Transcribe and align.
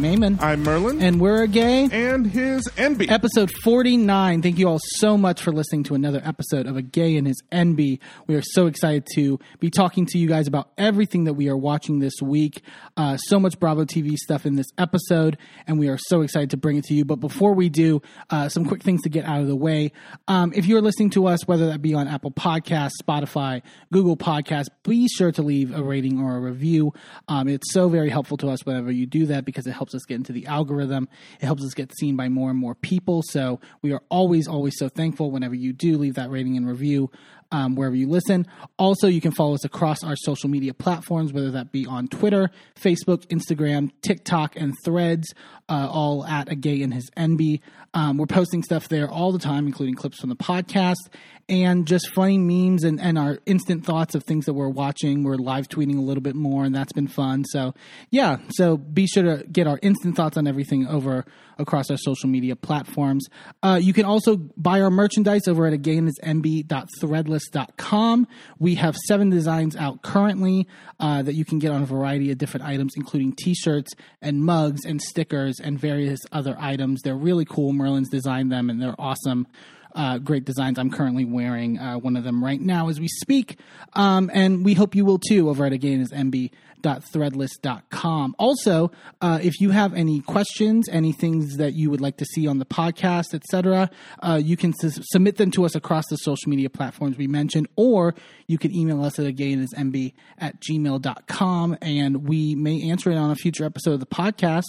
I'm 0.00 0.16
Eamon. 0.16 0.40
I'm 0.40 0.62
Merlin. 0.62 1.02
And 1.02 1.20
we're 1.20 1.42
a 1.42 1.46
gay. 1.46 1.86
And 1.92 2.26
his 2.26 2.66
enby. 2.78 3.10
Episode 3.10 3.50
49. 3.62 4.40
Thank 4.40 4.58
you 4.58 4.66
all 4.66 4.80
so 4.96 5.18
much 5.18 5.42
for 5.42 5.52
listening 5.52 5.82
to 5.84 5.94
another 5.94 6.22
episode 6.24 6.66
of 6.66 6.78
A 6.78 6.80
Gay 6.80 7.18
and 7.18 7.26
His 7.26 7.42
Enby. 7.52 7.98
We 8.26 8.34
are 8.34 8.40
so 8.42 8.66
excited 8.66 9.06
to 9.16 9.38
be 9.58 9.68
talking 9.68 10.06
to 10.06 10.16
you 10.16 10.26
guys 10.26 10.46
about 10.46 10.70
everything 10.78 11.24
that 11.24 11.34
we 11.34 11.50
are 11.50 11.56
watching 11.56 11.98
this 11.98 12.14
week. 12.22 12.62
Uh, 12.96 13.18
so 13.18 13.38
much 13.38 13.60
Bravo 13.60 13.84
TV 13.84 14.16
stuff 14.16 14.46
in 14.46 14.56
this 14.56 14.68
episode, 14.78 15.36
and 15.66 15.78
we 15.78 15.88
are 15.90 15.98
so 15.98 16.22
excited 16.22 16.48
to 16.52 16.56
bring 16.56 16.78
it 16.78 16.84
to 16.84 16.94
you. 16.94 17.04
But 17.04 17.16
before 17.16 17.52
we 17.52 17.68
do, 17.68 18.00
uh, 18.30 18.48
some 18.48 18.64
quick 18.64 18.82
things 18.82 19.02
to 19.02 19.10
get 19.10 19.26
out 19.26 19.42
of 19.42 19.48
the 19.48 19.56
way. 19.56 19.92
Um, 20.28 20.54
if 20.56 20.64
you're 20.64 20.80
listening 20.80 21.10
to 21.10 21.26
us, 21.26 21.46
whether 21.46 21.66
that 21.66 21.82
be 21.82 21.92
on 21.92 22.08
Apple 22.08 22.30
Podcasts, 22.30 22.92
Spotify, 23.02 23.60
Google 23.92 24.16
Podcasts, 24.16 24.68
be 24.82 25.08
sure 25.08 25.30
to 25.32 25.42
leave 25.42 25.76
a 25.76 25.82
rating 25.82 26.18
or 26.18 26.38
a 26.38 26.40
review. 26.40 26.94
Um, 27.28 27.48
it's 27.48 27.70
so 27.74 27.90
very 27.90 28.08
helpful 28.08 28.38
to 28.38 28.48
us 28.48 28.64
whenever 28.64 28.90
you 28.90 29.04
do 29.04 29.26
that 29.26 29.44
because 29.44 29.66
it 29.66 29.72
helps 29.72 29.89
us 29.94 30.04
get 30.06 30.16
into 30.16 30.32
the 30.32 30.46
algorithm. 30.46 31.08
It 31.40 31.46
helps 31.46 31.64
us 31.64 31.74
get 31.74 31.96
seen 31.96 32.16
by 32.16 32.28
more 32.28 32.50
and 32.50 32.58
more 32.58 32.74
people. 32.74 33.22
So 33.26 33.60
we 33.82 33.92
are 33.92 34.02
always, 34.08 34.48
always 34.48 34.78
so 34.78 34.88
thankful 34.88 35.30
whenever 35.30 35.54
you 35.54 35.72
do 35.72 35.98
leave 35.98 36.14
that 36.14 36.30
rating 36.30 36.56
and 36.56 36.68
review 36.68 37.10
um, 37.52 37.74
wherever 37.74 37.96
you 37.96 38.08
listen. 38.08 38.46
Also, 38.78 39.06
you 39.06 39.20
can 39.20 39.32
follow 39.32 39.54
us 39.54 39.64
across 39.64 40.04
our 40.04 40.16
social 40.16 40.48
media 40.48 40.74
platforms, 40.74 41.32
whether 41.32 41.50
that 41.50 41.72
be 41.72 41.86
on 41.86 42.08
Twitter, 42.08 42.50
Facebook, 42.80 43.26
Instagram, 43.26 43.90
TikTok, 44.02 44.56
and 44.56 44.74
Threads, 44.84 45.34
uh, 45.68 45.88
all 45.90 46.24
at 46.24 46.48
a 46.48 46.54
gay 46.54 46.82
and 46.82 46.94
his 46.94 47.10
enby. 47.16 47.60
Um, 47.92 48.18
we're 48.18 48.26
posting 48.26 48.62
stuff 48.62 48.88
there 48.88 49.10
all 49.10 49.32
the 49.32 49.38
time, 49.38 49.66
including 49.66 49.96
clips 49.96 50.20
from 50.20 50.28
the 50.28 50.36
podcast 50.36 51.08
and 51.50 51.86
just 51.86 52.08
funny 52.10 52.38
memes 52.38 52.84
and, 52.84 53.00
and 53.00 53.18
our 53.18 53.40
instant 53.44 53.84
thoughts 53.84 54.14
of 54.14 54.22
things 54.22 54.46
that 54.46 54.54
we're 54.54 54.68
watching. 54.68 55.24
We're 55.24 55.34
live 55.34 55.66
tweeting 55.68 55.98
a 55.98 56.00
little 56.00 56.22
bit 56.22 56.36
more, 56.36 56.62
and 56.64 56.72
that's 56.72 56.92
been 56.92 57.08
fun. 57.08 57.44
So, 57.44 57.74
yeah, 58.10 58.36
so 58.50 58.76
be 58.76 59.08
sure 59.08 59.24
to 59.24 59.42
get 59.48 59.66
our 59.66 59.80
instant 59.82 60.14
thoughts 60.14 60.36
on 60.36 60.46
everything 60.46 60.86
over 60.86 61.24
across 61.58 61.90
our 61.90 61.96
social 61.96 62.28
media 62.28 62.54
platforms. 62.54 63.26
Uh, 63.62 63.80
you 63.82 63.92
can 63.92 64.04
also 64.04 64.36
buy 64.36 64.80
our 64.80 64.90
merchandise 64.90 65.48
over 65.48 65.66
at 65.66 65.72
agayandhisenby.threadless.com. 65.72 68.28
We 68.58 68.76
have 68.76 68.96
seven 68.96 69.28
designs 69.28 69.74
out 69.74 70.02
currently 70.02 70.68
uh, 71.00 71.22
that 71.22 71.34
you 71.34 71.44
can 71.44 71.58
get 71.58 71.72
on 71.72 71.82
a 71.82 71.86
variety 71.86 72.30
of 72.30 72.38
different 72.38 72.64
items, 72.64 72.92
including 72.96 73.32
t 73.32 73.54
shirts 73.54 73.90
and 74.22 74.44
mugs 74.44 74.84
and 74.84 75.02
stickers 75.02 75.58
and 75.60 75.80
various 75.80 76.20
other 76.30 76.56
items. 76.60 77.00
They're 77.02 77.16
really 77.16 77.44
cool. 77.44 77.72
Merlin's 77.72 78.08
designed 78.08 78.52
them 78.52 78.70
and 78.70 78.80
they're 78.80 78.94
awesome 78.98 79.48
uh, 79.94 80.18
great 80.18 80.44
designs. 80.44 80.78
I'm 80.78 80.90
currently 80.90 81.24
wearing 81.24 81.78
uh, 81.78 81.98
one 81.98 82.16
of 82.16 82.24
them 82.24 82.44
right 82.44 82.60
now 82.60 82.88
as 82.88 83.00
we 83.00 83.08
speak. 83.08 83.58
Um, 83.94 84.30
and 84.32 84.64
we 84.64 84.74
hope 84.74 84.94
you 84.94 85.04
will 85.04 85.18
too 85.18 85.48
over 85.48 85.66
at 85.66 85.72
agayandhisenby.threadless.com. 85.72 88.34
Also, 88.38 88.92
uh, 89.20 89.38
if 89.42 89.60
you 89.60 89.70
have 89.70 89.94
any 89.94 90.20
questions, 90.20 90.88
any 90.90 91.12
things 91.12 91.56
that 91.56 91.74
you 91.74 91.90
would 91.90 92.00
like 92.00 92.16
to 92.18 92.24
see 92.24 92.46
on 92.46 92.58
the 92.58 92.66
podcast, 92.66 93.34
etc., 93.34 93.90
uh, 94.22 94.40
you 94.42 94.56
can 94.56 94.72
s- 94.82 94.98
submit 95.10 95.36
them 95.36 95.50
to 95.50 95.64
us 95.64 95.74
across 95.74 96.06
the 96.08 96.16
social 96.16 96.48
media 96.48 96.70
platforms 96.70 97.18
we 97.18 97.26
mentioned, 97.26 97.68
or 97.76 98.14
you 98.46 98.58
can 98.58 98.74
email 98.74 99.04
us 99.04 99.18
at 99.18 99.26
agayandhisenby 99.26 100.12
at 100.38 100.60
gmail.com 100.60 101.76
and 101.82 102.28
we 102.28 102.54
may 102.54 102.88
answer 102.90 103.10
it 103.10 103.16
on 103.16 103.30
a 103.30 103.36
future 103.36 103.64
episode 103.64 103.94
of 103.94 104.00
the 104.00 104.06
podcast. 104.06 104.64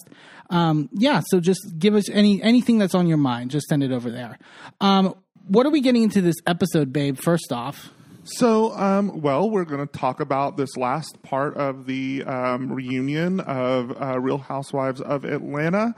Um, 0.51 0.89
yeah, 0.93 1.21
so 1.25 1.39
just 1.39 1.79
give 1.79 1.95
us 1.95 2.09
any 2.09 2.41
anything 2.43 2.77
that's 2.77 2.93
on 2.93 3.07
your 3.07 3.17
mind. 3.17 3.49
Just 3.51 3.67
send 3.67 3.83
it 3.83 3.91
over 3.91 4.11
there. 4.11 4.37
Um, 4.79 5.15
what 5.47 5.65
are 5.65 5.71
we 5.71 5.81
getting 5.81 6.03
into 6.03 6.21
this 6.21 6.35
episode, 6.45 6.93
babe? 6.93 7.17
First 7.17 7.51
off, 7.51 7.89
so, 8.23 8.71
um, 8.77 9.21
well, 9.21 9.49
we're 9.49 9.65
going 9.65 9.85
to 9.85 9.91
talk 9.91 10.19
about 10.19 10.55
this 10.55 10.77
last 10.77 11.23
part 11.23 11.55
of 11.55 11.87
the 11.87 12.23
um, 12.23 12.71
reunion 12.71 13.39
of 13.39 13.99
uh, 13.99 14.19
Real 14.19 14.37
Housewives 14.37 15.01
of 15.01 15.25
Atlanta. 15.25 15.95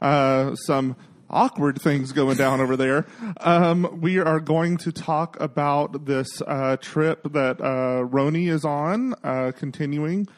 Uh, 0.00 0.54
some 0.54 0.94
awkward 1.28 1.82
things 1.82 2.12
going 2.12 2.36
down 2.36 2.60
over 2.60 2.76
there. 2.76 3.06
Um, 3.40 3.98
we 4.00 4.18
are 4.18 4.38
going 4.38 4.76
to 4.78 4.92
talk 4.92 5.40
about 5.40 6.06
this 6.06 6.40
uh, 6.46 6.76
trip 6.76 7.32
that 7.32 7.60
uh, 7.60 8.06
RHONY 8.06 8.50
is 8.50 8.64
on, 8.64 9.14
uh, 9.24 9.50
continuing. 9.56 10.28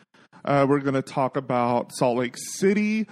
Uh, 0.43 0.65
we're 0.67 0.81
going 0.81 0.95
to 0.95 1.03
talk 1.03 1.37
about 1.37 1.93
Salt 1.93 2.17
Lake 2.17 2.37
City. 2.55 3.07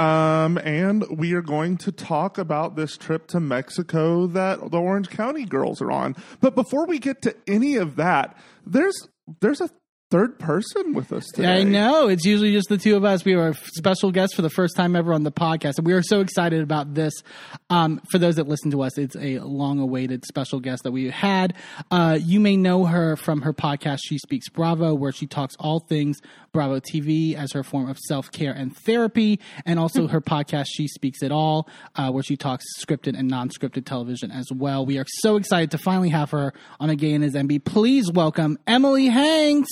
Um, 0.00 0.56
and 0.64 1.04
we 1.10 1.34
are 1.34 1.42
going 1.42 1.76
to 1.78 1.92
talk 1.92 2.38
about 2.38 2.74
this 2.74 2.96
trip 2.96 3.26
to 3.28 3.38
Mexico 3.38 4.26
that 4.28 4.70
the 4.70 4.78
Orange 4.78 5.10
County 5.10 5.44
girls 5.44 5.82
are 5.82 5.92
on. 5.92 6.16
But 6.40 6.54
before 6.54 6.86
we 6.86 6.98
get 6.98 7.20
to 7.22 7.36
any 7.46 7.76
of 7.76 7.96
that, 7.96 8.34
there's 8.64 9.08
there's 9.40 9.60
a 9.60 9.68
third 10.10 10.38
person 10.40 10.92
with 10.92 11.12
us 11.12 11.24
today. 11.28 11.60
I 11.60 11.62
know. 11.62 12.08
It's 12.08 12.24
usually 12.24 12.52
just 12.52 12.68
the 12.68 12.76
two 12.76 12.96
of 12.96 13.04
us. 13.04 13.24
We 13.24 13.34
are 13.34 13.50
a 13.50 13.54
special 13.54 14.10
guest 14.10 14.34
for 14.34 14.42
the 14.42 14.50
first 14.50 14.74
time 14.76 14.96
ever 14.96 15.12
on 15.12 15.22
the 15.22 15.30
podcast. 15.30 15.78
And 15.78 15.86
we 15.86 15.92
are 15.92 16.02
so 16.02 16.20
excited 16.20 16.62
about 16.62 16.94
this. 16.94 17.14
Um, 17.70 18.00
for 18.10 18.18
those 18.18 18.34
that 18.36 18.48
listen 18.48 18.72
to 18.72 18.82
us, 18.82 18.98
it's 18.98 19.14
a 19.14 19.38
long 19.38 19.78
awaited 19.78 20.24
special 20.26 20.58
guest 20.58 20.82
that 20.82 20.90
we 20.90 21.10
had. 21.10 21.54
Uh, 21.92 22.18
you 22.20 22.40
may 22.40 22.56
know 22.56 22.86
her 22.86 23.16
from 23.16 23.42
her 23.42 23.52
podcast, 23.52 24.00
She 24.04 24.18
Speaks 24.18 24.48
Bravo, 24.48 24.94
where 24.94 25.12
she 25.12 25.28
talks 25.28 25.54
all 25.60 25.78
things 25.78 26.18
Bravo 26.52 26.80
TV 26.80 27.36
as 27.36 27.52
her 27.52 27.62
form 27.62 27.88
of 27.88 27.96
self 27.98 28.32
care 28.32 28.52
and 28.52 28.76
therapy, 28.76 29.38
and 29.64 29.78
also 29.78 30.08
her 30.08 30.20
podcast, 30.20 30.66
She 30.72 30.88
Speaks 30.88 31.22
It 31.22 31.30
All, 31.30 31.68
uh, 31.94 32.10
where 32.10 32.24
she 32.24 32.36
talks 32.36 32.64
scripted 32.84 33.16
and 33.16 33.28
non 33.28 33.48
scripted 33.48 33.86
television 33.86 34.32
as 34.32 34.50
well. 34.52 34.84
We 34.84 34.98
are 34.98 35.06
so 35.20 35.36
excited 35.36 35.70
to 35.70 35.78
finally 35.78 36.08
have 36.08 36.32
her 36.32 36.52
on 36.80 36.90
a 36.90 36.96
Gay 36.96 37.12
and 37.12 37.22
His 37.22 37.34
Enby. 37.34 37.64
Please 37.64 38.10
welcome 38.10 38.58
Emily 38.66 39.06
Hanks. 39.06 39.70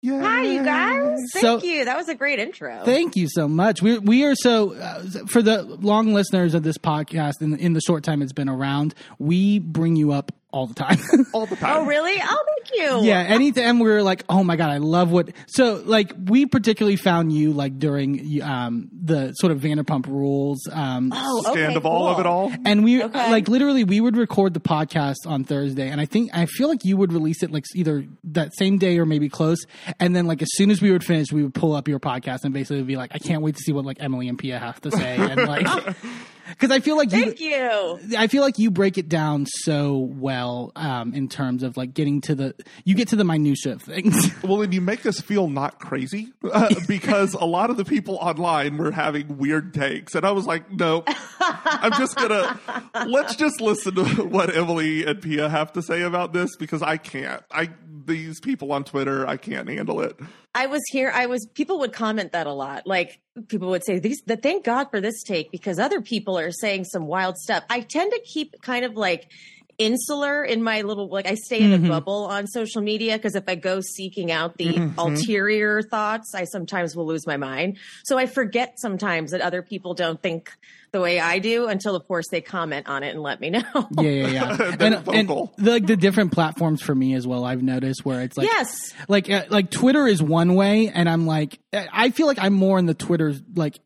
Yay. 0.00 0.18
Hi, 0.20 0.42
you 0.44 0.62
guys. 0.64 1.18
Thank 1.32 1.42
So- 1.42 1.62
you. 1.62 1.84
That 1.84 1.96
was 1.96 2.08
a 2.08 2.14
great 2.14 2.38
intro. 2.38 2.82
Thank 2.84 3.16
you 3.16 3.26
so 3.28 3.48
much. 3.48 3.82
We 3.82 3.98
we 3.98 4.24
are 4.24 4.36
so 4.36 4.74
uh, 4.74 5.02
for 5.26 5.42
the 5.42 5.62
long 5.62 6.14
listeners 6.14 6.54
of 6.54 6.62
this 6.62 6.78
podcast 6.78 7.40
in 7.42 7.56
in 7.58 7.72
the 7.72 7.80
short 7.80 8.04
time 8.04 8.22
it's 8.22 8.32
been 8.32 8.48
around. 8.48 8.94
We 9.18 9.58
bring 9.58 9.96
you 9.96 10.12
up 10.12 10.30
all 10.50 10.66
the 10.66 10.74
time. 10.74 10.98
all 11.34 11.46
the 11.46 11.56
time. 11.56 11.76
oh, 11.78 11.84
really? 11.84 12.18
Oh, 12.22 12.44
thank 12.56 12.80
you. 12.80 13.02
yeah, 13.04 13.20
anytime 13.20 13.78
we're 13.80 14.02
like, 14.02 14.24
oh 14.28 14.42
my 14.42 14.56
god, 14.56 14.70
I 14.70 14.78
love 14.78 15.10
what. 15.12 15.28
So 15.46 15.82
like, 15.84 16.12
we 16.26 16.46
particularly 16.46 16.96
found 16.96 17.32
you 17.32 17.52
like 17.52 17.78
during 17.78 18.42
um 18.42 18.88
the 18.92 19.32
sort 19.32 19.52
of 19.52 19.60
Vanderpump 19.60 20.06
Rules. 20.06 20.66
Um, 20.72 21.12
Oh, 21.14 21.44
okay, 21.48 21.60
Scandoval 21.66 22.12
of 22.14 22.20
it 22.20 22.26
all. 22.26 22.52
and 22.64 22.82
we 22.84 23.02
Okay. 23.02 23.30
like 23.30 23.48
literally 23.48 23.84
we 23.84 24.00
would 24.00 24.16
record 24.16 24.54
the 24.54 24.60
podcast 24.60 25.26
on 25.26 25.44
Thursday, 25.44 25.88
and 25.88 26.00
I 26.00 26.06
think 26.06 26.30
I 26.34 26.46
feel 26.46 26.68
like 26.68 26.84
you 26.84 26.96
would 26.96 27.12
release 27.12 27.42
it 27.42 27.50
like 27.50 27.64
either 27.74 28.04
that 28.24 28.54
same 28.56 28.78
day 28.78 28.98
or 28.98 29.04
maybe 29.06 29.28
close, 29.28 29.58
and 30.00 30.16
then 30.16 30.26
like 30.26 30.40
as 30.42 30.48
soon 30.52 30.70
as 30.70 30.80
we 30.80 30.90
would 30.90 31.04
finish, 31.04 31.30
we 31.32 31.42
would 31.42 31.54
pull 31.54 31.74
up 31.74 31.88
your 31.88 32.00
podcast 32.00 32.44
and 32.44 32.54
basically 32.54 32.82
be 32.82 32.96
like, 32.96 33.10
I 33.14 33.18
can't 33.18 33.42
wait 33.42 33.56
to 33.56 33.62
see 33.62 33.72
what 33.72 33.84
like 33.84 33.98
Emily 34.00 34.28
and 34.28 34.38
Pia 34.38 34.58
have 34.58 34.80
to 34.82 34.90
say, 34.90 35.16
and 35.16 35.46
like 35.46 35.66
because 36.48 36.70
I 36.70 36.80
feel 36.80 36.96
like 36.96 37.12
you. 37.12 37.24
Thank 37.24 37.40
you. 37.40 37.98
I 38.16 38.26
feel 38.26 38.42
like 38.42 38.58
you 38.58 38.70
break 38.70 38.98
it 38.98 39.08
down 39.08 39.46
so 39.46 39.98
well 39.98 40.72
um, 40.76 41.14
in 41.14 41.28
terms 41.28 41.62
of 41.62 41.76
like 41.76 41.94
getting 41.94 42.20
to 42.22 42.34
the 42.34 42.54
you 42.84 42.94
get 42.94 43.08
to 43.08 43.16
the 43.16 43.24
minutia 43.24 43.72
of 43.72 43.82
things. 43.82 44.30
Well, 44.48 44.62
and 44.62 44.72
you 44.72 44.80
make 44.80 45.04
us 45.04 45.20
feel 45.20 45.48
not 45.48 45.78
crazy 45.78 46.32
uh, 46.50 46.74
because 46.86 47.34
a 47.34 47.44
lot 47.44 47.70
of 47.70 47.76
the 47.76 47.84
people 47.84 48.16
online 48.16 48.76
were 48.78 48.92
having 48.92 49.36
weird 49.36 49.74
takes, 49.74 50.14
and 50.14 50.24
I 50.24 50.30
was 50.30 50.46
like, 50.46 50.70
no, 50.72 51.04
I'm 51.38 51.92
just 51.92 52.16
gonna 52.16 52.58
let's 53.06 53.36
just 53.36 53.60
listen 53.60 53.96
to 53.96 54.04
what 54.24 54.54
Emily 54.54 55.04
and 55.04 55.20
Pia 55.20 55.48
have 55.48 55.72
to 55.72 55.82
say 55.82 56.02
about 56.02 56.32
this 56.32 56.56
because 56.56 56.82
I 56.82 56.96
can't. 56.96 57.42
I 57.50 57.70
these 58.06 58.40
people 58.40 58.72
on 58.72 58.84
Twitter, 58.84 59.26
I 59.26 59.36
can't 59.36 59.68
handle 59.68 60.00
it. 60.00 60.18
I 60.58 60.66
was 60.66 60.82
here. 60.90 61.10
I 61.14 61.26
was. 61.26 61.46
People 61.54 61.78
would 61.78 61.92
comment 61.92 62.32
that 62.32 62.46
a 62.48 62.52
lot. 62.52 62.86
Like 62.86 63.20
people 63.46 63.68
would 63.70 63.84
say, 63.84 63.98
"These." 64.00 64.22
The 64.26 64.36
thank 64.36 64.64
God 64.64 64.86
for 64.90 65.00
this 65.00 65.22
take 65.22 65.52
because 65.52 65.78
other 65.78 66.00
people 66.00 66.36
are 66.36 66.50
saying 66.50 66.84
some 66.86 67.06
wild 67.06 67.36
stuff. 67.38 67.62
I 67.70 67.80
tend 67.80 68.10
to 68.12 68.20
keep 68.20 68.60
kind 68.60 68.84
of 68.84 68.94
like 68.94 69.30
insular 69.78 70.42
in 70.42 70.60
my 70.60 70.82
little 70.82 71.08
like 71.08 71.26
I 71.28 71.36
stay 71.36 71.60
in 71.62 71.70
Mhm. 71.70 71.84
a 71.84 71.88
bubble 71.88 72.26
on 72.26 72.48
social 72.48 72.82
media 72.82 73.16
because 73.16 73.36
if 73.36 73.44
I 73.46 73.54
go 73.54 73.80
seeking 73.80 74.32
out 74.32 74.58
the 74.58 74.72
Mhm. 74.80 74.94
ulterior 74.98 75.82
thoughts, 75.82 76.34
I 76.34 76.42
sometimes 76.44 76.96
will 76.96 77.06
lose 77.06 77.24
my 77.28 77.36
mind. 77.36 77.78
So 78.04 78.18
I 78.18 78.26
forget 78.26 78.74
sometimes 78.80 79.30
that 79.30 79.40
other 79.40 79.62
people 79.62 79.94
don't 79.94 80.20
think 80.20 80.50
the 80.92 81.00
way 81.00 81.20
I 81.20 81.38
do 81.38 81.66
until 81.68 81.94
of 81.96 82.06
course 82.06 82.26
they 82.30 82.40
comment 82.40 82.88
on 82.88 83.02
it 83.02 83.10
and 83.10 83.22
let 83.22 83.40
me 83.40 83.50
know. 83.50 83.62
yeah, 83.98 84.02
yeah, 84.02 84.26
yeah. 84.28 84.76
And, 84.80 84.94
and 85.08 85.28
the, 85.28 85.48
like 85.58 85.86
the 85.86 85.96
different 85.96 86.32
platforms 86.32 86.82
for 86.82 86.94
me 86.94 87.14
as 87.14 87.26
well. 87.26 87.44
I've 87.44 87.62
noticed 87.62 88.04
where 88.04 88.22
it's 88.22 88.36
like 88.36 88.46
yes. 88.46 88.92
like 89.08 89.30
uh, 89.30 89.44
like 89.50 89.70
Twitter 89.70 90.06
is 90.06 90.22
one 90.22 90.54
way, 90.54 90.88
and 90.88 91.08
I'm 91.08 91.26
like 91.26 91.58
I 91.72 92.10
feel 92.10 92.26
like 92.26 92.38
I'm 92.38 92.54
more 92.54 92.78
in 92.78 92.86
the 92.86 92.94
Twitter 92.94 93.34
like 93.54 93.74
s- 93.74 93.80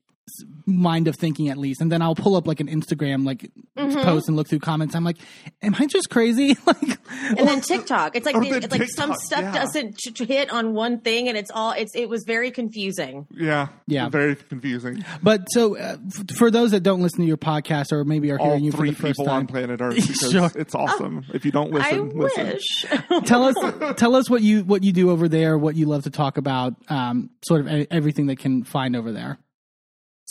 mind 0.66 1.08
of 1.08 1.16
thinking 1.16 1.48
at 1.48 1.58
least, 1.58 1.80
and 1.80 1.90
then 1.90 2.02
I'll 2.02 2.14
pull 2.14 2.36
up 2.36 2.46
like 2.46 2.60
an 2.60 2.68
Instagram 2.68 3.24
like 3.26 3.50
Mhm. 3.76 4.02
post 4.04 4.28
and 4.28 4.36
look 4.36 4.48
through 4.48 4.58
comments. 4.60 4.94
I'm 4.94 5.04
like, 5.04 5.16
am 5.62 5.74
I 5.78 5.86
just 5.86 6.10
crazy? 6.10 6.56
like, 6.66 6.98
and 7.36 7.48
then 7.48 7.60
TikTok. 7.60 8.16
It's 8.16 8.26
like 8.26 8.36
Or 8.36 8.44
the- 8.44 8.50
then 8.50 8.62
it's 8.64 8.72
like 8.78 8.88
some 8.90 9.14
stuff 9.14 9.40
yeah. 9.40 9.52
doesn't 9.52 9.96
ch- 9.98 10.14
ch- 10.14 10.22
hit 10.26 10.50
on 10.52 10.74
one 10.74 11.00
thing, 11.00 11.28
and 11.28 11.36
it's 11.36 11.50
all 11.52 11.72
it's 11.72 11.94
it 11.94 12.08
was 12.08 12.24
very 12.26 12.50
confusing. 12.50 13.26
Yeah, 13.30 13.68
Yeah. 13.86 14.08
very 14.08 14.36
confusing. 14.36 15.04
but 15.22 15.46
so 15.50 15.76
uh, 15.76 15.96
f- 16.06 16.36
for 16.36 16.50
those 16.50 16.70
that 16.72 16.82
don't 16.82 17.00
listen 17.02 17.20
to 17.20 17.26
your 17.26 17.36
podcast 17.36 17.92
or 17.92 18.04
maybe 18.04 18.30
are 18.30 18.38
All 18.38 18.48
hearing 18.48 18.64
you 18.64 18.72
for 18.72 18.86
the 18.86 18.92
first 18.92 19.18
people 19.18 19.30
on 19.30 19.40
time, 19.42 19.46
planet 19.46 19.80
Earth 19.80 19.94
because 20.06 20.30
Sure. 20.32 20.50
it's 20.54 20.74
awesome. 20.74 21.24
If 21.32 21.44
you 21.44 21.50
don't 21.52 21.72
I 21.74 21.92
listen, 21.96 22.18
listen. 22.18 22.46
wish. 22.46 23.24
tell 23.24 23.44
us 23.44 23.54
tell 23.96 24.14
us 24.14 24.28
what 24.30 24.42
you 24.42 24.64
what 24.64 24.82
you 24.84 24.92
do 24.92 25.10
over 25.10 25.28
there, 25.28 25.56
what 25.58 25.76
you 25.76 25.86
love 25.86 26.04
to 26.04 26.10
talk 26.10 26.36
about, 26.38 26.74
um, 26.88 27.30
sort 27.44 27.62
of 27.62 27.68
e- 27.68 27.86
everything 27.90 28.26
they 28.26 28.36
can 28.36 28.64
find 28.64 28.94
over 28.96 29.12
there. 29.12 29.38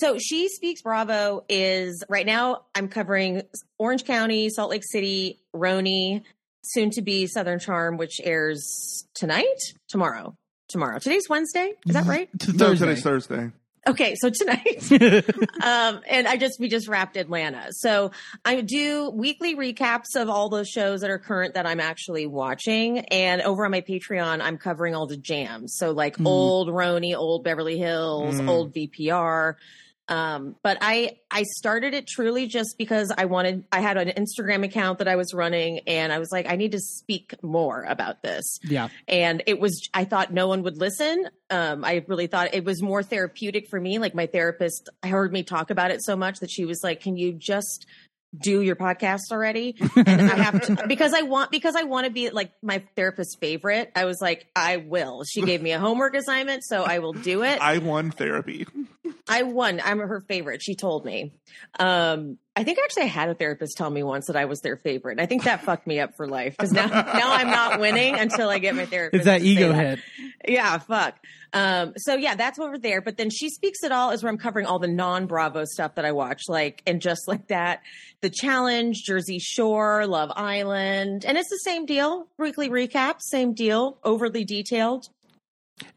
So 0.01 0.17
She 0.17 0.49
Speaks 0.49 0.81
Bravo 0.81 1.45
is 1.47 2.03
right 2.09 2.25
now 2.25 2.63
I'm 2.73 2.87
covering 2.87 3.43
Orange 3.77 4.03
County, 4.03 4.49
Salt 4.49 4.71
Lake 4.71 4.81
City, 4.83 5.37
RHONY, 5.55 6.23
soon 6.63 6.89
to 6.91 7.03
be 7.03 7.27
Southern 7.27 7.59
Charm, 7.59 7.97
which 7.97 8.19
airs 8.23 9.05
tonight, 9.13 9.45
tomorrow. 9.87 10.35
Tomorrow. 10.69 10.97
Today's 10.97 11.29
Wednesday. 11.29 11.73
Is 11.85 11.93
that 11.93 12.07
right? 12.07 12.27
No, 12.47 12.69
Thursday. 12.69 12.85
today's 12.87 13.03
Thursday. 13.03 13.51
Okay, 13.87 14.15
so 14.15 14.31
tonight. 14.31 14.91
um, 15.61 16.01
and 16.07 16.27
I 16.27 16.35
just 16.37 16.59
we 16.59 16.67
just 16.67 16.87
wrapped 16.87 17.15
Atlanta. 17.15 17.67
So 17.69 18.09
I 18.43 18.61
do 18.61 19.11
weekly 19.11 19.55
recaps 19.55 20.15
of 20.15 20.29
all 20.29 20.49
those 20.49 20.67
shows 20.67 21.01
that 21.01 21.11
are 21.11 21.19
current 21.19 21.53
that 21.53 21.67
I'm 21.67 21.79
actually 21.79 22.25
watching. 22.25 22.99
And 22.99 23.43
over 23.43 23.65
on 23.65 23.71
my 23.71 23.81
Patreon, 23.81 24.41
I'm 24.41 24.57
covering 24.57 24.95
all 24.95 25.05
the 25.05 25.17
jams. 25.17 25.75
So 25.77 25.91
like 25.91 26.17
Mm. 26.17 26.25
old 26.25 26.69
RHONY, 26.69 27.15
old 27.15 27.43
Beverly 27.43 27.77
Hills, 27.77 28.39
Mm. 28.41 28.49
old 28.49 28.73
VPR. 28.73 29.57
Um, 30.11 30.57
but 30.61 30.77
I 30.81 31.19
I 31.31 31.43
started 31.43 31.93
it 31.93 32.05
truly 32.05 32.45
just 32.45 32.77
because 32.77 33.13
I 33.17 33.25
wanted 33.25 33.63
I 33.71 33.79
had 33.79 33.95
an 33.95 34.09
Instagram 34.09 34.65
account 34.65 34.99
that 34.99 35.07
I 35.07 35.15
was 35.15 35.33
running 35.33 35.79
and 35.87 36.11
I 36.11 36.19
was 36.19 36.33
like, 36.33 36.51
I 36.51 36.57
need 36.57 36.73
to 36.73 36.81
speak 36.81 37.33
more 37.41 37.83
about 37.83 38.21
this. 38.21 38.59
Yeah. 38.61 38.89
and 39.07 39.41
it 39.47 39.57
was 39.57 39.89
i 39.93 40.03
thought 40.03 40.33
no 40.33 40.49
one 40.49 40.63
would 40.63 40.75
listen. 40.77 41.29
Um, 41.49 41.85
i 41.85 42.03
really 42.07 42.27
thought 42.27 42.53
it 42.53 42.65
was 42.65 42.81
more 42.81 43.03
therapeutic 43.03 43.69
for 43.69 43.79
me. 43.79 43.99
Like 43.99 44.13
my 44.13 44.25
therapist 44.25 44.89
heard 45.01 45.31
me 45.31 45.43
talk 45.43 45.69
about 45.69 45.91
it 45.91 46.03
so 46.03 46.17
much 46.17 46.39
that 46.39 46.51
she 46.51 46.65
was 46.65 46.81
like 46.83 46.99
can 46.99 47.15
you 47.15 47.31
just 47.31 47.85
do 48.37 48.61
your 48.61 48.75
podcast 48.75 49.31
already 49.31 49.75
and 49.95 50.21
i 50.21 50.35
have 50.35 50.61
to 50.61 50.87
because 50.87 51.13
i 51.13 51.21
want 51.21 51.51
because 51.51 51.75
i 51.75 51.83
want 51.83 52.05
to 52.05 52.11
be 52.11 52.29
like 52.29 52.51
my 52.61 52.81
therapist's 52.95 53.35
favorite 53.35 53.91
i 53.95 54.05
was 54.05 54.21
like 54.21 54.47
i 54.55 54.77
will 54.77 55.23
she 55.25 55.41
gave 55.41 55.61
me 55.61 55.71
a 55.71 55.79
homework 55.79 56.15
assignment 56.15 56.63
so 56.63 56.83
i 56.83 56.99
will 56.99 57.13
do 57.13 57.43
it 57.43 57.59
I 57.61 57.77
won 57.79 58.11
therapy. 58.11 58.65
I 59.27 59.43
won. 59.43 59.81
I'm 59.83 59.99
her 59.99 60.21
favorite. 60.27 60.61
She 60.61 60.75
told 60.75 61.05
me. 61.05 61.33
Um, 61.79 62.37
I 62.53 62.65
think 62.65 62.79
actually 62.83 63.03
I 63.03 63.07
had 63.07 63.29
a 63.29 63.33
therapist 63.33 63.77
tell 63.77 63.89
me 63.89 64.03
once 64.03 64.27
that 64.27 64.35
I 64.35 64.45
was 64.45 64.59
their 64.59 64.75
favorite. 64.75 65.13
And 65.13 65.21
I 65.21 65.25
think 65.25 65.43
that 65.45 65.61
fucked 65.65 65.87
me 65.87 65.99
up 65.99 66.15
for 66.17 66.27
life 66.27 66.55
because 66.57 66.71
now 66.71 66.87
now 66.87 67.31
I'm 67.33 67.49
not 67.49 67.79
winning 67.79 68.15
until 68.15 68.49
I 68.49 68.59
get 68.59 68.75
my 68.75 68.85
therapist. 68.85 69.19
It's 69.21 69.25
that 69.25 69.41
ego 69.41 69.71
hit. 69.71 69.99
Yeah, 70.45 70.77
fuck. 70.79 71.15
Um, 71.53 71.93
so 71.97 72.15
yeah, 72.15 72.35
that's 72.35 72.59
over 72.59 72.77
there. 72.77 73.01
But 73.01 73.17
then 73.17 73.29
she 73.29 73.49
speaks 73.49 73.83
it 73.83 73.91
all 73.91 74.11
is 74.11 74.21
where 74.21 74.31
I'm 74.31 74.37
covering 74.37 74.65
all 74.65 74.79
the 74.79 74.87
non 74.87 75.27
Bravo 75.27 75.63
stuff 75.65 75.95
that 75.95 76.05
I 76.05 76.11
watch, 76.11 76.43
like 76.49 76.81
and 76.85 77.01
just 77.01 77.27
like 77.27 77.47
that, 77.47 77.81
the 78.21 78.29
challenge, 78.29 79.03
Jersey 79.03 79.39
Shore, 79.39 80.05
Love 80.05 80.31
Island, 80.35 81.25
and 81.25 81.37
it's 81.37 81.49
the 81.49 81.57
same 81.57 81.85
deal. 81.85 82.27
Weekly 82.37 82.69
recap, 82.69 83.21
same 83.21 83.53
deal, 83.53 83.97
overly 84.03 84.43
detailed. 84.43 85.07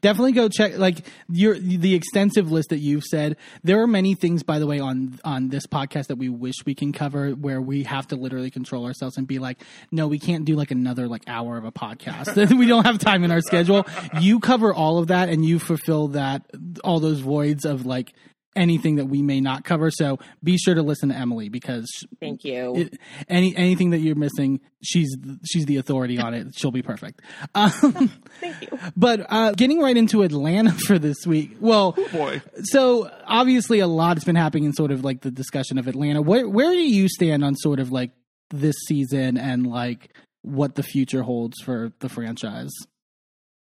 Definitely 0.01 0.33
go 0.33 0.49
check 0.49 0.77
like 0.77 1.05
your 1.29 1.57
the 1.57 1.95
extensive 1.95 2.51
list 2.51 2.69
that 2.69 2.79
you've 2.79 3.03
said. 3.03 3.37
There 3.63 3.81
are 3.81 3.87
many 3.87 4.15
things, 4.15 4.43
by 4.43 4.59
the 4.59 4.67
way, 4.67 4.79
on 4.79 5.19
on 5.23 5.49
this 5.49 5.65
podcast 5.67 6.07
that 6.07 6.17
we 6.17 6.29
wish 6.29 6.55
we 6.65 6.75
can 6.75 6.91
cover, 6.93 7.31
where 7.31 7.61
we 7.61 7.83
have 7.83 8.07
to 8.07 8.15
literally 8.15 8.51
control 8.51 8.85
ourselves 8.85 9.17
and 9.17 9.27
be 9.27 9.39
like, 9.39 9.61
no, 9.91 10.07
we 10.07 10.19
can't 10.19 10.45
do 10.45 10.55
like 10.55 10.71
another 10.71 11.07
like 11.07 11.23
hour 11.27 11.57
of 11.57 11.65
a 11.65 11.71
podcast. 11.71 12.35
we 12.57 12.67
don't 12.67 12.85
have 12.85 12.99
time 12.99 13.23
in 13.23 13.31
our 13.31 13.41
schedule. 13.41 13.85
You 14.19 14.39
cover 14.39 14.73
all 14.73 14.97
of 14.99 15.07
that, 15.07 15.29
and 15.29 15.45
you 15.45 15.59
fulfill 15.59 16.09
that 16.09 16.43
all 16.83 16.99
those 16.99 17.19
voids 17.19 17.65
of 17.65 17.85
like 17.85 18.13
anything 18.55 18.95
that 18.95 19.05
we 19.05 19.21
may 19.21 19.41
not 19.41 19.63
cover. 19.63 19.91
So 19.91 20.19
be 20.43 20.57
sure 20.57 20.75
to 20.75 20.81
listen 20.81 21.09
to 21.09 21.15
Emily 21.15 21.49
because 21.49 21.87
Thank 22.19 22.43
you. 22.43 22.75
it, 22.75 22.99
any 23.27 23.55
anything 23.55 23.89
that 23.91 23.99
you're 23.99 24.15
missing, 24.15 24.61
she's 24.81 25.15
she's 25.45 25.65
the 25.65 25.77
authority 25.77 26.17
on 26.19 26.33
it. 26.33 26.47
She'll 26.55 26.71
be 26.71 26.81
perfect. 26.81 27.21
Um, 27.55 28.11
Thank 28.41 28.61
you. 28.63 28.79
but 28.97 29.25
uh, 29.29 29.51
getting 29.53 29.79
right 29.79 29.95
into 29.95 30.23
Atlanta 30.23 30.71
for 30.87 30.99
this 30.99 31.25
week. 31.25 31.57
Well, 31.59 31.93
Boy. 32.11 32.41
so 32.63 33.09
obviously 33.25 33.79
a 33.79 33.87
lot 33.87 34.17
has 34.17 34.23
been 34.23 34.35
happening 34.35 34.65
in 34.65 34.73
sort 34.73 34.91
of 34.91 35.03
like 35.03 35.21
the 35.21 35.31
discussion 35.31 35.77
of 35.77 35.87
Atlanta. 35.87 36.21
Where 36.21 36.47
where 36.49 36.71
do 36.71 36.79
you 36.81 37.07
stand 37.07 37.43
on 37.43 37.55
sort 37.55 37.79
of 37.79 37.91
like 37.91 38.11
this 38.51 38.75
season 38.87 39.37
and 39.37 39.65
like 39.67 40.13
what 40.41 40.75
the 40.75 40.83
future 40.83 41.23
holds 41.23 41.59
for 41.63 41.91
the 41.99 42.09
franchise? 42.09 42.71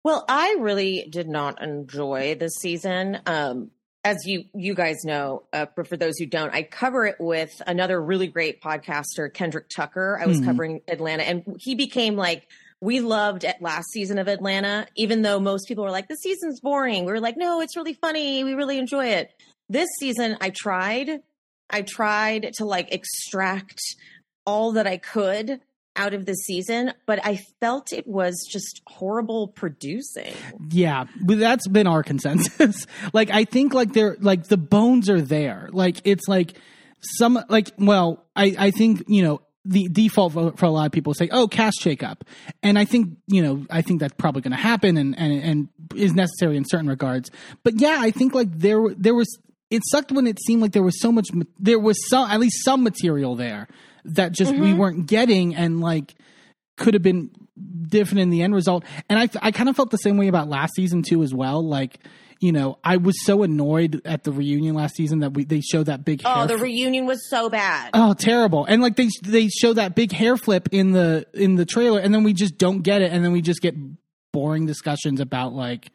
Well, 0.04 0.24
I 0.30 0.56
really 0.60 1.08
did 1.10 1.28
not 1.28 1.62
enjoy 1.62 2.36
this 2.40 2.54
season. 2.60 3.20
Um, 3.26 3.72
as 4.04 4.26
you 4.26 4.46
you 4.54 4.74
guys 4.74 5.04
know, 5.04 5.44
uh, 5.54 5.66
but 5.76 5.88
for 5.88 5.98
those 5.98 6.18
who 6.18 6.26
don't, 6.26 6.54
I 6.54 6.64
cover 6.64 7.06
it 7.06 7.18
with 7.20 7.62
another 7.68 8.02
really 8.02 8.28
great 8.28 8.62
podcaster, 8.62 9.32
Kendrick 9.34 9.70
Tucker. 9.70 10.20
I 10.22 10.26
was 10.26 10.40
Mhm. 10.40 10.46
covering 10.46 10.82
Atlanta, 10.88 11.24
and 11.24 11.44
he 11.60 11.76
became 11.76 12.16
like 12.16 12.48
we 12.82 13.02
loved 13.02 13.44
at 13.44 13.62
last 13.62 13.88
season 13.92 14.18
of 14.18 14.30
Atlanta, 14.30 14.88
even 14.96 15.22
though 15.22 15.40
most 15.40 15.68
people 15.68 15.84
were 15.84 15.92
like, 15.92 16.08
"The 16.08 16.16
season's 16.16 16.62
boring." 16.62 17.04
We 17.06 17.12
were 17.12 17.20
like, 17.20 17.36
"No, 17.36 17.60
it's 17.60 17.76
really 17.76 17.94
funny. 17.94 18.44
We 18.44 18.54
really 18.54 18.78
enjoy 18.78 19.08
it." 19.08 19.32
This 19.68 19.90
season, 20.00 20.38
I 20.40 20.50
tried. 20.52 21.22
I 21.70 21.82
tried 21.82 22.54
to 22.56 22.66
like 22.66 22.92
extract 22.94 23.80
all 24.46 24.72
that 24.72 24.88
I 24.88 24.98
could 24.98 25.60
out 26.00 26.14
of 26.14 26.26
the 26.26 26.34
season, 26.34 26.94
but 27.06 27.24
I 27.26 27.36
felt 27.60 27.92
it 27.92 28.08
was 28.08 28.48
just 28.50 28.82
horrible 28.88 29.50
producing. 29.50 30.34
Yeah, 30.72 31.06
that's 31.22 31.68
been 31.68 31.88
our 31.88 32.04
consensus. 32.04 32.88
like 33.14 33.30
I 33.30 33.44
think 33.44 33.74
like 33.74 33.92
they're 33.92 34.16
like 34.22 34.46
the 34.46 34.58
bones 34.58 35.10
are 35.10 35.22
there. 35.22 35.70
Like 35.72 35.98
it's 36.06 36.28
like 36.28 36.54
some 37.02 37.44
like 37.50 37.72
well, 37.78 38.26
I 38.36 38.56
I 38.58 38.72
think 38.72 39.04
you 39.08 39.22
know 39.22 39.42
the 39.66 39.90
default 39.90 40.34
for, 40.34 40.54
for 40.54 40.66
a 40.66 40.70
lot 40.70 40.86
of 40.86 40.94
people 40.94 41.14
say 41.14 41.28
oh 41.32 41.48
cast 41.50 41.82
shakeup, 41.82 42.22
and 42.64 42.80
I 42.80 42.86
think 42.86 43.18
you 43.28 43.44
know 43.44 43.66
I 43.70 43.82
think 43.82 44.00
that's 44.00 44.16
probably 44.18 44.42
going 44.42 44.52
to 44.52 44.58
happen 44.58 44.96
and 44.96 45.20
and 45.20 45.44
and 45.44 45.68
is 45.96 46.14
necessary 46.14 46.56
in 46.56 46.64
certain 46.66 46.88
regards. 46.88 47.30
But 47.64 47.80
yeah, 47.80 47.98
I 48.00 48.12
think 48.12 48.34
like 48.34 48.58
there 48.58 48.82
there 48.98 49.14
was 49.14 49.38
it 49.70 49.84
sucked 49.92 50.14
when 50.14 50.28
it 50.28 50.40
seemed 50.48 50.62
like 50.62 50.72
there 50.72 50.82
was 50.82 51.00
so 51.02 51.12
much 51.12 51.28
there 51.60 51.78
was 51.78 51.98
some 52.10 52.32
at 52.32 52.40
least 52.40 52.64
some 52.64 52.84
material 52.84 53.36
there 53.36 53.68
that 54.06 54.32
just 54.32 54.52
we 54.52 54.70
mm-hmm. 54.70 54.78
weren't 54.78 55.06
getting 55.08 55.56
and 55.56 55.82
like 55.82 56.16
could 56.78 56.94
have 56.94 57.04
been 57.04 57.30
different 57.88 58.22
in 58.22 58.30
the 58.30 58.42
end 58.42 58.56
result. 58.56 58.84
And 59.10 59.20
I, 59.20 59.30
I 59.42 59.52
kind 59.52 59.70
of 59.70 59.76
felt 59.76 59.92
the 59.92 59.98
same 59.98 60.18
way 60.18 60.28
about 60.28 60.48
last 60.48 60.76
season 60.76 61.04
too, 61.04 61.24
as 61.24 61.34
well. 61.34 61.66
Like, 61.66 62.00
you 62.40 62.52
know, 62.52 62.80
I 62.84 62.98
was 62.98 63.24
so 63.26 63.44
annoyed 63.44 64.02
at 64.06 64.24
the 64.24 64.32
reunion 64.32 64.76
last 64.76 64.96
season 64.96 65.20
that 65.20 65.34
we 65.34 65.44
they 65.44 65.62
showed 65.62 65.88
that 65.88 66.06
big 66.06 66.22
oh, 66.24 66.34
hair. 66.34 66.44
Oh, 66.44 66.48
the 66.48 66.58
reunion 66.58 67.06
was 67.06 67.30
so 67.30 67.50
bad. 67.50 67.92
oh, 67.94 68.14
terrible! 68.14 68.66
And 68.66 68.82
like 68.82 68.96
they 68.96 69.10
they 69.24 69.50
show 69.50 69.74
that 69.74 69.96
big 69.96 70.12
hair 70.12 70.38
flip 70.38 70.70
in 70.72 70.92
the 70.92 71.26
in 71.34 71.56
the 71.56 71.66
trailer, 71.66 72.00
and 72.00 72.14
then 72.14 72.24
we 72.24 72.34
just 72.34 72.58
don't 72.58 72.82
get 72.82 73.02
it, 73.02 73.12
and 73.12 73.24
then 73.24 73.34
we 73.34 73.42
just 73.42 73.62
get 73.62 73.76
boring 74.32 74.66
discussions 74.66 75.20
about 75.20 75.54
like, 75.54 75.90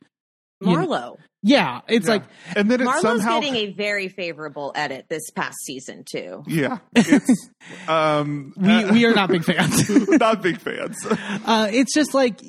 you 0.60 0.76
know- 0.76 0.86
Marlo. 0.86 1.16
Yeah, 1.46 1.82
it's 1.88 2.06
Yeah. 2.06 2.12
like 2.14 2.22
and 2.56 2.70
then 2.70 2.80
it 2.80 2.84
Marlo's 2.86 3.02
somehow 3.02 3.38
getting 3.40 3.54
a 3.56 3.72
very 3.72 4.08
favorable 4.08 4.72
edit 4.74 5.06
this 5.08 5.30
past 5.30 5.56
season 5.64 6.02
too. 6.04 6.42
yeah 6.46 6.78
it's 6.96 7.50
um 7.86 8.52
we 8.56 8.84
we 8.90 9.04
are 9.04 9.14
not 9.14 9.28
big 9.28 9.44
fans. 9.44 9.88
not 10.08 10.42
big 10.42 10.58
fans 10.58 10.96
uh, 11.44 11.68
it's 11.70 11.92
just 11.94 12.14
like, 12.14 12.40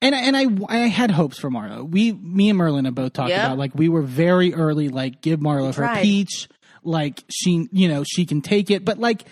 and 0.00 0.14
and 0.14 0.36
I 0.36 0.46
I 0.68 0.78
had 0.88 1.10
hopes 1.10 1.38
for 1.38 1.50
Marlo. 1.50 1.88
We, 1.88 2.12
me 2.12 2.48
and 2.48 2.58
Merlin 2.58 2.84
have 2.86 2.94
both 2.94 3.12
talked 3.12 3.30
Yep. 3.30 3.44
about 3.44 3.58
like 3.58 3.74
we 3.74 3.88
were 3.88 4.02
very 4.02 4.54
early. 4.54 4.88
Like 4.88 5.20
give 5.20 5.40
Marlo 5.40 5.74
her 5.74 6.00
peach. 6.02 6.48
Like 6.84 7.22
she, 7.30 7.68
you 7.72 7.86
know, 7.88 8.02
she 8.04 8.26
can 8.26 8.40
take 8.40 8.68
it. 8.70 8.84
But 8.84 8.98
like, 8.98 9.24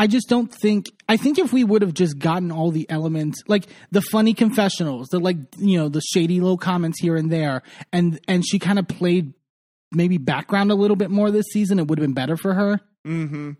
I 0.00 0.06
just 0.06 0.28
don't 0.30 0.52
think. 0.62 0.86
I 1.08 1.16
think 1.18 1.38
if 1.38 1.52
we 1.52 1.62
would 1.62 1.82
have 1.82 1.92
just 1.94 2.18
gotten 2.18 2.50
all 2.50 2.70
the 2.70 2.88
elements, 2.88 3.42
like 3.46 3.66
the 3.90 4.00
funny 4.00 4.32
confessionals, 4.34 5.08
the 5.08 5.18
like, 5.20 5.36
you 5.58 5.76
know, 5.78 5.88
the 5.90 6.00
shady 6.00 6.40
little 6.40 6.56
comments 6.56 6.98
here 7.00 7.16
and 7.16 7.30
there, 7.30 7.62
and 7.92 8.18
and 8.26 8.42
she 8.46 8.58
kind 8.58 8.78
of 8.78 8.88
played 8.88 9.34
maybe 9.92 10.16
background 10.18 10.70
a 10.70 10.74
little 10.74 10.96
bit 10.96 11.10
more 11.10 11.30
this 11.30 11.46
season, 11.52 11.78
it 11.78 11.86
would 11.88 11.98
have 11.98 12.04
been 12.04 12.14
better 12.14 12.36
for 12.36 12.54
her. 12.54 12.80
Mm-hmm. 13.06 13.50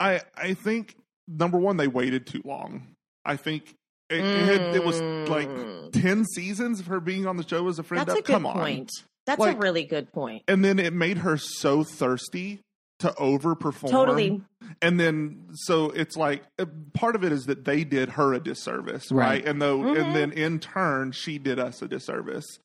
I 0.00 0.20
I 0.36 0.54
think 0.54 0.96
number 1.28 1.58
one 1.58 1.76
they 1.76 1.88
waited 1.88 2.26
too 2.26 2.40
long. 2.44 2.86
I 3.24 3.36
think 3.36 3.74
it, 4.10 4.20
it, 4.24 4.44
had, 4.60 4.74
it 4.76 4.84
was 4.84 5.00
like 5.28 5.48
Mm. 5.48 5.92
ten 5.92 6.24
seasons 6.24 6.80
of 6.80 6.86
her 6.86 7.00
being 7.00 7.26
on 7.26 7.36
the 7.36 7.46
show 7.46 7.68
as 7.68 7.78
a 7.78 7.82
friend. 7.82 8.06
That's 8.06 8.18
a 8.18 8.22
good 8.22 8.32
Come 8.32 8.46
on, 8.46 8.54
point. 8.54 8.90
That's 9.26 9.38
Like- 9.38 9.56
a 9.56 9.58
really 9.58 9.84
good 9.84 10.10
point. 10.12 10.42
and 10.48 10.64
then 10.64 10.78
it 10.78 10.92
made 10.92 11.18
her 11.18 11.36
so 11.36 11.84
thirsty 11.84 12.60
to 13.02 13.10
overperform. 13.10 13.90
Totally. 13.90 14.40
And 14.80 14.98
then 14.98 15.48
so 15.54 15.90
it's 15.90 16.16
like 16.16 16.42
uh, 16.58 16.64
part 16.94 17.14
of 17.14 17.22
it 17.24 17.30
is 17.32 17.46
that 17.46 17.64
they 17.64 17.84
did 17.84 18.10
her 18.10 18.32
a 18.34 18.40
disservice, 18.40 19.12
right? 19.12 19.26
Right. 19.26 19.46
And 19.46 19.60
though 19.60 19.78
Mhm. 19.78 20.00
and 20.02 20.16
then 20.16 20.32
in 20.32 20.58
turn 20.58 21.12
she 21.12 21.38
did 21.38 21.58
us 21.60 21.82
a 21.82 21.88
disservice. 21.88 22.58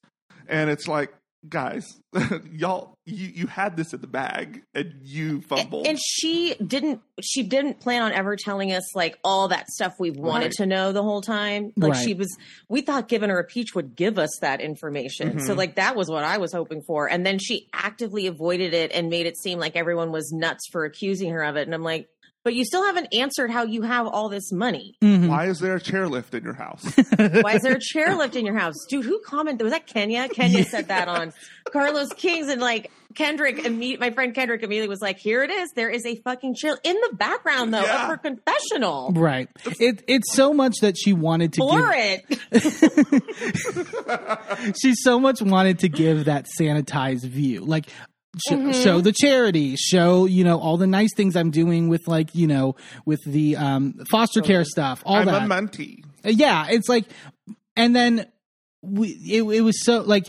And 0.47 0.69
it's 0.69 0.87
like, 0.87 1.13
guys, 1.47 1.85
y'all 2.51 2.95
you, 3.05 3.27
you 3.27 3.47
had 3.47 3.77
this 3.77 3.93
in 3.93 4.01
the 4.01 4.07
bag 4.07 4.63
and 4.73 4.95
you 5.01 5.41
fumbled. 5.41 5.87
And 5.87 5.97
she 5.99 6.55
didn't 6.55 7.01
she 7.21 7.43
didn't 7.43 7.79
plan 7.79 8.01
on 8.01 8.11
ever 8.11 8.35
telling 8.35 8.71
us 8.73 8.95
like 8.95 9.17
all 9.23 9.47
that 9.49 9.67
stuff 9.69 9.93
we 9.99 10.11
wanted 10.11 10.45
Right. 10.45 10.51
to 10.53 10.65
know 10.65 10.91
the 10.91 11.03
whole 11.03 11.21
time. 11.21 11.71
Like 11.77 11.93
Right. 11.93 12.03
she 12.03 12.13
was 12.13 12.35
we 12.69 12.81
thought 12.81 13.07
giving 13.07 13.29
her 13.29 13.39
a 13.39 13.43
peach 13.45 13.75
would 13.75 13.95
give 13.95 14.17
us 14.19 14.37
that 14.41 14.59
information. 14.61 15.39
So 15.39 15.53
Mhm. 15.53 15.57
like 15.57 15.75
that 15.75 15.95
was 15.95 16.09
what 16.09 16.23
I 16.23 16.37
was 16.37 16.51
hoping 16.53 16.81
for. 16.85 17.09
And 17.09 17.25
then 17.25 17.39
she 17.39 17.67
actively 17.73 18.27
avoided 18.27 18.73
it 18.73 18.91
and 18.93 19.09
made 19.09 19.25
it 19.25 19.37
seem 19.37 19.59
like 19.59 19.75
everyone 19.75 20.11
was 20.11 20.31
nuts 20.31 20.67
for 20.71 20.83
accusing 20.85 21.29
her 21.31 21.43
of 21.43 21.55
it. 21.55 21.61
And 21.67 21.73
I'm 21.73 21.83
like, 21.83 22.07
but 22.47 22.55
you 22.55 22.63
still 22.63 22.85
haven't 22.85 23.13
answered 23.13 23.51
how 23.51 23.63
you 23.63 23.81
have 23.81 24.07
all 24.07 24.29
this 24.29 24.53
money. 24.53 24.95
Mhm. 25.03 25.27
Why 25.27 25.47
is 25.47 25.59
there 25.59 25.75
a 25.75 25.81
chairlift 25.81 26.33
in 26.33 26.45
your 26.45 26.53
house? 26.53 26.81
Why 27.41 27.55
is 27.55 27.61
there 27.61 27.75
a 27.75 27.79
chairlift 27.79 28.37
in 28.37 28.45
your 28.45 28.57
house? 28.57 28.73
Dude, 28.89 29.03
who 29.03 29.19
commented? 29.25 29.65
Was 29.65 29.73
that 29.73 29.85
Kenya? 29.85 30.29
Kenya 30.29 30.63
said 30.63 30.87
that 30.87 31.07
on 31.09 31.33
Carlos 31.73 32.07
Kings 32.13 32.47
and 32.47 32.61
like 32.61 32.89
Kendrick, 33.15 33.57
imme- 33.57 33.99
my 33.99 34.11
friend 34.11 34.33
Kendrick 34.33 34.63
immediately 34.63 34.87
was 34.87 35.01
like, 35.01 35.17
here 35.17 35.43
it 35.43 35.51
is. 35.51 35.71
There 35.75 35.89
is 35.89 36.05
a 36.05 36.15
fucking 36.23 36.55
chair 36.55 36.77
in 36.85 36.95
the 37.09 37.17
background 37.17 37.73
though 37.73 37.81
Yeah. 37.81 38.03
of 38.03 38.07
her 38.11 38.17
confessional. 38.17 39.11
Right. 39.13 39.49
It 39.77 40.05
it's 40.07 40.33
so 40.33 40.53
much 40.53 40.75
that 40.79 40.95
she 40.97 41.11
wanted 41.11 41.51
to 41.53 41.59
Blur 41.59 41.91
give 41.91 42.21
it. 42.51 43.23
she 44.81 44.93
so 44.95 45.19
much 45.19 45.41
wanted 45.41 45.79
to 45.79 45.89
give 45.89 46.25
that 46.25 46.45
sanitized 46.57 47.25
view. 47.25 47.65
Like 47.65 47.87
sh- 48.35 48.51
Mm-hmm. 48.53 48.71
show 48.71 49.01
the 49.01 49.11
charity, 49.11 49.75
show, 49.75 50.25
you 50.25 50.43
know, 50.43 50.59
all 50.59 50.77
the 50.77 50.87
nice 50.87 51.13
things 51.15 51.35
I'm 51.35 51.51
doing 51.51 51.87
with 51.87 52.07
like, 52.07 52.33
you 52.35 52.47
know, 52.47 52.75
with 53.05 53.23
the 53.25 53.55
um 53.57 53.93
foster 54.09 54.41
care 54.41 54.63
stuff, 54.63 55.01
all 55.05 55.15
I'm 55.17 55.25
that. 55.27 55.43
a 55.43 55.45
mentee. 55.45 56.03
Uh, 56.25 56.29
yeah, 56.29 56.67
it's 56.69 56.89
like, 56.89 57.05
and 57.75 57.95
then 57.95 58.27
we, 58.81 59.09
it, 59.09 59.43
it 59.43 59.61
was 59.61 59.83
so 59.83 60.01
like, 60.01 60.27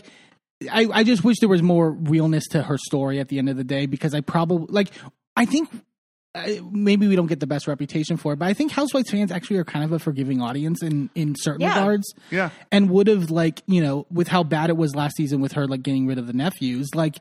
I, 0.71 0.87
I 0.91 1.03
just 1.03 1.23
wish 1.23 1.39
there 1.39 1.49
was 1.49 1.61
more 1.61 1.91
realness 1.91 2.45
to 2.49 2.61
her 2.63 2.77
story 2.77 3.19
at 3.19 3.29
the 3.29 3.37
end 3.39 3.49
of 3.49 3.57
the 3.57 3.63
day 3.63 3.85
because 3.85 4.13
I 4.13 4.21
probably 4.21 4.67
like, 4.69 4.91
I 5.35 5.45
think 5.45 5.69
uh, 6.35 6.47
maybe 6.71 7.07
we 7.07 7.15
don't 7.15 7.27
get 7.27 7.39
the 7.39 7.47
best 7.47 7.67
reputation 7.67 8.17
for 8.17 8.33
it, 8.33 8.39
but 8.39 8.47
I 8.47 8.53
think 8.53 8.71
Housewives 8.71 9.09
fans 9.09 9.31
actually 9.31 9.57
are 9.57 9.63
kind 9.63 9.83
of 9.85 9.91
a 9.93 9.99
forgiving 9.99 10.41
audience 10.41 10.83
in 10.83 11.09
in 11.15 11.35
certain 11.37 11.61
Yeah. 11.61 11.79
regards, 11.79 12.13
Yeah. 12.29 12.49
and 12.71 12.89
would 12.89 13.07
have 13.07 13.31
like 13.31 13.61
you 13.67 13.81
know 13.81 14.05
with 14.11 14.27
how 14.27 14.43
bad 14.43 14.69
it 14.69 14.77
was 14.77 14.95
last 14.95 15.15
season 15.15 15.41
with 15.41 15.53
her 15.53 15.65
like 15.67 15.81
getting 15.81 16.05
rid 16.07 16.17
of 16.17 16.27
the 16.27 16.33
nephews, 16.33 16.89
like. 16.93 17.17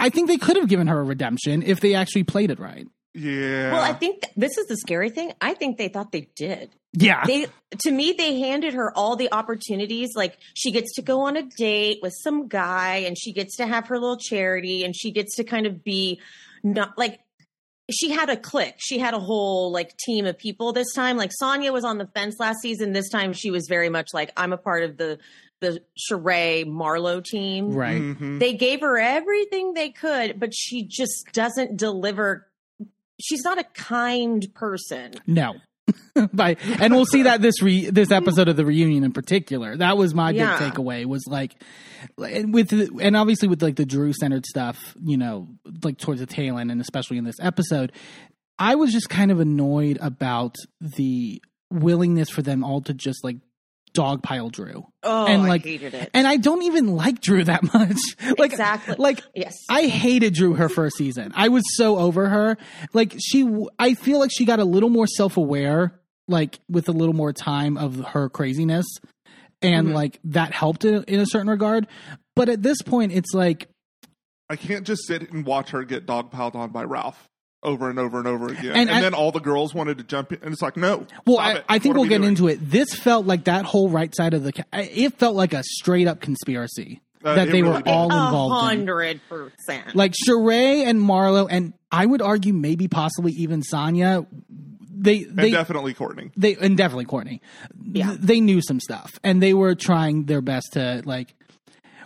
I 0.00 0.10
think 0.10 0.28
they 0.28 0.38
could 0.38 0.56
have 0.56 0.68
given 0.68 0.86
her 0.86 1.00
a 1.00 1.04
redemption 1.04 1.62
if 1.62 1.80
they 1.80 1.94
actually 1.94 2.24
played 2.24 2.50
it 2.50 2.58
right. 2.58 2.86
Yeah. 3.14 3.72
Well, 3.72 3.82
I 3.82 3.94
think 3.94 4.22
th- 4.22 4.34
this 4.36 4.58
is 4.58 4.66
the 4.66 4.76
scary 4.76 5.10
thing. 5.10 5.32
I 5.40 5.54
think 5.54 5.76
they 5.76 5.88
thought 5.88 6.12
they 6.12 6.28
did. 6.36 6.70
Yeah. 6.92 7.24
They 7.26 7.46
to 7.80 7.90
me 7.90 8.14
they 8.16 8.38
handed 8.40 8.74
her 8.74 8.96
all 8.96 9.16
the 9.16 9.32
opportunities 9.32 10.10
like 10.14 10.38
she 10.54 10.70
gets 10.70 10.94
to 10.94 11.02
go 11.02 11.22
on 11.22 11.36
a 11.36 11.42
date 11.42 11.98
with 12.02 12.14
some 12.22 12.48
guy 12.48 12.96
and 12.98 13.16
she 13.18 13.32
gets 13.32 13.56
to 13.56 13.66
have 13.66 13.88
her 13.88 13.98
little 13.98 14.16
charity 14.16 14.84
and 14.84 14.94
she 14.96 15.10
gets 15.10 15.36
to 15.36 15.44
kind 15.44 15.66
of 15.66 15.82
be 15.84 16.20
not 16.62 16.96
like 16.96 17.20
she 17.90 18.10
had 18.10 18.28
a 18.28 18.36
clique. 18.36 18.76
She 18.78 18.98
had 18.98 19.14
a 19.14 19.18
whole 19.18 19.72
like 19.72 19.96
team 19.96 20.26
of 20.26 20.38
people 20.38 20.72
this 20.72 20.92
time. 20.94 21.16
Like 21.16 21.32
Sanya 21.42 21.72
was 21.72 21.84
on 21.84 21.98
the 21.98 22.06
fence 22.06 22.36
last 22.38 22.60
season. 22.60 22.92
This 22.92 23.08
time 23.08 23.32
she 23.32 23.50
was 23.50 23.66
very 23.68 23.88
much 23.88 24.08
like 24.12 24.30
I'm 24.36 24.52
a 24.52 24.58
part 24.58 24.84
of 24.84 24.96
the 24.96 25.18
the 25.60 25.80
Sheree 25.98 26.64
Marlo 26.66 27.22
team. 27.24 27.72
right. 27.72 28.00
Mhm. 28.00 28.38
They 28.38 28.54
gave 28.54 28.80
her 28.80 28.98
everything 28.98 29.74
they 29.74 29.90
could, 29.90 30.38
but 30.38 30.54
she 30.54 30.84
just 30.84 31.26
doesn't 31.32 31.76
deliver. 31.76 32.46
She's 33.20 33.42
not 33.42 33.58
a 33.58 33.64
kind 33.74 34.46
person. 34.54 35.12
No. 35.26 35.54
By, 36.34 36.56
and 36.80 36.92
we'll 36.94 37.06
see 37.06 37.22
that 37.22 37.40
this 37.40 37.62
re, 37.62 37.88
this 37.88 38.10
episode 38.10 38.46
of 38.48 38.56
the 38.56 38.64
reunion 38.66 39.04
in 39.04 39.12
particular. 39.12 39.76
That 39.76 39.96
was 39.96 40.14
my 40.14 40.30
Yeah. 40.30 40.58
big 40.58 40.74
takeaway 40.74 41.06
was 41.06 41.24
like 41.26 41.54
and 42.22 42.52
with 42.52 42.72
and 43.00 43.16
obviously 43.16 43.48
with 43.48 43.62
like 43.62 43.76
the 43.76 43.86
Drew 43.86 44.12
centered 44.12 44.44
stuff, 44.46 44.94
you 45.02 45.16
know, 45.16 45.48
like 45.82 45.96
towards 45.98 46.20
the 46.20 46.26
tail 46.26 46.58
end 46.58 46.70
and 46.70 46.80
especially 46.80 47.16
in 47.16 47.24
this 47.24 47.40
episode, 47.40 47.92
I 48.58 48.74
was 48.74 48.92
just 48.92 49.08
kind 49.08 49.30
of 49.30 49.40
annoyed 49.40 49.98
about 50.02 50.56
the 50.80 51.42
willingness 51.70 52.28
for 52.30 52.42
them 52.42 52.62
all 52.64 52.80
to 52.82 52.92
just 52.94 53.24
like 53.24 53.36
dogpile 53.92 54.50
Drew. 54.52 54.86
Oh, 55.02 55.26
And, 55.26 55.42
I 55.50 55.58
hated 55.58 55.94
it. 55.94 56.10
And 56.14 56.26
I 56.26 56.36
don't 56.36 56.62
even 56.62 56.88
like 56.96 57.20
Drew 57.20 57.44
that 57.44 57.62
much. 57.74 57.96
like 58.38 58.52
Exactly. 58.52 58.96
like 58.98 59.22
yes. 59.34 59.54
I 59.68 59.86
hated 59.86 60.34
Drew 60.34 60.54
her 60.54 60.68
first 60.68 60.96
season. 60.96 61.32
I 61.34 61.48
was 61.48 61.62
so 61.76 61.98
over 61.98 62.28
her. 62.28 62.56
Like 62.92 63.14
she, 63.20 63.48
I 63.78 63.94
feel 63.94 64.18
like 64.18 64.30
she 64.32 64.44
got 64.44 64.58
a 64.60 64.64
little 64.64 64.90
more 64.90 65.06
self 65.06 65.36
aware, 65.36 66.00
like 66.26 66.58
with 66.68 66.88
a 66.88 66.92
little 66.92 67.14
more 67.14 67.32
time 67.32 67.76
of 67.76 67.96
her 68.08 68.28
craziness, 68.28 68.86
and 69.62 69.88
Mhm. 69.88 69.94
like 69.94 70.20
that 70.24 70.52
helped 70.52 70.84
in, 70.84 71.04
in 71.04 71.20
a 71.20 71.26
certain 71.26 71.48
regard. 71.50 71.86
But 72.36 72.48
at 72.48 72.62
this 72.62 72.82
point, 72.82 73.12
it's 73.12 73.32
like, 73.34 73.68
I 74.50 74.56
can't 74.56 74.86
just 74.86 75.06
sit 75.06 75.30
and 75.32 75.44
watch 75.44 75.70
her 75.70 75.84
get 75.84 76.06
dogpiled 76.06 76.54
on 76.54 76.70
by 76.70 76.84
Ralph 76.84 77.28
over 77.62 77.90
and 77.90 77.98
over 77.98 78.18
and 78.18 78.26
over 78.28 78.48
again. 78.48 78.66
And 78.72 78.88
And, 78.88 78.90
I- 78.90 79.00
then 79.00 79.14
all 79.14 79.32
the 79.32 79.40
girls 79.40 79.74
wanted 79.74 79.98
to 79.98 80.04
jump 80.04 80.32
in, 80.32 80.38
and 80.42 80.52
it's 80.52 80.62
like, 80.62 80.76
no. 80.76 81.06
well, 81.26 81.38
I. 81.38 81.62
I 81.68 81.78
think 81.78 81.94
What 81.94 82.02
we'll 82.02 82.08
get 82.08 82.18
doing? 82.18 82.30
into 82.30 82.48
it. 82.48 82.58
This 82.70 82.94
felt 82.94 83.26
like 83.26 83.44
that 83.44 83.64
whole 83.64 83.88
right 83.88 84.14
side 84.14 84.34
of 84.34 84.44
the. 84.44 84.52
It 84.72 85.18
felt 85.18 85.34
like 85.36 85.52
a 85.52 85.62
straight 85.64 86.06
up 86.06 86.20
conspiracy 86.20 87.00
Uh, 87.24 87.34
that 87.34 87.48
it 87.48 87.52
they 87.52 87.62
were 87.62 87.78
did. 87.78 87.88
all 87.88 88.12
a 88.12 88.26
involved 88.26 88.72
in. 88.72 88.78
hundred 88.78 89.20
percent. 89.28 89.96
like 89.96 90.12
Sheree 90.26 90.84
and 90.86 91.00
Marlo, 91.00 91.48
and 91.50 91.72
I 91.90 92.06
would 92.06 92.22
argue 92.22 92.52
maybe 92.52 92.86
possibly 92.88 93.32
even 93.32 93.62
Sanya. 93.62 94.26
They 95.00 95.22
And 95.24 95.36
definitely 95.52 95.94
Courtney. 95.94 96.30
they 96.36 96.56
and 96.56 96.76
definitely 96.76 97.04
Courtney. 97.04 97.40
Yeah. 97.92 98.16
They 98.18 98.40
knew 98.40 98.60
some 98.60 98.80
stuff, 98.80 99.18
and 99.22 99.40
they 99.42 99.54
were 99.54 99.74
trying 99.74 100.24
their 100.24 100.40
best 100.40 100.72
to 100.74 101.02
like. 101.04 101.34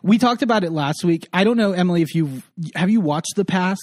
We 0.02 0.18
talked 0.18 0.42
about 0.42 0.64
it 0.64 0.72
last 0.72 1.04
week. 1.04 1.28
I 1.32 1.44
don't 1.44 1.56
know, 1.56 1.72
Emily, 1.72 2.02
if 2.02 2.14
you 2.14 2.42
have 2.74 2.90
you 2.90 3.00
watched 3.00 3.34
the 3.36 3.44
pass. 3.44 3.78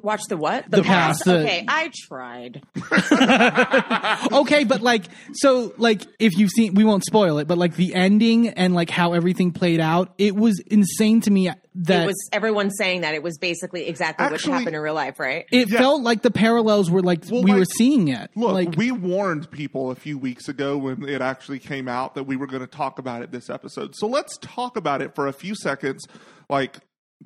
Watch 0.00 0.22
the 0.30 0.38
what? 0.38 0.70
The 0.70 0.82
past. 0.82 1.24
the- 1.26 1.40
okay, 1.40 1.66
I 1.68 1.90
tried. 2.08 2.62
okay, 4.32 4.64
but 4.64 4.80
like, 4.80 5.04
so 5.34 5.74
like, 5.76 6.00
if 6.18 6.36
you've 6.38 6.50
seen, 6.50 6.72
we 6.74 6.82
won't 6.84 7.04
spoil 7.04 7.36
it, 7.38 7.46
but 7.46 7.58
like 7.58 7.76
the 7.76 7.94
ending 7.94 8.48
and 8.48 8.74
like 8.74 8.88
how 8.88 9.12
everything 9.12 9.52
played 9.52 9.80
out, 9.80 10.14
it 10.16 10.34
was 10.34 10.60
insane 10.60 11.20
to 11.22 11.30
me 11.30 11.50
that 11.74 12.04
it 12.04 12.06
was 12.06 12.28
everyone 12.32 12.70
saying 12.70 13.02
that 13.02 13.14
it 13.14 13.22
was 13.22 13.36
basically 13.36 13.86
exactly 13.86 14.24
Actually- 14.24 14.52
what 14.52 14.58
happened 14.60 14.76
in 14.76 14.82
real 14.82 14.94
life, 14.94 15.18
right? 15.20 15.44
it 15.52 15.68
Yeah. 15.68 15.78
felt 15.78 16.02
like 16.02 16.22
the 16.22 16.30
parallels 16.30 16.90
were 16.90 17.02
like 17.02 17.24
Well, 17.30 17.42
we 17.42 17.50
like, 17.50 17.58
were 17.60 17.64
seeing 17.66 18.08
it. 18.08 18.30
Look, 18.34 18.52
like, 18.54 18.76
we 18.76 18.92
warned 18.92 19.50
people 19.50 19.90
a 19.90 19.94
few 19.94 20.16
weeks 20.16 20.48
ago 20.48 20.78
when 20.78 21.06
it 21.06 21.20
actually 21.20 21.58
came 21.58 21.86
out 21.86 22.14
that 22.14 22.24
we 22.24 22.36
were 22.36 22.46
going 22.46 22.60
to 22.62 22.66
talk 22.66 22.98
about 22.98 23.20
it 23.22 23.30
this 23.30 23.50
episode. 23.50 23.94
So 23.94 24.06
let's 24.06 24.38
talk 24.38 24.78
about 24.78 25.02
it 25.02 25.14
for 25.14 25.26
a 25.26 25.32
few 25.34 25.54
seconds, 25.54 26.06
like 26.48 26.78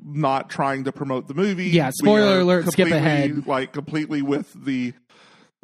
not 0.04 0.50
trying 0.50 0.84
to 0.84 0.92
promote 0.92 1.28
the 1.28 1.34
movie. 1.34 1.66
Yeah, 1.66 1.90
spoiler 1.92 2.40
alert, 2.40 2.66
skip 2.72 2.90
ahead. 2.90 3.46
Like 3.46 3.72
completely 3.72 4.22
with 4.22 4.52
the 4.64 4.92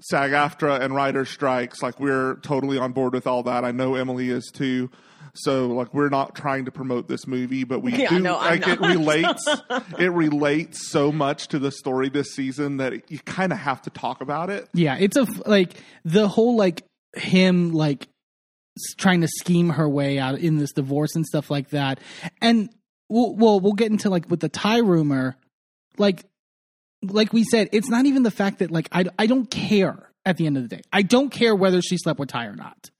SAG 0.03 0.31
AFTRA 0.33 0.81
and 0.81 0.95
writer 0.95 1.25
strikes. 1.25 1.83
Like 1.83 2.01
we're 2.01 2.37
totally 2.37 2.79
on 2.79 2.93
board 2.93 3.13
with 3.13 3.27
all 3.27 3.43
that. 3.45 3.65
I 3.65 3.71
know 3.73 3.95
Emily 3.95 4.31
is 4.31 4.51
too. 4.53 4.91
So 5.35 5.69
like 5.69 5.95
we're 5.95 6.11
not 6.11 6.35
trying 6.35 6.67
to 6.67 6.71
promote 6.71 7.09
this 7.09 7.27
movie, 7.27 7.65
but 7.65 7.81
we 7.81 7.93
Yeah, 7.97 8.11
do 8.11 8.19
no, 8.21 8.37
I'm 8.39 8.61
like 8.61 8.69
it 8.69 8.81
not. 8.81 8.91
relates 8.91 9.49
it 9.99 10.13
relates 10.13 10.89
so 10.91 11.11
much 11.13 11.49
to 11.49 11.59
the 11.59 11.71
story 11.71 12.09
this 12.09 12.35
season 12.35 12.77
that 12.79 12.93
it, 12.93 13.11
you 13.11 13.19
kind 13.21 13.53
of 13.53 13.59
have 13.59 13.81
to 13.83 13.91
talk 13.91 14.21
about 14.21 14.51
it. 14.51 14.69
Yeah, 14.75 14.97
it's 14.99 15.17
a 15.17 15.27
like 15.47 15.75
the 16.05 16.29
whole 16.29 16.57
like 16.57 16.85
him 17.17 17.73
like 17.73 18.09
trying 18.99 19.21
to 19.21 19.29
scheme 19.29 19.71
her 19.71 19.89
way 19.89 20.19
out 20.19 20.39
in 20.39 20.57
this 20.59 20.73
divorce 20.73 21.15
and 21.15 21.25
stuff 21.27 21.51
like 21.51 21.71
that. 21.71 22.01
And 22.41 22.69
we'll 23.13 23.35
we'll, 23.35 23.61
we'll 23.61 23.73
get 23.75 23.91
into 23.91 24.11
like 24.11 24.29
with 24.31 24.41
the 24.41 24.49
Ty 24.49 24.79
rumor, 24.79 25.37
like 25.99 26.25
like 27.03 27.33
we 27.33 27.45
said, 27.45 27.69
it's 27.73 27.89
not 27.89 28.07
even 28.07 28.23
the 28.23 28.31
fact 28.31 28.61
that 28.61 28.71
like 28.71 28.89
I 28.91 29.05
I 29.19 29.27
don't 29.27 29.51
care 29.51 30.11
at 30.25 30.37
the 30.37 30.47
end 30.47 30.57
of 30.57 30.63
the 30.63 30.77
day. 30.77 30.83
I 30.93 31.03
don't 31.03 31.31
care 31.31 31.55
whether 31.55 31.83
she 31.83 31.99
slept 31.99 32.19
with 32.19 32.31
Ty 32.31 32.47
or 32.47 32.55
not. 32.55 32.91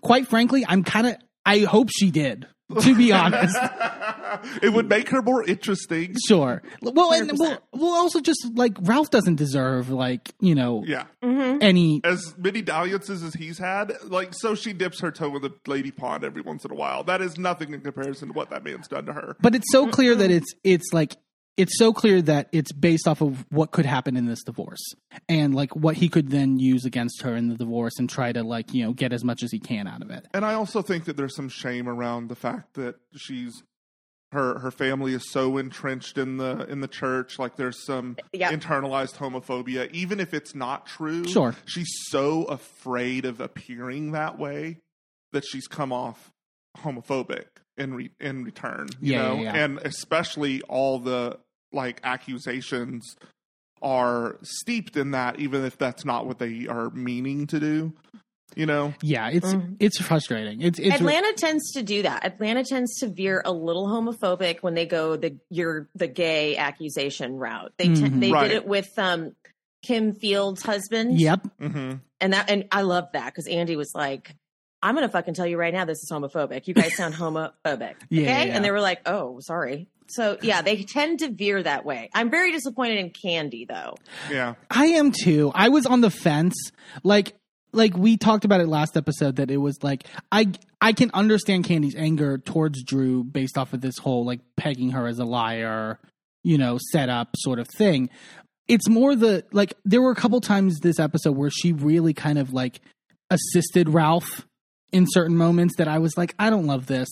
Quite 0.00 0.26
frankly, 0.26 0.64
I'm 0.66 0.82
kind 0.82 1.06
of 1.06 1.16
I 1.46 1.60
hope 1.60 1.88
she 1.90 2.10
did. 2.10 2.46
To 2.80 2.96
be 2.96 3.12
honest, 3.12 3.56
it 4.62 4.72
would 4.72 4.88
make 4.88 5.08
her 5.10 5.22
more 5.22 5.42
interesting. 5.44 6.14
sure. 6.26 6.62
Well, 6.82 7.12
and 7.12 7.30
100%. 7.30 7.38
we'll, 7.38 7.58
we'll 7.72 7.94
also 7.94 8.20
just 8.20 8.46
like 8.54 8.76
Ralph 8.80 9.10
doesn't 9.10 9.36
deserve 9.36 9.90
like 9.90 10.30
you 10.40 10.54
know 10.54 10.82
Yeah. 10.86 11.04
Mm-hmm. 11.22 11.58
any 11.62 12.00
As 12.04 12.34
many 12.38 12.62
dalliances 12.62 13.22
as 13.22 13.34
he's 13.34 13.58
had, 13.58 13.92
like, 14.04 14.34
so 14.34 14.54
she 14.54 14.72
dips 14.72 15.00
her 15.00 15.10
toe 15.10 15.34
in 15.36 15.42
the 15.42 15.52
lady 15.66 15.90
pond 15.90 16.24
every 16.24 16.42
once 16.42 16.64
in 16.64 16.70
a 16.70 16.74
while. 16.74 17.02
That 17.04 17.20
is 17.20 17.38
nothing 17.38 17.74
in 17.74 17.80
comparison 17.80 18.28
to 18.28 18.34
what 18.34 18.50
that 18.50 18.64
man's 18.64 18.88
done 18.88 19.06
to 19.06 19.12
her. 19.12 19.36
but 19.40 19.54
it's 19.54 19.70
so 19.70 19.82
mm-hmm. 19.82 19.90
clear 19.92 20.14
that 20.14 20.30
it's 20.30 20.54
it's 20.64 20.92
like 20.92 21.16
it's 21.56 21.76
so 21.78 21.92
clear 21.92 22.22
that 22.22 22.48
it's 22.52 22.72
based 22.72 23.06
off 23.06 23.20
of 23.20 23.44
what 23.50 23.70
could 23.70 23.84
happen 23.86 24.16
in 24.16 24.26
this 24.26 24.42
divorce 24.42 24.80
and 25.28 25.54
like 25.54 25.74
what 25.76 25.96
he 25.96 26.08
could 26.08 26.30
then 26.30 26.58
use 26.58 26.84
against 26.84 27.22
her 27.22 27.34
in 27.36 27.48
the 27.48 27.56
divorce 27.56 27.98
and 27.98 28.08
try 28.08 28.32
to 28.32 28.42
like 28.42 28.72
you 28.72 28.84
know 28.84 28.92
get 28.92 29.12
as 29.12 29.24
much 29.24 29.42
as 29.42 29.50
he 29.52 29.58
can 29.58 29.86
out 29.86 30.02
of 30.02 30.10
it 30.10 30.26
And 30.32 30.44
I 30.44 30.54
also 30.54 30.80
think 30.82 31.04
that 31.04 31.16
there's 31.16 31.34
some 31.36 31.48
shame 31.48 31.88
around 31.88 32.28
the 32.28 32.36
fact 32.36 32.74
that 32.74 32.96
she's 33.16 33.62
her 34.32 34.60
her 34.60 34.70
family 34.70 35.12
is 35.12 35.28
so 35.30 35.58
entrenched 35.58 36.16
in 36.16 36.36
the 36.36 36.64
in 36.70 36.80
the 36.80 36.88
church 36.88 37.38
like 37.38 37.56
there's 37.56 37.84
some 37.84 38.16
Yeah. 38.32 38.52
internalized 38.52 39.16
homophobia 39.16 39.90
even 39.92 40.20
if 40.20 40.32
it's 40.32 40.54
not 40.54 40.86
true 40.86 41.26
Sure. 41.26 41.56
she's 41.66 41.90
so 42.08 42.44
afraid 42.44 43.24
of 43.24 43.40
appearing 43.40 44.12
that 44.12 44.38
way 44.38 44.78
that 45.32 45.44
she's 45.44 45.66
come 45.66 45.92
off 45.92 46.30
homophobic 46.78 47.46
in 47.78 47.94
re- 47.94 48.10
in 48.20 48.44
return 48.44 48.88
you 49.00 49.12
Yeah, 49.12 49.22
know 49.22 49.34
yeah, 49.36 49.42
yeah. 49.54 49.64
and 49.64 49.78
especially 49.78 50.62
all 50.62 50.98
the 50.98 51.38
like 51.72 52.00
accusations 52.04 53.16
are 53.82 54.36
steeped 54.42 54.96
in 54.96 55.12
that 55.12 55.38
even 55.38 55.64
if 55.64 55.78
that's 55.78 56.04
not 56.04 56.26
what 56.26 56.38
they 56.38 56.66
are 56.66 56.90
meaning 56.90 57.46
to 57.46 57.58
do 57.60 57.92
you 58.56 58.66
know 58.66 58.92
yeah 59.02 59.28
it's 59.28 59.54
Mhm. 59.54 59.76
it's 59.78 59.98
frustrating 60.00 60.60
it's 60.60 60.78
it's 60.78 60.96
Atlanta 60.96 61.32
tends 61.34 61.70
to 61.72 61.82
do 61.84 62.02
that. 62.02 62.24
Atlanta 62.26 62.64
tends 62.64 62.98
to 62.98 63.06
veer 63.08 63.40
a 63.44 63.52
little 63.52 63.86
homophobic 63.86 64.58
when 64.62 64.74
they 64.74 64.86
go 64.86 65.16
the 65.16 65.38
you're 65.50 65.88
the 65.94 66.08
gay 66.08 66.56
accusation 66.56 67.34
route. 67.36 67.72
They 67.78 67.88
Mhm. 67.90 68.00
ten 68.00 68.20
they 68.20 68.32
Right. 68.32 68.48
did 68.48 68.56
it 68.56 68.66
with 68.66 68.90
um 68.98 69.36
Kim 69.82 70.12
Fields' 70.14 70.62
husband. 70.62 71.20
Yep. 71.20 71.46
hmm 71.60 71.92
And 72.20 72.32
that 72.32 72.50
and 72.50 72.66
I 72.72 72.82
love 72.82 73.04
that 73.12 73.26
because 73.26 73.46
Andy 73.46 73.76
was 73.76 73.92
like, 73.94 74.34
I'm 74.82 74.94
gonna 74.94 75.08
fucking 75.08 75.34
tell 75.34 75.46
you 75.46 75.58
right 75.58 75.72
now 75.74 75.84
this 75.84 75.98
is 75.98 76.10
homophobic. 76.10 76.66
You 76.66 76.74
guys 76.74 76.96
sound 76.96 77.14
homophobic. 77.16 77.54
Yeah, 77.64 77.74
okay? 77.74 77.94
yeah, 78.10 78.42
yeah. 78.44 78.56
And 78.56 78.64
they 78.64 78.70
were 78.70 78.80
like, 78.80 79.00
Oh, 79.06 79.40
sorry. 79.40 79.88
So 80.08 80.38
yeah, 80.42 80.62
they 80.62 80.82
tend 80.82 81.20
to 81.20 81.30
veer 81.30 81.62
that 81.62 81.84
way. 81.84 82.10
I'm 82.14 82.30
very 82.30 82.50
disappointed 82.50 82.98
in 82.98 83.10
Kandi 83.10 83.68
though. 83.68 83.94
Yeah. 84.30 84.54
I 84.70 84.86
am 84.86 85.12
too. 85.12 85.52
I 85.54 85.68
was 85.68 85.86
on 85.86 86.00
the 86.00 86.10
fence. 86.10 86.54
Like 87.04 87.34
like 87.72 87.96
we 87.96 88.16
talked 88.16 88.44
about 88.44 88.60
it 88.60 88.66
last 88.68 88.96
episode 88.96 89.36
that 89.36 89.50
it 89.50 89.58
was 89.58 89.82
like 89.82 90.06
I 90.32 90.52
I 90.80 90.92
can 90.92 91.10
understand 91.14 91.64
Kandi's 91.64 91.94
anger 91.94 92.38
towards 92.38 92.82
Drew 92.82 93.22
based 93.22 93.56
off 93.56 93.72
of 93.72 93.80
this 93.80 93.98
whole 93.98 94.24
like 94.24 94.40
pegging 94.56 94.90
her 94.90 95.06
as 95.06 95.18
a 95.18 95.24
liar, 95.24 96.00
you 96.42 96.58
know, 96.58 96.78
setup 96.90 97.28
sort 97.36 97.58
of 97.58 97.68
thing. 97.68 98.10
It's 98.66 98.88
more 98.88 99.14
the 99.14 99.44
like 99.52 99.74
there 99.84 100.02
were 100.02 100.10
a 100.10 100.16
couple 100.16 100.40
times 100.40 100.80
this 100.80 100.98
episode 100.98 101.36
where 101.36 101.50
she 101.50 101.72
really 101.72 102.14
kind 102.14 102.38
of 102.38 102.52
like 102.52 102.80
assisted 103.30 103.88
Ralph 103.88 104.46
in 104.92 105.06
certain 105.08 105.36
moments 105.36 105.76
that 105.76 105.88
I 105.88 105.98
was 105.98 106.16
like, 106.16 106.34
I 106.38 106.50
don't 106.50 106.66
love 106.66 106.86
this. 106.86 107.08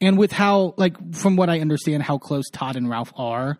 And 0.00 0.18
with 0.18 0.32
how 0.32 0.74
like 0.76 0.96
from 1.14 1.36
what 1.36 1.48
I 1.50 1.60
understand 1.60 2.02
how 2.02 2.18
close 2.18 2.44
Todd 2.52 2.76
and 2.76 2.88
Ralph 2.88 3.12
are. 3.16 3.58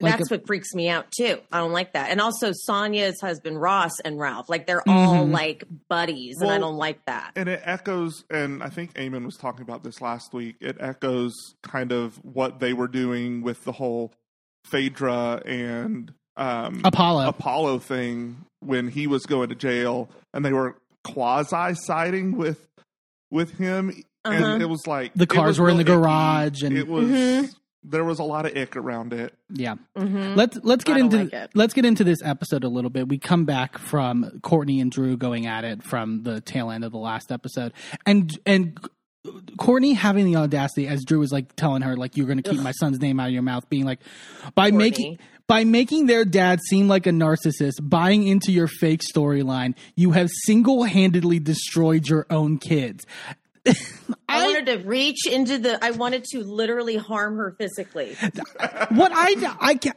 Like 0.00 0.18
That's 0.18 0.32
what 0.32 0.48
freaks 0.48 0.74
me 0.74 0.88
out 0.88 1.06
too. 1.16 1.38
I 1.52 1.58
don't 1.58 1.70
like 1.70 1.92
that. 1.92 2.10
And 2.10 2.20
also 2.20 2.50
Sanya's 2.68 3.20
husband 3.20 3.60
Ross 3.60 4.00
and 4.04 4.18
Ralph, 4.18 4.48
like 4.48 4.66
they're 4.66 4.82
all 4.88 5.26
Mhm. 5.26 5.30
like 5.32 5.62
buddies, 5.88 6.38
and 6.40 6.50
I 6.50 6.58
don't 6.58 6.74
like 6.76 7.04
that. 7.06 7.30
And 7.36 7.48
it 7.48 7.60
echoes, 7.62 8.24
and 8.28 8.64
I 8.64 8.68
think 8.68 8.94
Eamon 8.94 9.24
was 9.24 9.36
talking 9.36 9.62
about 9.62 9.84
this 9.84 10.00
last 10.00 10.32
week. 10.34 10.56
It 10.60 10.76
echoes 10.80 11.32
kind 11.62 11.92
of 11.92 12.16
what 12.24 12.58
they 12.58 12.72
were 12.72 12.88
doing 12.88 13.42
with 13.42 13.62
the 13.62 13.70
whole 13.70 14.12
Phaedra 14.64 15.42
and 15.46 16.12
um, 16.36 16.80
Apollo. 16.84 17.28
Apollo 17.28 17.78
thing 17.80 18.44
when 18.60 18.88
he 18.88 19.06
was 19.06 19.24
going 19.26 19.50
to 19.50 19.54
jail, 19.54 20.10
and 20.34 20.44
they 20.44 20.52
were 20.52 20.76
quasi 21.04 21.74
siding 21.74 22.36
with 22.36 22.66
with 23.32 23.58
him, 23.58 23.90
Uh-huh. 24.24 24.32
and 24.44 24.62
it 24.62 24.66
was 24.68 24.86
like 24.86 25.12
The 25.14 25.26
cars 25.26 25.58
were 25.58 25.68
in 25.68 25.76
real 25.78 25.84
the 25.84 25.92
icky. 25.92 26.00
garage 26.00 26.62
and- 26.62 26.76
it 26.78 26.86
was 26.86 27.06
Mhm. 27.08 27.54
there 27.84 28.04
was 28.04 28.20
a 28.20 28.22
lot 28.22 28.46
of 28.46 28.56
ick 28.56 28.76
around 28.76 29.12
it. 29.12 29.34
yeah. 29.52 29.74
Mhm. 29.98 30.36
Let's 30.36 30.58
let's 30.62 30.84
get 30.84 30.96
into 30.98 31.24
like 31.24 31.50
let's 31.54 31.74
get 31.74 31.84
into 31.84 32.04
this 32.04 32.22
episode 32.22 32.62
a 32.62 32.68
little 32.68 32.90
bit. 32.90 33.08
We 33.08 33.18
come 33.18 33.44
back 33.44 33.78
from 33.78 34.38
Courtney 34.42 34.80
and 34.80 34.92
Drew 34.92 35.16
going 35.16 35.46
at 35.46 35.64
it 35.64 35.82
from 35.82 36.22
the 36.22 36.40
tail 36.40 36.70
end 36.70 36.84
of 36.84 36.92
the 36.92 36.98
last 36.98 37.32
episode, 37.32 37.72
and 38.06 38.38
and 38.46 38.78
Courtney 39.56 39.92
having 39.94 40.26
the 40.26 40.36
audacity, 40.36 40.88
as 40.88 41.04
Drew 41.04 41.20
was 41.20 41.32
like 41.32 41.54
telling 41.56 41.82
her, 41.82 41.96
like 41.96 42.16
you're 42.16 42.26
going 42.26 42.42
to 42.42 42.48
keep 42.50 42.60
my 42.60 42.72
son's 42.72 43.00
name 43.00 43.20
out 43.20 43.28
of 43.28 43.32
your 43.32 43.42
mouth, 43.42 43.68
being 43.68 43.84
like 43.84 44.00
by 44.54 44.70
Courtney. 44.70 44.78
making 44.78 45.18
by 45.52 45.64
making 45.64 46.06
their 46.06 46.24
dad 46.24 46.60
seem 46.70 46.88
like 46.88 47.06
a 47.06 47.10
narcissist, 47.10 47.74
buying 47.82 48.26
into 48.26 48.50
your 48.50 48.66
fake 48.66 49.02
storyline, 49.02 49.74
you 49.94 50.12
have 50.12 50.30
single 50.46 50.84
handedly 50.84 51.38
destroyed 51.38 52.08
your 52.08 52.24
own 52.30 52.56
kids. 52.56 53.04
I, 54.30 54.46
wanted 54.46 54.64
to 54.66 54.88
reach 54.88 55.26
into 55.26 55.58
the. 55.58 55.78
I 55.84 55.90
wanted 55.90 56.24
to 56.32 56.42
literally 56.42 56.96
harm 56.96 57.36
her 57.36 57.54
physically. 57.58 58.14
what 58.88 59.12
I 59.14 59.56
I 59.60 59.74
can 59.74 59.92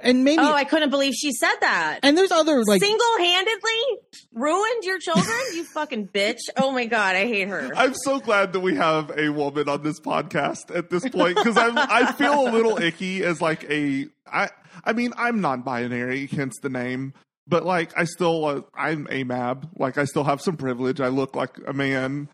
and 0.00 0.22
maybe 0.22 0.40
Oh, 0.40 0.52
I 0.52 0.62
couldn't 0.62 0.90
believe 0.90 1.12
she 1.14 1.32
said 1.32 1.56
that. 1.60 1.98
and 2.04 2.16
there's 2.16 2.30
other 2.30 2.62
like 2.64 2.80
Single-handedly 2.80 3.98
ruined 4.32 4.84
your 4.84 5.00
children, 5.00 5.36
you 5.54 5.64
fucking 5.64 6.06
bitch. 6.08 6.38
Oh 6.56 6.70
my 6.70 6.86
god, 6.86 7.16
I 7.16 7.26
hate 7.26 7.48
her. 7.48 7.72
I'm 7.74 7.94
so 7.94 8.20
glad 8.20 8.52
that 8.52 8.60
we 8.60 8.76
have 8.76 9.10
a 9.18 9.30
woman 9.30 9.68
on 9.68 9.82
this 9.82 9.98
podcast 9.98 10.74
at 10.74 10.88
this 10.88 11.08
point 11.08 11.34
because 11.36 11.56
I 11.56 11.70
I 11.74 12.12
feel 12.12 12.48
a 12.48 12.52
little 12.52 12.80
icky 12.80 13.24
as 13.24 13.42
like 13.42 13.64
a 13.64 14.06
I 14.26 14.50
I 14.84 14.92
mean 14.92 15.12
I'm 15.16 15.40
non-binary, 15.40 16.26
hence 16.26 16.54
the 16.62 16.70
name, 16.70 17.12
but 17.46 17.64
like 17.64 17.92
I 17.96 18.04
still 18.04 18.44
uh, 18.44 18.60
I'm 18.74 19.06
AMAB, 19.06 19.68
like 19.78 19.98
I 19.98 20.04
still 20.04 20.24
have 20.24 20.40
some 20.40 20.56
privilege. 20.56 21.00
I 21.00 21.08
look 21.08 21.36
like 21.36 21.56
a 21.66 21.72
man, 21.72 22.28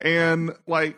and 0.00 0.52
like. 0.66 0.96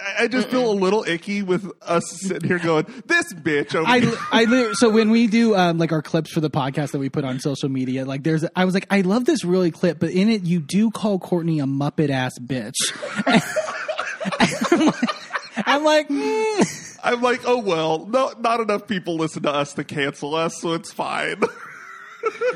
I- 0.00 0.22
I 0.22 0.28
just 0.28 0.48
feel 0.48 0.70
a 0.70 0.78
little 0.78 1.02
icky 1.02 1.42
with 1.42 1.68
us 1.82 2.04
sitting 2.20 2.48
here 2.48 2.60
going, 2.60 2.86
"This 3.06 3.34
bitch 3.34 3.74
over 3.74 3.84
I, 3.84 3.98
here." 3.98 4.14
I 4.30 4.72
so 4.74 4.90
when 4.90 5.10
we 5.10 5.26
do 5.26 5.56
um, 5.56 5.78
like 5.78 5.90
our 5.90 6.02
clips 6.02 6.30
for 6.32 6.38
the 6.38 6.50
podcast 6.50 6.92
that 6.92 7.00
we 7.00 7.08
put 7.08 7.24
on 7.24 7.40
social 7.40 7.68
media, 7.68 8.04
like 8.04 8.22
there's, 8.22 8.44
I 8.54 8.64
was 8.64 8.74
like, 8.74 8.86
I 8.90 9.00
love 9.00 9.24
this 9.24 9.44
really 9.44 9.72
clip, 9.72 9.98
but 9.98 10.10
in 10.10 10.28
it 10.28 10.42
you 10.44 10.60
do 10.60 10.92
call 10.92 11.18
Courtney 11.18 11.58
a 11.58 11.64
muppet 11.64 12.10
ass 12.10 12.38
bitch. 12.38 12.74
I'm 15.66 15.84
like, 15.84 16.08
mm. 16.08 16.98
I'm 17.02 17.20
like, 17.22 17.42
oh 17.44 17.58
well, 17.58 18.06
no, 18.06 18.32
not 18.38 18.60
enough 18.60 18.86
people 18.86 19.16
listen 19.16 19.42
to 19.44 19.50
us 19.50 19.74
to 19.74 19.84
cancel 19.84 20.34
us, 20.34 20.60
so 20.60 20.74
it's 20.74 20.92
fine. 20.92 21.40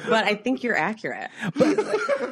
But 0.08 0.24
I 0.24 0.34
think 0.34 0.64
you're 0.64 0.76
accurate. 0.76 1.30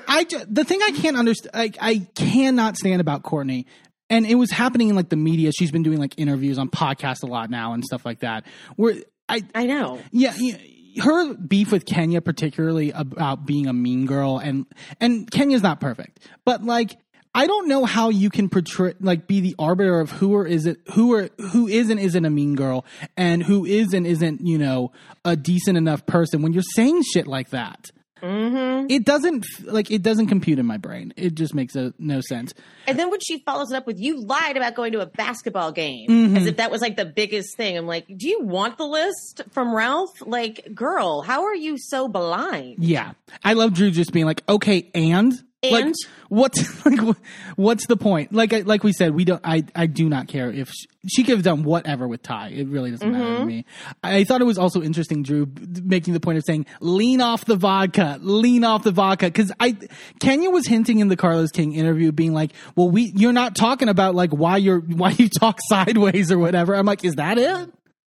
I 0.09 0.27
ju- 0.29 0.45
the 0.49 0.65
thing 0.65 0.81
I 0.83 0.91
can't 0.91 1.17
understand, 1.17 1.55
like, 1.55 1.77
I 1.81 2.01
cannot 2.17 2.77
stand 2.77 3.01
about 3.01 3.23
Courtney, 3.23 3.67
and 4.11 4.27
it 4.27 4.35
was 4.35 4.51
happening 4.51 4.89
in 4.89 4.97
like 4.97 5.09
the 5.09 5.17
media. 5.17 5.53
She's 5.53 5.71
been 5.71 5.85
doing 5.85 5.99
like 5.99 6.19
interviews 6.19 6.59
on 6.59 6.69
podcasts 6.69 7.23
a 7.23 7.27
lot 7.27 7.49
now 7.49 7.73
and 7.73 7.85
stuff 7.85 8.05
like 8.05 8.21
that. 8.21 8.45
Where 8.77 8.97
I 9.29 9.43
I 9.55 9.67
know. 9.67 10.01
Yeah, 10.11 10.35
yeah, 10.37 10.57
her 11.03 11.35
beef 11.35 11.71
with 11.73 11.87
Kenya, 11.87 12.21
particularly 12.21 12.91
about 12.91 13.47
being 13.47 13.69
a 13.69 13.73
mean 13.73 14.07
girl, 14.07 14.39
and 14.39 14.67
and 15.01 15.31
Kenya's 15.31 15.63
not 15.63 15.81
perfect, 15.81 16.19
but 16.45 16.65
like 16.65 16.97
I 17.35 17.47
don't 17.47 17.69
know 17.69 17.85
how 17.85 18.09
you 18.09 18.29
can 18.29 18.49
portray 18.49 18.95
like 19.01 19.27
be 19.29 19.41
the 19.41 19.55
arbiter 19.59 20.01
of 20.01 20.11
who 20.11 20.35
or 20.35 20.47
is 20.47 20.67
it 20.67 20.79
who 20.95 21.15
or 21.15 21.29
who 21.53 21.69
is 21.69 21.89
and 21.91 22.01
isn't 22.01 22.25
a 22.25 22.31
mean 22.31 22.57
girl, 22.57 22.85
and 23.17 23.43
who 23.43 23.65
is 23.65 23.93
and 23.95 24.07
isn't 24.07 24.41
you 24.47 24.59
know 24.59 24.93
a 25.25 25.37
decent 25.37 25.77
enough 25.79 26.07
person 26.07 26.43
when 26.43 26.53
you're 26.53 26.63
saying 26.75 27.03
shit 27.03 27.27
like 27.29 27.51
that. 27.51 27.91
hmm 28.21 28.87
It 28.91 29.05
doesn't 29.05 29.47
like 29.65 29.91
it 29.93 30.03
doesn't 30.03 30.27
compute 30.27 30.59
in 30.59 30.67
my 30.67 30.77
brain. 30.77 31.15
It 31.17 31.35
just 31.37 31.55
makes 31.55 31.77
a, 31.77 31.95
no 31.99 32.21
sense. 32.21 32.53
And 32.89 32.99
then 32.99 33.11
when 33.11 33.21
she 33.21 33.39
follows 33.47 33.71
it 33.71 33.77
up 33.77 33.87
with, 33.87 34.01
"You 34.01 34.21
lied 34.21 34.57
about 34.57 34.75
going 34.75 34.91
to 34.93 35.01
a 35.01 35.07
basketball 35.07 35.71
game," 35.71 36.09
Mhm. 36.11 36.37
as 36.37 36.47
if 36.47 36.57
that 36.57 36.71
was 36.73 36.81
like 36.81 36.97
the 36.97 37.05
biggest 37.07 37.57
thing. 37.57 37.79
I'm 37.79 37.87
like, 37.87 38.07
"Do 38.09 38.29
you 38.29 38.41
want 38.43 38.77
the 38.77 38.87
list 38.87 39.43
from 39.53 39.73
Ralph? 39.75 40.11
Like, 40.27 40.69
girl, 40.75 41.23
how 41.23 41.45
are 41.45 41.55
you 41.55 41.79
so 41.79 42.09
blind?" 42.09 42.77
Yeah, 42.81 43.13
I 43.45 43.53
love 43.53 43.73
Drew 43.75 43.91
just 43.93 44.13
being 44.13 44.27
like, 44.27 44.43
okay, 44.49 44.91
and 44.95 45.33
like, 45.63 45.85
what's 46.29 46.87
like, 46.87 47.17
what's 47.57 47.87
the 47.87 47.97
point? 47.97 48.33
Like, 48.33 48.53
I- 48.55 48.61
like 48.61 48.83
we 48.83 48.93
said, 48.93 49.15
we 49.15 49.25
don't. 49.25 49.41
I, 49.45 49.65
I 49.77 49.87
do 49.87 50.09
not 50.09 50.27
care 50.29 50.51
if 50.51 50.71
she, 50.71 50.87
she 51.09 51.23
could 51.23 51.35
have 51.35 51.43
done 51.43 51.65
whatever 51.65 52.09
with 52.09 52.23
Ty. 52.23 52.49
It 52.49 52.69
really 52.69 52.91
doesn't 52.91 53.11
matter 53.13 53.39
to 53.39 53.45
me. 53.45 53.65
I 54.03 54.25
thought 54.25 54.41
it 54.41 54.45
was 54.45 54.57
also 54.59 54.81
interesting, 54.83 55.23
Drew, 55.23 55.47
making 55.83 56.15
the 56.15 56.21
point 56.21 56.39
of 56.39 56.45
saying, 56.45 56.65
"Lean 56.81 57.21
off 57.21 57.45
the 57.45 57.57
vodka, 57.57 58.19
lean 58.23 58.65
off 58.65 58.85
the 58.85 58.91
vodka," 58.93 59.27
because 59.27 59.53
I 59.61 59.77
Kenya 60.19 60.49
was 60.51 60.67
hinting 60.67 61.01
in 61.01 61.09
the 61.09 61.17
Carlos 61.17 61.51
King 61.51 61.75
interview, 61.75 62.11
being 62.13 62.33
like, 62.33 62.53
"Well, 62.77 62.89
we 62.91 63.13
you're 63.15 63.33
not 63.35 63.55
talking 63.55 63.89
about 63.91 64.15
like 64.15 64.31
why 64.31 64.57
you're 64.57 64.81
why 64.81 65.11
you 65.11 65.29
talk 65.29 65.59
sideways 65.69 66.33
or 66.33 66.39
whatever." 66.39 66.75
I'm 66.75 66.87
like, 66.87 67.05
is 67.05 67.17
that 67.17 67.37
it? 67.39 67.71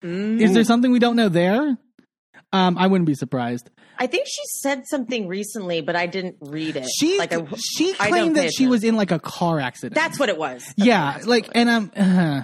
Is 0.03 0.53
there 0.53 0.63
something 0.63 0.91
we 0.91 0.99
don't 0.99 1.15
know 1.15 1.29
there? 1.29 1.77
Um, 2.53 2.77
I 2.77 2.87
wouldn't 2.87 3.05
be 3.07 3.13
surprised. 3.15 3.69
I 4.01 4.07
think 4.07 4.25
she 4.27 4.41
said 4.61 4.87
something 4.87 5.27
recently, 5.27 5.81
but 5.81 5.95
I 5.95 6.07
didn't 6.07 6.37
read 6.41 6.75
it. 6.75 6.87
She 6.99 7.17
like 7.19 7.31
I, 7.33 7.45
she 7.57 7.93
claimed 7.93 8.35
that 8.35 8.51
she 8.51 8.65
was 8.67 8.83
in 8.83 8.95
like 8.95 9.11
a 9.11 9.19
car 9.19 9.59
accident. 9.59 9.93
That's 9.93 10.19
what 10.19 10.29
it 10.29 10.37
was. 10.37 10.63
That's 10.75 10.87
yeah, 10.87 11.17
it 11.19 11.27
like 11.27 11.43
was. 11.43 11.51
and 11.55 11.69
um 11.69 11.91
uh, 11.95 12.41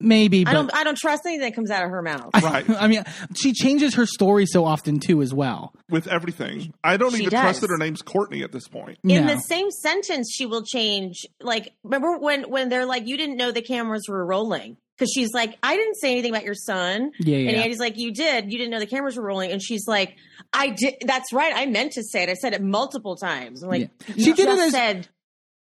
maybe, 0.00 0.44
but 0.44 0.50
I 0.50 0.52
don't. 0.54 0.74
I 0.74 0.84
don't 0.84 0.98
trust 0.98 1.22
anything 1.26 1.42
that 1.42 1.54
comes 1.54 1.70
out 1.70 1.84
of 1.84 1.90
her 1.90 2.02
mouth. 2.02 2.30
Right. 2.42 2.68
I 2.80 2.88
mean, 2.88 3.04
she 3.36 3.52
changes 3.52 3.94
her 3.94 4.04
story 4.06 4.46
so 4.46 4.64
often 4.64 4.98
too, 5.00 5.22
as 5.22 5.32
well. 5.32 5.72
with 5.88 6.06
everything. 6.08 6.74
I 6.82 6.96
don't 6.96 7.12
She 7.12 7.18
even 7.18 7.30
does. 7.30 7.40
trust 7.40 7.60
that 7.62 7.70
her 7.70 7.78
name's 7.78 8.02
Courtney 8.02 8.42
at 8.42 8.52
this 8.52 8.66
point. 8.68 8.98
in 9.04 9.26
No. 9.26 9.34
the 9.34 9.40
same 9.40 9.70
sentence 9.70 10.30
she 10.34 10.44
will 10.46 10.64
change 10.64 11.24
like 11.40 11.72
remember 11.84 12.18
when 12.18 12.50
when 12.50 12.68
they're 12.68 12.86
like 12.86 13.06
you 13.06 13.16
didn't 13.16 13.36
know 13.36 13.52
the 13.52 13.62
cameras 13.62 14.06
were 14.08 14.24
rolling 14.26 14.76
because 14.96 15.10
she's 15.12 15.32
like 15.32 15.56
i 15.62 15.76
didn't 15.76 15.96
say 15.96 16.12
anything 16.12 16.30
about 16.30 16.44
your 16.44 16.54
son. 16.54 17.10
Yeah, 17.18 17.36
yeah. 17.38 17.48
and 17.50 17.56
andy's 17.58 17.78
like 17.80 17.96
you 17.96 18.12
did. 18.12 18.52
You 18.52 18.58
didn't 18.58 18.70
know 18.70 18.78
the 18.80 18.86
cameras 18.86 19.16
were 19.16 19.24
rolling. 19.24 19.50
And 19.52 19.62
she's 19.62 19.86
like 19.86 20.16
i 20.52 20.68
did 20.70 20.94
that's 21.06 21.32
right. 21.32 21.52
I 21.54 21.66
meant 21.66 21.92
to 21.92 22.02
say 22.02 22.22
it. 22.22 22.28
I 22.28 22.34
said 22.34 22.52
it 22.54 22.62
multiple 22.62 23.16
times. 23.16 23.62
I'm 23.62 23.70
like 23.70 23.90
Yeah. 24.06 24.14
you 24.16 24.24
She 24.24 24.32
did 24.32 24.48
it 24.48 24.56
just 24.56 24.62
as- 24.66 24.72
said 24.72 25.08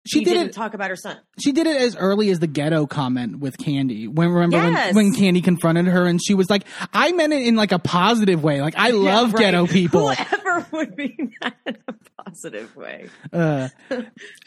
she 0.06 0.24
did 0.24 0.34
didn't 0.34 0.50
it. 0.50 0.54
talk 0.54 0.74
about 0.74 0.90
her 0.90 0.96
son 0.96 1.18
She 1.40 1.52
did 1.52 1.66
it 1.68 1.78
as 1.78 1.96
early 1.96 2.30
as 2.30 2.40
the 2.40 2.48
ghetto 2.48 2.86
comment 2.88 3.40
with 3.40 3.58
Kandi. 3.58 4.08
When 4.10 4.30
remember 4.30 4.58
Yes. 4.58 4.94
when, 4.94 5.12
when 5.12 5.16
Kandi 5.16 5.44
confronted 5.44 5.86
her 5.88 6.06
and 6.06 6.20
she 6.24 6.34
was 6.34 6.50
like, 6.50 6.64
"I 6.94 7.12
meant 7.14 7.34
it 7.34 7.46
in 7.48 7.56
like 7.56 7.72
a 7.72 7.80
positive 7.80 8.44
way. 8.44 8.62
Like 8.62 8.76
I 8.78 8.90
love 8.92 9.34
right. 9.34 9.40
ghetto 9.42 9.66
people." 9.80 10.14
whoever 10.14 10.68
would 10.72 10.98
mean 10.98 11.34
that 11.42 11.56
in 11.66 11.78
a 11.88 12.24
positive 12.24 12.76
way 12.76 13.10
Uh, 13.32 13.70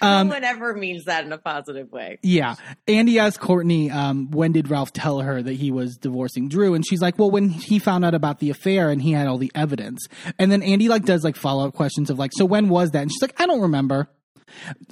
um, 0.01 0.29
no 0.29 0.35
one 0.35 0.45
ever 0.45 0.75
means 0.75 1.05
that 1.05 1.25
in 1.25 1.33
a 1.33 1.38
positive 1.38 1.90
way 1.92 2.19
Yeah. 2.23 2.57
Andy 2.88 3.19
asked 3.19 3.40
Courtney, 3.40 3.90
um, 3.90 4.31
when 4.31 4.53
did 4.53 4.71
Ralph 4.71 4.92
tell 4.92 5.21
her 5.21 5.42
that 5.42 5.53
he 5.55 5.71
was 5.71 5.97
divorcing 5.97 6.49
Drew? 6.49 6.75
And 6.75 6.87
she's 6.87 7.01
like, 7.03 7.19
well, 7.19 7.31
when 7.31 7.49
he 7.49 7.79
found 7.79 8.05
out 8.05 8.14
about 8.14 8.38
the 8.40 8.51
affair 8.51 8.90
and 8.90 9.01
he 9.03 9.12
had 9.12 9.27
all 9.27 9.38
the 9.38 9.53
evidence. 9.55 10.07
And 10.38 10.51
then 10.53 10.62
Andy 10.62 10.88
like 10.88 11.05
does 11.05 11.25
like 11.25 11.37
follow 11.37 11.66
up 11.66 11.75
questions 11.75 12.11
of 12.11 12.19
like, 12.19 12.31
so 12.35 12.45
when 12.45 12.69
was 12.69 12.90
that? 12.92 13.03
And 13.03 13.11
she's 13.11 13.23
like, 13.23 13.40
I 13.40 13.47
don't 13.47 13.61
remember. 13.62 14.09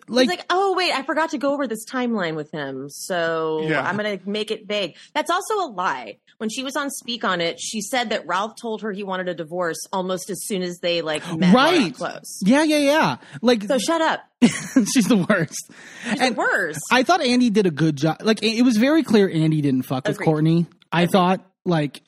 Like, 0.09 0.29
like, 0.29 0.45
oh 0.51 0.75
wait, 0.77 0.93
I 0.93 1.03
forgot 1.03 1.31
to 1.31 1.39
go 1.39 1.53
over 1.53 1.67
this 1.67 1.85
timeline 1.87 2.35
with 2.37 2.51
him, 2.53 2.89
so 2.91 3.63
Yeah. 3.67 3.81
I'm 3.87 3.97
gonna 3.97 4.19
make 4.27 4.51
it 4.51 4.67
vague. 4.67 4.97
That's 5.15 5.31
also 5.31 5.55
a 5.61 5.69
lie. 5.71 6.19
When 6.39 6.51
she 6.51 6.63
was 6.65 6.75
on 6.77 6.91
Speak 6.91 7.25
on 7.25 7.41
it, 7.41 7.61
she 7.61 7.81
said 7.81 8.11
that 8.11 8.27
Ralph 8.27 8.57
told 8.57 8.83
her 8.83 8.91
he 8.93 9.05
wanted 9.05 9.29
a 9.29 9.35
divorce 9.35 9.79
almost 9.93 10.31
as 10.31 10.45
soon 10.47 10.63
as 10.63 10.79
they 10.81 11.01
like 11.01 11.23
met. 11.37 11.55
right? 11.55 11.95
close. 11.95 12.41
Yeah, 12.45 12.65
yeah, 12.65 12.79
yeah. 12.79 13.17
Like, 13.41 13.63
So 13.65 13.79
shut 13.79 14.01
up. 14.01 14.21
she's 14.43 15.07
the 15.09 15.25
worst. 15.29 15.71
She's 16.11 16.21
And 16.21 16.35
the 16.35 16.39
worst. 16.39 16.81
I 16.91 17.05
thought 17.05 17.23
Andy 17.23 17.51
did 17.51 17.67
a 17.67 17.71
good 17.71 17.97
job. 17.97 18.17
Like, 18.23 18.43
it 18.43 18.63
was 18.63 18.77
very 18.77 19.05
clear 19.05 19.29
Andy 19.31 19.61
didn't 19.63 19.83
fuck 19.85 20.09
with 20.09 20.21
Courtney. 20.21 20.67
I 20.91 21.03
Agreed. 21.03 21.13
thought, 21.13 21.51
like, 21.65 22.03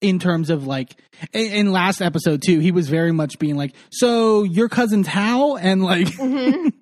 in 0.00 0.18
terms 0.18 0.50
of 0.50 0.66
like 0.66 0.96
in, 1.32 1.52
in 1.52 1.72
last 1.72 2.00
episode 2.02 2.42
too, 2.44 2.58
he 2.58 2.72
was 2.72 2.88
very 2.88 3.12
much 3.12 3.38
being 3.38 3.56
like, 3.56 3.72
"So 3.92 4.42
your 4.42 4.68
cousin's 4.68 5.06
how?" 5.06 5.56
and 5.56 5.82
like, 5.82 6.08
Mm-hmm. 6.08 6.68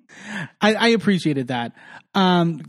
I, 0.61 0.75
I 0.75 0.87
appreciated 0.89 1.47
that. 1.47 1.73
Um, 2.13 2.61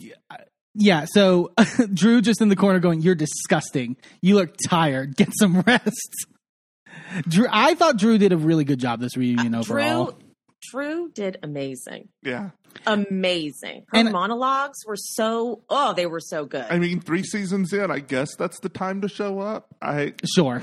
yeah. 0.74 1.07
So 1.09 1.52
Drew 1.94 2.20
just 2.20 2.40
in 2.40 2.48
the 2.48 2.57
corner 2.57 2.78
going, 2.78 3.02
"You're 3.02 3.14
disgusting. 3.14 3.96
You 4.20 4.37
look 4.37 4.55
tired. 4.68 5.16
Get 5.16 5.31
some 5.38 5.61
rest." 5.61 6.26
Drew, 7.28 7.46
I 7.50 7.74
thought 7.74 7.98
Drew 7.98 8.18
did 8.18 8.33
a 8.33 8.37
really 8.37 8.64
good 8.64 8.78
job 8.78 9.00
this 9.00 9.16
reunion 9.16 9.55
overall. 9.55 10.12
Drew, 10.12 10.18
Drew 10.70 11.11
did 11.12 11.38
amazing. 11.42 12.09
Yeah. 12.22 12.50
Amazing. 12.87 13.85
Her 13.88 13.98
And- 13.98 14.12
monologues 14.12 14.78
were 14.87 14.96
so 14.96 15.62
oh, 15.70 15.92
they 15.94 16.06
were 16.06 16.20
so 16.20 16.44
good. 16.44 16.66
I 16.68 16.78
mean, 16.78 17.00
three 17.00 17.22
seasons 17.22 17.72
in, 17.72 17.90
I 17.90 17.98
guess 18.00 18.35
that's 18.37 18.58
the 18.61 18.68
time 18.68 19.00
to 19.02 19.08
show 19.08 19.38
up. 19.40 19.66
I 19.80 20.14
Sure. 20.35 20.61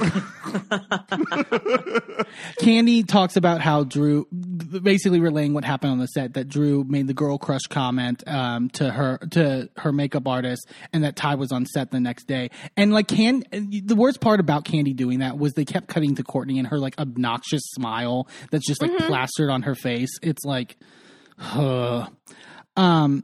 Kandi 2.62 3.08
talks 3.08 3.36
about 3.36 3.62
how 3.62 3.84
Drew, 3.84 4.28
basically 4.32 5.20
relaying 5.20 5.54
what 5.54 5.64
happened 5.64 5.92
on 5.94 6.00
the 6.00 6.08
set, 6.08 6.34
that 6.34 6.48
Drew 6.48 6.84
made 6.84 7.08
the 7.08 7.14
girl 7.14 7.38
crush 7.38 7.64
comment 7.70 8.24
um, 8.28 8.70
to 8.72 8.92
her 8.92 9.18
to 9.32 9.70
her 9.78 9.92
makeup 9.92 10.28
artist, 10.28 10.68
and 10.94 11.04
that 11.04 11.16
Ty 11.16 11.36
was 11.36 11.52
on 11.52 11.66
set 11.66 11.92
the 11.92 12.00
next 12.00 12.26
day. 12.28 12.50
And 12.78 12.94
like, 12.94 13.08
can 13.08 13.44
the 13.52 13.96
worst 13.96 14.20
part 14.22 14.40
about 14.40 14.66
Kandi 14.66 14.96
doing 14.96 15.20
that 15.20 15.38
was 15.38 15.54
they 15.54 15.66
kept 15.66 15.88
cutting 15.88 16.16
to 16.16 16.24
Courtney 16.24 16.60
and 16.60 16.68
her 16.68 16.78
like 16.80 16.98
obnoxious 17.00 17.62
smile 17.72 18.28
that's 18.52 18.66
just 18.68 18.82
like 18.82 18.96
plastered 18.98 19.50
on 19.50 19.64
her 19.64 19.76
face. 19.76 20.10
It's 20.22 20.44
like, 20.46 20.78
huh. 21.40 22.08
um, 22.76 23.24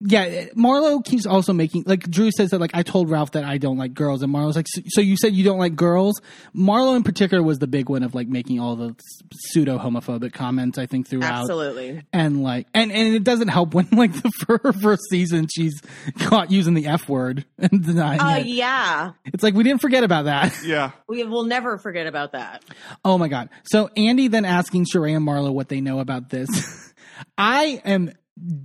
yeah, 0.00 0.44
Marlo 0.50 1.04
keeps 1.04 1.26
also 1.26 1.52
making 1.52 1.82
like 1.84 2.08
Drew 2.08 2.30
says 2.30 2.50
that 2.50 2.60
like 2.60 2.70
I 2.72 2.84
told 2.84 3.10
Ralph 3.10 3.32
that 3.32 3.42
I 3.42 3.58
don't 3.58 3.78
like 3.78 3.94
girls, 3.94 4.22
and 4.22 4.32
Marlo's 4.32 4.54
like, 4.54 4.68
so, 4.68 4.80
so 4.86 5.00
you 5.00 5.16
said 5.16 5.32
you 5.32 5.42
don't 5.42 5.58
like 5.58 5.74
girls. 5.74 6.20
Marlo 6.54 6.94
in 6.96 7.02
particular 7.02 7.42
was 7.42 7.58
the 7.58 7.66
big 7.66 7.88
one 7.88 8.04
of 8.04 8.14
like 8.14 8.28
making 8.28 8.60
all 8.60 8.76
the 8.76 8.94
pseudo 9.34 9.76
homophobic 9.76 10.32
comments 10.32 10.78
I 10.78 10.86
think 10.86 11.08
throughout, 11.08 11.40
Absolutely. 11.40 12.04
and 12.12 12.44
like 12.44 12.68
and 12.74 12.92
and 12.92 13.12
it 13.16 13.24
doesn't 13.24 13.48
help 13.48 13.74
when 13.74 13.88
like 13.90 14.12
the 14.12 14.30
for 14.46 14.60
her 14.62 14.72
first 14.72 15.02
season 15.10 15.48
she's 15.52 15.82
caught 16.20 16.52
using 16.52 16.74
the 16.74 16.86
f 16.86 17.08
word 17.08 17.44
and 17.58 17.84
denying 17.84 18.20
Oh 18.22 18.36
it. 18.36 18.46
yeah. 18.46 19.14
It's 19.24 19.42
like 19.42 19.54
we 19.54 19.64
didn't 19.64 19.80
forget 19.80 20.04
about 20.04 20.26
that. 20.26 20.54
yeah. 20.64 20.92
We 21.08 21.24
will 21.24 21.42
never 21.44 21.76
forget 21.76 22.06
about 22.06 22.32
that. 22.32 22.64
Oh 23.04 23.18
my 23.18 23.26
god! 23.26 23.48
So 23.64 23.90
Andy 23.96 24.28
then 24.28 24.44
asking 24.44 24.84
Sheree 24.94 25.16
and 25.16 25.26
Marlo 25.26 25.52
what 25.52 25.68
they 25.68 25.80
know 25.80 25.98
about 25.98 26.28
this. 26.30 26.84
I 27.36 27.80
am 27.84 28.12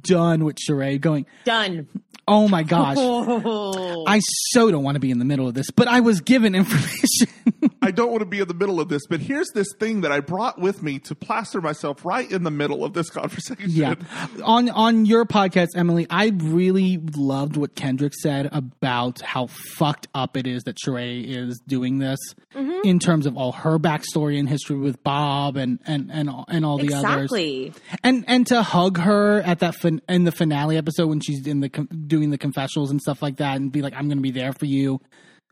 done 0.01 0.43
with 0.43 0.57
Sheree 0.57 0.99
going. 0.99 1.25
Done. 1.45 1.87
Oh 2.27 2.47
my 2.47 2.63
gosh. 2.63 2.97
Oh. 2.99 4.05
I 4.07 4.19
so 4.51 4.71
don't 4.71 4.83
want 4.83 4.95
to 4.95 4.99
be 4.99 5.11
in 5.11 5.19
the 5.19 5.25
middle 5.25 5.47
of 5.47 5.53
this, 5.53 5.71
but 5.71 5.87
I 5.87 5.99
was 5.99 6.21
given 6.21 6.55
information. 6.55 7.27
I 7.83 7.91
don't 7.91 8.11
want 8.11 8.21
to 8.21 8.25
be 8.25 8.39
in 8.39 8.47
the 8.47 8.53
middle 8.53 8.79
of 8.79 8.87
this, 8.89 9.01
but 9.07 9.19
here's 9.19 9.49
this 9.53 9.67
thing 9.79 10.01
that 10.01 10.11
I 10.11 10.21
brought 10.21 10.59
with 10.59 10.81
me 10.81 10.99
to 10.99 11.15
plaster 11.15 11.59
myself 11.61 12.05
right 12.05 12.29
in 12.31 12.43
the 12.43 12.51
middle 12.51 12.85
of 12.85 12.93
this 12.93 13.09
conversation. 13.09 13.65
yeah. 13.67 13.95
On 14.43 14.69
on 14.69 15.05
your 15.05 15.25
podcast, 15.25 15.69
Emily, 15.75 16.07
I 16.09 16.31
really 16.35 16.97
loved 16.97 17.57
what 17.57 17.75
Kendrick 17.75 18.13
said 18.13 18.49
about 18.51 19.21
how 19.21 19.47
fucked 19.47 20.07
up 20.15 20.37
it 20.37 20.47
is 20.47 20.63
that 20.63 20.77
Sheree 20.77 21.25
is 21.27 21.59
doing 21.67 21.99
this 21.99 22.19
mm-hmm. 22.55 22.87
in 22.87 22.99
terms 22.99 23.25
of 23.25 23.37
all 23.37 23.51
her 23.51 23.77
backstory 23.77 24.39
and 24.39 24.47
history 24.47 24.77
with 24.77 25.03
Bob 25.03 25.57
and 25.57 25.79
and 25.85 26.09
and 26.11 26.29
all, 26.29 26.45
and 26.47 26.65
all 26.65 26.77
the 26.77 26.93
others. 26.93 27.23
exactly. 27.23 27.73
And 28.03 28.23
and 28.27 28.47
to 28.47 28.63
hug 28.63 28.97
her 28.99 29.41
at 29.41 29.59
that 29.59 29.75
fin- 29.75 30.01
in 30.07 30.23
the 30.23 30.31
finale 30.31 30.77
episode 30.77 31.07
when 31.07 31.19
she's 31.19 31.45
in 31.45 31.59
the 31.59 31.69
con- 31.69 31.89
doing 32.07 32.29
the 32.29 32.37
confessionals 32.37 32.91
and 32.91 33.01
stuff 33.01 33.21
like 33.21 33.37
that 33.37 33.57
and 33.57 33.71
be 33.71 33.81
like 33.81 33.93
I'm 33.93 34.07
going 34.07 34.17
to 34.17 34.23
be 34.23 34.31
there 34.31 34.53
for 34.53 34.65
you. 34.65 35.01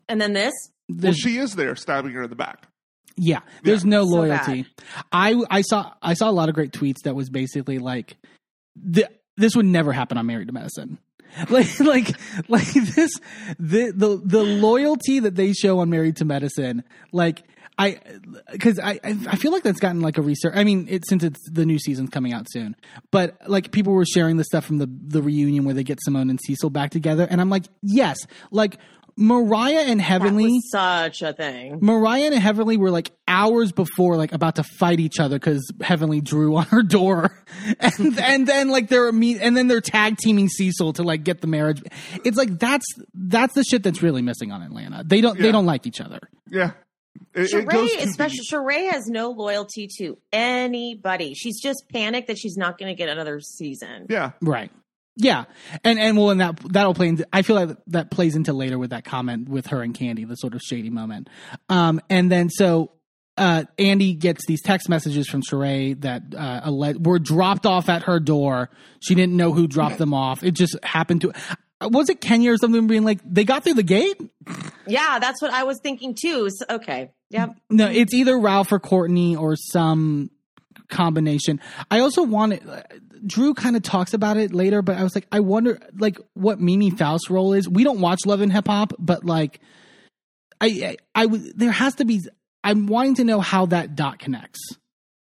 And 0.07 0.19
then 0.19 0.33
this. 0.33 0.53
Well, 0.99 1.13
she 1.13 1.37
is 1.37 1.55
there 1.55 1.75
stabbing 1.75 2.11
her 2.13 2.23
in 2.23 2.29
the 2.29 2.35
back. 2.35 2.67
Yeah, 3.17 3.41
there's 3.63 3.85
no 3.85 4.05
So 4.05 4.15
loyalty. 4.15 4.65
I 5.11 5.35
I 5.49 5.61
saw 5.61 5.93
I 6.01 6.13
saw 6.13 6.29
a 6.29 6.31
lot 6.31 6.49
of 6.49 6.55
great 6.55 6.71
tweets 6.71 7.03
that 7.03 7.15
was 7.15 7.29
basically 7.29 7.77
like, 7.77 8.15
th- 8.93 9.07
this 9.37 9.55
would 9.55 9.65
never 9.65 9.91
happen 9.91 10.17
on 10.17 10.25
Married 10.25 10.47
to 10.47 10.53
Medicine. 10.53 10.97
Like 11.49 11.79
like 11.79 12.09
like 12.49 12.73
this 12.73 13.11
the 13.57 13.93
the 13.95 14.21
the 14.23 14.43
loyalty 14.43 15.19
that 15.19 15.35
they 15.35 15.53
show 15.53 15.79
on 15.79 15.89
Married 15.89 16.17
to 16.17 16.25
Medicine, 16.25 16.83
like 17.13 17.43
I 17.77 17.99
because 18.51 18.77
I 18.79 18.99
I 19.01 19.17
I 19.27 19.35
feel 19.37 19.53
like 19.53 19.63
that's 19.63 19.79
gotten 19.79 20.01
like 20.01 20.17
a 20.17 20.21
research. 20.21 20.51
I 20.55 20.65
mean, 20.65 20.87
it 20.89 21.07
since 21.07 21.23
it's 21.23 21.39
the 21.49 21.65
new 21.65 21.79
season's 21.79 22.09
coming 22.09 22.33
out 22.33 22.47
soon, 22.51 22.75
but 23.11 23.37
like 23.47 23.71
people 23.71 23.93
were 23.93 24.05
sharing 24.05 24.35
the 24.35 24.43
stuff 24.43 24.65
from 24.65 24.79
the 24.79 24.89
the 25.07 25.21
reunion 25.21 25.63
where 25.63 25.73
they 25.73 25.83
get 25.85 25.99
Simone 26.03 26.29
and 26.29 26.39
Cecil 26.45 26.69
back 26.69 26.91
together, 26.91 27.25
and 27.29 27.39
I'm 27.39 27.49
like, 27.49 27.63
yes, 27.81 28.17
like 28.51 28.77
Mariah 29.17 29.83
and 29.87 29.99
That 29.99 30.03
Heavenly. 30.05 30.45
was 30.45 30.71
such 30.71 31.21
a 31.21 31.33
thing. 31.33 31.79
Mariah 31.81 32.25
and 32.25 32.35
Heavenly 32.35 32.77
were 32.77 32.91
like 32.91 33.11
hours 33.27 33.71
before, 33.71 34.15
like 34.17 34.31
about 34.33 34.55
to 34.55 34.63
fight 34.63 34.99
each 34.99 35.19
other 35.19 35.37
because 35.37 35.65
Heavenly 35.81 36.21
drew 36.21 36.55
on 36.55 36.65
her 36.67 36.81
door, 36.83 37.37
and 37.79 38.19
and 38.19 38.47
then 38.47 38.69
like 38.69 38.87
they're 38.89 39.11
meet, 39.11 39.39
and 39.41 39.55
then 39.55 39.67
they're 39.67 39.81
tag 39.81 40.17
teaming 40.17 40.49
Cecil 40.49 40.93
to 40.93 41.03
like 41.03 41.23
get 41.23 41.41
the 41.41 41.47
marriage. 41.47 41.81
It's 42.23 42.37
like 42.37 42.57
that's 42.59 42.85
that's 43.13 43.53
the 43.53 43.63
shit 43.63 43.83
that's 43.83 44.01
really 44.01 44.21
missing 44.21 44.51
on 44.51 44.61
Atlanta. 44.61 45.03
They 45.05 45.21
don't 45.21 45.37
they 45.39 45.51
don't 45.51 45.65
like 45.65 45.85
each 45.87 46.01
other. 46.01 46.19
Yeah. 46.49 46.71
It, 47.33 47.53
it 47.53 47.67
goes 47.67 47.89
Sheree, 47.89 47.97
too 48.03 48.09
especially 48.09 48.37
deep. 48.37 48.51
Sheree, 48.51 48.91
has 48.91 49.07
no 49.07 49.29
loyalty 49.31 49.87
to 49.99 50.17
anybody. 50.31 51.33
She's 51.33 51.61
just 51.61 51.83
panicked 51.91 52.27
that 52.27 52.37
she's 52.37 52.57
not 52.57 52.77
going 52.77 52.89
to 52.91 52.95
get 52.97 53.09
another 53.09 53.39
season. 53.39 54.07
Yeah. 54.09 54.31
Right. 54.41 54.71
Yeah, 55.17 55.45
and 55.83 55.99
and 55.99 56.17
well, 56.17 56.29
and 56.29 56.39
that 56.41 56.59
that'll 56.71 56.93
play 56.93 57.09
into. 57.09 57.27
I 57.33 57.41
feel 57.41 57.55
like 57.55 57.77
that 57.87 58.11
plays 58.11 58.35
into 58.35 58.53
later 58.53 58.79
with 58.79 58.91
that 58.91 59.03
comment 59.03 59.49
with 59.49 59.67
her 59.67 59.81
and 59.81 59.93
Kandi, 59.93 60.27
the 60.27 60.35
sort 60.35 60.55
of 60.55 60.61
shady 60.61 60.89
moment. 60.89 61.29
Um, 61.67 61.99
and 62.09 62.31
then 62.31 62.49
so 62.49 62.91
uh, 63.37 63.65
Andy 63.77 64.13
gets 64.13 64.45
these 64.45 64.61
text 64.61 64.87
messages 64.87 65.27
from 65.27 65.41
Sheree 65.41 65.99
that 66.01 66.23
uh, 66.35 66.61
alle- 66.65 66.99
were 66.99 67.19
dropped 67.19 67.65
off 67.65 67.89
at 67.89 68.03
her 68.03 68.19
door. 68.19 68.69
She 69.01 69.15
didn't 69.15 69.35
know 69.35 69.51
who 69.51 69.67
dropped 69.67 69.97
them 69.97 70.13
off. 70.13 70.43
It 70.43 70.51
just 70.51 70.77
happened 70.83 71.21
to. 71.21 71.33
Was 71.81 72.09
it 72.09 72.21
Kenya 72.21 72.53
or 72.53 72.57
something 72.57 72.85
being 72.87 73.03
like 73.03 73.19
they 73.25 73.43
got 73.43 73.63
through 73.63 73.73
the 73.73 73.83
gate? 73.83 74.21
Yeah, 74.85 75.17
that's 75.19 75.41
what 75.41 75.51
I 75.51 75.63
was 75.63 75.79
thinking 75.81 76.15
too. 76.19 76.49
So, 76.51 76.65
okay. 76.69 77.11
Yep. 77.31 77.55
No, 77.69 77.87
it's 77.89 78.13
either 78.13 78.39
Ralph 78.39 78.71
or 78.71 78.79
Courtney 78.79 79.35
or 79.35 79.55
some 79.55 80.29
combination. 80.89 81.59
I 81.89 81.99
also 82.01 82.23
wanted 82.23 82.61
Drew 83.25 83.53
kind 83.53 83.75
of 83.75 83.83
talks 83.83 84.13
about 84.13 84.37
it 84.37 84.53
later, 84.53 84.81
but 84.81 84.97
I 84.97 85.03
was 85.03 85.13
like, 85.15 85.27
I 85.31 85.39
wonder 85.41 85.79
like 85.97 86.17
what 86.33 86.59
Mimi 86.59 86.89
Faust's 86.89 87.29
role 87.29 87.53
is. 87.53 87.67
We 87.69 87.83
don't 87.83 88.01
watch 88.01 88.19
Love 88.25 88.41
and 88.41 88.51
Hip 88.51 88.67
Hop, 88.67 88.93
but 88.99 89.23
like, 89.25 89.59
I 90.59 90.95
I, 91.15 91.23
I 91.23 91.27
there 91.55 91.71
has 91.71 91.95
to 91.95 92.05
be. 92.05 92.21
I'm 92.63 92.85
wanting 92.87 93.15
to 93.15 93.23
know 93.23 93.39
how 93.39 93.65
that 93.67 93.95
dot 93.95 94.19
connects. 94.19 94.59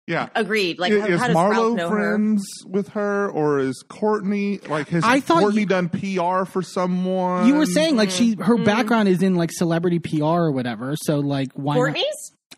Yeah. 0.07 0.29
Agreed. 0.35 0.77
Like, 0.77 0.91
is 0.91 1.01
how, 1.01 1.07
is 1.07 1.19
how 1.19 1.27
does 1.27 1.35
Ralph 1.35 1.53
Marlo 1.55 1.75
know 1.75 1.89
her? 1.89 1.95
friends 1.95 2.45
with 2.67 2.89
her, 2.89 3.27
or 3.29 3.59
is 3.59 3.83
Courtney 3.89 4.59
like 4.59 4.87
has 4.89 5.03
I 5.03 5.19
thought 5.19 5.39
Courtney 5.41 5.61
you- 5.61 5.65
done 5.65 5.89
PR 5.89 6.45
for 6.45 6.61
someone? 6.61 7.47
You 7.47 7.55
were 7.55 7.65
saying 7.65 7.95
like 7.95 8.11
she 8.11 8.35
her 8.35 8.55
Mm-hmm. 8.55 8.63
background 8.65 9.09
is 9.09 9.23
in 9.23 9.35
like 9.35 9.51
celebrity 9.51 9.99
PR 9.99 10.23
or 10.23 10.51
whatever, 10.51 10.95
so 10.95 11.19
like 11.19 11.49
why? 11.53 11.75
Not? 11.75 11.97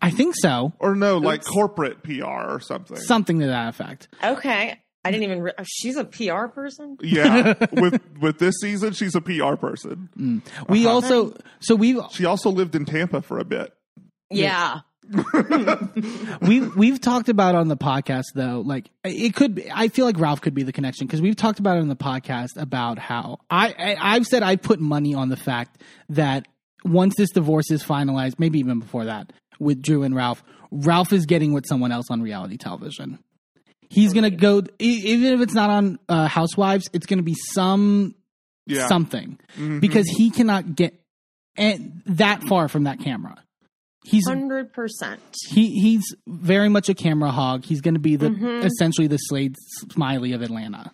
I 0.00 0.10
think 0.10 0.36
so, 0.36 0.74
or 0.78 0.94
no, 0.94 1.16
like 1.18 1.42
corporate 1.44 2.02
PR 2.04 2.24
or 2.24 2.60
something. 2.60 2.98
something 2.98 3.40
to 3.40 3.46
that 3.46 3.70
effect. 3.70 4.06
Okay. 4.22 4.78
I 5.08 5.10
didn't 5.10 5.24
even. 5.24 5.40
Re- 5.42 5.52
she's 5.64 5.96
a 5.96 6.04
PR 6.04 6.46
person. 6.46 6.96
yeah, 7.02 7.54
with 7.72 8.00
with 8.20 8.38
this 8.38 8.54
season, 8.60 8.92
she's 8.92 9.14
a 9.14 9.20
PR 9.20 9.56
person. 9.56 10.08
We 10.68 10.86
Uh-huh. 10.86 10.94
also 10.94 11.34
so 11.60 11.74
we 11.74 12.00
She 12.12 12.24
also 12.24 12.50
lived 12.50 12.74
in 12.74 12.84
Tampa 12.84 13.22
for 13.22 13.38
a 13.38 13.44
bit. 13.44 13.72
Yeah. 14.30 14.80
we 16.42 16.60
we've 16.60 17.00
talked 17.00 17.28
about 17.30 17.54
on 17.54 17.68
the 17.68 17.76
podcast 17.78 18.24
though 18.34 18.62
like 18.66 18.90
it 19.04 19.34
could 19.34 19.54
be 19.54 19.66
i 19.74 19.88
feel 19.88 20.04
like 20.04 20.18
ralph 20.18 20.42
could 20.42 20.52
be 20.54 20.62
the 20.62 20.72
connection 20.72 21.06
because 21.06 21.22
we've 21.22 21.34
talked 21.34 21.58
about 21.58 21.78
it 21.78 21.80
on 21.80 21.88
the 21.88 21.96
podcast 21.96 22.60
about 22.60 22.98
how 22.98 23.38
I, 23.48 23.68
I 23.78 23.96
i've 24.16 24.26
said 24.26 24.42
i 24.42 24.56
put 24.56 24.80
money 24.80 25.14
on 25.14 25.30
the 25.30 25.36
fact 25.38 25.80
that 26.10 26.46
once 26.84 27.14
this 27.16 27.30
divorce 27.30 27.70
is 27.70 27.82
finalized 27.82 28.34
maybe 28.38 28.58
even 28.58 28.80
before 28.80 29.06
that 29.06 29.32
with 29.58 29.80
drew 29.80 30.02
and 30.02 30.14
ralph 30.14 30.42
ralph 30.70 31.10
is 31.12 31.24
getting 31.24 31.54
with 31.54 31.64
someone 31.66 31.90
else 31.90 32.10
on 32.10 32.20
reality 32.20 32.58
television 32.58 33.18
he's 33.90 34.12
gonna 34.12 34.30
go 34.30 34.62
even 34.78 35.32
if 35.34 35.40
it's 35.40 35.54
not 35.54 35.70
on 35.70 35.98
uh, 36.08 36.26
housewives 36.28 36.88
it's 36.92 37.06
gonna 37.06 37.22
be 37.22 37.34
some 37.34 38.14
Yeah, 38.66 38.86
something 38.88 39.38
Mhm. 39.56 39.80
because 39.80 40.06
he 40.08 40.30
cannot 40.30 40.76
get 40.76 41.00
and 41.56 42.02
that 42.06 42.42
far 42.44 42.68
from 42.68 42.84
that 42.84 43.00
camera 43.00 43.42
He's 44.04 44.26
Hundred 44.26 44.72
percent. 44.72 45.20
he 45.50 45.80
he's 45.80 46.14
very 46.26 46.68
much 46.70 46.88
a 46.88 46.94
camera 46.94 47.30
hog. 47.30 47.64
He's 47.66 47.82
going 47.82 47.94
to 47.94 48.00
be 48.00 48.16
the 48.16 48.30
Mhm. 48.30 48.64
essentially 48.64 49.06
the 49.06 49.18
Slade 49.18 49.54
Smiley 49.92 50.32
of 50.32 50.40
Atlanta. 50.40 50.92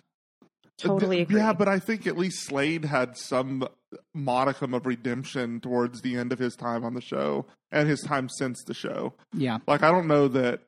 Totally 0.78 1.20
agree. 1.20 1.36
Yeah, 1.36 1.52
but 1.52 1.68
I 1.68 1.78
think 1.78 2.08
at 2.08 2.18
least 2.18 2.42
Slade 2.44 2.84
had 2.86 3.16
some 3.16 3.68
modicum 4.14 4.74
of 4.74 4.86
redemption 4.86 5.60
towards 5.60 6.00
the 6.00 6.16
end 6.16 6.32
of 6.32 6.40
his 6.40 6.56
time 6.56 6.82
on 6.84 6.94
the 6.94 7.00
show 7.00 7.46
and 7.70 7.88
his 7.88 8.00
time 8.00 8.28
since 8.28 8.64
the 8.64 8.74
show. 8.74 9.14
Yeah, 9.32 9.58
Like, 9.68 9.84
I 9.84 9.92
don't 9.92 10.08
know 10.08 10.26
that 10.28 10.62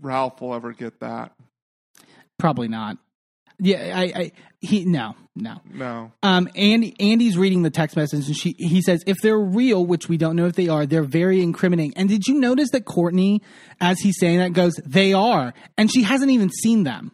Ralph 0.00 0.40
will 0.40 0.54
ever 0.54 0.72
get 0.72 1.00
that. 1.00 1.32
probably 2.38 2.68
not. 2.68 2.98
Yeah, 3.60 3.92
I, 3.96 4.02
I 4.02 4.32
he 4.60 4.84
no 4.84 5.14
no. 5.36 5.60
No. 5.72 6.12
Um, 6.24 6.48
Andy 6.56 6.94
Andy's 6.98 7.38
reading 7.38 7.62
the 7.62 7.70
text 7.70 7.96
message 7.96 8.26
and 8.26 8.36
she 8.36 8.54
he 8.58 8.82
says 8.82 9.02
if 9.06 9.16
they're 9.22 9.38
real, 9.38 9.86
which 9.86 10.08
we 10.08 10.16
don't 10.16 10.34
know 10.34 10.46
if 10.46 10.54
they 10.56 10.68
are, 10.68 10.86
they're 10.86 11.04
very 11.04 11.40
incriminating. 11.40 11.96
And 11.96 12.08
did 12.08 12.26
you 12.26 12.34
notice 12.34 12.70
that 12.70 12.84
Courtney, 12.84 13.42
as 13.80 14.00
he's 14.00 14.18
saying 14.18 14.38
that, 14.38 14.52
goes 14.54 14.74
they 14.84 15.12
are, 15.12 15.54
and 15.78 15.90
she 15.92 16.02
hasn't 16.02 16.32
even 16.32 16.50
seen 16.50 16.82
them. 16.82 17.12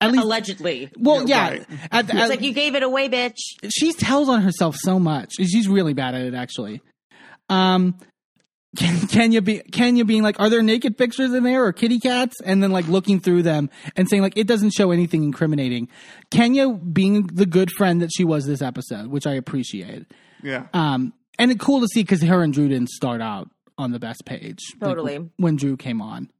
At 0.00 0.12
least, 0.12 0.24
Allegedly. 0.24 0.90
well, 0.98 1.26
yeah. 1.26 1.48
right. 1.48 1.66
At, 1.90 2.04
It's 2.04 2.14
at- 2.14 2.28
like 2.28 2.42
you 2.42 2.52
gave 2.52 2.74
it 2.74 2.82
away, 2.82 3.08
bitch. 3.08 3.36
she 3.70 3.92
tells 3.94 4.28
on 4.28 4.42
herself 4.42 4.76
so 4.78 4.98
much. 4.98 5.32
She's 5.38 5.68
really 5.68 5.94
bad 5.94 6.14
at 6.14 6.20
it, 6.22 6.34
actually. 6.34 6.82
Um, 7.48 7.92
Ken- 7.92 8.08
Kenya 8.76 9.42
be 9.42 9.58
Kenya 9.58 10.04
being 10.04 10.22
like, 10.22 10.38
"Are 10.40 10.48
there 10.50 10.62
naked 10.62 10.96
pictures 10.98 11.32
in 11.32 11.42
there 11.44 11.64
or 11.64 11.72
kitty 11.72 11.98
cats?" 11.98 12.36
And 12.44 12.62
then 12.62 12.70
like 12.72 12.86
looking 12.88 13.20
through 13.20 13.42
them 13.42 13.70
and 13.96 14.08
saying 14.08 14.22
like, 14.22 14.36
"It 14.36 14.46
doesn't 14.46 14.70
show 14.70 14.90
anything 14.90 15.22
incriminating." 15.24 15.88
Kenya 16.30 16.70
being 16.70 17.26
the 17.26 17.46
good 17.46 17.70
friend 17.70 18.02
that 18.02 18.10
she 18.14 18.24
was 18.24 18.46
this 18.46 18.62
episode, 18.62 19.08
which 19.08 19.26
I 19.26 19.34
appreciate. 19.34 20.06
Yeah. 20.42 20.66
Um, 20.72 21.12
and 21.38 21.50
it's 21.50 21.62
cool 21.62 21.80
to 21.80 21.88
see 21.88 22.02
because 22.02 22.22
her 22.22 22.42
and 22.42 22.52
Drew 22.52 22.68
didn't 22.68 22.90
start 22.90 23.20
out 23.20 23.48
on 23.78 23.92
the 23.92 23.98
best 23.98 24.24
page. 24.24 24.60
like, 24.80 24.90
Totally. 24.90 25.28
when 25.36 25.56
Drew 25.56 25.76
came 25.76 26.00
on. 26.00 26.30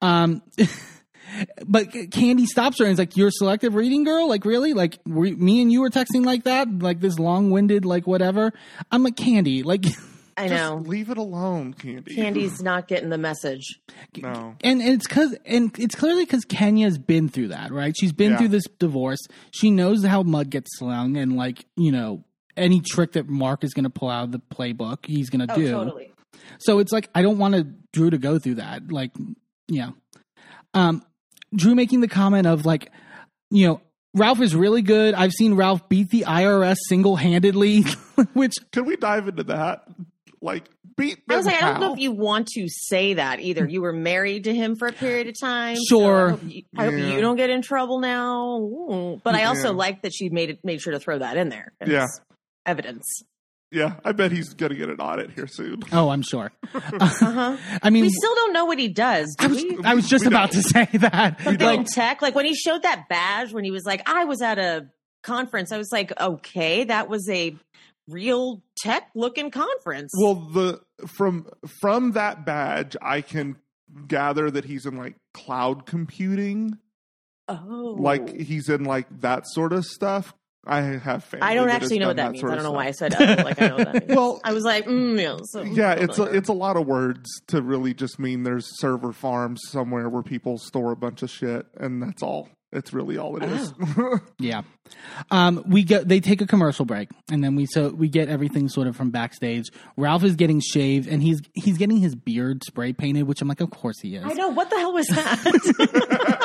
Um, 0.00 0.42
but 1.66 1.90
Kandi 1.90 2.46
stops 2.46 2.78
her 2.78 2.84
and 2.84 2.92
is 2.92 2.98
like, 2.98 3.16
"You're 3.16 3.28
a 3.28 3.32
selective 3.32 3.74
reading 3.74 4.04
girl? 4.04 4.28
Like 4.28 4.44
really? 4.44 4.72
Like 4.72 4.98
we, 5.06 5.32
me 5.34 5.62
and 5.62 5.70
you 5.70 5.80
were 5.80 5.90
texting 5.90 6.24
like 6.24 6.44
that? 6.44 6.68
Like 6.80 7.00
this 7.00 7.18
long 7.18 7.50
winded? 7.50 7.84
Like 7.84 8.06
whatever?" 8.06 8.52
I'm 8.90 9.02
like, 9.02 9.16
"Kandi, 9.16 9.64
like." 9.64 9.84
I 10.40 10.48
Just 10.48 10.62
know. 10.62 10.76
leave 10.76 11.10
it 11.10 11.18
alone, 11.18 11.74
Kandi. 11.74 12.16
Kandi's 12.16 12.62
not 12.62 12.88
getting 12.88 13.08
the 13.10 13.18
message. 13.18 13.80
No. 14.16 14.54
and 14.62 14.80
it's 14.82 15.06
because 15.06 15.36
and 15.46 15.70
it's 15.78 15.94
clearly 15.94 16.24
because 16.24 16.44
kenya's 16.44 16.98
been 16.98 17.28
through 17.28 17.48
that 17.48 17.70
right 17.70 17.94
she's 17.98 18.12
been 18.12 18.32
Yeah. 18.32 18.38
through 18.38 18.48
this 18.48 18.64
divorce 18.78 19.20
she 19.52 19.70
knows 19.70 20.04
how 20.04 20.22
mud 20.24 20.50
gets 20.50 20.76
slung 20.78 21.16
and 21.16 21.36
like 21.36 21.64
you 21.76 21.92
know 21.92 22.24
any 22.56 22.80
trick 22.80 23.12
that 23.12 23.28
Marc 23.28 23.62
is 23.62 23.72
going 23.72 23.84
to 23.84 23.90
pull 23.90 24.08
out 24.08 24.24
of 24.24 24.32
the 24.32 24.40
playbook 24.40 25.06
he's 25.06 25.30
going 25.30 25.46
to 25.46 25.52
Oh, 25.52 25.56
do 25.56 25.70
totally. 25.70 26.12
so 26.58 26.80
it's 26.80 26.90
like 26.92 27.08
i 27.14 27.22
don't 27.22 27.38
want 27.38 27.54
to 27.54 27.64
drew 27.92 28.10
to 28.10 28.18
go 28.18 28.38
through 28.38 28.56
that 28.56 28.90
like 28.90 29.12
yeah 29.68 29.90
um 30.74 31.04
drew 31.54 31.74
making 31.74 32.00
the 32.00 32.08
comment 32.08 32.46
of 32.46 32.66
like 32.66 32.90
you 33.50 33.66
know 33.68 33.80
ralph 34.14 34.40
is 34.40 34.54
really 34.56 34.82
good 34.82 35.14
i've 35.14 35.32
seen 35.32 35.54
ralph 35.54 35.88
beat 35.88 36.10
the 36.10 36.22
irs 36.26 36.76
single-handedly 36.88 37.84
which 38.34 38.54
Can 38.72 38.84
we 38.86 38.96
dive 38.96 39.28
into 39.28 39.44
that? 39.44 39.84
Like, 40.42 40.64
beat 40.96 41.18
I 41.28 41.36
was 41.36 41.44
them 41.44 41.52
like, 41.54 41.62
I 41.62 41.70
don't 41.72 41.80
know 41.80 41.92
if 41.92 41.98
you 42.00 42.12
want 42.12 42.46
to 42.54 42.66
say 42.68 43.14
that 43.14 43.40
either. 43.40 43.68
You 43.68 43.82
were 43.82 43.92
married 43.92 44.44
to 44.44 44.54
him 44.54 44.74
for 44.76 44.88
a 44.88 44.92
period 44.92 45.28
of 45.28 45.38
time. 45.38 45.76
so 45.76 45.82
Sure. 45.98 46.26
I 46.28 46.30
hope, 46.30 46.40
you, 46.44 46.62
I 46.78 46.84
hope 46.84 46.94
you 46.94 47.20
don't 47.20 47.36
get 47.36 47.50
in 47.50 47.60
trouble 47.60 48.00
now. 48.00 48.56
Ooh. 48.58 49.20
But 49.22 49.34
I 49.34 49.44
also 49.44 49.68
Yeah. 49.68 49.76
like 49.76 50.02
that 50.02 50.12
she 50.14 50.30
made 50.30 50.48
it 50.50 50.60
made 50.64 50.80
sure 50.80 50.92
to 50.94 50.98
throw 51.00 51.18
that 51.18 51.36
in 51.36 51.50
there. 51.50 51.72
as 51.80 51.88
Yeah. 51.90 52.06
Evidence. 52.66 53.04
Yeah, 53.72 53.94
I 54.04 54.10
bet 54.12 54.32
he's 54.32 54.52
going 54.54 54.70
to 54.70 54.76
get 54.76 54.88
an 54.88 54.98
audit 54.98 55.30
here 55.30 55.46
soon. 55.46 55.80
oh 55.92 56.08
i'm 56.08 56.22
sure 56.22 56.50
Uh-huh. 56.74 57.56
i 57.82 57.90
mean 57.90 58.02
We 58.02 58.10
still 58.10 58.34
don't 58.34 58.52
know 58.52 58.64
what 58.64 58.78
he 58.78 58.88
does. 58.88 59.34
Do 59.38 59.44
I 59.44 59.48
was, 59.48 59.62
we? 59.62 59.78
I 59.84 59.94
was 59.94 60.08
just 60.08 60.24
We 60.24 60.28
about 60.28 60.50
to 60.52 60.62
say 60.62 60.86
that. 60.94 61.40
Something 61.42 61.66
Like, 61.66 61.78
in 61.80 61.84
tech, 61.84 62.20
like 62.22 62.34
when 62.34 62.46
he 62.46 62.54
showed 62.54 62.82
that 62.82 63.08
badge, 63.08 63.52
when 63.52 63.62
he 63.64 63.70
was 63.70 63.84
like, 63.84 64.08
"I 64.08 64.24
was 64.24 64.42
at 64.42 64.58
a 64.58 64.86
conference," 65.22 65.70
I 65.70 65.78
was 65.78 65.90
like, 65.92 66.12
"Okay, 66.20 66.84
that 66.84 67.08
was 67.08 67.28
a 67.30 67.54
real 68.08 68.60
tech 68.82 69.10
looking 69.14 69.50
conference." 69.50 70.12
Well, 70.18 70.34
the 70.34 70.80
from 71.06 71.46
from 71.80 72.12
that 72.12 72.44
badge, 72.44 72.96
I 73.02 73.20
can 73.20 73.56
gather 74.06 74.50
that 74.50 74.64
he's 74.64 74.86
in 74.86 74.96
like 74.96 75.16
cloud 75.34 75.86
computing, 75.86 76.78
oh, 77.48 77.96
like 77.98 78.34
he's 78.36 78.68
in 78.68 78.84
like 78.84 79.06
that 79.20 79.44
sort 79.46 79.72
of 79.72 79.84
stuff. 79.84 80.34
I 80.66 80.82
have 80.82 81.24
family. 81.24 81.46
I 81.46 81.54
don't 81.54 81.70
actually 81.70 81.98
know 81.98 82.08
what 82.08 82.16
done 82.16 82.26
that 82.26 82.32
means. 82.32 82.44
I 82.44 82.54
don't 82.54 82.64
know 82.64 82.72
why 82.72 82.86
I 82.86 82.90
said 82.90 83.14
oh, 83.18 83.42
like 83.42 83.60
I 83.62 83.68
know 83.68 83.76
what 83.76 83.92
that 83.92 83.94
means. 84.08 84.16
Well, 84.16 84.40
I 84.44 84.52
was 84.52 84.64
like, 84.64 84.84
mm, 84.86 85.18
yeah, 85.18 85.38
so 85.44 85.62
yeah, 85.62 85.92
it's 85.92 86.18
a, 86.18 86.24
it's 86.24 86.50
a 86.50 86.54
lot 86.54 86.76
of 86.76 86.86
words 86.86 87.28
to 87.48 87.62
really 87.62 87.94
just 87.94 88.18
mean 88.18 88.42
there's 88.42 88.78
server 88.78 89.12
farms 89.12 89.62
somewhere 89.68 90.08
where 90.08 90.22
people 90.22 90.58
store 90.58 90.92
a 90.92 90.96
bunch 90.96 91.22
of 91.22 91.30
shit, 91.30 91.66
and 91.78 92.02
that's 92.02 92.22
all. 92.22 92.48
It's 92.72 92.92
really 92.92 93.18
all 93.18 93.36
it 93.36 93.42
is. 93.42 93.74
yeah. 94.38 94.62
Um, 95.32 95.64
we 95.66 95.82
get 95.82 96.06
they 96.06 96.20
take 96.20 96.40
a 96.40 96.46
commercial 96.46 96.84
break, 96.84 97.08
and 97.30 97.42
then 97.42 97.56
we 97.56 97.66
so 97.66 97.88
we 97.88 98.08
get 98.08 98.28
everything 98.28 98.68
sort 98.68 98.86
of 98.86 98.94
from 98.96 99.10
backstage. 99.10 99.64
Ralph 99.96 100.22
is 100.22 100.36
getting 100.36 100.60
shaved, 100.60 101.08
and 101.08 101.20
he's 101.20 101.40
he's 101.54 101.78
getting 101.78 101.96
his 101.96 102.14
beard 102.14 102.62
spray 102.64 102.92
painted, 102.92 103.24
which 103.24 103.42
I'm 103.42 103.48
like, 103.48 103.60
of 103.60 103.70
course 103.70 103.98
he 104.00 104.14
is. 104.14 104.24
I 104.24 104.34
know 104.34 104.50
what 104.50 104.70
the 104.70 104.78
hell 104.78 104.92
was 104.92 105.06
that? 105.08 106.40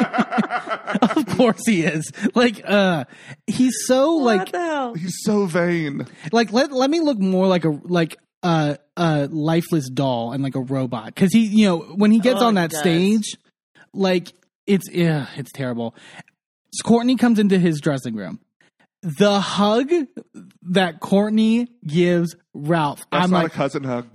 of 1.16 1.38
course 1.38 1.62
he 1.66 1.84
is. 1.84 2.12
Like, 2.34 2.62
uh, 2.68 3.06
he's 3.48 3.76
so 3.86 4.16
what 4.16 4.38
like 4.38 4.52
the 4.52 4.60
hell? 4.60 4.94
he's 4.96 5.16
so 5.24 5.46
vain. 5.46 6.06
like 6.32 6.52
let 6.52 6.72
let 6.72 6.90
me 6.90 7.00
look 7.02 7.20
more 7.20 7.48
like 7.48 7.66
a 7.66 7.80
like 7.84 8.18
a 8.44 8.78
a 8.98 9.28
lifeless 9.32 9.90
doll 9.90 10.32
and 10.32 10.44
like 10.44 10.56
a 10.56 10.62
robot 10.62 11.08
because 11.08 11.34
he 11.34 11.46
you 11.46 11.68
know 11.68 11.78
when 11.80 12.12
he 12.12 12.20
gets 12.20 12.42
Oh, 12.42 12.48
on 12.48 12.56
that 12.56 12.72
stage 12.72 13.36
like 13.94 14.34
it's 14.68 14.90
yeah 14.92 15.28
it's 15.36 15.52
terrible 15.52 15.96
courtney 16.84 17.16
comes 17.16 17.40
into 17.40 17.58
his 17.58 17.80
dressing 17.80 18.16
room 18.16 18.40
the 19.02 19.40
hug 19.40 19.92
that 20.64 21.00
courtney 21.00 21.68
gives 21.86 22.36
ralph 22.54 23.06
That's 23.12 23.26
i'm 23.26 23.32
not 23.32 23.44
like 23.44 23.54
a 23.54 23.56
cousin 23.56 23.84
hug. 23.84 24.08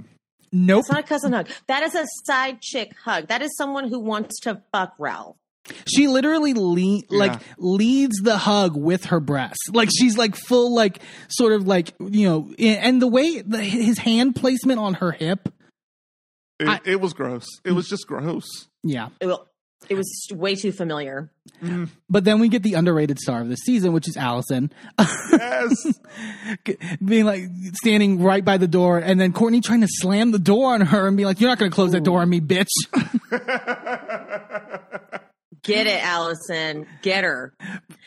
nope 0.53 0.81
It's 0.81 0.91
not 0.91 1.01
a 1.01 1.05
cousin 1.05 1.33
hug. 1.33 1.49
That 1.69 1.83
is 1.85 1.95
a 1.95 2.05
side 2.27 2.61
chick 2.61 2.93
hug. 3.05 3.29
That 3.29 3.41
is 3.43 3.57
someone 3.57 3.89
who 3.89 4.01
wants 4.01 4.41
to 4.41 4.61
fuck 4.73 4.95
Ralph. 4.99 5.37
she 5.87 6.09
literally 6.09 6.55
le- 6.55 7.03
like 7.11 7.41
leads 7.59 8.17
the 8.23 8.37
hug 8.37 8.77
with 8.77 9.05
her 9.07 9.21
breasts 9.21 9.69
like 9.73 9.89
she's 9.97 10.19
like 10.19 10.35
full 10.35 10.75
like 10.75 11.01
sort 11.29 11.53
of 11.53 11.67
like 11.69 11.95
you 12.01 12.29
know 12.29 12.53
and 12.59 13.01
the 13.01 13.07
way 13.07 13.41
the, 13.43 13.59
his 13.63 13.99
hand 13.99 14.35
placement 14.35 14.81
on 14.81 14.95
her 14.95 15.13
hip 15.13 15.49
It, 16.59 16.69
I- 16.69 16.81
it 16.85 17.01
was 17.01 17.13
gross. 17.13 17.47
It 17.65 17.73
was 17.73 17.87
just 17.89 18.07
gross. 18.09 18.45
yeah 18.83 19.11
It, 19.21 19.27
will- 19.27 19.47
it 19.89 19.95
was 19.97 20.29
way 20.33 20.55
too 20.55 20.73
familiar. 20.73 21.31
But 22.09 22.25
then 22.25 22.39
we 22.41 22.49
get 22.49 22.63
the 22.63 22.75
underrated 22.75 23.19
star 23.19 23.41
of 23.41 23.49
the 23.49 23.57
season, 23.57 23.93
which 23.93 24.07
is 24.09 24.17
Allison, 24.17 24.73
Yes. 24.99 25.75
being 27.05 27.25
like 27.25 27.45
standing 27.75 28.23
right 28.23 28.45
by 28.45 28.57
the 28.57 28.69
door, 28.69 28.99
and 28.99 29.21
then 29.21 29.33
Courtney 29.33 29.61
trying 29.61 29.81
to 29.83 29.89
slam 29.89 30.31
the 30.31 30.39
door 30.39 30.75
on 30.75 30.81
her 30.83 31.07
and 31.09 31.17
be 31.17 31.25
like, 31.25 31.41
"You're 31.41 31.51
not 31.51 31.59
going 31.59 31.71
to 31.71 31.75
close 31.75 31.93
that 31.93 32.03
door 32.05 32.21
on 32.21 32.29
me, 32.29 32.41
bitch." 32.41 32.69
Get 35.63 35.87
it, 35.87 36.03
Allison. 36.03 36.87
Get 37.03 37.23
her. 37.25 37.53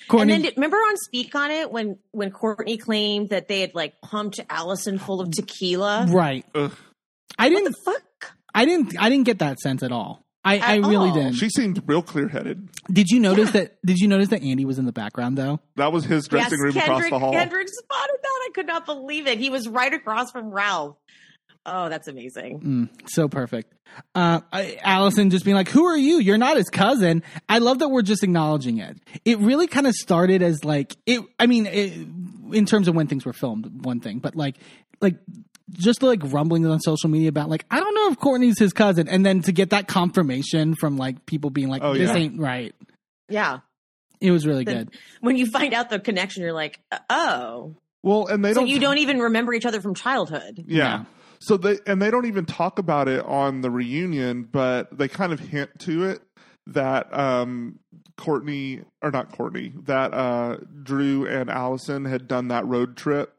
Courtney, 0.07 0.33
And 0.33 0.43
then 0.45 0.51
remember 0.55 0.77
on 0.77 0.97
Speak 0.97 1.35
on 1.35 1.51
It 1.51 1.71
when 1.71 1.97
when 2.11 2.31
Courtney 2.31 2.77
claimed 2.77 3.29
that 3.29 3.47
they 3.47 3.61
had 3.61 3.75
like 3.75 4.01
pumped 4.01 4.39
Allison 4.49 4.97
full 4.97 5.21
of 5.21 5.29
tequila. 5.31 6.07
right? 6.09 6.45
Ugh. 6.55 6.75
I 7.37 7.45
What 7.45 7.49
didn't, 7.49 7.65
the 7.65 7.75
fuck? 7.85 8.33
I 8.55 8.65
didn't, 8.65 8.95
I 8.99 9.09
didn't 9.09 9.25
get 9.25 9.39
that 9.39 9.59
sense 9.59 9.83
at 9.83 9.91
all. 9.91 10.22
I, 10.45 10.57
I 10.57 10.75
really 10.75 11.09
all. 11.09 11.13
didn't. 11.13 11.33
She 11.33 11.49
seemed 11.49 11.81
real 11.85 12.01
clear 12.01 12.27
headed. 12.27 12.69
did 12.91 13.09
you 13.09 13.19
notice 13.19 13.51
that? 13.51 13.77
Did 13.85 13.97
you 13.97 14.07
notice 14.07 14.27
that 14.29 14.43
Andy 14.43 14.65
was 14.65 14.77
in 14.77 14.85
the 14.85 14.91
background 14.91 15.37
though? 15.37 15.59
That 15.75 15.91
was 15.91 16.03
his 16.03 16.27
dressing 16.27 16.59
room 16.59 16.75
across 16.77 17.09
the 17.09 17.19
hall. 17.19 17.31
Kendrick 17.31 17.67
spotted 17.69 18.17
that. 18.21 18.39
I 18.45 18.49
could 18.53 18.67
not 18.67 18.85
believe 18.85 19.27
it. 19.27 19.39
He 19.39 19.49
was 19.49 19.67
right 19.67 19.93
across 19.93 20.31
from 20.31 20.51
Ralph. 20.51 20.97
Oh, 21.65 21.87
that's 21.87 22.09
amazing. 22.09 22.59
Mm, 22.59 23.09
so 23.09 23.29
perfect. 23.29 23.73
Uh, 24.13 24.41
I, 24.51 24.79
Allison 24.83 25.29
just 25.29 25.45
being 25.45 25.55
like, 25.55 25.69
"Who 25.69 25.85
are 25.85 25.97
you? 25.97 26.19
You're 26.19 26.37
not 26.37 26.57
his 26.57 26.69
cousin." 26.69 27.23
I 27.47 27.59
love 27.59 27.79
that 27.79 27.89
we're 27.89 28.01
just 28.01 28.21
acknowledging 28.21 28.79
it. 28.79 28.97
It 29.23 29.39
really 29.39 29.67
kind 29.67 29.87
of 29.87 29.93
started 29.93 30.41
as 30.41 30.65
like 30.65 30.97
it. 31.05 31.21
I 31.39 31.47
mean, 31.47 31.67
it, 31.67 31.93
in 32.51 32.65
terms 32.65 32.89
of 32.89 32.95
when 32.95 33.07
things 33.07 33.25
were 33.25 33.33
filmed, 33.33 33.85
one 33.85 34.01
thing, 34.01 34.19
but 34.19 34.35
like, 34.35 34.57
like 34.99 35.15
just 35.71 36.03
like 36.03 36.19
rumblings 36.23 36.67
on 36.67 36.79
social 36.79 37.09
media 37.09 37.29
about 37.29 37.49
like, 37.49 37.65
I 37.71 37.79
don't 37.79 37.95
know 37.95 38.09
if 38.11 38.19
Courtney's 38.19 38.59
his 38.59 38.73
cousin, 38.73 39.07
and 39.07 39.25
then 39.25 39.41
to 39.43 39.51
get 39.51 39.69
that 39.71 39.87
confirmation 39.87 40.75
from 40.75 40.97
like 40.97 41.25
people 41.25 41.49
being 41.49 41.69
like, 41.69 41.81
Oh, 41.83 41.93
"This 41.93 42.09
yeah. 42.09 42.15
ain't 42.15 42.39
right." 42.39 42.75
Yeah. 43.29 43.59
It 44.21 44.31
was 44.31 44.45
really 44.47 44.63
The- 44.63 44.73
good. 44.73 44.89
When 45.21 45.35
you 45.37 45.45
find 45.47 45.73
out 45.73 45.89
the 45.89 45.99
connection, 45.99 46.43
you're 46.43 46.53
like, 46.53 46.79
oh. 47.09 47.75
Well, 48.03 48.27
and 48.27 48.43
they 48.43 48.53
So 48.53 48.61
don't. 48.61 48.67
you 48.69 48.79
don't 48.79 48.97
even 48.99 49.19
remember 49.19 49.53
each 49.53 49.65
other 49.65 49.81
from 49.81 49.95
childhood. 49.95 50.63
Yeah. 50.67 50.77
Yeah. 50.77 51.03
So 51.39 51.57
they 51.57 51.77
and 51.85 52.01
they 52.01 52.09
don't 52.11 52.25
even 52.25 52.45
talk 52.45 52.79
about 52.79 53.07
it 53.09 53.23
on 53.25 53.61
the 53.61 53.69
reunion, 53.71 54.43
but 54.49 54.97
they 54.97 55.07
kind 55.09 55.33
of 55.33 55.39
hint 55.41 55.71
to 55.79 56.03
it 56.05 56.21
that 56.67 57.13
um 57.17 57.79
Courtney 58.15 58.81
or 59.01 59.11
not 59.11 59.31
Courtney 59.33 59.73
that 59.85 60.13
uh 60.13 60.57
Drew 60.83 61.25
and 61.27 61.49
Allison 61.49 62.05
had 62.05 62.27
done 62.27 62.47
that 62.49 62.65
road 62.65 62.95
trip 62.95 63.33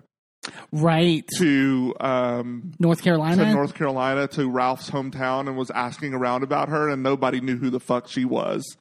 right. 0.73 1.25
to 1.39 1.95
um, 2.01 2.73
North 2.79 3.03
Carolina. 3.03 3.45
to 3.45 3.53
North 3.53 3.75
Carolina 3.75 4.27
to 4.29 4.49
Ralph's 4.49 4.91
hometown 4.91 5.47
and 5.49 5.57
was 5.57 5.71
asking 5.71 6.15
around 6.15 6.43
about 6.43 6.69
her, 6.69 6.89
and 6.89 7.03
nobody 7.03 7.41
knew 7.41 7.57
who 7.57 7.71
the 7.71 7.81
fuck 7.81 8.09
she 8.09 8.25
was. 8.25 8.77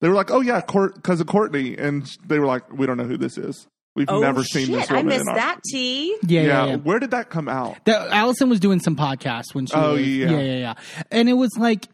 They 0.00 0.08
were 0.08 0.14
like, 0.14 0.30
"Oh 0.30 0.40
yeah, 0.40 0.60
Court, 0.60 1.02
cousin 1.02 1.26
Courtney," 1.26 1.76
and 1.78 2.04
they 2.26 2.38
were 2.38 2.46
like, 2.46 2.70
"We 2.72 2.86
don't 2.86 2.96
know 2.96 3.04
who 3.04 3.16
this 3.16 3.38
is. 3.38 3.66
We've 3.96 4.08
Oh 4.10 4.18
never 4.18 4.42
shit! 4.42 4.66
seen 4.66 4.72
this 4.76 4.90
I 4.90 5.02
missed 5.02 5.20
in 5.22 5.28
our-" 5.28 5.34
that 5.36 5.60
tea. 5.70 6.16
yeah, 6.26 6.40
yeah, 6.40 6.46
Yeah, 6.46 6.66
yeah. 6.66 6.76
where 6.76 6.98
did 6.98 7.12
that 7.12 7.30
come 7.30 7.48
out? 7.48 7.76
That 7.84 8.10
Allison 8.10 8.48
was 8.50 8.58
doing 8.58 8.80
some 8.80 8.96
podcasts 8.96 9.54
when 9.54 9.66
she. 9.66 9.74
Oh, 9.74 9.92
was, 9.92 10.06
yeah. 10.06 10.30
yeah, 10.30 10.40
yeah, 10.40 10.56
yeah. 10.58 10.74
And 11.12 11.28
it 11.28 11.34
was 11.34 11.56
like, 11.56 11.86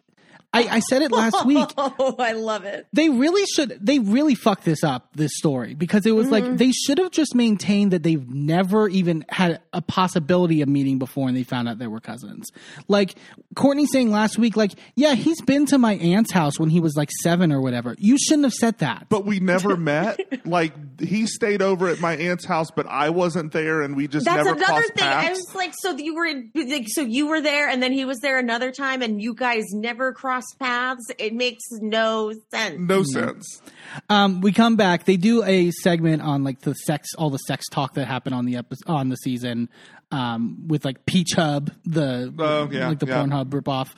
I, 0.53 0.63
I 0.77 0.81
said 0.81 1.03
it 1.03 1.13
last 1.13 1.45
week. 1.47 1.69
Oh, 1.79 2.17
I 2.19 2.33
love 2.33 2.65
it. 2.65 2.87
They 2.93 3.09
really 3.09 3.45
should. 3.47 3.79
They 3.81 3.99
really 3.99 4.35
fucked 4.35 4.65
this 4.65 4.83
up. 4.85 5.09
This 5.15 5.31
story 5.37 5.75
because 5.75 6.07
it 6.07 6.13
was 6.13 6.27
Mm-hmm. 6.27 6.49
like 6.51 6.57
they 6.59 6.71
should 6.73 6.99
have 6.99 7.11
just 7.11 7.35
maintained 7.35 7.93
that 7.93 8.03
they've 8.03 8.29
never 8.29 8.89
even 8.89 9.25
had 9.29 9.61
a 9.73 9.81
possibility 9.81 10.61
of 10.63 10.69
meeting 10.69 10.99
before, 10.99 11.29
and 11.29 11.37
they 11.37 11.43
found 11.43 11.69
out 11.69 11.79
they 11.79 11.87
were 11.87 12.01
cousins. 12.01 12.49
Like 12.89 13.15
Courtney 13.55 13.87
saying 13.87 14.11
last 14.11 14.39
week, 14.39 14.57
like, 14.57 14.73
yeah, 14.95 15.15
he's 15.15 15.41
been 15.43 15.67
to 15.67 15.79
my 15.79 15.95
aunt's 15.95 16.33
house 16.33 16.59
when 16.59 16.69
he 16.71 16.81
was 16.81 16.95
like 16.97 17.11
seven 17.23 17.53
or 17.53 17.61
whatever. 17.61 17.95
You 17.99 18.19
shouldn't 18.19 18.45
have 18.45 18.53
said 18.55 18.79
that. 18.79 19.07
But 19.09 19.25
we 19.25 19.41
never 19.41 19.77
met. 19.79 20.47
Like 20.47 21.01
he 21.01 21.27
stayed 21.27 21.63
over 21.63 21.89
at 21.89 22.01
my 22.01 22.17
aunt's 22.17 22.45
house, 22.45 22.71
but 22.71 22.87
I 22.87 23.11
wasn't 23.11 23.53
there, 23.53 23.83
and 23.83 23.97
we 23.97 24.09
just 24.09 24.27
That's 24.27 24.37
never 24.45 24.57
another 24.57 24.65
crossed 24.65 24.95
thing. 24.95 25.09
I 25.09 25.31
was 25.31 25.55
like, 25.55 25.73
so 25.79 25.97
you 25.97 26.15
were, 26.15 26.29
like, 26.55 26.87
so 26.89 27.03
you 27.03 27.29
were 27.29 27.41
there, 27.41 27.69
and 27.69 27.83
then 27.83 27.93
he 27.93 28.05
was 28.05 28.19
there 28.21 28.39
another 28.39 28.71
time, 28.73 29.03
and 29.03 29.21
you 29.23 29.35
guys 29.35 29.65
never 29.73 30.13
crossed 30.13 30.40
paths. 30.59 31.11
It 31.19 31.35
makes 31.35 31.65
no 31.71 32.33
sense. 32.51 32.77
no 32.79 33.03
sense. 33.03 33.63
Um, 34.09 34.41
we 34.41 34.53
come 34.53 34.77
back. 34.77 35.05
They 35.05 35.17
do 35.17 35.43
a 35.45 35.71
segment 35.71 36.23
on 36.23 36.45
like 36.45 36.61
the 36.61 36.75
sex, 36.75 37.15
all 37.17 37.31
the 37.31 37.39
sex 37.39 37.67
talk 37.71 37.95
that 37.95 38.07
happened 38.07 38.35
on 38.35 38.45
the 38.47 38.57
episode 38.57 38.89
on 38.89 39.09
the 39.09 39.17
season, 39.17 39.69
um, 40.11 40.67
with 40.69 40.85
like 40.85 41.07
Peach 41.07 41.35
Hub, 41.35 41.71
the 41.85 42.33
Oh, 42.39 42.69
yeah, 42.71 42.89
like 42.89 42.99
the 42.99 43.07
yeah. 43.07 43.23
Pornhub 43.23 43.47
ripoff. 43.51 43.91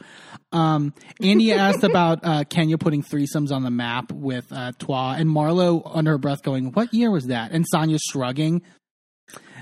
Um, 0.53 0.93
Andy 1.23 1.53
asked 1.55 1.85
about 1.85 2.21
uh, 2.23 2.45
Kenya 2.45 2.79
putting 2.79 3.03
threesomes 3.03 3.51
on 3.53 3.63
the 3.63 3.71
map 3.71 4.13
with 4.13 4.53
uh, 4.53 4.73
Ty 4.79 5.19
and 5.19 5.31
Marlo 5.31 5.83
under 5.93 6.13
her 6.13 6.19
breath 6.19 6.43
going, 6.43 6.73
"What 6.73 6.93
year 6.93 7.11
was 7.11 7.27
that?" 7.27 7.53
And 7.53 7.65
Sanya 7.73 7.99
shrugging. 8.11 8.63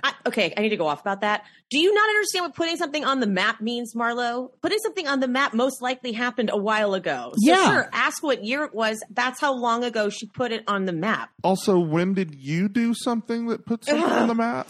I, 0.02 0.12
okay, 0.26 0.52
I 0.56 0.60
need 0.62 0.70
to 0.70 0.76
go 0.76 0.86
off 0.86 1.00
about 1.00 1.20
that. 1.22 1.44
Do 1.70 1.78
you 1.78 1.92
not 1.94 2.08
understand 2.08 2.44
what 2.44 2.54
putting 2.54 2.76
something 2.76 3.04
on 3.04 3.20
the 3.20 3.26
map 3.26 3.60
means, 3.60 3.94
Marlo? 3.94 4.50
Putting 4.62 4.78
something 4.78 5.06
on 5.06 5.20
the 5.20 5.28
map 5.28 5.54
most 5.54 5.82
likely 5.82 6.12
happened 6.12 6.50
a 6.52 6.58
while 6.58 6.94
ago. 6.94 7.32
So 7.36 7.50
Yeah. 7.50 7.64
sure, 7.66 7.90
ask 7.92 8.22
what 8.22 8.44
year 8.44 8.64
it 8.64 8.74
was. 8.74 9.02
That's 9.10 9.40
how 9.40 9.54
long 9.54 9.84
ago 9.84 10.08
she 10.08 10.26
put 10.26 10.52
it 10.52 10.64
on 10.66 10.84
the 10.84 10.92
map. 10.92 11.30
Also, 11.42 11.78
when 11.78 12.14
did 12.14 12.34
you 12.34 12.68
do 12.68 12.94
something 12.94 13.46
that 13.48 13.66
put 13.66 13.84
something 13.84 14.04
on 14.04 14.28
the 14.28 14.34
map? 14.34 14.68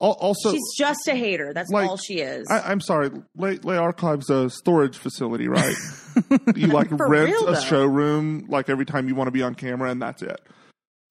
Also, 0.00 0.52
She's 0.52 0.74
just 0.76 1.08
a 1.08 1.14
hater. 1.14 1.52
That's 1.54 1.70
like, 1.70 1.88
all 1.88 1.96
she 1.96 2.20
is. 2.20 2.46
I, 2.50 2.60
I'm 2.70 2.80
sorry. 2.80 3.10
Le, 3.36 3.58
Le 3.62 3.78
Archives 3.78 4.28
a 4.28 4.50
storage 4.50 4.98
facility, 4.98 5.48
right? 5.48 5.74
you 6.56 6.66
like 6.66 6.88
rent 6.90 7.30
real, 7.30 7.48
a 7.48 7.60
showroom 7.60 8.44
like 8.48 8.68
every 8.68 8.84
time 8.84 9.08
you 9.08 9.14
want 9.14 9.28
to 9.28 9.32
be 9.32 9.42
on 9.42 9.54
camera, 9.54 9.90
and 9.90 10.02
that's 10.02 10.20
it. 10.22 10.40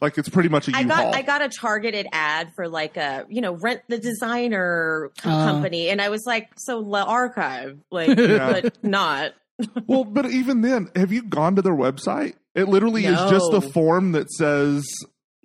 Like 0.03 0.17
it's 0.17 0.27
pretty 0.29 0.49
much 0.49 0.67
a 0.67 0.75
I 0.75 0.81
U-Haul. 0.81 1.05
got 1.11 1.15
I 1.15 1.21
got 1.21 1.41
a 1.41 1.47
targeted 1.49 2.07
ad 2.11 2.51
for 2.55 2.67
like 2.67 2.97
a 2.97 3.25
you 3.29 3.39
know 3.41 3.53
rent 3.53 3.81
the 3.87 3.97
designer 3.97 5.09
co- 5.21 5.29
Uh. 5.29 5.45
company, 5.51 5.89
and 5.89 6.01
I 6.01 6.09
was 6.09 6.23
like, 6.27 6.49
so 6.57 6.79
Le 6.79 7.01
Archive, 7.03 7.79
like, 7.89 8.09
Yeah. 8.17 8.51
but 8.61 8.83
not. 8.83 9.31
well, 9.87 10.03
but 10.03 10.25
even 10.29 10.59
then, 10.61 10.89
have 10.95 11.11
you 11.13 11.23
gone 11.23 11.55
to 11.55 11.61
their 11.61 11.73
website? 11.75 12.33
It 12.53 12.67
literally 12.67 13.05
is 13.05 13.17
just 13.31 13.53
a 13.53 13.61
form 13.61 14.11
that 14.11 14.29
says 14.29 14.85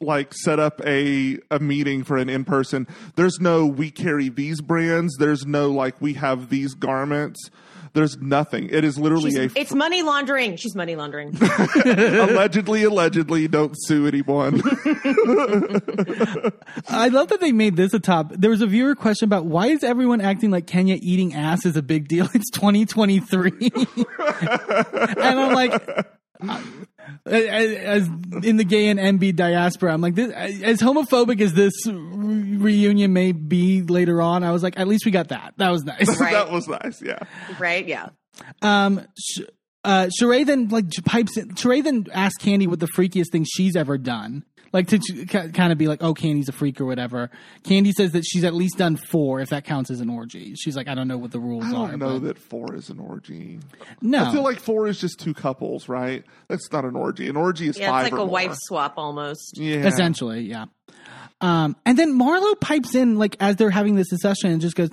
like 0.01 0.33
set 0.35 0.59
up 0.59 0.81
a 0.85 1.39
a 1.51 1.59
meeting 1.61 2.03
for 2.03 2.17
an 2.17 2.29
in 2.29 2.45
person. 2.45 2.87
There's 3.17 3.39
no 3.41 3.65
we 3.67 3.91
carry 3.93 4.29
these 4.29 4.61
brands. 4.61 5.17
There's 5.19 5.47
no 5.47 5.71
like 5.71 6.01
we 6.01 6.15
have 6.15 6.49
these 6.51 6.75
garments. 6.75 7.39
There's 7.95 8.17
nothing. 8.19 8.69
It 8.71 8.85
is 8.85 8.99
literally 8.99 9.31
She's- 9.33 9.53
a 9.57 9.61
it's 9.61 9.73
money 9.75 10.03
laundering. 10.03 10.57
She's 10.57 10.75
money 10.75 10.95
laundering. 10.97 11.37
allegedly, 11.85 12.85
allegedly. 12.85 13.49
Don't 13.49 13.75
sue 13.77 14.07
anyone. 14.07 14.63
I 16.89 17.09
love 17.09 17.29
that 17.29 17.39
they 17.41 17.53
made 17.53 17.77
this 17.77 17.93
a 17.95 18.01
top. 18.01 18.33
There 18.33 18.51
was 18.51 18.61
a 18.61 18.67
viewer 18.67 18.95
question 18.95 19.27
about 19.27 19.47
why 19.47 19.67
is 19.69 19.83
everyone 19.85 20.21
acting 20.21 20.51
like 20.51 20.67
Kenya 20.67 20.99
eating 21.01 21.35
ass 21.35 21.65
is 21.67 21.77
a 21.77 21.83
big 21.83 22.09
deal? 22.09 22.29
It's 22.39 22.51
2023, 22.51 23.53
and 23.59 25.41
I'm 25.41 25.53
like, 25.55 25.73
as 27.27 28.09
in 28.43 28.57
the 28.57 28.65
gay 28.65 28.89
and 28.89 28.99
enby 28.99 29.35
diaspora, 29.35 29.93
I'm 29.93 30.01
like, 30.01 30.15
this, 30.15 30.33
as 30.33 30.81
homophobic 30.81 31.41
as 31.41 31.53
this 31.55 31.75
re- 31.87 32.57
reunion 32.57 33.13
may 33.13 33.33
be 33.33 33.83
later 33.83 34.21
on, 34.23 34.45
I 34.45 34.53
was 34.53 34.63
like, 34.63 34.79
at 34.79 34.89
least 34.89 35.05
we 35.05 35.11
got 35.11 35.29
that. 35.29 35.55
That 35.57 35.71
was 35.71 35.85
nice. 35.85 36.09
Right. 36.21 36.33
that 36.33 36.51
was 36.51 36.69
nice. 36.69 37.01
Yeah. 37.03 37.19
right? 37.59 37.87
Yeah. 37.87 38.09
Um, 38.63 39.07
sh- 39.19 39.43
uh, 39.85 40.09
Sheree 40.21 40.45
then 40.45 40.69
like 40.69 40.87
pipes 41.05 41.37
in. 41.37 41.51
Sheree 41.51 41.83
then 41.83 42.07
asks 42.13 42.43
Kandi 42.43 42.67
what 42.67 42.81
the 42.81 42.89
freakiest 42.89 43.31
thing 43.31 43.45
she's 43.49 43.77
ever 43.77 43.97
done. 43.99 44.45
Like 44.73 44.89
to 44.89 44.99
kind 45.27 45.73
of 45.73 45.79
be 45.79 45.87
like, 45.89 46.03
oh, 46.03 46.13
Kandi's 46.15 46.49
a 46.49 46.53
freak 46.53 46.81
or 46.81 46.85
whatever. 46.85 47.31
Kandi 47.65 47.93
says 47.93 48.13
that 48.13 48.25
she's 48.25 48.45
at 48.45 48.55
least 48.55 48.77
done 48.79 48.97
four, 48.97 49.41
if 49.41 49.49
that 49.51 49.65
counts 49.65 49.91
as 49.91 50.01
an 50.01 50.11
orgy. 50.11 50.55
She's 50.57 50.77
like, 50.77 50.89
I 50.89 50.95
don't 50.95 51.09
know 51.09 51.17
what 51.19 51.31
the 51.33 51.41
rules 51.41 51.65
are. 51.73 51.87
I 51.87 51.91
don't 51.91 51.99
know 52.01 52.19
but 52.21 52.27
that 52.27 52.39
four 52.39 52.75
is 52.75 52.91
an 52.91 52.99
orgy. 53.01 53.61
no, 54.03 54.25
I 54.27 54.33
feel 54.33 54.43
like 54.43 54.61
four 54.61 54.87
is 54.87 55.01
just 55.01 55.19
two 55.21 55.33
couples, 55.35 55.89
right? 55.89 56.23
That's 56.49 56.71
not 56.71 56.85
an 56.85 56.97
orgy. 56.97 57.29
An 57.29 57.37
orgy 57.37 57.69
is 57.69 57.79
Yeah, 57.79 57.91
five 57.91 58.07
it's 58.07 58.13
like 58.13 58.19
or 58.21 58.23
a 58.23 58.27
more. 58.27 58.33
wife 58.33 58.55
swap 58.57 58.95
almost. 58.99 59.57
Yeah. 59.59 59.87
essentially, 59.87 60.41
yeah. 60.43 60.67
Um, 61.41 61.77
and 61.87 61.97
then 61.99 62.19
Marlo 62.19 62.59
pipes 62.61 62.95
in 62.97 63.17
like 63.17 63.37
as 63.39 63.57
they're 63.57 63.71
having 63.71 63.95
this 63.95 64.09
discussion 64.11 64.51
and 64.51 64.61
just 64.61 64.75
goes, 64.75 64.91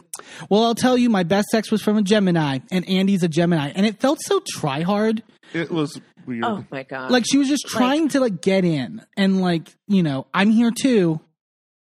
"Well, 0.49 0.63
I'll 0.63 0.75
tell 0.75 0.95
you, 0.95 1.09
my 1.09 1.23
best 1.23 1.47
sex 1.49 1.71
was 1.71 1.81
from 1.81 1.97
a 1.97 2.03
Gemini, 2.03 2.59
and 2.71 2.87
Andy's 2.87 3.23
a 3.23 3.27
Gemini, 3.27 3.71
and 3.75 3.83
it 3.85 3.99
felt 3.99 4.21
so 4.21 4.41
try 4.47 4.81
hard. 4.81 5.23
It 5.53 5.71
was 5.71 5.99
weird. 6.25 6.43
Oh 6.43 6.65
my 6.71 6.83
god! 6.83 7.11
Like 7.11 7.25
she 7.29 7.37
was 7.37 7.47
just 7.47 7.65
trying 7.67 8.09
to 8.09 8.19
like 8.19 8.41
get 8.41 8.65
in, 8.65 9.01
and 9.17 9.41
like 9.41 9.69
you 9.87 10.03
know, 10.03 10.27
I'm 10.33 10.49
here 10.49 10.71
too. 10.71 11.19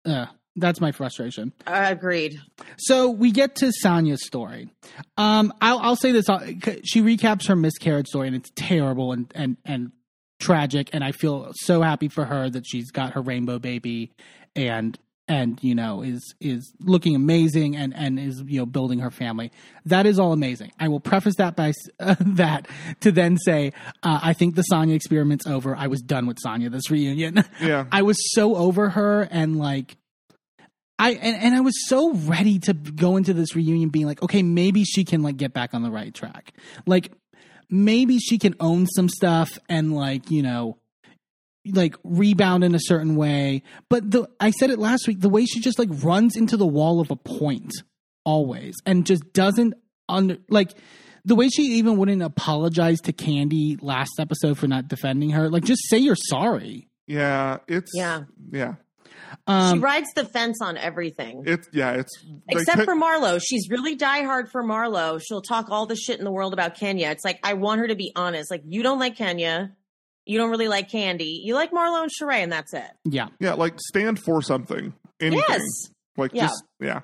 Uh, 0.04 0.26
that's 0.56 0.80
my 0.80 0.92
frustration. 0.92 1.52
I 1.66 1.90
agreed. 1.90 2.40
So 2.76 3.10
we 3.10 3.30
get 3.30 3.56
to 3.56 3.72
Sanya's 3.84 4.26
story. 4.26 4.68
Um, 5.16 5.52
I'll, 5.60 5.78
I'll 5.78 5.96
say 5.96 6.12
this: 6.12 6.28
uh, 6.28 6.46
she 6.84 7.00
recaps 7.02 7.48
her 7.48 7.56
miscarriage 7.56 8.08
story, 8.08 8.26
and 8.26 8.36
it's 8.36 8.52
terrible 8.54 9.12
and 9.12 9.32
and 9.34 9.56
and 9.64 9.92
tragic. 10.40 10.90
And 10.92 11.02
I 11.02 11.12
feel 11.12 11.52
so 11.54 11.82
happy 11.82 12.08
for 12.08 12.24
her 12.24 12.50
that 12.50 12.66
she's 12.66 12.90
got 12.90 13.12
her 13.14 13.22
rainbow 13.22 13.58
baby, 13.58 14.12
and 14.54 14.98
and 15.32 15.58
you 15.64 15.74
know 15.74 16.02
is 16.02 16.34
is 16.40 16.74
looking 16.78 17.16
amazing, 17.16 17.74
and 17.74 17.94
and 17.96 18.20
is 18.20 18.42
you 18.46 18.58
know 18.58 18.66
building 18.66 18.98
her 18.98 19.10
family. 19.10 19.50
That 19.86 20.04
is 20.04 20.18
all 20.18 20.32
amazing. 20.32 20.72
I 20.78 20.88
will 20.88 21.00
preface 21.00 21.36
that 21.36 21.56
by 21.56 21.72
uh, 21.98 22.16
that 22.20 22.68
to 23.00 23.10
then 23.10 23.38
say 23.38 23.72
uh, 24.02 24.20
I 24.22 24.34
think 24.34 24.56
the 24.56 24.64
Sanya 24.70 24.94
experiment's 24.94 25.46
over. 25.46 25.74
I 25.74 25.86
was 25.86 26.02
done 26.02 26.26
with 26.26 26.36
Sanya 26.44 26.70
this 26.70 26.90
reunion. 26.90 27.44
Yeah. 27.60 27.86
I 27.92 28.02
was 28.02 28.16
so 28.34 28.56
over 28.56 28.90
her 28.90 29.22
and 29.30 29.56
like 29.56 29.96
I 30.98 31.12
and, 31.12 31.36
and 31.36 31.54
I 31.54 31.60
was 31.60 31.74
so 31.88 32.12
ready 32.12 32.58
to 32.60 32.72
go 32.74 33.16
into 33.16 33.32
this 33.32 33.54
reunion 33.54 33.90
being 33.90 34.06
like, 34.06 34.22
okay, 34.22 34.42
maybe 34.42 34.84
she 34.84 35.04
can 35.04 35.22
like 35.22 35.36
get 35.36 35.52
back 35.52 35.74
on 35.74 35.82
the 35.82 35.90
right 35.90 36.12
track. 36.12 36.52
Like 36.86 37.12
maybe 37.70 38.18
she 38.18 38.38
can 38.38 38.54
own 38.58 38.86
some 38.86 39.08
stuff 39.08 39.58
and 39.68 39.94
like, 39.94 40.30
you 40.30 40.42
know, 40.42 40.78
like 41.66 41.96
rebound 42.04 42.64
in 42.64 42.74
a 42.74 42.80
certain 42.80 43.16
way. 43.16 43.62
But 43.88 44.10
the 44.10 44.28
I 44.40 44.50
said 44.50 44.70
it 44.70 44.78
last 44.78 45.06
week, 45.06 45.20
the 45.20 45.28
way 45.28 45.44
she 45.46 45.60
just 45.60 45.78
like 45.78 45.88
runs 46.02 46.36
into 46.36 46.56
the 46.56 46.66
wall 46.66 47.00
of 47.00 47.10
a 47.10 47.16
point 47.16 47.72
always 48.24 48.74
and 48.86 49.04
just 49.06 49.32
doesn't 49.32 49.74
under 50.08 50.38
like 50.48 50.72
the 51.24 51.34
way 51.36 51.48
she 51.48 51.62
even 51.78 51.96
wouldn't 51.96 52.22
apologize 52.22 53.00
to 53.02 53.12
Kandi 53.12 53.78
last 53.80 54.12
episode 54.18 54.58
for 54.58 54.66
not 54.66 54.88
defending 54.88 55.30
her. 55.30 55.48
Like 55.48 55.64
just 55.64 55.88
say 55.88 55.98
you're 55.98 56.16
sorry. 56.16 56.88
yeah. 57.06 57.58
It's 57.68 57.92
Yeah. 57.94 58.24
Yeah. 58.50 58.74
Um, 59.46 59.76
she 59.76 59.80
rides 59.80 60.08
the 60.14 60.24
fence 60.26 60.58
on 60.60 60.76
everything. 60.76 61.44
It's 61.46 61.68
yeah. 61.72 61.92
It's 61.92 62.10
Except 62.48 62.78
could- 62.78 62.84
for 62.84 62.94
Marlo. 62.94 63.40
She's 63.42 63.68
really 63.70 63.96
diehard 63.96 64.50
for 64.50 64.62
Marlo. 64.62 65.20
She'll 65.26 65.40
talk 65.42 65.70
all 65.70 65.86
the 65.86 65.96
shit 65.96 66.18
in 66.18 66.24
the 66.24 66.30
world 66.30 66.52
about 66.52 66.74
Kenya. 66.74 67.08
It's 67.10 67.24
like, 67.24 67.38
I 67.42 67.54
want 67.54 67.80
her 67.80 67.88
to 67.88 67.94
be 67.96 68.12
honest. 68.14 68.50
Like, 68.50 68.62
you 68.66 68.82
don't 68.82 68.98
like 68.98 69.16
Kenya. 69.16 69.72
You 70.26 70.38
don't 70.38 70.50
really 70.50 70.68
like 70.68 70.88
Kandi. 70.90 71.40
You 71.42 71.54
like 71.54 71.70
Marlo 71.72 72.02
and 72.02 72.10
Sheree, 72.10 72.42
and 72.42 72.52
that's 72.52 72.72
it. 72.74 72.90
yeah. 73.04 73.28
yeah. 73.40 73.54
Like 73.54 73.74
stand 73.80 74.18
for 74.20 74.42
something. 74.42 74.94
Anything. 75.20 75.44
Yes. 75.48 75.62
Like 76.16 76.32
Yeah. 76.34 76.46
just 76.48 76.64
yeah. 76.80 77.00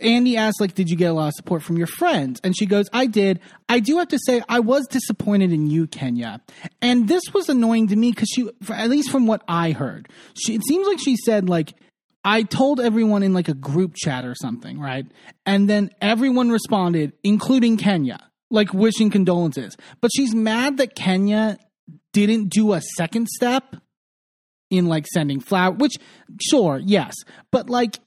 Andy 0.00 0.36
asks, 0.36 0.60
like, 0.60 0.74
did 0.74 0.88
you 0.88 0.96
get 0.96 1.06
a 1.06 1.12
lot 1.12 1.28
of 1.28 1.34
support 1.34 1.62
from 1.62 1.76
your 1.76 1.88
friends? 1.88 2.40
And 2.44 2.56
she 2.56 2.66
goes, 2.66 2.86
I 2.92 3.06
did. 3.06 3.40
I 3.68 3.80
do 3.80 3.98
have 3.98 4.06
to 4.08 4.18
say, 4.24 4.40
I 4.48 4.60
was 4.60 4.86
disappointed 4.86 5.52
in 5.52 5.68
you, 5.68 5.88
Kenya. 5.88 6.40
And 6.80 7.08
this 7.08 7.22
was 7.32 7.48
annoying 7.48 7.88
to 7.88 7.96
me 7.96 8.10
because 8.12 8.28
she, 8.32 8.48
at 8.70 8.88
least 8.88 9.10
from 9.10 9.26
what 9.26 9.42
I 9.48 9.72
heard, 9.72 10.08
she, 10.38 10.54
it 10.54 10.62
seems 10.68 10.86
like 10.86 11.00
she 11.00 11.16
said, 11.16 11.48
like, 11.48 11.74
I 12.24 12.44
told 12.44 12.80
everyone 12.80 13.22
in 13.24 13.34
like 13.34 13.48
a 13.48 13.54
group 13.54 13.94
chat 13.96 14.24
or 14.24 14.34
something, 14.36 14.78
right? 14.78 15.04
And 15.44 15.68
then 15.68 15.90
everyone 16.00 16.50
responded, 16.50 17.12
including 17.24 17.76
Kenya, 17.76 18.20
like 18.50 18.72
wishing 18.72 19.10
condolences. 19.10 19.76
But 20.00 20.12
she's 20.14 20.34
mad 20.34 20.76
that 20.76 20.94
Kenya 20.94 21.58
didn't 22.12 22.48
do 22.48 22.72
a 22.72 22.80
second 22.96 23.28
step 23.28 23.76
in 24.70 24.86
like 24.86 25.06
sending 25.06 25.40
flower, 25.40 25.72
which, 25.72 25.94
sure, 26.40 26.80
yes. 26.84 27.14
But 27.50 27.68
like, 27.70 27.98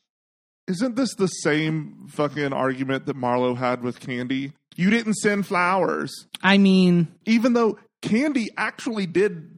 Isn't 0.68 0.96
this 0.96 1.14
the 1.16 1.28
same 1.28 2.08
fucking 2.10 2.54
argument 2.54 3.06
that 3.06 3.16
Marlo 3.16 3.56
had 3.56 3.84
with 3.84 4.00
Kandi? 4.00 4.54
You 4.76 4.90
didn't 4.90 5.16
send 5.16 5.48
flowers, 5.48 6.28
I 6.44 6.58
mean, 6.58 7.08
even 7.26 7.54
though 7.54 7.80
Kandi 8.04 8.48
actually 8.58 9.08
did, 9.08 9.58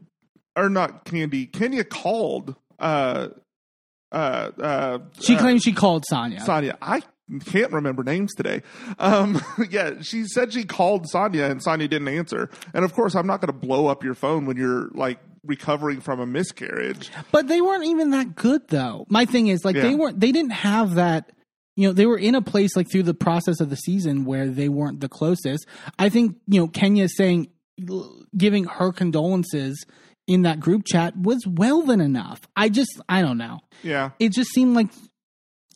or 0.55 0.69
not 0.69 1.05
Kandi. 1.05 1.51
Kenya 1.51 1.83
called. 1.83 2.55
Uh, 2.79 3.29
uh, 4.11 4.15
uh, 4.61 4.99
she 5.19 5.35
uh, 5.35 5.39
claims 5.39 5.61
she 5.63 5.73
called 5.73 6.05
Sanya. 6.11 6.39
Sanya. 6.39 6.77
I 6.81 7.01
can't 7.45 7.71
remember 7.71 8.03
names 8.03 8.33
today. 8.33 8.63
Um, 8.97 9.41
yeah, 9.69 10.01
she 10.01 10.25
said 10.25 10.53
she 10.53 10.63
called 10.63 11.05
Sanya 11.13 11.49
and 11.49 11.63
Sanya 11.63 11.89
didn't 11.89 12.07
answer. 12.07 12.49
And 12.73 12.83
of 12.83 12.93
course, 12.93 13.15
I'm 13.15 13.27
not 13.27 13.41
going 13.41 13.53
to 13.53 13.67
blow 13.67 13.87
up 13.87 14.03
your 14.03 14.15
phone 14.15 14.45
when 14.45 14.57
you're 14.57 14.89
like 14.93 15.19
recovering 15.45 16.01
from 16.01 16.19
a 16.19 16.25
miscarriage. 16.25 17.11
But 17.31 17.47
they 17.47 17.61
weren't 17.61 17.85
even 17.85 18.11
that 18.11 18.35
good 18.35 18.67
though. 18.67 19.05
My 19.09 19.25
thing 19.25 19.47
is 19.47 19.63
like 19.63 19.75
they 19.75 19.95
weren't 19.95 20.19
they 20.19 20.31
didn't 20.31 20.51
have 20.51 20.95
that 20.95 21.31
you 21.79 21.87
know, 21.87 21.93
they 21.93 22.05
were 22.05 22.17
in 22.17 22.35
a 22.35 22.41
place 22.41 22.75
like 22.75 22.91
through 22.91 23.03
the 23.03 23.13
process 23.13 23.61
of 23.61 23.69
the 23.69 23.77
season 23.77 24.25
where 24.25 24.49
they 24.49 24.67
weren't 24.67 24.99
the 24.99 25.07
closest. 25.07 25.65
I 25.97 26.09
think, 26.09 26.35
you 26.45 26.59
know, 26.59 26.67
Kenya 26.67 27.07
saying 27.07 27.47
giving 28.37 28.65
her 28.65 28.91
condolences 28.91 29.85
in 30.27 30.41
that 30.41 30.59
group 30.59 30.83
chat 30.85 31.15
was 31.15 31.47
well 31.47 31.81
than 31.81 32.01
enough. 32.01 32.41
I 32.55 32.67
just 32.67 32.99
I 33.07 33.21
don't 33.21 33.37
know. 33.37 33.61
Yeah, 33.81 34.09
It 34.19 34.33
just 34.33 34.51
seemed 34.51 34.75
like 34.75 34.89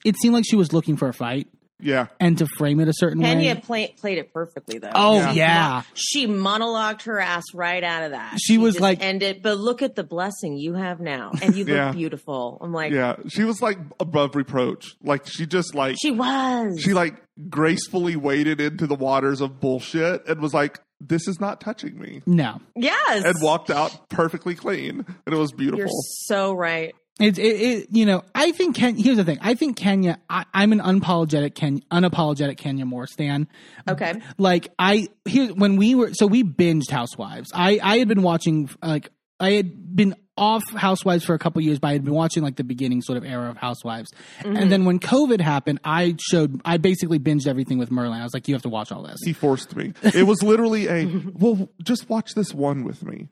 it 0.05 0.15
seemed 0.21 0.33
like 0.33 0.45
she 0.47 0.55
was 0.55 0.73
looking 0.73 0.97
for 0.97 1.07
a 1.07 1.13
fight 1.13 1.47
yeah. 1.79 2.07
and 2.19 2.37
to 2.37 2.45
frame 2.57 2.79
it 2.79 2.87
a 2.87 2.93
certain 2.95 3.21
Kenya 3.21 3.55
way. 3.55 3.61
play, 3.61 3.95
played 3.97 4.17
it 4.17 4.33
perfectly 4.33 4.77
though. 4.77 4.91
Oh 4.93 5.15
Yeah. 5.17 5.31
yeah. 5.33 5.81
She 5.95 6.27
monologued 6.27 7.03
her 7.03 7.19
ass 7.19 7.43
right 7.53 7.83
out 7.83 8.03
of 8.03 8.11
that. 8.11 8.37
She 8.39 8.57
was 8.57 8.75
just 8.75 8.81
like- 8.81 9.01
ended, 9.01 9.41
but 9.41 9.57
look 9.57 9.81
at 9.81 9.95
the 9.95 10.03
blessing 10.03 10.57
you 10.57 10.73
have 10.75 10.99
now, 10.99 11.31
and 11.41 11.55
you 11.55 11.65
look 11.65 11.75
Yeah. 11.75 11.91
beautiful. 11.91 12.57
I'm 12.61 12.71
like, 12.73 12.91
Yeah, 12.93 13.15
she 13.27 13.43
was 13.43 13.61
like 13.61 13.77
above 13.99 14.35
reproach. 14.35 14.95
Like 15.03 15.27
she 15.27 15.45
just 15.45 15.75
like 15.75 15.97
she 16.01 16.11
was. 16.11 16.79
she 16.81 16.93
like 16.93 17.21
gracefully 17.49 18.15
waded 18.15 18.61
into 18.61 18.87
the 18.87 18.95
waters 18.95 19.41
of 19.41 19.59
bullshit 19.59 20.27
and 20.27 20.39
was 20.39 20.53
like, 20.53 20.79
"This 21.01 21.27
is 21.27 21.39
not 21.41 21.59
touching 21.59 21.99
me," 21.99 22.21
No. 22.27 22.61
yes, 22.75 23.25
and 23.25 23.35
walked 23.41 23.69
out 23.71 24.09
perfectly 24.09 24.55
clean, 24.55 25.03
and 25.25 25.35
it 25.35 25.37
was 25.37 25.51
beautiful. 25.51 25.79
You're 25.79 25.89
so 26.27 26.53
right. 26.53 26.93
It's 27.19 27.37
it, 27.37 27.43
it 27.43 27.87
you 27.91 28.05
know 28.05 28.23
I 28.33 28.51
think 28.51 28.75
Ken. 28.75 28.95
Here's 28.95 29.17
the 29.17 29.23
thing. 29.23 29.37
I 29.41 29.53
think 29.53 29.77
Kenya. 29.77 30.19
I, 30.29 30.45
I'm 30.53 30.71
an 30.71 30.79
unapologetic 30.79 31.53
Ken, 31.53 31.81
unapologetic 31.91 32.57
Kenya 32.57 32.85
Moore 32.85 33.05
stan. 33.05 33.47
Okay, 33.87 34.15
Like 34.37 34.69
I 34.79 35.09
here 35.25 35.53
when 35.53 35.75
we 35.75 35.93
were 35.93 36.13
so 36.13 36.25
we 36.25 36.43
binged 36.43 36.89
Housewives. 36.89 37.51
I 37.53 37.79
I 37.83 37.99
had 37.99 38.07
been 38.07 38.23
watching 38.23 38.69
like 38.81 39.09
I 39.39 39.51
had 39.51 39.95
been 39.95 40.15
off 40.35 40.63
Housewives 40.71 41.23
for 41.23 41.35
a 41.35 41.39
couple 41.39 41.61
years, 41.61 41.77
but 41.77 41.89
I 41.89 41.93
had 41.93 42.03
been 42.03 42.13
watching 42.13 42.41
like 42.41 42.55
the 42.55 42.63
beginning 42.63 43.01
sort 43.01 43.17
of 43.17 43.25
era 43.25 43.49
of 43.49 43.57
Housewives. 43.57 44.11
And 44.39 44.55
then 44.55 44.69
mm-hmm. 44.69 44.85
when 44.85 44.99
COVID 44.99 45.39
happened, 45.41 45.81
I 45.83 46.15
showed 46.19 46.61
I 46.65 46.77
basically 46.77 47.19
binged 47.19 47.45
everything 47.45 47.77
with 47.77 47.91
Merlin. 47.91 48.19
I 48.19 48.23
was 48.23 48.33
like, 48.33 48.47
you 48.47 48.55
have 48.55 48.63
to 48.63 48.69
watch 48.69 48.91
all 48.91 49.03
this. 49.03 49.19
he 49.23 49.33
forced 49.33 49.75
me. 49.75 49.93
It 50.01 50.25
was 50.25 50.41
literally 50.41 50.87
a 50.87 51.05
well, 51.33 51.69
just 51.83 52.09
watch 52.09 52.33
this 52.33 52.53
one 52.53 52.83
with 52.83 53.03
me. 53.03 53.27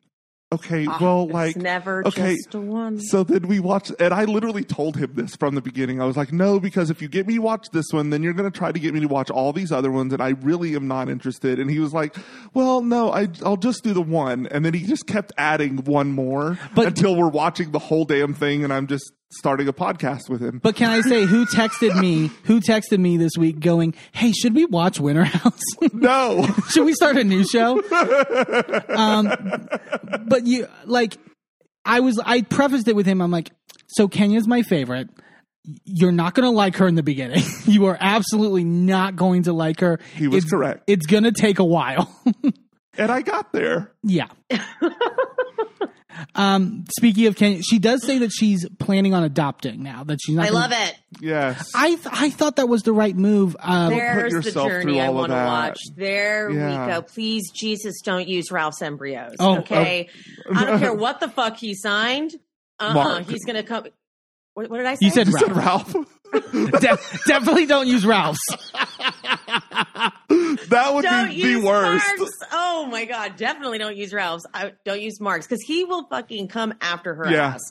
Okay, 0.53 0.85
ah, 0.85 0.97
well, 0.99 1.23
it's 1.23 1.33
like 1.33 1.55
never 1.55 2.05
okay, 2.05 2.35
just 2.35 2.53
a 2.55 2.59
one. 2.59 2.99
So 2.99 3.23
then 3.23 3.47
we 3.47 3.61
watched, 3.61 3.93
and 4.01 4.13
I 4.13 4.25
literally 4.25 4.65
told 4.65 4.97
him 4.97 5.11
this 5.13 5.33
from 5.37 5.55
the 5.55 5.61
beginning. 5.61 6.01
I 6.01 6.05
was 6.05 6.17
like, 6.17 6.33
no, 6.33 6.59
because 6.59 6.89
if 6.89 7.01
you 7.01 7.07
get 7.07 7.25
me 7.25 7.35
to 7.35 7.41
watch 7.41 7.67
this 7.71 7.85
one, 7.91 8.09
then 8.09 8.21
you're 8.21 8.33
going 8.33 8.51
to 8.51 8.57
try 8.57 8.71
to 8.71 8.79
get 8.79 8.93
me 8.93 8.99
to 8.99 9.07
watch 9.07 9.29
all 9.29 9.53
these 9.53 9.71
other 9.71 9.89
ones, 9.91 10.11
and 10.11 10.21
I 10.21 10.29
really 10.41 10.75
am 10.75 10.89
not 10.89 11.07
interested. 11.07 11.57
And 11.57 11.71
he 11.71 11.79
was 11.79 11.93
like, 11.93 12.17
well, 12.53 12.81
no, 12.81 13.13
I, 13.13 13.29
I'll 13.45 13.55
just 13.55 13.81
do 13.83 13.93
the 13.93 14.01
one. 14.01 14.47
And 14.47 14.65
then 14.65 14.73
he 14.73 14.85
just 14.85 15.07
kept 15.07 15.31
adding 15.37 15.77
one 15.85 16.11
more 16.11 16.59
But- 16.75 16.87
until 16.87 17.15
we're 17.15 17.29
watching 17.29 17.71
the 17.71 17.79
whole 17.79 18.03
damn 18.03 18.33
thing, 18.33 18.65
and 18.65 18.73
I'm 18.73 18.87
just 18.87 19.09
starting 19.31 19.67
a 19.67 19.73
podcast 19.73 20.29
with 20.29 20.41
him. 20.41 20.59
But 20.61 20.75
can 20.75 20.89
I 20.89 21.01
say 21.01 21.25
who 21.25 21.45
texted 21.45 21.99
me? 21.99 22.29
Who 22.43 22.59
texted 22.59 22.99
me 22.99 23.17
this 23.17 23.33
week 23.37 23.59
going, 23.59 23.95
"Hey, 24.11 24.31
should 24.31 24.53
we 24.55 24.65
watch 24.65 24.99
Winter 24.99 25.23
House?" 25.23 25.61
no, 25.93 26.45
Should 26.69 26.85
we 26.85 26.93
start 26.93 27.17
a 27.17 27.23
new 27.23 27.45
show? 27.45 27.81
um, 28.89 29.67
but 30.27 30.45
you 30.45 30.67
like, 30.85 31.17
I 31.85 32.01
was. 32.01 32.19
I 32.23 32.41
prefaced 32.41 32.87
it 32.87 32.95
with 32.95 33.05
him. 33.05 33.21
I'm 33.21 33.31
like, 33.31 33.51
so 33.87 34.07
Kenya's 34.07 34.47
my 34.47 34.61
favorite. 34.61 35.09
You're 35.85 36.11
not 36.11 36.33
going 36.33 36.49
to 36.49 36.55
like 36.55 36.77
her 36.77 36.87
in 36.87 36.95
the 36.95 37.03
beginning. 37.03 37.43
you 37.65 37.85
are 37.85 37.97
absolutely 37.99 38.63
not 38.63 39.15
going 39.15 39.43
to 39.43 39.53
like 39.53 39.79
her. 39.81 39.99
He 40.15 40.27
was 40.27 40.43
it's, 40.43 40.51
correct. 40.51 40.83
It's 40.87 41.05
going 41.05 41.23
to 41.23 41.31
take 41.31 41.59
a 41.59 41.63
while. 41.63 42.11
and 42.97 43.11
I 43.11 43.21
got 43.21 43.53
there. 43.53 43.91
yeah. 44.03 44.29
Um, 46.35 46.85
speaking 46.97 47.27
of 47.27 47.35
Kenya, 47.35 47.61
she 47.63 47.79
does 47.79 48.05
say 48.05 48.19
that 48.19 48.31
she's 48.31 48.67
planning 48.79 49.13
on 49.13 49.23
adopting 49.23 49.83
now. 49.83 50.03
That 50.03 50.19
she's 50.23 50.35
not. 50.35 50.43
I 50.45 50.49
gonna- 50.49 50.59
love 50.59 50.71
it. 50.73 50.95
Yes. 51.19 51.71
I 51.75 51.89
th- 51.95 52.07
I 52.11 52.29
thought 52.29 52.55
that 52.57 52.67
was 52.67 52.83
the 52.83 52.93
right 52.93 53.15
move. 53.15 53.55
Um, 53.59 53.89
There's 53.89 54.31
the 54.31 54.37
yourself 54.37 54.67
through 54.67 54.81
journey 54.83 55.01
I 55.01 55.05
all 55.07 55.11
of 55.11 55.15
want 55.15 55.31
to 55.31 55.35
watch. 55.35 55.79
There 55.95 56.49
Yeah. 56.49 56.85
we 56.87 56.91
go. 56.93 57.01
Please, 57.01 57.51
Jesus, 57.51 58.01
don't 58.01 58.27
use 58.27 58.51
Ralph's 58.51 58.81
embryos. 58.81 59.35
Oh, 59.39 59.59
okay, 59.59 60.09
I 60.53 60.65
don't 60.65 60.79
care 60.79 60.93
what 60.93 61.19
the 61.19 61.29
fuck 61.29 61.57
he 61.57 61.75
signed. 61.75 62.33
Uh, 62.79 62.85
uh 62.85 62.93
Marc. 62.93 63.29
he's 63.29 63.45
gonna 63.45 63.63
come. 63.63 63.85
What, 64.53 64.69
what 64.69 64.77
did 64.77 64.85
I 64.85 64.95
say? 64.95 65.05
you 65.05 65.11
said 65.11 65.27
you 65.27 65.33
said 65.37 65.55
Ralph. 65.55 65.95
Ralph. 66.33 66.79
De- 66.81 66.97
definitely 67.27 67.65
don't 67.65 67.87
use 67.87 68.05
Ralph's. 68.05 68.39
that 70.69 70.91
would 70.93 71.03
don't 71.03 71.29
be 71.29 71.41
the 71.41 71.49
use 71.49 71.65
worst. 71.65 72.05
Marc's. 72.17 72.37
Oh 72.51 72.87
my 72.89 73.05
god, 73.05 73.35
definitely 73.37 73.77
don't 73.77 73.97
use 73.97 74.13
Ralph's. 74.13 74.45
I, 74.53 74.73
don't 74.85 75.01
use 75.01 75.19
Marc's 75.19 75.47
because 75.47 75.61
he 75.65 75.83
will 75.83 76.07
fucking 76.09 76.47
come 76.47 76.73
after 76.81 77.15
her 77.15 77.29
Yeah. 77.29 77.53
ass. 77.55 77.61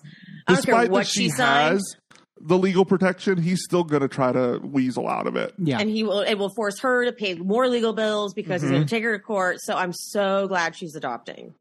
I 0.46 0.54
Despite 0.56 0.90
what 0.90 1.00
that 1.04 1.06
she 1.08 1.28
she 1.30 1.36
has 1.42 1.96
the 2.42 2.56
legal 2.58 2.84
protection, 2.84 3.40
he's 3.40 3.62
still 3.62 3.84
going 3.84 4.00
to 4.02 4.08
try 4.08 4.32
to 4.32 4.58
weasel 4.62 5.06
out 5.08 5.26
of 5.26 5.36
it. 5.36 5.52
Yeah. 5.58 5.78
and 5.78 5.90
he 5.90 6.02
will. 6.04 6.20
It 6.20 6.36
will 6.36 6.52
force 6.54 6.80
her 6.80 7.04
to 7.04 7.12
pay 7.12 7.34
more 7.34 7.68
legal 7.68 7.92
bills 7.92 8.32
because 8.34 8.62
he's 8.62 8.70
going 8.70 8.82
to 8.82 8.88
take 8.88 9.02
her 9.04 9.16
to 9.16 9.22
court. 9.22 9.58
So 9.60 9.76
I'm 9.76 9.92
so 9.92 10.48
glad 10.48 10.76
she's 10.76 10.94
adopting. 10.96 11.54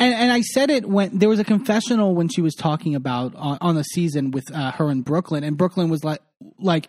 And 0.00 0.14
and 0.14 0.32
I 0.32 0.40
said 0.40 0.70
it 0.70 0.86
when 0.88 1.18
there 1.18 1.28
was 1.28 1.38
a 1.38 1.44
confessional 1.44 2.14
when 2.14 2.28
she 2.28 2.40
was 2.40 2.54
talking 2.54 2.94
about 2.94 3.34
on, 3.34 3.58
on 3.60 3.74
the 3.74 3.82
season 3.82 4.30
with 4.30 4.50
uh, 4.54 4.70
her 4.72 4.90
in 4.90 5.02
Brooklyn, 5.02 5.44
and 5.44 5.58
Brooklyn 5.58 5.90
was 5.90 6.02
like 6.02 6.20
like 6.58 6.88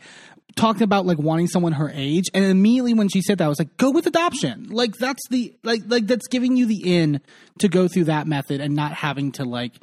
talking 0.55 0.83
about 0.83 1.05
like 1.05 1.17
wanting 1.17 1.47
someone 1.47 1.73
her 1.73 1.91
age, 1.93 2.25
and 2.33 2.43
immediately 2.43 2.93
when 2.93 3.09
she 3.09 3.21
said 3.21 3.37
that, 3.37 3.45
I 3.45 3.47
was 3.47 3.59
like, 3.59 3.77
go 3.77 3.91
with 3.91 4.07
adoption. 4.07 4.67
Like 4.69 4.93
that's 4.95 5.21
the 5.29 5.55
like 5.63 5.81
like 5.85 6.07
that's 6.07 6.27
giving 6.27 6.57
you 6.57 6.65
the 6.65 6.97
in 6.97 7.21
to 7.59 7.69
go 7.69 7.87
through 7.87 8.05
that 8.05 8.27
method 8.27 8.61
and 8.61 8.75
not 8.75 8.93
having 8.93 9.31
to 9.33 9.45
like 9.45 9.73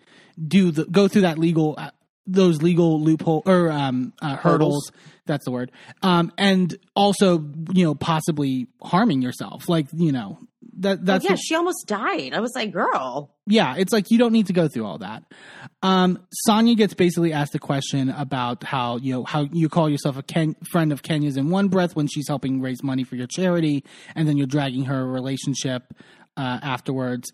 do 0.47 0.71
the 0.71 0.85
go 0.85 1.09
through 1.09 1.23
that 1.23 1.39
legal 1.39 1.75
uh, 1.79 1.91
those 2.27 2.63
legal 2.63 3.01
loophole 3.01 3.43
or 3.47 3.71
um 3.71 4.13
uh, 4.21 4.37
hurdles. 4.37 4.43
Hurdles. 4.43 4.93
That's 5.27 5.45
the 5.47 5.53
word. 5.53 5.73
Um, 6.03 6.33
and 6.37 6.77
also, 6.95 7.39
you 7.73 7.85
know, 7.85 7.95
possibly 7.95 8.67
harming 8.83 9.23
yourself. 9.23 9.71
Like, 9.71 9.87
you 9.95 10.13
know, 10.13 10.39
that 10.79 11.05
that's 11.05 11.25
oh, 11.25 11.29
yeah, 11.29 11.35
the- 11.35 11.41
she 11.43 11.55
almost 11.55 11.87
died. 11.87 12.33
I 12.35 12.41
was 12.41 12.53
like, 12.55 12.73
girl. 12.73 13.35
yeah, 13.47 13.77
it's 13.77 13.93
like 13.93 14.11
you 14.11 14.19
don't 14.19 14.33
need 14.33 14.47
to 14.49 14.53
go 14.53 14.69
through 14.69 14.87
all 14.87 14.99
that. 14.99 15.23
Um, 15.83 16.19
Sanya 16.49 16.77
gets 16.77 16.95
basically 16.95 17.33
asked 17.33 17.55
a 17.55 17.59
question 17.59 18.09
about 18.11 18.65
how 18.65 18.97
you 18.97 19.13
know 19.15 19.25
how 19.25 19.49
you 19.53 19.69
call 19.69 19.89
yourself 19.91 20.17
a 20.17 20.23
Ken- 20.23 20.57
friend 20.71 20.93
of 20.93 21.03
Kenya's 21.03 21.37
in 21.37 21.51
one 21.51 21.69
breath 21.69 21.95
when 21.95 22.07
she's 22.07 22.27
helping 22.29 22.61
raise 22.61 22.83
money 22.83 23.05
for 23.05 23.17
your 23.17 23.27
charity, 23.27 23.85
and 24.15 24.27
then 24.27 24.37
you're 24.37 24.47
dragging 24.47 24.85
her 24.85 25.07
relationship 25.07 25.83
uh, 26.37 26.59
afterwards. 26.63 27.31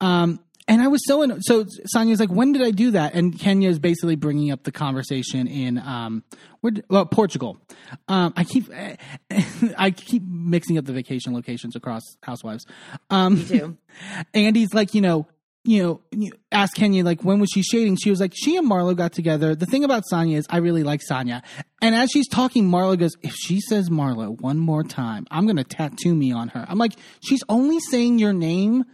Um, 0.00 0.40
and 0.70 0.80
I 0.80 0.86
was 0.86 1.04
so 1.04 1.22
in, 1.22 1.42
so 1.42 1.64
Sanya's 1.92 2.20
like, 2.20 2.30
when 2.30 2.52
did 2.52 2.62
I 2.62 2.70
do 2.70 2.92
that? 2.92 3.14
And 3.14 3.36
Kenya 3.36 3.68
is 3.68 3.80
basically 3.80 4.14
bringing 4.14 4.52
up 4.52 4.62
the 4.62 4.70
conversation 4.70 5.48
in 5.48 5.78
um, 5.78 6.22
where, 6.60 6.72
well, 6.88 7.06
Portugal. 7.06 7.58
Um, 8.06 8.32
I 8.36 8.44
keep 8.44 8.70
I 9.76 9.90
keep 9.90 10.22
mixing 10.22 10.78
up 10.78 10.84
the 10.84 10.92
vacation 10.92 11.34
locations 11.34 11.74
across 11.74 12.02
Housewives. 12.22 12.66
Um, 13.10 13.34
Me 13.34 13.44
too. 13.44 13.76
Andy's 14.34 14.72
like, 14.72 14.94
you 14.94 15.00
know, 15.00 15.26
you 15.64 15.82
know, 15.82 16.00
you 16.12 16.30
ask 16.52 16.72
Kenya 16.76 17.04
like 17.04 17.24
when 17.24 17.40
was 17.40 17.50
she 17.52 17.62
shading? 17.62 17.96
She 17.96 18.10
was 18.10 18.20
like, 18.20 18.32
she 18.36 18.56
and 18.56 18.70
Marlo 18.70 18.94
got 18.94 19.12
together. 19.12 19.56
The 19.56 19.66
thing 19.66 19.82
about 19.82 20.04
Sanya 20.10 20.36
is 20.36 20.46
I 20.48 20.58
really 20.58 20.84
like 20.84 21.00
Sanya. 21.10 21.42
And 21.82 21.96
as 21.96 22.10
she's 22.12 22.28
talking, 22.28 22.70
Marlo 22.70 22.96
goes, 22.96 23.16
if 23.22 23.34
she 23.34 23.60
says 23.60 23.90
Marlo 23.90 24.40
one 24.40 24.58
more 24.58 24.84
time, 24.84 25.26
I'm 25.32 25.48
gonna 25.48 25.64
tattoo 25.64 26.14
me 26.14 26.30
on 26.30 26.46
her. 26.48 26.64
I'm 26.68 26.78
like, 26.78 26.92
she's 27.24 27.42
only 27.48 27.80
saying 27.80 28.20
your 28.20 28.32
name 28.32 28.84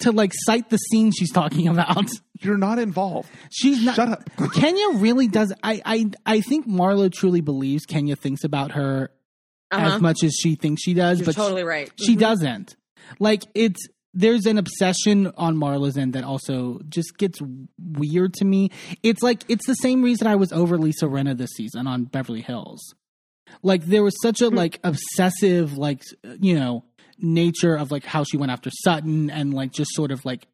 to 0.00 0.12
like 0.12 0.32
cite 0.34 0.70
the 0.70 0.76
scene 0.76 1.10
she's 1.12 1.32
talking 1.32 1.68
about. 1.68 2.08
You're 2.40 2.58
not 2.58 2.78
involved. 2.78 3.30
She's 3.50 3.82
not 3.84 3.94
Shut 3.96 4.08
up. 4.08 4.30
Kenya 4.54 4.98
really 4.98 5.28
does 5.28 5.52
I, 5.62 5.80
I 5.84 6.10
I 6.26 6.40
think 6.40 6.66
Marlo 6.68 7.12
truly 7.12 7.40
believes 7.40 7.86
Kenya 7.86 8.16
thinks 8.16 8.44
about 8.44 8.72
her 8.72 9.10
Uh-huh. 9.70 9.94
as 9.96 10.00
much 10.00 10.22
as 10.24 10.34
she 10.34 10.54
thinks 10.56 10.82
she 10.82 10.94
does, 10.94 11.18
You're 11.20 11.26
but 11.26 11.34
she- 11.34 11.40
totally 11.40 11.64
right. 11.64 11.90
she 11.96 12.16
doesn't. 12.16 12.76
Like 13.18 13.42
it's 13.54 13.80
there's 14.16 14.46
an 14.46 14.58
obsession 14.58 15.32
on 15.36 15.56
Marlo's 15.56 15.96
end 15.96 16.12
that 16.12 16.22
also 16.22 16.78
just 16.88 17.18
gets 17.18 17.40
weird 17.78 18.32
to 18.34 18.44
me. 18.44 18.70
It's 19.02 19.22
like 19.22 19.42
it's 19.48 19.66
the 19.66 19.74
same 19.74 20.02
reason 20.02 20.26
I 20.28 20.36
was 20.36 20.52
over 20.52 20.78
Lisa 20.78 21.06
Rinna 21.06 21.36
this 21.36 21.50
season 21.56 21.86
on 21.86 22.04
Beverly 22.04 22.40
Hills. 22.42 22.94
Like 23.62 23.84
there 23.86 24.02
was 24.02 24.14
such 24.22 24.40
a 24.40 24.48
like 24.50 24.78
obsessive 24.84 25.76
like 25.78 26.02
you 26.40 26.58
know 26.58 26.84
nature 27.24 27.74
of 27.74 27.90
like 27.90 28.04
how 28.04 28.22
she 28.22 28.36
went 28.36 28.52
after 28.52 28.70
Sutton 28.70 29.30
and 29.30 29.52
like 29.52 29.72
just 29.72 29.92
sort 29.94 30.12
of 30.12 30.24
like 30.24 30.46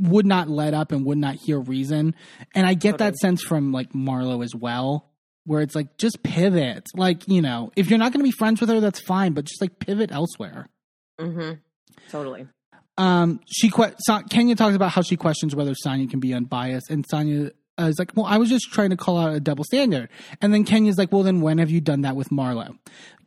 would 0.00 0.26
not 0.26 0.48
let 0.48 0.74
up 0.74 0.90
and 0.90 1.04
would 1.06 1.18
not 1.18 1.36
hear 1.36 1.60
reason. 1.60 2.14
And 2.54 2.66
I 2.66 2.74
get 2.74 2.98
that 2.98 3.14
sense 3.16 3.42
from 3.42 3.70
like 3.72 3.92
Marlo 3.92 4.42
as 4.42 4.54
well. 4.54 5.10
where 5.46 5.60
it's 5.60 5.74
like 5.74 5.98
just 5.98 6.22
pivot. 6.22 6.86
Like, 6.94 7.28
you 7.28 7.42
know, 7.42 7.70
if 7.76 7.90
you're 7.90 7.98
not 7.98 8.12
going 8.12 8.20
to 8.20 8.24
be 8.24 8.30
friends 8.30 8.60
with 8.60 8.70
her, 8.70 8.80
that's 8.80 9.00
fine, 9.00 9.34
but 9.34 9.44
just 9.44 9.60
like 9.60 9.78
pivot 9.78 10.10
elsewhere. 10.10 10.66
Mm-hmm. 11.20 11.58
Totally. 12.10 12.46
Um, 12.96 13.40
she 13.46 13.68
que- 13.70 13.94
Sa- 13.98 14.22
Kenya 14.22 14.54
talks 14.56 14.74
about 14.74 14.90
how 14.92 15.02
she 15.02 15.16
questions 15.16 15.54
whether 15.54 15.74
Sanya 15.74 16.08
can 16.08 16.20
be 16.20 16.32
unbiased, 16.32 16.90
and 16.90 17.04
Sanya 17.08 17.50
uh, 17.78 17.84
is 17.86 17.98
like, 17.98 18.12
"Well, 18.14 18.24
I 18.24 18.38
was 18.38 18.48
just 18.48 18.72
trying 18.72 18.90
to 18.90 18.96
call 18.96 19.18
out 19.18 19.34
a 19.34 19.40
double 19.40 19.64
standard." 19.64 20.08
And 20.40 20.54
then 20.54 20.64
Kenya's 20.64 20.96
like, 20.96 21.10
"Well, 21.12 21.24
then 21.24 21.40
when 21.40 21.58
have 21.58 21.70
you 21.70 21.80
done 21.80 22.02
that 22.02 22.14
with 22.16 22.28
Marlo?" 22.30 22.78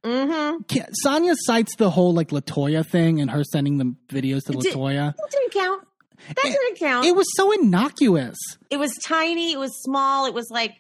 Mm-hmm. 0.08 0.82
Sanya 1.06 1.36
cites 1.38 1.76
the 1.78 1.90
whole 1.90 2.14
like 2.14 2.30
Latoya 2.30 2.86
thing 2.86 3.20
and 3.22 3.30
her 3.32 3.44
sending 3.44 3.78
the 3.78 3.94
videos 4.10 4.46
to 4.46 4.54
It 4.54 4.62
did- 4.62 4.74
Latoya. 4.74 5.16
That 5.16 5.32
didn't 5.32 5.52
count. 5.54 5.88
That 6.30 6.46
It- 6.46 6.52
didn't 6.52 6.80
count. 6.80 7.06
It 7.06 7.16
was 7.16 7.28
so 7.36 7.52
innocuous. 7.52 8.38
it 8.70 8.78
was 8.78 8.94
tiny. 8.98 9.54
It 9.54 9.60
was 9.60 9.72
small. 9.84 10.26
It 10.26 10.34
was 10.34 10.48
like 10.50 10.74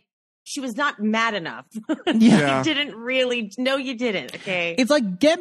she 0.44 0.62
was 0.62 0.76
not 0.78 1.02
mad 1.02 1.34
enough. 1.34 1.66
Yeah. 2.14 2.60
you 2.60 2.64
didn't 2.64 2.96
really. 2.96 3.52
No, 3.58 3.76
you 3.76 3.96
didn't. 3.96 4.34
Okay. 4.36 4.76
It's 4.78 4.90
like 4.90 5.20
get 5.20 5.40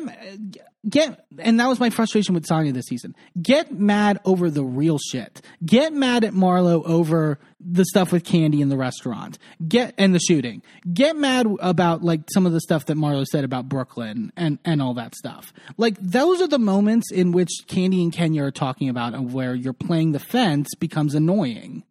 get 0.88 1.26
and 1.38 1.58
that 1.60 1.66
was 1.68 1.80
my 1.80 1.90
frustration 1.90 2.34
with 2.34 2.46
Sanya 2.46 2.72
this 2.72 2.86
season. 2.86 3.14
Get 3.40 3.72
mad 3.72 4.20
over 4.24 4.50
the 4.50 4.64
real 4.64 4.98
shit. 4.98 5.42
Get 5.64 5.92
mad 5.92 6.24
at 6.24 6.32
Marlo 6.32 6.84
over 6.84 7.38
the 7.60 7.84
stuff 7.84 8.12
with 8.12 8.24
Kandi 8.24 8.60
in 8.60 8.68
the 8.68 8.76
restaurant. 8.76 9.38
Get 9.66 9.94
and 9.98 10.14
the 10.14 10.20
shooting. 10.20 10.62
Get 10.92 11.16
mad 11.16 11.46
about 11.60 12.02
like 12.02 12.22
some 12.32 12.46
of 12.46 12.52
the 12.52 12.60
stuff 12.60 12.86
that 12.86 12.96
Marlo 12.96 13.24
said 13.24 13.44
about 13.44 13.68
Brooklyn 13.68 14.32
and 14.36 14.58
and 14.64 14.80
all 14.80 14.94
that 14.94 15.14
stuff. 15.14 15.52
Like 15.76 15.96
those 16.00 16.40
are 16.40 16.48
the 16.48 16.58
moments 16.58 17.10
in 17.10 17.32
which 17.32 17.50
Kandi 17.66 18.02
and 18.02 18.12
Kenya 18.12 18.44
are 18.44 18.50
talking 18.50 18.88
about 18.88 19.14
and 19.14 19.32
where 19.32 19.54
you're 19.54 19.72
playing 19.72 20.12
the 20.12 20.18
fence 20.20 20.68
becomes 20.78 21.14
annoying. 21.14 21.84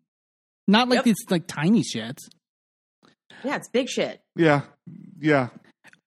Not 0.68 0.90
like 0.90 0.98
Yep. 0.98 1.06
these 1.06 1.26
like 1.30 1.48
tiny 1.48 1.84
shit. 1.84 2.18
yeah, 3.44 3.56
it's 3.58 3.70
big 3.70 3.88
shit. 3.90 4.22
Yeah. 4.36 4.62
Yeah. 5.20 5.50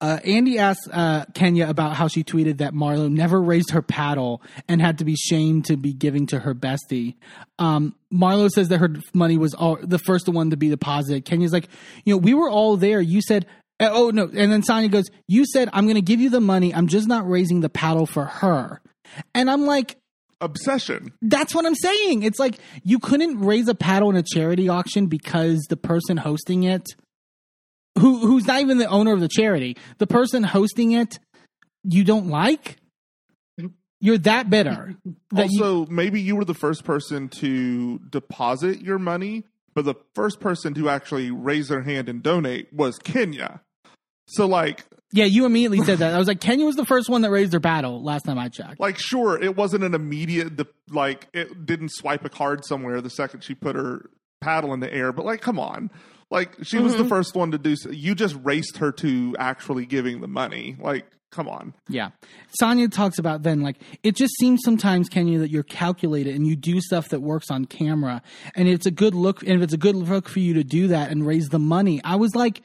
Uh, 0.00 0.20
Andy 0.24 0.58
asked 0.58 0.88
uh, 0.92 1.24
Kenya 1.34 1.68
about 1.68 1.96
how 1.96 2.06
she 2.06 2.22
tweeted 2.22 2.58
that 2.58 2.72
Marlo 2.72 3.10
never 3.10 3.42
raised 3.42 3.72
her 3.72 3.82
paddle 3.82 4.40
and 4.68 4.80
had 4.80 4.98
to 4.98 5.04
be 5.04 5.16
shamed 5.16 5.64
to 5.66 5.76
be 5.76 5.92
giving 5.92 6.26
to 6.28 6.38
her 6.38 6.54
bestie. 6.54 7.16
Um, 7.58 7.96
Marlo 8.12 8.48
says 8.48 8.68
that 8.68 8.78
her 8.78 8.94
money 9.12 9.36
was 9.36 9.54
all, 9.54 9.76
the 9.82 9.98
first 9.98 10.28
one 10.28 10.50
to 10.50 10.56
be 10.56 10.68
deposited. 10.68 11.24
Kenya's 11.24 11.52
like, 11.52 11.68
you 12.04 12.14
know, 12.14 12.18
we 12.18 12.32
were 12.32 12.48
all 12.48 12.76
there. 12.76 13.00
You 13.00 13.20
said, 13.20 13.46
uh, 13.80 13.90
oh 13.92 14.10
no, 14.10 14.24
and 14.24 14.52
then 14.52 14.62
Sanya 14.62 14.90
goes, 14.90 15.06
you 15.26 15.44
said 15.46 15.68
I'm 15.72 15.84
going 15.84 15.96
to 15.96 16.02
give 16.02 16.20
you 16.20 16.30
the 16.30 16.40
money. 16.40 16.72
I'm 16.72 16.86
just 16.86 17.08
not 17.08 17.28
raising 17.28 17.60
the 17.60 17.68
paddle 17.68 18.06
for 18.06 18.24
her. 18.24 18.80
And 19.34 19.50
I'm 19.50 19.66
like, 19.66 19.96
Obsession. 20.40 21.12
that's 21.22 21.54
what 21.54 21.66
I'm 21.66 21.74
saying. 21.74 22.22
It's 22.22 22.38
like 22.38 22.58
you 22.84 23.00
couldn't 23.00 23.40
raise 23.40 23.66
a 23.66 23.74
paddle 23.74 24.10
in 24.10 24.16
a 24.16 24.22
charity 24.22 24.68
auction 24.68 25.06
because 25.06 25.66
the 25.68 25.76
person 25.76 26.16
hosting 26.16 26.62
it, 26.62 26.84
who 27.98 28.26
who's 28.26 28.46
not 28.46 28.60
even 28.60 28.78
the 28.78 28.88
owner 28.88 29.12
of 29.12 29.20
the 29.20 29.28
charity, 29.28 29.76
the 29.98 30.06
person 30.06 30.42
hosting 30.42 30.92
it, 30.92 31.18
you 31.84 32.04
don't 32.04 32.28
like. 32.28 32.76
You're 34.00 34.18
that 34.18 34.48
bitter. 34.48 34.94
That 35.30 35.50
you, 35.50 35.62
also, 35.62 35.92
maybe 35.92 36.22
you 36.22 36.36
were 36.36 36.46
the 36.46 36.54
first 36.54 36.84
person 36.84 37.28
to 37.40 37.98
deposit 37.98 38.80
your 38.80 38.98
money, 38.98 39.44
but 39.74 39.84
the 39.84 39.94
first 40.14 40.40
person 40.40 40.72
to 40.74 40.88
actually 40.88 41.30
raise 41.30 41.68
their 41.68 41.82
hand 41.82 42.08
and 42.08 42.22
donate 42.22 42.72
was 42.72 42.98
Kenya. 42.98 43.60
So, 44.26 44.46
like, 44.46 44.86
yeah, 45.12 45.26
you 45.26 45.44
immediately 45.44 45.82
said 45.84 45.98
that. 45.98 46.14
I 46.14 46.18
was 46.18 46.28
like, 46.28 46.40
Kenya 46.40 46.64
was 46.64 46.76
the 46.76 46.86
first 46.86 47.10
one 47.10 47.22
that 47.22 47.30
raised 47.30 47.52
their 47.52 47.60
paddle 47.60 48.02
last 48.02 48.24
time 48.24 48.38
I 48.38 48.48
checked. 48.48 48.80
like 48.80 48.98
sure, 48.98 49.42
it 49.42 49.56
wasn't 49.56 49.84
an 49.84 49.94
immediate, 49.94 50.66
like, 50.90 51.28
it 51.32 51.66
didn't 51.66 51.90
swipe 51.92 52.24
a 52.24 52.30
card 52.30 52.64
somewhere 52.64 53.00
the 53.00 53.10
second 53.10 53.42
she 53.42 53.54
put 53.54 53.76
her 53.76 54.10
paddle 54.40 54.72
in 54.72 54.80
the 54.80 54.92
air, 54.92 55.12
but 55.12 55.24
like, 55.24 55.40
come 55.40 55.58
on. 55.58 55.90
Like, 56.30 56.56
she 56.62 56.78
was 56.78 56.92
the 56.92 57.00
mm-hmm. 57.00 57.08
first 57.08 57.34
one 57.34 57.52
to 57.52 57.58
do 57.58 57.74
so. 57.74 57.90
You 57.90 58.14
just 58.14 58.36
raced 58.42 58.78
her 58.78 58.92
to 58.92 59.34
actually 59.38 59.86
giving 59.86 60.20
the 60.20 60.28
money. 60.28 60.76
Like, 60.78 61.06
come 61.30 61.48
on. 61.48 61.74
Yeah. 61.88 62.10
Sanya 62.60 62.92
talks 62.92 63.18
about 63.18 63.42
then, 63.42 63.60
like, 63.60 63.76
it 64.02 64.14
just 64.14 64.34
seems 64.38 64.60
sometimes, 64.64 65.08
Kenya, 65.08 65.38
that 65.38 65.50
you're 65.50 65.62
calculated 65.62 66.34
and 66.34 66.46
you 66.46 66.54
do 66.54 66.80
stuff 66.80 67.08
that 67.08 67.20
works 67.20 67.50
on 67.50 67.64
camera. 67.64 68.22
And 68.54 68.68
it's 68.68 68.86
a 68.86 68.90
good 68.90 69.14
look, 69.14 69.42
and 69.42 69.52
if 69.52 69.62
it's 69.62 69.72
a 69.72 69.78
good 69.78 69.96
look 69.96 70.28
for 70.28 70.40
you 70.40 70.54
to 70.54 70.64
do 70.64 70.88
that 70.88 71.10
and 71.10 71.26
raise 71.26 71.48
the 71.48 71.58
money, 71.58 72.00
I 72.04 72.16
was 72.16 72.34
like, 72.34 72.62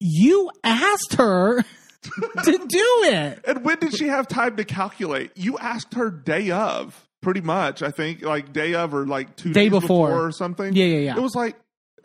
you 0.00 0.50
asked 0.64 1.14
her 1.14 1.62
to 2.42 2.58
do 2.68 3.02
it. 3.04 3.40
And 3.46 3.64
when 3.64 3.78
did 3.78 3.94
she 3.94 4.08
have 4.08 4.28
time 4.28 4.56
to 4.56 4.64
calculate? 4.64 5.30
You 5.36 5.58
asked 5.58 5.94
her 5.94 6.10
day 6.10 6.50
of, 6.50 7.06
pretty 7.22 7.40
much. 7.40 7.82
I 7.82 7.90
think 7.90 8.22
like 8.22 8.52
day 8.52 8.74
of 8.74 8.94
or 8.94 9.06
like 9.06 9.36
two 9.36 9.52
Day 9.52 9.68
days 9.68 9.80
before. 9.80 10.26
or 10.26 10.32
something. 10.32 10.74
Yeah, 10.74 10.86
yeah, 10.86 10.98
yeah. 10.98 11.16
It 11.16 11.22
was 11.22 11.34
like 11.34 11.56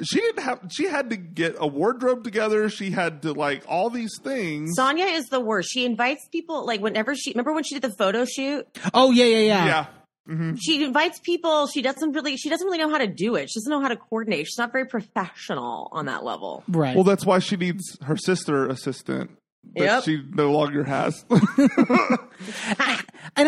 she 0.03 0.19
didn't 0.19 0.43
have. 0.43 0.61
She 0.69 0.85
had 0.85 1.09
to 1.11 1.17
get 1.17 1.55
a 1.59 1.67
wardrobe 1.67 2.23
together. 2.23 2.69
She 2.69 2.91
had 2.91 3.21
to 3.23 3.33
like 3.33 3.63
all 3.67 3.89
these 3.89 4.17
things. 4.23 4.77
Sanya 4.77 5.13
is 5.15 5.27
the 5.27 5.39
worst. 5.39 5.69
She 5.71 5.85
invites 5.85 6.27
people 6.31 6.65
like 6.65 6.81
whenever 6.81 7.15
she 7.15 7.31
remember 7.31 7.53
when 7.53 7.63
she 7.63 7.75
did 7.75 7.83
the 7.83 7.95
photo 7.95 8.25
shoot. 8.25 8.67
Oh, 8.93 9.11
yeah, 9.11 9.25
yeah, 9.25 9.37
yeah. 9.39 9.65
yeah. 9.65 9.85
hmm 10.27 10.55
She 10.55 10.83
invites 10.83 11.19
people. 11.19 11.67
She 11.67 11.81
doesn't 11.81 12.13
really. 12.13 12.37
She 12.37 12.49
doesn't 12.49 12.65
really 12.65 12.79
know 12.79 12.89
how 12.89 12.97
to 12.97 13.07
do 13.07 13.35
it. 13.35 13.49
She 13.49 13.59
doesn't 13.59 13.71
know 13.71 13.81
how 13.81 13.89
to 13.89 13.97
coordinate. 13.97 14.47
She's 14.47 14.57
not 14.57 14.71
very 14.71 14.85
professional 14.85 15.89
on 15.91 16.05
that 16.05 16.23
level. 16.23 16.63
Right. 16.67 16.95
Well, 16.95 17.03
that's 17.03 17.25
why 17.25 17.39
she 17.39 17.57
needs 17.57 17.97
her 18.03 18.17
sister 18.17 18.67
assistant 18.67 19.31
that 19.75 19.83
Yep. 19.83 20.03
she 20.03 20.21
no 20.33 20.51
longer 20.51 20.83
has. 20.83 21.23
and 21.29 21.39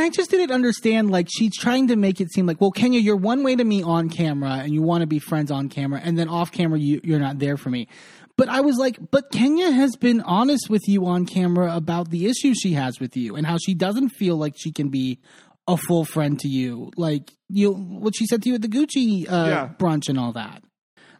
I 0.01 0.09
just 0.09 0.31
didn't 0.31 0.51
understand. 0.51 1.11
Like 1.11 1.27
she's 1.29 1.55
trying 1.55 1.87
to 1.89 1.95
make 1.95 2.21
it 2.21 2.31
seem 2.31 2.45
like, 2.45 2.61
well, 2.61 2.71
Kenya, 2.71 2.99
you're 2.99 3.15
one 3.15 3.43
way 3.43 3.55
to 3.55 3.63
me 3.63 3.83
on 3.83 4.09
camera, 4.09 4.59
and 4.63 4.73
you 4.73 4.81
want 4.81 5.01
to 5.01 5.07
be 5.07 5.19
friends 5.19 5.51
on 5.51 5.69
camera, 5.69 6.01
and 6.03 6.17
then 6.17 6.29
off 6.29 6.51
camera, 6.51 6.79
you, 6.79 7.01
you're 7.03 7.19
not 7.19 7.39
there 7.39 7.57
for 7.57 7.69
me. 7.69 7.87
But 8.35 8.49
I 8.49 8.61
was 8.61 8.77
like, 8.77 8.97
but 9.11 9.31
Kenya 9.31 9.69
has 9.71 9.95
been 9.95 10.21
honest 10.21 10.69
with 10.69 10.87
you 10.87 11.05
on 11.05 11.25
camera 11.25 11.75
about 11.75 12.09
the 12.09 12.25
issues 12.25 12.57
she 12.59 12.73
has 12.73 12.99
with 12.99 13.15
you, 13.15 13.35
and 13.35 13.45
how 13.45 13.57
she 13.57 13.73
doesn't 13.73 14.09
feel 14.09 14.37
like 14.37 14.55
she 14.57 14.71
can 14.71 14.89
be 14.89 15.19
a 15.67 15.77
full 15.77 16.03
friend 16.05 16.39
to 16.39 16.47
you. 16.47 16.91
Like 16.97 17.31
you, 17.49 17.73
what 17.73 18.15
she 18.15 18.25
said 18.25 18.41
to 18.43 18.49
you 18.49 18.55
at 18.55 18.61
the 18.61 18.67
Gucci 18.67 19.25
uh, 19.31 19.47
Yeah. 19.47 19.69
brunch 19.77 20.09
and 20.09 20.19
all 20.19 20.33
that. 20.33 20.63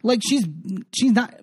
Like 0.02 0.20
she's 0.28 0.44
she's 0.94 1.12
not 1.12 1.34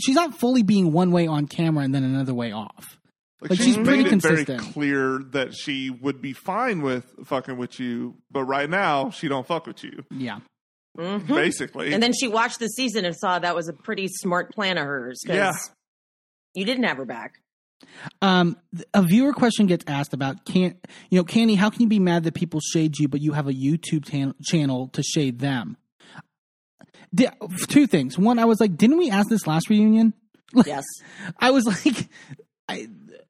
she's 0.00 0.14
not 0.14 0.38
fully 0.38 0.62
being 0.62 0.92
one 0.92 1.10
way 1.10 1.26
on 1.26 1.46
camera 1.46 1.84
and 1.84 1.94
then 1.94 2.04
another 2.04 2.34
way 2.34 2.52
off. 2.52 2.98
Like, 3.40 3.50
Like, 3.50 3.58
she's 3.58 3.66
she's 3.66 3.76
pretty 3.76 4.02
made 4.04 4.12
it 4.12 4.22
very 4.22 4.44
clear 4.44 5.20
that 5.30 5.54
she 5.54 5.90
would 5.90 6.20
be 6.20 6.32
fine 6.32 6.82
with 6.82 7.04
fucking 7.24 7.56
with 7.56 7.78
you, 7.78 8.16
but 8.30 8.44
right 8.44 8.68
now 8.68 9.10
she 9.10 9.28
don't 9.28 9.46
fuck 9.46 9.66
with 9.66 9.84
you. 9.84 10.04
Yeah. 10.10 10.40
Mhm. 10.98 11.28
Basically, 11.28 11.92
And 11.94 12.02
then 12.02 12.12
she 12.12 12.26
watched 12.26 12.58
the 12.58 12.66
season 12.66 13.04
and 13.04 13.14
saw 13.14 13.38
that 13.38 13.54
was 13.54 13.68
a 13.68 13.72
pretty 13.72 14.08
smart 14.08 14.52
plan 14.52 14.76
of 14.78 14.84
hers. 14.84 15.20
'cause 15.24 15.36
Yeah. 15.36 15.52
You 16.54 16.64
didn't 16.64 16.84
have 16.84 16.96
her 16.96 17.04
back. 17.04 17.40
Um, 18.20 18.56
a 18.92 19.02
viewer 19.04 19.32
question 19.32 19.66
gets 19.68 19.84
asked 19.86 20.12
about 20.12 20.44
can't 20.44 20.76
you 21.10 21.18
know 21.18 21.24
Kandi? 21.24 21.56
How 21.56 21.70
can 21.70 21.82
you 21.82 21.86
be 21.88 22.00
mad 22.00 22.24
that 22.24 22.34
people 22.34 22.58
shade 22.58 22.98
you, 22.98 23.06
but 23.06 23.20
you 23.20 23.32
have 23.34 23.46
a 23.46 23.52
YouTube 23.52 24.04
tan- 24.04 24.34
channel 24.42 24.88
to 24.88 25.02
shade 25.04 25.38
them? 25.38 25.76
Di- 27.14 27.30
two 27.68 27.86
things. 27.86 28.18
One, 28.18 28.38
I 28.38 28.44
was 28.44 28.60
like, 28.60 28.76
didn't 28.76 28.98
we 28.98 29.10
ask 29.10 29.28
this 29.28 29.46
last 29.46 29.68
reunion? 29.70 30.14
Yes. 30.66 30.84
I 31.38 31.50
was 31.50 31.66
like, 31.66 32.08
I, 32.68 32.88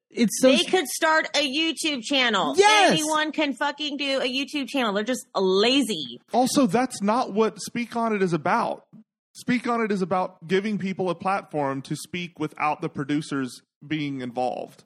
it's 0.09 0.39
so 0.41 0.47
they 0.55 0.63
could 0.63 0.87
start 0.87 1.27
a 1.35 1.45
YouTube 1.45 2.01
channel. 2.01 2.55
Yes. 2.57 2.91
Anyone 2.93 3.33
can 3.33 3.53
fucking 3.53 3.97
do 3.97 4.21
a 4.21 4.23
YouTube 4.25 4.69
channel. 4.69 4.93
They're 4.93 5.03
just 5.03 5.25
lazy. 5.35 6.21
Also, 6.31 6.65
that's 6.65 7.01
not 7.01 7.33
what 7.33 7.59
Speak 7.61 7.95
On 7.97 8.15
It 8.15 8.21
is 8.21 8.31
about. 8.31 8.85
Speak 9.33 9.67
On 9.67 9.81
It 9.81 9.91
is 9.91 10.01
about 10.01 10.47
giving 10.47 10.77
people 10.77 11.09
a 11.09 11.15
platform 11.15 11.81
to 11.83 11.95
speak 11.97 12.39
without 12.39 12.79
the 12.79 12.87
producers 12.89 13.61
being 13.85 14.21
involved. 14.21 14.85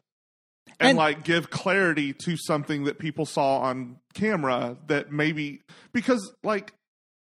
And, 0.79 0.89
And- 0.89 0.97
like 0.97 1.23
give 1.23 1.51
clarity 1.51 2.13
to 2.25 2.35
something 2.35 2.85
that 2.85 2.97
people 2.97 3.27
saw 3.27 3.59
on 3.59 3.97
camera 4.15 4.77
that 4.87 5.11
maybe 5.11 5.61
because 5.91 6.33
like 6.43 6.73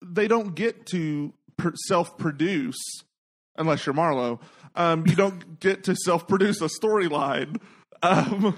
they 0.02 0.26
don't 0.26 0.54
get 0.54 0.86
to 0.86 1.32
pr- 1.56 1.74
self-produce 1.86 2.80
unless 3.56 3.86
you're 3.86 3.94
Marlo. 3.94 4.40
Um, 4.74 5.06
you 5.06 5.14
don't 5.14 5.60
get 5.60 5.84
to 5.84 5.94
self-produce 5.94 6.60
a 6.60 6.68
storyline. 6.68 7.60
Um, 8.02 8.56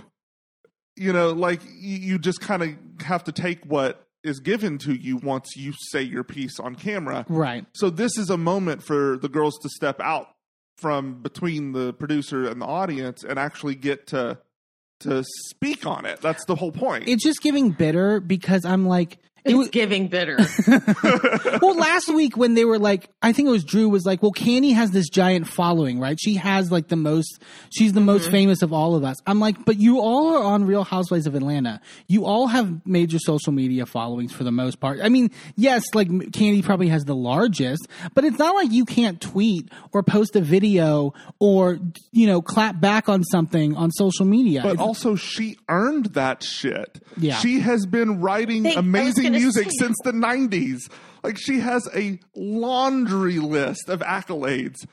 you 0.97 1.12
know, 1.12 1.30
like 1.32 1.61
you, 1.64 1.97
you 1.99 2.18
just 2.18 2.40
kind 2.40 2.62
of 2.62 3.03
have 3.03 3.24
to 3.24 3.32
take 3.32 3.64
what 3.64 4.07
is 4.22 4.40
given 4.40 4.78
to 4.78 4.95
you 4.95 5.18
once 5.18 5.55
you 5.57 5.72
say 5.90 6.01
your 6.01 6.24
piece 6.24 6.59
on 6.59 6.74
camera. 6.74 7.26
right. 7.28 7.66
So 7.74 7.90
this 7.90 8.16
is 8.16 8.30
a 8.30 8.38
moment 8.38 8.82
for 8.82 9.18
the 9.18 9.28
girls 9.28 9.59
to 9.62 9.68
step 9.68 10.01
out 10.01 10.28
from 10.78 11.22
between 11.22 11.72
the 11.72 11.92
producer 11.92 12.49
and 12.49 12.61
the 12.61 12.66
audience 12.66 13.22
and 13.22 13.38
actually 13.38 13.74
get 13.74 14.07
to 14.09 14.38
to 15.01 15.24
speak 15.49 15.86
on 15.86 16.07
it. 16.07 16.20
That's 16.20 16.45
the 16.47 16.55
whole 16.55 16.72
point. 16.72 17.09
It's 17.09 17.22
just 17.22 17.42
giving 17.42 17.70
bitter 17.70 18.20
because 18.20 18.64
I'm 18.64 18.86
like, 18.86 19.18
It's 19.45 19.55
was- 19.55 19.68
giving 19.68 20.09
bitter. 20.09 20.38
well, 21.61 21.76
last 21.76 22.09
week 22.09 22.36
when 22.36 22.55
they 22.55 22.64
were 22.64 22.78
like, 22.78 23.11
I 23.22 23.32
think 23.32 23.49
it 23.49 23.51
was 23.51 23.64
Drew 23.64 23.90
was 23.90 24.07
like, 24.07 24.22
well, 24.22 24.32
Kandi 24.32 24.70
has 24.72 24.90
this 24.90 25.09
giant 25.11 25.47
following, 25.47 26.01
right? 26.01 26.18
She 26.18 26.36
has 26.36 26.72
like 26.72 26.88
the 26.88 26.97
most, 26.97 27.42
she's 27.70 27.92
the 27.92 28.01
most 28.01 28.22
mm-hmm. 28.22 28.32
famous 28.32 28.62
of 28.62 28.72
all 28.72 28.95
of 28.95 29.05
us. 29.05 29.16
I'm 29.26 29.40
like, 29.40 29.62
but 29.66 29.78
you 29.78 30.01
all 30.01 30.34
are 30.34 30.42
on 30.42 30.64
Real 30.64 30.82
Housewives 30.82 31.26
of 31.26 31.34
Atlanta. 31.34 31.80
You 32.07 32.24
all 32.24 32.47
have 32.47 32.86
major 32.86 33.18
social 33.18 33.53
media 33.53 33.84
followings 33.84 34.32
for 34.32 34.45
the 34.45 34.53
most 34.53 34.80
part. 34.80 35.01
I 35.03 35.11
mean, 35.11 35.30
yes, 35.57 35.84
like 35.95 36.09
Kandi 36.32 36.62
probably 36.62 36.88
has 36.88 37.05
the 37.05 37.14
largest, 37.14 37.86
but 38.14 38.24
it's 38.24 38.38
not 38.38 38.55
like 38.55 38.72
you 38.72 38.86
can't 38.86 39.20
tweet 39.20 39.68
or 39.92 40.03
post 40.03 40.36
a 40.36 40.40
video 40.40 41.12
or, 41.38 41.78
you 42.12 42.26
know, 42.26 42.40
clap 42.40 42.80
back 42.80 43.11
on 43.11 43.22
something 43.24 43.76
on 43.76 43.90
social 43.90 44.24
media. 44.24 44.62
But 44.62 44.74
It's- 44.74 44.86
also, 44.86 45.16
she 45.16 45.59
earned 45.68 46.07
that 46.14 46.42
shit. 46.42 47.03
Yeah. 47.18 47.36
She 47.36 47.61
has 47.61 47.84
been 47.84 48.22
writing 48.22 48.62
They- 48.62 48.74
amazing 48.74 49.34
gonna 49.34 49.34
music 49.35 49.68
since 49.78 49.97
the 50.05 50.12
90s. 50.12 50.91
Like, 51.22 51.39
she 51.39 51.61
has 51.61 51.89
a 51.95 52.18
laundry 52.37 53.39
list 53.39 53.89
of 53.89 54.01
accolades. 54.01 54.87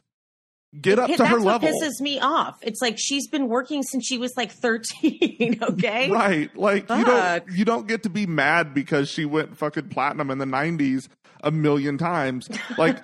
Get 0.79 0.99
up 0.99 1.09
Yeah, 1.09 1.17
to 1.17 1.25
her 1.25 1.35
That's 1.35 1.45
what 1.45 1.61
level. 1.63 1.69
pisses 1.81 1.99
me 1.99 2.19
off. 2.21 2.55
It's 2.61 2.81
like 2.81 2.95
she's 2.97 3.27
been 3.27 3.49
working 3.49 3.83
since 3.83 4.05
she 4.07 4.17
was 4.17 4.31
like 4.37 4.53
13, 4.53 5.59
okay? 5.63 6.09
Right. 6.09 6.55
Like, 6.55 6.89
you 6.89 7.03
don't, 7.03 7.43
you 7.51 7.65
don't 7.65 7.87
get 7.89 8.03
to 8.03 8.09
be 8.09 8.25
mad 8.25 8.73
because 8.73 9.09
she 9.09 9.25
went 9.25 9.57
fucking 9.57 9.89
platinum 9.89 10.31
in 10.31 10.37
the 10.37 10.45
90s 10.45 11.09
a 11.43 11.51
million 11.51 11.97
times. 11.97 12.47
Like, 12.77 12.99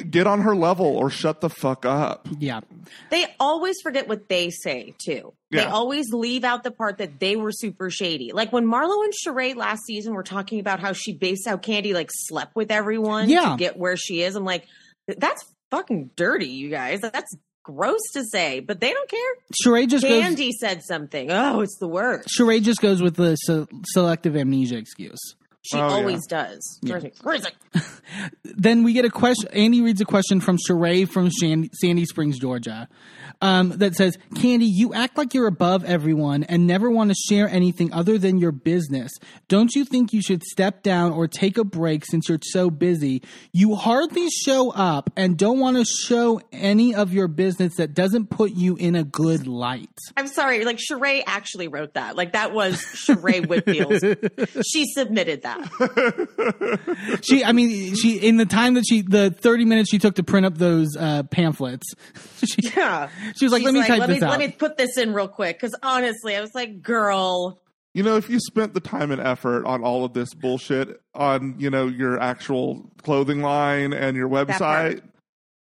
get 0.10 0.26
on 0.26 0.40
her 0.42 0.54
level 0.56 0.86
or 0.86 1.10
shut 1.10 1.40
the 1.40 1.50
fuck 1.50 1.84
up. 1.86 2.28
yeah. 2.38 2.60
They 3.10 3.26
always 3.38 3.76
forget 3.82 4.08
what 4.08 4.28
they 4.28 4.50
say 4.50 4.94
too. 4.98 5.32
They 5.50 5.58
Yeah. 5.58 5.70
always 5.72 6.12
leave 6.12 6.44
out 6.44 6.62
the 6.64 6.70
part 6.70 6.98
that 6.98 7.20
they 7.20 7.36
were 7.36 7.52
super 7.52 7.90
shady. 7.90 8.32
Like 8.32 8.52
when 8.52 8.66
Marlo 8.66 9.04
and 9.04 9.12
Sheree 9.12 9.54
last 9.56 9.84
season 9.86 10.14
were 10.14 10.22
talking 10.22 10.60
about 10.60 10.80
how 10.80 10.92
she 10.92 11.12
based 11.12 11.46
how 11.48 11.56
Kandi 11.56 11.94
like 11.94 12.10
slept 12.12 12.54
with 12.56 12.70
everyone 12.70 13.28
Yeah. 13.28 13.50
to 13.50 13.56
get 13.56 13.76
where 13.76 13.96
she 13.96 14.22
is. 14.22 14.36
I'm 14.36 14.44
like, 14.44 14.66
that's 15.06 15.44
fucking 15.70 16.10
dirty, 16.16 16.46
you 16.48 16.70
guys. 16.70 17.00
That's 17.00 17.34
gross 17.62 18.00
to 18.14 18.24
say, 18.24 18.60
but 18.60 18.80
they 18.80 18.92
don't 18.92 19.10
care. 19.10 19.34
Sheree 19.64 19.86
just 19.88 20.02
goes, 20.02 20.22
Kandi 20.24 20.50
said 20.52 20.82
something. 20.82 21.30
Oh, 21.30 21.60
it's 21.60 21.76
the 21.78 21.88
worst. 21.88 22.28
Sheree 22.38 22.62
just 22.62 22.80
goes 22.80 23.02
with 23.02 23.16
the 23.16 23.36
se- 23.36 23.66
selective 23.88 24.36
amnesia 24.36 24.76
excuse. 24.78 25.18
She 25.70 25.76
Oh, 25.76 25.86
yeah. 25.88 25.94
always 25.94 26.26
does. 26.26 26.78
Drives 26.84 27.04
me 27.04 27.12
crazy. 27.22 27.48
then 28.44 28.84
we 28.84 28.92
get 28.94 29.04
a 29.04 29.10
question. 29.10 29.48
Andy 29.52 29.80
reads 29.82 30.00
a 30.00 30.04
question 30.04 30.40
from 30.40 30.56
Sheree 30.56 31.08
from 31.08 31.30
Shan- 31.40 31.70
Sandy 31.74 32.04
Springs, 32.06 32.38
Georgia, 32.38 32.88
um, 33.40 33.70
that 33.70 33.94
says, 33.94 34.18
"Kandi, 34.34 34.68
you 34.68 34.92
act 34.94 35.16
like 35.16 35.34
you're 35.34 35.46
above 35.46 35.84
everyone 35.84 36.42
and 36.44 36.66
never 36.66 36.90
want 36.90 37.10
to 37.10 37.16
share 37.28 37.48
anything 37.48 37.92
other 37.92 38.18
than 38.18 38.38
your 38.38 38.52
business. 38.52 39.12
Don't 39.48 39.74
you 39.74 39.84
think 39.84 40.12
you 40.12 40.22
should 40.22 40.42
step 40.42 40.82
down 40.82 41.12
or 41.12 41.28
take 41.28 41.56
a 41.58 41.64
break 41.64 42.04
since 42.04 42.28
you're 42.28 42.38
so 42.42 42.70
busy? 42.70 43.22
You 43.52 43.74
hardly 43.74 44.28
show 44.44 44.70
up 44.70 45.10
and 45.16 45.36
don't 45.36 45.58
want 45.58 45.76
to 45.76 45.84
show 45.84 46.40
any 46.52 46.94
of 46.94 47.12
your 47.12 47.28
business 47.28 47.76
that 47.76 47.94
doesn't 47.94 48.30
put 48.30 48.52
you 48.52 48.76
in 48.76 48.96
a 48.96 49.04
good 49.04 49.46
light." 49.46 49.88
I'm 50.16 50.26
sorry. 50.26 50.64
Like 50.64 50.78
Sheree 50.78 51.22
actually 51.26 51.68
wrote 51.68 51.94
that. 51.94 52.16
Like 52.16 52.32
that 52.32 52.52
was 52.52 52.76
Sheree 52.76 53.46
Whitfield. 53.46 54.00
she 54.66 54.84
submitted 54.86 55.42
that. 55.42 57.18
She, 57.22 57.44
I 57.44 57.52
mean, 57.52 57.94
she 57.96 58.16
in 58.18 58.36
the 58.36 58.46
time 58.46 58.74
that 58.74 58.84
she, 58.88 59.02
the 59.02 59.30
30 59.30 59.64
minutes 59.64 59.90
she 59.90 59.98
took 59.98 60.16
to 60.16 60.22
print 60.22 60.46
up 60.46 60.56
those 60.58 60.96
uh, 60.98 61.22
pamphlets, 61.24 61.86
she, 62.44 62.70
Yeah. 62.76 63.08
She 63.36 63.44
was 63.44 63.52
like, 63.52 63.60
She's 63.60 63.66
"Let 63.66 63.74
me 63.74 63.86
type 63.86 64.00
let 64.00 64.08
this 64.08 64.20
me, 64.20 64.26
out." 64.26 64.30
Let 64.30 64.40
me 64.40 64.50
put 64.50 64.76
this 64.76 64.96
in 64.96 65.12
real 65.12 65.28
quick. 65.28 65.58
Cause 65.60 65.74
honestly, 65.82 66.36
I 66.36 66.40
was 66.40 66.54
like, 66.54 66.82
girl, 66.82 67.60
You 67.94 68.02
know, 68.02 68.16
if 68.16 68.28
you 68.30 68.38
spent 68.40 68.74
the 68.74 68.80
time 68.80 69.10
and 69.10 69.20
effort 69.20 69.64
on 69.66 69.82
all 69.82 70.04
of 70.04 70.12
this 70.12 70.32
bullshit 70.34 71.00
on, 71.14 71.56
you 71.58 71.70
know, 71.70 71.86
your 71.86 72.20
actual 72.20 72.90
clothing 73.02 73.40
line 73.42 73.92
and 73.92 74.16
your 74.16 74.28
website, 74.28 75.02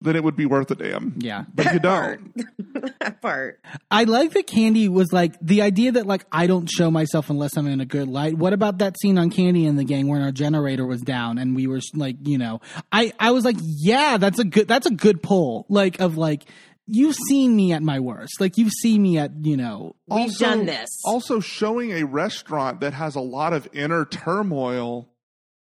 then 0.00 0.14
it 0.14 0.22
would 0.22 0.36
be 0.36 0.46
worth 0.46 0.70
a 0.70 0.76
damn. 0.76 1.14
yeah. 1.18 1.44
But 1.52 1.72
you 1.72 1.80
don't. 1.80 2.32
that 3.00 3.20
part. 3.20 3.58
I 3.90 4.04
like 4.04 4.30
that 4.32 4.46
Kandi 4.46 4.88
was 4.88 5.12
like 5.12 5.34
the 5.40 5.62
idea 5.62 5.90
that 5.92 6.06
like 6.06 6.24
I 6.30 6.46
don't 6.46 6.66
show 6.70 6.88
myself 6.88 7.30
unless 7.30 7.56
I'm 7.56 7.66
in 7.66 7.80
a 7.80 7.84
good 7.84 8.06
light. 8.06 8.34
What 8.34 8.52
about 8.52 8.78
that 8.78 8.94
scene 9.00 9.18
on 9.18 9.30
Kandi 9.30 9.68
and 9.68 9.76
the 9.76 9.82
Gang 9.82 10.06
where 10.06 10.22
our 10.22 10.30
generator 10.30 10.86
was 10.86 11.02
down 11.02 11.38
and 11.38 11.56
we 11.56 11.66
were 11.66 11.80
like, 11.94 12.16
you 12.22 12.38
know, 12.38 12.60
I 12.92 13.12
I 13.18 13.32
was 13.32 13.44
like, 13.44 13.56
yeah, 13.60 14.18
that's 14.18 14.38
a 14.38 14.44
good 14.44 14.68
that's 14.68 14.86
a 14.86 14.92
good 14.92 15.20
pull. 15.20 15.66
Like 15.68 16.00
of 16.00 16.16
like 16.16 16.44
you've 16.88 17.16
seen 17.28 17.54
me 17.54 17.72
at 17.72 17.82
my 17.82 18.00
worst. 18.00 18.40
Like 18.40 18.58
you've 18.58 18.72
seen 18.72 19.02
me 19.02 19.18
at 19.18 19.32
you 19.42 19.56
know. 19.56 19.94
We've 20.06 20.36
done 20.36 20.66
this. 20.66 20.88
Also, 21.04 21.40
showing 21.40 21.92
a 21.92 22.04
restaurant 22.04 22.80
that 22.80 22.94
has 22.94 23.14
a 23.14 23.20
lot 23.20 23.52
of 23.52 23.68
inner 23.72 24.04
turmoil, 24.04 25.08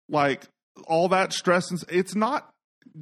like 0.08 0.44
all 0.86 1.10
that 1.10 1.34
stress, 1.34 1.70
and 1.72 1.84
it's 1.90 2.16
not 2.16 2.54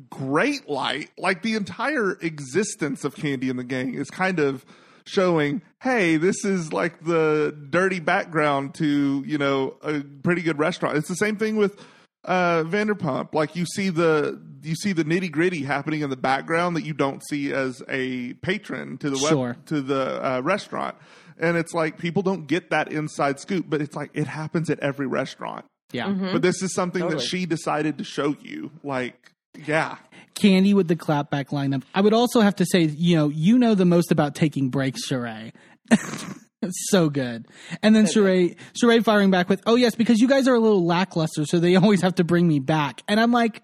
great 0.09 0.69
light. 0.69 1.11
Like 1.17 1.41
the 1.41 1.55
entire 1.55 2.13
existence 2.13 3.03
of 3.03 3.15
Kandi 3.15 3.49
and 3.49 3.59
the 3.59 3.63
Gang 3.63 3.93
is 3.93 4.09
kind 4.09 4.39
of 4.39 4.65
showing, 5.05 5.61
hey, 5.81 6.17
this 6.17 6.43
is 6.43 6.73
like 6.73 7.03
the 7.03 7.55
dirty 7.69 7.99
background 7.99 8.75
to 8.75 9.23
you 9.25 9.37
know 9.37 9.75
a 9.81 10.01
pretty 10.23 10.41
good 10.41 10.57
restaurant. 10.57 10.97
It's 10.97 11.09
the 11.09 11.15
same 11.15 11.35
thing 11.35 11.57
with 11.57 11.79
uh, 12.25 12.63
Vanderpump. 12.63 13.33
Like 13.33 13.55
you 13.55 13.65
see 13.65 13.89
the 13.89 14.41
you 14.63 14.75
see 14.75 14.93
the 14.93 15.03
nitty 15.05 15.31
gritty 15.31 15.63
happening 15.63 16.01
in 16.01 16.09
the 16.09 16.17
background 16.17 16.75
that 16.75 16.83
you 16.83 16.93
don't 16.93 17.21
see 17.27 17.53
as 17.53 17.81
a 17.87 18.33
patron 18.35 18.97
to 18.99 19.09
the 19.09 19.17
web, 19.21 19.29
Sure. 19.29 19.57
to 19.67 19.81
the 19.81 20.25
uh, 20.25 20.41
restaurant. 20.41 20.95
And 21.37 21.57
it's 21.57 21.73
like 21.73 21.97
people 21.97 22.21
don't 22.23 22.47
get 22.47 22.69
that 22.71 22.91
inside 22.91 23.39
scoop, 23.39 23.65
but 23.69 23.81
it's 23.81 23.95
like 23.95 24.09
it 24.13 24.27
happens 24.27 24.69
at 24.69 24.79
every 24.79 25.05
restaurant. 25.07 25.65
Yeah. 25.91 26.07
Mm-hmm. 26.07 26.33
But 26.33 26.41
this 26.41 26.61
is 26.61 26.73
something 26.73 27.07
that 27.09 27.21
she 27.21 27.45
decided 27.45 27.97
to 27.99 28.03
show 28.03 28.35
you. 28.41 28.71
Like, 28.83 29.31
yeah. 29.65 29.97
Kandi 30.33 30.73
with 30.73 30.87
the 30.87 30.95
clapback 30.95 31.49
lineup. 31.49 31.83
I 31.93 32.01
would 32.01 32.13
also 32.13 32.41
have 32.41 32.55
to 32.57 32.65
say, 32.65 32.81
you 32.83 33.15
know, 33.15 33.29
you 33.29 33.57
know 33.57 33.75
the 33.75 33.85
most 33.85 34.11
about 34.11 34.33
taking 34.35 34.69
breaks, 34.69 35.07
Sheree. 35.07 35.53
It's 36.67 36.87
so 36.89 37.09
good. 37.09 37.47
And 37.81 37.95
then 37.95 38.05
Sheree, 38.05 38.57
Sheree 38.73 39.03
firing 39.03 39.31
back 39.31 39.49
with, 39.49 39.61
"Oh 39.65 39.75
yes, 39.75 39.95
because 39.95 40.19
you 40.19 40.27
guys 40.27 40.47
are 40.47 40.53
a 40.53 40.59
little 40.59 40.85
lackluster, 40.85 41.45
so 41.45 41.59
they 41.59 41.75
always 41.75 42.01
have 42.01 42.15
to 42.15 42.23
bring 42.23 42.47
me 42.47 42.59
back." 42.59 43.01
And 43.07 43.19
I'm 43.19 43.31
like, 43.31 43.63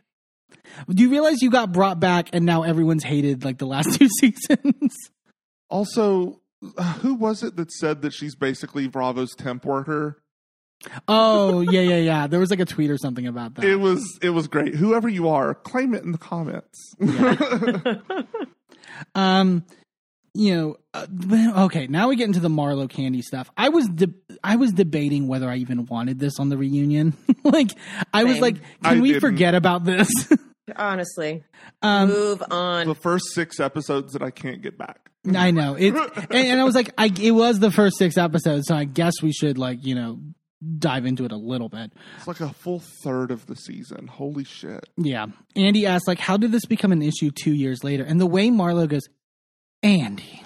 "Do 0.90 1.04
you 1.04 1.10
realize 1.10 1.42
you 1.42 1.50
got 1.50 1.72
brought 1.72 2.00
back, 2.00 2.30
and 2.34 2.46
now 2.46 2.64
everyone's 2.64 3.04
hated 3.04 3.44
like 3.44 3.58
the 3.58 3.68
last 3.68 3.94
two 4.00 4.08
seasons?" 4.20 4.96
Also, 5.70 6.42
uh, 6.78 6.94
who 6.94 7.16
was 7.16 7.44
it 7.44 7.56
that 7.56 7.72
said 7.72 8.02
that 8.02 8.14
she's 8.14 8.36
basically 8.36 8.88
Bravo's 8.88 9.34
temp 9.36 9.66
worker? 9.66 10.22
oh 11.08 11.62
yeah, 11.72 11.82
yeah, 11.82 11.98
yeah. 11.98 12.28
There 12.28 12.40
was 12.40 12.50
like 12.50 12.60
a 12.60 12.66
tweet 12.66 12.90
or 12.90 12.98
something 12.98 13.28
about 13.28 13.56
that. 13.56 13.66
It 13.66 13.78
was 13.78 14.20
it 14.22 14.32
was 14.32 14.48
great. 14.48 14.76
Whoever 14.76 15.08
you 15.08 15.30
are, 15.30 15.54
claim 15.54 15.94
it 15.94 16.04
in 16.04 16.12
the 16.12 16.18
comments. 16.18 16.96
Um, 19.16 19.66
you 20.34 20.56
know, 20.56 20.78
uh, 20.94 21.66
okay. 21.66 21.88
Now 21.88 22.08
we 22.10 22.16
get 22.16 22.26
into 22.28 22.40
the 22.40 22.50
Marlo 22.50 22.90
Kandi 22.90 23.22
stuff. 23.22 23.50
I 23.58 23.70
was 23.70 23.88
de- 23.88 24.14
I 24.44 24.56
was 24.56 24.72
debating 24.72 25.28
whether 25.28 25.50
I 25.50 25.58
even 25.58 25.86
wanted 25.86 26.20
this 26.20 26.40
on 26.40 26.50
the 26.50 26.58
reunion. 26.58 27.16
like, 27.44 27.72
I 28.14 28.24
was 28.24 28.40
like, 28.40 28.56
can 28.56 28.98
I 28.98 29.00
we 29.00 29.10
didn't. 29.10 29.22
forget 29.22 29.56
about 29.56 29.84
this? 29.84 30.10
Honestly, 30.76 31.44
um, 31.82 32.10
move 32.10 32.44
on. 32.50 32.88
the 32.88 32.96
first 32.96 33.34
six 33.34 33.60
episodes 33.60 34.14
that 34.14 34.22
I 34.22 34.32
can't 34.32 34.62
get 34.62 34.78
back. 34.78 35.10
I 35.36 35.52
know 35.52 35.76
it, 35.76 35.94
and, 36.30 36.34
and 36.34 36.62
I 36.62 36.64
was 36.64 36.76
like, 36.76 36.92
I 36.98 37.12
it 37.22 37.32
was 37.32 37.60
the 37.60 37.72
first 37.72 37.98
six 37.98 38.18
episodes, 38.18 38.68
so 38.68 38.76
I 38.76 38.86
guess 38.86 39.22
we 39.22 39.34
should 39.34 39.58
like 39.58 39.86
you 39.86 39.96
know 39.96 40.20
dive 40.78 41.06
into 41.06 41.26
it 41.26 41.32
a 41.32 41.38
little 41.38 41.70
bit. 41.70 41.92
It's 42.18 42.28
like 42.28 42.40
a 42.40 42.54
full 42.54 42.82
third 43.04 43.32
of 43.32 43.46
the 43.48 43.56
season. 43.56 44.08
Holy 44.08 44.44
shit. 44.44 44.88
Yeah. 44.96 45.28
Andy 45.56 45.86
asked, 45.86 46.08
like, 46.08 46.20
how 46.20 46.38
did 46.38 46.52
this 46.52 46.66
become 46.66 46.92
an 46.92 47.02
issue 47.02 47.32
two 47.32 47.54
years 47.54 47.84
later? 47.84 48.04
And 48.04 48.20
the 48.20 48.28
way 48.28 48.50
Marlo 48.50 48.88
goes, 48.88 49.08
Andy. 49.84 50.44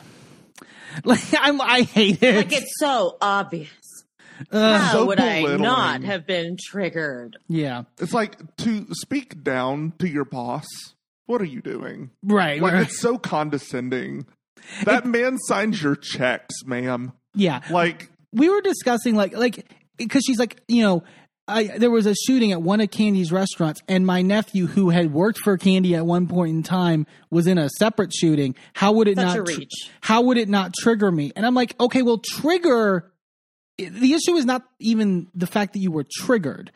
Like 1.04 1.22
I'm 1.40 1.62
I 1.62 1.82
hate 1.82 2.22
it. 2.24 2.36
like 2.36 2.54
it's 2.54 2.74
so 2.80 3.18
obvious. 3.22 3.70
Ugh. 4.52 4.82
How 4.82 4.92
so 4.92 5.06
would 5.06 5.20
I 5.20 5.56
not 5.56 6.04
have 6.04 6.26
been 6.26 6.58
triggered? 6.62 7.38
yeah. 7.48 7.84
It's 8.00 8.14
like 8.14 8.56
to 8.58 8.86
speak 8.92 9.44
down 9.44 9.94
to 10.00 10.08
your 10.08 10.26
boss. 10.26 10.66
What 11.26 11.42
are 11.42 11.46
you 11.46 11.62
doing? 11.62 12.12
Right. 12.24 12.62
Like 12.62 12.74
right. 12.74 12.82
it's 12.84 13.00
so 13.00 13.18
condescending. 13.18 14.26
That 14.84 15.06
man 15.06 15.38
signs 15.38 15.82
your 15.82 15.96
checks, 15.96 16.54
ma'am. 16.66 17.14
Yeah. 17.34 17.62
Like 17.70 18.10
we 18.32 18.50
were 18.50 18.62
discussing 18.62 19.16
like 19.16 19.36
like 19.36 19.66
because 19.98 20.24
she's 20.26 20.40
like 20.40 20.62
you 20.68 20.84
know 20.84 21.04
I 21.48 21.78
there 21.78 21.92
was 21.92 22.06
a 22.06 22.16
shooting 22.16 22.52
at 22.52 22.62
one 22.62 22.82
of 22.82 22.90
Kandi's 22.90 23.32
restaurants 23.32 23.82
and 23.88 24.06
my 24.06 24.22
nephew 24.22 24.68
who 24.68 24.90
had 24.90 25.14
worked 25.14 25.40
for 25.40 25.58
Kandi 25.58 25.96
at 25.96 26.06
one 26.06 26.28
point 26.28 26.52
in 26.52 26.64
time 26.64 27.06
was 27.30 27.46
in 27.48 27.58
a 27.58 27.70
separate 27.78 28.14
shooting. 28.14 28.56
How 28.74 28.94
would 28.94 29.08
it 29.08 29.18
Such 29.18 29.26
not 29.26 29.36
tr- 29.36 29.60
reach. 29.60 29.92
how 30.02 30.22
would 30.22 30.38
it 30.38 30.50
not 30.50 30.74
trigger 30.74 31.12
me? 31.12 31.32
And 31.36 31.46
I'm 31.46 31.56
like, 31.56 31.80
okay, 31.80 32.02
well 32.02 32.18
trigger 32.18 33.12
the 33.78 34.14
issue 34.14 34.36
is 34.36 34.46
not 34.46 34.64
even 34.80 35.28
the 35.36 35.48
fact 35.48 35.74
that 35.74 35.80
you 35.80 35.92
were 35.92 36.06
triggered. 36.10 36.72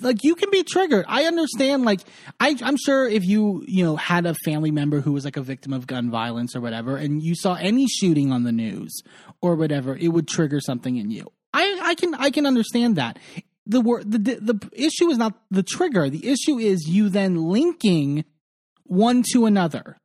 Like 0.00 0.18
you 0.22 0.34
can 0.34 0.50
be 0.50 0.62
triggered. 0.62 1.06
I 1.08 1.24
understand. 1.24 1.84
Like 1.84 2.00
I, 2.40 2.56
I'm 2.62 2.76
sure 2.76 3.08
if 3.08 3.24
you 3.24 3.64
you 3.66 3.84
know 3.84 3.96
had 3.96 4.26
a 4.26 4.34
family 4.44 4.70
member 4.70 5.00
who 5.00 5.12
was 5.12 5.24
like 5.24 5.38
a 5.38 5.42
victim 5.42 5.72
of 5.72 5.86
gun 5.86 6.10
violence 6.10 6.54
or 6.54 6.60
whatever, 6.60 6.96
and 6.96 7.22
you 7.22 7.34
saw 7.34 7.54
any 7.54 7.86
shooting 7.86 8.32
on 8.32 8.42
the 8.42 8.52
news 8.52 9.02
or 9.40 9.54
whatever, 9.56 9.96
it 9.96 10.08
would 10.08 10.28
trigger 10.28 10.60
something 10.60 10.96
in 10.96 11.10
you. 11.10 11.32
I, 11.54 11.78
I 11.82 11.94
can 11.94 12.14
I 12.14 12.30
can 12.30 12.46
understand 12.46 12.96
that. 12.96 13.18
The 13.66 13.80
word 13.80 14.10
the 14.10 14.18
the 14.18 14.58
issue 14.72 15.08
is 15.10 15.18
not 15.18 15.34
the 15.50 15.62
trigger. 15.62 16.08
The 16.10 16.28
issue 16.28 16.58
is 16.58 16.88
you 16.88 17.08
then 17.08 17.36
linking 17.36 18.24
one 18.84 19.22
to 19.32 19.46
another. 19.46 19.96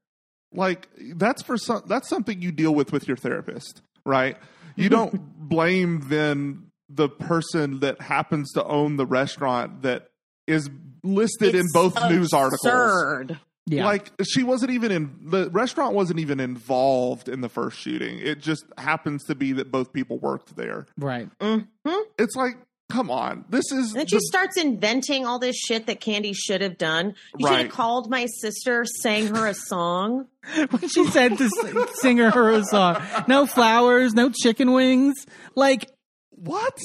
like 0.53 0.88
that's 1.16 1.41
for 1.43 1.58
some 1.58 1.84
that's 1.88 2.08
something 2.08 2.41
you 2.41 2.51
deal 2.51 2.74
with 2.74 2.91
with 2.91 3.08
your 3.08 3.18
therapist 3.18 3.82
right 4.05 4.38
you 4.76 4.88
don't 4.89 5.20
blame 5.49 6.01
then 6.08 6.68
the 6.89 7.10
person 7.10 7.80
that 7.82 7.99
happens 7.99 8.53
to 8.53 8.64
own 8.64 8.95
the 8.95 9.05
restaurant 9.05 9.82
that 9.82 10.08
is 10.47 10.70
listed 11.03 11.53
in 11.53 11.62
It's 11.66 11.74
both 11.74 11.95
news 12.10 12.32
articles 12.32 12.64
absurd. 12.66 13.39
Yeah. 13.66 13.84
like 13.86 14.12
she 14.26 14.43
wasn't 14.43 14.72
even 14.72 14.91
in 14.93 15.16
the 15.26 15.49
restaurant 15.49 15.93
wasn't 15.93 16.20
even 16.22 16.39
involved 16.39 17.28
in 17.28 17.41
the 17.41 17.49
first 17.49 17.78
shooting 17.78 18.20
it 18.20 18.39
just 18.39 18.64
happens 18.78 19.26
to 19.26 19.36
be 19.36 19.51
that 19.53 19.70
both 19.70 19.91
people 19.91 20.18
worked 20.20 20.55
there 20.55 20.86
right. 20.97 21.28
Mm-hmm. 21.39 21.99
it's 22.18 22.36
like 22.38 22.55
come 22.90 23.12
on 23.12 23.44
this 23.50 23.72
is 23.72 23.90
And 23.92 24.00
then 24.02 24.08
she 24.08 24.16
the- 24.18 24.22
starts 24.22 24.58
inventing 24.58 25.26
all 25.26 25.40
this 25.40 25.56
shit 25.58 25.88
that 25.88 26.00
Kandi 26.00 26.34
should 26.36 26.62
have 26.62 26.78
done. 26.78 27.16
You 27.38 27.48
should 27.48 27.58
have 27.58 27.70
called 27.72 28.10
my 28.10 28.26
sister, 28.40 28.86
sang 29.02 29.28
her 29.36 29.48
a 29.48 29.54
song. 29.54 30.28
When 30.70 30.88
she 30.88 31.06
said 31.08 31.38
to 31.38 31.44
s- 31.46 32.00
sing 32.00 32.18
her 32.18 32.32
her 32.32 32.64
song, 32.64 33.02
no 33.28 33.46
flowers, 33.46 34.14
no 34.14 34.30
chicken 34.30 34.72
wings. 34.72 35.16
Like 35.56 35.90
what 36.32 36.78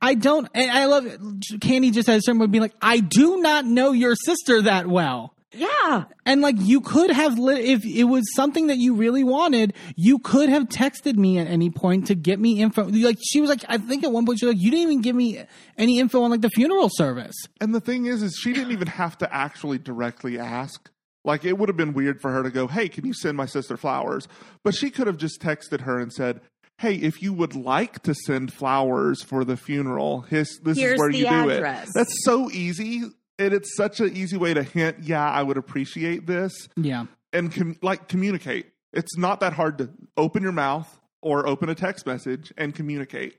I 0.00 0.14
don't. 0.14 0.48
I 0.54 0.84
love 0.86 1.06
it. 1.06 1.20
Kandi 1.60 1.92
just 1.92 2.06
has 2.08 2.24
someone 2.24 2.50
be 2.50 2.60
like, 2.60 2.74
I 2.82 2.98
do 3.00 3.38
not 3.40 3.64
know 3.64 3.92
your 3.92 4.14
sister 4.14 4.62
that 4.62 4.86
well. 4.86 5.34
Yeah. 5.52 6.04
And 6.24 6.40
like 6.40 6.56
you 6.58 6.80
could 6.80 7.10
have 7.10 7.38
li- 7.38 7.72
if 7.72 7.84
it 7.84 8.04
was 8.04 8.24
something 8.34 8.68
that 8.68 8.78
you 8.78 8.94
really 8.94 9.24
wanted, 9.24 9.74
you 9.96 10.18
could 10.18 10.48
have 10.48 10.64
texted 10.68 11.16
me 11.16 11.38
at 11.38 11.46
any 11.46 11.70
point 11.70 12.06
to 12.06 12.14
get 12.14 12.40
me 12.40 12.60
info. 12.60 12.84
Like 12.88 13.18
she 13.22 13.40
was 13.40 13.50
like, 13.50 13.64
I 13.68 13.78
think 13.78 14.04
at 14.04 14.12
one 14.12 14.24
point 14.26 14.38
she 14.38 14.46
was 14.46 14.54
like, 14.54 14.62
you 14.62 14.70
didn't 14.70 14.84
even 14.84 15.02
give 15.02 15.14
me 15.16 15.42
any 15.76 15.98
info 15.98 16.22
on 16.22 16.30
like 16.30 16.40
the 16.40 16.50
funeral 16.50 16.88
service. 16.90 17.34
And 17.60 17.74
the 17.74 17.80
thing 17.80 18.06
is, 18.06 18.22
is 18.22 18.34
she 18.40 18.52
didn't 18.52 18.72
even 18.72 18.88
have 18.88 19.18
to 19.18 19.34
actually 19.34 19.78
directly 19.78 20.38
ask. 20.38 20.90
Like 21.24 21.44
it 21.44 21.56
would 21.58 21.68
have 21.68 21.76
been 21.76 21.92
weird 21.92 22.20
for 22.20 22.32
her 22.32 22.42
to 22.42 22.50
go, 22.50 22.66
"Hey, 22.66 22.88
can 22.88 23.06
you 23.06 23.14
send 23.14 23.36
my 23.36 23.46
sister 23.46 23.76
flowers?" 23.76 24.26
But 24.64 24.74
she 24.74 24.90
could 24.90 25.06
have 25.06 25.18
just 25.18 25.40
texted 25.40 25.82
her 25.82 26.00
and 26.00 26.12
said, 26.12 26.40
"Hey, 26.78 26.96
if 26.96 27.22
you 27.22 27.32
would 27.32 27.54
like 27.54 28.02
to 28.02 28.12
send 28.12 28.52
flowers 28.52 29.22
for 29.22 29.44
the 29.44 29.56
funeral, 29.56 30.22
his 30.22 30.58
this 30.64 30.76
Here's 30.76 30.94
is 30.94 30.98
where 30.98 31.10
you 31.10 31.28
do 31.28 31.50
address." 31.50 31.86
it." 31.88 31.92
That's 31.94 32.24
so 32.24 32.50
easy, 32.50 33.04
and 33.38 33.52
it's 33.54 33.76
such 33.76 34.00
an 34.00 34.16
easy 34.16 34.36
way 34.36 34.54
to 34.54 34.62
hint. 34.62 34.98
Yeah, 35.02 35.28
I 35.28 35.42
would 35.42 35.56
appreciate 35.56 36.26
this, 36.26 36.68
Yeah. 36.76 37.06
and 37.32 37.52
com- 37.52 37.76
like 37.82 38.08
communicate. 38.08 38.66
It's 38.92 39.16
not 39.16 39.40
that 39.40 39.52
hard 39.54 39.78
to 39.78 39.90
open 40.16 40.42
your 40.42 40.52
mouth 40.52 41.00
or 41.22 41.46
open 41.46 41.68
a 41.68 41.74
text 41.74 42.06
message 42.06 42.52
and 42.58 42.74
communicate. 42.74 43.36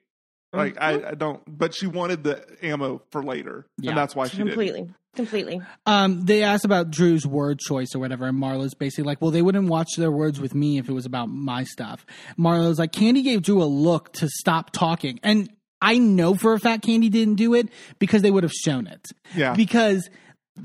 Like 0.52 0.78
I, 0.80 1.10
I 1.10 1.14
don't, 1.16 1.41
but 1.48 1.74
she 1.74 1.88
wanted 1.88 2.24
the 2.24 2.46
ammo 2.62 3.02
for 3.12 3.24
later, 3.24 3.66
Yeah. 3.80 3.89
and 3.91 3.98
that's 3.98 4.16
why 4.16 4.28
she 4.28 4.38
did. 4.38 4.48
Completely. 4.48 4.89
Completely. 5.16 5.62
Um, 5.86 6.26
they 6.26 6.41
asked 6.44 6.66
about 6.66 6.89
Drew's 6.89 7.26
word 7.26 7.60
choice 7.60 7.94
or 7.96 8.00
whatever, 8.00 8.26
and 8.28 8.38
Marlo's 8.38 8.74
basically 8.74 9.04
like, 9.04 9.22
"Well, 9.22 9.30
they 9.32 9.44
wouldn't 9.44 9.68
watch 9.68 9.89
their 9.96 10.12
words 10.12 10.39
with 10.39 10.56
me 10.56 10.80
if 10.80 10.89
it 10.89 10.91
was 10.91 11.06
about 11.06 11.28
my 11.30 11.64
stuff." 11.66 12.04
Marlo's 12.38 12.80
like, 12.80 12.91
"Kandi 12.91 13.24
gave 13.24 13.41
Drew 13.44 13.62
a 13.62 13.66
look 13.66 14.12
to 14.14 14.28
stop 14.30 14.72
talking," 14.72 15.20
and 15.24 15.50
I 15.84 15.98
know 15.98 16.34
for 16.34 16.54
a 16.54 16.60
fact 16.60 16.86
Kandi 16.86 17.12
didn't 17.12 17.36
do 17.36 17.54
it 17.54 17.70
because 18.00 18.22
they 18.22 18.32
would 18.32 18.44
have 18.44 18.54
shown 18.54 18.88
it. 18.88 19.12
Yeah. 19.36 19.54
because 19.54 20.10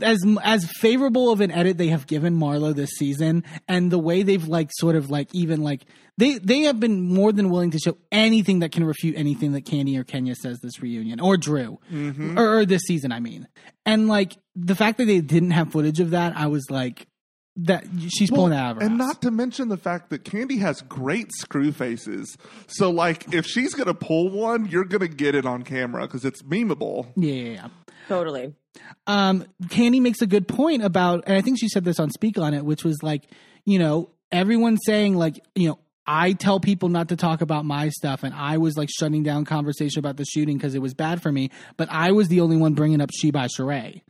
as 0.02 0.22
as 0.42 0.70
favorable 0.70 1.32
of 1.32 1.40
an 1.40 1.50
edit 1.50 1.78
they 1.78 1.88
have 1.88 2.06
given 2.06 2.36
Marlo 2.38 2.74
this 2.74 2.90
season, 2.90 3.44
and 3.66 3.90
the 3.90 3.98
way 3.98 4.22
they've 4.22 4.46
like 4.46 4.70
sort 4.72 4.96
of 4.96 5.10
like 5.10 5.28
even 5.34 5.62
like 5.62 5.86
they 6.18 6.38
they 6.38 6.60
have 6.62 6.78
been 6.78 7.00
more 7.00 7.32
than 7.32 7.50
willing 7.50 7.70
to 7.70 7.78
show 7.78 7.96
anything 8.12 8.60
that 8.60 8.72
can 8.72 8.84
refute 8.84 9.16
anything 9.16 9.52
that 9.52 9.64
Kandi 9.64 9.96
or 9.98 10.04
Kenya 10.04 10.34
says 10.34 10.60
this 10.60 10.80
reunion 10.82 11.20
or 11.20 11.36
Drew 11.36 11.78
mm-hmm. 11.90 12.38
or, 12.38 12.58
or 12.58 12.66
this 12.66 12.82
season. 12.82 13.12
I 13.12 13.20
mean, 13.20 13.48
and 13.86 14.08
like 14.08 14.36
the 14.54 14.74
fact 14.74 14.98
that 14.98 15.06
they 15.06 15.20
didn't 15.20 15.52
have 15.52 15.72
footage 15.72 16.00
of 16.00 16.10
that, 16.10 16.36
I 16.36 16.48
was 16.48 16.66
like, 16.70 17.06
that 17.58 17.84
she's 18.08 18.30
pulling 18.30 18.50
that 18.50 18.64
out 18.64 18.70
of 18.72 18.76
her 18.78 18.82
and 18.84 19.00
ass. 19.00 19.08
not 19.08 19.22
to 19.22 19.30
mention 19.30 19.68
the 19.68 19.76
fact 19.76 20.10
that 20.10 20.24
Kandi 20.24 20.58
has 20.60 20.80
great 20.82 21.32
screw 21.32 21.72
faces. 21.72 22.36
So, 22.66 22.90
like, 22.90 23.32
if 23.34 23.46
she's 23.46 23.74
gonna 23.74 23.94
pull 23.94 24.30
one, 24.30 24.66
you're 24.66 24.84
gonna 24.84 25.08
get 25.08 25.34
it 25.34 25.44
on 25.44 25.62
camera 25.62 26.02
because 26.06 26.24
it's 26.24 26.42
memeable. 26.42 27.08
yeah, 27.16 27.32
yeah, 27.32 27.52
yeah. 27.52 27.68
Totally. 28.08 28.54
um, 29.06 29.44
Kandi 29.64 30.00
makes 30.00 30.22
a 30.22 30.26
good 30.26 30.48
point 30.48 30.82
about, 30.82 31.24
and 31.26 31.36
I 31.36 31.40
think 31.42 31.58
she 31.58 31.68
said 31.68 31.84
this 31.84 31.98
on 32.00 32.10
Speak 32.10 32.38
on 32.38 32.54
It, 32.54 32.64
which 32.64 32.84
was 32.84 33.02
like, 33.02 33.24
you 33.64 33.78
know, 33.78 34.10
everyone 34.32 34.78
saying 34.86 35.14
like, 35.16 35.38
you 35.54 35.68
know, 35.68 35.78
I 36.06 36.32
tell 36.32 36.58
people 36.58 36.88
not 36.88 37.08
to 37.08 37.16
talk 37.16 37.42
about 37.42 37.66
my 37.66 37.90
stuff, 37.90 38.22
and 38.22 38.34
I 38.34 38.56
was 38.56 38.78
like 38.78 38.88
shutting 38.88 39.22
down 39.24 39.44
conversation 39.44 39.98
about 39.98 40.16
the 40.16 40.24
shooting 40.24 40.56
because 40.56 40.74
it 40.74 40.80
was 40.80 40.94
bad 40.94 41.20
for 41.20 41.30
me. 41.30 41.50
But 41.76 41.88
I 41.90 42.12
was 42.12 42.28
the 42.28 42.40
only 42.40 42.56
one 42.56 42.72
bringing 42.72 43.02
up 43.02 43.10
She 43.12 43.30
by 43.30 43.46
Sheree. 43.46 44.00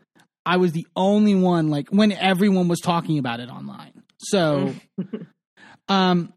I 0.49 0.57
was 0.57 0.72
the 0.72 0.86
only 0.96 1.34
one 1.34 1.68
like 1.68 1.90
when 1.90 2.11
everyone 2.11 2.68
was 2.68 2.80
talking 2.80 3.18
about 3.18 3.38
it 3.38 3.51
online. 3.51 4.03
So, 4.16 4.74
um, 5.88 6.32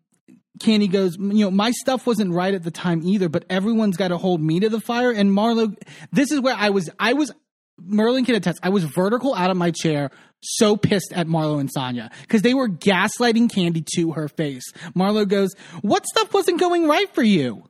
Kandi 0.60 0.92
goes, 0.92 1.16
you 1.18 1.46
know, 1.46 1.50
my 1.50 1.72
stuff 1.72 2.06
wasn't 2.06 2.34
right 2.34 2.54
at 2.54 2.64
the 2.64 2.72
time 2.72 3.04
either, 3.06 3.30
but 3.30 3.46
everyone's 3.50 3.96
got 3.96 4.10
to 4.10 4.18
hold 4.18 4.42
me 4.42 4.60
to 4.60 4.68
the 4.68 4.82
fire. 4.82 5.12
And 5.12 5.32
Marlo, 5.32 5.76
this 6.12 6.30
is 6.30 6.42
where 6.42 6.54
I 6.54 6.72
was, 6.72 6.90
I 7.00 7.14
was, 7.14 7.32
Merlin 7.80 8.26
can 8.26 8.36
attest, 8.36 8.60
I 8.62 8.68
was 8.68 8.84
vertical 8.84 9.34
out 9.34 9.50
of 9.50 9.56
my 9.56 9.72
chair, 9.72 10.12
so 10.42 10.76
pissed 10.76 11.14
at 11.14 11.28
Marlo 11.28 11.62
and 11.62 11.74
Sanya 11.74 12.12
because 12.24 12.42
they 12.42 12.54
were 12.54 12.68
gaslighting 12.68 13.50
Kandi 13.50 13.86
to 13.96 14.12
her 14.12 14.28
face. 14.28 14.74
Marlo 14.94 15.26
goes, 15.26 15.56
what 15.82 16.06
stuff 16.06 16.34
wasn't 16.34 16.60
going 16.60 16.86
right 16.86 17.12
for 17.16 17.24
you? 17.24 17.64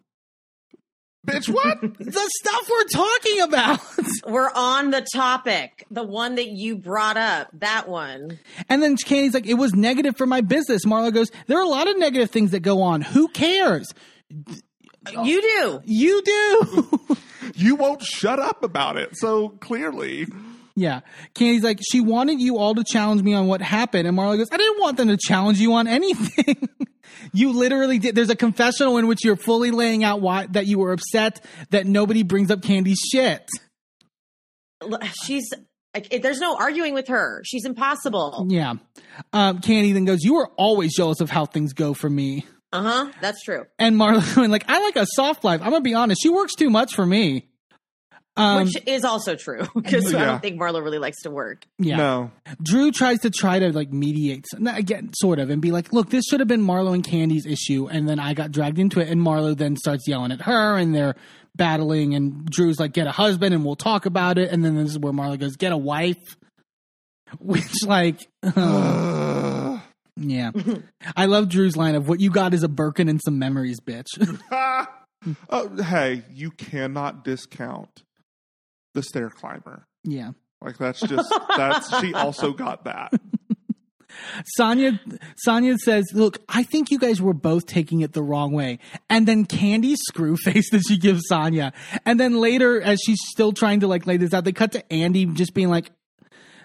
Bitch, 1.26 1.50
what? 1.50 1.80
The 1.82 2.30
stuff 2.40 2.70
we're 2.70 2.88
talking 2.88 3.42
about. 3.42 3.80
We're 4.28 4.52
on 4.56 4.90
the 4.90 5.06
topic. 5.14 5.86
The 5.92 6.04
one 6.04 6.36
that 6.36 6.48
you 6.48 6.78
brought 6.78 7.18
up. 7.18 7.50
That 7.54 7.88
one. 7.88 8.40
and 8.70 8.82
then 8.82 8.96
Kandi's 8.98 9.36
like, 9.36 9.46
it 9.46 9.54
was 9.54 9.74
negative 9.76 10.18
for 10.18 10.26
my 10.26 10.42
business. 10.42 10.84
Marlo 10.84 11.14
goes, 11.14 11.30
there 11.46 11.60
are 11.60 11.64
a 11.64 11.68
lot 11.70 11.88
of 11.88 11.98
negative 12.00 12.32
things 12.32 12.52
that 12.52 12.62
go 12.62 12.82
on. 12.82 13.02
Who 13.02 13.28
cares? 13.28 13.94
You 15.24 15.42
do. 15.42 15.82
You 15.86 16.22
do. 16.24 17.00
you 17.56 17.76
won't 17.76 18.02
shut 18.02 18.40
up 18.40 18.64
about 18.64 18.98
it. 18.98 19.16
So 19.18 19.50
clearly, 19.50 20.26
Yeah. 20.76 21.02
Kandi's 21.36 21.64
like, 21.64 21.80
she 21.82 22.00
wanted 22.00 22.40
you 22.40 22.58
all 22.58 22.76
to 22.76 22.84
challenge 22.84 23.22
me 23.22 23.34
on 23.34 23.48
what 23.48 23.62
happened. 23.62 24.08
And 24.08 24.18
Marlo 24.18 24.38
goes, 24.38 24.50
I 24.52 24.58
didn't 24.58 24.80
want 24.80 24.98
them 24.98 25.10
to 25.10 25.18
challenge 25.18 25.60
you 25.60 25.74
on 25.74 25.88
anything. 25.88 26.70
you 27.34 27.52
literally 27.52 28.00
did. 28.00 28.16
There's 28.16 28.30
a 28.30 28.36
confessional 28.36 28.98
in 28.98 29.08
which 29.08 29.24
you're 29.24 29.36
fully 29.36 29.72
laying 29.72 30.04
out 30.04 30.22
why 30.22 30.48
that 30.48 30.68
you 30.68 30.80
were 30.80 30.94
upset 30.94 31.44
that 31.72 31.86
nobody 31.86 32.24
brings 32.24 32.52
up 32.52 32.62
Kandi's 32.62 33.00
shit. 33.12 33.48
She's. 35.24 35.52
Like, 35.94 36.22
there's 36.22 36.40
no 36.40 36.56
arguing 36.56 36.94
with 36.94 37.10
her. 37.10 37.42
She's 37.44 37.66
impossible. 37.66 38.46
Yeah. 38.48 38.76
Um, 39.34 39.60
Kandi 39.60 39.94
then 39.94 40.06
goes, 40.06 40.24
You 40.24 40.36
were 40.36 40.48
always 40.56 40.96
jealous 40.96 41.20
of 41.20 41.30
how 41.30 41.46
things 41.46 41.74
go 41.74 41.94
for 41.94 42.10
me. 42.10 42.46
Uh 42.72 42.82
huh. 42.82 43.12
That's 43.20 43.44
true. 43.44 43.66
And 43.78 43.98
Marlo 43.98 44.36
going, 44.36 44.52
like, 44.52 44.64
I 44.70 44.80
like 44.80 44.96
a 44.96 45.06
soft 45.06 45.44
life. 45.44 45.60
I'm 45.62 45.70
gonna 45.70 45.82
be 45.82 45.94
honest, 45.94 46.22
she 46.24 46.30
works 46.30 46.56
too 46.56 46.70
much 46.70 46.96
for 46.96 47.06
me. 47.06 47.51
Um, 48.42 48.64
Which 48.66 48.76
is 48.88 49.04
also 49.04 49.36
true 49.36 49.68
because 49.76 50.14
I 50.14 50.26
don't 50.26 50.42
think 50.42 50.60
Marlo 50.60 50.84
really 50.84 50.98
likes 51.00 51.22
to 51.24 51.30
work. 51.30 51.66
yeah. 51.78 51.98
no. 51.98 52.32
Drew 52.64 52.92
tries 52.92 53.20
to 53.20 53.30
try 53.30 53.60
to 53.60 53.72
like 53.72 53.92
mediate 53.92 54.46
not- 54.58 54.78
again, 54.80 55.12
sort 55.14 55.40
of, 55.40 55.50
and 55.50 55.62
be 55.62 55.72
like, 55.72 55.94
"Look, 55.94 56.10
this 56.10 56.26
should 56.30 56.40
have 56.40 56.48
been 56.48 56.62
Marlo 56.66 56.94
and 56.94 57.04
Kandi's 57.04 57.46
issue," 57.46 57.88
and 57.88 58.08
then 58.10 58.20
I 58.20 58.34
got 58.34 58.52
dragged 58.52 58.80
into 58.80 59.00
it, 59.00 59.10
and 59.10 59.22
Marlo 59.22 59.56
then 59.56 59.76
starts 59.76 60.08
yelling 60.08 60.32
at 60.32 60.42
her, 60.42 60.78
and 60.78 60.96
they're 60.96 61.16
battling, 61.56 62.16
and 62.16 62.46
Drew's 62.46 62.80
like, 62.80 62.94
"Get 62.94 63.08
a 63.08 63.12
husband, 63.12 63.54
and 63.54 63.64
we'll 63.66 63.76
talk 63.76 64.06
about 64.06 64.38
it," 64.38 64.52
and 64.52 64.64
then 64.66 64.76
this 64.76 64.90
is 64.92 65.00
where 65.00 65.14
Marlo 65.14 65.38
goes, 65.40 65.56
"Get 65.56 65.72
a 65.72 65.78
wife," 65.78 66.38
which 67.40 67.70
like, 67.86 68.20
Uh, 68.44 69.80
yeah, 70.18 70.52
I 71.16 71.26
love 71.26 71.50
Drew's 71.50 71.76
line 71.78 71.96
of 71.96 72.08
"What 72.08 72.20
you 72.20 72.30
got 72.32 72.54
is 72.54 72.64
a 72.64 72.70
Birkin 72.70 73.08
and 73.10 73.22
some 73.24 73.38
memories, 73.40 73.80
bitch." 73.80 74.08
oh, 75.50 75.84
hey, 75.84 76.24
you 76.34 76.52
cannot 76.52 77.24
discount 77.24 78.04
the 78.94 79.04
stair 79.04 79.30
climber. 79.30 79.86
yeah. 80.04 80.32
Like 80.64 80.78
that's 80.78 81.00
just 81.00 81.34
that's 81.58 82.00
she 82.02 82.14
also 82.14 82.54
got 82.54 82.84
that. 82.86 83.12
Sanya 84.60 85.00
Sanya 85.48 85.78
says, 85.78 86.06
"Look, 86.14 86.40
I 86.50 86.64
think 86.64 86.92
you 86.92 87.00
guys 87.00 87.22
were 87.22 87.34
both 87.34 87.66
taking 87.66 88.02
it 88.02 88.14
the 88.14 88.22
wrong 88.22 88.52
way." 88.52 88.78
And 89.10 89.28
then 89.28 89.46
Kandi's 89.46 90.02
screw 90.08 90.38
face 90.44 90.70
that 90.72 90.84
she 90.88 90.98
gives 90.98 91.24
Sanya. 91.32 91.74
And 92.06 92.20
then 92.20 92.36
later 92.40 92.80
as 92.82 93.00
she's 93.04 93.20
still 93.32 93.54
trying 93.54 93.80
to 93.80 93.88
like 93.88 94.06
lay 94.06 94.18
this 94.18 94.34
out, 94.34 94.44
they 94.44 94.52
cut 94.52 94.74
to 94.74 94.94
Andy 94.94 95.26
just 95.26 95.54
being 95.54 95.70
like, 95.70 95.90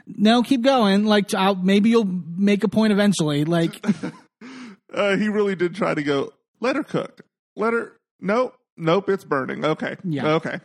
"No, 0.07 0.43
keep 0.43 0.63
going. 0.63 1.05
Like 1.07 1.33
I'll 1.35 1.55
maybe 1.55 1.89
you'll 1.89 2.05
make 2.05 2.65
a 2.65 2.69
point 2.69 2.93
eventually." 2.93 3.45
Like 3.45 3.83
Uh, 4.95 5.17
he 5.17 5.29
really 5.29 5.55
did 5.57 5.75
try 5.75 5.95
to 5.95 6.03
go. 6.03 6.33
Let 6.61 6.77
her 6.77 6.85
cook. 6.85 7.23
Let 7.55 7.73
her. 7.73 7.97
Nope. 8.21 8.57
Nope. 8.77 9.09
It's 9.11 9.25
burning. 9.25 9.65
Okay. 9.65 9.97
Yeah. 10.05 10.35
Okay. 10.35 10.59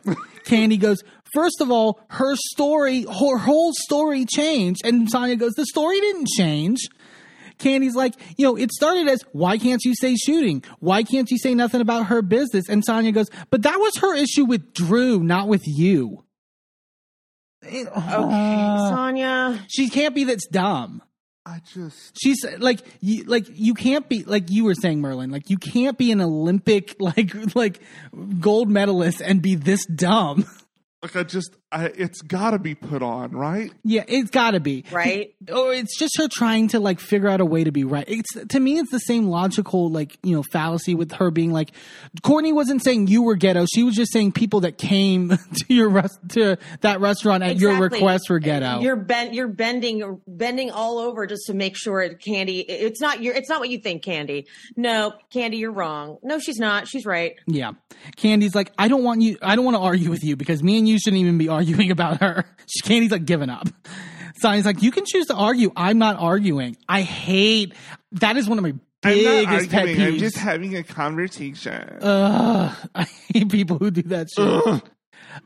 Kandi 0.45 0.79
goes, 0.79 1.03
first 1.33 1.61
of 1.61 1.71
all, 1.71 1.99
her 2.09 2.35
story, 2.35 3.03
her 3.03 3.37
whole 3.37 3.71
story 3.73 4.25
changed. 4.25 4.81
And 4.85 5.11
Sanya 5.11 5.37
goes, 5.39 5.53
the 5.53 5.65
story 5.65 5.99
didn't 5.99 6.27
change. 6.27 6.79
Kandi's 7.59 7.95
like, 7.95 8.15
you 8.37 8.45
know, 8.45 8.57
it 8.57 8.71
started 8.71 9.07
as, 9.07 9.21
why 9.33 9.57
can't 9.59 9.83
you 9.85 9.93
say 9.95 10.15
shooting? 10.15 10.63
Why 10.79 11.03
can't 11.03 11.29
you 11.29 11.37
say 11.37 11.53
nothing 11.53 11.79
about 11.81 12.07
her 12.07 12.21
business? 12.23 12.67
And 12.69 12.83
Sanya 12.85 13.13
goes, 13.13 13.29
but 13.51 13.61
that 13.63 13.77
was 13.77 13.97
her 13.97 14.15
issue 14.15 14.45
with 14.45 14.73
Drew, 14.73 15.19
not 15.21 15.47
with 15.47 15.61
you. 15.67 16.23
Okay, 17.63 17.85
Uh, 17.93 18.91
Sanya. 18.91 19.59
she 19.69 19.89
can't 19.89 20.15
be 20.15 20.23
that's 20.23 20.47
dumb. 20.47 21.03
I 21.45 21.59
just 21.73 22.19
She's 22.21 22.37
like 22.59 22.81
you, 22.99 23.23
like 23.23 23.45
you 23.49 23.73
can't 23.73 24.07
be 24.07 24.23
like 24.23 24.49
you 24.51 24.63
were 24.63 24.75
saying, 24.75 25.01
Merlin. 25.01 25.31
Like 25.31 25.49
you 25.49 25.57
can't 25.57 25.97
be 25.97 26.11
an 26.11 26.21
Olympic 26.21 26.95
like 26.99 27.33
like 27.55 27.79
gold 28.39 28.69
medalist 28.69 29.21
and 29.21 29.41
be 29.41 29.55
this 29.55 29.85
dumb. 29.85 30.45
Like 31.01 31.15
I 31.15 31.23
just 31.23 31.55
I 31.71 31.85
it's 31.85 32.21
got 32.21 32.51
to 32.51 32.59
be 32.59 32.75
put 32.75 33.01
on, 33.01 33.31
right? 33.31 33.71
Yeah, 33.83 34.03
it's 34.07 34.29
got 34.29 34.51
to 34.51 34.59
be 34.59 34.83
Right? 34.91 35.33
Or 35.53 35.73
it's 35.73 35.97
just 35.97 36.17
her 36.17 36.27
trying 36.27 36.67
to 36.69 36.79
like 36.79 36.99
figure 36.99 37.29
out 37.29 37.39
a 37.39 37.45
way 37.45 37.63
to 37.63 37.71
be 37.71 37.83
right. 37.83 38.05
It's 38.07 38.29
to 38.49 38.59
me, 38.59 38.77
it's 38.77 38.91
the 38.91 38.99
same 38.99 39.27
logical 39.27 39.89
like 39.89 40.17
you 40.23 40.35
know 40.35 40.43
fallacy 40.43 40.95
with 40.95 41.13
her 41.13 41.31
being 41.31 41.51
like, 41.51 41.71
Courtney 42.21 42.51
wasn't 42.51 42.83
saying 42.83 43.07
you 43.07 43.23
were 43.23 43.35
ghetto. 43.35 43.65
She 43.73 43.83
was 43.83 43.95
just 43.95 44.11
saying 44.11 44.33
people 44.33 44.61
that 44.61 44.77
came 44.77 45.29
to 45.55 45.73
your 45.73 45.89
rest 45.89 46.19
to 46.29 46.57
that 46.81 46.99
restaurant 46.99 47.43
at 47.43 47.57
your 47.57 47.79
request 47.79 48.29
were 48.29 48.39
ghetto. 48.39 48.81
You're 48.81 48.97
bent. 48.97 49.33
You're 49.33 49.47
bending, 49.47 50.21
bending 50.27 50.71
all 50.71 50.99
over 50.99 51.25
just 51.25 51.43
to 51.47 51.53
make 51.53 51.77
sure 51.77 52.01
it, 52.01 52.19
Kandi. 52.19 52.65
It's 52.67 52.99
not 52.99 53.21
your. 53.23 53.33
It's 53.33 53.49
not 53.49 53.61
what 53.61 53.69
you 53.69 53.77
think, 53.77 54.03
Kandi. 54.03 54.45
No, 54.75 55.13
Kandi, 55.33 55.57
you're 55.57 55.71
wrong. 55.71 56.17
No, 56.21 56.39
she's 56.39 56.59
not. 56.59 56.87
She's 56.87 57.05
right. 57.05 57.35
Yeah. 57.47 57.71
Kandi's 58.17 58.55
like, 58.55 58.71
I 58.77 58.87
don't 58.87 59.03
want 59.03 59.21
you, 59.21 59.37
I 59.41 59.55
don't 59.55 59.63
want 59.65 59.75
to 59.75 59.81
argue 59.81 60.09
with 60.09 60.23
you 60.23 60.35
because 60.35 60.61
me 60.61 60.77
and 60.77 60.87
you 60.87 60.99
shouldn't 60.99 61.21
even 61.21 61.37
be 61.37 61.47
arguing 61.47 61.60
about 61.91 62.21
her. 62.21 62.45
She, 62.67 62.81
can't. 62.81 63.03
Kandi's 63.03 63.11
like, 63.11 63.25
giving 63.25 63.49
up. 63.49 63.67
Sonny's 64.41 64.65
like, 64.65 64.81
you 64.81 64.91
can 64.91 65.05
choose 65.05 65.27
to 65.27 65.35
argue. 65.35 65.71
I'm 65.75 65.97
not 65.97 66.17
arguing. 66.17 66.75
I 66.89 67.01
hate, 67.01 67.73
that 68.13 68.37
is 68.37 68.49
one 68.49 68.57
of 68.57 68.63
my 68.63 68.73
biggest 69.01 69.69
pet 69.69 69.87
peeves. 69.87 70.19
Just 70.19 70.37
having 70.37 70.75
a 70.75 70.83
conversation. 70.83 71.97
Ugh, 72.01 72.75
I 72.95 73.03
hate 73.03 73.51
people 73.51 73.77
who 73.77 73.91
do 73.91 74.01
that 74.03 74.27
shit. 74.35 74.83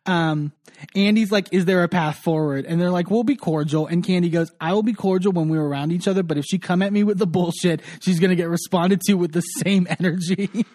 Um, 0.05 0.51
Andy's 0.95 1.31
like, 1.31 1.49
is 1.51 1.65
there 1.65 1.83
a 1.83 1.87
path 1.87 2.17
forward? 2.19 2.65
And 2.65 2.79
they're 2.79 2.89
like, 2.89 3.09
we'll 3.09 3.23
be 3.23 3.35
cordial. 3.35 3.85
And 3.87 4.03
Kandi 4.03 4.31
goes, 4.31 4.51
I 4.59 4.73
will 4.73 4.83
be 4.83 4.93
cordial 4.93 5.31
when 5.31 5.49
we're 5.49 5.65
around 5.65 5.91
each 5.91 6.07
other, 6.07 6.23
but 6.23 6.37
if 6.37 6.45
she 6.45 6.57
come 6.57 6.81
at 6.81 6.91
me 6.91 7.03
with 7.03 7.17
the 7.17 7.27
bullshit, 7.27 7.81
she's 8.01 8.19
to 8.19 8.35
get 8.35 8.49
responded 8.49 9.01
to 9.01 9.13
with 9.13 9.31
the 9.31 9.41
same 9.41 9.87
energy. 9.99 10.65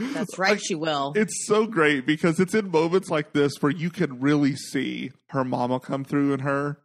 That's 0.00 0.38
right. 0.38 0.60
she 0.60 0.74
will. 0.74 1.12
it's 1.16 1.46
so 1.46 1.66
great 1.66 2.06
because 2.06 2.40
it's 2.40 2.54
in 2.54 2.70
moments 2.70 3.10
like 3.10 3.32
this 3.32 3.52
where 3.60 3.72
you 3.72 3.90
can 3.90 4.20
really 4.20 4.56
see 4.56 5.12
her 5.28 5.44
mama 5.44 5.80
come 5.80 6.04
through 6.04 6.32
in 6.32 6.40
her. 6.40 6.78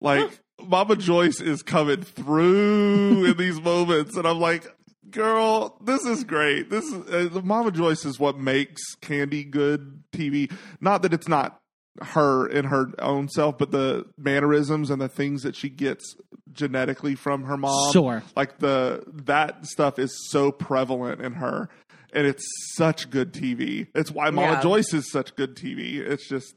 Like 0.00 0.38
Mama 0.62 0.96
Joyce 0.96 1.40
is 1.40 1.62
coming 1.62 2.02
through 2.02 3.24
in 3.24 3.36
these 3.36 3.60
moments, 3.60 4.16
and 4.16 4.26
I'm 4.26 4.38
like, 4.38 4.66
girl, 5.10 5.78
this 5.82 6.04
is 6.04 6.24
great. 6.24 6.70
This 6.70 6.84
is 6.84 7.36
uh, 7.36 7.40
Mama 7.42 7.70
Joyce 7.70 8.04
is 8.04 8.18
what 8.20 8.38
makes 8.38 8.82
Kandi 9.00 9.50
good 9.50 10.02
TV. 10.12 10.52
Not 10.80 11.02
that 11.02 11.14
it's 11.14 11.28
not 11.28 11.60
her 12.02 12.46
in 12.46 12.66
her 12.66 12.90
own 12.98 13.28
self, 13.28 13.56
but 13.56 13.70
the 13.70 14.04
mannerisms 14.18 14.90
and 14.90 15.00
the 15.00 15.08
things 15.08 15.42
that 15.42 15.54
she 15.54 15.68
gets 15.68 16.16
genetically 16.52 17.14
from 17.14 17.44
her 17.44 17.56
mom. 17.56 17.92
Sure. 17.92 18.22
like 18.36 18.58
the 18.58 19.02
that 19.24 19.66
stuff 19.66 19.98
is 19.98 20.28
so 20.30 20.52
prevalent 20.52 21.20
in 21.20 21.34
her, 21.34 21.68
and 22.14 22.26
it's 22.26 22.44
such 22.76 23.10
good 23.10 23.32
TV. 23.32 23.88
It's 23.94 24.10
why 24.10 24.30
Mama 24.30 24.52
Yeah. 24.52 24.62
Joyce 24.62 24.94
is 24.94 25.10
such 25.10 25.34
good 25.36 25.56
TV. 25.56 25.96
It's 25.98 26.28
just, 26.28 26.54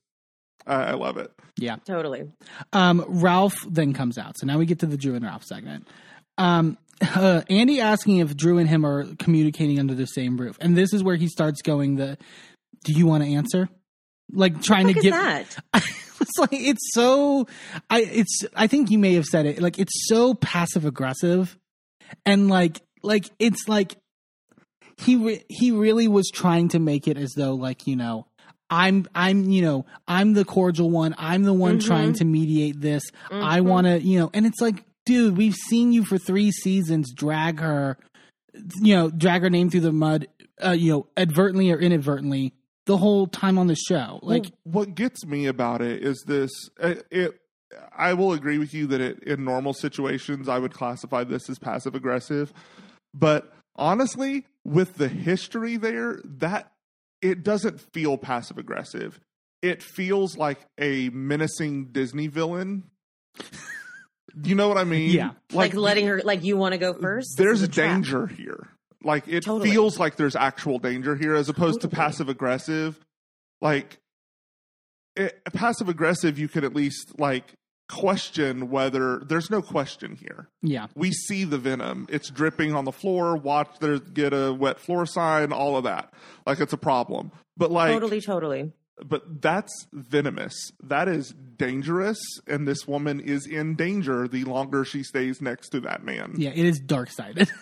I 0.66 0.84
I 0.84 0.92
love 0.94 1.18
it. 1.18 1.32
yeah. 1.58 1.78
Totally. 1.86 2.30
Um, 2.74 3.04
Ralph 3.08 3.56
then 3.70 3.94
comes 3.94 4.18
out. 4.18 4.38
So 4.38 4.46
now 4.48 4.58
we 4.58 4.66
get 4.66 4.80
to 4.80 4.86
the 4.86 4.98
Drew 4.98 5.16
and 5.16 5.26
Ralph 5.26 5.44
segment. 5.44 5.88
Um, 6.38 6.78
uh, 7.02 7.42
Andy 7.50 7.80
asking 7.82 8.18
if 8.18 8.36
Drew 8.36 8.58
and 8.58 8.68
him 8.70 8.86
are 8.86 9.06
communicating 9.16 9.80
under 9.80 9.94
the 9.96 10.06
same 10.06 10.38
roof, 10.38 10.58
and 10.62 10.76
this 10.78 10.94
is 10.94 11.04
where 11.04 11.16
he 11.16 11.28
starts 11.28 11.62
going 11.62 11.96
the. 11.96 12.18
Do 12.84 12.94
you 12.94 13.06
want 13.08 13.24
to 13.24 13.30
answer? 13.34 13.70
Like 14.32 14.62
trying 14.62 14.88
What 14.88 14.94
to 14.94 15.00
is 15.00 15.04
get. 15.04 15.12
that? 15.12 15.58
it's 16.22 16.38
like 16.40 16.50
it's 16.54 16.92
so. 16.94 17.48
I 17.90 18.02
it's. 18.02 18.44
I 18.56 18.68
think 18.68 18.92
you 18.92 19.00
may 19.00 19.14
have 19.14 19.26
said 19.26 19.46
it. 19.46 19.62
Like 19.62 19.80
it's 19.80 19.94
so 20.08 20.34
passive 20.34 20.86
aggressive, 20.86 21.58
and 22.26 22.50
like 22.50 22.82
like 23.04 23.26
it's 23.40 23.68
like 23.68 23.96
he 24.98 25.16
re- 25.16 25.46
he 25.48 25.72
really 25.72 26.08
was 26.08 26.30
trying 26.34 26.70
to 26.70 26.80
make 26.80 27.08
it 27.08 27.18
as 27.18 27.34
though 27.36 27.54
like 27.54 27.88
you 27.88 27.96
know 27.96 28.28
I'm 28.70 29.06
I'm 29.16 29.50
you 29.50 29.62
know 29.62 29.86
I'm 30.08 30.34
the 30.34 30.46
cordial 30.46 30.90
one. 30.90 31.16
I'm 31.18 31.44
the 31.44 31.54
one 31.54 31.80
mm-hmm. 31.80 31.88
trying 31.88 32.14
to 32.14 32.26
mediate 32.26 32.82
this. 32.82 33.04
I 33.32 33.60
mm-hmm. 33.60 33.68
want 33.68 33.88
to 33.88 34.00
you 34.00 34.20
know, 34.20 34.30
and 34.34 34.46
it's 34.46 34.60
like, 34.60 34.84
dude, 35.06 35.38
we've 35.38 35.56
seen 35.56 35.92
you 35.92 36.04
for 36.04 36.18
three 36.18 36.52
seasons 36.52 37.14
drag 37.14 37.60
her, 37.60 37.98
you 38.82 38.96
know, 38.96 39.10
drag 39.10 39.42
her 39.44 39.50
name 39.50 39.70
through 39.70 39.82
the 39.82 39.94
mud, 39.94 40.28
uh, 40.64 40.72
you 40.72 40.92
know, 40.92 41.08
advertently 41.16 41.72
or 41.72 41.80
inadvertently 41.80 42.54
the 42.86 42.98
whole 42.98 43.28
time 43.28 43.58
on 43.58 43.68
the 43.68 43.76
show. 43.76 44.20
Like, 44.24 44.46
Well, 44.66 44.86
what 44.86 44.96
gets 44.96 45.26
me 45.26 45.46
about 45.46 45.82
it 45.82 46.04
is 46.04 46.24
this 46.28 46.52
it, 46.80 47.06
it 47.12 47.40
I 47.96 48.14
will 48.14 48.34
agree 48.34 48.58
with 48.58 48.74
you 48.74 48.88
that 48.88 49.02
it, 49.02 49.24
in 49.24 49.46
normal 49.46 49.74
situations 49.74 50.50
I 50.50 50.60
would 50.60 50.74
classify 50.74 51.24
this 51.24 51.50
as 51.50 51.58
passive 51.60 51.96
aggressive, 51.96 52.52
but 53.14 53.54
honestly, 53.78 54.46
with 54.68 54.96
the 54.96 55.08
history 55.08 55.78
there, 55.78 56.20
that 56.26 56.74
it 57.22 57.42
doesn't 57.42 57.80
feel 57.94 58.18
passive 58.18 58.58
aggressive. 58.58 59.20
It 59.62 59.82
feels 59.82 60.38
like 60.38 60.60
a 60.78 61.10
menacing 61.10 61.94
Disney 61.94 62.28
villain. 62.28 62.84
you 64.44 64.56
know 64.56 64.68
what 64.68 64.78
I 64.78 64.84
mean? 64.84 65.12
Yeah. 65.12 65.32
Like, 65.54 65.74
letting 65.74 66.06
her. 66.08 66.22
Like 66.24 66.44
you 66.44 66.58
want 66.58 66.74
to 66.74 66.78
go 66.78 66.94
first. 66.94 67.38
There's 67.38 67.62
is 67.62 67.70
a 67.70 67.72
trap. 67.72 67.96
danger 67.96 68.28
here. 68.28 68.68
Like 69.04 69.28
it 69.28 69.46
Totally. 69.46 69.72
feels 69.72 70.00
like 70.00 70.18
there's 70.18 70.36
actual 70.36 70.80
danger 70.80 71.16
here 71.16 71.34
as 71.34 71.48
opposed 71.48 71.82
to 71.82 71.88
passive 71.88 72.28
aggressive. 72.28 73.00
Like 73.62 74.00
it, 75.16 75.42
passive 75.54 75.88
aggressive, 75.88 76.38
you 76.38 76.50
could 76.50 76.66
at 76.66 76.76
least 76.76 77.18
like 77.20 77.54
question 77.90 78.70
whether 78.70 79.20
there's 79.20 79.50
no 79.50 79.62
question 79.62 80.16
here. 80.16 80.50
yeah, 80.62 80.88
We 80.96 81.12
see 81.12 81.44
the 81.44 81.58
venom. 81.58 82.08
It's 82.10 82.30
dripping 82.30 82.76
on 82.76 82.86
the 82.86 82.92
floor. 82.92 83.36
Watch 83.38 83.80
there 83.80 84.00
get 84.00 84.34
a 84.34 84.54
wet 84.54 84.80
floor 84.80 85.06
sign, 85.06 85.52
all 85.52 85.78
of 85.78 85.84
that. 85.86 86.14
Like 86.46 86.60
it's 86.60 86.74
a 86.74 86.78
problem. 86.78 87.32
But 87.56 87.72
like 87.72 87.92
Totally. 87.94 88.22
Totally. 88.22 88.72
but 89.06 89.42
that's 89.42 89.72
venomous. 89.94 90.54
That 90.84 91.08
is 91.08 91.34
dangerous 91.58 92.20
and 92.48 92.68
this 92.68 92.88
woman 92.88 93.20
is 93.20 93.48
in 93.48 93.76
danger 93.76 94.28
the 94.28 94.44
longer 94.44 94.86
she 94.86 95.04
stays 95.04 95.42
next 95.42 95.70
to 95.70 95.80
that 95.82 96.04
man. 96.04 96.34
yeah, 96.38 96.52
it 96.54 96.66
is 96.66 96.80
dark 96.80 97.10
sided. 97.12 97.50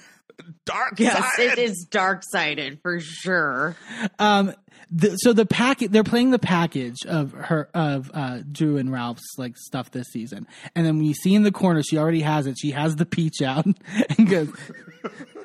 Dark 0.65 0.99
Yes, 0.99 1.39
it 1.39 1.57
is 1.59 1.87
dark 1.89 2.21
sided 2.21 2.79
for 2.81 2.99
sure. 2.99 3.77
Um, 4.19 4.53
the, 4.91 5.15
so 5.17 5.33
the 5.33 5.45
packet 5.45 5.91
they're 5.91 6.03
playing 6.03 6.31
the 6.31 6.39
package 6.39 7.05
of 7.07 7.31
her 7.33 7.69
of 7.73 8.11
uh, 8.13 8.39
Drew 8.51 8.77
and 8.77 8.91
Ralph's 8.91 9.37
like 9.37 9.57
stuff 9.57 9.91
this 9.91 10.07
season, 10.07 10.47
and 10.75 10.85
then 10.85 10.97
when 10.97 11.05
you 11.05 11.13
see 11.13 11.33
in 11.33 11.43
the 11.43 11.51
corner, 11.51 11.81
she 11.83 11.97
already 11.97 12.21
has 12.21 12.47
it. 12.47 12.57
She 12.59 12.71
has 12.71 12.95
the 12.95 13.05
peach 13.05 13.41
out 13.41 13.65
and 14.17 14.29
goes, 14.29 14.49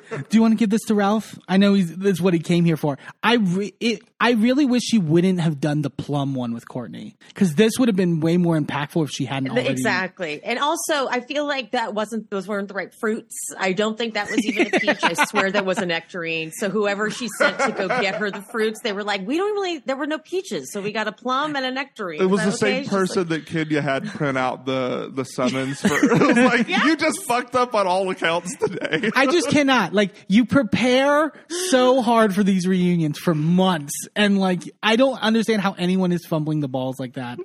"Do 0.09 0.37
you 0.37 0.41
want 0.41 0.53
to 0.53 0.57
give 0.57 0.69
this 0.69 0.81
to 0.87 0.95
Ralph? 0.95 1.37
I 1.47 1.57
know 1.57 1.73
he's 1.73 1.95
this 1.95 2.13
is 2.13 2.21
what 2.21 2.33
he 2.33 2.39
came 2.39 2.65
here 2.65 2.77
for. 2.77 2.97
I 3.23 3.35
re- 3.35 3.73
it, 3.79 4.01
I 4.21 4.33
really 4.33 4.65
wish 4.65 4.83
she 4.83 4.99
wouldn't 4.99 5.39
have 5.39 5.59
done 5.59 5.81
the 5.81 5.89
plum 5.89 6.35
one 6.35 6.53
with 6.53 6.67
Courtney 6.67 7.17
because 7.29 7.55
this 7.55 7.79
would 7.79 7.89
have 7.89 7.95
been 7.95 8.19
way 8.19 8.37
more 8.37 8.55
impactful 8.59 9.03
if 9.05 9.09
she 9.09 9.25
hadn't 9.25 9.49
already. 9.49 9.69
Exactly. 9.69 10.43
And 10.43 10.59
also, 10.59 11.07
I 11.07 11.21
feel 11.21 11.47
like 11.47 11.71
that 11.71 11.95
wasn't 11.95 12.29
those 12.29 12.47
weren't 12.47 12.67
the 12.67 12.75
right 12.75 12.93
fruits. 12.93 13.35
I 13.57 13.73
don't 13.73 13.97
think 13.97 14.13
that 14.13 14.29
was 14.29 14.45
even 14.45 14.67
a 14.67 14.79
peach. 14.79 15.03
I 15.03 15.13
swear 15.13 15.49
that 15.51 15.65
was 15.65 15.79
a 15.79 15.87
nectarine. 15.87 16.51
So 16.51 16.69
whoever 16.69 17.09
she 17.09 17.29
sent 17.39 17.57
to 17.61 17.71
go 17.71 17.87
get 17.87 18.15
her 18.15 18.29
the 18.29 18.43
fruits, 18.43 18.81
they 18.83 18.93
were 18.93 19.03
like, 19.03 19.20
we 19.25 19.37
don't 19.37 19.53
really. 19.53 19.79
There 19.79 19.95
were 19.95 20.07
no 20.07 20.17
peaches, 20.19 20.71
so 20.71 20.81
we 20.81 20.91
got 20.91 21.07
a 21.07 21.11
plum 21.11 21.55
and 21.55 21.65
a 21.65 21.71
nectarine. 21.71 22.21
It 22.21 22.25
was 22.25 22.41
Is 22.41 22.59
the 22.59 22.65
okay? 22.65 22.73
same 22.73 22.83
She's 22.83 22.91
like, 22.91 23.01
person 23.01 23.27
that 23.29 23.45
Kenya 23.45 23.81
had 23.81 24.05
print 24.07 24.37
out 24.37 24.65
the 24.65 25.11
the 25.13 25.23
summons 25.23 25.81
for. 25.81 25.87
It 26.03 26.19
was 26.19 26.37
like 26.37 26.67
you 26.67 26.95
just 26.97 27.23
fucked 27.23 27.55
up 27.55 27.73
on 27.75 27.87
all 27.87 28.09
accounts 28.09 28.55
today. 28.57 29.09
I 29.15 29.25
just 29.27 29.49
cannot. 29.51 29.93
Like, 29.93 30.13
you 30.27 30.45
prepare 30.45 31.31
so 31.69 32.01
hard 32.01 32.35
for 32.35 32.43
these 32.43 32.67
reunions 32.67 33.17
for 33.17 33.33
months, 33.33 33.93
and 34.15 34.39
like, 34.39 34.63
I 34.83 34.95
don't 34.95 35.19
understand 35.21 35.61
how 35.61 35.73
anyone 35.73 36.11
is 36.11 36.25
fumbling 36.25 36.59
the 36.59 36.67
balls 36.67 36.99
like 36.99 37.13
that 37.13 37.39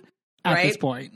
at 0.44 0.62
this 0.62 0.76
point. 0.76 1.12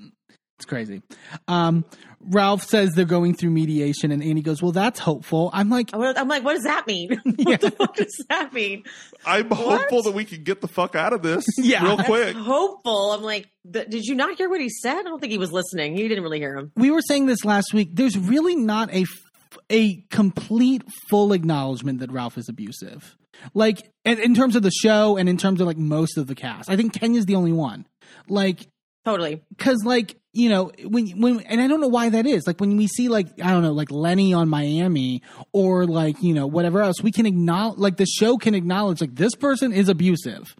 It's 0.60 0.66
crazy. 0.66 1.00
Um, 1.48 1.86
Ralph 2.20 2.62
says 2.64 2.90
they're 2.92 3.06
going 3.06 3.32
through 3.34 3.48
mediation, 3.48 4.12
and 4.12 4.22
Andy 4.22 4.42
goes, 4.42 4.60
"Well, 4.62 4.72
that's 4.72 5.00
hopeful." 5.00 5.48
I'm 5.54 5.70
like, 5.70 5.88
I'm 5.94 6.28
like, 6.28 6.44
what 6.44 6.52
does 6.52 6.64
that 6.64 6.86
mean? 6.86 7.18
Yeah. 7.24 7.44
what 7.46 7.60
the 7.62 7.70
fuck 7.70 7.96
does 7.96 8.24
that 8.28 8.52
mean? 8.52 8.82
I'm 9.24 9.50
hopeful 9.50 10.02
that 10.02 10.12
we 10.12 10.26
can 10.26 10.42
get 10.42 10.60
the 10.60 10.68
fuck 10.68 10.94
out 10.94 11.14
of 11.14 11.22
this 11.22 11.46
Yeah. 11.56 11.82
real 11.82 11.96
That's 11.96 12.08
quick. 12.10 12.36
Hopeful. 12.36 13.12
I'm 13.12 13.22
like, 13.22 13.48
th- 13.72 13.88
did 13.88 14.04
you 14.04 14.14
not 14.14 14.36
hear 14.36 14.50
what 14.50 14.60
he 14.60 14.68
said? 14.68 14.98
I 14.98 15.02
don't 15.04 15.18
think 15.18 15.32
he 15.32 15.38
was 15.38 15.50
listening. 15.50 15.96
He 15.96 16.06
didn't 16.08 16.22
really 16.22 16.40
hear 16.40 16.54
him. 16.58 16.72
we 16.76 16.90
were 16.90 17.00
saying 17.00 17.24
this 17.24 17.42
last 17.42 17.72
week. 17.72 17.88
There's 17.94 18.18
really 18.18 18.54
not 18.54 18.90
a 18.92 19.00
f- 19.00 19.58
a 19.70 20.02
complete 20.10 20.82
full 21.08 21.32
acknowledgement 21.32 22.00
that 22.00 22.12
Ralph 22.12 22.36
is 22.36 22.50
abusive. 22.50 23.16
Like, 23.54 23.90
in, 24.04 24.18
in 24.18 24.34
terms 24.34 24.56
of 24.56 24.62
the 24.62 24.70
show, 24.70 25.16
and 25.16 25.26
in 25.26 25.38
terms 25.38 25.62
of 25.62 25.66
like 25.66 25.78
most 25.78 26.18
of 26.18 26.26
the 26.26 26.34
cast, 26.34 26.68
I 26.70 26.76
think 26.76 26.92
Kenya's 26.92 27.24
the 27.24 27.36
only 27.36 27.52
one. 27.52 27.86
Like, 28.28 28.68
Totally. 29.06 29.40
because 29.56 29.82
like 29.86 30.19
you 30.32 30.48
know 30.48 30.70
when 30.84 31.08
when 31.20 31.40
and 31.40 31.60
I 31.60 31.66
don't 31.66 31.80
know 31.80 31.88
why 31.88 32.08
that 32.10 32.26
is 32.26 32.46
like 32.46 32.60
when 32.60 32.76
we 32.76 32.86
see 32.86 33.08
like 33.08 33.26
I 33.42 33.50
don't 33.50 33.62
know 33.62 33.72
like 33.72 33.90
Lenny 33.90 34.32
on 34.32 34.48
Miami 34.48 35.22
or 35.52 35.86
like 35.86 36.22
you 36.22 36.34
know 36.34 36.46
whatever 36.46 36.80
else 36.82 37.02
we 37.02 37.10
can 37.12 37.26
acknowledge 37.26 37.78
like 37.78 37.96
the 37.96 38.06
show 38.06 38.36
can 38.36 38.54
acknowledge 38.54 39.00
like 39.00 39.14
this 39.14 39.34
person 39.34 39.72
is 39.72 39.88
abusive 39.88 40.54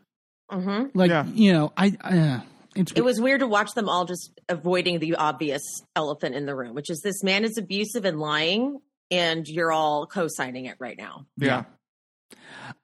hmm 0.50 0.86
like 0.94 1.10
Yeah. 1.10 1.24
you 1.26 1.52
know 1.52 1.72
I 1.76 1.96
uh, 2.02 2.40
It's 2.74 2.92
It 2.92 3.04
was 3.04 3.20
weird 3.20 3.40
to 3.40 3.46
watch 3.46 3.72
them 3.74 3.88
all 3.88 4.04
just 4.04 4.32
avoiding 4.48 4.98
the 4.98 5.14
obvious 5.16 5.62
elephant 5.94 6.34
in 6.34 6.46
the 6.46 6.54
room, 6.54 6.74
which 6.74 6.90
is 6.90 7.00
this 7.02 7.22
man 7.22 7.44
is 7.44 7.56
abusive 7.58 8.04
and 8.04 8.18
lying, 8.20 8.80
and 9.10 9.46
you're 9.48 9.72
all 9.72 10.06
co-signing 10.06 10.66
it 10.66 10.76
right 10.78 10.96
now. 10.98 11.26
Yeah. 11.36 11.64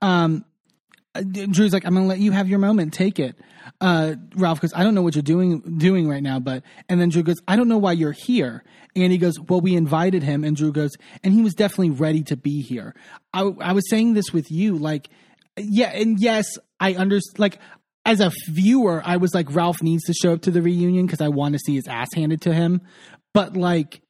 um 0.00 0.44
uh, 1.14 1.22
Drew's 1.22 1.72
like, 1.72 1.84
I'm 1.84 1.94
gonna 1.94 2.06
let 2.06 2.18
you 2.18 2.30
have 2.32 2.48
your 2.48 2.58
moment. 2.58 2.92
Take 2.92 3.18
it, 3.18 3.36
uh, 3.80 4.14
Ralph. 4.34 4.60
Because 4.60 4.74
I 4.74 4.82
don't 4.82 4.94
know 4.94 5.02
what 5.02 5.14
you're 5.14 5.22
doing 5.22 5.78
doing 5.78 6.08
right 6.08 6.22
now. 6.22 6.38
But 6.38 6.62
and 6.88 7.00
then 7.00 7.08
Drew 7.08 7.22
goes, 7.22 7.36
I 7.46 7.56
don't 7.56 7.68
know 7.68 7.78
why 7.78 7.92
you're 7.92 8.12
here. 8.12 8.64
And 8.94 9.12
he 9.12 9.18
goes, 9.18 9.38
Well, 9.40 9.60
we 9.60 9.76
invited 9.76 10.22
him. 10.22 10.44
And 10.44 10.56
Drew 10.56 10.72
goes, 10.72 10.92
and 11.22 11.32
he 11.32 11.42
was 11.42 11.54
definitely 11.54 11.90
ready 11.90 12.22
to 12.24 12.36
be 12.36 12.62
here. 12.62 12.94
I, 13.32 13.42
I 13.60 13.72
was 13.72 13.88
saying 13.90 14.14
this 14.14 14.32
with 14.32 14.50
you, 14.50 14.76
like, 14.76 15.08
yeah, 15.58 15.90
and 15.90 16.20
yes, 16.20 16.46
I 16.80 16.94
understand. 16.94 17.38
Like, 17.38 17.58
as 18.04 18.20
a 18.20 18.30
viewer, 18.48 19.02
I 19.04 19.16
was 19.16 19.34
like, 19.34 19.52
Ralph 19.54 19.82
needs 19.82 20.04
to 20.04 20.14
show 20.14 20.32
up 20.32 20.42
to 20.42 20.50
the 20.50 20.62
reunion 20.62 21.06
because 21.06 21.20
I 21.20 21.28
want 21.28 21.54
to 21.54 21.58
see 21.58 21.74
his 21.74 21.88
ass 21.88 22.08
handed 22.14 22.42
to 22.42 22.54
him. 22.54 22.82
But 23.34 23.56
like, 23.56 24.00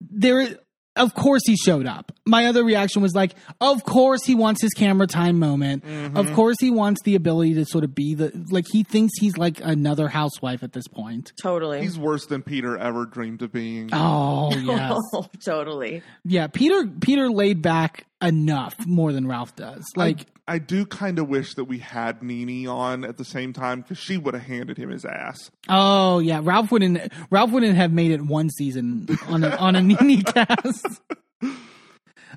there 0.00 0.58
of 0.96 1.14
course 1.14 1.42
he 1.46 1.56
showed 1.56 1.86
up. 1.86 2.12
My 2.26 2.46
other 2.46 2.62
reaction 2.64 3.02
was 3.02 3.14
like, 3.14 3.34
of 3.60 3.84
course 3.84 4.24
he 4.24 4.34
wants 4.34 4.60
his 4.60 4.72
camera 4.72 5.06
time 5.06 5.38
moment. 5.38 5.84
Mm-hmm. 5.84 6.16
Of 6.16 6.32
course 6.34 6.56
he 6.60 6.70
wants 6.70 7.02
the 7.02 7.14
ability 7.14 7.54
to 7.54 7.64
sort 7.64 7.84
of 7.84 7.94
be 7.94 8.14
the 8.14 8.30
like 8.50 8.66
he 8.70 8.82
thinks 8.82 9.12
he's 9.18 9.36
like 9.36 9.60
another 9.62 10.08
housewife 10.08 10.62
at 10.62 10.72
this 10.72 10.86
point. 10.88 11.32
Totally. 11.40 11.80
He's 11.80 11.98
worse 11.98 12.26
than 12.26 12.42
Peter 12.42 12.76
ever 12.76 13.06
dreamed 13.06 13.42
of 13.42 13.52
being. 13.52 13.90
Oh 13.92 14.54
yes. 14.54 14.98
Oh, 15.14 15.26
totally. 15.44 16.02
yeah, 16.24 16.46
Peter 16.46 16.86
Peter 16.86 17.28
laid 17.30 17.60
back 17.62 18.06
enough 18.22 18.74
more 18.86 19.12
than 19.12 19.26
Ralph 19.26 19.54
does. 19.56 19.84
Like 19.96 20.26
I 20.48 20.58
do 20.58 20.84
kind 20.84 21.18
of 21.18 21.28
wish 21.28 21.54
that 21.54 21.64
we 21.64 21.78
had 21.78 22.22
Nene 22.22 22.66
on 22.66 23.04
at 23.04 23.16
the 23.16 23.24
same 23.24 23.52
time 23.52 23.80
because 23.82 23.98
she 23.98 24.16
would 24.16 24.34
have 24.34 24.42
handed 24.42 24.76
him 24.76 24.90
his 24.90 25.04
ass. 25.04 25.50
oh 25.68 26.18
yeah, 26.18 26.40
Ralph 26.42 26.72
wouldn't 26.72 27.12
Ralph 27.30 27.50
wouldn't 27.52 27.76
have 27.76 27.92
made 27.92 28.10
it 28.10 28.20
one 28.22 28.50
season 28.50 29.06
on 29.28 29.44
a 29.44 29.50
on 29.56 29.76
a 29.76 29.80
Nene 29.82 30.22
cast. 30.24 31.00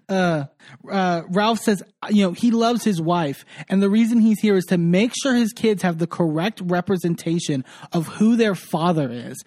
uh, 0.09 0.45
uh, 0.89 1.21
Ralph 1.29 1.59
says, 1.59 1.81
you 2.09 2.23
know, 2.25 2.31
he 2.33 2.51
loves 2.51 2.83
his 2.83 3.01
wife, 3.01 3.43
and 3.69 3.81
the 3.81 3.89
reason 3.89 4.19
he's 4.19 4.39
here 4.39 4.55
is 4.55 4.65
to 4.65 4.77
make 4.77 5.13
sure 5.23 5.33
his 5.33 5.51
kids 5.53 5.81
have 5.81 5.97
the 5.97 6.07
correct 6.07 6.61
representation 6.63 7.65
of 7.91 8.07
who 8.07 8.35
their 8.35 8.55
father 8.55 9.09
is. 9.11 9.43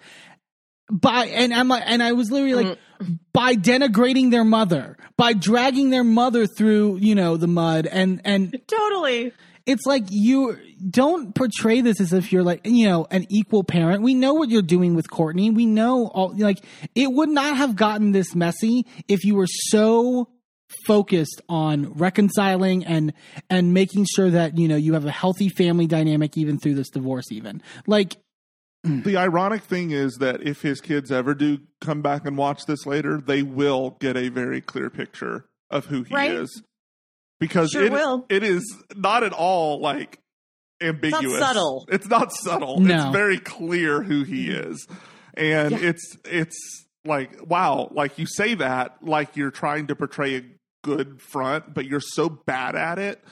By 0.89 1.27
and 1.27 1.53
I'm 1.53 1.67
like, 1.67 1.83
and 1.85 2.01
I 2.01 2.13
was 2.13 2.31
literally 2.31 2.55
like, 2.55 2.79
mm-hmm. 2.99 3.13
by 3.31 3.55
denigrating 3.55 4.31
their 4.31 4.43
mother, 4.43 4.97
by 5.17 5.33
dragging 5.33 5.91
their 5.91 6.03
mother 6.03 6.47
through, 6.47 6.97
you 6.97 7.13
know, 7.15 7.37
the 7.37 7.47
mud, 7.47 7.85
and 7.85 8.21
and 8.25 8.59
Totally. 8.67 9.31
it's 9.65 9.85
like 9.85 10.05
you 10.09 10.57
don't 10.89 11.35
portray 11.35 11.81
this 11.81 12.01
as 12.01 12.13
if 12.13 12.31
you're 12.31 12.43
like 12.43 12.61
you 12.65 12.87
know 12.87 13.05
an 13.11 13.27
equal 13.29 13.63
parent. 13.63 14.01
We 14.01 14.15
know 14.15 14.33
what 14.33 14.49
you're 14.49 14.61
doing 14.63 14.95
with 14.95 15.09
courtney. 15.11 15.51
We 15.51 15.67
know 15.67 16.07
all 16.07 16.33
like 16.35 16.63
it 16.95 17.11
would 17.11 17.29
not 17.29 17.57
have 17.57 17.75
gotten 17.75 18.11
this 18.11 18.33
messy 18.33 18.85
if 19.07 19.23
you 19.23 19.35
were 19.35 19.47
so 19.47 20.29
focused 20.85 21.41
on 21.49 21.93
reconciling 21.93 22.85
and 22.85 23.13
and 23.49 23.73
making 23.73 24.05
sure 24.05 24.29
that 24.29 24.57
you 24.57 24.67
know 24.67 24.75
you 24.75 24.93
have 24.93 25.05
a 25.05 25.11
healthy 25.11 25.49
family 25.49 25.87
dynamic 25.87 26.37
even 26.37 26.59
through 26.59 26.75
this 26.75 26.89
divorce 26.89 27.31
even. 27.31 27.61
Like 27.87 28.17
Mm. 28.85 29.03
The 29.03 29.17
ironic 29.17 29.63
thing 29.63 29.91
is 29.91 30.15
that 30.19 30.41
if 30.41 30.61
his 30.61 30.79
kids 30.79 31.11
ever 31.11 31.33
do 31.33 31.59
come 31.81 32.01
back 32.01 32.25
and 32.25 32.37
watch 32.37 32.65
this 32.65 32.85
later, 32.85 33.19
they 33.19 33.43
will 33.43 33.97
get 33.99 34.15
a 34.15 34.29
very 34.29 34.61
clear 34.61 34.89
picture 34.89 35.45
of 35.69 35.87
who 35.87 36.03
he 36.03 36.13
Right. 36.15 36.31
is. 36.31 36.63
Because 37.39 37.71
Sure 37.71 37.85
it, 37.85 37.91
will. 37.91 38.25
it 38.29 38.43
is 38.43 38.63
not 38.95 39.23
at 39.23 39.33
all 39.33 39.79
like 39.81 40.19
ambiguous. 40.81 41.39
subtle. 41.39 41.85
It's 41.89 42.07
not 42.07 42.31
subtle. 42.33 42.79
No. 42.79 42.95
It's 42.95 43.11
very 43.11 43.37
clear 43.39 44.01
who 44.01 44.23
he 44.23 44.47
mm. 44.47 44.71
is. 44.71 44.87
And 45.35 45.73
it's 45.73 46.17
it's 46.25 46.85
like 47.05 47.31
wow, 47.49 47.89
like 47.93 48.17
you 48.17 48.25
say 48.25 48.55
that 48.55 48.97
like 49.01 49.35
you're 49.37 49.51
trying 49.51 49.87
to 49.87 49.95
portray 49.95 50.35
a 50.37 50.41
good 50.83 51.21
front, 51.21 51.73
but 51.73 51.85
you're 51.85 52.01
so 52.01 52.29
bad 52.29 52.75
at 52.75 52.99
it. 52.99 53.23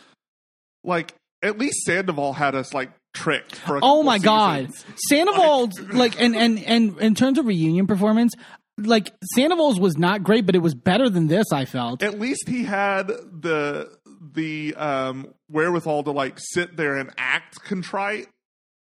Like 0.83 1.13
at 1.41 1.57
least 1.57 1.83
Sandoval 1.85 2.33
had 2.33 2.55
us 2.55 2.73
like 2.73 2.91
tricked 3.17 3.55
for 3.55 3.77
a 3.77 3.79
oh 3.81 4.03
my 4.03 4.17
god. 4.19 4.67
seasons. 4.73 4.85
sandoval's 5.09 5.79
like 5.79 6.19
and 6.21 6.35
and 6.35 6.59
and 6.63 6.97
in 6.99 7.15
terms 7.15 7.37
of 7.39 7.45
reunion 7.45 7.87
performance 7.87 8.33
like 8.77 9.11
sandoval's 9.33 9.79
was 9.79 9.97
not 9.97 10.23
great 10.23 10.45
but 10.45 10.55
it 10.55 10.61
was 10.61 10.75
better 10.75 11.09
than 11.09 11.27
this 11.27 11.51
i 11.51 11.65
felt. 11.65 12.03
At 12.03 12.19
least 12.19 12.47
he 12.47 12.63
had 12.63 13.07
the 13.07 13.89
the 14.33 14.75
um 14.75 15.33
wherewithal 15.49 16.03
to 16.03 16.11
like 16.11 16.35
sit 16.37 16.75
there 16.77 16.95
and 16.97 17.11
act 17.17 17.63
contrite. 17.63 18.27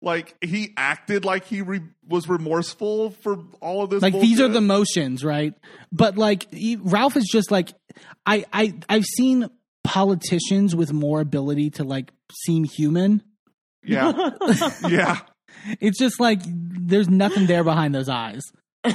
Like 0.04 0.34
he 0.42 0.72
acted 0.76 1.24
like 1.24 1.44
he 1.44 1.62
re- 1.62 1.80
was 2.08 2.28
remorseful 2.28 3.10
for 3.22 3.38
all 3.60 3.84
of 3.84 3.90
this 3.90 4.02
like 4.02 4.14
these 4.14 4.40
are 4.40 4.48
the 4.48 4.60
motions 4.60 5.22
right? 5.24 5.54
But 5.92 6.18
like 6.18 6.52
he- 6.52 6.76
ralph 6.76 7.16
is 7.16 7.28
just 7.30 7.50
like 7.52 7.72
i 8.26 8.44
i 8.52 8.74
i've 8.88 9.04
seen 9.04 9.48
politicians 9.84 10.74
with 10.74 10.92
more 10.92 11.20
ability 11.20 11.70
to 11.70 11.84
like 11.84 12.10
seem 12.32 12.64
human 12.64 13.22
yeah. 13.84 14.30
Yeah. 14.88 15.18
It's 15.80 15.98
just 15.98 16.18
like 16.18 16.40
there's 16.44 17.08
nothing 17.08 17.46
there 17.46 17.64
behind 17.64 17.94
those 17.94 18.08
eyes. 18.08 18.42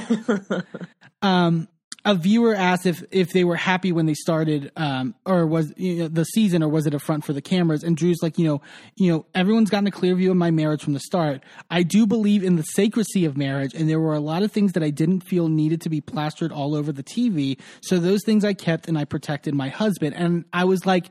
Um 1.20 1.68
a 2.04 2.14
viewer 2.14 2.54
asked 2.54 2.86
if 2.86 3.02
if 3.10 3.32
they 3.32 3.42
were 3.42 3.56
happy 3.56 3.90
when 3.90 4.06
they 4.06 4.14
started 4.14 4.70
um 4.76 5.14
or 5.26 5.46
was 5.46 5.72
you 5.76 5.96
know, 5.96 6.08
the 6.08 6.24
season 6.24 6.62
or 6.62 6.68
was 6.68 6.86
it 6.86 6.94
a 6.94 6.98
front 6.98 7.24
for 7.24 7.32
the 7.32 7.42
cameras? 7.42 7.82
And 7.82 7.96
drew's 7.96 8.18
like 8.22 8.38
you 8.38 8.46
know 8.46 8.62
you 8.96 9.12
know 9.12 9.26
everyone's 9.34 9.68
gotten 9.68 9.88
a 9.88 9.90
clear 9.90 10.14
view 10.14 10.30
of 10.30 10.36
my 10.36 10.50
marriage 10.50 10.82
from 10.82 10.94
the 10.94 11.00
start. 11.00 11.42
I 11.70 11.82
do 11.82 12.06
believe 12.06 12.44
in 12.44 12.56
the 12.56 12.64
sacredcy 12.76 13.26
of 13.26 13.36
marriage 13.36 13.74
and 13.74 13.90
there 13.90 14.00
were 14.00 14.14
a 14.14 14.20
lot 14.20 14.42
of 14.42 14.52
things 14.52 14.72
that 14.72 14.82
i 14.82 14.90
didn't 14.90 15.20
feel 15.22 15.48
needed 15.48 15.80
to 15.82 15.88
be 15.88 16.00
plastered 16.00 16.52
all 16.52 16.74
over 16.74 16.92
the 16.92 17.02
tv 17.02 17.58
so 17.82 17.98
those 17.98 18.20
things 18.24 18.44
i 18.44 18.54
kept 18.54 18.86
and 18.88 18.96
i 18.96 19.04
protected 19.04 19.54
my 19.54 19.68
husband. 19.68 20.14
And 20.14 20.44
i 20.52 20.64
was 20.64 20.86
like 20.86 21.10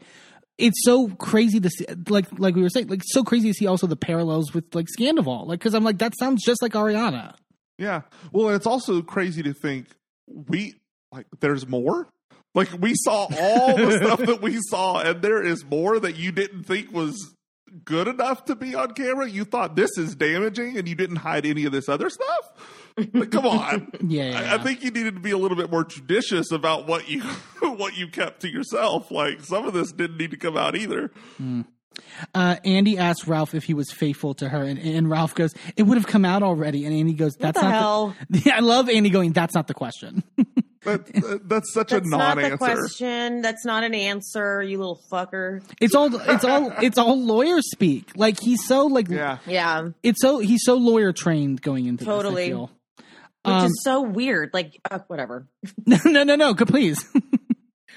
it's 0.58 0.84
so 0.84 1.08
crazy 1.10 1.60
to 1.60 1.70
see, 1.70 1.86
like, 2.10 2.26
like 2.40 2.56
we 2.56 2.62
were 2.62 2.70
saying, 2.70 2.88
like, 2.88 3.02
so 3.06 3.24
crazy 3.24 3.50
to 3.50 3.54
see 3.54 3.68
also 3.68 3.88
the 3.88 3.96
parallels 3.96 4.54
with 4.54 4.74
like 4.74 4.88
Scandoval, 4.98 5.46
like, 5.48 5.60
because 5.60 5.74
I'm 5.74 5.84
like, 5.84 6.00
that 6.00 6.14
sounds 6.18 6.44
just 6.44 6.62
like 6.62 6.74
Ariana. 6.74 7.36
yeah. 7.78 8.02
Well 8.32 8.50
it's 8.50 8.66
also 8.66 9.02
crazy 9.02 9.44
to 9.44 9.54
think 9.54 9.88
we 10.28 10.76
like 11.12 11.28
there's 11.40 11.68
more? 11.68 12.08
Like 12.56 12.70
we 12.80 12.94
saw 12.96 13.28
all 13.40 13.78
the 13.78 13.98
stuff 14.04 14.20
that 14.20 14.42
we 14.42 14.58
saw 14.70 15.00
and 15.00 15.22
there 15.22 15.44
is 15.44 15.64
more 15.64 16.00
that 16.00 16.16
you 16.18 16.32
didn't 16.32 16.64
think 16.64 16.92
was 16.92 17.36
good 17.86 18.08
enough 18.08 18.46
to 18.46 18.56
be 18.56 18.76
on 18.76 18.92
camera? 18.92 19.30
You 19.30 19.44
thought 19.44 19.76
this 19.76 19.98
is 19.98 20.16
damaging 20.16 20.78
and 20.78 20.88
you 20.88 20.96
didn't 20.96 21.18
hide 21.18 21.46
any 21.46 21.66
of 21.66 21.72
this 21.72 21.90
other 21.90 22.10
stuff? 22.10 22.54
Like, 23.14 23.32
come 23.32 23.46
on. 23.46 23.92
Yeah, 24.08 24.30
yeah, 24.30 24.54
I, 24.54 24.56
I 24.56 24.64
think 24.64 24.84
you 24.84 24.92
needed 24.92 25.16
to 25.16 25.22
be 25.22 25.32
a 25.32 25.38
little 25.38 25.58
bit 25.58 25.70
more 25.70 25.84
judicious 25.84 26.52
about 26.52 26.88
what 26.88 27.10
you 27.10 27.22
what 27.62 27.98
you 27.98 28.08
kept 28.08 28.42
to 28.42 28.50
yourself. 28.50 29.12
Like 29.12 29.42
some 29.42 29.68
of 29.68 29.74
this 29.74 29.92
didn't 29.92 30.18
need 30.18 30.32
to 30.32 30.38
come 30.38 30.56
out 30.58 30.76
either. 30.76 31.12
Mm. 31.42 31.66
Uh, 32.34 32.56
Andy 32.66 32.98
asks 32.98 33.28
Ralph 33.28 33.54
if 33.54 33.64
he 33.64 33.74
was 33.74 33.92
faithful 33.92 34.34
to 34.36 34.50
her, 34.50 34.64
and, 34.64 34.80
and 34.80 35.10
Ralph 35.10 35.36
goes, 35.36 35.54
"It 35.76 35.84
would 35.84 35.98
have 35.98 36.08
come 36.08 36.26
out 36.26 36.44
already." 36.44 36.86
And 36.86 36.94
Andy 36.94 37.14
goes, 37.14 37.36
"That's 37.36 37.60
the 37.60 37.68
not 37.68 37.72
hell? 37.74 38.16
The, 38.30 38.40
yeah, 38.46 38.58
I 38.58 38.60
love 38.62 38.90
Andy 38.90 39.10
going, 39.10 39.34
"That's 39.34 39.54
not 39.56 39.68
the 39.68 39.74
question." 39.74 40.24
That, 40.84 41.42
that's 41.44 41.74
such 41.74 41.90
That's 41.90 42.08
a 42.08 42.10
not 42.10 42.38
the 42.38 42.56
question. 42.58 43.42
That's 43.42 43.66
not 43.66 43.84
an 43.84 43.94
answer, 43.94 44.64
you 44.64 44.78
little 44.78 45.02
fucker. 45.12 45.62
it's 45.82 45.94
all, 45.94 46.16
it's 46.16 46.46
all, 46.46 46.72
it's 46.82 46.98
all 46.98 47.20
lawyer 47.22 47.60
speak. 47.62 48.12
Like 48.16 48.40
he's 48.40 48.66
so 48.66 48.86
like, 48.86 49.10
Yeah, 49.10 49.40
Yeah. 49.46 49.90
it's 50.02 50.22
so 50.22 50.40
he's 50.40 50.62
so 50.64 50.76
lawyer 50.76 51.12
trained 51.12 51.62
going 51.62 51.88
into 51.88 52.06
Totally. 52.06 52.36
this. 52.36 52.46
I 52.46 52.50
feel. 52.52 52.72
Which 53.44 53.54
Um, 53.56 53.66
is 53.66 53.82
so 53.84 54.02
weird. 54.02 54.52
Like, 54.54 54.80
uh, 54.90 55.00
whatever. 55.08 55.46
no, 55.86 55.98
no, 56.06 56.24
no, 56.24 56.36
no. 56.38 56.54
Please. 56.56 57.06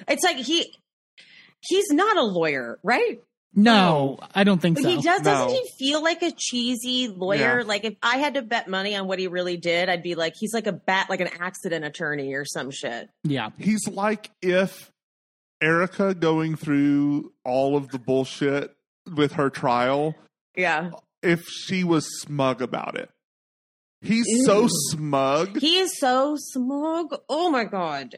It's 0.09 0.25
like 0.25 0.39
he 0.39 0.75
he's 1.61 1.91
not 1.93 2.17
a 2.17 2.23
lawyer, 2.25 2.81
right? 2.83 3.21
No, 3.55 4.19
oh. 4.23 4.27
I 4.35 4.45
don't 4.45 4.61
think 4.63 4.77
But 4.77 4.85
so. 4.85 4.89
he 4.91 4.97
does 4.97 5.23
doesn't 5.23 5.49
No. 5.49 5.53
he 5.53 5.69
feel 5.79 6.03
like 6.03 6.23
a 6.23 6.31
cheesy 6.37 7.09
lawyer? 7.09 7.61
Yeah. 7.61 7.67
Like 7.67 7.85
if 7.85 7.95
I 8.03 8.19
had 8.19 8.35
to 8.35 8.43
bet 8.43 8.69
money 8.69 8.95
on 8.97 9.07
what 9.09 9.19
he 9.19 9.27
really 9.27 9.57
did, 9.57 9.89
I'd 9.89 10.03
be 10.03 10.15
like 10.15 10.35
he's 10.39 10.55
like 10.55 10.67
a 10.67 10.73
bat 10.73 11.09
like 11.11 11.21
an 11.21 11.31
accident 11.41 11.85
attorney 11.85 12.35
or 12.35 12.45
some 12.45 12.71
shit. 12.71 13.09
yeah, 13.25 13.51
he's 13.59 13.87
like 13.89 14.31
if 14.43 14.91
Erica 15.61 16.15
going 16.15 16.57
through 16.57 17.33
all 17.45 17.77
of 17.77 17.89
the 17.91 17.99
bullshit 17.99 18.75
with 19.15 19.33
her 19.33 19.51
trial, 19.51 20.15
Yeah. 20.57 20.91
if 21.23 21.43
she 21.49 21.85
was 21.85 22.07
smug 22.21 22.63
about 22.63 22.97
it. 22.97 23.11
He's 24.03 24.47
so 24.47 24.67
smug. 24.91 25.59
He 25.59 25.77
is 25.79 25.99
so 25.99 26.35
smug. 26.39 27.15
Oh 27.29 27.51
my 27.51 27.65
god. 27.65 28.17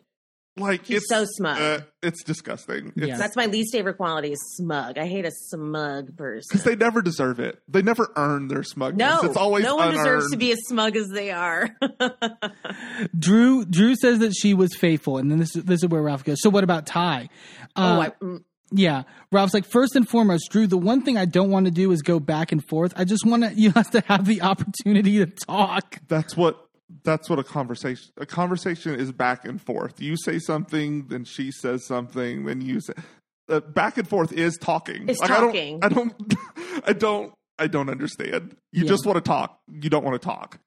Like 0.56 0.84
He's 0.86 0.98
it's 0.98 1.08
so 1.08 1.24
smug. 1.26 1.60
Uh, 1.60 1.80
it's 2.02 2.22
disgusting. 2.24 2.92
It's, 2.96 3.06
Yeah. 3.08 3.16
That's 3.16 3.36
my 3.36 3.46
least 3.46 3.72
favorite 3.72 3.96
quality 3.96 4.32
is 4.32 4.40
smug. 4.56 4.98
I 4.98 5.06
hate 5.06 5.24
a 5.24 5.30
smug 5.30 6.16
person. 6.16 6.48
because 6.50 6.64
they 6.64 6.76
never 6.76 7.00
deserve 7.02 7.40
it. 7.40 7.58
They 7.68 7.82
never 7.82 8.10
earn 8.16 8.48
their 8.48 8.62
smugness. 8.62 9.22
No, 9.22 9.28
it's 9.28 9.36
always 9.36 9.64
no 9.64 9.76
one 9.76 9.92
deserves 9.92 10.30
to 10.30 10.36
be 10.36 10.52
as 10.52 10.58
smug 10.66 10.96
as 10.96 11.08
they 11.08 11.30
are. 11.30 11.70
Drew. 13.18 13.64
Drew 13.64 13.94
says 13.96 14.18
that 14.20 14.34
she 14.34 14.54
was 14.54 14.74
faithful, 14.74 15.18
and 15.18 15.30
then 15.30 15.38
this 15.38 15.52
this 15.52 15.82
is 15.82 15.88
where 15.88 16.02
Ralph 16.02 16.24
goes. 16.24 16.38
So 16.40 16.50
what 16.50 16.64
about 16.64 16.86
Ty? 16.86 17.28
oh, 17.76 17.82
Uh, 17.82 18.00
I, 18.00 18.10
mm, 18.24 18.44
Yeah. 18.70 19.02
Ralph's 19.30 19.54
like, 19.54 19.64
first 19.66 19.96
and 19.96 20.08
foremost, 20.08 20.50
Drew, 20.50 20.66
the 20.66 20.78
one 20.78 21.02
thing 21.02 21.16
I 21.16 21.24
don't 21.24 21.50
want 21.50 21.66
to 21.66 21.70
do 21.72 21.90
is 21.92 22.02
go 22.02 22.20
back 22.20 22.52
and 22.52 22.62
forth. 22.66 22.92
I 22.96 23.04
just 23.04 23.24
want 23.26 23.42
to, 23.44 23.52
you 23.54 23.70
have 23.72 23.90
to 23.92 24.00
have 24.06 24.26
the 24.26 24.42
opportunity 24.42 25.18
to 25.18 25.26
talk. 25.26 25.98
That's 26.08 26.36
what 26.36 26.61
that's 27.04 27.28
what 27.30 27.38
a 27.38 27.44
conversation 27.44 28.10
a 28.18 28.26
conversation 28.26 28.94
is 28.98 29.12
back 29.12 29.44
and 29.44 29.60
forth. 29.60 30.00
You 30.00 30.16
say 30.16 30.38
something, 30.38 31.06
then 31.08 31.24
she 31.24 31.50
says 31.50 31.86
something, 31.86 32.44
then 32.44 32.60
you 32.60 32.80
say 32.80 32.94
uh, 33.48 33.60
back 33.60 33.98
and 33.98 34.08
forth 34.08 34.32
is 34.32 34.56
talking. 34.56 35.08
It's 35.08 35.20
I 35.20 35.26
talking. 35.26 35.80
don't 35.80 35.92
I 35.92 35.94
don't 35.94 36.34
I 36.88 36.92
don't 36.92 37.32
I 37.58 37.66
don't 37.66 37.88
understand. 37.90 38.56
You 38.72 38.82
Yeah. 38.84 38.88
just 38.88 39.06
want 39.06 39.16
to 39.16 39.22
talk. 39.22 39.58
You 39.68 39.90
don't 39.90 40.04
want 40.04 40.20
to 40.20 40.24
talk. 40.26 40.58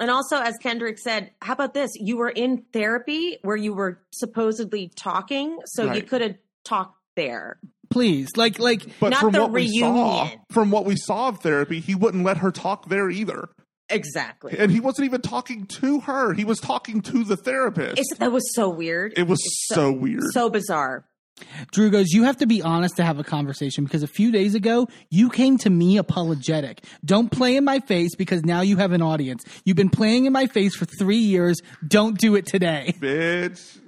And 0.00 0.10
also, 0.10 0.36
as 0.40 0.54
Kendrick 0.62 0.96
said, 0.98 1.32
how 1.42 1.54
about 1.54 1.74
this? 1.74 1.90
You 1.96 2.18
were 2.18 2.28
in 2.30 2.64
therapy 2.72 3.38
where 3.42 3.56
you 3.56 3.74
were 3.74 4.00
supposedly 4.12 4.92
talking, 4.94 5.58
so 5.66 5.92
you 5.92 6.02
could 6.02 6.20
have 6.20 6.36
talked 6.64 6.94
there. 7.16 7.58
Please. 7.90 8.28
Like, 8.36 8.60
like, 8.60 8.86
But 9.00 9.08
Not 9.10 9.20
from 9.20 9.32
the 9.32 9.40
what 9.42 9.50
we 9.50 9.66
saw, 9.80 10.28
from 10.52 10.70
what 10.70 10.84
we 10.84 10.94
saw 10.94 11.28
of 11.28 11.40
therapy, 11.40 11.80
he 11.80 11.96
wouldn't 11.96 12.22
let 12.22 12.36
her 12.36 12.52
talk 12.52 12.88
there 12.88 13.10
either. 13.10 13.48
Exactly. 13.90 14.56
And 14.58 14.70
he 14.70 14.80
wasn't 14.80 15.06
even 15.06 15.22
talking 15.22 15.66
to 15.66 16.00
her. 16.00 16.34
He 16.34 16.44
was 16.44 16.58
talking 16.58 17.00
to 17.02 17.24
the 17.24 17.36
therapist. 17.36 17.98
It's, 17.98 18.14
that 18.18 18.32
was 18.32 18.54
so 18.54 18.68
weird. 18.68 19.14
it 19.16 19.26
was 19.26 19.40
so, 19.68 19.90
weird. 19.90 20.24
so 20.32 20.50
bizarre. 20.50 21.04
Drew 21.70 21.90
goes, 21.90 22.12
You 22.12 22.24
have 22.24 22.36
to 22.38 22.46
be 22.46 22.62
honest 22.62 22.96
to 22.96 23.04
have 23.04 23.18
a 23.18 23.24
conversation 23.24 23.84
because 23.84 24.02
a 24.02 24.08
few 24.08 24.32
days 24.32 24.54
ago, 24.54 24.88
you 25.10 25.30
came 25.30 25.58
to 25.58 25.70
me 25.70 25.96
apologetic. 25.96 26.84
Don't 27.04 27.30
play 27.30 27.56
in 27.56 27.64
my 27.64 27.80
face 27.80 28.14
because 28.16 28.44
now 28.44 28.60
you 28.60 28.76
have 28.76 28.92
an 28.92 29.02
audience. 29.02 29.44
You've 29.64 29.76
been 29.76 29.90
playing 29.90 30.24
in 30.26 30.32
my 30.32 30.46
face 30.46 30.74
for 30.74 30.84
three 30.84 31.18
years. 31.18 31.60
Don't 31.86 32.18
do 32.18 32.34
it 32.34 32.46
today. 32.46 32.94
Bitch. 32.98 33.78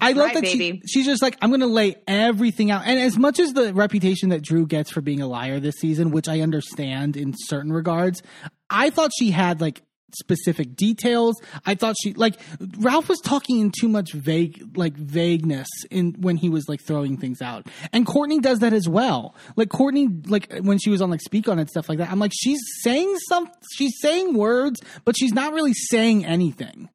I 0.00 0.12
love 0.12 0.26
right, 0.26 0.34
that 0.42 0.46
she, 0.46 0.80
she's 0.86 1.06
just 1.06 1.22
like, 1.22 1.36
I'm 1.42 1.50
going 1.50 1.60
to 1.60 1.66
lay 1.66 1.96
everything 2.06 2.70
out. 2.70 2.82
And 2.86 3.00
as 3.00 3.18
much 3.18 3.40
as 3.40 3.52
the 3.52 3.74
reputation 3.74 4.28
that 4.28 4.42
Drew 4.42 4.64
gets 4.66 4.92
for 4.92 5.00
being 5.00 5.20
a 5.20 5.26
liar 5.26 5.58
this 5.58 5.76
season, 5.76 6.12
which 6.12 6.28
I 6.28 6.40
understand 6.40 7.16
in 7.16 7.34
certain 7.36 7.72
regards, 7.72 8.22
I 8.70 8.90
thought 8.90 9.10
she 9.18 9.30
had 9.30 9.60
like 9.60 9.82
specific 10.14 10.74
details. 10.74 11.40
I 11.66 11.74
thought 11.74 11.96
she 12.02 12.14
like 12.14 12.36
Ralph 12.78 13.08
was 13.08 13.20
talking 13.20 13.60
in 13.60 13.70
too 13.70 13.88
much 13.88 14.12
vague 14.12 14.76
like 14.76 14.94
vagueness 14.94 15.68
in 15.90 16.14
when 16.18 16.36
he 16.36 16.48
was 16.48 16.68
like 16.68 16.80
throwing 16.80 17.16
things 17.16 17.42
out. 17.42 17.66
And 17.92 18.06
Courtney 18.06 18.40
does 18.40 18.60
that 18.60 18.72
as 18.72 18.88
well. 18.88 19.34
Like 19.56 19.68
Courtney 19.68 20.08
like 20.26 20.52
when 20.60 20.78
she 20.78 20.90
was 20.90 21.02
on 21.02 21.10
like 21.10 21.20
speak 21.20 21.48
on 21.48 21.58
it 21.58 21.68
stuff 21.68 21.88
like 21.88 21.98
that. 21.98 22.10
I'm 22.10 22.18
like 22.18 22.32
she's 22.34 22.60
saying 22.82 23.16
some 23.28 23.50
she's 23.74 23.92
saying 24.00 24.34
words, 24.34 24.80
but 25.04 25.16
she's 25.16 25.32
not 25.32 25.52
really 25.52 25.74
saying 25.74 26.24
anything. 26.24 26.88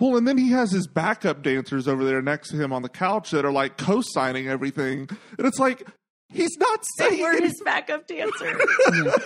Well, 0.00 0.16
and 0.16 0.26
then 0.26 0.38
he 0.38 0.50
has 0.50 0.72
his 0.72 0.88
backup 0.88 1.42
dancers 1.44 1.86
over 1.86 2.04
there 2.04 2.20
next 2.20 2.50
to 2.50 2.56
him 2.56 2.72
on 2.72 2.82
the 2.82 2.88
couch 2.88 3.30
that 3.30 3.44
are 3.44 3.52
like 3.52 3.76
co-signing 3.78 4.48
everything, 4.48 5.08
and 5.38 5.46
it's 5.46 5.60
like 5.60 5.86
he's 6.34 6.56
not 6.58 6.84
They 6.98 7.08
saying. 7.10 7.22
were 7.22 7.30
any- 7.32 7.46
his 7.48 7.60
backup 7.64 8.06
dancer. 8.06 8.58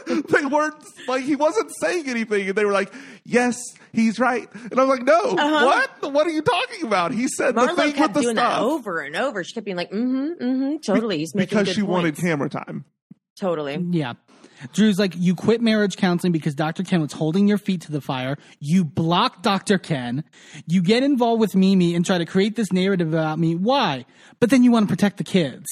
they 0.28 0.44
weren't 0.46 0.76
like 1.08 1.24
he 1.24 1.34
wasn't 1.36 1.70
saying 1.80 2.08
anything, 2.08 2.48
and 2.48 2.56
they 2.56 2.64
were 2.64 2.72
like, 2.72 2.92
"Yes, 3.24 3.56
he's 3.92 4.18
right," 4.18 4.48
and 4.70 4.78
I'm 4.80 4.88
like, 4.88 5.02
"No, 5.02 5.18
Uh-huh. 5.18 5.64
what? 6.00 6.12
What 6.12 6.26
are 6.26 6.30
you 6.30 6.42
talking 6.42 6.86
about?" 6.86 7.12
He 7.12 7.26
said 7.28 7.54
the 7.54 7.62
Marlo 7.62 7.76
thing 7.76 7.86
with 7.86 7.96
kept 7.96 8.14
the 8.14 8.20
doing 8.22 8.36
that 8.36 8.60
over 8.60 9.00
and 9.00 9.16
over. 9.16 9.42
She 9.44 9.54
kept 9.54 9.64
being 9.64 9.76
like, 9.76 9.90
mm-hmm, 9.90 10.42
mm-hmm, 10.42 10.76
totally. 10.86 11.18
He's 11.18 11.34
making 11.34 11.48
because 11.58 11.68
good 11.68 11.74
she 11.74 11.82
wanted 11.82 12.16
camera 12.16 12.48
time. 12.48 12.84
Totally. 13.38 13.78
Yeah. 13.90 14.14
Drew's 14.72 14.98
like, 14.98 15.14
you 15.16 15.36
quit 15.36 15.60
marriage 15.60 15.96
counseling 15.96 16.32
because 16.32 16.56
Dr. 16.56 16.82
Ken 16.82 17.00
was 17.00 17.12
holding 17.12 17.46
your 17.46 17.58
feet 17.58 17.82
to 17.82 17.92
the 17.92 18.00
fire. 18.00 18.36
You 18.58 18.84
block 18.84 19.40
Dr. 19.42 19.78
Ken. 19.78 20.24
You 20.66 20.82
get 20.82 21.04
involved 21.04 21.38
with 21.40 21.54
Mimi 21.54 21.94
and 21.94 22.04
try 22.04 22.18
to 22.18 22.26
create 22.26 22.56
this 22.56 22.72
narrative 22.72 23.14
about 23.14 23.38
me. 23.38 23.54
Why? 23.54 24.04
But 24.40 24.50
then 24.50 24.64
you 24.64 24.72
want 24.72 24.88
to 24.88 24.92
protect 24.92 25.16
the 25.18 25.22
kids. 25.22 25.64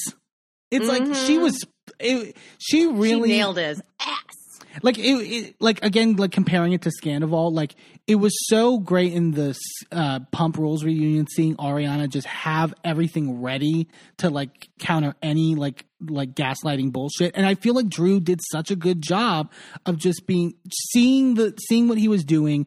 It's 0.71 0.87
like 0.89 1.15
she 1.15 1.39
was, 1.39 1.65
it, 2.01 2.37
she 2.59 2.87
really 2.87 3.29
She 3.31 3.37
nailed 3.37 3.57
his 3.57 3.81
ass. 4.01 4.61
like 4.83 4.99
it, 4.99 5.03
it 5.03 5.55
like 5.61 5.83
again 5.85 6.17
like 6.17 6.33
comparing 6.33 6.73
it 6.73 6.83
to 6.83 6.91
Scandoval 6.91 7.53
like 7.53 7.75
it 8.07 8.17
was 8.17 8.37
so 8.49 8.79
great 8.79 9.13
in 9.13 9.31
the 9.31 9.57
uh, 9.91 10.21
pump 10.33 10.59
rules 10.59 10.85
reunion 10.85 11.27
seeing 11.29 11.57
ariana 11.57 12.09
just 12.09 12.27
have 12.27 12.75
everything 12.85 13.41
ready 13.41 13.89
to 14.19 14.29
like 14.29 14.69
counter 14.79 15.15
any 15.23 15.55
like 15.55 15.87
like 16.11 16.35
gaslighting 16.35 16.93
bullshit 16.93 17.33
and 17.35 17.47
i 17.47 17.55
feel 17.55 17.73
like 17.75 17.89
drew 17.89 18.21
did 18.21 18.39
such 18.53 18.71
a 18.71 18.77
good 18.77 19.01
job 19.01 19.51
of 19.87 19.97
just 19.97 20.27
being 20.27 20.53
seeing 20.91 21.35
the 21.37 21.55
seeing 21.69 21.89
what 21.89 21.97
he 21.97 22.07
was 22.09 22.23
doing 22.23 22.67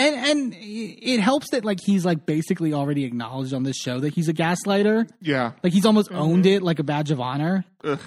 and 0.00 0.16
and 0.26 0.54
it 0.58 1.20
helps 1.20 1.50
that 1.50 1.64
like 1.64 1.78
he's 1.84 2.04
like 2.04 2.26
basically 2.26 2.72
already 2.72 3.04
acknowledged 3.04 3.52
on 3.54 3.62
this 3.62 3.76
show 3.76 4.00
that 4.00 4.14
he's 4.14 4.28
a 4.28 4.34
gaslighter 4.34 5.08
Yeah, 5.20 5.52
like 5.62 5.72
he's 5.72 5.86
almost 5.86 6.10
owned 6.12 6.46
it 6.46 6.62
like 6.62 6.78
a 6.78 6.84
badge 6.84 7.10
of 7.10 7.20
honor 7.20 7.64
Ugh. 7.84 8.00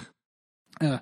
uh, 0.80 0.98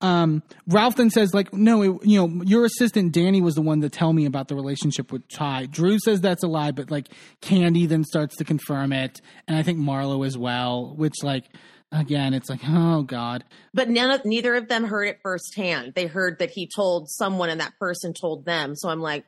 um, 0.00 0.42
Ralph 0.66 0.96
then 0.96 1.08
says, 1.08 1.32
like, 1.32 1.54
no, 1.54 1.80
it, 1.82 2.06
you 2.06 2.20
know, 2.20 2.42
your 2.44 2.66
assistant 2.66 3.12
Danny 3.12 3.40
was 3.40 3.54
the 3.54 3.62
one 3.62 3.80
to 3.80 3.88
tell 3.88 4.12
me 4.12 4.26
about 4.26 4.48
the 4.48 4.54
relationship 4.54 5.10
with 5.10 5.26
Ty. 5.28 5.66
Drew 5.66 5.98
says 5.98 6.20
that's 6.20 6.42
a 6.42 6.46
lie, 6.46 6.72
but 6.72 6.90
like 6.90 7.08
Kandi 7.40 7.88
then 7.88 8.04
starts 8.04 8.36
to 8.36 8.44
confirm 8.44 8.92
it, 8.92 9.22
and 9.48 9.56
I 9.56 9.62
think 9.62 9.78
Marlo 9.78 10.26
as 10.26 10.36
well. 10.36 10.92
Which, 10.94 11.14
like, 11.22 11.46
again, 11.90 12.34
it's 12.34 12.50
like, 12.50 12.60
oh 12.68 13.02
god, 13.02 13.44
But 13.72 13.88
none 13.88 14.10
of, 14.10 14.26
neither 14.26 14.54
of 14.56 14.68
them 14.68 14.84
heard 14.84 15.08
it 15.08 15.20
firsthand. 15.22 15.94
They 15.94 16.04
heard 16.06 16.38
that 16.40 16.50
he 16.50 16.68
told 16.74 17.08
someone 17.08 17.48
and 17.48 17.60
that 17.62 17.72
person 17.78 18.12
told 18.12 18.44
them. 18.44 18.74
So 18.76 18.90
I'm 18.90 19.00
like, 19.00 19.24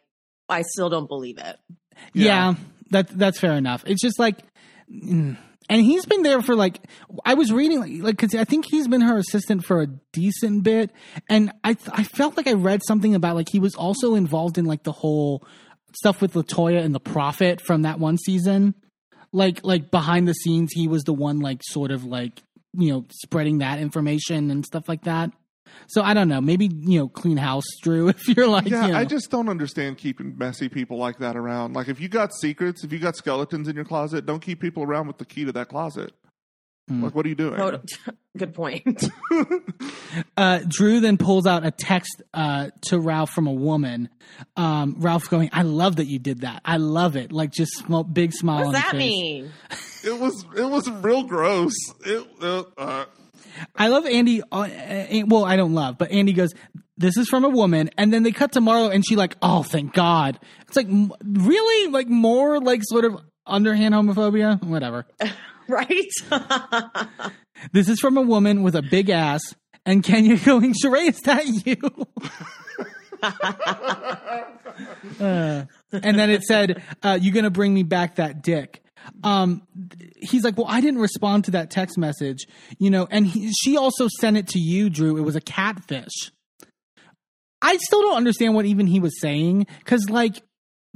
I 0.48 0.62
still 0.62 0.88
don't 0.88 1.08
believe 1.08 1.38
it. 1.38 1.56
yeah, 2.12 2.54
that 2.90 3.08
that's 3.08 3.38
fair 3.38 3.52
enough. 3.52 3.84
It's 3.86 4.02
just 4.02 4.18
like. 4.18 4.38
mm. 4.90 5.36
And 5.68 5.82
he's 5.82 6.06
been 6.06 6.22
there 6.22 6.42
for 6.42 6.54
like 6.54 6.78
I 7.24 7.34
was 7.34 7.52
reading 7.52 7.80
like 7.80 7.90
like 8.00 8.16
because 8.16 8.36
I 8.36 8.44
think 8.44 8.66
he's 8.70 8.86
been 8.86 9.00
her 9.00 9.18
assistant 9.18 9.64
for 9.64 9.82
a 9.82 9.88
decent 10.12 10.62
bit, 10.62 10.92
and 11.28 11.50
I 11.64 11.76
I 11.90 12.04
felt 12.04 12.36
like 12.36 12.46
I 12.46 12.52
read 12.52 12.82
something 12.86 13.16
about 13.16 13.34
like 13.34 13.48
he 13.50 13.58
was 13.58 13.74
also 13.74 14.14
involved 14.14 14.58
in 14.58 14.64
like 14.64 14.84
the 14.84 14.92
whole 14.92 15.44
stuff 15.92 16.22
with 16.22 16.34
Latoya 16.34 16.84
and 16.84 16.94
the 16.94 17.00
Prophet 17.00 17.60
from 17.60 17.82
that 17.82 17.98
one 17.98 18.16
season. 18.16 18.76
Like 19.32 19.64
like 19.64 19.90
behind 19.90 20.28
the 20.28 20.34
scenes, 20.34 20.70
he 20.72 20.86
was 20.86 21.02
the 21.02 21.12
one 21.12 21.40
like 21.40 21.62
sort 21.64 21.90
of 21.90 22.04
like 22.04 22.44
you 22.72 22.92
know 22.92 23.04
spreading 23.10 23.58
that 23.58 23.80
information 23.80 24.52
and 24.52 24.64
stuff 24.64 24.88
like 24.88 25.02
that. 25.02 25.32
So 25.88 26.02
I 26.02 26.14
don't 26.14 26.28
know, 26.28 26.40
maybe 26.40 26.70
you 26.72 27.00
know 27.00 27.08
clean 27.08 27.36
house, 27.36 27.64
Drew. 27.82 28.08
If 28.16 28.28
you're 28.28 28.48
like 28.48 28.68
yeah. 28.68 28.86
you 28.86 28.92
know, 28.92 28.98
I 28.98 29.04
just 29.04 29.30
don't 29.30 29.48
understand 29.48 29.98
keeping 29.98 30.36
messy 30.38 30.68
people 30.68 30.96
like 30.96 31.18
that 31.18 31.36
around. 31.36 31.74
Like, 31.74 31.88
if 31.88 32.00
you 32.00 32.08
got 32.08 32.32
secrets, 32.34 32.82
if 32.82 32.92
you 32.92 32.98
got 32.98 33.16
skeletons 33.16 33.68
in 33.68 33.76
your 33.76 33.84
closet, 33.84 34.26
don't 34.26 34.40
keep 34.40 34.60
people 34.60 34.82
around 34.82 35.06
with 35.06 35.18
the 35.18 35.24
key 35.24 35.44
to 35.44 35.52
that 35.52 35.68
closet. 35.68 36.12
Hmm. 36.88 37.02
Like, 37.02 37.14
what 37.14 37.26
are 37.26 37.28
you 37.28 37.34
doing? 37.34 37.56
Tot- 37.56 37.82
Good 38.36 38.54
point. 38.54 39.04
uh, 40.36 40.60
Drew 40.68 41.00
then 41.00 41.16
pulls 41.16 41.46
out 41.46 41.64
a 41.66 41.70
text 41.70 42.22
uh, 42.34 42.68
to 42.82 43.00
Ralph 43.00 43.30
from 43.30 43.46
a 43.46 43.52
woman. 43.52 44.08
Um, 44.56 44.96
Ralph 44.98 45.28
going, 45.30 45.48
"I 45.52 45.62
love 45.62 45.96
that 45.96 46.06
you 46.06 46.18
did 46.18 46.42
that. 46.42 46.60
I 46.64 46.76
love 46.76 47.16
it." 47.16 47.32
Like 47.32 47.50
just 47.50 47.72
small, 47.72 48.04
big 48.04 48.32
smile. 48.32 48.66
What 48.66 48.72
does 48.72 48.82
his 48.82 48.84
that 48.84 48.90
face. 48.92 48.98
mean? 49.00 49.50
It 50.04 50.20
was 50.20 50.44
it 50.54 50.68
was 50.68 50.88
real 50.90 51.24
gross. 51.24 51.74
It, 52.04 52.26
uh, 52.40 52.64
uh, 52.76 53.04
I 53.74 53.88
love 53.88 54.06
Andy. 54.06 54.42
Uh, 54.50 54.56
uh, 54.60 55.22
well, 55.26 55.44
I 55.44 55.56
don't 55.56 55.74
love, 55.74 55.98
but 55.98 56.10
Andy 56.10 56.32
goes, 56.32 56.52
"This 56.96 57.16
is 57.16 57.28
from 57.28 57.44
a 57.44 57.48
woman," 57.48 57.90
and 57.96 58.12
then 58.12 58.22
they 58.22 58.32
cut 58.32 58.52
to 58.52 58.60
Marlo, 58.60 58.92
and 58.92 59.04
she 59.06 59.16
like, 59.16 59.36
"Oh, 59.42 59.62
thank 59.62 59.92
God." 59.94 60.38
It's 60.68 60.76
like 60.76 60.88
really 61.22 61.90
like 61.90 62.08
more 62.08 62.60
like 62.60 62.82
sort 62.84 63.04
of 63.04 63.20
underhand 63.46 63.94
homophobia. 63.94 64.62
Whatever. 64.62 65.06
Right? 65.68 66.06
This 67.72 67.88
is 67.88 67.98
from 67.98 68.16
a 68.16 68.22
woman 68.22 68.62
with 68.62 68.76
a 68.76 68.82
big 68.82 69.10
ass, 69.10 69.40
and 69.84 70.04
Kenya 70.04 70.36
going, 70.44 70.74
Sheree, 70.74 71.08
is 71.08 71.20
that 71.22 71.44
you? 71.66 71.76
Uh, 75.18 75.64
and 75.92 76.18
then 76.18 76.30
it 76.30 76.42
said, 76.42 76.82
uh, 77.02 77.18
"You 77.20 77.32
gonna 77.32 77.50
bring 77.50 77.72
me 77.72 77.82
back 77.82 78.16
that 78.16 78.42
dick?" 78.42 78.82
Um, 79.22 79.66
he's 80.16 80.44
like, 80.44 80.56
"Well, 80.56 80.66
I 80.68 80.80
didn't 80.80 81.00
respond 81.00 81.44
to 81.46 81.52
that 81.52 81.70
text 81.70 81.98
message, 81.98 82.46
you 82.78 82.90
know." 82.90 83.06
And 83.10 83.26
he, 83.26 83.52
she 83.52 83.76
also 83.76 84.08
sent 84.20 84.36
it 84.36 84.48
to 84.48 84.58
you, 84.58 84.90
Drew. 84.90 85.16
It 85.16 85.22
was 85.22 85.36
a 85.36 85.40
catfish. 85.40 86.32
I 87.62 87.76
still 87.78 88.02
don't 88.02 88.16
understand 88.16 88.54
what 88.54 88.66
even 88.66 88.86
he 88.86 89.00
was 89.00 89.20
saying 89.20 89.66
because, 89.78 90.08
like, 90.10 90.42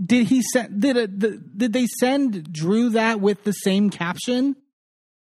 did 0.04 0.26
he 0.26 0.42
send 0.52 0.80
did 0.80 0.96
it, 0.96 1.20
the, 1.20 1.38
did 1.56 1.72
they 1.72 1.86
send 1.86 2.52
Drew 2.52 2.90
that 2.90 3.20
with 3.20 3.44
the 3.44 3.52
same 3.52 3.90
caption? 3.90 4.56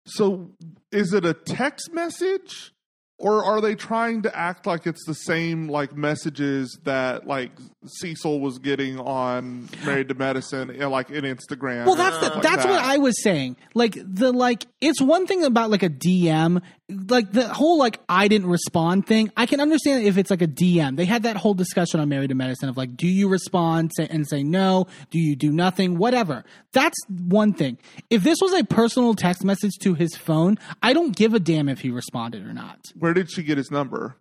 so, 0.05 0.51
is 0.91 1.13
it 1.13 1.25
a 1.25 1.33
text 1.33 1.91
message, 1.91 2.73
or 3.17 3.45
are 3.45 3.61
they 3.61 3.75
trying 3.75 4.23
to 4.23 4.37
act 4.37 4.65
like 4.65 4.85
it's 4.85 5.05
the 5.05 5.13
same 5.13 5.69
like 5.69 5.95
messages 5.95 6.77
that 6.83 7.25
like 7.25 7.51
Cecil 7.85 8.41
was 8.41 8.59
getting 8.59 8.99
on 8.99 9.69
Married 9.85 10.09
to 10.09 10.15
Medicine, 10.15 10.69
you 10.69 10.79
know, 10.79 10.89
like 10.89 11.09
in 11.09 11.23
Instagram? 11.23 11.85
Well, 11.85 11.95
that's 11.95 12.17
the, 12.19 12.29
like 12.29 12.43
that's 12.43 12.65
what? 12.65 12.83
I 12.83 12.97
was 12.97 13.21
saying. 13.23 13.55
Like 13.73 13.97
the 14.03 14.33
like, 14.33 14.65
it's 14.81 15.01
one 15.01 15.27
thing 15.27 15.45
about 15.45 15.69
like 15.69 15.83
a 15.83 15.89
DM 15.89 16.61
like 16.89 17.31
the 17.31 17.47
whole 17.47 17.79
like 17.79 17.99
I 18.07 18.27
didn't 18.27 18.47
respond 18.47 19.07
thing. 19.07 19.31
I 19.35 19.45
can 19.45 19.59
understand 19.59 20.05
if 20.05 20.17
it's 20.17 20.29
like 20.29 20.41
a 20.41 20.47
DM. 20.47 20.97
They 20.97 21.05
had 21.05 21.23
that 21.23 21.37
whole 21.37 21.53
discussion 21.53 21.99
on 21.99 22.09
Married 22.09 22.29
to 22.29 22.35
Medicine 22.35 22.69
of 22.69 22.77
like, 22.77 22.95
do 22.95 23.07
you 23.07 23.27
respond 23.27 23.91
and 23.97 24.27
say 24.27 24.43
no? 24.43 24.87
Do 25.09 25.19
you 25.19 25.35
do 25.35 25.51
nothing? 25.51 25.97
Whatever. 25.97 26.43
That's 26.73 26.97
one 27.09 27.53
thing. 27.53 27.77
If 28.09 28.23
this 28.23 28.37
was 28.41 28.53
a 28.53 28.63
personal 28.63 29.15
text 29.15 29.43
message 29.43 29.73
to 29.81 29.95
his 29.95 30.15
phone, 30.15 30.57
I 30.83 30.93
don't 30.93 31.15
give 31.15 31.33
a 31.33 31.39
damn 31.39 31.69
if 31.69 31.81
he 31.81 31.89
responded 31.89 32.45
or 32.45 32.53
not. 32.53 32.79
Where 32.95 33.13
did 33.13 33.31
she 33.31 33.43
get 33.43 33.57
his 33.57 33.71
number? 33.71 34.17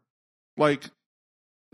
Like 0.57 0.85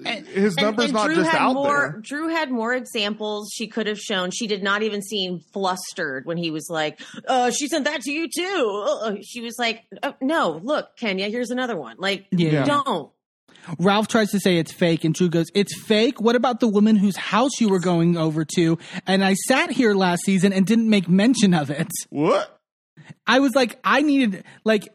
And- 0.05 0.27
his 0.27 0.57
number's 0.57 0.87
and 0.87 0.95
not 0.95 1.07
Drew 1.07 1.17
just 1.17 1.31
had 1.31 1.41
out 1.41 1.55
more, 1.55 1.67
there. 1.93 2.01
Drew 2.03 2.29
had 2.29 2.51
more 2.51 2.75
examples 2.75 3.51
she 3.55 3.67
could 3.69 3.87
have 3.87 3.99
shown. 3.99 4.31
She 4.31 4.47
did 4.47 4.63
not 4.63 4.83
even 4.83 5.03
seem 5.03 5.41
flustered 5.53 6.27
when 6.27 6.37
he 6.37 6.51
was 6.51 6.69
like, 6.71 7.01
uh, 7.27 7.51
"She 7.51 7.69
sent 7.69 7.85
that 7.85 8.01
to 8.03 8.11
you 8.13 8.29
too." 8.35 8.85
Uh, 9.03 9.15
she 9.23 9.41
was 9.41 9.57
like, 9.59 9.83
oh, 10.03 10.15
"No, 10.21 10.61
look, 10.63 10.97
Kenya, 10.97 11.29
here's 11.29 11.51
another 11.51 11.77
one." 11.77 11.97
Like, 11.99 12.27
Yeah. 12.31 12.65
don't. 12.65 13.11
Ralph 13.79 14.09
tries 14.09 14.31
to 14.31 14.41
say 14.41 14.57
it's 14.57 14.73
fake, 14.73 15.05
and 15.05 15.15
Drew 15.15 15.29
goes, 15.29 15.47
It's 15.55 15.79
fake? 15.83 16.21
What 16.21 16.35
about 16.35 16.61
the 16.61 16.69
woman 16.69 16.97
whose 16.97 17.17
house 17.17 17.61
you 17.61 17.69
were 17.69 17.79
going 17.79 18.17
over 18.17 18.45
to? 18.57 18.79
And 19.07 19.23
I 19.23 19.35
sat 19.35 19.71
here 19.71 19.93
last 19.95 20.23
season 20.25 20.53
and 20.53 20.65
didn't 20.67 20.89
make 20.89 21.09
mention 21.11 21.53
of 21.53 21.69
it. 21.71 21.89
What? 22.09 22.59
I 23.27 23.41
was 23.41 23.55
like, 23.55 23.79
I 23.85 24.01
needed, 24.03 24.45
like, 24.65 24.89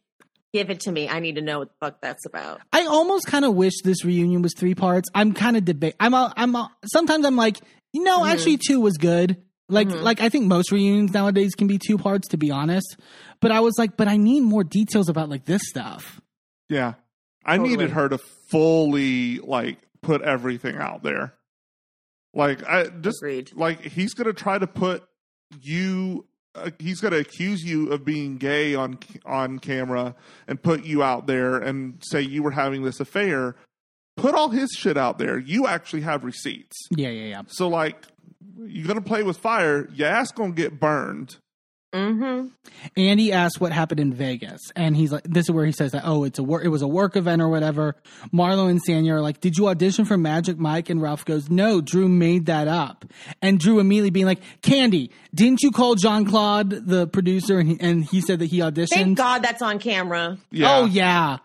Give 0.56 0.69
it 0.69 0.80
to 0.82 0.91
me. 0.94 1.10
I 1.10 1.19
need 1.19 1.36
to 1.36 1.41
know 1.41 1.60
what 1.60 1.68
the 1.68 1.76
fuck 1.86 1.99
that's 2.02 2.26
about. 2.26 2.61
I 2.72 2.86
almost 2.86 3.27
kind 3.27 3.44
of 3.44 3.56
wish 3.56 3.73
this 3.84 4.06
reunion 4.06 4.41
was 4.41 4.53
three 4.57 4.73
parts. 4.73 5.10
I'm 5.14 5.34
kind 5.34 5.57
of 5.57 5.65
debate. 5.65 5.95
I'm, 5.99 6.14
a, 6.14 6.32
I'm, 6.38 6.56
a, 6.56 6.72
sometimes 6.94 7.26
I'm 7.26 7.36
like, 7.36 7.60
you 7.91 8.03
know, 8.03 8.22
Mhm. 8.22 8.30
actually 8.32 8.57
two 8.65 8.80
was 8.80 8.95
good. 8.98 9.36
Like, 9.68 9.90
Mhm. 9.90 10.02
like 10.02 10.22
I 10.22 10.30
think 10.30 10.45
most 10.45 10.72
reunions 10.72 11.11
nowadays 11.11 11.56
can 11.56 11.68
be 11.68 11.77
two 11.77 11.98
parts, 11.98 12.30
to 12.30 12.38
be 12.38 12.52
honest. 12.52 12.95
But 13.41 13.52
I 13.52 13.60
was 13.60 13.73
like, 13.77 13.98
but 13.98 14.07
I 14.07 14.15
need 14.15 14.44
more 14.44 14.64
details 14.64 15.10
about 15.10 15.27
like 15.27 15.44
this 15.44 15.61
stuff. 15.65 16.22
Yeah. 16.69 16.94
I 17.45 17.57
Totally. 17.57 17.76
needed 17.76 17.90
her 17.91 18.07
to 18.07 18.18
fully 18.49 19.40
like 19.40 19.80
put 20.02 20.22
everything 20.22 20.77
out 20.77 21.03
there. 21.03 21.34
Like 22.34 22.64
I 22.65 22.86
just 22.86 23.22
Agreed. 23.22 23.52
like 23.56 23.82
he's 23.82 24.14
going 24.14 24.27
to 24.27 24.34
try 24.34 24.57
to 24.57 24.68
put 24.68 25.03
you 25.61 26.26
uh, 26.56 26.72
he's 26.80 27.02
going 27.02 27.14
to 27.14 27.19
accuse 27.19 27.64
you 27.64 27.91
of 27.91 28.06
being 28.06 28.38
gay 28.38 28.76
on 28.76 28.98
on 29.26 29.60
camera 29.60 30.15
and 30.48 30.61
put 30.61 30.84
you 30.84 31.03
out 31.03 31.27
there 31.27 31.57
and 31.57 32.02
say 32.02 32.22
you 32.22 32.44
were 32.44 32.52
having 32.52 32.84
this 32.84 32.99
affair. 32.99 33.56
Put 34.18 34.34
all 34.34 34.49
his 34.49 34.72
shit 34.72 34.98
out 34.98 35.19
there. 35.19 35.38
You 35.38 35.68
actually 35.68 36.02
have 36.02 36.23
receipts. 36.23 36.76
Yeah, 36.91 37.10
yeah, 37.10 37.26
yeah. 37.26 37.41
So 37.48 37.68
like 37.68 37.98
you're 38.57 38.88
going 38.88 38.99
to 38.99 39.06
play 39.06 39.23
with 39.23 39.38
fire, 39.38 39.90
your 39.94 40.07
ass 40.07 40.32
going 40.32 40.56
to 40.56 40.61
get 40.61 40.80
burned. 40.80 41.38
Mm-hmm. 41.94 42.48
Andy 42.98 43.32
asks 43.32 43.60
what 43.60 43.72
happened 43.72 44.02
in 44.02 44.14
Vegas, 44.14 44.60
and 44.76 44.98
he's 44.98 45.14
like, 45.14 45.24
"This 45.24 45.45
is 45.45 45.52
where 45.52 45.66
he 45.66 45.72
says 45.72 45.94
that 45.94 46.02
oh, 46.06 46.26
it's 46.26 46.40
a 46.40 46.44
work, 46.44 46.66
it 46.66 46.68
was 46.68 46.82
a 46.82 46.88
work 46.88 47.16
event 47.16 47.41
or 47.41 47.48
whatever." 47.48 47.95
Marlo 48.34 48.70
and 48.70 48.84
Sanya 48.86 49.12
are 49.12 49.22
like, 49.22 49.40
"Did 49.40 49.57
you 49.57 49.70
audition 49.70 50.03
for 50.03 50.18
Magic 50.18 50.57
Mike?" 50.57 50.90
And 50.90 51.02
Ralph 51.02 51.24
goes, 51.24 51.49
"No, 51.49 51.80
Drew 51.80 52.10
made 52.10 52.48
that 52.48 52.68
up." 52.68 53.06
And 53.41 53.60
Drew 53.60 53.80
immediately 53.80 54.10
being 54.10 54.26
like, 54.26 54.41
"Kandi, 54.62 55.10
didn't 55.34 55.64
you 55.64 55.72
call 55.72 55.95
John 55.95 56.26
Claude, 56.26 56.70
the 56.70 57.07
producer, 57.07 57.60
and 57.60 57.70
he, 57.70 57.78
and 57.80 58.03
he 58.03 58.20
said 58.20 58.40
that 58.40 58.48
he 58.48 58.60
auditioned?" 58.60 58.90
Thank 58.90 59.18
God 59.18 59.41
that's 59.41 59.62
on 59.62 59.80
camera. 59.80 60.38
Yeah. 60.52 60.78
Oh 60.78 60.86
yeah. 60.86 61.38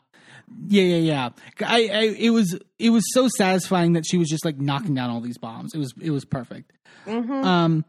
Yeah, 0.66 0.82
yeah, 0.82 0.96
yeah. 0.96 1.28
I, 1.64 1.88
I, 1.92 2.02
it 2.18 2.30
was, 2.30 2.58
it 2.78 2.90
was 2.90 3.04
so 3.14 3.28
satisfying 3.28 3.92
that 3.92 4.04
she 4.04 4.18
was 4.18 4.28
just 4.28 4.44
like 4.44 4.58
knocking 4.58 4.94
down 4.94 5.08
all 5.08 5.20
these 5.20 5.38
bombs. 5.38 5.74
It 5.74 5.78
was, 5.78 5.94
it 6.00 6.10
was 6.10 6.24
perfect. 6.24 6.72
Mm-hmm. 7.06 7.32
Um, 7.32 7.84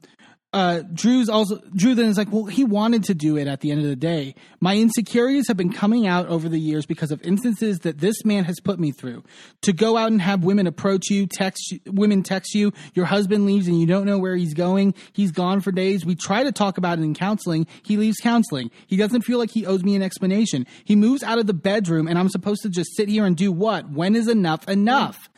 uh, 0.54 0.82
Drew's 0.94 1.30
also 1.30 1.60
Drew 1.74 1.96
then 1.96 2.08
is 2.08 2.18
like, 2.18 2.30
well, 2.30 2.44
he 2.44 2.66
wanted 2.66 3.06
to 3.06 3.14
do 3.14 3.38
it 3.38 3.48
at 3.48 3.62
the 3.62 3.72
end 3.72 3.80
of 3.82 3.88
the 3.88 3.96
day. 3.96 4.36
My 4.60 4.76
insecurities 4.76 5.48
have 5.48 5.56
been 5.56 5.72
coming 5.72 6.08
out 6.08 6.28
over 6.28 6.50
the 6.50 6.60
years 6.60 6.86
because 6.86 7.10
of 7.10 7.22
instances 7.24 7.80
that 7.80 8.00
this 8.00 8.26
man 8.26 8.44
has 8.44 8.60
put 8.60 8.78
me 8.78 8.92
through. 8.92 9.24
To 9.62 9.72
go 9.72 9.96
out 9.96 10.12
and 10.12 10.22
have 10.22 10.44
women 10.44 10.68
approach 10.68 11.10
you, 11.10 11.26
text 11.26 11.74
women 11.86 12.22
text 12.22 12.54
you, 12.54 12.74
your 12.94 13.06
husband 13.06 13.46
leaves 13.46 13.68
and 13.68 13.80
you 13.80 13.86
don't 13.86 14.06
know 14.06 14.18
where 14.20 14.36
he's 14.36 14.54
going. 14.54 14.94
He's 15.14 15.32
gone 15.32 15.62
for 15.62 15.72
days. 15.72 16.06
We 16.06 16.16
try 16.16 16.44
to 16.44 16.52
talk 16.52 16.78
about 16.78 17.00
it 17.00 17.04
in 17.04 17.14
counseling. 17.14 17.66
He 17.84 17.96
leaves 17.96 18.18
counseling. 18.18 18.72
He 18.88 18.98
doesn't 18.98 19.22
feel 19.22 19.40
like 19.40 19.52
he 19.52 19.66
owes 19.66 19.84
me 19.84 19.96
an 19.96 20.02
explanation. 20.04 20.68
He 20.84 20.98
moves 20.98 21.24
out 21.24 21.40
of 21.40 21.48
the 21.48 21.54
bedroom 21.54 22.08
and 22.10 22.20
I'm 22.20 22.30
supposed 22.30 22.64
to 22.64 22.70
just 22.70 22.94
sit 22.98 23.08
here 23.08 23.26
and 23.26 23.38
do 23.38 23.54
what? 23.54 23.90
When 23.90 24.18
is 24.18 24.28
enough 24.28 24.68
enough? 24.68 25.30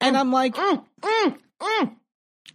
And 0.00 0.16
I'm 0.16 0.30
like, 0.30 0.54
Mm, 0.54 0.84
mm, 1.00 1.38
mm. 1.60 1.96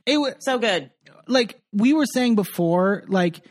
it 0.05 0.17
was 0.17 0.35
So 0.39 0.57
good. 0.57 0.91
Like 1.31 1.59
we 1.71 1.93
were 1.93 2.05
saying 2.05 2.35
before, 2.35 3.03
like 3.07 3.41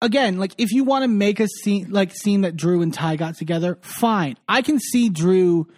again, 0.00 0.38
like 0.38 0.52
if 0.58 0.72
you 0.72 0.84
want 0.84 1.02
to 1.04 1.08
make 1.08 1.40
a 1.40 1.48
scene 1.48 1.88
like 1.90 2.12
scene 2.14 2.42
that 2.42 2.56
Drew 2.56 2.82
and 2.82 2.92
Ty 2.92 3.16
got 3.16 3.36
together, 3.36 3.78
fine. 3.82 4.36
I 4.48 4.62
can 4.62 4.78
see 4.78 5.08
Drew 5.08 5.68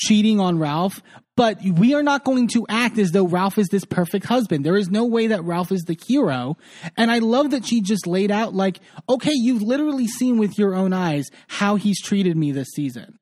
cheating 0.00 0.40
on 0.40 0.58
Ralph, 0.58 1.02
but 1.36 1.58
we 1.62 1.92
are 1.94 2.02
not 2.02 2.24
going 2.24 2.48
to 2.48 2.64
act 2.70 2.96
as 2.98 3.10
though 3.10 3.26
Ralph 3.26 3.58
is 3.58 3.68
this 3.68 3.84
perfect 3.84 4.24
husband. 4.26 4.64
There 4.64 4.76
is 4.76 4.88
no 4.90 5.04
way 5.04 5.26
that 5.26 5.44
Ralph 5.44 5.72
is 5.72 5.82
the 5.82 5.98
hero. 6.06 6.56
And 6.96 7.10
I 7.10 7.18
love 7.18 7.50
that 7.50 7.66
she 7.66 7.82
just 7.82 8.06
laid 8.06 8.30
out 8.30 8.54
like, 8.54 8.80
okay, 9.10 9.32
you've 9.34 9.60
literally 9.62 10.06
seen 10.06 10.38
with 10.38 10.58
your 10.58 10.74
own 10.74 10.92
eyes 10.94 11.26
how 11.48 11.76
he's 11.76 12.00
treated 12.00 12.36
me 12.36 12.50
this 12.52 12.68
season. 12.74 13.18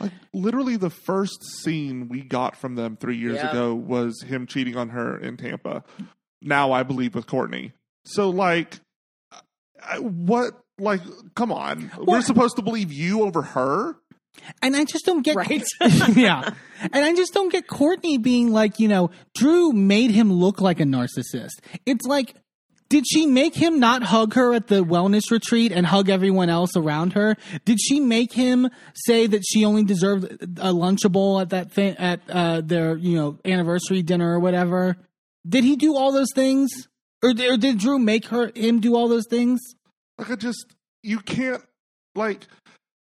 Like 0.00 0.10
literally 0.34 0.76
the 0.76 0.90
first 0.90 1.44
scene 1.62 2.08
we 2.08 2.22
got 2.22 2.56
from 2.56 2.74
them 2.74 2.96
three 2.96 3.16
years 3.18 3.36
Yeah. 3.36 3.50
ago 3.50 3.74
was 3.74 4.22
him 4.22 4.46
cheating 4.48 4.76
on 4.76 4.88
her 4.88 5.16
in 5.16 5.36
Tampa. 5.36 5.84
Now 6.42 6.72
I 6.72 6.82
believe 6.82 7.14
with 7.14 7.26
Courtney. 7.26 7.72
So 8.04 8.30
like, 8.30 8.80
what? 9.98 10.58
Like, 10.78 11.02
come 11.34 11.52
on. 11.52 11.90
We're 11.98 12.22
supposed 12.22 12.56
to 12.56 12.62
believe 12.62 12.92
you 12.92 13.22
over 13.22 13.42
her. 13.42 13.96
And 14.62 14.74
I 14.74 14.84
just 14.84 15.04
don't 15.04 15.22
get 15.22 15.36
Right. 15.36 15.62
yeah. 16.16 16.54
And 16.80 17.04
I 17.04 17.14
just 17.14 17.34
don't 17.34 17.52
get 17.52 17.68
Courtney 17.68 18.18
being 18.18 18.50
like, 18.50 18.80
you 18.80 18.88
know, 18.88 19.10
Drew 19.34 19.72
made 19.72 20.10
him 20.10 20.32
look 20.32 20.60
like 20.60 20.80
a 20.80 20.84
narcissist. 20.84 21.60
It's 21.86 22.06
like, 22.06 22.34
did 22.88 23.04
she 23.06 23.26
make 23.26 23.54
him 23.54 23.80
not 23.80 24.02
hug 24.02 24.34
her 24.34 24.52
at 24.52 24.66
the 24.66 24.84
wellness 24.84 25.30
retreat 25.30 25.72
and 25.72 25.86
hug 25.86 26.10
everyone 26.10 26.50
else 26.50 26.76
around 26.76 27.14
her? 27.14 27.36
Did 27.64 27.80
she 27.80 28.00
make 28.00 28.32
him 28.32 28.68
say 28.94 29.26
that 29.26 29.42
she 29.46 29.64
only 29.64 29.84
deserved 29.84 30.24
a 30.24 30.72
lunchable 30.72 31.40
at 31.40 31.50
that 31.50 31.72
thing 31.72 31.96
at 31.96 32.20
uh, 32.28 32.60
their 32.60 32.96
you 32.96 33.16
know 33.16 33.38
anniversary 33.44 34.02
dinner 34.02 34.34
or 34.34 34.40
whatever? 34.40 34.96
Did 35.48 35.64
he 35.64 35.76
do 35.76 35.96
all 35.96 36.12
those 36.12 36.32
things, 36.34 36.70
or, 37.22 37.32
did- 37.32 37.50
or 37.50 37.56
did 37.56 37.78
Drew 37.78 37.98
make 37.98 38.26
her 38.26 38.50
him 38.54 38.80
do 38.80 38.94
all 38.96 39.08
those 39.08 39.26
things? 39.28 39.60
Like, 40.18 40.30
I 40.30 40.36
just 40.36 40.66
you 41.02 41.18
can't 41.20 41.62
like. 42.14 42.46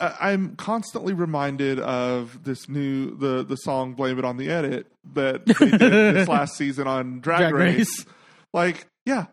I'm 0.00 0.54
constantly 0.54 1.12
reminded 1.12 1.80
of 1.80 2.44
this 2.44 2.68
new 2.68 3.16
the 3.16 3.42
the 3.44 3.56
song 3.56 3.94
"Blame 3.94 4.16
It 4.20 4.24
on 4.24 4.36
the 4.36 4.48
Edit" 4.48 4.86
that 5.14 5.44
they 5.44 5.70
did 5.72 5.80
this 5.80 6.28
last 6.28 6.56
season 6.56 6.86
on 6.86 7.18
Drag, 7.18 7.40
Drag 7.40 7.54
Race. 7.54 7.76
Race. 7.76 8.06
Like, 8.54 8.86
yeah, 9.04 9.26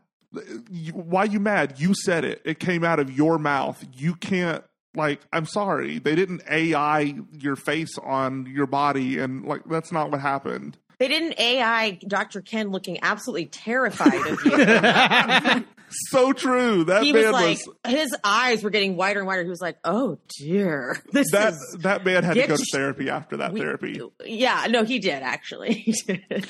why 0.91 1.25
you 1.25 1.39
mad? 1.39 1.75
You 1.79 1.93
said 1.93 2.25
it. 2.25 2.41
It 2.45 2.59
came 2.59 2.83
out 2.83 2.99
of 2.99 3.11
your 3.15 3.37
mouth. 3.37 3.85
You 3.95 4.15
can't. 4.15 4.63
Like, 4.95 5.19
I'm 5.31 5.45
sorry, 5.45 5.99
they 5.99 6.15
didn't 6.15 6.41
AI 6.49 7.15
your 7.31 7.55
face 7.57 7.97
on 7.99 8.45
your 8.47 8.65
body, 8.65 9.19
and 9.19 9.45
like 9.45 9.65
that's 9.69 9.91
not 9.91 10.09
what 10.09 10.21
happened. 10.21 10.77
They 10.97 11.07
didn't 11.07 11.39
AI 11.39 11.99
Dr. 12.07 12.41
Ken 12.41 12.69
looking 12.69 12.99
absolutely 13.01 13.45
terrified 13.47 14.13
of 14.27 14.45
you. 14.45 15.65
So 16.09 16.33
true. 16.33 16.83
That 16.85 17.03
he 17.03 17.13
man 17.13 17.25
was 17.25 17.31
like, 17.31 17.59
was 17.67 17.75
his 17.93 18.15
eyes 18.23 18.63
were 18.63 18.71
getting 18.71 18.97
wider 18.97 19.19
and 19.19 19.27
wider. 19.27 19.43
He 19.43 19.49
was 19.49 19.61
like, 19.61 19.77
"Oh 19.83 20.17
dear, 20.39 20.99
this 21.11 21.31
that 21.31 21.53
is." 21.53 21.77
that 21.81 22.03
man 22.03 22.23
had 22.23 22.33
to 22.33 22.47
go 22.47 22.57
to 22.57 22.65
therapy 22.71 23.09
after 23.09 23.37
that 23.37 23.53
we- 23.53 23.59
therapy. 23.59 24.01
Yeah, 24.25 24.65
no, 24.69 24.83
he 24.83 24.99
did 24.99 25.21
actually. 25.21 25.73
He 25.85 25.91
did. 25.91 26.47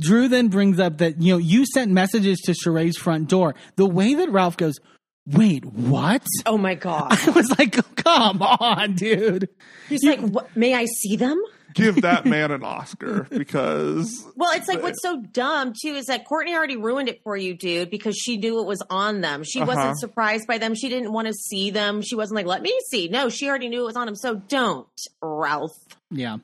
Drew 0.00 0.26
then 0.28 0.48
brings 0.48 0.80
up 0.80 0.98
that, 0.98 1.22
you 1.22 1.32
know, 1.32 1.38
you 1.38 1.64
sent 1.64 1.92
messages 1.92 2.40
to 2.40 2.52
Sheree's 2.52 2.96
front 2.96 3.28
door. 3.28 3.54
The 3.76 3.86
way 3.86 4.14
that 4.14 4.30
Ralph 4.30 4.56
goes, 4.56 4.74
wait, 5.26 5.64
what? 5.64 6.26
Oh 6.44 6.58
my 6.58 6.74
god. 6.74 7.12
I 7.26 7.30
was 7.30 7.56
like, 7.58 7.78
come 7.96 8.42
on, 8.42 8.94
dude. 8.94 9.48
He's 9.88 10.02
like, 10.02 10.20
what, 10.20 10.54
"May 10.56 10.74
I 10.74 10.86
see 10.86 11.16
them?" 11.16 11.40
Give 11.74 12.00
that 12.02 12.24
man 12.26 12.50
an 12.50 12.62
Oscar 12.64 13.26
because 13.30 14.24
Well, 14.36 14.52
it's 14.54 14.68
like 14.68 14.82
what's 14.82 15.02
so 15.02 15.20
dumb 15.20 15.72
too 15.80 15.94
is 15.94 16.06
that 16.06 16.24
Courtney 16.24 16.54
already 16.54 16.76
ruined 16.76 17.08
it 17.08 17.20
for 17.22 17.36
you, 17.36 17.54
dude, 17.54 17.90
because 17.90 18.16
she 18.16 18.36
knew 18.36 18.60
it 18.60 18.66
was 18.66 18.82
on 18.90 19.20
them. 19.20 19.44
She 19.44 19.60
Uh-huh. 19.60 19.72
wasn't 19.74 19.98
surprised 19.98 20.46
by 20.46 20.58
them. 20.58 20.74
She 20.74 20.88
didn't 20.88 21.12
want 21.12 21.28
to 21.28 21.34
see 21.34 21.70
them. 21.70 22.02
She 22.02 22.14
wasn't 22.16 22.36
like, 22.36 22.46
"Let 22.46 22.62
me 22.62 22.76
see." 22.90 23.08
No, 23.08 23.28
she 23.28 23.48
already 23.48 23.68
knew 23.68 23.82
it 23.82 23.86
was 23.86 23.96
on 23.96 24.06
them. 24.06 24.16
So 24.16 24.36
don't, 24.36 24.88
Ralph. 25.22 25.76
Yeah. 26.10 26.38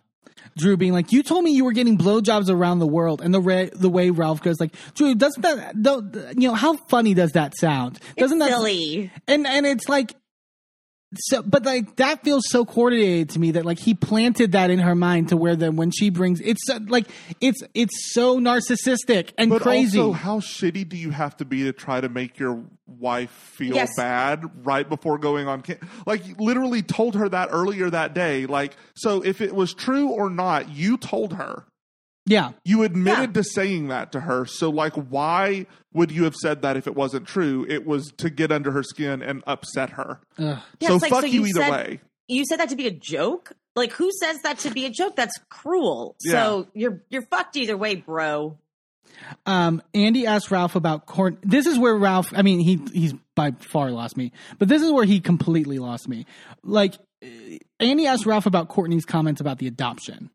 Drew 0.56 0.76
being 0.76 0.92
like, 0.92 1.12
you 1.12 1.22
told 1.22 1.44
me 1.44 1.52
you 1.52 1.64
were 1.64 1.72
getting 1.72 1.96
blowjobs 1.98 2.48
around 2.50 2.78
the 2.78 2.86
world, 2.86 3.20
and 3.20 3.32
the 3.34 3.40
re- 3.40 3.70
the 3.72 3.90
way 3.90 4.10
Ralph 4.10 4.42
goes 4.42 4.58
like, 4.58 4.72
Drew, 4.94 5.14
doesn't 5.14 5.42
that, 5.42 5.80
don't, 5.80 6.12
you 6.40 6.48
know, 6.48 6.54
how 6.54 6.76
funny 6.88 7.14
does 7.14 7.32
that 7.32 7.56
sound? 7.56 8.00
Doesn't 8.16 8.40
it's 8.40 8.50
that 8.50 8.56
silly? 8.56 9.12
And 9.28 9.46
and 9.46 9.66
it's 9.66 9.88
like, 9.88 10.14
so 11.14 11.42
but 11.42 11.64
like 11.64 11.96
that 11.96 12.22
feels 12.22 12.42
so 12.48 12.64
coordinated 12.66 13.30
to 13.30 13.38
me 13.38 13.52
that 13.52 13.64
like 13.64 13.78
he 13.78 13.94
planted 13.94 14.52
that 14.52 14.70
in 14.70 14.78
her 14.78 14.94
mind 14.94 15.30
to 15.30 15.36
where 15.38 15.56
then 15.56 15.76
when 15.76 15.90
she 15.90 16.10
brings 16.10 16.38
it's 16.42 16.60
so, 16.66 16.78
like 16.88 17.06
it's 17.40 17.62
it's 17.74 18.12
so 18.12 18.38
narcissistic 18.38 19.32
and 19.38 19.50
But 19.50 19.62
crazy 19.62 19.98
also, 19.98 20.12
how 20.12 20.40
shitty 20.40 20.86
do 20.88 20.96
you 20.98 21.10
have 21.10 21.36
to 21.38 21.44
be 21.46 21.64
to 21.64 21.72
try 21.72 22.00
to 22.00 22.08
make 22.10 22.38
your 22.38 22.62
wife 22.86 23.30
feel 23.30 23.74
Yes. 23.74 23.96
bad 23.96 24.44
right 24.66 24.86
before 24.88 25.18
going 25.18 25.48
on? 25.48 25.62
Cam- 25.62 25.78
like, 26.06 26.22
literally 26.38 26.82
told 26.82 27.14
her 27.14 27.28
that 27.28 27.48
earlier 27.52 27.88
that 27.90 28.14
day. 28.14 28.46
Like, 28.46 28.76
so 28.94 29.22
if 29.22 29.40
it 29.40 29.54
was 29.54 29.72
true 29.74 30.08
or 30.08 30.28
not, 30.30 30.68
you 30.70 30.96
told 30.98 31.32
her. 31.34 31.64
Yeah 32.28 32.52
You 32.64 32.82
admitted 32.84 33.34
to 33.34 33.42
saying 33.42 33.88
that 33.88 34.12
to 34.12 34.20
her. 34.20 34.46
So, 34.46 34.70
like, 34.70 34.94
why 34.94 35.66
would 35.92 36.10
you 36.12 36.24
have 36.24 36.36
said 36.36 36.62
that 36.62 36.76
if 36.76 36.86
it 36.86 36.94
wasn't 36.94 37.26
true? 37.26 37.66
It 37.68 37.86
was 37.86 38.12
to 38.18 38.30
get 38.30 38.52
under 38.52 38.70
her 38.70 38.82
skin 38.82 39.22
and 39.22 39.42
upset 39.46 39.90
her. 39.90 40.20
Ugh. 40.38 40.58
Yeah, 40.78 40.88
so, 40.88 40.96
like, 40.96 41.10
fuck 41.10 41.20
so 41.22 41.26
you 41.26 41.40
you 41.40 41.46
either 41.46 41.60
said- 41.60 41.70
way. 41.72 42.00
You 42.30 42.44
said 42.44 42.60
that 42.60 42.68
to 42.68 42.76
be 42.76 42.86
a 42.86 42.90
joke? 42.92 43.52
Like 43.74 43.92
who 43.92 44.10
says 44.12 44.42
that 44.42 44.58
to 44.60 44.70
be 44.70 44.84
a 44.84 44.90
joke? 44.90 45.16
That's 45.16 45.34
cruel. 45.48 46.14
Yeah. 46.22 46.32
So 46.32 46.68
you're 46.74 47.02
you're 47.08 47.22
fucked 47.22 47.56
either 47.56 47.76
way, 47.76 47.94
bro. 47.94 48.58
Um, 49.46 49.82
Andy 49.94 50.26
asked 50.26 50.50
Ralph 50.50 50.76
about 50.76 51.06
Court. 51.06 51.38
This 51.42 51.66
is 51.66 51.78
where 51.78 51.96
Ralph. 51.96 52.32
I 52.36 52.42
mean, 52.42 52.60
he 52.60 52.80
he's 52.92 53.14
by 53.34 53.52
far 53.60 53.90
lost 53.90 54.16
me, 54.16 54.32
but 54.58 54.68
this 54.68 54.82
is 54.82 54.92
where 54.92 55.04
he 55.04 55.20
completely 55.20 55.78
lost 55.78 56.08
me. 56.08 56.26
Like, 56.62 56.94
uh, 57.24 57.26
Andy 57.80 58.06
asked 58.06 58.26
Ralph 58.26 58.46
about 58.46 58.68
Courtney's 58.68 59.04
comments 59.06 59.40
about 59.40 59.58
the 59.58 59.66
adoption, 59.66 60.30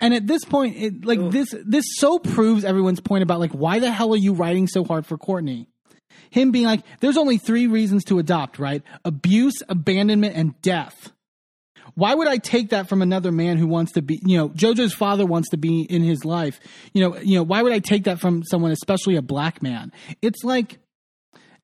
and 0.00 0.14
at 0.14 0.26
this 0.26 0.44
point, 0.44 0.76
it, 0.76 1.04
like 1.04 1.30
this 1.30 1.54
this 1.64 1.84
so 1.96 2.18
proves 2.18 2.64
everyone's 2.64 3.00
point 3.00 3.22
about 3.22 3.40
like 3.40 3.52
why 3.52 3.78
the 3.78 3.90
hell 3.90 4.12
are 4.12 4.18
you 4.18 4.32
writing 4.32 4.66
so 4.66 4.84
hard 4.84 5.06
for 5.06 5.18
Courtney? 5.18 5.68
Him 6.30 6.50
being 6.50 6.66
like, 6.66 6.80
there's 7.00 7.16
only 7.16 7.38
three 7.38 7.66
reasons 7.66 8.04
to 8.04 8.18
adopt, 8.18 8.58
right? 8.58 8.82
Abuse, 9.04 9.62
abandonment, 9.68 10.36
and 10.36 10.60
death. 10.62 11.12
Why 11.94 12.14
would 12.14 12.26
I 12.26 12.38
take 12.38 12.70
that 12.70 12.88
from 12.88 13.02
another 13.02 13.30
man 13.30 13.56
who 13.56 13.66
wants 13.66 13.92
to 13.92 14.02
be, 14.02 14.20
you 14.24 14.36
know, 14.36 14.48
JoJo's 14.48 14.94
father 14.94 15.24
wants 15.26 15.50
to 15.50 15.56
be 15.56 15.82
in 15.82 16.02
his 16.02 16.24
life. 16.24 16.58
You 16.92 17.02
know, 17.02 17.16
you 17.18 17.36
know, 17.36 17.44
why 17.44 17.62
would 17.62 17.72
I 17.72 17.78
take 17.78 18.04
that 18.04 18.18
from 18.18 18.42
someone, 18.42 18.72
especially 18.72 19.16
a 19.16 19.22
black 19.22 19.62
man? 19.62 19.92
It's 20.22 20.42
like, 20.42 20.78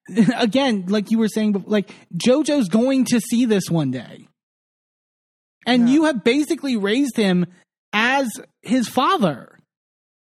again, 0.36 0.84
like 0.86 1.10
you 1.10 1.18
were 1.18 1.28
saying, 1.28 1.64
like 1.66 1.90
JoJo's 2.16 2.68
going 2.68 3.06
to 3.06 3.20
see 3.20 3.44
this 3.44 3.68
one 3.70 3.90
day. 3.90 4.28
And 5.66 5.88
you 5.90 6.04
have 6.04 6.24
basically 6.24 6.76
raised 6.76 7.16
him 7.16 7.46
as 7.92 8.28
his 8.62 8.88
father. 8.88 9.58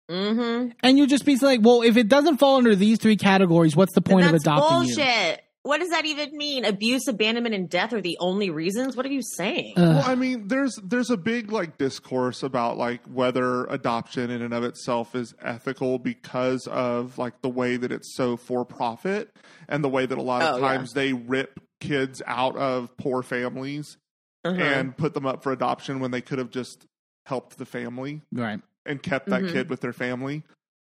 Mm-hmm. 0.09 0.71
And 0.81 0.97
you're 0.97 1.07
just 1.07 1.25
be 1.25 1.35
like, 1.37 1.59
well, 1.61 1.81
if 1.83 1.95
it 1.97 2.07
doesn't 2.07 2.37
fall 2.37 2.57
under 2.57 2.75
these 2.75 2.97
three 2.99 3.15
categories, 3.17 3.75
what's 3.75 3.93
the 3.93 4.01
point 4.01 4.25
of 4.25 4.31
That's 4.31 4.43
adopting 4.43 4.89
you? 4.89 5.35
What 5.63 5.79
does 5.81 5.89
that 5.89 6.05
even 6.05 6.35
mean? 6.35 6.63
Abuse, 6.65 7.07
abandonment, 7.07 7.53
and 7.53 7.69
death 7.69 7.91
are 7.93 8.01
the 8.01 8.17
only 8.21 8.49
reasons? 8.49 8.95
What 8.95 9.05
are 9.05 9.11
you 9.11 9.21
saying? 9.21 9.73
Uh, 9.77 9.81
Well, 9.81 10.03
I 10.05 10.15
mean, 10.15 10.47
there's 10.47 10.73
there's 10.83 11.09
a 11.11 11.17
big 11.17 11.51
like 11.51 11.77
discourse 11.77 12.43
about 12.43 12.77
like 12.77 13.01
whether 13.05 13.65
adoption 13.65 14.31
in 14.31 14.41
and 14.41 14.53
of 14.53 14.63
itself 14.63 15.15
is 15.15 15.35
ethical 15.41 15.99
because 15.99 16.65
of 16.67 17.17
like 17.17 17.41
the 17.41 17.49
way 17.49 17.75
that 17.75 17.91
it's 17.91 18.15
so 18.15 18.37
for 18.37 18.63
profit 18.63 19.35
and 19.67 19.83
the 19.83 19.89
way 19.89 20.05
that 20.05 20.17
a 20.17 20.21
lot 20.21 20.41
of 20.41 20.55
Oh, 20.55 20.57
yeah. 20.59 20.67
times 20.77 20.93
they 20.93 21.11
rip 21.13 21.59
kids 21.81 22.21
out 22.25 22.55
of 22.55 22.95
poor 22.97 23.21
families 23.21 23.97
Uh-huh. 24.45 24.59
and 24.59 24.95
put 24.97 25.13
them 25.13 25.25
up 25.25 25.43
for 25.43 25.51
adoption 25.51 25.99
when 25.99 26.11
they 26.11 26.21
could 26.21 26.39
have 26.39 26.49
just 26.51 26.87
helped 27.29 27.57
the 27.57 27.65
family 27.65 28.21
right. 28.33 28.59
and 28.85 29.01
kept 29.01 29.27
that 29.29 29.43
Mhm. 29.43 29.51
kid 29.51 29.69
with 29.69 29.79
their 29.81 29.93
family. 29.93 30.43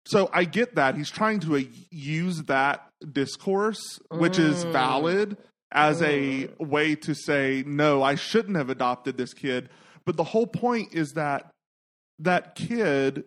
So 0.06 0.30
I 0.32 0.44
get 0.44 0.74
that 0.76 0.96
he's 0.96 1.10
trying 1.10 1.40
to 1.40 1.56
uh, 1.56 1.60
use 1.90 2.44
that 2.44 2.88
discourse, 3.12 4.00
which 4.10 4.38
is 4.38 4.64
Mm. 4.64 4.72
valid, 4.72 5.36
as 5.70 6.02
a 6.02 6.48
way 6.58 6.94
to 6.96 7.14
say 7.14 7.62
no, 7.66 8.02
I 8.02 8.14
shouldn't 8.16 8.56
have 8.56 8.70
adopted 8.70 9.16
this 9.18 9.34
kid. 9.34 9.68
But 10.06 10.16
the 10.16 10.24
whole 10.24 10.46
point 10.46 10.94
is 10.94 11.12
that 11.12 11.50
that 12.18 12.54
kid 12.54 13.24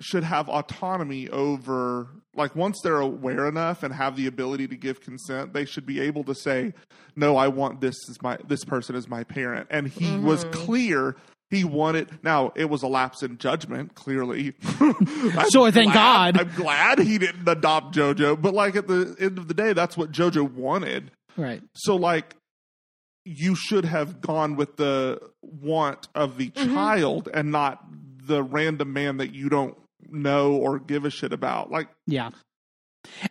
should 0.00 0.24
have 0.24 0.48
autonomy 0.48 1.28
over 1.30 2.08
like 2.34 2.54
once 2.54 2.78
they're 2.82 3.00
aware 3.00 3.48
enough 3.48 3.82
and 3.82 3.92
have 3.94 4.14
the 4.16 4.26
ability 4.28 4.68
to 4.68 4.76
give 4.76 5.00
consent 5.00 5.52
they 5.52 5.64
should 5.64 5.84
be 5.84 5.98
able 5.98 6.22
to 6.22 6.36
say 6.36 6.72
no 7.16 7.36
i 7.36 7.48
want 7.48 7.80
this 7.80 7.96
as 8.08 8.22
my 8.22 8.38
this 8.46 8.64
person 8.64 8.94
as 8.94 9.08
my 9.08 9.24
parent 9.24 9.66
and 9.70 9.88
he 9.88 10.16
was 10.18 10.44
clear 10.52 11.16
he 11.50 11.64
wanted 11.64 12.18
now 12.22 12.52
it 12.56 12.66
was 12.70 12.82
a 12.82 12.86
lapse 12.88 13.22
in 13.22 13.38
judgment 13.38 13.94
clearly 13.94 14.54
Sure, 15.50 15.70
thank 15.70 15.92
glad- 15.92 16.34
God. 16.34 16.40
i'm 16.40 16.54
glad 16.54 16.98
he 16.98 17.18
didn't 17.18 17.48
adopt 17.48 17.94
jojo 17.94 18.40
but 18.40 18.54
like 18.54 18.76
at 18.76 18.86
the 18.86 19.16
end 19.20 19.38
of 19.38 19.48
the 19.48 19.54
day 19.54 19.72
that's 19.72 19.96
what 19.96 20.10
jojo 20.12 20.50
wanted 20.50 21.10
Right. 21.36 21.62
so 21.74 21.94
like 21.96 22.34
you 23.24 23.54
should 23.54 23.84
have 23.84 24.20
gone 24.20 24.56
with 24.56 24.76
the 24.76 25.20
want 25.42 26.08
of 26.14 26.36
the 26.38 26.48
Mm-hmm. 26.50 26.74
child 26.74 27.28
and 27.32 27.50
not 27.52 27.84
the 28.26 28.42
random 28.42 28.92
man 28.92 29.18
that 29.18 29.34
you 29.34 29.48
don't 29.48 29.76
know 30.10 30.52
or 30.52 30.78
give 30.78 31.04
a 31.04 31.10
shit 31.10 31.32
about. 31.32 31.70
Like 31.70 31.88
Yeah. 32.06 32.30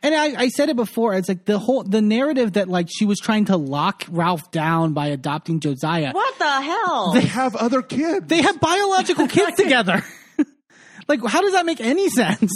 And 0.01 0.15
I, 0.15 0.41
I 0.43 0.47
said 0.49 0.69
it 0.69 0.75
before. 0.75 1.13
It's 1.13 1.29
like 1.29 1.45
the 1.45 1.59
whole 1.59 1.83
the 1.83 2.01
narrative 2.01 2.53
that 2.53 2.67
like 2.67 2.87
she 2.89 3.05
was 3.05 3.19
trying 3.19 3.45
to 3.45 3.57
lock 3.57 4.05
Ralph 4.09 4.49
down 4.51 4.93
by 4.93 5.07
adopting 5.07 5.59
Josiah. 5.59 6.11
what 6.13 6.39
the 6.39 6.61
hell? 6.61 7.13
they 7.13 7.21
have 7.21 7.55
other 7.55 7.81
kids. 7.81 8.27
They 8.27 8.41
have 8.41 8.59
biological 8.59 9.27
kids 9.37 9.55
together. 9.57 10.03
like, 11.07 11.23
how 11.25 11.41
does 11.41 11.53
that 11.53 11.65
make 11.65 11.81
any 11.81 12.09
sense? 12.09 12.51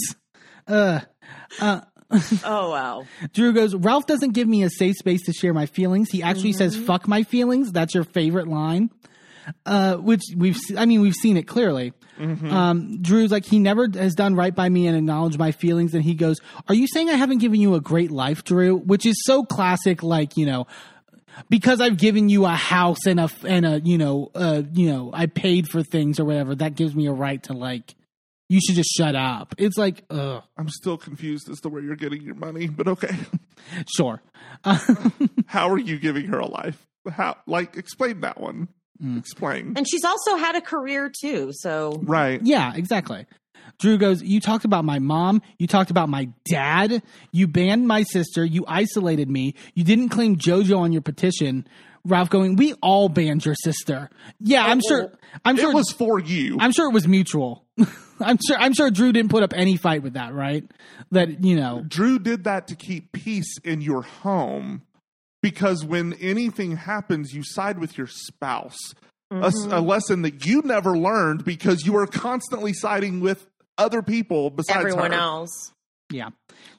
Uh, 1.61 1.81
oh 2.45 2.69
wow. 2.71 3.05
Drew 3.33 3.51
goes. 3.51 3.75
Ralph 3.75 4.05
doesn't 4.05 4.31
give 4.33 4.47
me 4.47 4.63
a 4.63 4.69
safe 4.69 4.95
space 4.95 5.23
to 5.23 5.33
share 5.33 5.53
my 5.53 5.65
feelings. 5.65 6.09
He 6.11 6.21
actually 6.23 6.53
says 6.53 6.75
"fuck 6.77 7.07
my 7.07 7.23
feelings." 7.23 7.71
That's 7.71 7.93
your 7.93 8.03
favorite 8.03 8.47
line, 8.47 8.89
uh, 9.65 9.95
which 9.95 10.21
we've. 10.35 10.57
I 10.77 10.85
mean, 10.85 11.01
we've 11.01 11.15
seen 11.15 11.37
it 11.37 11.47
clearly. 11.47 11.93
Um, 12.21 13.01
Drew's 13.01 13.31
like 13.31 13.45
he 13.45 13.57
never 13.57 13.87
has 13.95 14.13
done 14.13 14.35
right 14.35 14.53
by 14.53 14.69
me 14.69 14.85
and 14.85 14.95
acknowledged 14.95 15.39
my 15.39 15.51
feelings, 15.51 15.93
and 15.95 16.03
he 16.03 16.13
goes, 16.13 16.39
"Are 16.67 16.75
you 16.75 16.87
saying 16.87 17.09
I 17.09 17.15
haven't 17.15 17.39
given 17.39 17.59
you 17.59 17.73
a 17.73 17.81
great 17.81 18.11
life, 18.11 18.43
Drew?" 18.43 18.77
Which 18.77 19.05
is 19.05 19.15
so 19.25 19.43
classic, 19.43 20.03
like 20.03 20.37
you 20.37 20.45
know. 20.45 20.67
Because 21.49 21.79
I've 21.79 21.97
given 21.97 22.29
you 22.29 22.45
a 22.45 22.49
house 22.49 23.05
and 23.07 23.19
a 23.19 23.29
and 23.47 23.65
a 23.65 23.79
you 23.79 23.97
know 23.97 24.29
uh 24.35 24.63
you 24.73 24.91
know 24.91 25.11
I 25.13 25.25
paid 25.27 25.67
for 25.69 25.81
things 25.81 26.19
or 26.19 26.25
whatever 26.25 26.53
that 26.55 26.75
gives 26.75 26.93
me 26.93 27.07
a 27.07 27.11
right 27.13 27.41
to 27.43 27.53
like 27.53 27.95
you 28.49 28.59
should 28.59 28.75
just 28.75 28.91
shut 28.91 29.15
up. 29.15 29.55
It's 29.57 29.77
like 29.77 30.03
ugh 30.09 30.43
I'm 30.57 30.69
still 30.69 30.97
confused 30.97 31.49
as 31.49 31.61
to 31.61 31.69
where 31.69 31.81
you're 31.81 31.95
getting 31.95 32.21
your 32.21 32.35
money, 32.35 32.67
but 32.67 32.87
okay. 32.89 33.15
sure 33.97 34.21
How 35.45 35.69
are 35.69 35.79
you 35.79 35.97
giving 35.97 36.25
her 36.25 36.39
a 36.39 36.47
life? 36.47 36.85
How 37.09 37.37
like 37.47 37.77
explain 37.77 38.21
that 38.21 38.39
one. 38.39 38.67
Mm. 39.03 39.17
Explain. 39.17 39.73
And 39.75 39.87
she's 39.89 40.03
also 40.05 40.35
had 40.35 40.55
a 40.55 40.61
career 40.61 41.09
too. 41.09 41.51
So 41.53 41.99
Right. 42.03 42.39
Yeah, 42.43 42.73
exactly. 42.75 43.25
Drew 43.79 43.97
goes, 43.97 44.21
You 44.21 44.39
talked 44.39 44.65
about 44.65 44.85
my 44.85 44.99
mom. 44.99 45.41
You 45.57 45.67
talked 45.67 45.91
about 45.91 46.09
my 46.09 46.29
dad. 46.45 47.01
You 47.31 47.47
banned 47.47 47.87
my 47.87 48.03
sister. 48.03 48.45
You 48.45 48.63
isolated 48.67 49.29
me. 49.29 49.55
You 49.73 49.83
didn't 49.83 50.09
claim 50.09 50.37
JoJo 50.37 50.77
on 50.77 50.91
your 50.91 51.01
petition. 51.01 51.67
Ralph 52.05 52.29
going, 52.29 52.55
We 52.55 52.73
all 52.81 53.09
banned 53.09 53.45
your 53.45 53.55
sister. 53.55 54.09
Yeah, 54.39 54.65
I'm 54.65 54.81
sure. 54.87 55.11
I'm 55.45 55.57
sure 55.57 55.71
It 55.71 55.75
was 55.75 55.91
for 55.91 56.19
you. 56.19 56.57
I'm 56.59 56.71
sure 56.71 56.89
it 56.89 56.93
was 56.93 57.07
mutual. 57.07 57.65
I'm 58.19 58.37
sure. 58.45 58.57
I'm 58.57 58.73
sure 58.73 58.91
Drew 58.91 59.11
didn't 59.11 59.31
put 59.31 59.43
up 59.43 59.53
any 59.55 59.77
fight 59.77 60.03
with 60.03 60.13
that, 60.13 60.33
right? 60.33 60.63
That 61.11 61.43
you 61.43 61.55
know. 61.55 61.83
Drew 61.87 62.19
did 62.19 62.43
that 62.43 62.67
to 62.67 62.75
keep 62.75 63.11
peace 63.11 63.57
in 63.63 63.81
your 63.81 64.03
home 64.03 64.83
because 65.41 65.83
when 65.83 66.13
anything 66.13 66.75
happens, 66.77 67.33
you 67.33 67.43
side 67.43 67.79
with 67.79 67.97
your 67.97 68.07
spouse—a 68.07 69.35
mm-hmm. 69.35 69.85
lesson 69.85 70.21
that 70.23 70.45
you 70.45 70.61
never 70.63 70.97
learned 70.97 71.43
because 71.45 71.85
you 71.85 71.93
were 71.93 72.07
constantly 72.07 72.73
siding 72.73 73.21
with 73.21 73.47
other 73.77 74.01
people 74.01 74.49
besides 74.49 74.77
everyone 74.77 75.11
her. 75.11 75.17
else. 75.17 75.73
Yeah. 76.11 76.29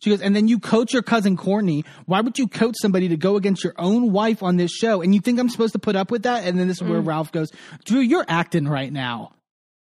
She 0.01 0.10
goes, 0.10 0.20
and 0.20 0.36
then 0.36 0.48
you 0.48 0.59
coach 0.59 0.93
your 0.93 1.02
cousin 1.02 1.36
Courtney. 1.36 1.84
Why 2.06 2.20
would 2.20 2.39
you 2.39 2.48
coach 2.48 2.74
somebody 2.80 3.09
to 3.09 3.16
go 3.16 3.36
against 3.36 3.64
your 3.64 3.74
own 3.78 4.12
wife 4.12 4.43
on 4.43 4.56
this 4.56 4.70
show? 4.70 5.01
And 5.01 5.14
you 5.14 5.20
think 5.20 5.40
I'm 5.40 5.48
supposed 5.48 5.72
to 5.72 5.78
put 5.78 5.97
up 5.97 6.10
with 6.10 6.24
that? 6.24 6.44
And 6.44 6.59
then 6.59 6.68
this 6.68 6.78
is 6.78 6.82
where 6.82 7.01
mm. 7.01 7.06
Ralph 7.06 7.32
goes, 7.32 7.51
Drew, 7.84 8.01
you're 8.01 8.26
acting 8.28 8.68
right 8.68 8.93
now. 8.93 9.32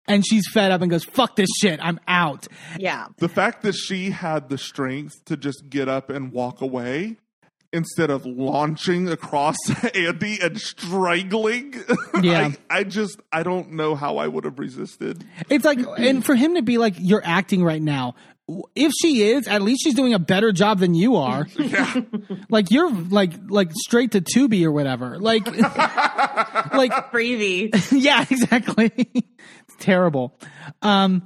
And 0.06 0.24
she's 0.26 0.46
fed 0.52 0.70
up 0.70 0.82
and 0.82 0.90
goes, 0.90 1.04
fuck 1.04 1.34
this 1.36 1.48
shit. 1.60 1.80
I'm 1.82 1.98
out. 2.06 2.46
Yeah. 2.78 3.06
The 3.18 3.28
fact 3.28 3.62
that 3.62 3.74
she 3.74 4.10
had 4.10 4.50
the 4.50 4.58
strength 4.58 5.24
to 5.26 5.36
just 5.36 5.70
get 5.70 5.88
up 5.88 6.10
and 6.10 6.30
walk 6.30 6.60
away 6.60 7.16
instead 7.74 8.08
of 8.08 8.24
launching 8.24 9.08
across 9.10 9.56
Andy 9.94 10.38
and 10.40 10.58
strangling. 10.58 11.74
Yeah. 12.22 12.52
I, 12.70 12.78
I 12.78 12.84
just, 12.84 13.20
I 13.32 13.42
don't 13.42 13.72
know 13.72 13.94
how 13.96 14.16
I 14.18 14.28
would 14.28 14.44
have 14.44 14.58
resisted. 14.58 15.24
It's 15.50 15.64
like, 15.64 15.78
and 15.98 16.24
for 16.24 16.34
him 16.34 16.54
to 16.54 16.62
be 16.62 16.78
like, 16.78 16.94
you're 16.98 17.20
acting 17.24 17.62
right 17.64 17.82
now. 17.82 18.14
If 18.74 18.92
she 19.02 19.22
is, 19.24 19.48
at 19.48 19.60
least 19.62 19.82
she's 19.82 19.94
doing 19.94 20.14
a 20.14 20.18
better 20.18 20.52
job 20.52 20.78
than 20.78 20.94
you 20.94 21.16
are. 21.16 21.46
Yeah. 21.58 22.02
like 22.48 22.70
you're 22.70 22.90
like 22.90 23.32
like 23.48 23.70
straight 23.74 24.12
to 24.12 24.20
Tubi 24.20 24.64
or 24.64 24.70
whatever. 24.72 25.18
Like 25.18 25.44
like 25.46 26.92
Freevee. 27.10 27.70
yeah, 27.92 28.24
exactly. 28.30 28.92
it's 28.96 29.76
terrible. 29.80 30.38
Um, 30.82 31.24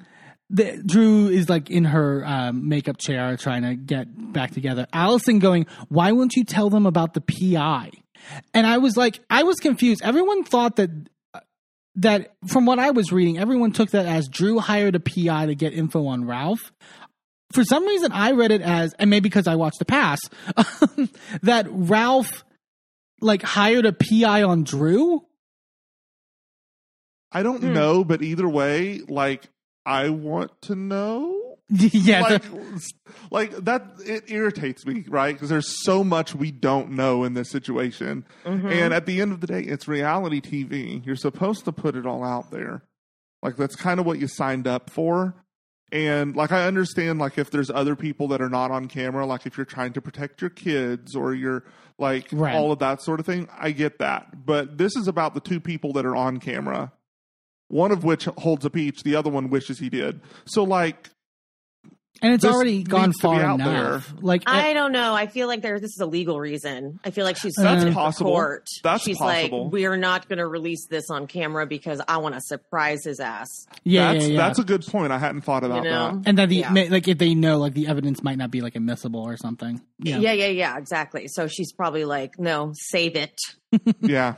the, 0.50 0.82
Drew 0.84 1.28
is 1.28 1.48
like 1.48 1.70
in 1.70 1.84
her 1.84 2.24
um, 2.26 2.68
makeup 2.68 2.96
chair 2.98 3.36
trying 3.36 3.62
to 3.62 3.74
get 3.76 4.06
back 4.32 4.52
together. 4.52 4.86
Allison 4.92 5.38
going, 5.38 5.66
why 5.88 6.12
won't 6.12 6.34
you 6.36 6.44
tell 6.44 6.70
them 6.70 6.86
about 6.86 7.14
the 7.14 7.20
PI? 7.20 7.90
And 8.54 8.66
I 8.66 8.78
was 8.78 8.96
like, 8.96 9.20
I 9.30 9.42
was 9.42 9.56
confused. 9.56 10.02
Everyone 10.02 10.44
thought 10.44 10.76
that 10.76 10.90
that 11.96 12.34
from 12.46 12.64
what 12.64 12.78
I 12.78 12.92
was 12.92 13.10
reading, 13.12 13.38
everyone 13.38 13.72
took 13.72 13.90
that 13.90 14.06
as 14.06 14.28
Drew 14.28 14.58
hired 14.60 14.94
a 14.94 15.00
PI 15.00 15.46
to 15.46 15.54
get 15.54 15.72
info 15.72 16.06
on 16.06 16.24
Ralph. 16.24 16.72
For 17.52 17.64
some 17.64 17.84
reason, 17.86 18.12
I 18.12 18.32
read 18.32 18.52
it 18.52 18.60
as, 18.62 18.92
and 18.98 19.10
maybe 19.10 19.28
because 19.28 19.46
I 19.48 19.56
watched 19.56 19.78
the 19.80 19.84
pass, 19.84 20.18
that 21.42 21.66
Ralph 21.70 22.44
like 23.20 23.42
hired 23.42 23.84
a 23.86 23.92
PI 23.92 24.42
on 24.44 24.62
Drew. 24.64 25.22
I 27.32 27.42
don't 27.42 27.62
Hmm. 27.62 27.72
know, 27.72 28.04
but 28.04 28.22
either 28.22 28.48
way, 28.48 29.00
like 29.08 29.48
I 29.88 30.10
want 30.10 30.50
to 30.62 30.74
know. 30.76 31.56
yeah, 31.70 32.22
like, 32.22 32.44
like 33.30 33.50
that 33.64 33.82
it 34.06 34.30
irritates 34.30 34.86
me 34.86 35.04
right? 35.08 35.34
Because 35.34 35.50
there's 35.50 35.84
so 35.84 36.02
much 36.02 36.34
we 36.34 36.50
don't 36.50 36.92
know 36.92 37.24
in 37.24 37.34
this 37.34 37.50
situation. 37.50 38.24
Mm-hmm. 38.44 38.68
and 38.68 38.94
at 38.94 39.04
the 39.06 39.20
end 39.20 39.32
of 39.32 39.40
the 39.42 39.46
day 39.46 39.60
it's 39.60 39.86
reality 39.86 40.40
tv 40.40 41.04
you're 41.04 41.16
supposed 41.16 41.64
to 41.66 41.72
put 41.72 41.94
it 41.96 42.06
all 42.06 42.24
out 42.24 42.50
there. 42.50 42.82
Like 43.42 43.56
that's 43.56 43.76
kind 43.76 44.00
of 44.00 44.06
what 44.06 44.18
you 44.18 44.28
signed 44.28 44.66
up 44.66 44.88
for. 44.90 45.34
And 45.92 46.34
like 46.36 46.52
i 46.52 46.66
understand 46.66 47.18
like 47.18 47.36
if 47.38 47.50
there's 47.50 47.70
other 47.70 47.96
people 47.96 48.28
that 48.28 48.40
are 48.42 48.48
not 48.50 48.70
on 48.70 48.88
camera 48.88 49.24
like 49.26 49.44
if 49.46 49.56
you're 49.56 49.66
trying 49.66 49.92
to 49.94 50.00
protect 50.02 50.40
your 50.40 50.50
kids 50.50 51.14
or 51.16 51.34
you're 51.34 51.64
like 51.98 52.28
Right. 52.32 52.54
all 52.54 52.72
of 52.72 52.78
that 52.80 53.02
sort 53.02 53.20
of 53.20 53.26
thing 53.26 53.48
i 53.58 53.70
get 53.72 53.98
that. 53.98 54.46
But 54.46 54.78
this 54.78 54.96
is 54.96 55.06
about 55.08 55.34
the 55.34 55.40
two 55.40 55.60
people 55.60 55.92
that 55.94 56.06
are 56.06 56.16
on 56.16 56.40
camera 56.40 56.92
one 57.68 57.92
of 57.92 58.02
which 58.04 58.24
holds 58.38 58.64
a 58.64 58.70
peach 58.70 59.02
the 59.02 59.14
other 59.14 59.30
one 59.30 59.48
wishes 59.50 59.78
he 59.78 59.88
did 59.88 60.20
so 60.46 60.64
like 60.64 61.10
and 62.20 62.34
it's 62.34 62.44
already 62.44 62.82
gone 62.82 63.10
needs 63.10 63.18
to 63.18 63.28
be 63.30 63.36
far 63.36 63.42
out 63.44 63.60
enough. 63.60 64.12
Like, 64.20 64.42
I 64.46 64.72
don't 64.72 64.90
know. 64.90 65.14
I 65.14 65.28
feel 65.28 65.46
like 65.46 65.62
there. 65.62 65.78
This 65.78 65.92
is 65.92 66.00
a 66.00 66.06
legal 66.06 66.40
reason. 66.40 66.98
I 67.04 67.10
feel 67.10 67.24
like 67.24 67.36
she's 67.36 67.54
That's 67.54 67.84
taking 67.84 67.94
possible. 67.94 68.32
court. 68.32 68.66
That's 68.82 69.04
she's 69.04 69.18
possible. 69.18 69.64
like, 69.66 69.72
we 69.72 69.86
are 69.86 69.96
not 69.96 70.28
going 70.28 70.38
to 70.38 70.46
release 70.48 70.88
this 70.90 71.10
on 71.10 71.28
camera 71.28 71.64
because 71.64 72.00
I 72.08 72.16
want 72.16 72.34
to 72.34 72.40
surprise 72.40 73.04
his 73.04 73.20
ass. 73.20 73.46
yeah, 73.84 74.14
that's 74.14 74.26
yeah, 74.26 74.32
yeah. 74.32 74.36
that's 74.36 74.58
a 74.58 74.64
good 74.64 74.84
point. 74.84 75.12
I 75.12 75.18
hadn't 75.18 75.42
thought 75.42 75.62
about 75.62 75.84
You 75.84 75.90
know? 75.90 76.10
that. 76.16 76.22
and 76.28 76.38
that 76.38 76.48
the 76.48 76.56
Yeah. 76.56 76.72
like 76.90 77.06
if 77.06 77.18
they 77.18 77.36
know 77.36 77.58
like 77.58 77.74
the 77.74 77.86
evidence 77.86 78.20
might 78.24 78.38
not 78.38 78.50
be 78.50 78.62
like 78.62 78.74
admissible 78.74 79.20
or 79.20 79.36
something. 79.36 79.80
Yeah. 80.00 80.18
yeah, 80.18 80.32
yeah, 80.32 80.46
yeah, 80.48 80.76
exactly. 80.76 81.28
So 81.28 81.46
she's 81.46 81.72
probably 81.72 82.04
like, 82.04 82.36
no, 82.36 82.72
save 82.74 83.14
it. 83.14 83.38
Yeah. 84.00 84.34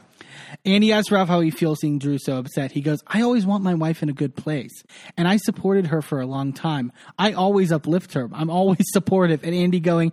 Andy 0.64 0.92
asked 0.92 1.10
Ralph 1.10 1.28
how 1.28 1.40
he 1.40 1.50
feels 1.50 1.80
seeing 1.80 1.98
Drew 1.98 2.18
so 2.18 2.38
upset. 2.38 2.72
He 2.72 2.80
goes, 2.80 2.98
I 3.06 3.22
always 3.22 3.46
want 3.46 3.64
my 3.64 3.74
wife 3.74 4.02
in 4.02 4.08
a 4.08 4.12
good 4.12 4.36
place. 4.36 4.82
And 5.16 5.26
I 5.28 5.36
supported 5.36 5.88
her 5.88 6.02
for 6.02 6.20
a 6.20 6.26
long 6.26 6.52
time. 6.52 6.92
I 7.18 7.32
always 7.32 7.72
uplift 7.72 8.14
her. 8.14 8.28
I'm 8.32 8.50
always 8.50 8.84
supportive. 8.92 9.44
And 9.44 9.54
Andy 9.54 9.80
going, 9.80 10.12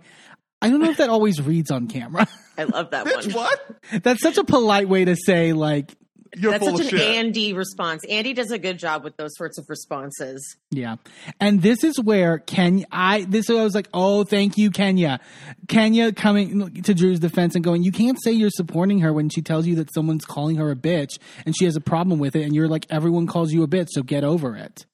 I 0.60 0.70
don't 0.70 0.80
know 0.80 0.90
if 0.90 0.96
that 0.96 1.10
always 1.10 1.40
reads 1.40 1.70
on 1.70 1.88
camera. 1.88 2.26
I 2.56 2.64
love 2.64 2.90
that 2.90 3.06
one. 3.06 3.32
what? 3.32 3.76
That's 4.02 4.20
such 4.20 4.38
a 4.38 4.44
polite 4.44 4.88
way 4.88 5.04
to 5.04 5.14
say, 5.14 5.52
like, 5.52 5.94
You're 6.36 6.52
That's 6.52 6.64
full 6.64 6.76
such 6.76 6.86
of 6.86 6.92
an 6.92 6.98
shit. 6.98 7.16
Andy 7.16 7.52
response. 7.52 8.04
Andy 8.08 8.34
does 8.34 8.50
a 8.50 8.58
good 8.58 8.78
job 8.78 9.04
with 9.04 9.16
those 9.16 9.36
sorts 9.36 9.58
of 9.58 9.66
responses. 9.68 10.56
yeah. 10.70 10.96
And 11.40 11.62
this 11.62 11.84
is 11.84 12.00
where 12.00 12.38
Kenya, 12.38 12.86
I, 12.90 13.24
this, 13.24 13.48
I 13.50 13.62
was 13.62 13.74
like, 13.74 13.88
oh, 13.94 14.24
thank 14.24 14.58
you, 14.58 14.70
Kenya. 14.70 15.20
Kenya 15.68 16.12
coming 16.12 16.82
to 16.82 16.94
Drew's 16.94 17.20
defense 17.20 17.54
and 17.54 17.64
going, 17.64 17.82
you 17.82 17.92
can't 17.92 18.18
say 18.22 18.32
you're 18.32 18.50
supporting 18.50 19.00
her 19.00 19.12
when 19.12 19.28
she 19.28 19.42
tells 19.42 19.66
you 19.66 19.76
that 19.76 19.92
someone's 19.92 20.24
calling 20.24 20.56
her 20.56 20.70
a 20.70 20.76
bitch 20.76 21.18
and 21.46 21.54
she 21.56 21.64
has 21.64 21.76
a 21.76 21.80
problem 21.80 22.18
with 22.18 22.36
it. 22.36 22.42
And 22.42 22.54
you're 22.54 22.68
like, 22.68 22.86
everyone 22.90 23.26
calls 23.26 23.52
you 23.52 23.62
a 23.62 23.68
bitch, 23.68 23.88
so 23.90 24.02
get 24.02 24.24
over 24.24 24.56
it. 24.56 24.86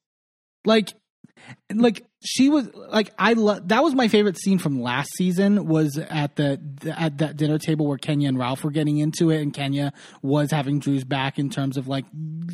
Like, 0.65 0.95
like 1.73 2.05
she 2.23 2.49
was 2.49 2.69
like 2.75 3.13
I 3.19 3.35
love 3.35 3.69
that 3.69 3.83
was 3.83 3.95
my 3.95 4.09
favorite 4.09 4.39
scene 4.39 4.59
from 4.59 4.81
last 4.81 5.11
season 5.17 5.67
was 5.67 5.99
at 5.99 6.37
the, 6.37 6.61
the 6.81 6.99
at 6.99 7.19
that 7.19 7.37
dinner 7.37 7.59
table 7.59 7.87
where 7.87 7.99
Kenya 7.99 8.29
and 8.29 8.39
Ralph 8.39 8.65
were 8.65 8.71
getting 8.71 8.99
into 8.99 9.31
it 9.31 9.41
and 9.41 9.53
Kenya 9.53 9.93
was 10.23 10.51
having 10.51 10.79
Drew's 10.79 11.05
back 11.05 11.39
in 11.39 11.51
terms 11.51 11.77
of 11.77 11.89
like 11.89 12.05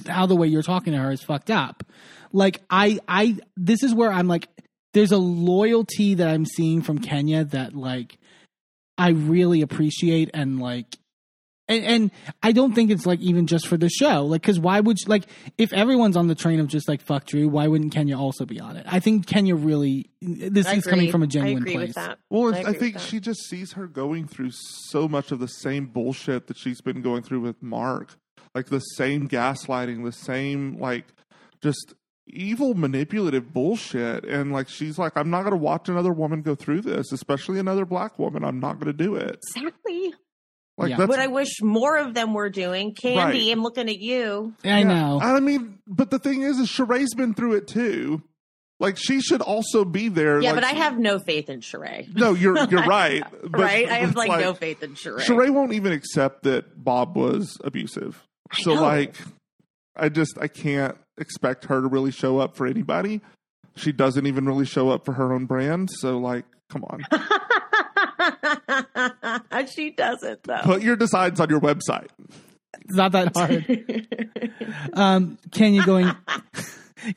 how 0.06 0.26
the 0.26 0.36
way 0.36 0.46
you're 0.48 0.62
talking 0.62 0.92
to 0.92 0.98
her 0.98 1.10
is 1.10 1.22
fucked 1.22 1.50
up. 1.50 1.84
Like 2.32 2.62
I 2.70 2.98
I 3.08 3.36
this 3.56 3.82
is 3.82 3.94
where 3.94 4.12
I'm 4.12 4.28
like 4.28 4.48
there's 4.92 5.12
a 5.12 5.18
loyalty 5.18 6.14
that 6.14 6.28
I'm 6.28 6.46
seeing 6.46 6.82
from 6.82 6.98
Kenya 6.98 7.44
that 7.44 7.74
like 7.74 8.18
I 8.98 9.10
really 9.10 9.62
appreciate 9.62 10.30
and 10.34 10.60
like 10.60 10.96
and, 11.70 11.84
and 11.84 12.10
I 12.42 12.52
don't 12.52 12.74
think 12.74 12.90
it's 12.90 13.06
like 13.06 13.20
even 13.20 13.46
just 13.46 13.66
for 13.68 13.76
the 13.76 13.88
show. 13.88 14.24
Like, 14.24 14.42
because 14.42 14.58
why 14.58 14.80
would 14.80 14.98
you, 15.00 15.06
like 15.06 15.24
if 15.56 15.72
everyone's 15.72 16.16
on 16.16 16.26
the 16.26 16.34
train 16.34 16.60
of 16.60 16.66
just 16.66 16.88
like 16.88 17.00
fuck 17.00 17.26
Drew, 17.26 17.48
why 17.48 17.68
wouldn't 17.68 17.92
Kenya 17.92 18.18
also 18.18 18.44
be 18.44 18.60
on 18.60 18.76
it? 18.76 18.86
I 18.88 19.00
think 19.00 19.26
Kenya 19.26 19.54
really 19.54 20.10
this 20.20 20.66
I 20.66 20.74
is 20.74 20.84
coming 20.84 21.10
from 21.10 21.22
a 21.22 21.26
genuine 21.26 21.62
agree 21.62 21.74
place. 21.74 21.88
with 21.88 21.96
that. 21.96 22.18
Well, 22.28 22.52
I 22.52 22.58
I, 22.58 22.60
agree 22.60 22.72
with 22.72 22.80
think 22.80 22.94
that. 22.94 23.02
she 23.02 23.20
just 23.20 23.48
sees 23.48 23.72
her 23.72 23.86
going 23.86 24.26
through 24.26 24.50
so 24.52 25.08
much 25.08 25.30
of 25.30 25.38
the 25.38 25.48
same 25.48 25.86
bullshit 25.86 26.48
that 26.48 26.58
she's 26.58 26.80
been 26.80 27.02
going 27.02 27.22
through 27.22 27.40
with 27.40 27.62
Marc. 27.62 28.16
Like 28.54 28.66
the 28.66 28.80
same 28.80 29.28
gaslighting, 29.28 30.04
the 30.04 30.12
same 30.12 30.78
like 30.78 31.06
just 31.62 31.94
evil 32.26 32.74
manipulative 32.74 33.52
bullshit 33.52 34.24
and 34.24 34.52
like 34.52 34.68
she's 34.68 34.98
like 34.98 35.12
I'm 35.16 35.30
not 35.30 35.40
going 35.42 35.52
to 35.52 35.56
watch 35.56 35.88
another 35.88 36.12
woman 36.12 36.42
go 36.42 36.54
through 36.54 36.82
this, 36.82 37.12
especially 37.12 37.58
another 37.58 37.84
black 37.84 38.18
woman. 38.18 38.44
I'm 38.44 38.60
not 38.60 38.74
going 38.74 38.86
to 38.86 38.92
do 38.92 39.14
it. 39.14 39.38
Exactly. 39.56 40.14
Like 40.80 40.90
Yeah. 40.90 40.96
that's 40.96 41.08
What 41.08 41.20
I 41.20 41.28
wish 41.28 41.60
more 41.62 41.96
of 41.98 42.14
them 42.14 42.34
were 42.34 42.50
doing. 42.50 42.94
Kandi, 42.94 43.16
Right. 43.16 43.52
I'm 43.52 43.62
looking 43.62 43.88
at 43.88 43.98
you. 43.98 44.54
I 44.64 44.82
know. 44.82 45.20
I 45.22 45.38
mean, 45.40 45.78
but 45.86 46.10
the 46.10 46.18
thing 46.18 46.42
is, 46.42 46.58
is 46.58 46.68
Sheree's 46.68 47.14
been 47.14 47.34
through 47.34 47.54
it 47.54 47.68
too. 47.68 48.22
Like 48.80 48.96
she 48.96 49.20
should 49.20 49.42
also 49.42 49.84
be 49.84 50.08
there. 50.08 50.40
Yeah, 50.40 50.52
like, 50.52 50.62
but 50.62 50.64
I 50.64 50.72
have 50.78 50.98
no 50.98 51.18
faith 51.18 51.50
in 51.50 51.60
Sheree. 51.60 52.14
no. 52.16 52.32
You're 52.32 52.56
you're 52.70 52.84
right. 52.86 53.22
But 53.42 53.60
right? 53.60 53.88
I 53.88 53.94
have 53.98 54.08
it's 54.10 54.16
like, 54.18 54.40
no 54.40 54.54
faith 54.54 54.82
in 54.82 54.94
Sheree. 54.94 55.20
Sheree 55.20 55.50
won't 55.50 55.74
even 55.74 55.92
accept 55.92 56.44
that 56.44 56.82
Bob 56.82 57.14
was 57.16 57.58
abusive. 57.62 58.22
I 58.50 58.62
So 58.62 58.74
know. 58.74 58.80
like, 58.82 59.16
I 59.94 60.08
just 60.08 60.38
I 60.40 60.48
can't 60.48 60.96
expect 61.18 61.66
her 61.66 61.82
to 61.82 61.86
really 61.88 62.10
show 62.10 62.38
up 62.38 62.56
for 62.56 62.66
anybody. 62.66 63.20
She 63.76 63.92
doesn't 63.92 64.26
even 64.26 64.46
really 64.46 64.64
show 64.64 64.88
up 64.88 65.04
for 65.04 65.12
her 65.12 65.30
own 65.32 65.44
brand. 65.44 65.90
So 66.00 66.16
like, 66.18 66.46
come 66.70 66.82
on, 66.84 67.04
she 69.74 69.90
doesn't 69.90 70.42
though. 70.44 70.60
put 70.62 70.82
your 70.82 70.96
designs 70.96 71.40
on 71.40 71.48
your 71.50 71.60
website. 71.60 72.08
It's 72.82 72.94
not 72.96 73.12
that 73.12 73.36
hard. 73.36 74.88
um, 74.94 75.38
Kenya 75.52 75.84
going. 75.84 76.06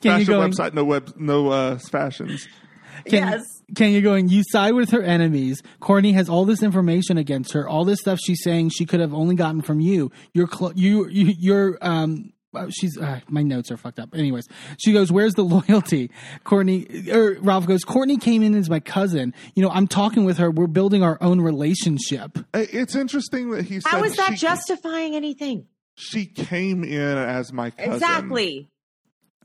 Fashion 0.02 0.26
going. 0.26 0.50
website, 0.52 0.72
no 0.74 0.84
web, 0.84 1.12
no 1.16 1.48
uh, 1.50 1.78
fashions. 1.78 2.46
Ken, 3.06 3.28
Yes. 3.28 3.42
Kenya 3.74 4.00
going, 4.00 4.28
you 4.28 4.42
side 4.50 4.72
with 4.74 4.90
her 4.90 5.02
enemies. 5.02 5.62
Courtney 5.80 6.12
has 6.12 6.28
all 6.28 6.44
this 6.44 6.62
information 6.62 7.18
against 7.18 7.52
her, 7.52 7.68
all 7.68 7.84
this 7.84 8.00
stuff 8.00 8.18
she's 8.24 8.42
saying 8.42 8.70
she 8.70 8.86
could 8.86 9.00
have 9.00 9.12
only 9.12 9.34
gotten 9.34 9.60
from 9.62 9.80
you. 9.80 10.10
You're, 10.32 10.48
cl- 10.48 10.72
you, 10.74 11.06
you, 11.08 11.34
you're, 11.38 11.78
um, 11.82 12.32
uh, 12.54 12.66
she's, 12.70 12.96
uh, 12.98 13.20
my 13.28 13.42
notes 13.42 13.70
are 13.70 13.76
fucked 13.76 13.98
up. 13.98 14.14
Anyways, 14.14 14.48
she 14.78 14.92
goes, 14.92 15.10
where's 15.12 15.34
the 15.34 15.42
loyalty? 15.68 16.10
Courtney, 16.44 16.86
or 17.10 17.36
Ralph 17.40 17.66
goes, 17.66 17.84
Courtney 17.84 18.16
came 18.16 18.42
in 18.42 18.54
as 18.54 18.68
my 18.70 18.80
cousin. 18.80 19.34
You 19.54 19.62
know, 19.62 19.70
I'm 19.70 19.86
talking 19.86 20.24
with 20.24 20.38
her. 20.38 20.50
We're 20.50 20.66
building 20.66 21.02
our 21.02 21.18
own 21.20 21.40
relationship. 21.40 22.38
Uh, 22.54 22.64
It's 22.72 22.94
interesting 22.94 23.50
that 23.50 23.64
he 23.66 23.80
said 23.80 23.88
How 23.90 24.02
is 24.04 24.16
that 24.16 24.32
she, 24.32 24.36
justifying 24.38 25.14
anything? 25.14 25.66
she 25.96 26.26
came 26.26 26.82
in 26.84 27.00
as 27.18 27.52
my 27.52 27.70
cousin. 27.70 27.92
Exactly. 27.94 28.68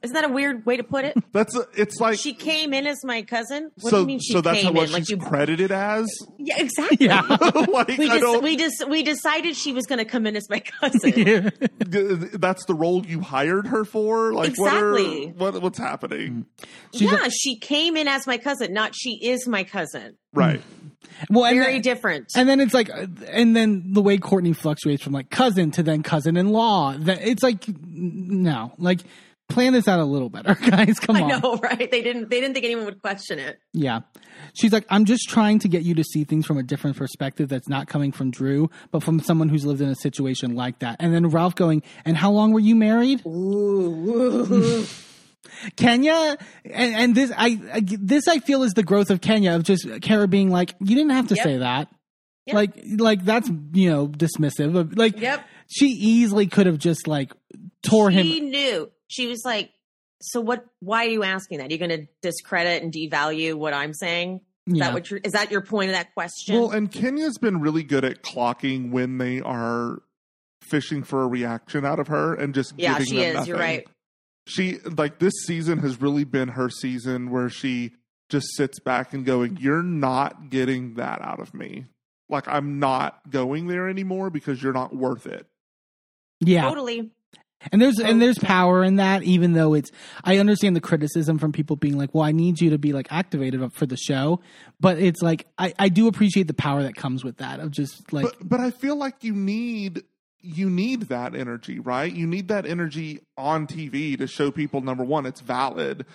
Isn't 0.02 0.14
that 0.14 0.26
a 0.26 0.34
weird 0.34 0.66
way 0.66 0.78
to 0.78 0.84
put 0.84 1.04
it? 1.06 1.18
That's 1.34 1.56
a, 1.56 1.66
it's 1.76 2.00
like 2.00 2.18
she 2.20 2.34
came 2.34 2.74
in 2.74 2.88
as 2.88 2.98
my 3.04 3.22
cousin. 3.24 3.72
What 3.82 3.92
so. 3.92 3.98
do 3.98 4.02
you 4.02 4.08
mean 4.08 4.20
she 4.20 4.34
so 4.34 4.42
that's 4.42 4.58
came 4.58 4.66
how 4.68 4.72
what 4.74 4.88
in? 4.88 4.94
Like 4.94 5.02
she's 5.02 5.10
you? 5.12 5.18
credited 5.18 5.72
as. 5.72 6.08
Yeah, 6.38 6.56
exactly. 6.58 7.08
Yeah. 7.08 7.22
like 7.70 7.90
We 7.98 8.08
just 8.08 8.22
don't. 8.22 8.44
we 8.44 8.56
just 8.58 8.88
we 8.90 9.04
decided 9.04 9.56
she 9.56 9.74
was 9.74 9.86
going 9.86 10.00
to 10.00 10.06
come 10.06 10.26
in 10.26 10.36
as 10.36 10.50
my 10.50 10.60
cousin. 10.62 11.12
th- 11.92 12.32
that's 12.34 12.66
the 12.66 12.74
role 12.76 13.06
you 13.06 13.22
hired 13.22 13.68
her 13.68 13.84
for. 13.86 14.34
Like 14.34 14.50
Exactly. 14.50 15.34
what, 15.36 15.48
are, 15.50 15.52
what 15.54 15.62
what's 15.64 15.78
happening? 15.80 16.46
She's 16.94 17.12
yeah, 17.12 17.28
she 17.30 17.58
came 17.58 17.98
in 17.98 18.08
as 18.08 18.26
my 18.26 18.38
cousin, 18.38 18.74
not 18.74 18.94
she 18.96 19.20
is 19.22 19.48
my 19.48 19.64
cousin. 19.64 20.16
Right. 20.34 20.62
well, 21.30 21.46
and 21.46 21.58
Very 21.60 21.74
then- 21.74 21.82
different. 21.82 22.28
And 22.36 22.48
then 22.48 22.60
it's 22.60 22.74
like, 22.74 22.90
uh, 22.90 23.08
and 23.28 23.56
then 23.56 23.94
the 23.94 24.02
way 24.02 24.18
Courtney 24.18 24.54
fluctuates 24.54 25.04
from 25.04 25.12
like 25.14 25.30
cousin 25.30 25.72
to 25.72 25.84
then 25.84 26.04
cousin 26.04 26.38
in 26.38 26.50
law. 26.50 26.96
That 26.98 27.22
it's 27.22 27.44
like, 27.44 27.68
n- 27.68 27.76
no, 28.44 28.74
like 28.78 29.02
plan 29.50 29.74
this 29.74 29.88
out 29.88 30.00
a 30.00 30.06
little 30.06 30.30
better, 30.30 30.56
guys. 30.70 31.00
Come 31.00 31.18
on. 31.18 31.32
I 31.32 31.40
know, 31.40 31.58
right? 31.58 31.90
They 31.92 32.02
didn't 32.02 32.30
they 32.30 32.40
didn't 32.40 32.54
think 32.54 32.66
anyone 32.66 32.86
would 32.86 33.02
question 33.02 33.40
it. 33.40 33.60
Yeah. 33.74 34.02
She's 34.54 34.72
like, 34.72 34.86
I'm 34.90 35.06
just 35.06 35.28
trying 35.30 35.60
to 35.60 35.68
get 35.68 35.84
you 35.84 35.96
to 35.96 36.04
see 36.04 36.24
things 36.24 36.46
from 36.46 36.58
a 36.58 36.64
different 36.64 36.98
perspective 36.98 37.50
that's 37.50 37.68
not 37.68 37.88
coming 37.88 38.12
from 38.12 38.32
Drew, 38.32 38.70
but 38.92 39.04
from 39.04 39.20
someone 39.20 39.50
who's 39.50 39.66
lived 39.66 39.82
in 39.82 39.90
a 39.90 39.96
situation 39.96 40.56
like 40.56 40.80
that. 40.80 40.98
And 41.00 41.14
then 41.14 41.28
Ralph 41.30 41.56
going, 41.56 41.84
And 42.06 42.16
how 42.16 42.32
long 42.32 42.54
were 42.54 42.60
you 42.62 42.76
married? 42.76 43.22
Kenya, 45.76 46.38
and, 46.66 46.96
and 46.96 47.16
this 47.16 47.32
I, 47.36 47.60
I 47.74 47.82
this 47.84 48.28
I 48.28 48.40
feel 48.40 48.64
is 48.64 48.74
the 48.74 48.84
growth 48.84 49.10
of 49.10 49.22
Kenya 49.22 49.56
of 49.56 49.64
just 49.64 49.88
Kara 50.02 50.28
being 50.28 50.50
like, 50.50 50.76
you 50.80 50.96
didn't 50.96 51.12
have 51.12 51.28
to 51.30 51.36
Yep. 51.36 51.44
say 51.44 51.58
that, 51.58 51.88
Yep. 52.46 52.56
like 52.56 52.72
like 52.98 53.26
that's 53.26 53.50
you 53.74 53.90
know 53.90 54.08
dismissive 54.08 54.98
like 54.98 55.20
Yep. 55.20 55.44
she 55.68 55.88
easily 55.88 56.48
could 56.48 56.66
have 56.66 56.78
just 56.78 57.08
like 57.08 57.32
tore 57.84 58.10
him. 58.10 58.26
She 58.26 58.40
knew. 58.42 58.92
She 59.10 59.28
was 59.28 59.44
like, 59.44 59.72
"So 60.22 60.40
what? 60.40 60.66
Why 60.80 61.06
are 61.06 61.10
you 61.10 61.24
asking 61.24 61.58
that? 61.58 61.66
Are 61.68 61.70
You're 61.76 61.88
going 61.88 62.02
to 62.02 62.08
discredit 62.22 62.82
and 62.82 62.94
devalue 62.94 63.56
what 63.56 63.74
I'm 63.74 63.94
saying?" 63.94 64.40
Is 64.68 64.78
Yeah. 64.78 64.86
that 64.86 64.94
what 64.94 65.10
you're, 65.12 65.20
is 65.24 65.34
that 65.34 65.52
your 65.52 65.62
point 65.62 65.90
of 65.90 65.96
that 65.96 66.14
question? 66.14 66.56
Well, 66.56 66.72
and 66.72 66.92
Kenya's 66.92 67.38
been 67.38 67.60
really 67.60 67.84
good 67.84 68.06
at 68.06 68.22
clocking 68.24 68.92
when 68.92 69.18
they 69.18 69.42
are 69.42 70.02
fishing 70.62 71.04
for 71.04 71.24
a 71.24 71.28
reaction 71.28 71.86
out 71.86 72.00
of 72.00 72.08
her 72.08 72.34
and 72.36 72.54
just 72.54 72.74
yeah, 72.78 72.94
giving 73.00 73.06
she 73.08 73.16
them 73.18 73.26
is. 73.26 73.34
nothing. 73.34 73.50
You're 73.50 73.58
right. 73.60 73.88
She 74.48 74.78
like 74.80 75.20
this 75.20 75.34
season 75.46 75.80
has 75.80 76.02
really 76.02 76.24
been 76.24 76.50
her 76.50 76.70
season 76.70 77.30
where 77.32 77.50
she 77.50 77.92
just 78.30 78.48
sits 78.56 78.80
back 78.80 79.14
and 79.14 79.26
going, 79.26 79.58
"You're 79.60 79.82
not 79.84 80.50
getting 80.50 80.96
that 80.96 81.22
out 81.22 81.40
of 81.40 81.54
me. 81.54 81.86
Like 82.30 82.48
I'm 82.48 82.78
not 82.80 83.28
going 83.32 83.66
there 83.68 83.90
anymore 83.90 84.30
because 84.30 84.62
you're 84.62 84.74
not 84.74 84.96
worth 84.96 85.26
it." 85.26 85.48
Yeah. 86.42 86.68
Totally. 86.70 87.10
And 87.72 87.82
there's 87.82 88.00
and 88.00 88.22
there's 88.22 88.40
power 88.40 88.84
in 88.84 88.98
that, 88.98 89.24
even 89.24 89.54
though 89.54 89.74
it's. 89.74 89.92
I 90.24 90.38
understand 90.38 90.76
the 90.76 90.82
criticism 90.82 91.38
from 91.38 91.52
people 91.52 91.76
being 91.76 91.98
like, 91.98 92.14
"Well, 92.14 92.24
I 92.24 92.32
need 92.32 92.62
you 92.62 92.70
to 92.70 92.78
be 92.78 92.94
like 92.94 93.08
activated 93.12 93.62
up 93.62 93.74
for 93.74 93.86
the 93.86 93.98
show," 93.98 94.40
but 94.80 94.98
it's 94.98 95.22
like 95.22 95.46
I 95.58 95.74
I 95.78 95.90
do 95.90 96.08
appreciate 96.08 96.48
the 96.48 96.54
power 96.54 96.84
that 96.84 96.96
comes 96.96 97.24
with 97.24 97.38
that 97.38 97.60
of 97.60 97.72
just 97.72 98.14
like 98.14 98.24
but 98.24 98.50
but 98.50 98.60
I 98.60 98.72
feel 98.72 98.96
like 98.96 99.24
you 99.24 99.34
need 99.34 100.04
you 100.42 100.70
need 100.70 101.04
that 101.04 101.36
energy, 101.36 101.80
right? 101.80 102.12
You 102.12 102.26
need 102.26 102.48
that 102.48 102.66
energy 102.66 103.20
on 103.38 103.68
TV 103.68 104.18
to 104.18 104.28
show 104.28 104.52
people 104.52 104.80
number 104.80 105.04
one, 105.04 105.26
it's 105.26 105.42
valid, 105.42 106.06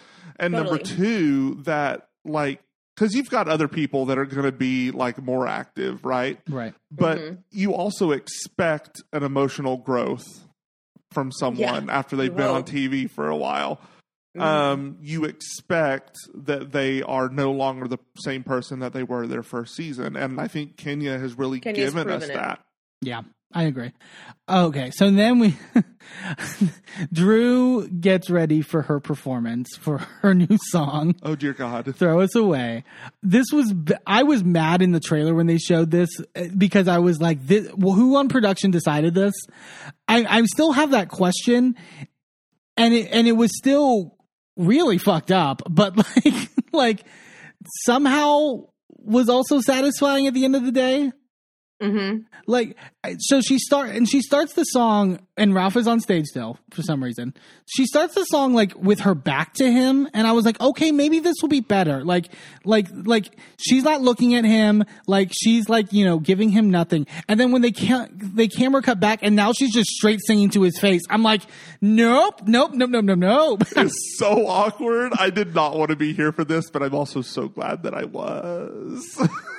and 0.41 0.55
number 0.55 0.79
two, 0.79 1.57
that 1.65 2.09
like 2.25 2.63
because 2.97 3.15
you've 3.15 3.29
got 3.29 3.49
other 3.49 3.69
people 3.69 4.07
that 4.07 4.19
are 4.19 4.25
going 4.25 4.45
to 4.45 4.53
be 4.53 4.93
like 4.93 5.21
more 5.21 5.47
active, 5.47 6.05
right? 6.05 6.39
right. 6.49 6.75
But 6.91 7.19
Mhm. 7.19 7.39
you 7.51 7.75
also 7.75 8.13
expect 8.13 9.03
an 9.13 9.25
emotional 9.25 9.77
growth 9.77 10.47
from 11.15 11.33
someone 11.33 11.89
after 11.89 12.17
they've 12.17 12.27
you 12.31 12.37
been 12.37 12.47
on. 12.49 12.65
TV 12.65 13.09
for 13.09 13.29
a 13.29 13.37
while. 13.37 13.81
Mhm. 14.37 14.43
Um, 14.43 14.97
you 15.01 15.25
expect 15.25 16.17
that 16.35 16.73
they 16.73 17.03
are 17.03 17.29
no 17.29 17.53
longer 17.53 17.87
the 17.87 17.99
same 18.19 18.43
person 18.43 18.81
that 18.81 18.93
they 18.93 19.05
were 19.05 19.27
their 19.29 19.45
first 19.45 19.77
season, 19.77 20.17
and 20.17 20.41
I 20.41 20.49
think 20.49 20.77
Kenya 20.77 21.17
has 21.19 21.39
really 21.39 21.61
Kenya's 21.61 21.95
given 21.95 22.11
us 22.11 22.25
it. 22.25 22.35
that. 22.35 22.61
Yeah, 23.01 23.23
I 23.53 23.65
agree. 23.65 23.93
Okay, 24.49 24.91
so 24.91 25.11
then 25.11 25.39
we 25.39 25.57
Drew 27.13 27.89
gets 27.89 28.29
ready 28.29 28.63
for 28.63 28.83
her 28.83 28.99
performance 28.99 29.77
for 29.77 29.99
her 29.99 30.35
new 30.35 30.59
song. 30.71 31.15
Oh 31.23 31.37
dear 31.37 31.53
God! 31.53 31.95
Throw 31.97 32.21
us 32.21 32.35
away. 32.35 32.85
This 33.23 33.47
was 33.53 33.73
I 34.07 34.25
was 34.25 34.43
mad 34.43 34.83
in 34.83 34.91
the 34.91 35.01
trailer 35.01 35.35
when 35.35 35.47
they 35.47 35.59
showed 35.59 35.93
this 35.93 36.11
uh, 36.35 36.47
because 36.59 36.89
I 36.89 36.99
was 36.99 37.21
like, 37.21 37.47
this, 37.47 37.71
well, 37.77 37.95
who 37.95 38.17
on 38.17 38.29
production 38.29 38.73
decided 38.73 39.15
this? 39.15 39.35
I, 40.09 40.25
I 40.25 40.43
still 40.47 40.73
have 40.73 40.91
that 40.91 41.09
question, 41.09 41.77
and 42.77 42.93
it 42.93 43.09
and 43.13 43.29
it 43.29 43.33
was 43.33 43.57
still 43.57 44.17
really 44.57 44.99
fucked 44.99 45.31
up, 45.31 45.63
but 45.71 45.97
like 46.25 46.51
like 46.73 47.05
somehow 47.85 48.67
was 48.89 49.29
also 49.29 49.61
satisfying 49.61 50.27
at 50.27 50.35
the 50.35 50.45
end 50.45 50.57
of 50.57 50.65
the 50.65 50.73
day 50.73 51.13
Mhm. 51.83 52.25
like 52.47 52.77
so 53.19 53.41
she 53.41 53.59
start 53.59 53.91
and 53.91 54.09
she 54.09 54.21
starts 54.23 54.53
the 54.55 54.65
song 54.65 55.19
and 55.37 55.53
Ralph 55.55 55.77
is 55.77 55.89
on 55.89 55.99
stage 56.01 56.25
still 56.27 56.59
for 56.71 56.83
some 56.83 57.03
reason. 57.03 57.35
She 57.67 57.85
starts 57.87 58.15
the 58.15 58.25
song 58.25 58.55
like 58.55 58.73
with 58.77 59.01
her 59.01 59.15
back 59.15 59.55
to 59.55 59.71
him 59.71 60.09
and 60.15 60.27
I 60.27 60.33
was 60.33 60.45
like, 60.45 60.61
"Okay, 60.61 60.93
maybe 60.93 61.19
this 61.19 61.35
will 61.43 61.49
be 61.49 61.61
better." 61.61 62.05
Like 62.05 62.29
like 62.65 62.87
like 62.93 63.37
she's 63.59 63.83
not 63.83 64.01
looking 64.01 64.35
at 64.37 64.45
him, 64.45 64.85
like 65.09 65.33
she's 65.33 65.69
like, 65.69 65.93
you 65.93 66.05
know, 66.05 66.19
giving 66.21 66.49
him 66.51 66.71
nothing. 66.71 67.07
And 67.29 67.41
then 67.41 67.51
when 67.51 67.61
they 67.63 67.73
can't, 67.73 68.37
they 68.37 68.47
camera 68.49 68.81
cut 68.81 69.01
back 69.01 69.19
and 69.23 69.35
now 69.35 69.53
she's 69.53 69.73
just 69.75 69.91
straight 69.91 70.21
singing 70.25 70.51
to 70.51 70.63
his 70.63 70.79
face. 70.79 71.03
I'm 71.11 71.23
like, 71.25 71.43
"Nope, 71.81 72.43
nope, 72.47 72.73
nope, 72.75 72.91
nope, 72.91 73.05
nope, 73.05 73.19
nope." 73.19 73.63
It's 73.77 74.17
so 74.19 74.47
awkward. 74.47 75.13
I 75.19 75.31
did 75.31 75.55
not 75.55 75.77
want 75.77 75.91
to 75.91 75.97
be 75.97 76.13
here 76.13 76.31
for 76.33 76.45
this, 76.45 76.71
but 76.71 76.83
I'm 76.83 76.95
also 76.95 77.21
so 77.21 77.49
glad 77.49 77.83
that 77.83 77.95
I 77.95 78.05
was. 78.05 79.29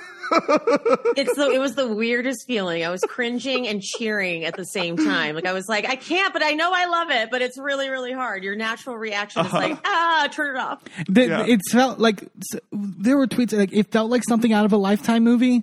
It's 1.16 1.34
the 1.36 1.50
it 1.52 1.58
was 1.60 1.74
the 1.74 1.88
weirdest 1.88 2.46
feeling. 2.46 2.84
I 2.84 2.90
was 2.90 3.00
cringing 3.08 3.66
and 3.68 3.80
cheering 3.82 4.44
at 4.44 4.56
the 4.56 4.64
same 4.64 4.96
time. 4.96 5.34
Like 5.34 5.46
I 5.46 5.52
was 5.52 5.66
like, 5.68 5.86
I 5.86 5.96
can't, 5.96 6.32
but 6.32 6.42
I 6.44 6.52
know 6.52 6.70
I 6.74 6.86
love 6.86 7.10
it, 7.10 7.30
but 7.30 7.42
it's 7.42 7.58
really, 7.58 7.88
really 7.88 8.12
hard. 8.12 8.44
Your 8.44 8.56
natural 8.56 8.96
reaction 8.96 9.46
is 9.46 9.52
like, 9.52 9.78
ah, 9.84 10.28
turn 10.32 10.56
it 10.56 10.58
off. 10.58 10.82
The- 11.08 11.26
Yeah. 11.26 11.44
It 11.46 11.60
felt 11.70 11.98
like 11.98 12.22
s- 12.22 12.60
there 12.72 13.16
were 13.16 13.26
tweets 13.26 13.56
like 13.56 13.72
it 13.72 13.90
felt 13.92 14.10
like 14.10 14.22
something 14.28 14.52
out 14.52 14.64
of 14.64 14.72
a 14.72 14.76
lifetime 14.76 15.24
movie. 15.24 15.62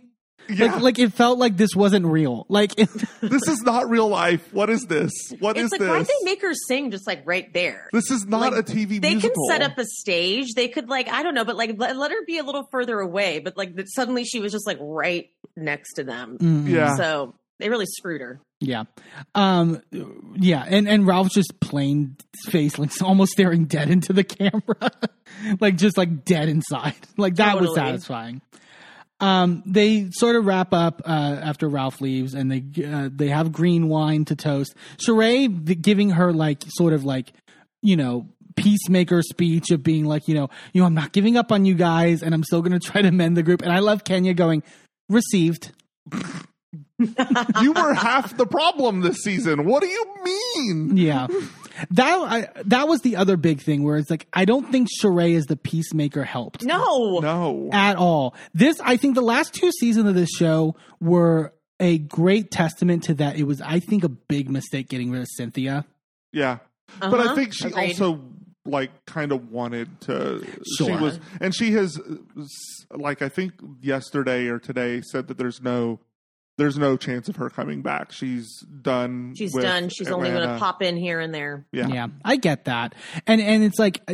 Yeah, 0.49 0.73
Like 0.73 0.81
like 0.81 0.99
it 0.99 1.13
felt 1.13 1.37
like 1.39 1.57
this 1.57 1.75
wasn't 1.75 2.05
real. 2.05 2.45
Like 2.49 2.77
it, 2.77 2.89
this 3.21 3.47
is 3.47 3.61
not 3.63 3.89
real 3.89 4.07
life. 4.09 4.47
What 4.53 4.69
is 4.69 4.85
this? 4.85 5.11
What 5.39 5.57
is 5.57 5.71
It's 5.71 5.79
like, 5.79 5.89
why'd 5.89 6.01
this? 6.01 6.07
they 6.07 6.25
make 6.31 6.41
her 6.41 6.53
sing 6.67 6.91
just 6.91 7.07
like 7.07 7.21
right 7.25 7.51
there? 7.53 7.89
this 7.93 8.09
is 8.11 8.25
not 8.25 8.53
Like, 8.53 8.69
a 8.69 8.71
TV 8.71 9.01
They 9.01 9.11
musical. 9.15 9.29
can 9.47 9.59
set 9.59 9.61
up 9.61 9.77
a 9.77 9.85
stage. 9.85 10.53
They 10.55 10.67
could 10.67 10.89
like, 10.89 11.07
I 11.09 11.23
don't 11.23 11.33
know, 11.35 11.45
but 11.45 11.55
like 11.55 11.75
let, 11.77 11.95
let 11.97 12.11
her 12.11 12.25
be 12.25 12.37
a 12.37 12.43
little 12.43 12.67
further 12.71 12.99
away. 12.99 13.39
But 13.39 13.57
like 13.57 13.75
that 13.75 13.89
suddenly 13.93 14.23
she 14.25 14.39
was 14.39 14.51
just 14.51 14.67
like 14.67 14.77
right 14.81 15.29
next 15.55 15.93
to 15.95 16.03
them. 16.03 16.37
Mm, 16.39 16.67
yeah. 16.69 16.95
So 16.95 17.35
they 17.59 17.69
really 17.69 17.85
screwed 17.85 18.19
her. 18.21 18.41
yeah, 18.59 18.83
um, 19.35 19.81
yeah, 20.35 20.65
and 20.67 20.87
and 20.89 21.05
Ralph's 21.07 21.33
just 21.35 21.59
plain 21.61 22.17
face, 22.49 22.77
like 22.79 22.91
almost 23.01 23.31
staring 23.33 23.65
dead 23.65 23.89
into 23.89 24.11
the 24.11 24.23
camera, 24.23 24.91
like 25.61 25.77
just 25.77 25.97
like 25.97 26.25
dead 26.25 26.49
inside. 26.49 26.95
Like 27.15 27.35
that 27.35 27.59
was 27.61 27.73
satisfying. 27.75 28.41
Um, 29.19 29.63
they 29.65 30.09
sort 30.11 30.35
of 30.35 30.45
wrap 30.45 30.73
up 30.73 31.01
uh, 31.05 31.39
after 31.41 31.69
Ralph 31.69 32.01
leaves, 32.01 32.33
and 32.33 32.51
they 32.51 32.63
uh, 32.85 33.09
they 33.11 33.29
have 33.29 33.51
green 33.51 33.87
wine 33.87 34.25
to 34.25 34.35
toast. 34.35 34.75
Sheree 34.97 35.81
giving 35.81 36.11
her 36.11 36.33
like 36.33 36.63
sort 36.67 36.93
of 36.93 37.05
like 37.05 37.31
you 37.81 37.95
know 37.95 38.27
peacemaker 38.55 39.21
speech 39.21 39.71
of 39.71 39.81
being 39.81 40.05
like 40.05 40.27
you 40.27 40.35
know 40.35 40.49
you 40.73 40.81
know 40.81 40.85
I'm 40.85 40.93
not 40.93 41.11
giving 41.11 41.37
up 41.37 41.51
on 41.51 41.65
you 41.65 41.75
guys, 41.75 42.21
and 42.21 42.33
I'm 42.33 42.43
still 42.43 42.61
going 42.61 42.77
to 42.77 42.79
try 42.79 43.01
to 43.01 43.11
mend 43.11 43.37
the 43.37 43.43
group. 43.43 43.61
And 43.61 43.71
I 43.71 43.79
love 43.79 44.03
Kenya 44.03 44.33
going 44.33 44.63
received. 45.09 45.71
you 47.61 47.73
were 47.73 47.93
half 47.93 48.35
the 48.37 48.45
problem 48.45 49.01
this 49.01 49.17
season. 49.23 49.65
What 49.65 49.81
do 49.83 49.87
you 49.89 50.05
mean? 50.23 50.97
Yeah. 50.97 51.27
That 51.91 52.19
I, 52.19 52.47
that 52.65 52.87
was 52.87 53.01
the 53.01 53.15
other 53.15 53.35
big 53.37 53.61
thing 53.61 53.83
where 53.83 53.97
it's 53.97 54.09
like 54.09 54.27
I 54.31 54.45
don't 54.45 54.71
think 54.71 54.87
Sheree 55.01 55.35
as 55.35 55.45
the 55.45 55.55
peacemaker 55.57 56.23
helped 56.23 56.63
No. 56.63 57.19
No. 57.19 57.69
at 57.73 57.95
all. 57.97 58.35
This 58.53 58.79
I 58.79 58.97
think 58.97 59.15
the 59.15 59.21
last 59.21 59.53
two 59.53 59.71
seasons 59.79 60.07
of 60.07 60.15
this 60.15 60.29
show 60.29 60.75
were 61.01 61.53
a 61.79 61.97
great 61.97 62.51
testament 62.51 63.03
to 63.05 63.15
that. 63.15 63.37
It 63.37 63.43
was 63.43 63.59
I 63.59 63.79
think 63.79 64.03
a 64.03 64.09
big 64.09 64.49
mistake 64.49 64.87
getting 64.89 65.09
rid 65.11 65.21
of 65.21 65.27
Cynthia. 65.35 65.85
Yeah. 66.31 66.59
But 66.99 67.15
I 67.19 67.23
Uh-huh. 67.25 67.35
think 67.35 67.53
she 67.55 67.67
Agreed. 67.69 67.89
also 67.99 68.21
like 68.65 68.91
kind 69.05 69.31
of 69.33 69.51
wanted 69.51 69.99
to 70.01 70.45
she 70.77 70.89
was 70.91 71.19
and 71.41 71.53
she 71.55 71.71
has 71.71 71.99
like 72.91 73.21
I 73.23 73.29
think 73.29 73.53
yesterday 73.81 74.47
or 74.47 74.59
today 74.59 75.01
said 75.01 75.27
that 75.27 75.37
there's 75.39 75.61
no 75.61 75.99
there's 76.57 76.77
no 76.77 76.97
chance 76.97 77.29
of 77.29 77.35
her 77.37 77.49
coming 77.49 77.81
back. 77.81 78.11
She's 78.11 78.59
done. 78.81 79.33
She's 79.37 79.53
with 79.53 79.63
done. 79.63 79.89
She's 79.89 80.09
only 80.11 80.29
going 80.29 80.47
to 80.47 80.57
pop 80.59 80.81
in 80.81 80.97
here 80.97 81.19
and 81.19 81.33
there. 81.33 81.65
Yeah. 81.71 81.87
Yeah, 81.87 82.07
I 82.23 82.35
get 82.35 82.65
that, 82.65 82.93
and 83.27 83.41
and 83.41 83.63
it's 83.63 83.79
like, 83.79 84.01
uh, 84.07 84.13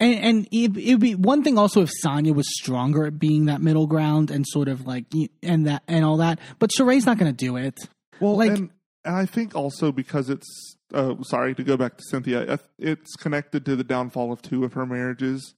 and 0.00 0.14
and 0.14 0.48
it 0.52 0.90
would 0.92 1.00
be 1.00 1.14
one 1.14 1.42
thing 1.42 1.58
also 1.58 1.82
if 1.82 1.90
Sanya 2.04 2.34
was 2.34 2.46
stronger 2.58 3.06
at 3.06 3.18
being 3.18 3.46
that 3.46 3.60
middle 3.60 3.86
ground 3.86 4.30
and 4.30 4.44
sort 4.48 4.68
of 4.68 4.86
like 4.86 5.06
and 5.42 5.66
that 5.66 5.82
and 5.88 6.04
all 6.04 6.18
that, 6.18 6.38
but 6.58 6.70
Sheree's 6.70 7.06
not 7.06 7.18
going 7.18 7.34
to 7.34 7.36
do 7.36 7.56
it. 7.56 7.78
Well, 8.20 8.36
Like- 8.36 8.50
and, 8.52 8.70
and 9.04 9.16
I 9.16 9.26
think 9.26 9.54
also 9.54 9.90
because 9.92 10.30
it's 10.30 10.76
uh, 10.92 11.14
sorry 11.22 11.54
to 11.56 11.64
go 11.64 11.76
back 11.76 11.96
to 11.96 12.04
Cynthia, 12.08 12.42
uh, 12.52 12.56
it's 12.78 13.16
connected 13.16 13.64
to 13.66 13.74
the 13.76 13.84
downfall 13.84 14.32
of 14.32 14.40
two 14.42 14.64
of 14.64 14.74
her 14.74 14.86
marriages. 14.86 15.54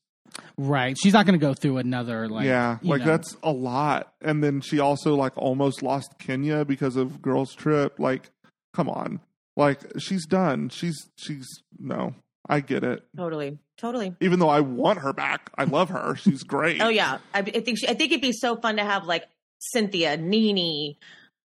Right, 0.56 0.96
she's 1.00 1.12
not 1.12 1.26
going 1.26 1.38
to 1.38 1.44
go 1.44 1.54
through 1.54 1.78
another 1.78 2.28
like 2.28 2.46
yeah, 2.46 2.78
like 2.82 3.00
know. 3.00 3.06
that's 3.06 3.36
a 3.42 3.52
lot. 3.52 4.14
And 4.20 4.42
then 4.42 4.60
she 4.60 4.78
also 4.78 5.14
like 5.14 5.32
almost 5.36 5.82
lost 5.82 6.18
Kenya 6.18 6.64
because 6.64 6.96
of 6.96 7.20
girls 7.20 7.54
trip. 7.54 7.98
Like, 7.98 8.30
come 8.72 8.88
on, 8.88 9.20
like 9.56 9.80
she's 9.98 10.26
done. 10.26 10.68
She's 10.68 11.10
she's 11.16 11.46
no. 11.78 12.14
I 12.48 12.60
get 12.60 12.84
it. 12.84 13.02
Totally. 13.16 13.58
Totally. 13.76 14.14
Even 14.20 14.38
though 14.38 14.48
I 14.48 14.60
want 14.60 15.00
her 15.00 15.12
back, 15.12 15.50
I 15.58 15.64
love 15.64 15.90
her. 15.90 16.16
She's 16.16 16.42
great. 16.42 16.80
Oh 16.80 16.88
yeah, 16.88 17.18
I, 17.34 17.40
I 17.40 17.42
think 17.42 17.78
she, 17.78 17.88
I 17.88 17.94
think 17.94 18.12
it'd 18.12 18.22
be 18.22 18.32
so 18.32 18.56
fun 18.56 18.76
to 18.76 18.84
have 18.84 19.04
like 19.04 19.24
Cynthia, 19.58 20.16
Nene, 20.16 20.96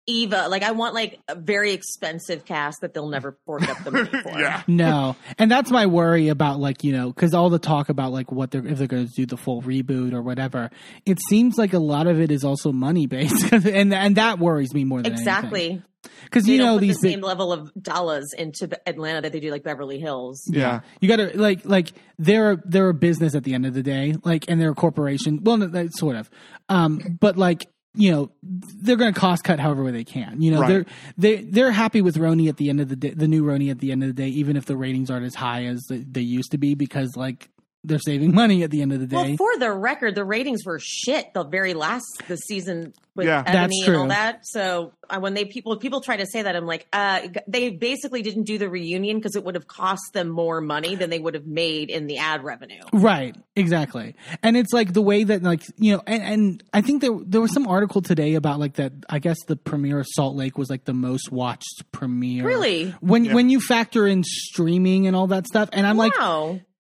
Eva. 0.08 0.48
Like 0.50 0.64
I 0.64 0.72
want 0.72 0.94
like 0.96 1.20
a 1.28 1.36
very 1.36 1.72
expensive 1.74 2.46
cast 2.46 2.82
that 2.82 2.94
they'll 2.94 3.10
never 3.10 3.38
fork 3.46 3.68
up 3.70 3.84
the 3.84 3.92
money 3.92 4.10
for. 4.24 4.40
yeah. 4.40 4.64
No, 4.68 5.16
and 5.38 5.50
that's 5.52 5.70
my 5.72 5.86
worry 5.86 6.30
about 6.30 6.60
like 6.60 6.84
you 6.84 6.92
know 6.94 7.10
because 7.12 7.34
all 7.34 7.50
the 7.50 7.60
talk 7.60 7.90
about 7.90 8.12
like 8.12 8.32
what 8.32 8.52
they're 8.52 8.66
if 8.66 8.78
they're 8.78 8.88
going 8.88 9.08
to 9.08 9.14
do 9.14 9.26
the 9.26 9.38
full 9.38 9.62
reboot 9.62 10.14
or 10.14 10.22
whatever. 10.22 10.70
It 11.06 11.20
seems 11.30 11.58
like 11.58 11.74
a 11.74 11.80
lot 11.80 12.08
of 12.08 12.20
it 12.20 12.32
is 12.32 12.44
also 12.44 12.72
money 12.72 13.06
based, 13.08 13.52
and 13.54 13.94
and 13.94 14.16
that 14.16 14.40
worries 14.40 14.74
me 14.74 14.84
more 14.84 15.02
than 15.02 15.12
Exactly. 15.14 15.82
because 16.24 16.48
you 16.48 16.58
know 16.58 16.80
these 16.80 16.98
the 16.98 17.08
big 17.10 17.14
same 17.16 17.22
level 17.22 17.52
of 17.54 17.72
dollars 17.82 18.34
into 18.38 18.70
Atlanta 18.88 19.22
that 19.22 19.32
they 19.32 19.40
do 19.40 19.52
like 19.52 19.64
Beverly 19.64 20.00
Hills. 20.00 20.42
Yeah. 20.48 20.80
you 21.02 21.08
got 21.08 21.18
to 21.18 21.38
like 21.40 21.66
like 21.66 21.92
they're 22.18 22.62
they're 22.66 22.90
a 22.90 22.94
business 22.94 23.36
at 23.36 23.44
the 23.44 23.54
end 23.54 23.66
of 23.66 23.74
the 23.74 23.84
day, 23.84 24.16
like 24.24 24.46
and 24.48 24.60
they're 24.60 24.72
a 24.72 24.76
corporation. 24.76 25.40
Well, 25.44 25.58
no, 25.58 25.88
sort 25.92 26.16
of, 26.16 26.30
um, 26.70 27.18
but 27.20 27.38
like 27.38 27.68
you 28.00 28.12
know 28.12 28.32
they're 28.42 28.96
going 28.96 29.14
to 29.14 29.20
cost 29.20 29.44
cut 29.44 29.60
however 29.60 29.84
way 29.84 29.92
they 29.92 30.06
can. 30.06 30.42
You 30.42 30.52
know 30.52 30.62
Right. 30.62 30.68
they're 30.70 30.86
they 31.18 31.36
they're 31.44 31.72
happy 31.72 32.02
with 32.02 32.16
RHONY 32.16 32.48
at 32.48 32.56
the 32.58 32.70
end 32.70 32.80
of 32.80 32.88
the 32.88 32.96
day, 32.96 33.10
the 33.10 33.28
new 33.28 33.44
RHONY 33.44 33.70
at 33.70 33.80
the 33.80 33.92
end 33.92 34.04
of 34.04 34.08
the 34.08 34.14
day, 34.14 34.30
even 34.30 34.56
if 34.56 34.66
the 34.66 34.78
ratings 34.78 35.12
aren't 35.12 35.26
as 35.26 35.36
high 35.36 35.66
as 35.66 35.84
they, 35.90 35.98
they 35.98 36.22
used 36.22 36.52
to 36.52 36.58
be, 36.58 36.76
because 36.76 37.18
like 37.18 37.50
they're 37.84 38.00
saving 38.00 38.34
money 38.36 38.64
at 38.64 38.72
the 38.72 38.82
end 38.82 38.92
of 38.94 39.00
the 39.00 39.08
day. 39.08 39.16
Well, 39.16 39.36
for 39.38 39.58
the 39.58 39.72
record, 39.72 40.16
the 40.16 40.26
ratings 40.26 40.66
were 40.66 40.80
shit 40.82 41.34
the 41.34 41.44
very 41.46 41.74
last 41.74 42.06
the 42.28 42.36
season 42.36 42.94
with 43.16 43.28
Yeah. 43.28 43.42
Eboni 43.44 43.54
That's 43.54 43.88
and 43.88 43.96
all 43.96 44.08
that. 44.08 44.46
So 44.46 44.94
uh, 45.10 45.20
when 45.20 45.34
they 45.34 45.46
people 45.46 45.76
people 45.78 46.02
try 46.02 46.18
to 46.18 46.26
say 46.26 46.42
that, 46.42 46.56
I'm 46.56 46.66
like, 46.66 46.88
uh, 46.92 47.22
they 47.48 47.70
basically 47.70 48.22
didn't 48.22 48.44
do 48.44 48.58
the 48.58 48.70
reunion 48.70 49.18
because 49.18 49.36
it 49.36 49.44
would 49.46 49.56
have 49.56 49.68
cost 49.68 50.02
them 50.14 50.28
more 50.30 50.60
money 50.62 50.96
than 50.96 51.10
they 51.10 51.20
would 51.20 51.34
have 51.36 51.46
made 51.48 51.90
in 51.90 52.08
the 52.08 52.18
ad 52.18 52.44
revenue. 52.44 52.82
Right, 52.92 53.36
exactly. 53.56 54.16
And 54.44 54.58
it's 54.58 54.74
like 54.74 54.92
the 54.94 55.02
way 55.02 55.24
that 55.24 55.42
like, 55.44 55.62
you 55.78 55.94
know, 55.94 56.04
and, 56.06 56.22
and 56.24 56.64
I 56.74 56.82
think 56.82 57.02
there 57.02 57.18
there 57.26 57.42
was 57.42 57.54
some 57.54 57.68
article 57.68 58.02
today 58.02 58.36
about 58.36 58.60
like 58.60 58.74
that 58.76 58.92
I 59.10 59.20
guess 59.20 59.38
the 59.48 59.56
premiere 59.56 60.00
of 60.02 60.08
Salt 60.10 60.36
Lake 60.36 60.58
was 60.58 60.70
like 60.70 60.84
the 60.86 60.94
most 60.94 61.32
watched 61.32 61.84
premiere. 61.94 62.46
Really? 62.46 62.92
When 63.00 63.24
Yeah. 63.26 63.36
when 63.36 63.50
you 63.50 63.62
factor 63.62 64.06
in 64.06 64.24
streaming 64.26 65.08
and 65.08 65.16
all 65.16 65.28
that 65.28 65.48
stuff. 65.48 65.70
And 65.72 65.88
I'm 65.88 65.96
like 65.98 66.14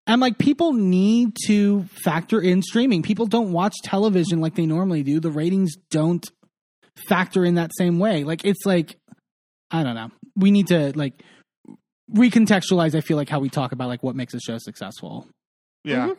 wow. 0.09 0.13
I'm 0.13 0.19
like 0.19 0.37
people 0.37 0.73
need 0.73 1.35
to 1.47 1.85
factor 2.03 2.41
in 2.41 2.61
streaming. 2.61 3.03
People 3.03 3.25
don't 3.27 3.51
watch 3.51 3.75
television 3.83 4.41
like 4.41 4.55
they 4.55 4.65
normally 4.65 5.03
do. 5.03 5.19
The 5.19 5.31
ratings 5.31 5.75
don't 5.89 6.25
factor 7.07 7.45
in 7.45 7.55
that 7.55 7.71
same 7.77 7.99
way. 7.99 8.23
Like 8.23 8.43
it's 8.45 8.65
like 8.65 8.97
I 9.71 9.83
don't 9.83 9.95
know. 9.95 10.09
We 10.35 10.51
need 10.51 10.67
to 10.67 10.91
like 10.97 11.21
recontextualize 12.13 12.95
I 12.95 13.01
feel 13.01 13.17
like 13.17 13.29
how 13.29 13.39
we 13.39 13.49
talk 13.49 13.71
about 13.71 13.87
like 13.87 14.03
what 14.03 14.15
makes 14.15 14.33
a 14.33 14.39
show 14.39 14.57
successful. 14.57 15.27
Yeah. 15.83 16.09
Mhm. 16.09 16.17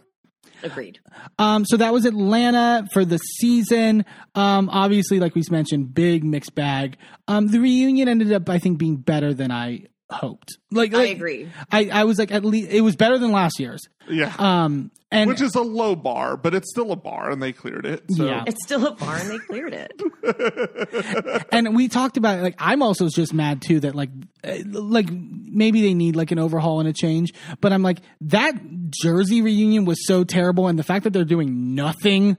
Agreed. 0.62 1.01
Um, 1.39 1.65
so 1.67 1.77
that 1.79 1.93
was 1.93 2.05
Atlanta 2.05 2.87
for 2.93 3.05
the 3.05 3.19
season. 3.19 4.05
Um, 4.35 4.69
obviously, 4.71 5.19
like 5.19 5.35
we 5.35 5.43
mentioned, 5.51 5.95
big 5.95 6.25
mixed 6.25 6.55
bag. 6.55 6.97
Um, 7.29 7.47
the 7.49 7.61
reunion 7.61 8.09
ended 8.09 8.33
up, 8.33 8.49
I 8.49 8.59
think, 8.59 8.79
being 8.79 8.97
better 8.97 9.33
than 9.35 9.51
I 9.51 9.85
hoped. 10.11 10.57
Like, 10.70 10.95
I 10.95 11.05
agree. 11.07 11.49
I, 11.70 11.91
I 11.93 12.05
was 12.05 12.19
like, 12.19 12.31
at 12.31 12.45
least 12.45 12.70
it 12.70 12.81
was 12.81 12.97
better 12.97 13.19
than 13.19 13.32
last 13.32 13.59
year's. 13.59 13.89
Yeah. 14.09 14.35
Um, 14.39 14.91
and 15.12 15.28
Which 15.28 15.41
is 15.41 15.57
a 15.57 15.61
low 15.61 15.97
bar, 15.97 16.37
but 16.37 16.55
it's 16.55 16.70
still 16.70 16.93
a 16.93 16.97
bar, 16.97 17.31
and 17.31 17.43
they 17.43 17.53
cleared 17.53 17.85
it. 17.85 18.05
So. 18.11 18.27
Yeah. 18.27 18.45
It's 18.47 18.62
still 18.62 18.87
a 18.87 18.93
bar 18.93 19.16
and 19.16 19.28
they 19.28 19.39
cleared 19.39 19.74
it. 19.74 21.47
and 21.53 21.74
we 21.74 21.89
talked 21.89 22.16
about 22.16 22.39
it, 22.39 22.43
like 22.43 22.55
I'm 22.59 22.81
also 22.82 23.09
just 23.09 23.35
mad 23.35 23.61
too 23.61 23.81
that 23.81 23.97
like 23.97 24.11
uh, 24.45 24.59
like 24.66 25.09
maybe 25.11 25.81
they 25.82 25.95
need 25.95 26.15
like 26.15 26.31
an 26.31 26.39
overhaul 26.39 26.78
and 26.78 26.89
a 26.89 26.93
change, 26.93 27.35
but 27.61 27.73
I'm 27.73 27.82
like 27.82 27.99
that 28.20 28.55
Jersey 29.03 29.43
reunion 29.43 29.85
was 29.85 30.07
so 30.07 30.23
terrible, 30.23 30.69
and 30.69 30.78
the 30.78 30.85
fact 30.85 31.03
that 31.05 31.12
they're 31.12 31.24
doing 31.24 31.74
nothing 31.74 32.37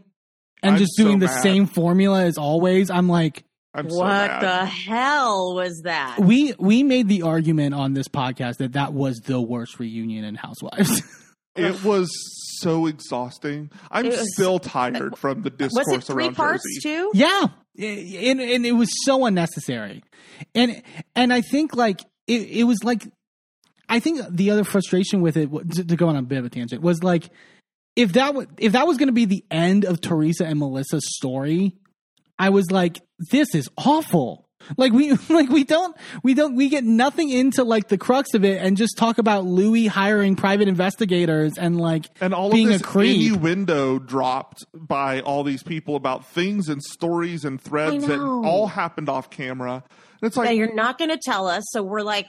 and 0.64 0.74
I'm 0.74 0.78
just 0.78 0.96
so 0.96 1.04
doing 1.04 1.20
the 1.20 1.26
mad. 1.26 1.44
same 1.44 1.66
formula 1.66 2.24
as 2.24 2.38
always, 2.38 2.90
I'm 2.90 3.10
like. 3.10 3.44
I'm 3.74 3.88
what 3.88 4.06
mad. 4.08 4.42
the 4.44 4.66
hell 4.66 5.56
was 5.56 5.82
that? 5.86 6.20
we 6.20 6.54
we 6.60 6.84
made 6.84 7.08
the 7.08 7.22
argument 7.22 7.74
on 7.74 7.94
this 7.94 8.08
podcast 8.10 8.58
that 8.58 8.74
that 8.74 8.94
was 8.94 9.20
the 9.22 9.40
worst 9.42 9.80
reunion 9.80 10.24
in 10.26 10.36
Housewives. 10.36 11.02
It 11.54 11.84
was 11.84 12.10
so 12.62 12.86
exhausting. 12.86 13.72
I'm 13.92 14.06
was- 14.06 14.34
still 14.34 14.58
tired 14.58 15.18
from 15.18 15.42
the 15.42 15.50
discourse 15.50 15.86
Was 15.86 15.98
it 15.98 16.04
three 16.06 16.26
around 16.28 16.36
parts 16.36 16.64
Jersey. 16.82 16.96
too? 16.98 17.12
yeah, 17.14 17.48
and 17.78 18.40
and 18.40 18.66
it 18.66 18.72
was 18.72 18.90
so 19.06 19.26
unnecessary, 19.26 20.02
and 20.56 20.82
and 21.14 21.34
I 21.34 21.42
think 21.42 21.76
like 21.76 22.04
it, 22.26 22.44
it 22.52 22.64
was 22.64 22.86
like 22.86 23.06
I 23.90 24.00
think 24.00 24.22
the 24.30 24.52
other 24.52 24.64
frustration 24.64 25.20
with 25.20 25.36
it 25.36 25.50
wa- 25.52 25.64
to 25.74 25.84
to 25.84 25.96
go 25.98 26.08
on 26.08 26.16
a 26.16 26.22
bit 26.22 26.38
of 26.38 26.46
a 26.46 26.50
tangent 26.50 26.82
was 26.82 27.04
like 27.04 27.30
if 27.98 28.14
that 28.14 28.34
was 28.34 28.48
if 28.58 28.72
that 28.72 28.88
was 28.88 28.96
going 28.96 29.10
to 29.10 29.14
be 29.14 29.26
the 29.26 29.44
end 29.52 29.84
of 29.84 30.00
Teresa 30.00 30.46
and 30.46 30.58
Melissa's 30.58 31.04
story, 31.18 31.76
I 32.42 32.50
was 32.50 32.72
like 32.72 33.02
this 33.32 33.54
is 33.54 33.70
awful. 33.78 34.48
Like 34.78 34.92
we 34.94 35.12
like 35.30 35.50
we 35.50 35.64
don't 35.64 35.96
we 36.24 36.34
don't 36.34 36.56
we 36.56 36.70
get 36.70 36.84
nothing 36.84 37.30
into 37.30 37.64
like 37.64 37.88
the 37.88 37.98
crux 37.98 38.34
of 38.34 38.44
it 38.44 38.62
and 38.62 38.78
just 38.78 38.98
talk 38.98 39.18
about 39.18 39.46
Luis 39.46 39.88
hiring 39.90 40.36
private 40.36 40.68
investigators 40.68 41.58
and 41.58 41.80
like 41.80 42.06
And 42.20 42.34
all 42.34 42.52
being 42.52 42.68
of 42.68 42.76
a 42.76 42.78
this 42.78 42.86
creep. 42.86 43.16
innuendo 43.34 44.00
dropped 44.00 44.66
by 44.74 45.22
all 45.22 45.44
these 45.44 45.64
people 45.64 45.96
about 45.96 46.26
things 46.26 46.70
and 46.70 46.82
stories 46.84 47.46
and 47.46 47.62
threads 47.62 48.06
that 48.08 48.20
all 48.20 48.68
happened 48.68 49.10
off 49.10 49.30
camera. 49.30 49.84
And 50.22 50.28
it's 50.28 50.36
that 50.36 50.46
like, 50.46 50.58
you're 50.58 50.74
not 50.74 50.98
going 50.98 51.10
to 51.10 51.20
tell 51.24 51.48
us. 51.48 51.64
So 51.72 51.82
we're 51.82 52.02
like, 52.02 52.28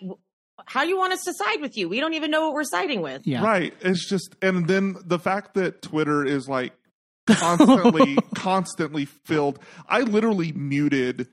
how 0.66 0.82
do 0.82 0.88
you 0.88 0.98
want 0.98 1.12
us 1.12 1.24
to 1.24 1.34
side 1.34 1.60
with 1.60 1.76
you? 1.76 1.88
We 1.88 2.00
don't 2.00 2.14
even 2.14 2.30
know 2.30 2.46
what 2.46 2.54
we're 2.54 2.64
siding 2.64 3.02
with. 3.02 3.22
yeah. 3.26 3.44
right. 3.44 3.74
It's 3.80 4.08
just, 4.08 4.36
and 4.40 4.66
then 4.68 4.96
the 5.04 5.18
fact 5.18 5.54
that 5.54 5.82
Twitter 5.82 6.24
is 6.24 6.48
like 6.48 6.72
constantly, 7.26 8.16
constantly 8.34 9.04
filled. 9.04 9.58
I 9.88 10.00
literally 10.00 10.52
muted 10.52 11.28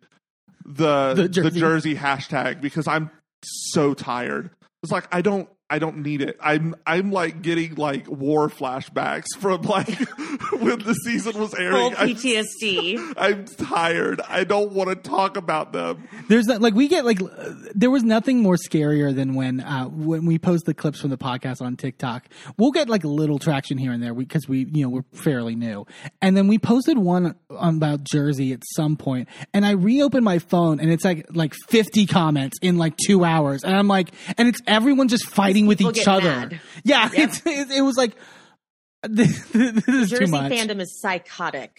the, 0.66 1.14
The 1.14 1.24
the 1.24 1.30
Jersey. 1.30 1.60
Jersey. 1.60 1.96
hashtag 1.96 2.62
because 2.62 2.88
I'm 2.88 3.10
so 3.44 3.94
tired. 3.94 4.52
It's 4.84 4.92
like, 4.92 5.08
I 5.12 5.22
don't, 5.22 5.50
I 5.70 5.80
don't 5.80 5.98
need 5.98 6.22
it. 6.22 6.38
I'm, 6.42 6.76
I'm 6.88 7.12
like 7.12 7.42
getting 7.42 7.76
like 7.76 8.08
war 8.08 8.50
flashbacks 8.50 9.28
from 9.38 9.62
like 9.62 9.88
when 10.52 10.80
the 10.80 10.94
season 11.06 11.40
was 11.40 11.54
Full 11.54 11.64
airing. 11.64 11.96
I, 11.96 12.08
PTSD. 12.14 13.14
I'm 13.18 13.46
tired. 13.46 14.22
I 14.28 14.44
don't 14.44 14.72
want 14.74 14.90
to 14.90 14.96
talk 14.96 15.38
about 15.38 15.72
them. 15.74 16.08
There's 16.28 16.48
not, 16.48 16.62
like 16.62 16.74
we 16.74 16.88
get 16.88 17.06
like 17.06 17.22
uh, 17.22 17.54
there 17.76 17.92
was 17.92 18.04
nothing 18.04 18.42
more 18.42 18.56
scarier 18.56 19.16
than 19.16 19.36
when 19.36 19.60
uh 19.62 19.86
when 19.86 20.26
we 20.26 20.40
post 20.40 20.66
the 20.66 20.74
clips 20.74 21.00
from 21.00 21.10
the 21.10 21.18
podcast 21.18 21.62
on 21.62 21.76
TikTok. 21.78 22.26
We'll 22.58 22.72
get 22.72 22.90
like 22.90 23.04
a 23.04 23.08
little 23.08 23.40
traction 23.40 23.78
here 23.78 23.92
and 23.92 24.02
there 24.02 24.14
because 24.14 24.48
we 24.48 24.66
you 24.72 24.84
know 24.84 24.90
we're 24.90 25.06
fairly 25.14 25.56
new. 25.56 25.86
And 26.22 26.36
then 26.36 26.48
we 26.48 26.58
posted 26.58 26.98
one 26.98 27.36
about 27.50 28.04
Jersey 28.04 28.54
at 28.54 28.64
some 28.76 28.98
point, 28.98 29.30
and 29.54 29.66
I 29.66 29.72
reopened 29.72 30.26
my 30.26 30.40
phone 30.40 30.80
and 30.80 30.92
it's 30.92 31.06
like 31.06 31.28
like 31.32 31.54
50 31.68 32.06
comments 32.08 32.58
in 32.62 32.78
like 32.78 32.96
two 32.98 33.24
hours, 33.24 33.64
and 33.64 33.76
I'm 33.76 33.88
like, 33.88 34.10
and 34.38 34.48
it's 34.48 34.62
everyone 34.66 35.08
just 35.08 35.26
fighting 35.28 35.59
with 35.68 35.82
each 35.82 36.08
other. 36.08 36.24
mad. 36.30 36.62
Yeah, 36.84 37.10
Yep. 37.14 37.30
it's, 37.30 37.42
it, 37.46 37.72
it 37.78 37.82
was 37.82 37.98
like 37.98 38.16
this 39.10 39.56
is 39.56 39.84
too 39.84 40.06
Jersey 40.18 40.32
much. 40.32 40.52
fandom 40.52 40.82
is 40.82 41.00
psychotic. 41.02 41.72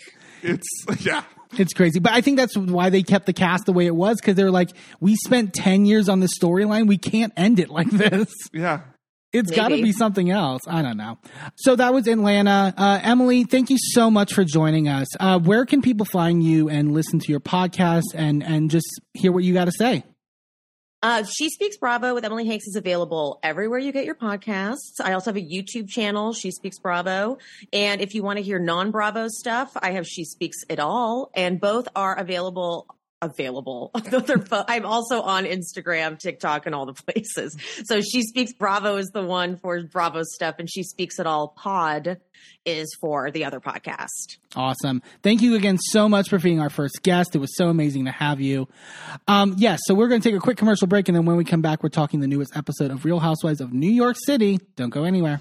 It's 0.43 0.67
yeah. 1.01 1.23
It's 1.59 1.73
crazy, 1.75 1.99
but 1.99 2.13
I 2.13 2.21
think 2.21 2.37
that's 2.39 2.57
why 2.57 2.91
they 2.91 3.03
kept 3.03 3.27
the 3.27 3.33
cast 3.33 3.67
the 3.67 3.73
way 3.73 3.87
it 3.87 3.95
was 3.95 4.19
because 4.21 4.37
they're 4.37 4.53
like, 4.53 4.71
we 5.01 5.17
spent 5.17 5.53
ten 5.53 5.85
years 5.85 6.09
on 6.09 6.21
this 6.21 6.39
storyline, 6.39 6.87
we 6.87 6.97
can't 6.97 7.33
end 7.37 7.59
it 7.59 7.69
like 7.71 7.91
this. 7.91 8.33
Yeah. 8.53 8.83
It's 9.33 9.51
got 9.53 9.69
to 9.69 9.81
be 9.81 9.93
something 9.93 10.29
else. 10.31 10.63
I 10.67 10.83
don't 10.83 10.97
know. 10.97 11.19
So 11.57 11.77
that 11.77 11.93
was 11.95 12.09
Atlanta. 12.09 12.75
Uh, 12.77 12.99
Emily, 13.01 13.45
thank 13.45 13.71
you 13.71 13.77
so 13.79 14.11
much 14.11 14.35
for 14.35 14.43
joining 14.43 14.89
us. 14.89 15.07
Uh, 15.21 15.39
where 15.39 15.65
can 15.67 15.83
people 15.83 16.05
find 16.05 16.43
you 16.43 16.69
and 16.69 16.93
listen 16.93 17.21
to 17.21 17.31
your 17.31 17.39
podcast 17.39 18.03
and 18.15 18.43
and 18.43 18.71
just 18.73 18.87
hear 19.15 19.31
what 19.31 19.45
you 19.45 19.55
got 19.55 19.67
to 19.67 19.73
say? 19.73 20.03
Uh, 21.03 21.25
she 21.25 21.49
Speaks 21.49 21.79
Bravo 21.79 22.15
with 22.15 22.27
Emily 22.27 22.47
Hanks 22.47 22.67
is 22.67 22.77
available 22.77 23.41
everywhere 23.43 23.79
you 23.79 23.91
get 23.91 24.05
your 24.05 24.15
podcasts. 24.15 25.01
I 25.03 25.15
also 25.15 25.31
have 25.31 25.37
a 25.37 25.41
YouTube 25.41 25.89
channel, 25.89 26.35
She 26.35 26.51
Speaks 26.51 26.79
Bravo. 26.79 27.39
And 27.73 28.03
if 28.03 28.15
you 28.15 28.23
want 28.23 28.37
to 28.37 28.43
hear 28.43 28.59
non 28.59 28.91
Bravo 28.91 29.29
stuff, 29.29 29.75
I 29.81 29.93
have 29.93 30.07
She 30.07 30.25
Speaks 30.25 30.59
It 30.69 30.79
All. 30.79 31.31
And 31.35 31.59
both 31.59 31.89
are 31.97 32.15
available. 32.15 32.87
Available. 33.23 33.91
I'm 34.69 34.87
also 34.87 35.21
on 35.21 35.45
Instagram, 35.45 36.19
TikTok, 36.19 36.67
and 36.67 36.75
all 36.75 36.87
the 36.87 36.93
places. 37.13 37.57
So 37.85 38.01
She 38.01 38.23
Speaks 38.23 38.53
Bravo 38.55 38.97
is 38.97 39.11
the 39.13 39.23
one 39.23 39.57
for 39.57 39.83
Bravo 39.83 40.23
stuff, 40.23 40.55
and 40.59 40.71
She 40.71 40.83
Speaks 40.83 41.19
It 41.19 41.27
All 41.27 41.49
Pod 41.49 42.19
is 42.65 42.97
for 43.01 43.31
the 43.31 43.45
other 43.45 43.61
podcast. 43.61 44.39
Awesome. 44.57 45.03
Thank 45.23 45.43
you 45.43 45.55
again 45.55 45.79
so 45.79 46.09
much 46.09 46.29
for 46.29 46.39
being 46.39 46.61
our 46.61 46.71
first 46.71 47.03
guest. 47.03 47.35
It 47.35 47.39
was 47.39 47.55
so 47.57 47.69
amazing 47.69 48.07
to 48.07 48.11
have 48.11 48.41
you. 48.41 48.69
Um, 49.29 49.55
yes, 49.59 49.81
so 49.85 49.95
we're 49.95 50.09
going 50.09 50.21
to 50.21 50.29
take 50.29 50.37
a 50.37 50.41
quick 50.41 50.57
commercial 50.57 50.87
break, 50.87 51.09
and 51.09 51.17
then 51.17 51.27
when 51.27 51.37
we 51.37 51.45
come 51.45 51.63
back, 51.63 51.83
we're 51.83 51.91
talking 51.91 52.21
the 52.21 52.29
newest 52.29 52.57
episode 52.57 52.91
of 52.91 53.05
Real 53.05 53.21
Housewives 53.21 53.61
of 53.61 53.73
New 53.73 53.91
York 53.91 54.17
City. 54.19 54.59
Don't 54.77 54.91
go 54.91 55.05
anywhere. 55.05 55.41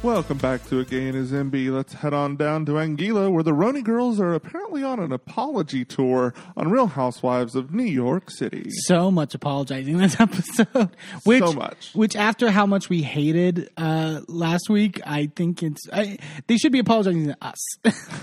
Welcome 0.00 0.38
back 0.38 0.64
to 0.68 0.78
A 0.78 0.84
Gay 0.84 1.08
and 1.08 1.16
His 1.16 1.32
Enby. 1.32 1.74
Let's 1.74 1.92
head 1.92 2.14
on 2.14 2.36
down 2.36 2.64
to 2.66 2.72
Anguilla, 2.72 3.32
where 3.32 3.42
the 3.42 3.50
RHONY 3.50 3.82
girls 3.82 4.20
are 4.20 4.32
apparently 4.32 4.84
on 4.84 5.00
an 5.00 5.10
apology 5.12 5.84
tour 5.84 6.32
on 6.56 6.70
Real 6.70 6.86
Housewives 6.86 7.56
of 7.56 7.74
New 7.74 7.82
York 7.82 8.30
City. 8.30 8.70
So 8.86 9.10
much 9.10 9.34
apologizing 9.34 9.98
this 9.98 10.18
episode. 10.20 10.90
Which, 11.24 11.42
So 11.42 11.52
much. 11.52 11.90
Which, 11.94 12.14
after 12.14 12.48
how 12.52 12.64
much 12.64 12.88
we 12.88 13.02
hated 13.02 13.70
uh, 13.76 14.20
last 14.28 14.70
week, 14.70 15.00
I 15.04 15.32
think 15.34 15.64
it's 15.64 15.80
I, 15.92 16.18
they 16.46 16.58
should 16.58 16.72
be 16.72 16.78
apologizing 16.78 17.26
to 17.26 17.36
us 17.42 17.58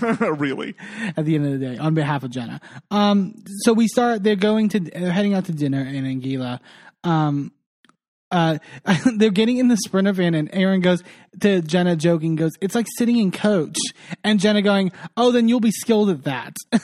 really? 0.20 0.74
at 1.14 1.26
the 1.26 1.34
end 1.34 1.44
of 1.44 1.52
the 1.52 1.58
day 1.58 1.76
on 1.76 1.92
behalf 1.92 2.22
of 2.24 2.30
Jenna. 2.30 2.58
Um, 2.90 3.34
so 3.64 3.74
we 3.74 3.86
start. 3.86 4.22
They're 4.22 4.34
going 4.34 4.70
to. 4.70 4.80
They're 4.80 5.12
heading 5.12 5.34
out 5.34 5.44
to 5.44 5.52
dinner 5.52 5.82
in 5.82 6.04
Anguilla. 6.04 6.58
Um, 7.04 7.52
uh, 8.36 8.58
they're 9.16 9.30
getting 9.30 9.56
in 9.56 9.68
the 9.68 9.76
sprinter 9.76 10.12
van, 10.12 10.34
and 10.34 10.50
Erin 10.52 10.80
goes 10.80 11.02
to 11.40 11.62
Jenna, 11.62 11.96
joking, 11.96 12.36
goes, 12.36 12.52
"It's 12.60 12.74
like 12.74 12.86
sitting 12.96 13.16
in 13.16 13.30
coach," 13.32 13.78
and 14.22 14.38
Jenna 14.38 14.62
going, 14.62 14.92
"Oh, 15.16 15.32
then 15.32 15.48
you'll 15.48 15.60
be 15.60 15.72
skilled 15.72 16.10
at 16.10 16.24
that." 16.24 16.54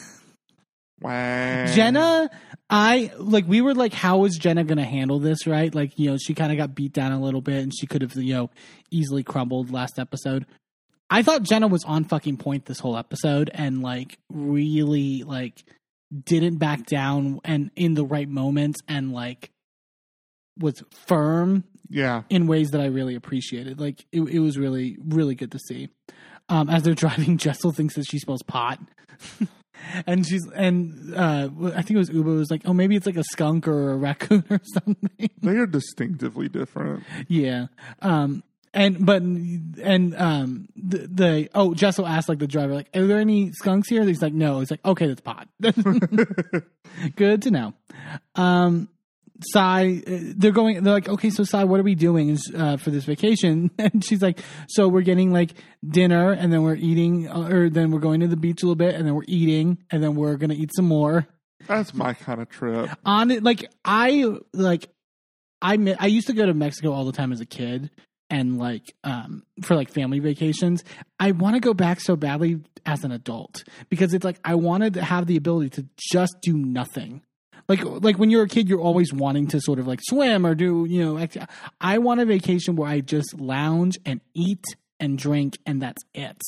Wow. 1.03 1.67
Jenna, 1.67 2.31
I 2.71 3.11
like 3.19 3.47
we 3.49 3.61
were 3.61 3.75
like, 3.75 3.93
how 3.93 4.25
is 4.25 4.37
Jenna 4.37 4.63
gonna 4.63 4.85
handle 4.85 5.19
this, 5.19 5.47
right? 5.47 5.75
Like, 5.75 5.99
you 5.99 6.11
know, 6.11 6.17
she 6.17 6.33
kind 6.33 6.53
of 6.53 6.59
got 6.59 6.75
beat 6.77 6.93
down 6.93 7.11
a 7.11 7.21
little 7.21 7.41
bit 7.41 7.63
and 7.63 7.73
she 7.77 7.89
could 7.89 8.03
have, 8.03 8.15
you 8.15 8.35
know, 8.35 8.51
easily 8.91 9.25
crumbled 9.25 9.73
last 9.73 9.99
episode. 9.99 10.47
I 11.11 11.23
thought 11.23 11.43
Jenna 11.43 11.67
was 11.67 11.85
on 11.85 12.05
fucking 12.05 12.37
point 12.39 12.67
this 12.67 12.79
whole 12.79 12.97
episode 12.97 13.51
and 13.53 13.83
like 13.83 14.17
really 14.31 15.25
like 15.25 15.65
didn't 16.25 16.59
back 16.59 16.87
down 16.87 17.41
and 17.45 17.71
in 17.77 17.95
the 17.95 18.05
right 18.05 18.29
moments 18.29 18.81
and 18.89 19.13
like 19.13 19.51
was 20.59 20.83
firm 21.07 21.65
Yeah. 21.89 22.23
in 22.31 22.47
ways 22.47 22.71
that 22.71 22.81
I 22.81 22.87
really 22.87 23.15
appreciated. 23.15 23.81
Like 23.81 24.05
it, 24.13 24.21
it 24.23 24.39
was 24.41 24.59
really, 24.59 24.97
really 25.05 25.35
good 25.35 25.53
to 25.53 25.59
see. 25.59 25.89
Um, 26.49 26.69
as 26.69 26.83
they're 26.83 26.95
driving, 27.07 27.39
Jessel 27.39 27.73
thinks 27.73 27.95
that 27.95 28.05
she 28.07 28.19
smells 28.19 28.43
pot. 28.43 28.79
and 30.07 30.27
she's 30.27 30.47
and 30.55 31.15
uh, 31.15 31.49
I 31.75 31.83
think 31.83 31.93
it 31.93 31.99
was 31.99 32.11
Ubah 32.11 32.37
was 32.39 32.51
like, 32.51 32.63
oh, 32.67 32.73
maybe 32.73 32.97
it's 32.97 33.07
like 33.07 33.17
a 33.17 33.25
skunk 33.25 33.67
or 33.69 33.93
a 33.93 33.97
raccoon 33.97 34.45
or 34.51 34.61
something. 34.75 35.31
They 35.43 35.57
are 35.57 35.67
distinctively 35.67 36.49
different. 36.49 37.05
yeah. 37.29 37.67
Um, 38.01 38.43
and 38.75 39.05
but 39.05 39.21
and 39.23 40.15
um 40.17 40.67
the, 40.75 40.99
the 41.07 41.51
oh 41.55 41.75
Jessel 41.75 42.07
asked 42.07 42.31
like 42.31 42.39
the 42.39 42.47
driver 42.47 42.73
like 42.75 42.89
are 42.95 43.07
there 43.07 43.19
any 43.19 43.53
skunks 43.53 43.87
here? 43.91 44.03
He's 44.03 44.23
like 44.23 44.33
no. 44.33 44.61
It's 44.61 44.71
like 44.71 44.83
okay 44.85 45.09
that's 45.09 45.21
pot. 45.21 45.47
Good 47.17 47.43
to 47.43 47.51
know. 47.51 47.75
Um, 48.35 48.89
Sai, 49.51 50.03
uh, 50.07 50.19
they're 50.37 50.53
going. 50.53 50.83
They're 50.83 50.93
like, 50.93 51.09
okay, 51.09 51.31
so 51.31 51.45
Sai, 51.45 51.65
what 51.65 51.81
are 51.81 51.83
we 51.83 51.95
doing 51.95 52.39
uh, 52.57 52.77
for 52.77 52.91
this 52.91 53.05
vacation? 53.05 53.71
And 53.79 54.05
she's 54.05 54.23
like, 54.23 54.39
so 54.69 54.89
we're 54.89 55.03
getting 55.03 55.33
like 55.33 55.55
dinner, 55.87 56.33
and 56.33 56.53
then 56.53 56.63
we're 56.63 56.77
eating, 56.77 57.29
uh, 57.29 57.49
or 57.49 57.69
then 57.69 57.91
we're 57.91 58.01
going 58.01 58.21
to 58.21 58.29
the 58.29 58.37
beach 58.37 58.63
a 58.63 58.67
little 58.67 58.77
bit, 58.77 58.95
and 58.95 59.07
then 59.07 59.15
we're 59.15 59.25
eating, 59.27 59.79
and 59.91 60.03
then 60.03 60.15
we're 60.15 60.37
gonna 60.37 60.55
eat 60.55 60.71
some 60.75 60.87
more. 60.87 61.27
That's 61.67 61.95
my 61.95 62.15
kind 62.15 62.41
of 62.41 62.49
trip. 62.49 62.91
On 63.05 63.31
it, 63.31 63.43
like 63.43 63.71
I 63.85 64.37
like, 64.53 64.89
I 65.61 65.97
I 65.99 66.07
used 66.07 66.29
to 66.29 66.33
go 66.33 66.47
to 66.47 66.55
Mexico 66.55 66.93
all 66.93 67.05
the 67.05 67.13
time 67.13 67.33
as 67.33 67.41
a 67.41 67.47
kid, 67.47 67.91
and 68.31 68.59
like 68.59 68.95
um 69.05 69.45
for 69.63 69.75
like 69.75 69.91
family 69.91 70.19
vacations. 70.19 70.85
I 71.19 71.33
want 71.33 71.55
to 71.55 71.61
go 71.61 71.75
back 71.75 72.01
so 72.01 72.17
badly 72.17 72.61
as 72.87 73.05
an 73.05 73.13
adult 73.13 73.65
because 73.89 74.15
it's 74.15 74.25
like 74.25 74.39
I 74.45 74.55
wanted 74.55 74.95
to 74.95 75.03
have 75.03 75.27
the 75.27 75.37
ability 75.37 75.71
to 75.71 75.87
just 76.13 76.37
do 76.43 76.57
nothing 76.57 77.23
like 77.73 78.03
like 78.03 78.19
when 78.19 78.31
you're 78.31 78.45
a 78.45 78.49
kid 78.49 78.69
you're 78.69 78.81
always 78.81 79.13
wanting 79.13 79.47
to 79.47 79.61
sort 79.61 79.79
of 79.79 79.87
like 79.87 80.01
swim 80.03 80.45
or 80.47 80.55
do 80.55 80.85
you 80.85 81.05
know 81.05 81.19
act- 81.19 81.39
i 81.81 81.99
want 81.99 82.21
a 82.21 82.25
vacation 82.25 82.77
where 82.77 82.89
i 82.89 83.01
just 83.01 83.39
lounge 83.41 83.99
and 84.05 84.21
eat 84.35 84.65
and 85.01 85.19
drink 85.19 85.59
and 85.67 85.81
that's 85.81 86.03
it 86.15 86.41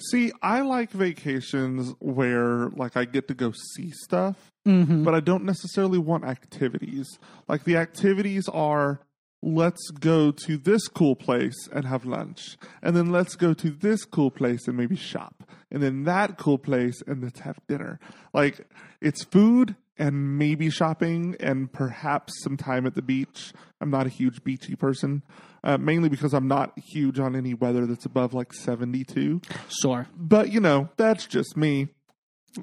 See, 0.00 0.30
I 0.42 0.60
like 0.60 0.90
vacations 0.90 1.92
where 1.98 2.68
like 2.68 2.96
I 2.96 3.04
get 3.04 3.26
to 3.28 3.34
go 3.34 3.52
see 3.74 3.90
stuff, 3.90 4.52
mm-hmm. 4.66 5.02
but 5.02 5.14
I 5.14 5.20
don't 5.20 5.44
necessarily 5.44 5.98
want 5.98 6.24
activities. 6.24 7.18
Like 7.48 7.64
the 7.64 7.76
activities 7.76 8.48
are 8.48 9.00
let's 9.42 9.90
go 9.90 10.30
to 10.30 10.56
this 10.56 10.86
cool 10.88 11.16
place 11.16 11.68
and 11.72 11.84
have 11.84 12.04
lunch. 12.04 12.56
And 12.82 12.96
then 12.96 13.10
let's 13.10 13.34
go 13.34 13.54
to 13.54 13.70
this 13.70 14.04
cool 14.04 14.30
place 14.30 14.68
and 14.68 14.76
maybe 14.76 14.96
shop. 14.96 15.42
And 15.70 15.82
then 15.82 16.04
that 16.04 16.38
cool 16.38 16.58
place 16.58 17.02
and 17.06 17.22
let's 17.22 17.40
have 17.40 17.58
dinner. 17.66 17.98
Like 18.32 18.66
it's 19.00 19.24
food 19.24 19.74
and 19.98 20.38
maybe 20.38 20.70
shopping 20.70 21.36
and 21.40 21.72
perhaps 21.72 22.32
some 22.42 22.56
time 22.56 22.86
at 22.86 22.94
the 22.94 23.02
beach. 23.02 23.52
I'm 23.80 23.90
not 23.90 24.06
a 24.06 24.10
huge 24.10 24.42
beachy 24.44 24.74
person, 24.76 25.22
uh, 25.64 25.78
mainly 25.78 26.08
because 26.08 26.32
I'm 26.34 26.48
not 26.48 26.78
huge 26.78 27.18
on 27.18 27.34
any 27.36 27.54
weather 27.54 27.86
that's 27.86 28.04
above 28.06 28.34
like 28.34 28.52
72. 28.52 29.40
sure 29.82 30.06
But 30.16 30.50
you 30.52 30.60
know, 30.60 30.88
that's 30.96 31.26
just 31.26 31.56
me. 31.56 31.88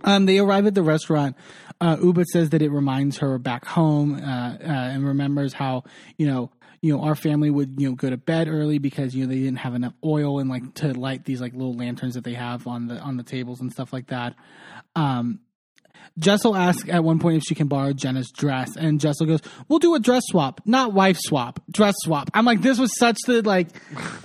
um 0.04 0.26
they 0.26 0.40
arrive 0.40 0.66
at 0.66 0.74
the 0.74 0.82
restaurant 0.84 1.36
uh 1.80 1.96
ubah 1.98 2.26
says 2.26 2.50
that 2.50 2.62
it 2.62 2.70
reminds 2.72 3.18
her 3.20 3.38
back 3.38 3.66
home 3.66 4.16
uh, 4.16 4.58
uh 4.60 4.92
and 4.94 5.06
remembers 5.06 5.54
how 5.54 5.84
you 6.18 6.26
know 6.26 6.50
you 6.82 6.92
know 6.92 7.02
our 7.04 7.16
family 7.16 7.50
would 7.52 7.76
you 7.80 7.88
know 7.90 7.96
go 7.96 8.10
to 8.10 8.18
bed 8.18 8.48
early 8.48 8.80
because 8.80 9.16
you 9.16 9.24
know 9.26 9.30
they 9.32 9.40
didn't 9.40 9.60
have 9.60 9.76
enough 9.76 9.94
oil 10.04 10.40
and 10.40 10.50
like 10.50 10.74
to 10.74 10.92
light 10.94 11.24
these 11.26 11.40
like 11.40 11.54
little 11.54 11.74
lanterns 11.76 12.16
that 12.16 12.24
they 12.24 12.34
have 12.34 12.66
on 12.68 12.88
the 12.88 12.98
on 13.00 13.16
the 13.18 13.24
tables 13.24 13.62
and 13.62 13.72
stuff 13.72 13.94
like 13.94 14.08
that 14.08 14.36
um 14.96 15.40
Jessel 16.18 16.56
asks 16.56 16.90
at 16.90 17.04
one 17.04 17.20
point 17.20 17.38
if 17.38 17.44
she 17.48 17.56
can 17.56 17.68
borrow 17.68 17.94
Jenna's 17.94 18.32
dress, 18.32 18.76
and 18.76 19.00
Jessel 19.00 19.26
goes, 19.26 19.42
"We'll 19.68 19.80
do 19.80 19.96
a 19.96 20.00
dress 20.00 20.24
swap, 20.28 20.62
not 20.66 20.94
wife 20.94 21.18
swap, 21.20 21.62
dress 21.72 21.96
swap." 22.04 22.30
I'm 22.34 22.46
like, 22.46 22.62
this 22.62 22.80
was 22.80 22.98
such 22.98 23.18
the 23.26 23.42
like 23.42 23.68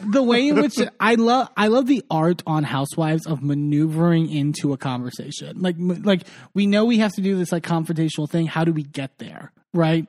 the 0.03 0.23
way 0.23 0.49
in 0.49 0.61
which 0.61 0.79
I 1.01 1.15
love 1.17 1.49
I 1.57 1.69
love 1.69 1.87
the 1.87 2.05
art 2.11 2.43
on 2.47 2.65
Housewives 2.65 3.27
of 3.27 3.43
maneuvering 3.43 4.31
into 4.31 4.73
a 4.73 4.77
conversation. 4.77 5.61
Like 5.61 5.77
m- 5.77 6.03
like 6.03 6.23
we 6.55 6.67
know 6.67 6.85
we 6.85 6.99
have 6.99 7.13
to 7.15 7.21
do 7.21 7.37
this 7.37 7.53
like 7.53 7.65
confrontational 7.65 8.29
thing. 8.29 8.47
How 8.47 8.65
do 8.65 8.73
we 8.73 8.83
get 8.83 9.19
there? 9.19 9.53
Right? 9.75 10.07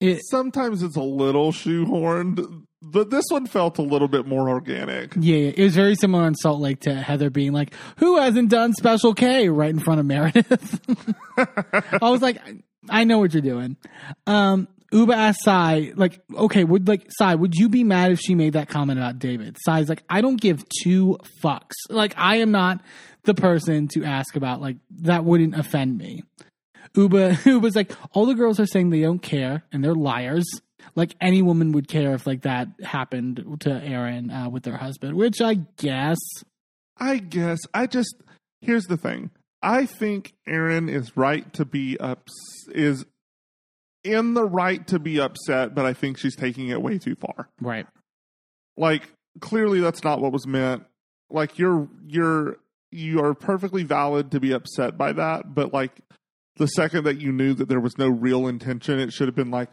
It, 0.00 0.20
Sometimes 0.30 0.82
it's 0.84 0.96
a 0.96 1.02
little 1.02 1.50
shoehorned, 1.50 2.66
but 2.82 3.10
this 3.10 3.24
one 3.28 3.46
felt 3.46 3.78
a 3.78 3.82
little 3.82 4.08
bit 4.08 4.26
more 4.26 4.48
organic. 4.48 5.14
Yeah, 5.18 5.52
it 5.56 5.62
was 5.62 5.74
very 5.74 5.94
similar 5.94 6.26
in 6.26 6.34
Salt 6.34 6.60
Lake 6.60 6.80
to 6.80 6.94
Heather 6.94 7.30
being 7.30 7.52
like, 7.52 7.74
"Who 7.98 8.18
hasn't 8.18 8.50
done 8.50 8.72
Special 8.74 9.14
K?" 9.14 9.48
right 9.48 9.70
in 9.70 9.78
front 9.78 10.00
of 10.00 10.06
Meredith. 10.06 10.80
I 11.36 12.10
was 12.10 12.22
like, 12.22 12.40
"I 12.88 13.04
know 13.04 13.18
what 13.18 13.32
you're 13.32 13.42
doing." 13.42 13.76
Um, 14.26 14.68
Ubah 14.92 15.14
asked 15.14 15.42
Sai, 15.42 15.92
like, 15.96 16.20
"Okay, 16.34 16.64
would 16.64 16.88
like 16.88 17.06
Sai, 17.10 17.34
would 17.34 17.54
you 17.54 17.68
be 17.68 17.84
mad 17.84 18.12
if 18.12 18.20
she 18.20 18.34
made 18.34 18.54
that 18.54 18.68
comment 18.68 18.98
about 18.98 19.18
David?" 19.18 19.56
Sai's 19.64 19.88
like, 19.88 20.02
"I 20.08 20.20
don't 20.20 20.40
give 20.40 20.62
two 20.82 21.18
fucks. 21.42 21.74
Like, 21.90 22.14
I 22.16 22.36
am 22.36 22.50
not 22.52 22.80
the 23.24 23.34
person 23.34 23.88
to 23.88 24.04
ask 24.04 24.36
about 24.36 24.60
like 24.60 24.76
that. 25.02 25.24
Wouldn't 25.24 25.56
offend 25.56 25.98
me." 25.98 26.22
Ubah 26.94 27.32
Ubah's 27.42 27.76
like, 27.76 27.92
all 28.12 28.26
the 28.26 28.34
girls 28.34 28.58
are 28.58 28.66
saying 28.66 28.90
they 28.90 29.02
don't 29.02 29.22
care 29.22 29.64
and 29.72 29.84
they're 29.84 29.94
liars. 29.94 30.46
Like 30.94 31.14
any 31.20 31.42
woman 31.42 31.72
would 31.72 31.88
care 31.88 32.14
if 32.14 32.26
like 32.26 32.42
that 32.42 32.68
happened 32.82 33.58
to 33.60 33.70
Erin 33.70 34.30
uh, 34.30 34.48
with 34.48 34.62
their 34.62 34.76
husband, 34.76 35.16
which 35.16 35.40
I 35.40 35.54
guess. 35.76 36.18
I 36.96 37.18
guess 37.18 37.58
I 37.72 37.86
just 37.86 38.14
here's 38.60 38.86
the 38.86 38.96
thing. 38.96 39.30
I 39.62 39.86
think 39.86 40.34
Erin 40.46 40.88
is 40.88 41.16
right 41.16 41.52
to 41.54 41.64
be 41.64 41.98
ups 41.98 42.32
is 42.72 43.04
in 44.04 44.34
the 44.34 44.44
right 44.44 44.86
to 44.88 44.98
be 44.98 45.20
upset, 45.20 45.74
but 45.74 45.84
I 45.84 45.92
think 45.92 46.18
she's 46.18 46.36
taking 46.36 46.68
it 46.68 46.80
way 46.80 46.98
too 46.98 47.14
far. 47.14 47.48
Right. 47.60 47.86
Like 48.76 49.10
clearly 49.40 49.80
that's 49.80 50.04
not 50.04 50.20
what 50.20 50.32
was 50.32 50.46
meant. 50.46 50.84
Like 51.30 51.58
you're 51.58 51.88
you're 52.06 52.56
you 52.90 53.22
are 53.22 53.34
perfectly 53.34 53.82
valid 53.84 54.30
to 54.30 54.40
be 54.40 54.52
upset 54.52 54.96
by 54.96 55.12
that, 55.12 55.54
but 55.54 55.72
like 55.72 56.00
the 56.56 56.66
second 56.66 57.04
that 57.04 57.20
you 57.20 57.32
knew 57.32 57.54
that 57.54 57.68
there 57.68 57.80
was 57.80 57.96
no 57.98 58.08
real 58.08 58.46
intention, 58.46 58.98
it 58.98 59.12
should 59.12 59.28
have 59.28 59.34
been 59.34 59.50
like, 59.50 59.70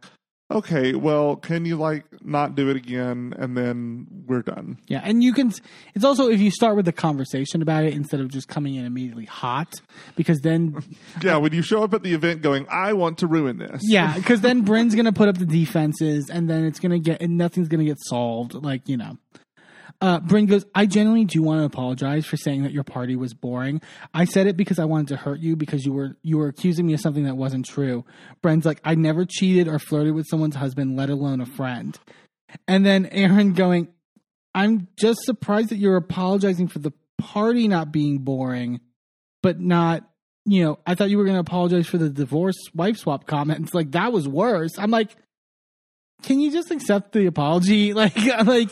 okay, 0.51 0.93
well, 0.93 1.35
can 1.35 1.65
you 1.65 1.75
like 1.75 2.05
not 2.23 2.55
do 2.55 2.69
it 2.69 2.75
again 2.75 3.33
and 3.37 3.55
then 3.57 4.07
we're 4.27 4.41
done. 4.41 4.77
Yeah, 4.87 5.01
and 5.03 5.23
you 5.23 5.33
can. 5.33 5.53
It's 5.93 6.03
also 6.03 6.29
if 6.29 6.39
you 6.39 6.49
start 6.51 6.75
with 6.75 6.85
the 6.85 6.91
conversation 6.91 7.61
about 7.61 7.83
it 7.85 7.93
instead 7.93 8.19
of 8.19 8.29
just 8.29 8.47
coming 8.47 8.75
in 8.75 8.85
immediately 8.85 9.25
hot, 9.25 9.73
because 10.15 10.39
then 10.41 10.75
Yeah, 11.21 11.37
when 11.37 11.53
you 11.53 11.61
show 11.61 11.83
up 11.83 11.93
at 11.93 12.03
the 12.03 12.13
event 12.13 12.41
going, 12.41 12.65
I 12.69 12.93
want 12.93 13.19
to 13.19 13.27
ruin 13.27 13.57
this. 13.57 13.81
yeah, 13.83 14.15
because 14.15 14.41
then 14.41 14.65
Brynn's 14.65 14.95
gonna 14.95 15.13
put 15.13 15.27
up 15.29 15.37
the 15.37 15.45
defenses, 15.45 16.29
and 16.29 16.49
then 16.49 16.65
it's 16.65 16.79
gonna 16.79 16.99
get 16.99 17.21
and 17.21 17.37
nothing's 17.37 17.67
gonna 17.67 17.85
get 17.85 17.97
solved. 17.99 18.53
Like 18.53 18.87
you 18.89 18.97
know. 18.97 19.17
Uh, 20.01 20.19
Brynn 20.19 20.47
goes, 20.47 20.65
I 20.75 20.85
genuinely 20.85 21.25
do 21.25 21.41
want 21.41 21.61
to 21.61 21.65
apologize 21.65 22.25
for 22.25 22.37
saying 22.37 22.63
that 22.63 22.73
your 22.73 22.83
party 22.83 23.15
was 23.15 23.33
boring. 23.33 23.81
I 24.13 24.25
said 24.25 24.45
it 24.47 24.57
because 24.57 24.77
I 24.77 24.85
wanted 24.85 25.09
to 25.09 25.15
hurt 25.17 25.39
you 25.39 25.55
because 25.55 25.85
you 25.85 25.93
were 25.93 26.17
you 26.21 26.37
were 26.37 26.47
accusing 26.47 26.85
me 26.85 26.93
of 26.93 26.99
something 26.99 27.23
that 27.25 27.37
wasn't 27.37 27.65
true. 27.65 28.03
Brynn's 28.43 28.65
like, 28.65 28.81
I 28.83 28.95
never 28.95 29.25
cheated 29.25 29.67
or 29.67 29.79
flirted 29.79 30.13
with 30.13 30.27
someone's 30.29 30.55
husband, 30.55 30.97
let 30.97 31.09
alone 31.09 31.41
a 31.41 31.45
friend. 31.45 31.97
And 32.67 32.85
then 32.85 33.05
Erin 33.07 33.53
going, 33.53 33.87
I'm 34.53 34.87
just 34.97 35.23
surprised 35.23 35.69
that 35.69 35.77
you're 35.77 35.97
apologizing 35.97 36.67
for 36.67 36.79
the 36.79 36.93
party 37.17 37.67
not 37.67 37.91
being 37.91 38.19
boring, 38.19 38.81
but 39.41 39.59
not, 39.59 40.03
you 40.45 40.63
know, 40.63 40.79
I 40.85 40.95
thought 40.95 41.09
you 41.09 41.17
were 41.17 41.25
going 41.25 41.35
to 41.35 41.41
apologize 41.41 41.87
for 41.87 41.97
the 41.97 42.09
divorce 42.09 42.55
wife 42.73 42.97
swap 42.97 43.27
comments. 43.27 43.73
Like 43.73 43.91
that 43.91 44.13
was 44.13 44.27
worse. 44.27 44.77
I'm 44.77 44.91
like, 44.91 45.15
can 46.23 46.39
you 46.39 46.51
just 46.51 46.71
accept 46.71 47.11
the 47.11 47.25
apology? 47.25 47.93
Like, 47.93 48.15
like, 48.45 48.71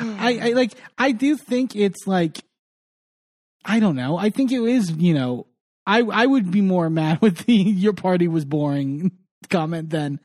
I, 0.00 0.38
I 0.38 0.52
like, 0.52 0.72
I 0.98 1.12
do 1.12 1.36
think 1.36 1.76
it's 1.76 2.06
like, 2.06 2.42
I 3.64 3.78
don't 3.80 3.96
know. 3.96 4.16
I 4.16 4.30
think 4.30 4.50
it 4.52 4.60
is, 4.62 4.90
you 4.90 5.14
know, 5.14 5.46
I, 5.86 6.00
I 6.02 6.26
would 6.26 6.50
be 6.50 6.60
more 6.60 6.88
mad 7.02 7.20
with 7.20 7.38
the 7.46 7.54
your 7.54 7.92
party 7.92 8.28
was 8.28 8.44
boring 8.44 9.12
comment 9.50 9.90
than, 9.90 10.20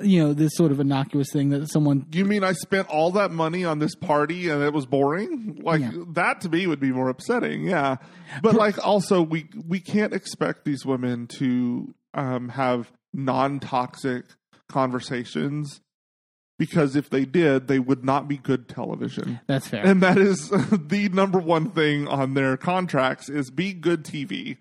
you 0.00 0.22
know, 0.24 0.32
this 0.32 0.52
sort 0.54 0.72
of 0.72 0.80
innocuous 0.80 1.30
thing 1.32 1.50
that 1.50 1.68
someone 1.68 2.06
You 2.12 2.24
mean 2.24 2.42
I 2.42 2.52
spent 2.52 2.88
all 2.88 3.10
that 3.12 3.30
money 3.30 3.64
on 3.64 3.78
this 3.80 3.94
party 3.94 4.48
and 4.48 4.62
it 4.62 4.72
was 4.72 4.86
boring? 4.86 5.60
Like 5.62 5.82
Yeah. 5.82 5.90
that 6.12 6.40
to 6.42 6.48
me 6.48 6.66
would 6.66 6.80
be 6.80 6.90
more 6.90 7.08
upsetting. 7.10 7.64
Yeah. 7.64 7.96
But 8.42 8.54
like 8.54 8.84
also 8.84 9.20
we 9.22 9.48
we 9.68 9.78
can't 9.80 10.14
expect 10.14 10.64
these 10.64 10.86
women 10.86 11.26
to 11.38 11.94
um 12.14 12.48
have 12.50 12.90
non-toxic 13.12 14.24
conversations 14.68 15.80
because 16.60 16.94
if 16.94 17.08
they 17.08 17.24
did, 17.24 17.68
they 17.68 17.78
would 17.78 18.04
not 18.04 18.28
be 18.28 18.36
good 18.36 18.68
television. 18.68 19.40
That's 19.46 19.66
fair. 19.66 19.82
And 19.82 20.02
that 20.02 20.18
is 20.18 20.50
the 20.70 21.08
number 21.10 21.38
one 21.38 21.70
thing 21.70 22.06
on 22.06 22.34
their 22.34 22.58
contracts 22.58 23.30
is 23.30 23.50
be 23.50 23.72
good 23.72 24.04
TV. 24.04 24.58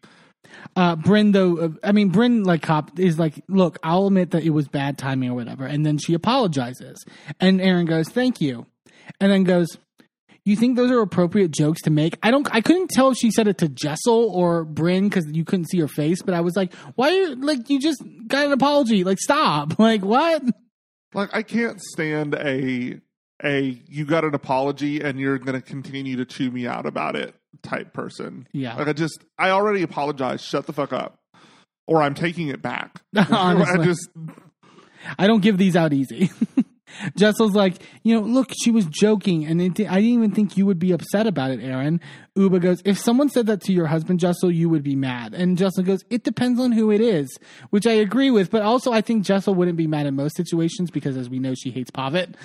Uh, 0.78 0.96
Brynn 0.96 1.34
though, 1.34 1.58
uh, 1.58 1.70
I 1.84 1.92
mean, 1.92 2.10
Brynn 2.10 2.46
like 2.46 2.62
cop 2.62 2.98
is 2.98 3.20
like, 3.20 3.44
look, 3.50 3.80
I'll 3.84 4.08
admit 4.08 4.32
that 4.32 4.44
it 4.44 4.52
was 4.52 4.70
bad 4.70 4.98
timing 4.98 5.30
or 5.30 5.36
whatever, 5.36 5.66
and 5.66 5.86
then 5.86 5.98
she 5.98 6.14
apologizes, 6.14 7.04
and 7.42 7.60
Erin 7.60 7.86
goes, 7.86 8.08
"Thank 8.08 8.40
you," 8.40 8.66
and 9.20 9.30
then 9.30 9.44
goes, 9.44 9.68
"You 10.46 10.56
think 10.56 10.78
those 10.78 10.92
are 10.92 11.02
appropriate 11.02 11.52
jokes 11.52 11.82
to 11.82 11.90
make?" 11.90 12.18
I 12.24 12.32
don't, 12.32 12.48
I 12.56 12.62
couldn't 12.62 12.92
tell 12.92 13.12
if 13.12 13.18
she 13.18 13.30
said 13.30 13.50
it 13.50 13.58
to 13.58 13.68
Jessel 13.68 14.32
or 14.34 14.66
Brynn 14.66 15.10
because 15.10 15.28
you 15.32 15.44
couldn't 15.44 15.70
see 15.70 15.80
her 15.80 15.90
face, 15.90 16.22
but 16.22 16.34
I 16.34 16.40
was 16.40 16.56
like, 16.56 16.74
"Why? 16.96 17.10
Are, 17.10 17.12
you, 17.12 17.36
like, 17.36 17.70
you 17.70 17.80
just 17.80 18.02
got 18.26 18.46
an 18.46 18.54
apology? 18.54 19.04
Like, 19.04 19.20
stop! 19.20 19.78
Like, 19.80 20.02
what?" 20.02 20.42
Like 21.14 21.30
I 21.34 21.44
can't 21.44 21.82
stand 21.82 22.36
a 22.36 23.00
a 23.44 23.82
you 23.88 24.06
got 24.06 24.24
an 24.24 24.36
apology 24.36 25.02
and 25.02 25.20
you're 25.20 25.38
going 25.38 25.60
to 25.60 25.66
continue 25.66 26.18
to 26.18 26.26
chew 26.26 26.52
me 26.52 26.68
out 26.68 26.86
about 26.86 27.16
it 27.16 27.34
type 27.64 27.94
person. 27.94 28.48
Yeah. 28.52 28.76
Like 28.76 28.88
I 28.88 28.94
just 28.94 29.24
I 29.38 29.52
already 29.52 29.82
apologized. 29.82 30.44
Shut 30.44 30.66
the 30.66 30.74
fuck 30.74 30.94
up. 30.94 31.20
Or 31.88 32.04
I'm 32.04 32.14
taking 32.14 32.50
it 32.50 32.62
back. 32.62 33.02
Honestly. 33.32 33.80
I 33.80 33.84
just 33.84 34.10
I 35.18 35.28
don't 35.28 35.42
give 35.42 35.58
these 35.58 35.76
out 35.76 35.94
easy. 35.94 36.30
Jessel's 37.16 37.54
like, 37.54 37.76
you 38.04 38.16
know, 38.16 38.22
look, 38.22 38.52
she 38.62 38.72
was 38.72 38.86
joking, 38.86 39.46
and 39.46 39.62
it, 39.62 39.80
I 39.90 39.96
didn't 39.96 40.10
even 40.10 40.32
think 40.32 40.58
you 40.58 40.66
would 40.66 40.80
be 40.80 40.92
upset 40.92 41.28
about 41.28 41.52
it, 41.52 41.62
Erin. 41.62 42.02
Ubah 42.40 42.62
goes, 42.62 42.82
if 42.86 42.98
someone 42.98 43.28
said 43.28 43.48
that 43.48 43.60
to 43.64 43.74
your 43.74 43.88
husband, 43.88 44.22
Jessel, 44.22 44.50
you 44.50 44.70
would 44.70 44.82
be 44.82 44.96
mad. 44.96 45.34
And 45.34 45.58
Jessel 45.58 45.84
goes, 45.84 46.06
it 46.10 46.24
depends 46.24 46.58
on 46.58 46.72
who 46.72 46.90
it 46.90 47.02
is, 47.02 47.38
which 47.70 47.86
I 47.86 47.92
agree 47.92 48.32
with, 48.32 48.50
but 48.50 48.62
also 48.62 48.94
I 48.94 49.02
think 49.02 49.26
Jessel 49.26 49.54
wouldn't 49.54 49.76
be 49.76 49.88
mad 49.88 50.06
in 50.06 50.16
most 50.16 50.38
situations 50.38 50.90
because, 50.90 51.18
as 51.18 51.30
we 51.30 51.38
know, 51.40 51.54
she 51.54 51.70
hates 51.70 51.92
Pavit. 51.92 52.36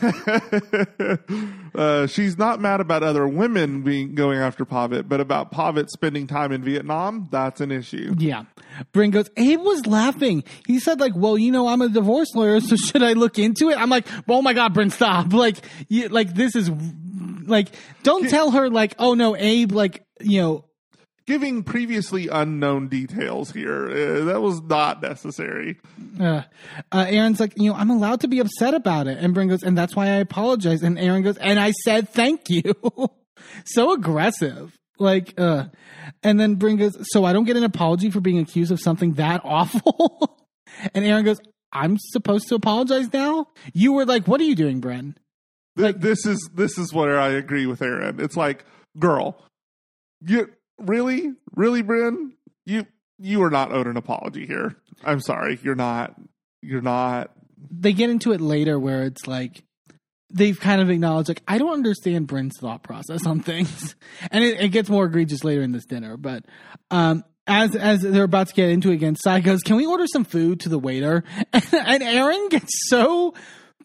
uh, 1.74 2.06
she's 2.06 2.38
not 2.38 2.60
mad 2.60 2.80
about 2.80 3.02
other 3.02 3.26
women 3.26 3.82
being 3.82 4.14
going 4.14 4.38
after 4.38 4.64
Pavit, 4.64 5.08
but 5.08 5.20
about 5.20 5.50
Pavit 5.50 5.90
spending 5.90 6.28
time 6.28 6.52
in 6.52 6.62
Vietnam, 6.62 7.26
that's 7.32 7.60
an 7.60 7.72
issue. 7.72 8.14
Yeah. 8.18 8.44
Brynn 8.92 9.10
goes, 9.10 9.28
Abe 9.36 9.58
was 9.58 9.84
laughing. 9.84 10.44
He 10.68 10.78
said, 10.78 11.00
like, 11.00 11.16
well, 11.16 11.36
you 11.36 11.50
know, 11.50 11.66
I'm 11.66 11.82
a 11.82 11.88
divorce 11.88 12.32
lawyer, 12.36 12.60
so 12.60 12.76
should 12.76 13.02
I 13.02 13.14
look 13.14 13.36
into 13.36 13.70
it? 13.70 13.78
I'm 13.78 13.90
like, 13.90 14.06
oh 14.28 14.42
my 14.42 14.52
God, 14.52 14.74
Brynn, 14.74 14.92
stop. 14.92 15.32
Like, 15.40 15.56
you, 15.88 16.08
like, 16.08 16.34
this 16.34 16.54
is, 16.54 16.70
like, 17.50 17.68
don't 18.02 18.28
tell 18.28 18.52
her, 18.52 18.70
like, 18.70 18.94
oh 18.98 19.14
no, 19.14 19.36
Abe, 19.36 19.72
like, 19.72 20.02
you 20.20 20.40
know, 20.40 20.64
Giving 21.26 21.62
previously 21.62 22.26
unknown 22.26 22.88
details 22.88 23.52
here, 23.52 23.88
uh, 23.88 24.24
that 24.24 24.40
was 24.40 24.60
not 24.62 25.00
necessary. 25.00 25.78
uh, 26.18 26.42
uh, 26.90 27.06
Erin's 27.08 27.38
like, 27.38 27.52
you 27.56 27.70
know, 27.70 27.76
I'm 27.76 27.90
allowed 27.90 28.22
to 28.22 28.28
be 28.28 28.40
upset 28.40 28.74
about 28.74 29.06
it. 29.06 29.18
And 29.18 29.32
Brynn 29.32 29.48
goes, 29.48 29.62
and 29.62 29.78
that's 29.78 29.94
why 29.94 30.06
I 30.06 30.14
apologize. 30.16 30.82
And 30.82 30.98
Erin 30.98 31.22
goes, 31.22 31.36
and 31.36 31.60
I 31.60 31.70
said 31.84 32.08
thank 32.08 32.50
you. 32.50 32.74
so 33.64 33.92
aggressive. 33.92 34.76
Like, 34.98 35.38
uh, 35.38 35.66
and 36.24 36.40
then 36.40 36.56
Brynn 36.56 36.78
goes, 36.78 36.96
so 37.12 37.24
I 37.24 37.32
don't 37.32 37.44
get 37.44 37.56
an 37.56 37.64
apology 37.64 38.10
for 38.10 38.20
being 38.20 38.38
accused 38.38 38.72
of 38.72 38.80
something 38.80 39.12
that 39.14 39.42
awful. 39.44 40.36
and 40.94 41.04
Erin 41.04 41.24
goes, 41.24 41.38
I'm 41.72 41.96
supposed 41.98 42.48
to 42.48 42.56
apologize 42.56 43.12
now? 43.12 43.46
You 43.72 43.92
were 43.92 44.04
like, 44.04 44.26
what 44.26 44.40
are 44.40 44.44
you 44.44 44.56
doing, 44.56 44.80
Brynn? 44.80 45.14
Th- 45.80 45.96
this 45.96 46.26
is 46.26 46.50
this 46.54 46.78
is 46.78 46.92
where 46.92 47.18
I 47.18 47.30
agree 47.30 47.66
with 47.66 47.82
Erin. 47.82 48.20
It's 48.20 48.36
like, 48.36 48.64
girl, 48.98 49.42
you 50.20 50.50
really, 50.78 51.32
really, 51.54 51.82
Brynn, 51.82 52.32
you 52.66 52.86
you 53.18 53.42
are 53.42 53.50
not 53.50 53.72
owed 53.72 53.86
an 53.86 53.96
apology 53.96 54.46
here. 54.46 54.76
I'm 55.04 55.20
sorry, 55.20 55.58
you're 55.62 55.74
not. 55.74 56.14
You're 56.62 56.82
not. 56.82 57.30
They 57.70 57.92
get 57.92 58.10
into 58.10 58.32
it 58.32 58.40
later 58.40 58.78
where 58.78 59.04
it's 59.04 59.26
like, 59.26 59.62
they've 60.30 60.58
kind 60.58 60.80
of 60.80 60.90
acknowledged, 60.90 61.28
like, 61.28 61.42
I 61.46 61.58
don't 61.58 61.72
understand 61.72 62.26
Brynn's 62.28 62.56
thought 62.58 62.82
process 62.82 63.26
on 63.26 63.40
things. 63.42 63.94
And 64.30 64.44
it, 64.44 64.60
it 64.60 64.68
gets 64.68 64.88
more 64.88 65.06
egregious 65.06 65.44
later 65.44 65.62
in 65.62 65.72
this 65.72 65.84
dinner. 65.84 66.16
But, 66.16 66.44
um, 66.90 67.24
as 67.46 67.74
as 67.74 68.02
they're 68.02 68.24
about 68.24 68.48
to 68.48 68.54
get 68.54 68.68
into 68.68 68.90
it 68.90 68.94
again, 68.94 69.16
Sai 69.16 69.40
goes, 69.40 69.62
"Can 69.62 69.76
we 69.76 69.86
order 69.86 70.06
some 70.06 70.24
food 70.24 70.60
to 70.60 70.68
the 70.68 70.78
waiter?" 70.78 71.24
And, 71.52 72.02
Erin 72.02 72.48
gets 72.48 72.70
so 72.88 73.34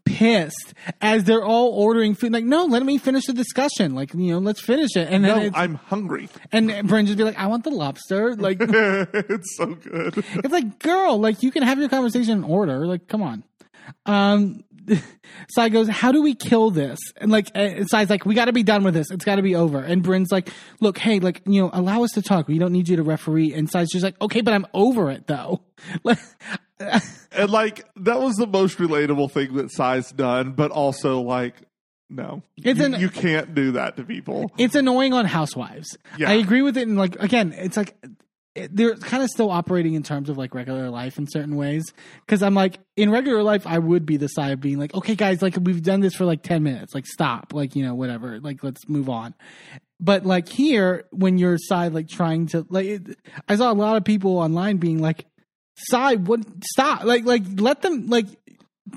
pissed 0.05 0.73
as 1.01 1.23
they're 1.25 1.43
all 1.43 1.69
ordering 1.69 2.15
food. 2.15 2.31
Like, 2.31 2.45
no, 2.45 2.65
let 2.65 2.83
me 2.83 2.97
finish 2.97 3.25
the 3.25 3.33
discussion. 3.33 3.95
Like, 3.95 4.13
you 4.13 4.31
know, 4.31 4.37
let's 4.39 4.61
finish 4.61 4.95
it. 4.95 5.07
And 5.11 5.25
then 5.25 5.37
No, 5.37 5.43
it's, 5.45 5.57
I'm 5.57 5.75
hungry. 5.75 6.29
and 6.51 6.69
Brynn 6.69 7.05
just 7.05 7.17
be 7.17 7.23
like, 7.23 7.37
"I 7.39 7.47
want 7.47 7.63
the 7.63 7.71
lobster." 7.71 8.35
Like, 8.35 8.57
it's 8.61 9.57
so 9.57 9.73
good. 9.75 10.13
it's 10.17 10.51
like, 10.53 10.79
girl, 10.79 11.17
like 11.19 11.43
you 11.43 11.51
can 11.51 11.63
have 11.63 11.79
your 11.79 11.89
conversation 11.89 12.37
in 12.37 12.43
order. 12.43 12.85
Like, 12.87 13.07
come 13.07 13.21
on. 13.21 13.43
Um, 14.05 14.63
Sai 15.49 15.69
goes, 15.69 15.87
"How 15.89 16.11
do 16.11 16.21
we 16.21 16.35
kill 16.35 16.69
this?" 16.69 16.99
And 17.17 17.31
like, 17.31 17.49
uh, 17.55 17.85
Sai's 17.85 18.09
like, 18.09 18.25
"We 18.25 18.35
got 18.35 18.45
to 18.45 18.53
be 18.53 18.61
done 18.63 18.83
with 18.83 18.93
this. 18.93 19.09
It's 19.09 19.25
got 19.25 19.37
to 19.37 19.41
be 19.41 19.55
over." 19.55 19.79
And 19.79 20.03
Brynn's 20.03 20.31
like, 20.31 20.49
"Look, 20.79 20.99
hey, 20.99 21.19
like, 21.19 21.41
you 21.47 21.61
know, 21.63 21.69
allow 21.73 22.03
us 22.03 22.11
to 22.11 22.21
talk. 22.21 22.47
We 22.47 22.59
don't 22.59 22.71
need 22.71 22.87
you 22.87 22.95
to 22.97 23.03
referee." 23.03 23.53
And 23.53 23.67
Sai's 23.69 23.91
just 23.91 24.03
like, 24.03 24.19
"Okay, 24.21 24.41
but 24.41 24.53
I'm 24.53 24.67
over 24.73 25.09
it 25.09 25.25
though." 25.27 25.61
Like, 26.03 26.19
And 27.35 27.49
like 27.51 27.85
that 27.97 28.19
was 28.19 28.35
the 28.35 28.47
most 28.47 28.77
relatable 28.77 29.31
thing 29.31 29.55
that 29.55 29.71
Sai's 29.71 30.11
done, 30.11 30.51
but 30.53 30.71
also 30.71 31.21
like, 31.21 31.55
no, 32.09 32.43
It's 32.57 32.79
you, 32.79 32.85
an- 32.85 32.99
you 32.99 33.09
can't 33.09 33.55
do 33.55 33.71
that 33.73 33.97
to 33.97 34.03
people. 34.03 34.51
it's 34.57 34.75
annoying 34.75 35.13
on 35.13 35.25
Housewives. 35.25 35.97
Yeah. 36.17 36.29
I 36.29 36.33
agree 36.35 36.61
with 36.61 36.77
it. 36.77 36.87
And 36.87 36.97
like, 36.97 37.15
again, 37.21 37.53
it's 37.57 37.75
like 37.77 37.95
it- 38.53 38.73
they're 38.75 38.95
kind 38.95 39.21
of 39.23 39.29
still 39.29 39.49
operating 39.49 39.95
in 39.95 40.03
terms 40.03 40.29
of 40.29 40.37
like 40.37 40.53
regular 40.53 40.89
life 40.89 41.17
in 41.17 41.27
certain 41.27 41.55
ways. 41.55 41.83
Because 42.25 42.41
I'm 42.43 42.53
like, 42.53 42.79
in 42.95 43.09
regular 43.09 43.41
life, 43.43 43.65
I 43.67 43.79
would 43.79 44.05
be 44.05 44.17
the 44.17 44.27
side 44.27 44.51
of 44.53 44.61
being 44.61 44.77
like, 44.77 44.93
okay, 44.93 45.15
guys, 45.15 45.41
like 45.41 45.57
we've 45.61 45.81
done 45.83 45.99
this 45.99 46.13
for 46.15 46.25
like 46.25 46.41
ten 46.43 46.61
minutes. 46.63 46.93
Like, 46.93 47.05
stop. 47.07 47.53
Like, 47.53 47.75
you 47.75 47.83
know, 47.83 47.95
whatever. 47.95 48.39
Like, 48.39 48.63
let's 48.63 48.87
move 48.87 49.09
on. 49.09 49.33
But 49.99 50.25
like 50.25 50.47
here, 50.47 51.05
when 51.11 51.37
you're 51.37 51.57
side 51.57 51.93
like 51.93 52.07
trying 52.07 52.47
to 52.47 52.65
like, 52.69 52.85
it, 52.85 53.17
I 53.49 53.55
saw 53.55 53.71
a 53.71 53.73
lot 53.73 53.97
of 53.97 54.03
people 54.03 54.37
online 54.37 54.77
being 54.77 55.01
like, 55.01 55.25
side, 55.77 56.27
what? 56.27 56.41
Stop. 56.63 57.03
Like, 57.03 57.25
like 57.25 57.43
let 57.57 57.81
them 57.81 58.07
like. 58.07 58.27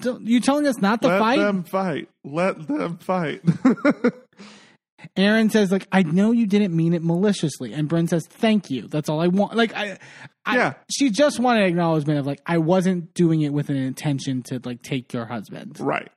don't- 0.01 0.27
You 0.27 0.41
telling 0.41 0.67
us 0.67 0.79
not 0.79 1.03
to 1.03 1.09
Let 1.09 1.19
fight? 1.19 1.39
Let 1.39 1.45
them 1.47 1.65
fight. 1.65 2.09
Let 2.25 2.67
them 2.69 2.99
fight. 2.99 3.43
Erin 5.17 5.49
says, 5.49 5.71
like, 5.71 5.87
I 5.93 6.03
know 6.03 6.33
you 6.33 6.47
didn't 6.47 6.75
mean 6.77 6.93
it 6.93 7.05
maliciously. 7.05 7.73
And 7.73 7.89
Brynn 7.89 8.09
says, 8.09 8.27
thank 8.27 8.69
you. 8.69 8.89
That's 8.89 9.09
all 9.09 9.21
I 9.21 9.29
want. 9.29 9.55
Like, 9.55 9.73
I, 9.75 9.97
I 10.45 10.57
Yeah. 10.57 10.75
she 10.91 11.11
just 11.11 11.39
wanted 11.39 11.67
acknowledgement 11.67 12.19
of, 12.19 12.27
like, 12.27 12.41
I 12.45 12.59
wasn't 12.59 13.15
doing 13.15 13.43
it 13.43 13.53
with 13.53 13.69
an 13.71 13.77
intention 13.77 14.43
to, 14.45 14.61
like, 14.65 14.83
take 14.83 15.13
your 15.13 15.25
husband. 15.25 15.79
Right. 15.79 16.11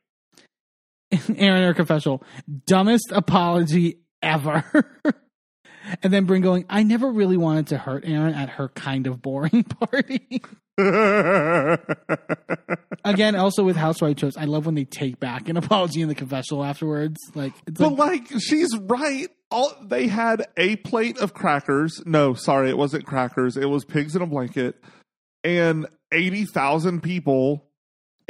Erin, 1.35 1.63
her 1.63 1.75
confessional, 1.75 2.23
dumbest 2.65 3.11
apology 3.11 3.99
ever. 4.23 4.63
and 6.03 6.11
then 6.13 6.27
Brynn 6.27 6.41
going, 6.41 6.65
I 6.69 6.83
never 6.83 7.11
really 7.11 7.37
wanted 7.37 7.67
to 7.67 7.77
hurt 7.77 8.03
Erin 8.05 8.33
at 8.33 8.49
her 8.49 8.69
kind 8.69 9.07
of 9.07 9.21
boring 9.21 9.63
party. 9.79 10.41
Again, 13.03 13.35
also 13.35 13.63
with 13.63 13.75
housewife 13.75 14.19
shows, 14.19 14.37
I 14.37 14.45
love 14.45 14.65
when 14.65 14.75
they 14.75 14.85
take 14.85 15.19
back 15.19 15.49
an 15.49 15.57
apology 15.57 16.01
in 16.01 16.07
the 16.07 16.15
confessional 16.15 16.63
afterwards. 16.63 17.17
Like, 17.33 17.53
it's 17.67 17.79
But 17.79 17.93
like, 17.93 18.31
like 18.31 18.41
she's 18.41 18.75
right. 18.77 19.27
All 19.49 19.71
they 19.83 20.07
had 20.07 20.45
a 20.55 20.77
plate 20.77 21.17
of 21.17 21.33
crackers. 21.33 22.01
No, 22.05 22.33
sorry, 22.35 22.69
it 22.69 22.77
wasn't 22.77 23.05
crackers. 23.05 23.57
It 23.57 23.65
was 23.65 23.83
pigs 23.83 24.15
in 24.15 24.21
a 24.21 24.25
blanket, 24.27 24.81
and 25.43 25.87
eighty 26.11 26.45
thousand 26.45 27.01
people, 27.03 27.65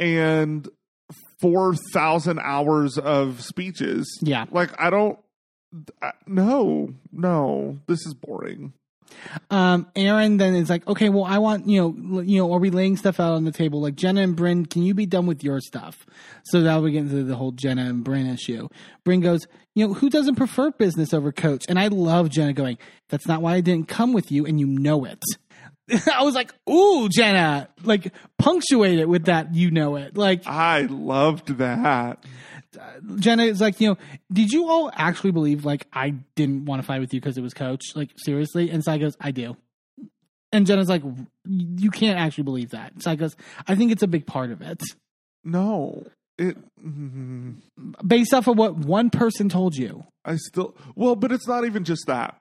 and 0.00 0.68
four 1.40 1.74
thousand 1.92 2.40
hours 2.40 2.98
of 2.98 3.40
speeches. 3.42 4.18
Yeah. 4.22 4.46
like 4.50 4.70
I 4.80 4.90
don't. 4.90 5.16
I, 6.00 6.12
no, 6.26 6.94
no, 7.12 7.78
this 7.86 8.06
is 8.06 8.14
boring. 8.14 8.72
um, 9.50 9.86
Erin 9.94 10.38
then 10.38 10.54
is 10.54 10.70
like, 10.70 10.86
okay, 10.86 11.08
well, 11.08 11.24
I 11.24 11.38
want, 11.38 11.68
you 11.68 11.80
know, 11.80 12.20
you 12.20 12.38
know, 12.38 12.52
are 12.52 12.58
we 12.58 12.70
laying 12.70 12.96
stuff 12.96 13.20
out 13.20 13.32
on 13.32 13.44
the 13.44 13.52
table? 13.52 13.80
Like 13.80 13.94
Jenna 13.94 14.22
and 14.22 14.36
Brynn, 14.36 14.68
can 14.68 14.82
you 14.82 14.94
be 14.94 15.06
done 15.06 15.26
with 15.26 15.44
your 15.44 15.60
stuff? 15.60 16.06
So 16.44 16.60
now 16.60 16.80
we 16.80 16.92
get 16.92 17.00
into 17.00 17.22
the 17.24 17.36
whole 17.36 17.52
Jenna 17.52 17.84
and 17.84 18.04
Brynn 18.04 18.32
issue. 18.32 18.68
Brynn 19.04 19.22
goes, 19.22 19.46
you 19.74 19.86
know, 19.86 19.94
who 19.94 20.10
doesn't 20.10 20.36
prefer 20.36 20.70
business 20.70 21.12
over 21.14 21.32
coach? 21.32 21.64
And 21.68 21.78
I 21.78 21.88
love 21.88 22.30
Jenna 22.30 22.52
going, 22.52 22.78
that's 23.08 23.26
not 23.26 23.42
why 23.42 23.54
I 23.54 23.60
didn't 23.60 23.88
come 23.88 24.12
with 24.12 24.30
you, 24.32 24.46
and 24.46 24.58
you 24.60 24.66
know 24.66 25.04
it. 25.04 25.22
I 26.12 26.22
was 26.22 26.34
like, 26.34 26.54
ooh, 26.70 27.08
Jenna, 27.08 27.68
like 27.82 28.12
punctuate 28.38 28.98
it 28.98 29.08
with 29.08 29.26
that, 29.26 29.54
you 29.54 29.70
know 29.70 29.96
it. 29.96 30.16
Like 30.16 30.46
I 30.46 30.82
loved 30.82 31.58
that. 31.58 32.24
Jenna 33.16 33.44
is 33.44 33.60
like, 33.60 33.80
you 33.80 33.88
know, 33.90 33.98
did 34.32 34.50
you 34.52 34.68
all 34.68 34.90
actually 34.94 35.30
believe 35.32 35.64
like 35.64 35.86
I 35.92 36.10
didn't 36.36 36.64
want 36.64 36.80
to 36.82 36.86
fight 36.86 37.00
with 37.00 37.12
you 37.12 37.20
because 37.20 37.36
it 37.36 37.42
was 37.42 37.54
coach? 37.54 37.82
Like 37.94 38.10
seriously? 38.16 38.70
And 38.70 38.82
Sai 38.82 38.98
goes, 38.98 39.16
I 39.20 39.30
do. 39.30 39.56
And 40.52 40.66
Jenna's 40.66 40.88
like, 40.88 41.02
you 41.46 41.90
can't 41.90 42.18
actually 42.18 42.44
believe 42.44 42.70
that. 42.70 42.92
Sai 43.02 43.16
goes, 43.16 43.34
I 43.66 43.74
think 43.74 43.90
it's 43.92 44.02
a 44.02 44.06
big 44.06 44.26
part 44.26 44.50
of 44.50 44.60
it. 44.62 44.82
No, 45.44 46.06
it. 46.38 46.56
mm, 46.84 47.56
Based 48.06 48.32
off 48.34 48.46
of 48.48 48.56
what 48.58 48.76
one 48.76 49.10
person 49.10 49.48
told 49.48 49.74
you. 49.76 50.04
I 50.24 50.36
still 50.36 50.76
well, 50.94 51.16
but 51.16 51.32
it's 51.32 51.48
not 51.48 51.64
even 51.64 51.84
just 51.84 52.04
that. 52.06 52.38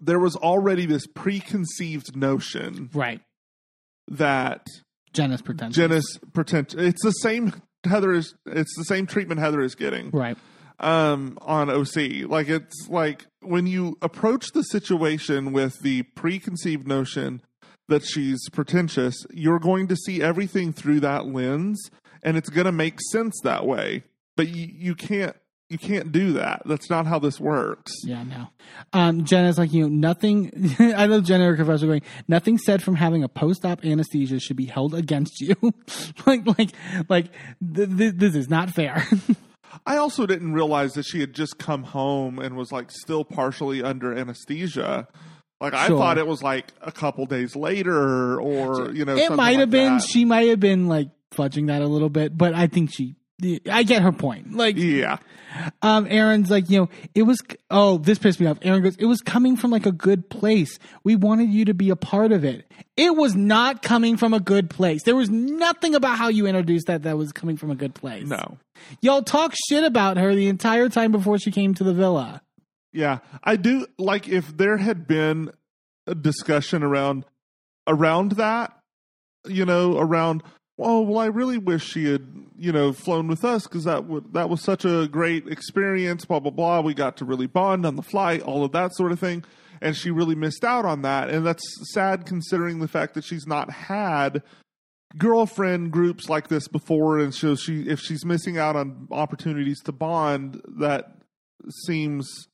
There 0.00 0.18
was 0.18 0.34
already 0.36 0.84
this 0.86 1.06
preconceived 1.06 2.16
notion 2.16 2.90
Right. 2.92 3.20
that 4.08 4.66
Jenna's 5.12 5.42
pretentious. 5.42 5.76
Jenna's 5.76 6.18
pretend. 6.32 6.74
It's 6.76 7.02
the 7.04 7.10
same 7.12 7.52
Heather 7.84 8.12
is. 8.12 8.34
It's 8.46 8.76
the 8.76 8.84
same 8.84 9.06
treatment 9.06 9.40
Heather 9.40 9.60
is 9.60 9.74
getting 9.74 10.10
Right. 10.10 10.36
um, 10.80 11.38
on 11.42 11.68
OC. 11.70 12.24
Like 12.28 12.48
it's 12.48 12.88
like 12.88 13.26
when 13.40 13.66
you 13.66 13.98
approach 14.02 14.52
the 14.52 14.62
situation 14.62 15.52
with 15.52 15.80
the 15.80 16.02
preconceived 16.02 16.86
notion 16.86 17.42
that 17.88 18.04
she's 18.04 18.40
pretentious, 18.50 19.26
you're 19.32 19.58
going 19.58 19.88
to 19.88 19.96
see 19.96 20.22
everything 20.22 20.72
through 20.72 21.00
that 21.00 21.26
lens, 21.26 21.90
and 22.22 22.36
it's 22.36 22.48
going 22.48 22.64
to 22.66 22.72
make 22.72 23.00
sense 23.10 23.38
that 23.42 23.66
way. 23.66 24.04
But 24.36 24.48
you, 24.48 24.68
you 24.72 24.94
can't. 24.94 25.36
You 25.72 25.78
can't 25.78 26.12
do 26.12 26.34
that. 26.34 26.62
That's 26.66 26.90
not 26.90 27.06
how 27.06 27.18
this 27.18 27.40
works. 27.40 27.92
Yeah, 28.04 28.22
no. 28.24 28.48
Um, 28.92 29.24
Jenna's 29.24 29.56
like, 29.56 29.72
you 29.72 29.82
know, 29.82 29.88
nothing. 29.88 30.76
I 30.78 31.06
love 31.06 31.24
Jenna, 31.24 31.46
her 31.46 31.56
professor, 31.56 31.86
going, 31.86 32.02
nothing 32.28 32.58
said 32.58 32.82
from 32.82 32.94
having 32.96 33.24
a 33.24 33.28
post-op 33.28 33.82
anesthesia 33.84 34.38
should 34.38 34.56
be 34.56 34.66
held 34.66 34.94
against 34.94 35.40
you. 35.40 35.54
like, 36.26 36.46
like, 36.58 36.70
like, 37.08 37.26
th- 37.74 37.88
th- 37.96 38.14
this 38.16 38.34
is 38.34 38.50
not 38.50 38.68
fair. 38.70 39.06
I 39.86 39.96
also 39.96 40.26
didn't 40.26 40.52
realize 40.52 40.92
that 40.92 41.04
she 41.04 41.20
had 41.20 41.32
just 41.32 41.56
come 41.58 41.84
home 41.84 42.38
and 42.38 42.54
was 42.56 42.70
like 42.70 42.90
still 42.90 43.24
partially 43.24 43.82
under 43.82 44.12
anesthesia. 44.14 45.08
Like 45.58 45.72
I 45.72 45.86
Sure. 45.86 45.96
thought 45.96 46.18
it 46.18 46.26
was 46.26 46.42
like 46.42 46.72
a 46.82 46.92
couple 46.92 47.24
days 47.24 47.56
later, 47.56 48.38
or 48.38 48.92
you 48.92 49.06
know, 49.06 49.16
it 49.16 49.30
might 49.30 49.52
like 49.52 49.58
have 49.60 49.70
been. 49.70 49.94
that. 49.94 50.02
She 50.02 50.26
might 50.26 50.48
have 50.48 50.60
been 50.60 50.88
like 50.88 51.08
fudging 51.34 51.68
that 51.68 51.80
a 51.80 51.86
little 51.86 52.10
bit, 52.10 52.36
but 52.36 52.52
I 52.54 52.66
think 52.66 52.92
she. 52.92 53.16
I 53.70 53.82
get 53.82 54.02
her 54.02 54.12
point. 54.12 54.54
Like, 54.54 54.76
yeah, 54.76 55.18
um, 55.82 56.06
Erin's 56.08 56.50
like, 56.50 56.70
you 56.70 56.80
know, 56.80 56.88
it 57.14 57.22
was. 57.22 57.40
Oh, 57.70 57.98
this 57.98 58.18
pissed 58.18 58.40
me 58.40 58.46
off. 58.46 58.58
Erin 58.62 58.82
goes, 58.82 58.96
it 58.96 59.06
was 59.06 59.20
coming 59.20 59.56
from 59.56 59.70
like 59.70 59.86
a 59.86 59.92
good 59.92 60.28
place. 60.30 60.78
We 61.04 61.16
wanted 61.16 61.50
you 61.50 61.64
to 61.66 61.74
be 61.74 61.90
a 61.90 61.96
part 61.96 62.32
of 62.32 62.44
it. 62.44 62.70
It 62.96 63.16
was 63.16 63.34
not 63.34 63.82
coming 63.82 64.16
from 64.16 64.34
a 64.34 64.40
good 64.40 64.68
place. 64.70 65.02
There 65.04 65.16
was 65.16 65.30
nothing 65.30 65.94
about 65.94 66.18
how 66.18 66.28
you 66.28 66.46
introduced 66.46 66.86
that 66.86 67.02
that 67.04 67.16
was 67.18 67.32
coming 67.32 67.56
from 67.56 67.70
a 67.70 67.74
good 67.74 67.94
place. 67.94 68.28
no, 68.28 68.58
Y'all 69.00 69.22
talk 69.22 69.54
shit 69.68 69.84
about 69.84 70.16
her 70.18 70.34
the 70.34 70.48
entire 70.48 70.88
time 70.88 71.12
before 71.12 71.38
she 71.38 71.50
came 71.50 71.74
to 71.74 71.84
the 71.84 71.94
villa. 71.94 72.42
yeah. 72.92 73.18
I 73.42 73.56
do 73.56 73.86
like 73.98 74.28
if 74.28 74.56
there 74.56 74.76
had 74.76 75.06
been 75.06 75.50
a 76.06 76.14
discussion 76.14 76.82
around 76.82 77.24
around 77.86 78.32
that, 78.32 78.76
you 79.46 79.64
know, 79.64 79.98
around. 79.98 80.42
Oh 80.78 81.02
well, 81.02 81.18
I 81.18 81.26
really 81.26 81.58
wish 81.58 81.84
she 81.84 82.10
had, 82.10 82.26
you 82.56 82.72
know, 82.72 82.92
flown 82.92 83.28
with 83.28 83.44
us 83.44 83.64
because 83.64 83.84
that 83.84 84.06
would 84.06 84.32
that 84.32 84.48
was 84.48 84.62
such 84.62 84.84
a 84.84 85.06
great 85.10 85.46
experience. 85.46 86.24
Blah 86.24 86.40
blah 86.40 86.50
blah. 86.50 86.80
We 86.80 86.94
got 86.94 87.16
to 87.18 87.24
really 87.24 87.46
bond 87.46 87.84
on 87.84 87.96
the 87.96 88.02
flight, 88.02 88.42
all 88.42 88.64
of 88.64 88.72
that 88.72 88.94
sort 88.94 89.12
of 89.12 89.20
thing, 89.20 89.44
and 89.80 89.96
she 89.96 90.10
really 90.10 90.34
missed 90.34 90.64
out 90.64 90.84
on 90.84 91.02
that. 91.02 91.28
And 91.28 91.46
that's 91.46 91.62
sad 91.92 92.24
considering 92.24 92.78
the 92.78 92.88
fact 92.88 93.14
that 93.14 93.24
she's 93.24 93.46
not 93.46 93.70
had 93.70 94.42
girlfriend 95.18 95.90
groups 95.90 96.30
like 96.30 96.48
this 96.48 96.68
before, 96.68 97.18
and 97.18 97.34
so 97.34 97.54
she 97.54 97.82
if 97.82 98.00
she's 98.00 98.24
missing 98.24 98.56
out 98.56 98.74
on 98.74 99.08
opportunities 99.10 99.80
to 99.82 99.92
bond, 99.92 100.60
that 100.78 101.18
seems 101.86 102.48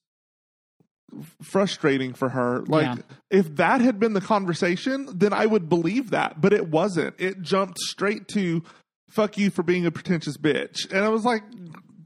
frustrating 1.43 2.12
for 2.14 2.28
her. 2.28 2.60
Like 2.66 2.85
Yeah. 2.98 3.02
if 3.30 3.56
that 3.56 3.80
had 3.80 3.98
been 3.98 4.12
the 4.12 4.20
conversation, 4.20 5.09
then 5.12 5.32
I 5.32 5.47
would 5.47 5.68
believe 5.68 6.10
that, 6.10 6.40
but 6.40 6.52
it 6.52 6.68
wasn't. 6.68 7.14
It 7.18 7.40
jumped 7.43 7.78
straight 7.78 8.28
to 8.28 8.62
fuck 9.09 9.39
you 9.39 9.51
for 9.51 9.62
being 9.62 9.86
a 9.86 9.90
pretentious 9.90 10.36
bitch. 10.36 10.90
And 10.93 11.05
I 11.05 11.09
was 11.09 11.24
like, 11.24 11.43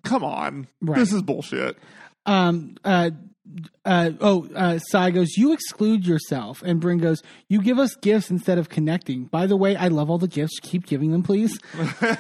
come 0.05 0.23
on. 0.25 0.69
Right. 0.81 0.99
This 0.99 1.13
is 1.13 1.23
bullshit. 1.23 1.77
Um, 2.27 2.77
uh, 2.85 3.11
uh, 3.85 4.11
oh, 4.21 4.49
uh, 4.55 4.79
Sai 4.79 5.11
goes, 5.11 5.37
you 5.37 5.53
exclude 5.53 6.07
yourself. 6.07 6.63
And 6.63 6.81
Brynn 6.81 7.01
goes, 7.01 7.21
you 7.49 7.61
give 7.61 7.79
us 7.79 7.97
gifts 7.97 8.31
instead 8.31 8.57
of 8.59 8.69
connecting. 8.69 9.25
By 9.25 9.47
the 9.47 9.57
way, 9.57 9.75
I 9.77 9.89
love 9.89 10.09
all 10.11 10.19
the 10.19 10.29
gifts. 10.29 10.59
Keep 10.63 10.87
giving 10.87 11.11
them, 11.13 11.23
please. 11.23 11.59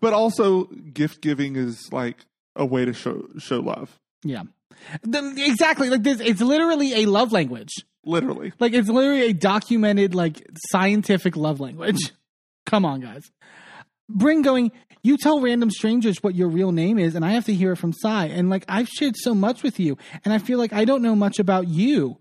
But 0.00 0.12
also 0.12 0.64
gift 0.64 1.22
giving 1.22 1.56
is 1.56 1.92
like 1.92 2.24
a 2.54 2.64
way 2.64 2.84
to 2.84 2.92
show 2.92 3.26
show 3.38 3.58
love. 3.58 3.98
Yeah. 4.22 4.44
The- 5.02 5.34
exactly. 5.38 5.90
Like 5.90 6.02
this, 6.02 6.20
it's 6.20 6.40
literally 6.40 7.02
a 7.02 7.06
love 7.06 7.32
language. 7.32 7.70
Literally. 8.04 8.52
Like 8.58 8.72
it's 8.72 8.88
literally 8.88 9.22
a 9.22 9.32
documented, 9.32 10.14
like 10.14 10.46
scientific 10.70 11.36
love 11.36 11.60
language. 11.60 12.12
Come 12.66 12.84
on, 12.84 13.00
guys. 13.00 13.30
Brynn 14.10 14.42
going, 14.42 14.72
you 15.02 15.16
tell 15.16 15.40
random 15.40 15.70
strangers 15.70 16.18
what 16.22 16.34
your 16.34 16.48
real 16.48 16.72
name 16.72 16.98
is, 16.98 17.14
and 17.14 17.24
I 17.24 17.30
have 17.30 17.44
to 17.46 17.54
hear 17.54 17.72
it 17.72 17.76
from 17.76 17.92
Sai. 17.92 18.26
And 18.26 18.50
like 18.50 18.64
I've 18.68 18.88
shared 18.88 19.16
so 19.16 19.34
much 19.34 19.62
with 19.62 19.78
you, 19.78 19.96
and 20.24 20.32
I 20.32 20.38
feel 20.38 20.58
like 20.58 20.72
I 20.72 20.84
don't 20.84 21.02
know 21.02 21.14
much 21.14 21.38
about 21.38 21.68
you. 21.68 22.18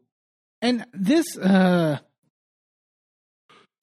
And 0.61 0.85
this, 0.93 1.37
uh 1.37 1.99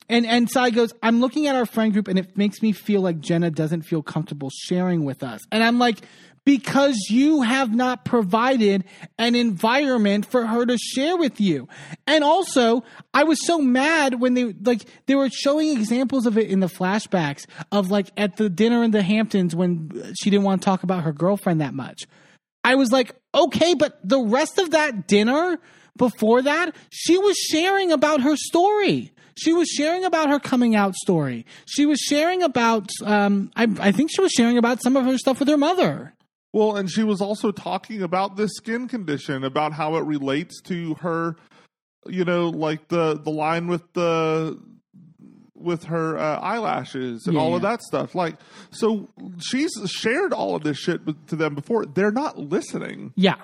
and 0.09 0.27
and 0.27 0.51
Sai 0.51 0.71
goes, 0.71 0.93
I'm 1.03 1.21
looking 1.21 1.47
at 1.47 1.57
our 1.57 1.67
friend 1.67 1.93
group, 1.93 2.09
and 2.09 2.19
it 2.19 2.37
makes 2.37 2.61
me 2.61 2.73
feel 2.73 3.01
like 3.01 3.21
Jenna 3.21 3.51
doesn't 3.51 3.83
feel 3.83 4.03
comfortable 4.03 4.51
sharing 4.51 5.05
with 5.05 5.23
us. 5.23 5.41
And 5.51 5.63
I'm 5.63 5.79
like, 5.79 6.01
because 6.45 6.97
you 7.09 7.43
have 7.43 7.75
not 7.75 8.05
provided 8.05 8.85
an 9.19 9.35
environment 9.35 10.27
for 10.27 10.47
her 10.47 10.67
to 10.67 10.77
share 10.77 11.17
with 11.17 11.41
you. 11.41 11.69
And 12.07 12.23
also, 12.23 12.85
I 13.13 13.25
was 13.25 13.45
so 13.47 13.59
mad 13.59 14.21
when 14.21 14.35
they 14.35 14.53
like 14.53 14.85
they 15.07 15.15
were 15.15 15.31
showing 15.31 15.71
examples 15.71 16.27
of 16.27 16.37
it 16.37 16.51
in 16.51 16.61
the 16.61 16.67
flashbacks 16.67 17.47
of 17.73 17.91
like 17.91 18.11
at 18.17 18.37
the 18.37 18.49
dinner 18.49 18.83
in 18.85 18.91
the 18.91 19.03
Hamptons 19.03 19.55
when 19.57 20.13
she 20.21 20.31
didn't 20.31 20.45
want 20.45 20.61
to 20.61 20.65
talk 20.65 20.83
about 20.83 21.05
her 21.05 21.13
girlfriend 21.13 21.61
that 21.61 21.75
much. 21.75 22.05
I 22.63 22.77
was 22.77 22.91
like, 22.91 23.15
okay, 23.35 23.75
but 23.75 23.99
the 24.03 24.21
rest 24.21 24.59
of 24.59 24.71
that 24.71 25.07
dinner 25.07 25.59
before 25.97 26.43
that, 26.43 26.75
she 26.91 27.19
was 27.19 27.37
sharing 27.37 27.93
about 27.93 28.23
her 28.23 28.37
story. 28.37 29.13
She 29.37 29.53
was 29.53 29.69
sharing 29.69 30.05
about 30.05 30.29
her 30.29 30.39
coming 30.39 30.75
out 30.77 30.95
story. 30.95 31.45
She 31.67 31.87
was 31.87 31.99
sharing 31.99 32.43
about, 32.43 32.89
um, 33.05 33.51
I, 33.57 33.67
I 33.81 33.93
think 33.93 34.11
she 34.13 34.21
was 34.21 34.33
sharing 34.33 34.59
about 34.59 34.81
some 34.83 34.97
of 34.97 35.05
her 35.05 35.19
stuff 35.19 35.41
with 35.41 35.49
her 35.49 35.57
mother. 35.57 36.14
Well, 36.55 36.77
and 36.77 36.89
she 36.89 37.03
was 37.03 37.21
also 37.21 37.51
talking 37.51 38.01
about 38.01 38.37
this 38.37 38.53
skin 38.55 38.87
condition, 38.87 39.43
about 39.43 39.73
how 39.73 39.97
it 39.97 40.05
relates 40.05 40.61
to 40.63 40.95
her, 40.95 41.35
you 42.07 42.25
know, 42.25 42.49
like 42.49 42.87
the 42.87 43.19
the 43.19 43.31
line 43.31 43.67
with 43.67 43.83
the 43.95 44.57
with 45.57 45.83
her 45.85 46.17
uh, 46.17 46.39
eyelashes 46.39 47.27
and 47.27 47.37
all 47.37 47.57
of 47.57 47.63
that 47.63 47.83
stuff. 47.83 48.15
Like, 48.15 48.37
so 48.71 49.09
she's 49.41 49.73
shared 49.87 50.33
all 50.33 50.55
of 50.55 50.63
this 50.63 50.79
shit 50.79 51.01
to 51.27 51.35
them 51.35 51.57
before. 51.57 51.87
They're 51.87 52.13
not 52.13 52.39
listening. 52.39 53.13
Yeah. 53.17 53.37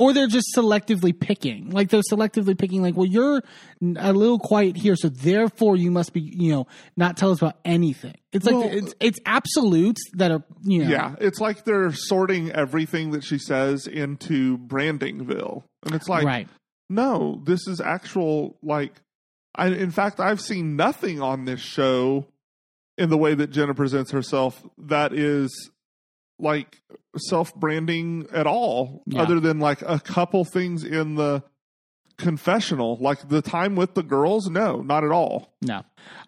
Or 0.00 0.14
they're 0.14 0.26
just 0.26 0.46
selectively 0.56 1.18
picking. 1.18 1.68
Like 1.70 1.90
they're 1.90 2.00
selectively 2.10 2.56
picking, 2.58 2.80
like, 2.80 2.96
well, 2.96 3.06
you're 3.06 3.42
a 3.96 4.12
little 4.14 4.38
quiet 4.38 4.76
here, 4.76 4.96
so 4.96 5.10
therefore 5.10 5.76
you 5.76 5.90
must 5.90 6.14
be, 6.14 6.22
you 6.22 6.52
know, 6.52 6.66
not 6.96 7.18
tell 7.18 7.30
us 7.30 7.42
about 7.42 7.58
anything. 7.66 8.14
It's 8.32 8.46
like 8.46 8.54
Well- 8.54 8.70
it's 8.72 8.94
it's 8.98 9.18
absolutes 9.26 10.00
that 10.14 10.30
are, 10.30 10.42
you 10.62 10.84
know, 10.84 10.90
Yeah, 10.90 11.16
it's 11.20 11.38
like 11.38 11.64
they're 11.64 11.92
sorting 11.92 12.50
everything 12.50 13.10
that 13.10 13.24
she 13.24 13.36
says 13.38 13.86
into 13.86 14.56
Brandingville, 14.56 15.64
and 15.84 15.94
it's 15.94 16.08
like, 16.08 16.24
right. 16.24 16.48
no, 16.88 17.42
this 17.44 17.66
is 17.68 17.80
actual. 17.80 18.56
Like, 18.62 18.94
I 19.54 19.68
in 19.68 19.90
fact, 19.90 20.18
I've 20.18 20.40
seen 20.40 20.76
nothing 20.76 21.20
on 21.20 21.44
this 21.44 21.60
show 21.60 22.26
in 22.96 23.10
the 23.10 23.18
way 23.18 23.34
that 23.34 23.50
Jenna 23.50 23.74
presents 23.74 24.12
herself 24.12 24.62
that 24.78 25.12
is 25.12 25.70
like 26.40 26.80
self 27.16 27.54
branding 27.54 28.26
at 28.32 28.46
all, 28.46 29.02
Yeah. 29.06 29.22
other 29.22 29.40
than 29.40 29.58
like 29.58 29.82
a 29.82 29.98
couple 30.00 30.44
things 30.44 30.84
in 30.84 31.14
the 31.16 31.42
confessional, 32.20 32.96
like 33.00 33.28
the 33.28 33.42
time 33.42 33.74
with 33.74 33.94
the 33.94 34.02
girls. 34.02 34.48
No, 34.48 34.82
not 34.82 35.02
at 35.04 35.10
all. 35.10 35.52
No. 35.62 35.82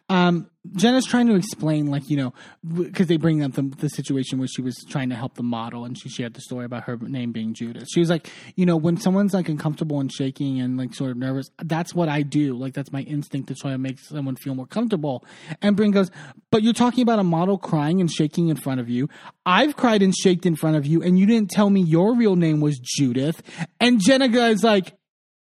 Um, 0.09 0.51
Jenna's 0.77 1.07
trying 1.07 1.27
to 1.29 1.35
explain, 1.35 1.87
like, 1.87 2.09
you 2.09 2.17
know, 2.17 2.35
because 2.63 3.07
they 3.07 3.17
bring 3.17 3.43
up 3.43 3.53
the, 3.53 3.63
the 3.63 3.89
situation 3.89 4.39
where 4.39 4.47
she 4.47 4.61
was 4.61 4.77
trying 4.89 5.09
to 5.09 5.17
help 5.17 5.35
the 5.35 5.43
model 5.43 5.85
and 5.85 5.99
she 5.99 6.09
shared 6.09 6.35
the 6.35 6.41
story 6.41 6.67
about 6.67 6.85
her 6.85 6.97
name 6.99 7.33
being 7.33 7.55
Judith. 7.55 7.89
She 7.93 7.99
was 7.99 8.11
like, 8.11 8.29
you 8.55 8.67
know, 8.67 8.77
when 8.77 8.97
someone's 8.97 9.35
like 9.35 9.49
uncomfortable 9.49 10.01
and 10.01 10.13
shaking 10.13 10.61
and 10.61 10.77
like 10.77 10.95
sort 10.95 11.11
of 11.11 11.17
nervous, 11.17 11.51
that's 11.63 11.95
what 11.95 12.09
I 12.09 12.23
do. 12.23 12.55
Like, 12.55 12.75
that's 12.75 12.93
my 12.93 13.01
instinct 13.01 13.49
to 13.49 13.55
try 13.55 13.73
to 13.73 13.79
make 13.79 13.99
someone 13.99 14.37
feel 14.37 14.55
more 14.55 14.67
comfortable. 14.67 15.25
And 15.63 15.77
Brynn 15.77 15.93
goes, 15.93 16.11
but 16.51 16.63
you're 16.63 16.75
talking 16.75 17.03
about 17.03 17.19
a 17.19 17.25
model 17.25 17.59
crying 17.59 18.01
and 18.01 18.11
shaking 18.11 18.49
in 18.49 18.57
front 18.57 18.81
of 18.81 18.89
you. 18.89 19.09
I've 19.47 19.77
cried 19.77 20.03
and 20.03 20.15
shaked 20.15 20.47
in 20.47 20.55
front 20.55 20.77
of 20.77 20.87
you, 20.87 21.03
and 21.03 21.19
you 21.19 21.27
didn't 21.27 21.51
tell 21.51 21.71
me 21.71 21.81
your 21.81 22.15
real 22.15 22.37
name 22.37 22.61
was 22.61 22.79
Judith. 22.79 23.43
And 23.81 24.01
Jenna 24.01 24.29
goes, 24.29 24.63
like, 24.63 24.95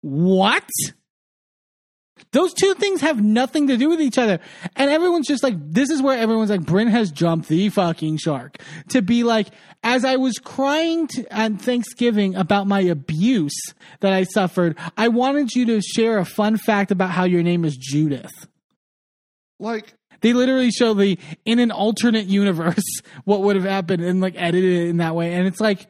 what? 0.01 0.69
Those 2.33 2.53
two 2.53 2.75
things 2.75 3.01
have 3.01 3.23
nothing 3.23 3.69
to 3.69 3.77
do 3.77 3.89
with 3.89 4.01
each 4.01 4.19
other. 4.19 4.41
And 4.77 4.91
everyone's 4.91 5.27
just 5.27 5.43
like, 5.43 5.55
this 5.59 5.91
is 5.91 6.03
where 6.03 6.19
everyone's 6.19 6.51
like, 6.51 6.61
Brynn 6.63 6.91
has 6.91 7.11
jumped 7.11 7.49
the 7.49 7.69
fucking 7.69 8.19
shark. 8.19 8.57
To 8.91 9.03
be 9.03 9.23
like, 9.23 9.49
as 9.83 10.05
I 10.05 10.17
was 10.17 10.35
crying 10.39 11.07
to, 11.09 11.27
on 11.35 11.57
Thanksgiving 11.57 12.35
about 12.35 12.67
my 12.67 12.81
abuse 12.81 13.57
that 14.01 14.13
I 14.13 14.25
suffered, 14.25 14.77
I 14.97 15.09
wanted 15.09 15.53
you 15.55 15.67
to 15.67 15.81
share 15.81 16.19
a 16.19 16.25
fun 16.25 16.57
fact 16.59 16.91
about 16.91 17.11
how 17.11 17.25
your 17.25 17.43
name 17.43 17.65
is 17.65 17.77
Judith. 17.77 18.49
Like, 19.59 19.95
They 20.21 20.33
literally 20.33 20.71
show 20.71 20.95
the, 20.95 21.19
in 21.45 21.59
an 21.61 21.71
alternate 21.71 22.27
universe, 22.27 22.85
what 23.25 23.43
would 23.43 23.57
have 23.57 23.65
happened 23.65 24.03
and 24.03 24.21
like 24.21 24.35
edited 24.37 24.87
it 24.87 24.89
in 24.89 24.99
that 24.99 25.15
way. 25.15 25.35
And 25.35 25.47
it's 25.47 25.61
like, 25.61 25.87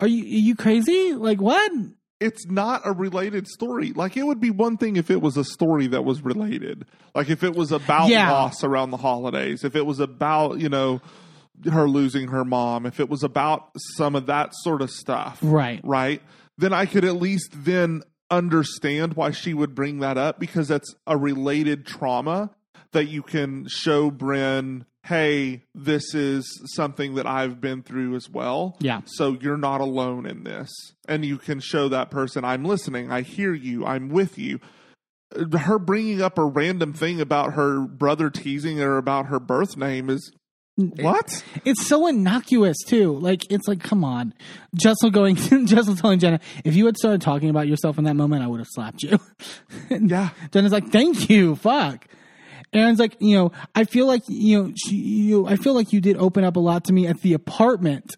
are 0.00 0.06
you, 0.06 0.22
are 0.22 0.40
you 0.40 0.54
crazy? 0.56 1.14
Like, 1.14 1.40
what? 1.40 1.72
It's 2.18 2.46
not 2.46 2.80
a 2.84 2.92
related 2.92 3.46
story. 3.46 3.92
Like 3.92 4.16
it 4.16 4.24
would 4.24 4.40
be 4.40 4.50
one 4.50 4.76
thing 4.78 4.96
if 4.96 5.10
it 5.10 5.20
was 5.20 5.36
a 5.36 5.44
story 5.44 5.86
that 5.88 6.02
was 6.04 6.22
related. 6.22 6.86
Like 7.14 7.28
if 7.28 7.42
it 7.44 7.54
was 7.54 7.72
about 7.72 8.08
Yeah. 8.08 8.30
loss 8.32 8.64
around 8.64 8.90
the 8.90 8.96
holidays, 8.96 9.64
if 9.64 9.76
it 9.76 9.84
was 9.84 10.00
about, 10.00 10.58
you 10.58 10.68
know, 10.70 11.00
her 11.70 11.88
losing 11.88 12.28
her 12.28 12.44
mom, 12.44 12.86
if 12.86 13.00
it 13.00 13.08
was 13.10 13.22
about 13.22 13.68
some 13.96 14.14
of 14.14 14.26
that 14.26 14.50
sort 14.54 14.80
of 14.82 14.90
stuff. 14.90 15.38
Right. 15.42 15.80
Right? 15.84 16.22
Then 16.58 16.72
I 16.72 16.86
could 16.86 17.04
at 17.04 17.16
least 17.16 17.50
then 17.64 18.02
understand 18.30 19.14
why 19.14 19.30
she 19.30 19.52
would 19.54 19.74
bring 19.74 20.00
that 20.00 20.16
up 20.18 20.40
because 20.40 20.68
that's 20.68 20.94
a 21.06 21.16
related 21.16 21.86
trauma 21.86 22.50
that 22.92 23.06
you 23.08 23.22
can 23.22 23.66
show 23.68 24.10
Brynn, 24.10 24.84
hey, 25.06 25.62
this 25.72 26.14
is 26.14 26.44
something 26.74 27.14
that 27.14 27.26
I've 27.26 27.60
been 27.60 27.82
through 27.82 28.16
as 28.16 28.28
well. 28.28 28.76
Yeah. 28.80 29.02
So 29.06 29.38
you're 29.40 29.56
not 29.56 29.80
alone 29.80 30.26
in 30.26 30.42
this. 30.42 30.68
And 31.06 31.24
you 31.24 31.38
can 31.38 31.60
show 31.60 31.88
that 31.88 32.10
person, 32.10 32.44
I'm 32.44 32.64
listening, 32.64 33.12
I 33.12 33.22
hear 33.22 33.54
you, 33.54 33.86
I'm 33.86 34.08
with 34.08 34.36
you. 34.36 34.58
Her 35.56 35.78
bringing 35.78 36.22
up 36.22 36.38
a 36.38 36.44
random 36.44 36.92
thing 36.92 37.20
about 37.20 37.54
her 37.54 37.80
brother 37.80 38.30
teasing 38.30 38.78
her 38.78 38.96
about 38.96 39.26
her 39.26 39.38
birth 39.38 39.76
name 39.76 40.10
is 40.10 40.32
what? 40.76 41.42
It's 41.64 41.86
so 41.86 42.06
innocuous 42.06 42.76
too. 42.86 43.18
Like 43.18 43.50
it's 43.50 43.66
like, 43.66 43.82
come 43.82 44.04
on. 44.04 44.34
Jessel 44.74 45.10
going 45.10 45.36
Jessel 45.66 45.96
telling 45.96 46.18
Jenna, 46.18 46.40
if 46.64 46.74
you 46.74 46.84
had 46.86 46.96
started 46.96 47.22
talking 47.22 47.48
about 47.48 47.66
yourself 47.66 47.96
in 47.96 48.04
that 48.04 48.14
moment, 48.14 48.42
I 48.42 48.46
would 48.46 48.60
have 48.60 48.68
slapped 48.70 49.02
you. 49.02 49.18
Yeah. 49.90 50.30
Jenna's 50.52 50.72
like, 50.72 50.88
Thank 50.88 51.30
you. 51.30 51.54
Fuck. 51.56 52.06
Erin's 52.78 52.98
like, 52.98 53.16
you 53.20 53.36
know, 53.36 53.52
I 53.74 53.84
feel 53.84 54.06
like 54.06 54.22
you 54.28 54.62
know, 54.62 54.72
she, 54.76 54.96
you 54.96 55.46
I 55.46 55.56
feel 55.56 55.74
like 55.74 55.92
you 55.92 56.00
did 56.00 56.16
open 56.16 56.44
up 56.44 56.56
a 56.56 56.60
lot 56.60 56.84
to 56.84 56.92
me 56.92 57.06
at 57.06 57.20
the 57.22 57.32
apartment. 57.34 58.16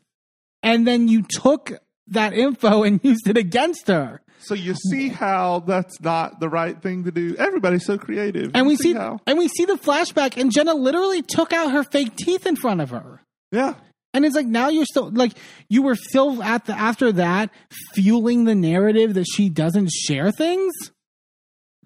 And 0.62 0.86
then 0.86 1.06
you 1.08 1.22
took 1.22 1.72
that 2.08 2.32
info 2.32 2.82
and 2.82 3.00
used 3.04 3.28
it 3.28 3.36
against 3.36 3.88
her. 3.88 4.20
So 4.40 4.54
you 4.54 4.74
see 4.74 5.08
how 5.08 5.60
that's 5.60 6.00
not 6.00 6.40
the 6.40 6.48
right 6.48 6.80
thing 6.80 7.04
to 7.04 7.10
do. 7.10 7.34
Everybody's 7.36 7.84
so 7.84 7.98
creative. 7.98 8.52
And 8.54 8.64
You 8.66 8.68
we 8.70 8.76
see 8.76 8.92
how. 8.94 9.18
and 9.26 9.36
we 9.38 9.48
see 9.48 9.64
the 9.64 9.74
flashback 9.74 10.36
and 10.40 10.52
Jenna 10.52 10.74
literally 10.74 11.22
took 11.22 11.52
out 11.52 11.72
her 11.72 11.82
fake 11.84 12.16
teeth 12.16 12.46
in 12.46 12.54
front 12.56 12.80
of 12.80 12.90
her. 12.90 13.20
Yeah. 13.52 13.74
And 14.14 14.24
it's 14.24 14.34
like 14.34 14.46
now 14.46 14.68
you're 14.68 14.86
still 14.86 15.10
like 15.10 15.32
you 15.68 15.82
were 15.82 15.94
still 15.96 16.42
at 16.42 16.64
the 16.66 16.72
after 16.72 17.12
that 17.12 17.50
fueling 17.94 18.44
the 18.44 18.54
narrative 18.54 19.14
that 19.14 19.26
she 19.30 19.48
doesn't 19.48 19.90
share 19.90 20.30
things. 20.32 20.72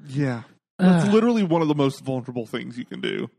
Yeah. 0.06 0.42
That's 0.82 1.04
Ugh. 1.06 1.14
literally 1.14 1.44
one 1.44 1.62
of 1.62 1.68
the 1.68 1.76
most 1.76 2.00
vulnerable 2.00 2.44
things 2.44 2.76
you 2.76 2.84
can 2.84 3.00
do. 3.00 3.30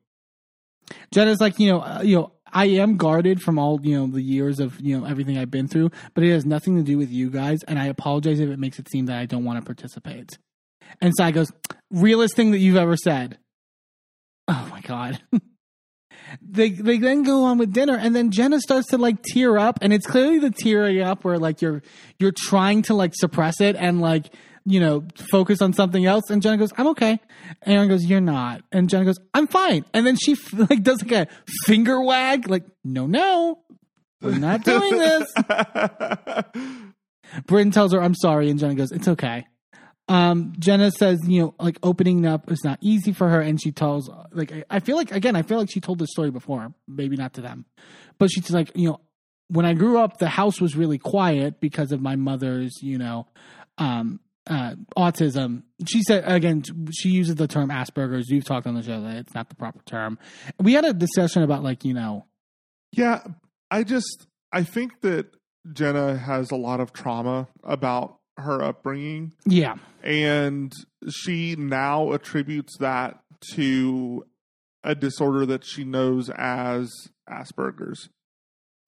Jenna's 1.12 1.42
like 1.42 1.60
you 1.60 1.70
know 1.70 1.82
uh, 1.82 2.02
you 2.02 2.16
know 2.16 2.32
I 2.52 2.66
am 2.66 2.96
guarded 2.96 3.42
from 3.42 3.60
all 3.60 3.80
you 3.84 4.00
know 4.00 4.08
the 4.08 4.22
years 4.22 4.62
of 4.62 4.80
you 4.80 4.98
know 4.98 5.06
everything 5.06 5.38
I've 5.38 5.52
been 5.52 5.68
through, 5.68 5.92
but 6.14 6.24
it 6.24 6.32
has 6.32 6.46
nothing 6.46 6.78
to 6.78 6.84
do 6.84 6.98
with 6.98 7.12
you 7.12 7.30
guys, 7.30 7.60
and 7.68 7.78
I 7.78 7.88
apologize 7.88 8.40
if 8.40 8.50
it 8.50 8.60
makes 8.60 8.80
it 8.80 8.90
seem 8.90 9.08
that 9.08 9.18
I 9.18 9.26
don't 9.26 9.44
want 9.44 9.60
to 9.60 9.66
participate. 9.66 10.38
And 11.02 11.14
Sai 11.18 11.32
goes, 11.32 11.52
realest 11.92 12.36
thing 12.36 12.52
that 12.52 12.60
you've 12.60 12.78
ever 12.78 12.96
said. 12.96 13.40
Oh 14.48 14.68
my 14.72 14.80
god. 14.82 15.22
they 16.42 16.70
they 16.70 16.98
then 16.98 17.24
go 17.24 17.44
on 17.44 17.58
with 17.58 17.74
dinner, 17.74 17.98
and 17.98 18.16
then 18.16 18.32
Jenna 18.32 18.62
starts 18.62 18.88
to 18.88 18.98
like 18.98 19.22
tear 19.22 19.58
up, 19.58 19.80
and 19.82 19.92
it's 19.92 20.08
clearly 20.08 20.40
the 20.40 20.52
tearing 20.52 21.02
up 21.02 21.26
where 21.26 21.38
like 21.38 21.62
you're 21.62 21.84
you're 22.20 22.34
trying 22.36 22.84
to 22.84 22.94
like 22.94 23.14
suppress 23.16 23.60
it 23.60 23.76
and 23.76 24.00
like 24.00 24.34
you 24.66 24.80
know 24.80 25.04
focus 25.32 25.62
on 25.62 25.74
something 25.74 26.06
else. 26.06 26.30
And 26.30 26.42
Jenna 26.42 26.58
goes, 26.58 26.72
"I'm 26.78 26.88
okay." 26.88 27.20
Erin 27.66 27.90
goes, 27.90 28.06
"You're 28.06 28.22
not," 28.22 28.62
and 28.72 28.90
Jenna 28.90 29.06
goes, 29.06 29.20
"I'm 29.34 29.48
fine." 29.48 29.86
And 29.94 30.06
then 30.06 30.16
she 30.16 30.36
like 30.54 30.84
does 30.84 31.02
like 31.04 31.12
a 31.12 31.28
finger 31.66 32.02
wag, 32.02 32.50
like, 32.50 32.64
"No, 32.84 33.06
no, 33.08 33.60
we're 34.22 34.38
not 34.40 34.64
doing 34.64 34.98
this." 34.98 35.34
Brynn 37.48 37.74
tells 37.74 37.94
her, 37.94 38.02
I'm 38.02 38.14
sorry. 38.16 38.50
And 38.50 38.60
Jenna 38.60 38.76
goes, 38.76 38.92
It's 38.92 39.08
okay. 39.08 39.46
Um, 40.08 40.54
Jenna 40.60 40.92
says, 40.92 41.20
you 41.26 41.42
know, 41.42 41.56
like 41.60 41.78
opening 41.82 42.26
up 42.26 42.52
is 42.52 42.64
not 42.64 42.78
easy 42.82 43.14
for 43.14 43.30
her. 43.30 43.42
And 43.42 43.60
she 43.62 43.72
tells, 43.72 44.10
like, 44.32 44.52
I- 44.52 44.64
I 44.70 44.80
feel 44.82 44.98
like, 44.98 45.12
again, 45.12 45.36
I 45.36 45.42
feel 45.42 45.58
like 45.58 45.72
she 45.72 45.80
told 45.80 45.98
this 46.00 46.10
story 46.12 46.30
before, 46.30 46.74
maybe 46.88 47.16
not 47.16 47.34
to 47.36 47.42
them. 47.42 47.66
But 48.20 48.30
she's 48.30 48.52
like, 48.52 48.72
you 48.76 48.90
know, 48.90 49.00
when 49.48 49.66
I 49.66 49.74
grew 49.74 49.98
up, 49.98 50.18
the 50.20 50.28
house 50.28 50.60
was 50.62 50.76
really 50.76 50.98
quiet 50.98 51.60
because 51.60 51.92
of 51.92 52.02
my 52.02 52.16
mother's, 52.16 52.74
you 52.84 52.98
know, 52.98 53.28
um, 53.78 54.20
uh, 54.48 54.76
autism. 54.98 55.64
She 55.88 56.02
said, 56.04 56.24
again, 56.26 56.64
she 56.94 57.10
uses 57.10 57.36
the 57.36 57.48
term 57.48 57.70
Asperger's. 57.70 58.30
You've 58.30 58.46
talked 58.46 58.68
on 58.68 58.76
the 58.76 58.84
show 58.84 59.02
that 59.02 59.16
it's 59.18 59.34
not 59.34 59.50
the 59.50 59.56
proper 59.56 59.82
term. 59.86 60.20
We 60.60 60.74
had 60.74 60.86
a 60.86 60.94
discussion 60.94 61.44
about, 61.44 61.64
like, 61.64 61.86
you 61.86 61.94
know, 61.94 62.26
Yeah, 62.92 63.24
I 63.72 63.84
just 63.84 64.28
I 64.52 64.64
think 64.64 65.02
that 65.02 65.28
Jenna 65.72 66.18
has 66.18 66.52
a 66.52 66.56
lot 66.56 66.80
of 66.80 66.94
trauma 66.94 67.48
about 67.64 68.18
her 68.38 68.62
upbringing, 68.62 69.34
yeah, 69.46 69.76
and 70.04 70.74
she 71.10 71.56
now 71.56 72.12
attributes 72.14 72.78
that 72.80 73.20
to 73.54 74.26
a 74.84 74.96
disorder 74.96 75.46
that 75.46 75.64
she 75.64 75.84
knows 75.84 76.30
as 76.30 76.92
Asperger's. 77.30 78.10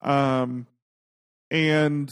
Um, 0.02 0.66
and 1.50 2.10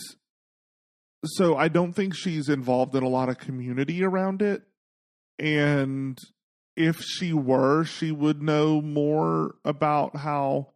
so 1.25 1.57
I 1.57 1.69
don't 1.69 1.93
think 1.93 2.15
she's 2.15 2.49
involved 2.49 2.95
in 2.95 3.03
a 3.03 3.09
lot 3.09 3.29
of 3.29 3.39
community 3.39 4.03
around 4.03 4.43
it. 4.43 4.63
And 5.39 6.19
if 6.77 7.01
she 7.01 7.33
were, 7.33 7.85
she 7.85 8.13
would 8.13 8.43
know 8.43 8.81
more 8.81 9.57
about 9.65 10.17
how 10.17 10.69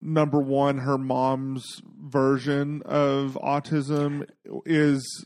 number 0.00 0.40
one, 0.40 0.78
her 0.78 0.98
mom's 0.98 1.80
version 2.00 2.82
of 2.84 3.38
autism 3.42 4.28
is 4.66 5.24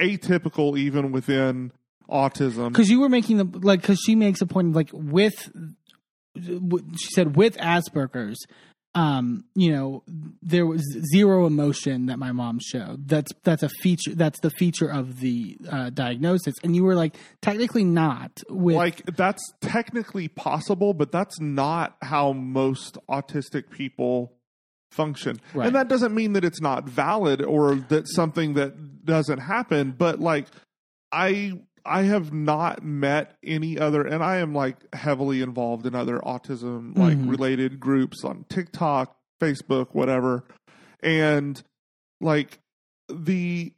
atypical 0.00 0.78
even 0.78 1.12
within 1.12 1.72
autism. 2.08 2.68
because 2.68 2.90
you 2.90 3.00
were 3.00 3.08
making 3.08 3.36
the 3.36 3.58
like 3.60 3.80
because 3.80 4.00
she 4.00 4.14
makes 4.14 4.40
a 4.40 4.46
point 4.46 4.68
of 4.68 4.76
like 4.76 4.90
with 4.92 5.50
she 6.36 7.08
said 7.14 7.36
with 7.36 7.56
asperger's 7.58 8.38
um, 8.94 9.44
you 9.54 9.72
know, 9.72 10.04
there 10.42 10.66
was 10.66 10.82
zero 11.12 11.46
emotion 11.46 12.06
that 12.06 12.18
my 12.18 12.32
mom 12.32 12.60
showed. 12.60 13.08
That's 13.08 13.32
that's 13.42 13.62
a 13.62 13.68
feature. 13.68 14.14
That's 14.14 14.38
the 14.40 14.50
feature 14.50 14.88
of 14.88 15.20
the 15.20 15.58
uh, 15.68 15.90
diagnosis. 15.90 16.54
And 16.62 16.76
you 16.76 16.84
were 16.84 16.94
like, 16.94 17.16
technically 17.42 17.84
not. 17.84 18.42
With 18.48 18.76
like 18.76 19.04
that's 19.16 19.42
technically 19.60 20.28
possible, 20.28 20.94
but 20.94 21.10
that's 21.10 21.40
not 21.40 21.96
how 22.02 22.32
most 22.32 22.98
autistic 23.08 23.70
people 23.70 24.32
function. 24.92 25.40
Right. 25.52 25.66
And 25.66 25.74
that 25.74 25.88
doesn't 25.88 26.14
mean 26.14 26.34
that 26.34 26.44
it's 26.44 26.60
not 26.60 26.88
valid 26.88 27.42
or 27.42 27.74
that 27.74 28.06
something 28.06 28.54
that 28.54 29.04
doesn't 29.04 29.38
happen, 29.38 29.90
but 29.90 30.20
like 30.20 30.46
I 31.10 31.60
I 31.86 32.02
have 32.02 32.32
not 32.32 32.82
met 32.82 33.36
any 33.44 33.78
other 33.78 34.02
and 34.06 34.22
I 34.22 34.36
am 34.38 34.54
like 34.54 34.76
heavily 34.94 35.42
involved 35.42 35.86
in 35.86 35.94
other 35.94 36.18
autism 36.20 36.96
like 36.96 37.18
Mhm. 37.18 37.28
related 37.30 37.78
groups 37.80 38.24
on 38.24 38.44
TikTok, 38.48 39.16
Facebook, 39.40 39.88
whatever. 39.92 40.44
And 41.02 41.62
like 42.20 42.58
the 43.08 43.72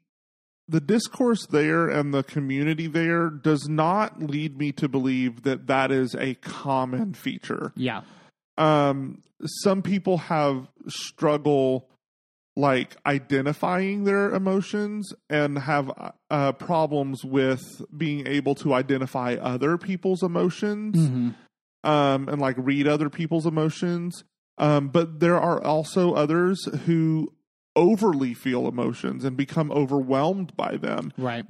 the 0.69 0.81
discourse 0.81 1.47
there 1.47 1.89
and 1.89 2.13
the 2.13 2.23
community 2.25 2.87
there 2.89 3.31
does 3.31 3.69
not 3.69 4.21
lead 4.21 4.57
me 4.59 4.73
to 4.73 4.89
believe 4.89 5.43
that 5.43 5.67
that 5.69 5.93
is 5.93 6.15
a 6.17 6.35
common 6.35 7.15
feature 7.15 7.73
yeah, 7.77 8.03
um 8.59 9.23
some 9.45 9.83
people 9.83 10.19
have 10.19 10.69
struggle 10.89 11.89
like 12.59 12.97
identifying 13.05 14.05
their 14.05 14.35
emotions 14.35 15.13
and 15.29 15.59
have 15.59 15.93
uh, 16.31 16.53
problems 16.53 17.23
with 17.25 17.61
being 17.97 18.27
able 18.27 18.55
to 18.55 18.73
identify 18.73 19.35
other 19.35 19.77
people's 19.77 20.23
emotions 20.23 20.97
Mhm. 20.97 21.35
um 21.85 22.29
and 22.29 22.41
like 22.41 22.57
read 22.59 22.89
other 22.89 23.11
people's 23.11 23.47
emotions 23.47 24.25
um 24.59 24.89
but 24.89 25.21
there 25.21 25.39
are 25.39 25.63
also 25.63 26.15
others 26.15 26.59
who 26.87 27.33
overly 27.77 28.33
feel 28.33 28.67
emotions 28.67 29.23
and 29.25 29.37
become 29.37 29.71
overwhelmed 29.71 30.57
by 30.57 30.79
them 30.79 31.13
right. 31.19 31.45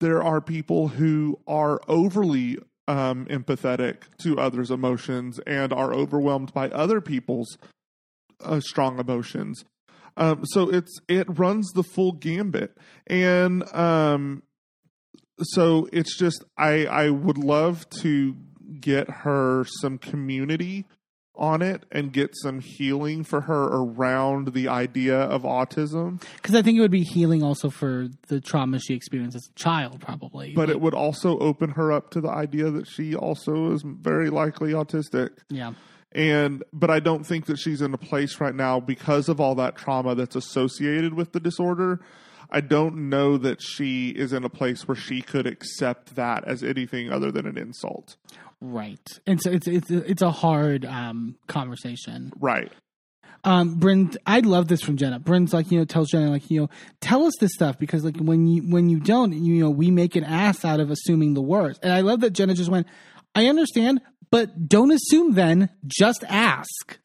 there 0.00 0.22
are 0.22 0.40
people 0.40 0.88
who 0.88 1.38
are 1.46 1.80
overly 1.88 2.56
um, 2.88 3.26
empathetic 3.26 3.96
to 4.18 4.38
others' 4.38 4.70
emotions 4.70 5.38
and 5.46 5.72
are 5.72 5.92
overwhelmed 5.92 6.52
by 6.52 6.68
other 6.70 7.00
people's 7.00 7.56
uh, 8.44 8.58
strong 8.60 8.98
emotions. 8.98 9.64
Um, 10.16 10.44
so 10.44 10.68
it's 10.68 11.00
it 11.08 11.26
runs 11.38 11.70
the 11.72 11.82
full 11.82 12.12
gambit, 12.12 12.76
and 13.06 13.62
um, 13.74 14.42
so 15.40 15.88
it's 15.92 16.16
just 16.16 16.44
I 16.56 16.86
I 16.86 17.10
would 17.10 17.38
love 17.38 17.88
to 18.00 18.36
get 18.80 19.08
her 19.08 19.64
some 19.80 19.98
community 19.98 20.86
on 21.34 21.62
it 21.62 21.84
and 21.90 22.12
get 22.12 22.30
some 22.34 22.60
healing 22.60 23.24
for 23.24 23.42
her 23.42 23.64
around 23.64 24.52
the 24.52 24.68
idea 24.68 25.18
of 25.18 25.42
autism. 25.42 26.22
Because 26.36 26.54
I 26.54 26.62
think 26.62 26.76
it 26.76 26.80
would 26.82 26.90
be 26.90 27.04
healing 27.04 27.42
also 27.42 27.70
for 27.70 28.08
the 28.28 28.40
trauma 28.40 28.78
she 28.78 28.94
experienced 28.94 29.36
as 29.36 29.48
a 29.48 29.54
child, 29.54 30.00
probably. 30.00 30.52
but 30.54 30.68
it 30.68 30.80
would 30.80 30.94
also 30.94 31.38
open 31.38 31.70
her 31.70 31.90
up 31.90 32.10
to 32.10 32.20
the 32.20 32.28
idea 32.28 32.70
that 32.70 32.86
she 32.86 33.14
also 33.14 33.72
is 33.72 33.82
very 33.82 34.28
likely 34.30 34.72
autistic 34.72 35.30
yeah, 35.48 35.72
and 36.14 36.62
but 36.72 36.90
i 36.90 37.00
don't 37.00 37.24
think 37.24 37.46
that 37.46 37.58
she's 37.58 37.82
in 37.82 37.92
a 37.94 37.98
place 37.98 38.40
right 38.40 38.54
now 38.54 38.78
because 38.80 39.28
of 39.28 39.40
all 39.40 39.54
that 39.54 39.76
trauma 39.76 40.14
that's 40.14 40.36
associated 40.36 41.14
with 41.14 41.32
the 41.32 41.40
disorder 41.40 42.00
i 42.50 42.60
don't 42.60 42.96
know 42.96 43.36
that 43.36 43.60
she 43.62 44.10
is 44.10 44.32
in 44.32 44.44
a 44.44 44.48
place 44.48 44.86
where 44.86 44.96
she 44.96 45.22
could 45.22 45.46
accept 45.46 46.14
that 46.14 46.44
as 46.46 46.62
anything 46.62 47.10
other 47.10 47.30
than 47.30 47.46
an 47.46 47.58
insult 47.58 48.16
right. 48.64 49.08
And 49.26 49.42
so 49.42 49.50
it's 49.50 49.66
it's 49.66 49.90
it's 49.90 50.22
a 50.22 50.30
hard 50.30 50.84
um, 50.84 51.36
conversation. 51.48 52.32
right 52.38 52.70
um 53.44 53.78
Brynn 53.80 54.16
I 54.26 54.40
love 54.40 54.68
this 54.68 54.82
from 54.82 54.96
Jenna. 54.96 55.18
Brynn's 55.18 55.52
like, 55.52 55.70
you 55.70 55.78
know, 55.78 55.84
tells 55.84 56.10
Jenna 56.10 56.30
like, 56.30 56.50
you 56.50 56.60
know, 56.60 56.70
tell 57.00 57.24
us 57.24 57.34
this 57.40 57.52
stuff 57.54 57.78
because 57.78 58.04
like 58.04 58.16
when 58.18 58.46
you 58.46 58.62
when 58.62 58.88
you 58.88 59.00
don't, 59.00 59.32
you 59.32 59.60
know, 59.60 59.70
we 59.70 59.90
make 59.90 60.14
an 60.16 60.24
ass 60.24 60.64
out 60.64 60.80
of 60.80 60.90
assuming 60.90 61.34
the 61.34 61.42
worst. 61.42 61.80
And 61.82 61.92
I 61.92 62.00
love 62.00 62.20
that 62.20 62.30
Jenna 62.30 62.54
just 62.54 62.70
went, 62.70 62.86
I 63.34 63.46
understand, 63.46 64.00
but 64.30 64.68
don't 64.68 64.92
assume 64.92 65.34
then, 65.34 65.70
just 65.86 66.24
ask. 66.28 66.98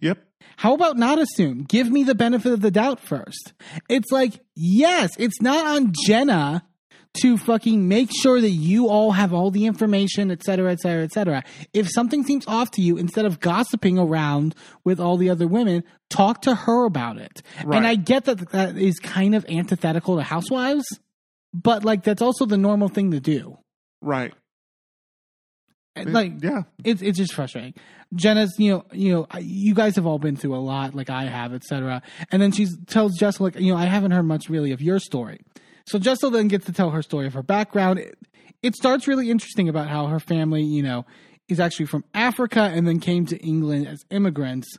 yep 0.00 0.18
How 0.56 0.74
about 0.74 0.96
not 0.96 1.18
assume? 1.18 1.64
Give 1.64 1.90
me 1.90 2.02
the 2.04 2.14
benefit 2.14 2.52
of 2.52 2.60
the 2.60 2.70
doubt 2.70 3.00
first. 3.00 3.52
It's 3.88 4.10
like, 4.10 4.40
yes, 4.54 5.10
it's 5.18 5.40
not 5.40 5.66
on 5.66 5.92
Jenna 6.06 6.64
to 7.22 7.36
fucking 7.36 7.88
make 7.88 8.10
sure 8.22 8.40
that 8.40 8.50
you 8.50 8.88
all 8.88 9.12
have 9.12 9.32
all 9.32 9.50
the 9.50 9.66
information, 9.66 10.30
et 10.30 10.42
cetera, 10.42 10.70
et 10.72 10.78
cetera, 10.80 11.02
et 11.04 11.12
cetera. 11.12 11.42
If 11.72 11.88
something 11.90 12.22
seems 12.24 12.46
off 12.46 12.70
to 12.72 12.82
you, 12.82 12.96
instead 12.96 13.24
of 13.24 13.40
gossiping 13.40 13.98
around 13.98 14.54
with 14.84 15.00
all 15.00 15.16
the 15.16 15.30
other 15.30 15.46
women, 15.48 15.84
talk 16.10 16.42
to 16.42 16.54
her 16.54 16.84
about 16.84 17.18
it. 17.18 17.42
Right. 17.64 17.76
And 17.76 17.86
I 17.86 17.94
get 17.94 18.26
that 18.26 18.50
that 18.50 18.76
is 18.76 18.98
kind 18.98 19.34
of 19.34 19.44
antithetical 19.48 20.16
to 20.16 20.22
housewives, 20.22 20.86
but 21.52 21.84
like 21.84 22.04
that's 22.04 22.22
also 22.22 22.46
the 22.46 22.58
normal 22.58 22.88
thing 22.88 23.10
to 23.12 23.20
do. 23.20 23.58
right 24.00 24.34
Like, 26.06 26.42
yeah 26.42 26.62
it's 26.84 27.02
it's 27.02 27.18
just 27.18 27.34
frustrating. 27.34 27.74
Jenna's, 28.14 28.54
you 28.58 28.70
know, 28.70 28.84
you 28.92 29.12
know, 29.12 29.26
you 29.40 29.74
guys 29.74 29.96
have 29.96 30.06
all 30.06 30.18
been 30.18 30.36
through 30.36 30.54
a 30.54 30.58
lot, 30.60 30.94
like 30.94 31.10
I 31.10 31.24
have, 31.24 31.52
etc. 31.52 32.02
And 32.30 32.40
then 32.40 32.52
she 32.52 32.66
tells 32.86 33.18
Jessel, 33.18 33.44
like, 33.44 33.60
you 33.60 33.72
know, 33.72 33.78
I 33.78 33.84
haven't 33.84 34.12
heard 34.12 34.22
much 34.22 34.48
really 34.48 34.72
of 34.72 34.80
your 34.80 34.98
story. 34.98 35.40
So 35.86 35.98
Jessel 35.98 36.30
then 36.30 36.48
gets 36.48 36.66
to 36.66 36.72
tell 36.72 36.90
her 36.90 37.02
story 37.02 37.26
of 37.26 37.34
her 37.34 37.42
background. 37.42 37.98
It, 37.98 38.18
it 38.62 38.74
starts 38.74 39.06
really 39.06 39.30
interesting 39.30 39.68
about 39.68 39.88
how 39.88 40.06
her 40.06 40.20
family, 40.20 40.62
you 40.62 40.82
know, 40.82 41.04
is 41.48 41.60
actually 41.60 41.86
from 41.86 42.04
Africa 42.14 42.60
and 42.60 42.86
then 42.86 43.00
came 43.00 43.26
to 43.26 43.36
England 43.38 43.86
as 43.86 44.04
immigrants. 44.10 44.78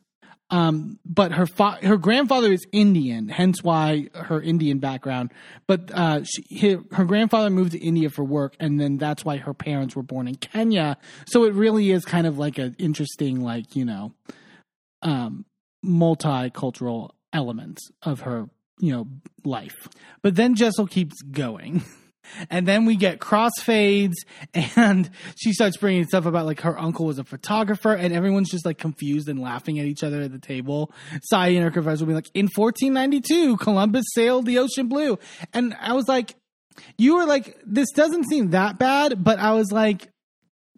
Um, 0.51 0.99
but 1.05 1.31
her 1.33 1.45
fa- 1.45 1.77
her 1.83 1.97
grandfather 1.97 2.51
is 2.51 2.65
Indian, 2.71 3.29
hence 3.29 3.63
why 3.63 4.09
her 4.15 4.41
Indian 4.41 4.79
background. 4.79 5.31
But 5.67 5.91
uh, 5.93 6.23
she, 6.23 6.57
her, 6.57 6.83
her 6.91 7.05
grandfather 7.05 7.49
moved 7.51 7.73
to 7.73 7.77
India 7.79 8.09
for 8.09 8.23
work, 8.23 8.55
and 8.59 8.79
then 8.79 8.97
that's 8.97 9.23
why 9.23 9.37
her 9.37 9.53
parents 9.53 9.95
were 9.95 10.03
born 10.03 10.27
in 10.27 10.35
Kenya. 10.35 10.97
So 11.27 11.43
it 11.43 11.53
really 11.53 11.91
is 11.91 12.03
kind 12.03 12.25
of 12.25 12.39
like 12.39 12.57
an 12.57 12.75
interesting, 12.79 13.41
like 13.41 13.75
you 13.75 13.85
know, 13.85 14.13
um, 15.03 15.45
multicultural 15.85 17.11
elements 17.31 17.91
of 18.01 18.21
her 18.21 18.49
you 18.79 18.91
know 18.91 19.07
life. 19.43 19.87
But 20.23 20.35
then 20.35 20.55
Jessel 20.55 20.87
keeps 20.87 21.21
going. 21.21 21.83
And 22.49 22.67
then 22.67 22.85
we 22.85 22.95
get 22.95 23.19
crossfades, 23.19 24.15
and 24.53 25.09
she 25.35 25.53
starts 25.53 25.77
bringing 25.77 26.05
stuff 26.05 26.25
about 26.25 26.45
like 26.45 26.61
her 26.61 26.77
uncle 26.79 27.05
was 27.05 27.19
a 27.19 27.23
photographer, 27.23 27.93
and 27.93 28.13
everyone's 28.13 28.49
just 28.49 28.65
like 28.65 28.77
confused 28.77 29.29
and 29.29 29.39
laughing 29.39 29.79
at 29.79 29.85
each 29.85 30.03
other 30.03 30.21
at 30.21 30.31
the 30.31 30.39
table. 30.39 30.91
Sai 31.23 31.49
and 31.49 31.63
her 31.63 31.71
confessor 31.71 32.05
will 32.05 32.09
be 32.09 32.15
like, 32.15 32.29
"In 32.33 32.47
1492, 32.55 33.57
Columbus 33.57 34.05
sailed 34.13 34.45
the 34.45 34.59
ocean 34.59 34.87
blue," 34.87 35.17
and 35.53 35.75
I 35.79 35.93
was 35.93 36.07
like, 36.07 36.35
"You 36.97 37.15
were 37.15 37.25
like, 37.25 37.57
this 37.65 37.91
doesn't 37.91 38.29
seem 38.29 38.51
that 38.51 38.77
bad," 38.79 39.23
but 39.23 39.39
I 39.39 39.53
was 39.53 39.71
like, 39.71 40.09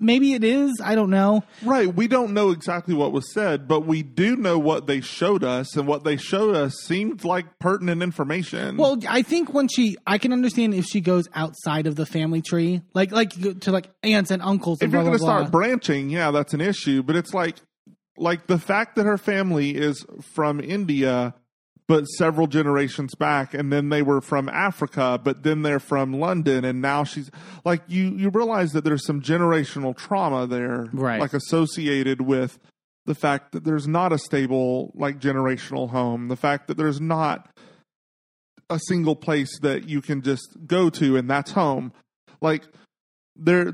maybe 0.02 0.34
it 0.34 0.44
is. 0.44 0.82
I 0.84 0.96
don't 0.96 1.10
know. 1.10 1.44
Right. 1.64 1.94
We 1.94 2.08
don't 2.08 2.34
know 2.34 2.50
exactly 2.50 2.94
what 2.94 3.14
was 3.14 3.32
said, 3.34 3.68
but 3.68 3.86
we 3.86 4.04
do 4.04 4.36
know 4.36 4.60
what 4.60 4.88
they 4.88 5.00
showed 5.00 5.44
us, 5.44 5.78
and 5.78 5.88
what 5.88 6.04
they 6.04 6.18
showed 6.18 6.56
us 6.56 6.74
seemed 6.84 7.24
like 7.24 7.60
pertinent 7.60 8.04
information. 8.04 8.78
Well, 8.78 8.98
I 9.08 9.22
think 9.22 9.54
when 9.54 9.68
she, 9.68 9.96
I 10.06 10.18
can 10.18 10.34
understand 10.34 10.74
if 10.74 10.86
she 10.86 11.00
goes 11.00 11.30
outside 11.34 11.88
of 11.88 11.96
the 11.96 12.06
family 12.06 12.42
tree, 12.42 12.82
like 12.94 13.12
like 13.12 13.32
to 13.62 13.72
like 13.72 13.90
aunts 14.04 14.32
and 14.32 14.42
uncles. 14.42 14.80
if 14.80 14.86
and 14.86 14.94
you're 14.94 15.04
going 15.04 15.14
to 15.14 15.20
blah, 15.20 15.28
start 15.28 15.52
blah. 15.52 15.60
branching, 15.62 16.10
yeah, 16.10 16.32
that's 16.32 16.54
an 16.54 16.62
issue. 16.62 17.04
But 17.04 17.16
it's 17.16 17.34
like, 17.34 17.58
like 18.18 18.48
the 18.48 18.60
fact 18.60 18.96
that 18.96 19.06
her 19.06 19.18
family 19.18 19.76
is 19.76 20.06
from 20.22 20.60
India, 20.60 21.34
but 21.92 22.06
several 22.06 22.48
generations 22.48 23.16
back, 23.16 23.54
and 23.54 23.70
then 23.70 23.90
they 23.90 24.02
were 24.02 24.22
from 24.22 24.48
Africa, 24.48 25.20
but 25.22 25.44
then 25.44 25.62
they're 25.62 25.78
from 25.78 26.14
London, 26.14 26.64
and 26.64 26.82
now 26.82 27.04
she's 27.04 27.30
like, 27.66 27.82
you 27.88 28.16
you 28.16 28.30
realize 28.30 28.72
that 28.72 28.86
there's 28.86 29.06
some 29.06 29.22
generational 29.22 29.94
trauma 29.94 30.48
there, 30.48 30.88
Right. 30.94 31.20
Like 31.20 31.34
associated 31.34 32.22
with 32.22 32.60
the 33.06 33.14
fact 33.14 33.52
that 33.52 33.66
there's 33.66 33.90
not 33.90 34.14
a 34.14 34.18
stable 34.18 34.94
like 34.96 35.20
generational 35.20 35.90
home, 35.90 36.30
the 36.30 36.38
fact 36.38 36.68
that 36.68 36.78
there's 36.78 37.02
not 37.02 37.50
a 38.70 38.80
single 38.88 39.18
place 39.18 39.60
that 39.60 39.90
you 39.90 40.02
can 40.02 40.22
just 40.22 40.48
go 40.66 40.90
to 40.92 41.18
and 41.18 41.30
that's 41.30 41.52
home. 41.52 41.92
Like 42.40 42.64
there 43.36 43.74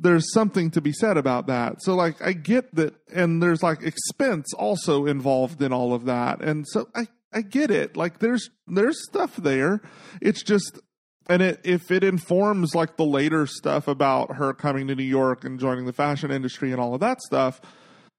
there's 0.00 0.32
something 0.32 0.70
to 0.70 0.80
be 0.80 0.92
said 0.92 1.18
about 1.18 1.48
that. 1.48 1.82
So 1.82 1.94
like 1.94 2.22
I 2.22 2.32
get 2.32 2.74
that 2.76 2.94
and 3.12 3.42
there's 3.42 3.62
like 3.62 3.82
expense 3.82 4.54
also 4.54 5.04
involved 5.04 5.60
in 5.60 5.70
all 5.70 5.92
of 5.92 6.06
that. 6.06 6.40
And 6.40 6.66
so 6.66 6.88
I 6.94 7.08
I 7.32 7.42
get 7.42 7.70
it. 7.70 7.96
Like 7.96 8.18
there's 8.18 8.50
there's 8.66 9.02
stuff 9.04 9.36
there. 9.36 9.80
It's 10.20 10.42
just 10.42 10.80
and 11.28 11.42
it, 11.42 11.60
if 11.64 11.90
it 11.90 12.02
informs 12.04 12.74
like 12.74 12.96
the 12.96 13.04
later 13.04 13.46
stuff 13.46 13.88
about 13.88 14.36
her 14.36 14.52
coming 14.52 14.88
to 14.88 14.94
New 14.94 15.04
York 15.04 15.44
and 15.44 15.58
joining 15.58 15.86
the 15.86 15.92
fashion 15.92 16.30
industry 16.30 16.72
and 16.72 16.80
all 16.80 16.94
of 16.94 17.00
that 17.00 17.20
stuff, 17.22 17.60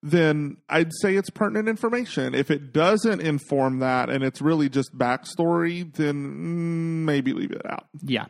then 0.01 0.57
I'd 0.69 0.91
say 1.01 1.15
it's 1.15 1.29
pertinent 1.29 1.67
information. 1.67 2.33
If 2.33 2.51
it 2.51 2.73
doesn't 2.73 3.21
inform 3.21 3.79
that 3.79 4.09
and 4.09 4.23
it's 4.23 4.41
really 4.41 4.69
just 4.69 4.97
backstory, 4.97 5.93
then 5.93 6.15
mm, 6.15 7.05
maybe 7.05 7.33
leave 7.33 7.51
it 7.51 7.65
out. 7.65 7.87
Yeah. 8.01 8.25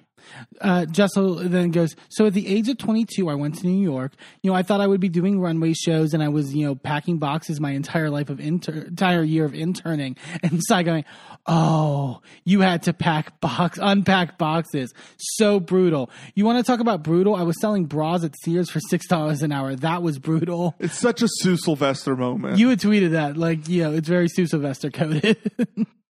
Uh, 0.61 0.85
Jessel 0.85 1.35
then 1.35 1.71
goes, 1.71 1.95
So 2.09 2.25
at 2.25 2.33
the 2.33 2.47
age 2.47 2.69
of 2.69 2.77
22, 2.77 3.29
I 3.29 3.35
went 3.35 3.59
to 3.59 3.67
New 3.67 3.81
York. 3.81 4.13
You 4.41 4.51
know, 4.51 4.55
I 4.55 4.63
thought 4.63 4.81
I 4.81 4.87
would 4.87 5.01
be 5.01 5.09
doing 5.09 5.39
runway 5.39 5.73
shows 5.73 6.13
and 6.13 6.23
I 6.23 6.29
was, 6.29 6.53
you 6.53 6.65
know, 6.65 6.75
packing 6.75 7.17
boxes 7.17 7.59
my 7.59 7.71
entire 7.71 8.09
life 8.09 8.29
of 8.29 8.39
inter- 8.39 8.85
entire 8.87 9.23
year 9.23 9.45
of 9.45 9.53
interning. 9.53 10.17
And 10.43 10.61
Sai 10.63 10.83
going, 10.83 11.05
Oh, 11.45 12.21
you 12.43 12.61
had 12.61 12.83
to 12.83 12.93
pack 12.93 13.39
box, 13.41 13.79
unpack 13.81 14.37
boxes. 14.37 14.93
So 15.17 15.59
brutal. 15.59 16.09
You 16.35 16.45
want 16.45 16.57
to 16.57 16.69
talk 16.69 16.79
about 16.79 17.03
brutal? 17.03 17.35
I 17.35 17.43
was 17.43 17.59
selling 17.59 17.85
bras 17.85 18.23
at 18.23 18.33
Sears 18.43 18.69
for 18.69 18.79
$6 18.79 19.43
an 19.43 19.51
hour. 19.51 19.75
That 19.75 20.01
was 20.03 20.19
brutal. 20.19 20.75
It's 20.79 20.97
such 20.97 21.21
a 21.21 21.27
Sue 21.27 21.57
Sylvester 21.57 22.15
moment. 22.15 22.57
You 22.57 22.69
had 22.69 22.79
tweeted 22.79 23.11
that, 23.11 23.37
like, 23.37 23.67
you 23.67 23.83
know, 23.83 23.93
it's 23.93 24.07
very 24.07 24.27
Sue 24.27 24.47
Sylvester 24.47 24.89
coded. 24.89 25.37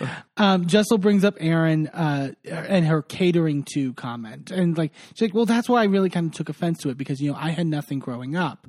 um, 0.36 0.66
Jessel 0.66 0.98
brings 0.98 1.24
up 1.24 1.36
Erin 1.38 1.88
uh, 1.88 2.32
and 2.50 2.86
her 2.86 3.02
catering 3.02 3.64
to 3.74 3.92
comment, 3.94 4.50
and 4.50 4.76
like 4.76 4.92
she's 5.14 5.22
like, 5.28 5.34
"Well, 5.34 5.46
that's 5.46 5.68
why 5.68 5.82
I 5.82 5.84
really 5.84 6.10
kind 6.10 6.26
of 6.26 6.32
took 6.32 6.48
offense 6.48 6.78
to 6.82 6.90
it 6.90 6.96
because 6.98 7.20
you 7.20 7.30
know 7.30 7.38
I 7.40 7.50
had 7.50 7.66
nothing 7.66 7.98
growing 7.98 8.36
up." 8.36 8.66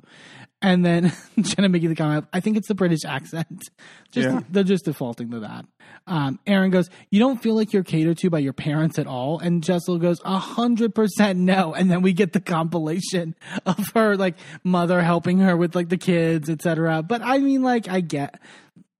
And 0.62 0.84
then 0.86 1.12
Jenna 1.40 1.68
making 1.68 1.90
the 1.90 1.94
comment, 1.94 2.26
"I 2.32 2.40
think 2.40 2.56
it's 2.56 2.68
the 2.68 2.74
British 2.74 3.04
accent. 3.04 3.62
Just 4.10 4.28
Yeah. 4.28 4.40
they're 4.48 4.64
just 4.64 4.84
defaulting 4.84 5.30
to 5.32 5.40
that." 5.40 5.66
Um, 6.06 6.38
Erin 6.46 6.70
goes, 6.70 6.88
"You 7.10 7.18
don't 7.18 7.42
feel 7.42 7.54
like 7.56 7.72
you're 7.72 7.82
catered 7.84 8.18
to 8.18 8.30
by 8.30 8.38
your 8.38 8.52
parents 8.52 8.98
at 8.98 9.06
all," 9.06 9.38
and 9.38 9.62
Jessel 9.62 9.98
goes, 9.98 10.20
"A 10.24 10.38
hundred 10.38 10.94
percent 10.94 11.38
no." 11.38 11.74
And 11.74 11.90
then 11.90 12.02
we 12.02 12.12
get 12.12 12.32
the 12.32 12.40
compilation 12.40 13.34
of 13.66 13.78
her 13.94 14.16
like 14.16 14.36
mother 14.64 15.02
helping 15.02 15.38
her 15.40 15.56
with 15.56 15.74
like 15.74 15.88
the 15.88 15.98
kids, 15.98 16.48
etc. 16.48 17.02
But 17.02 17.20
I 17.22 17.38
mean, 17.38 17.62
like, 17.62 17.88
I 17.88 18.00
get 18.00 18.40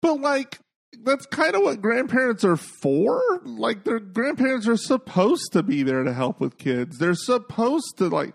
But 0.02 0.20
like 0.20 0.58
that's 1.02 1.26
kind 1.26 1.54
of 1.54 1.62
what 1.62 1.82
grandparents 1.82 2.44
are 2.44 2.56
for. 2.56 3.22
Like 3.44 3.84
their 3.84 4.00
grandparents 4.00 4.66
are 4.68 4.76
supposed 4.76 5.52
to 5.52 5.62
be 5.62 5.82
there 5.82 6.04
to 6.04 6.12
help 6.12 6.40
with 6.40 6.58
kids. 6.58 6.98
They're 6.98 7.14
supposed 7.14 7.98
to 7.98 8.08
like 8.08 8.34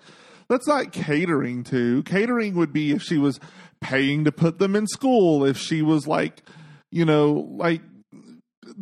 that's 0.50 0.68
not 0.68 0.92
catering 0.92 1.64
to. 1.66 2.04
Catering 2.04 2.56
would 2.56 2.74
be 2.74 2.92
if 2.92 3.02
she 3.02 3.18
was 3.18 3.40
paying 3.80 4.26
to 4.26 4.32
put 4.32 4.60
them 4.60 4.76
in 4.76 4.86
school, 4.88 5.46
if 5.46 5.58
she 5.58 5.82
was 5.82 6.08
like, 6.08 6.44
you 6.92 7.06
know, 7.06 7.48
like 7.52 7.82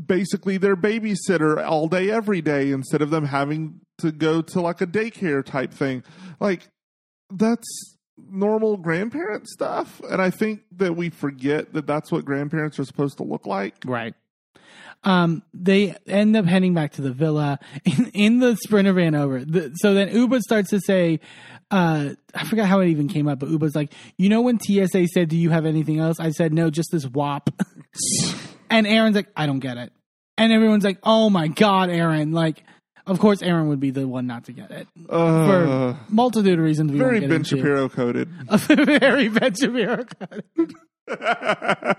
basically 0.05 0.57
their 0.57 0.75
babysitter 0.75 1.63
all 1.63 1.87
day 1.87 2.09
every 2.09 2.41
day 2.41 2.71
instead 2.71 3.01
of 3.01 3.09
them 3.09 3.25
having 3.25 3.81
to 3.99 4.11
go 4.11 4.41
to 4.41 4.61
like 4.61 4.81
a 4.81 4.87
daycare 4.87 5.43
type 5.43 5.73
thing. 5.73 6.03
Like 6.39 6.67
that's 7.29 7.97
normal 8.29 8.77
grandparent 8.77 9.47
stuff 9.47 10.01
and 10.09 10.21
i 10.21 10.29
think 10.29 10.61
that 10.71 10.95
we 10.95 11.09
forget 11.09 11.73
that 11.73 11.85
that's 11.87 12.11
what 12.11 12.25
grandparents 12.25 12.79
are 12.79 12.85
supposed 12.85 13.17
to 13.17 13.23
look 13.23 13.45
like 13.45 13.75
Right. 13.85 14.13
Um, 15.03 15.43
they 15.53 15.95
end 16.07 16.35
up 16.35 16.45
heading 16.45 16.73
back 16.73 16.93
to 16.93 17.01
the 17.01 17.11
villa. 17.13 17.59
In, 17.85 18.11
in 18.13 18.39
the 18.39 18.55
sprinter 18.57 18.93
van 18.93 19.15
over. 19.15 19.43
The, 19.43 19.71
so 19.75 19.93
then 19.93 20.09
Ubah 20.09 20.41
starts 20.41 20.71
to 20.71 20.79
say, 20.81 21.21
uh, 21.71 22.09
I 22.35 22.43
forgot 22.45 22.67
how 22.67 22.79
it 22.81 22.89
even 22.89 23.07
came 23.07 23.27
up, 23.27 23.39
but 23.39 23.49
Ubah's 23.49 23.75
like, 23.75 23.93
you 24.17 24.29
know, 24.29 24.41
when 24.41 24.59
TSA 24.59 25.07
said, 25.07 25.29
Do 25.29 25.37
you 25.37 25.51
have 25.51 25.65
anything 25.65 25.99
else? 25.99 26.19
I 26.19 26.31
said, 26.31 26.53
No, 26.53 26.69
just 26.69 26.91
this 26.91 27.05
WAP. 27.05 27.49
and 28.69 28.87
Erin's 28.87 29.15
like, 29.15 29.29
I 29.35 29.45
don't 29.45 29.59
get 29.59 29.77
it. 29.77 29.93
And 30.37 30.51
everyone's 30.51 30.83
like, 30.83 30.99
Oh 31.03 31.29
my 31.29 31.47
God, 31.47 31.89
Erin. 31.89 32.31
Like, 32.31 32.63
of 33.09 33.19
course, 33.19 33.41
Erin 33.41 33.67
would 33.69 33.79
be 33.79 33.91
the 33.91 34.07
one 34.07 34.27
not 34.27 34.45
to 34.45 34.51
get 34.53 34.71
it 34.71 34.87
uh, 35.09 35.47
for 35.47 35.97
multitude 36.09 36.59
of 36.59 36.65
reasons. 36.65 36.91
We 36.91 36.97
very 36.99 37.19
ben 37.21 37.31
into. 37.31 37.57
shapiro 37.57 37.89
coded 37.89 38.29
very 38.49 39.29
Ben 39.29 39.53
Shapiro. 39.53 40.05
Coded. 40.05 40.73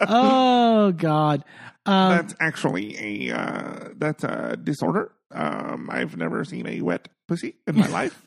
oh 0.00 0.92
God. 0.92 1.44
Um, 1.84 2.10
that's 2.16 2.34
actually 2.40 3.28
a 3.30 3.36
uh, 3.36 3.88
that's 3.96 4.22
a 4.22 4.56
disorder 4.56 5.10
um 5.32 5.88
i've 5.90 6.16
never 6.16 6.44
seen 6.44 6.66
a 6.68 6.80
wet 6.82 7.08
pussy 7.26 7.56
in 7.66 7.76
my 7.76 7.86
life 8.00 8.26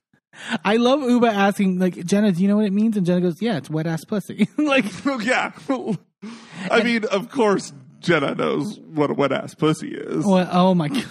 I 0.66 0.76
love 0.76 1.00
Ubah 1.00 1.32
asking, 1.32 1.80
like, 1.80 1.96
Jenna, 2.06 2.34
do 2.34 2.42
you 2.42 2.50
know 2.50 2.58
what 2.58 2.66
it 2.66 2.74
means? 2.74 2.98
And 2.98 3.06
Jenna 3.06 3.22
goes, 3.22 3.42
Yeah, 3.42 3.56
it's 3.56 3.70
wet 3.70 3.88
ass 3.88 4.04
pussy. 4.04 4.50
like, 4.58 4.84
yeah 5.24 5.54
i 6.72 6.84
mean 6.84 7.06
of 7.06 7.30
course 7.30 7.72
jenna 8.00 8.34
knows 8.36 8.80
what 8.80 9.10
a 9.10 9.14
wet 9.14 9.32
ass 9.32 9.54
pussy 9.56 9.90
is 9.96 10.26
oh 10.28 10.74
my 10.74 10.90
God. 10.90 11.06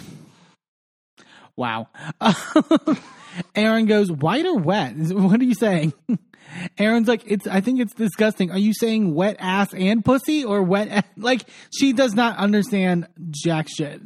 Wow. 1.57 1.89
Erin 3.55 3.87
goes, 3.87 4.11
White 4.11 4.47
or 4.47 4.57
wet? 4.59 4.95
What 5.13 5.41
are 5.41 5.45
you 5.45 5.55
saying? 5.55 5.93
Erin's 6.79 7.09
like, 7.09 7.23
it's. 7.27 7.47
I 7.49 7.61
think 7.61 7.81
it's 7.81 7.95
disgusting. 7.95 8.51
Are 8.53 8.59
you 8.59 8.73
saying 8.75 9.15
wet 9.15 9.37
ass 9.41 9.75
and 9.75 10.05
pussy 10.05 10.45
or 10.45 10.63
wet? 10.63 10.89
a- 10.89 11.21
Like 11.21 11.43
she 11.77 11.93
does 11.93 12.15
not 12.15 12.37
understand 12.37 13.09
jack 13.31 13.67
shit. 13.69 14.01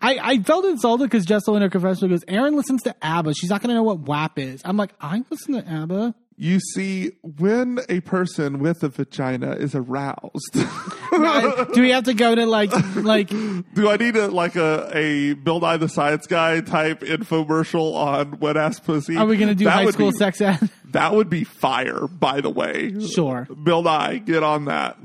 I, 0.00 0.18
I 0.20 0.38
felt 0.38 0.64
insulted 0.64 1.04
because 1.04 1.24
Jessel 1.24 1.56
in 1.56 1.62
her 1.62 1.68
confessional 1.68 2.08
goes, 2.10 2.24
Erin 2.26 2.56
listens 2.56 2.82
to 2.82 2.94
ABBA. 3.02 3.34
She's 3.34 3.50
not 3.50 3.60
going 3.60 3.68
to 3.68 3.74
know 3.74 3.82
what 3.82 3.98
WAP 4.00 4.38
is. 4.38 4.62
I'm 4.64 4.76
like, 4.76 4.92
I 5.00 5.22
listen 5.30 5.54
to 5.54 5.68
ABBA. 5.68 6.14
You 6.36 6.58
see 6.60 7.12
when 7.22 7.78
a 7.88 8.00
person 8.00 8.58
with 8.58 8.82
a 8.82 8.88
vagina 8.88 9.52
is 9.52 9.74
aroused 9.74 10.56
Now, 11.12 11.64
Do 11.64 11.80
we 11.80 11.90
have 11.90 12.04
to 12.04 12.14
go 12.14 12.34
to 12.34 12.44
like 12.44 12.72
like? 12.96 13.28
Do 13.74 13.88
I 13.88 13.96
need 13.96 14.16
a 14.16 14.26
like 14.28 14.56
a 14.56 14.90
a 14.92 15.34
Bill 15.34 15.60
Nye 15.60 15.76
the 15.76 15.88
Science 15.88 16.26
Guy 16.26 16.60
type 16.60 17.00
infomercial 17.00 17.94
on 17.94 18.40
wet 18.40 18.56
ass 18.56 18.80
pussy? 18.80 19.16
Are 19.16 19.26
we 19.26 19.36
going 19.36 19.48
to 19.48 19.54
do 19.54 19.64
That 19.66 19.70
high 19.74 19.84
would 19.84 19.94
school 19.94 20.10
be- 20.10 20.16
sex 20.16 20.40
ed? 20.40 20.58
That 20.94 21.12
would 21.12 21.28
be 21.28 21.42
fire, 21.42 22.06
by 22.06 22.40
the 22.40 22.50
way. 22.50 22.94
Sure. 23.00 23.48
Bill 23.64 23.82
Nye, 23.82 24.18
get 24.18 24.44
on 24.44 24.66
that. 24.66 24.96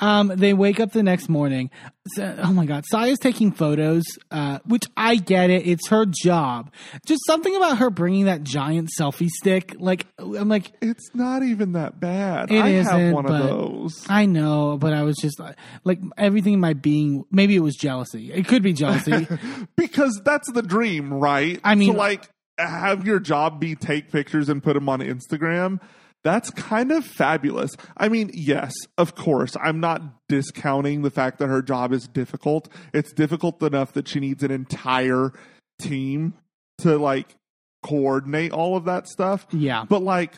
Um, 0.00 0.28
they 0.34 0.54
wake 0.54 0.80
up 0.80 0.92
the 0.92 1.02
next 1.02 1.28
morning. 1.28 1.70
So- 2.14 2.36
oh 2.42 2.52
my 2.52 2.66
god, 2.66 2.84
Sai's 2.90 3.18
taking 3.18 3.52
photos, 3.52 4.04
uh, 4.30 4.58
which 4.66 4.84
I 4.96 5.16
get 5.16 5.50
it. 5.50 5.66
It's 5.66 5.88
her 5.88 6.06
job. 6.06 6.72
Just 7.06 7.20
something 7.26 7.54
about 7.56 7.78
her 7.78 7.90
bringing 7.90 8.24
that 8.26 8.42
giant 8.44 8.90
selfie 8.98 9.28
stick. 9.28 9.74
Like 9.78 10.06
I'm 10.18 10.48
like, 10.48 10.72
It's 10.82 11.10
not 11.14 11.42
even 11.42 11.72
that 11.72 12.00
bad. 12.00 12.50
It 12.50 12.60
I 12.62 12.68
have 12.70 13.12
one 13.12 13.26
of 13.26 13.32
those. 13.48 14.04
I 14.08 14.26
know, 14.26 14.78
but 14.78 14.92
I 14.92 15.02
was 15.02 15.16
just 15.16 15.40
uh, 15.40 15.52
like 15.84 15.98
everything 16.16 16.54
in 16.54 16.60
my 16.60 16.72
being. 16.74 17.24
Maybe 17.30 17.56
it 17.56 17.60
was 17.60 17.76
jealousy. 17.76 18.32
It 18.32 18.46
could 18.48 18.62
be 18.62 18.72
jealousy. 18.72 19.26
Because 19.76 20.20
that's 20.24 20.50
the 20.52 20.62
dream, 20.62 21.12
right? 21.14 21.60
I 21.64 21.74
mean- 21.74 21.92
to 21.92 21.98
like 21.98 22.28
have 22.58 23.06
your 23.06 23.20
job 23.20 23.60
be 23.60 23.74
take 23.76 24.10
pictures 24.10 24.48
and 24.48 24.62
put 24.62 24.74
them 24.74 24.88
on 24.88 25.00
Instagram. 25.00 25.80
That's 26.24 26.50
kind 26.50 26.90
of 26.90 27.04
fabulous. 27.04 27.70
I 27.96 28.08
mean, 28.08 28.30
yes, 28.34 28.72
of 28.96 29.14
course, 29.14 29.56
I'm 29.62 29.80
not 29.80 30.02
discounting 30.28 31.02
the 31.02 31.10
fact 31.10 31.38
that 31.38 31.46
her 31.46 31.62
job 31.62 31.92
is 31.92 32.08
difficult. 32.08 32.68
It's 32.92 33.12
difficult 33.12 33.62
enough 33.62 33.92
that 33.92 34.08
she 34.08 34.20
needs 34.20 34.42
an 34.42 34.50
entire 34.50 35.32
team 35.80 36.34
to 36.78 36.98
like 36.98 37.36
coordinate 37.82 38.52
all 38.52 38.76
of 38.76 38.84
that 38.86 39.08
stuff. 39.08 39.46
yeah. 39.52 39.84
But 39.88 40.02
like, 40.02 40.34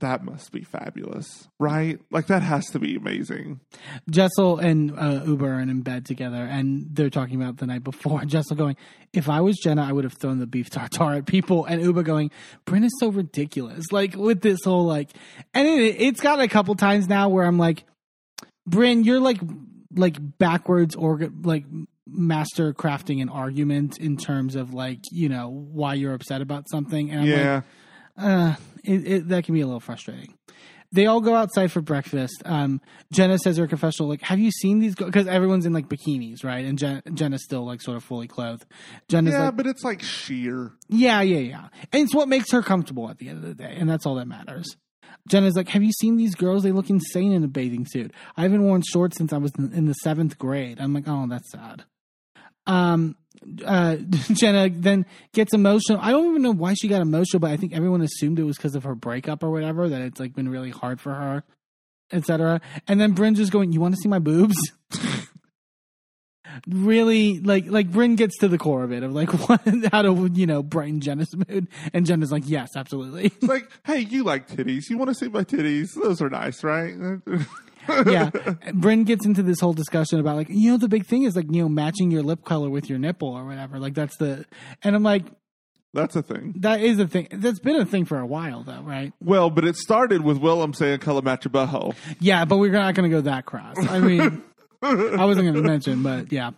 that 0.00 0.24
must 0.24 0.52
be 0.52 0.62
fabulous, 0.62 1.48
right? 1.58 1.98
Like, 2.10 2.26
that 2.28 2.42
has 2.42 2.66
to 2.70 2.78
be 2.78 2.96
amazing. 2.96 3.60
Jessel 4.10 4.58
and 4.58 4.90
uh, 4.92 5.20
Ubah 5.24 5.42
are 5.42 5.60
in 5.60 5.82
bed 5.82 6.06
together, 6.06 6.42
and 6.42 6.86
they're 6.90 7.10
talking 7.10 7.40
about 7.40 7.58
the 7.58 7.66
night 7.66 7.84
before. 7.84 8.24
Jessel 8.26 8.56
going, 8.56 8.76
"If 9.12 9.28
I 9.28 9.40
was 9.40 9.58
Jenna, 9.58 9.84
I 9.84 9.92
would 9.92 10.04
have 10.04 10.14
thrown 10.14 10.38
the 10.38 10.46
beef 10.46 10.70
tartare 10.70 11.14
at 11.14 11.26
people." 11.26 11.64
And 11.66 11.82
Ubah 11.82 12.04
going, 12.04 12.30
"Brynn 12.66 12.84
is 12.84 12.92
so 13.00 13.08
ridiculous." 13.08 13.92
Like 13.92 14.16
with 14.16 14.40
this 14.40 14.64
whole 14.64 14.86
like, 14.86 15.10
and 15.52 15.68
it, 15.68 16.00
it's 16.00 16.20
got 16.20 16.40
a 16.40 16.48
couple 16.48 16.74
times 16.74 17.08
now 17.08 17.28
where 17.28 17.44
I'm 17.44 17.58
like, 17.58 17.84
"Brynn, 18.68 19.04
you're 19.04 19.20
like 19.20 19.40
like 19.94 20.16
backwards 20.38 20.94
or 20.94 21.20
like." 21.42 21.64
master 22.14 22.74
crafting 22.74 23.22
an 23.22 23.28
argument 23.28 23.96
in 23.96 24.16
terms 24.16 24.56
of 24.56 24.74
like 24.74 24.98
you 25.12 25.28
know 25.28 25.48
why 25.48 25.94
you're 25.94 26.12
upset 26.12 26.42
about 26.42 26.68
something 26.68 27.10
and 27.10 27.20
I'm 27.20 27.30
like, 27.30 27.38
yeah. 27.38 27.60
Uh, 28.16 28.54
it, 28.84 29.06
it, 29.06 29.28
that 29.28 29.44
can 29.44 29.54
be 29.54 29.60
a 29.60 29.66
little 29.66 29.80
frustrating. 29.80 30.34
They 30.94 31.06
all 31.06 31.22
go 31.22 31.34
outside 31.34 31.72
for 31.72 31.80
breakfast. 31.80 32.42
Um, 32.44 32.82
Jenna 33.10 33.38
says 33.38 33.56
her 33.56 33.66
confessional, 33.66 34.10
like, 34.10 34.20
"Have 34.22 34.38
you 34.38 34.50
seen 34.50 34.78
these?" 34.78 34.94
Girls? 34.94 35.10
Because 35.10 35.26
everyone's 35.26 35.64
in 35.64 35.72
like 35.72 35.88
bikinis, 35.88 36.44
right? 36.44 36.66
And 36.66 36.78
Jen, 36.78 37.00
Jenna's 37.14 37.42
still 37.44 37.64
like 37.64 37.80
sort 37.80 37.96
of 37.96 38.04
fully 38.04 38.28
clothed. 38.28 38.66
Jenna's 39.08 39.32
yeah, 39.32 39.46
like, 39.46 39.56
but 39.56 39.66
it's 39.66 39.82
like 39.82 40.02
sheer. 40.02 40.72
"Yeah, 40.88 41.22
yeah, 41.22 41.38
yeah," 41.38 41.68
and 41.92 42.02
it's 42.02 42.14
what 42.14 42.28
makes 42.28 42.52
her 42.52 42.62
comfortable 42.62 43.08
at 43.08 43.16
the 43.18 43.30
end 43.30 43.38
of 43.38 43.44
the 43.44 43.54
day, 43.54 43.74
and 43.78 43.88
that's 43.88 44.04
all 44.04 44.16
that 44.16 44.28
matters. 44.28 44.76
Jenna's 45.28 45.54
like, 45.54 45.68
"Have 45.68 45.82
you 45.82 45.92
seen 45.92 46.16
these 46.16 46.34
girls? 46.34 46.62
They 46.62 46.72
look 46.72 46.90
insane 46.90 47.32
in 47.32 47.42
a 47.42 47.48
bathing 47.48 47.86
suit. 47.86 48.12
I 48.36 48.42
haven't 48.42 48.62
worn 48.62 48.82
shorts 48.82 49.16
since 49.16 49.32
I 49.32 49.38
was 49.38 49.52
in 49.56 49.86
the 49.86 49.94
seventh 49.94 50.36
grade." 50.36 50.78
I'm 50.78 50.92
like, 50.92 51.04
"Oh, 51.06 51.26
that's 51.26 51.50
sad." 51.50 51.84
Um, 52.66 53.16
uh, 53.64 53.96
Jenna 54.32 54.68
then 54.70 55.06
gets 55.32 55.54
emotional. 55.54 55.98
I 56.00 56.10
don't 56.10 56.30
even 56.30 56.42
know 56.42 56.52
why 56.52 56.74
she 56.74 56.88
got 56.88 57.02
emotional, 57.02 57.40
but 57.40 57.50
I 57.50 57.56
think 57.56 57.72
everyone 57.74 58.02
assumed 58.02 58.38
it 58.38 58.44
was 58.44 58.56
because 58.56 58.74
of 58.74 58.84
her 58.84 58.94
breakup 58.94 59.42
or 59.42 59.50
whatever. 59.50 59.88
That 59.88 60.00
it's 60.02 60.20
like 60.20 60.34
been 60.34 60.48
really 60.48 60.70
hard 60.70 61.00
for 61.00 61.14
her, 61.14 61.44
etc. 62.12 62.60
And 62.88 63.00
then 63.00 63.14
Brynn 63.14 63.36
just 63.36 63.52
going, 63.52 63.72
"You 63.72 63.80
want 63.80 63.94
to 63.94 64.00
see 64.00 64.08
my 64.08 64.18
boobs?" 64.18 64.56
really, 66.68 67.40
like, 67.40 67.66
like 67.66 67.90
Brynn 67.90 68.16
gets 68.16 68.38
to 68.38 68.48
the 68.48 68.58
core 68.58 68.84
of 68.84 68.92
it 68.92 69.02
of 69.02 69.12
like 69.12 69.28
what, 69.48 69.60
how 69.90 70.02
to 70.02 70.30
you 70.32 70.46
know 70.46 70.62
brighten 70.62 71.00
Jenna's 71.00 71.34
mood, 71.34 71.68
and 71.92 72.06
Jenna's 72.06 72.32
like, 72.32 72.44
"Yes, 72.46 72.70
absolutely." 72.76 73.26
It's 73.26 73.42
like, 73.42 73.68
hey, 73.84 74.00
you 74.00 74.24
like 74.24 74.48
titties. 74.48 74.90
You 74.90 74.98
want 74.98 75.08
to 75.08 75.14
see 75.14 75.28
my 75.28 75.44
titties? 75.44 75.94
Those 75.94 76.20
are 76.22 76.30
nice, 76.30 76.62
right? 76.64 76.94
Yeah. 77.88 78.30
Brynn 78.72 79.04
gets 79.04 79.26
into 79.26 79.42
this 79.42 79.60
whole 79.60 79.72
discussion 79.72 80.20
about 80.20 80.36
like, 80.36 80.48
you 80.48 80.70
know, 80.70 80.76
the 80.78 80.88
big 80.88 81.06
thing 81.06 81.22
is 81.24 81.34
like, 81.36 81.46
you 81.50 81.62
know, 81.62 81.68
matching 81.68 82.10
your 82.10 82.22
lip 82.22 82.44
color 82.44 82.70
with 82.70 82.88
your 82.88 82.98
nipple 82.98 83.28
or 83.28 83.44
whatever. 83.44 83.78
Like 83.78 83.94
that's 83.94 84.16
the, 84.18 84.44
and 84.82 84.94
I'm 84.94 85.02
like, 85.02 85.24
That's 85.94 86.16
a 86.16 86.22
thing. 86.22 86.54
that 86.60 86.80
is 86.80 86.98
a 86.98 87.06
thing. 87.08 87.28
That's 87.32 87.58
been 87.58 87.76
a 87.76 87.84
thing 87.84 88.04
for 88.04 88.18
a 88.18 88.26
while 88.26 88.62
though, 88.62 88.82
right? 88.82 89.12
Well, 89.20 89.50
but 89.50 89.64
it 89.64 89.76
started 89.76 90.22
with 90.22 90.38
Willem 90.38 90.72
saying 90.74 91.00
color 91.00 91.22
match 91.22 91.44
your 91.44 91.52
butthole. 91.52 91.94
Yeah, 92.20 92.44
but 92.44 92.58
we're 92.58 92.72
not 92.72 92.94
going 92.94 93.10
to 93.10 93.14
go 93.16 93.20
that 93.22 93.44
cross. 93.46 93.76
I 93.78 93.98
mean, 94.00 94.42
I 94.82 95.24
wasn't 95.24 95.46
going 95.46 95.54
to 95.54 95.62
mention, 95.62 96.02
but 96.02 96.32
yeah. 96.32 96.50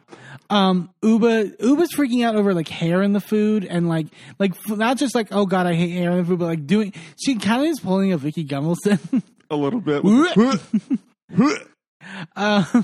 Um, 0.51 0.91
Ubah, 1.03 1.57
Ubah's 1.59 1.95
freaking 1.95 2.25
out 2.25 2.37
over 2.37 2.55
like 2.55 2.69
hair 2.69 3.03
in 3.03 3.13
the 3.15 3.21
food 3.21 3.65
and 3.65 3.89
like, 3.89 4.07
like 4.39 4.53
not 4.69 4.99
just 4.99 5.15
like, 5.15 5.29
oh 5.33 5.47
god, 5.47 5.67
I 5.67 5.75
hate 5.75 5.91
hair 5.91 6.11
in 6.13 6.19
the 6.19 6.25
food, 6.25 6.39
but 6.39 6.47
like 6.47 6.67
doing, 6.67 6.93
she 7.23 7.35
kind 7.37 7.63
of 7.63 7.69
is 7.69 7.81
pulling 7.81 8.13
a 8.13 8.19
Vicki 8.19 8.45
Gunvalson. 8.45 9.23
A 9.51 9.57
little 9.57 9.81
bit. 9.81 10.03
uh, 12.37 12.83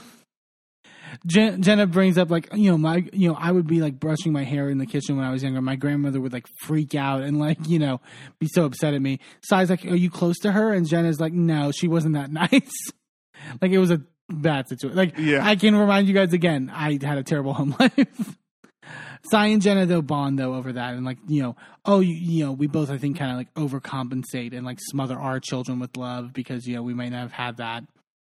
Jen, 1.27 1.63
Jenna 1.63 1.87
brings 1.87 2.17
up 2.19 2.31
like 2.31 2.49
you 2.55 2.71
know 2.71 2.79
my 2.79 3.05
you 3.13 3.29
know 3.29 3.37
I 3.39 3.51
would 3.51 3.67
be 3.67 3.81
like 3.81 3.99
brushing 3.99 4.33
my 4.33 4.45
hair 4.45 4.69
in 4.69 4.79
the 4.79 4.87
kitchen 4.87 5.17
when 5.17 5.27
I 5.27 5.31
was 5.33 5.43
younger. 5.43 5.61
My 5.61 5.77
grandmother 5.77 6.21
would 6.21 6.33
like 6.33 6.47
freak 6.63 6.95
out 6.95 7.23
and 7.23 7.39
like 7.39 7.59
you 7.69 7.79
know 7.79 8.01
be 8.39 8.49
so 8.53 8.65
upset 8.65 8.95
at 8.95 9.03
me. 9.03 9.21
Sai's 9.43 9.71
like, 9.71 9.85
"Are 9.85 9.97
you 9.97 10.11
close 10.11 10.39
to 10.41 10.53
her?" 10.53 10.73
And 10.73 10.89
Jenna's 10.89 11.21
like, 11.21 11.33
"No, 11.33 11.73
she 11.73 11.89
wasn't 11.89 12.15
that 12.15 12.31
nice." 12.53 12.71
like 13.61 13.71
it 13.73 13.79
was 13.79 13.91
a 13.91 14.03
bad 14.29 14.69
situation. 14.69 14.97
Like 14.97 15.15
Yeah. 15.19 15.45
I 15.45 15.57
can 15.57 15.75
remind 15.75 16.09
you 16.09 16.15
guys 16.15 16.33
again, 16.33 16.71
I 16.73 16.99
had 17.03 17.19
a 17.19 17.23
terrible 17.25 17.53
home 17.55 17.75
life. 17.79 18.37
Sai 19.31 19.47
and 19.49 19.61
Jenna 19.61 19.85
though 19.85 20.01
bond 20.03 20.39
though 20.39 20.55
over 20.55 20.73
that 20.73 20.95
and 20.95 21.05
like 21.05 21.19
you 21.29 21.43
know 21.43 21.57
oh 21.85 22.01
you, 22.01 22.15
you 22.15 22.45
know 22.47 22.53
we 22.53 22.67
both 22.67 22.91
I 22.91 22.97
think 22.97 23.19
kind 23.19 23.31
of 23.31 23.37
like 23.37 23.53
overcompensate 23.55 24.55
and 24.57 24.65
like 24.65 24.79
smother 24.81 25.19
our 25.19 25.39
children 25.41 25.79
with 25.79 25.97
love 25.99 26.33
because 26.33 26.67
you 26.67 26.75
know 26.75 26.83
we 26.83 26.95
might 26.95 27.11
not 27.11 27.21
have 27.21 27.33
had 27.33 27.57
that 27.59 27.85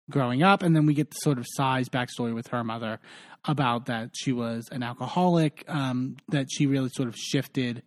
growing 0.09 0.43
up 0.43 0.63
and 0.63 0.75
then 0.75 0.85
we 0.85 0.93
get 0.93 1.09
the 1.09 1.15
sort 1.15 1.37
of 1.37 1.45
Sai's 1.55 1.89
backstory 1.89 2.33
with 2.33 2.47
her 2.47 2.63
mother 2.63 2.99
about 3.45 3.85
that 3.85 4.11
she 4.15 4.31
was 4.31 4.67
an 4.71 4.83
alcoholic 4.83 5.63
um, 5.67 6.17
that 6.29 6.47
she 6.51 6.65
really 6.65 6.89
sort 6.89 7.07
of 7.07 7.15
shifted 7.15 7.83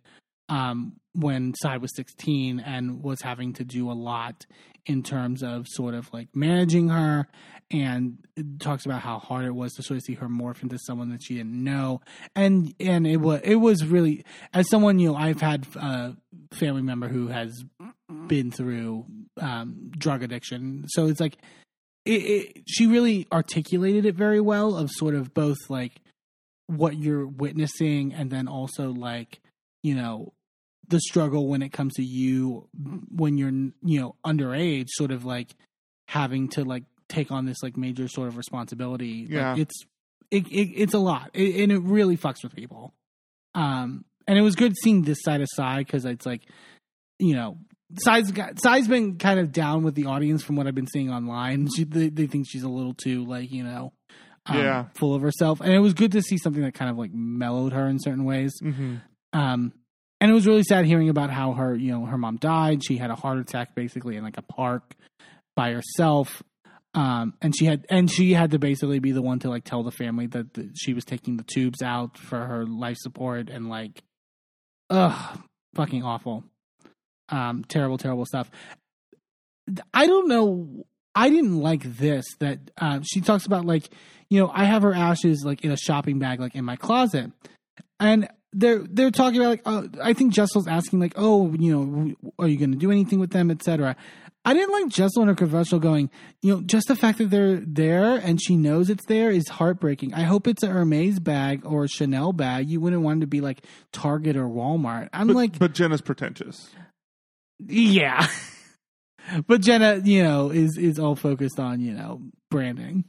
um, 0.49 0.93
when 1.13 1.53
Sai 1.61 1.77
was 1.77 1.95
16 1.95 2.59
and 2.59 3.03
was 3.03 3.21
having 3.21 3.53
to 3.53 3.63
do 3.63 3.91
a 3.91 3.93
lot 3.93 4.45
in 4.85 5.03
terms 5.03 5.43
of 5.43 5.65
sort 5.67 5.93
of 5.93 6.11
like 6.13 6.29
managing 6.33 6.89
her 6.89 7.27
and 7.69 8.17
it 8.37 8.59
talks 8.59 8.85
about 8.85 9.01
how 9.01 9.19
hard 9.19 9.45
it 9.45 9.53
was 9.53 9.73
to 9.73 9.83
sort 9.83 9.97
of 9.97 10.03
see 10.03 10.13
her 10.13 10.27
morph 10.27 10.63
into 10.63 10.77
someone 10.79 11.09
that 11.09 11.21
she 11.21 11.35
didn't 11.35 11.63
know. 11.63 11.99
And 12.35 12.73
and 12.79 13.05
it 13.05 13.17
was 13.17 13.41
it 13.43 13.55
was 13.55 13.85
really 13.85 14.23
as 14.53 14.69
someone 14.69 14.99
you 14.99 15.11
know 15.11 15.17
I've 15.17 15.41
had 15.41 15.67
a 15.75 16.15
family 16.51 16.81
member 16.81 17.09
who 17.09 17.27
has 17.27 17.65
been 18.27 18.51
through 18.51 19.05
um, 19.41 19.91
drug 19.97 20.23
addiction. 20.23 20.85
So 20.87 21.07
it's 21.07 21.19
like 21.19 21.37
it, 22.07 22.55
it, 22.57 22.63
she 22.67 22.87
really 22.87 23.27
articulated 23.31 24.05
it 24.05 24.15
very 24.15 24.41
well 24.41 24.75
of 24.75 24.89
sort 24.91 25.15
of 25.15 25.33
both 25.33 25.57
like 25.69 25.93
what 26.67 26.97
you're 26.97 27.25
witnessing 27.27 28.13
and 28.13 28.29
then 28.29 28.47
also 28.47 28.91
like 28.91 29.39
you 29.83 29.95
know 29.95 30.33
the 30.89 30.99
struggle 30.99 31.47
when 31.47 31.61
it 31.61 31.69
comes 31.73 31.93
to 31.95 32.03
you 32.03 32.67
when 33.13 33.37
you're 33.37 33.51
you 33.83 33.99
know 33.99 34.15
underage 34.25 34.87
sort 34.89 35.11
of 35.11 35.25
like 35.25 35.55
having 36.07 36.47
to 36.49 36.63
like 36.63 36.83
take 37.09 37.31
on 37.31 37.45
this 37.45 37.57
like 37.63 37.77
major 37.77 38.07
sort 38.07 38.27
of 38.27 38.37
responsibility. 38.37 39.23
Like, 39.23 39.31
Yeah. 39.31 39.55
it's 39.57 39.75
it, 40.31 40.45
it 40.47 40.73
it's 40.75 40.93
a 40.93 40.99
lot. 40.99 41.31
It, 41.33 41.61
and 41.63 41.71
it 41.71 41.81
really 41.83 42.17
fucks 42.17 42.43
with 42.43 42.55
people. 42.55 42.93
Um 43.55 44.03
and 44.27 44.37
it 44.37 44.41
was 44.41 44.55
good 44.55 44.73
seeing 44.81 45.03
this 45.03 45.19
side 45.21 45.41
of 45.41 45.47
side 45.53 45.85
because 45.85 46.03
it's 46.05 46.25
like 46.25 46.41
you 47.19 47.33
know 47.35 47.57
Sai's 47.99 48.31
got 48.31 48.59
Sai's 48.61 48.87
been 48.87 49.17
kind 49.17 49.39
of 49.39 49.51
down 49.51 49.83
with 49.83 49.95
the 49.95 50.05
audience 50.07 50.43
from 50.43 50.55
what 50.55 50.67
I've 50.67 50.75
been 50.75 50.87
seeing 50.87 51.11
online. 51.11 51.67
She, 51.75 51.83
they, 51.85 52.09
they 52.09 52.27
think 52.27 52.45
she's 52.49 52.63
a 52.63 52.69
little 52.69 52.93
too 52.93 53.25
like 53.25 53.51
you 53.51 53.63
know, 53.63 53.93
um, 54.45 54.57
Yeah. 54.57 54.85
full 54.95 55.15
of 55.15 55.21
herself, 55.21 55.61
and 55.61 55.71
it 55.71 55.79
was 55.79 55.93
good 55.93 56.11
to 56.13 56.21
see 56.21 56.37
something 56.37 56.63
that 56.63 56.73
kind 56.73 56.91
of 56.91 56.97
like 56.97 57.11
mellowed 57.13 57.73
her 57.73 57.87
in 57.87 57.99
certain 57.99 58.25
ways. 58.25 58.53
hmm 58.61 58.95
Um, 59.33 59.71
and 60.19 60.31
it 60.31 60.33
was 60.33 60.47
really 60.47 60.63
sad 60.63 60.85
hearing 60.85 61.09
about 61.09 61.29
how 61.29 61.53
her 61.53 61.75
you 61.75 61.91
know 61.91 62.05
her 62.05 62.17
mom 62.17 62.37
died. 62.37 62.83
She 62.83 62.97
had 62.97 63.09
a 63.11 63.15
heart 63.15 63.37
attack 63.39 63.75
basically 63.75 64.17
in 64.17 64.23
like 64.23 64.37
a 64.37 64.41
park 64.41 64.95
by 65.55 65.71
herself. 65.71 66.43
Um, 66.93 67.35
and 67.43 67.55
she 67.55 67.65
had 67.65 67.85
and 67.91 68.09
she 68.11 68.33
had 68.33 68.51
to 68.51 68.59
basically 68.59 68.97
be 68.99 69.11
the 69.11 69.21
one 69.21 69.37
to 69.39 69.49
like 69.49 69.63
tell 69.63 69.83
the 69.83 69.91
family 69.91 70.25
that, 70.27 70.55
that 70.55 70.71
she 70.75 70.93
was 70.95 71.05
taking 71.05 71.37
the 71.37 71.43
tubes 71.43 71.81
out 71.83 72.17
for 72.17 72.43
her 72.43 72.65
life 72.65 72.97
support 72.99 73.49
and 73.51 73.69
like, 73.69 74.01
ugh, 74.89 75.39
fucking 75.75 76.03
awful 76.03 76.43
um, 77.29 77.63
terrible, 77.65 77.97
terrible 77.97 78.25
stuff. 78.25 78.49
I 79.93 80.07
don't 80.07 80.27
know. 80.27 80.85
I 81.15 81.29
didn't 81.29 81.59
like 81.59 81.83
this 81.83 82.25
that 82.39 82.59
uh, 82.77 82.99
she 83.03 83.21
talks 83.21 83.45
about 83.45 83.65
like 83.65 83.89
you 84.29 84.39
know 84.39 84.51
I 84.53 84.65
have 84.65 84.83
her 84.83 84.93
ashes 84.93 85.43
like 85.43 85.63
in 85.63 85.71
a 85.71 85.77
shopping 85.77 86.19
bag 86.19 86.39
like 86.39 86.55
in 86.55 86.63
my 86.63 86.75
closet, 86.75 87.31
and 87.99 88.29
they're 88.53 88.79
they're 88.79 89.11
talking 89.11 89.39
about 89.39 89.49
like 89.49 89.61
oh, 89.65 89.89
I 90.01 90.13
think 90.13 90.33
Jessel's 90.33 90.67
asking 90.67 90.99
like 90.99 91.13
oh 91.15 91.53
you 91.57 91.71
know 91.75 92.13
are 92.39 92.47
you 92.47 92.57
going 92.57 92.71
to 92.71 92.77
do 92.77 92.91
anything 92.91 93.19
with 93.19 93.31
them 93.31 93.51
etc. 93.51 93.95
I 94.45 94.53
didn't 94.53 94.71
like 94.71 94.87
Jessel 94.87 95.23
in 95.23 95.27
her 95.27 95.35
confessional 95.35 95.81
going 95.81 96.09
you 96.41 96.53
know 96.53 96.61
just 96.61 96.87
the 96.87 96.95
fact 96.95 97.17
that 97.17 97.29
they're 97.29 97.57
there 97.57 98.15
and 98.15 98.41
she 98.41 98.55
knows 98.55 98.89
it's 98.89 99.05
there 99.07 99.29
is 99.31 99.49
heartbreaking. 99.49 100.13
I 100.13 100.21
hope 100.21 100.47
it's 100.47 100.63
a 100.63 100.67
Hermes 100.67 101.19
bag 101.19 101.65
or 101.65 101.83
a 101.83 101.87
Chanel 101.89 102.31
bag. 102.31 102.69
You 102.69 102.79
wouldn't 102.79 103.01
want 103.01 103.17
it 103.17 103.21
to 103.21 103.27
be 103.27 103.41
like 103.41 103.65
Target 103.91 104.37
or 104.37 104.45
Walmart. 104.47 105.09
I'm 105.11 105.27
But, 105.27 105.35
like 105.35 105.59
but 105.59 105.73
Jenna's 105.73 106.01
pretentious. 106.01 106.69
Yeah. 107.65 108.27
but 109.47 109.61
Jenna, 109.61 110.01
you 110.03 110.23
know, 110.23 110.49
is 110.49 110.77
is 110.77 110.99
all 110.99 111.15
focused 111.15 111.59
on, 111.59 111.79
you 111.81 111.93
know, 111.93 112.21
branding. 112.49 113.05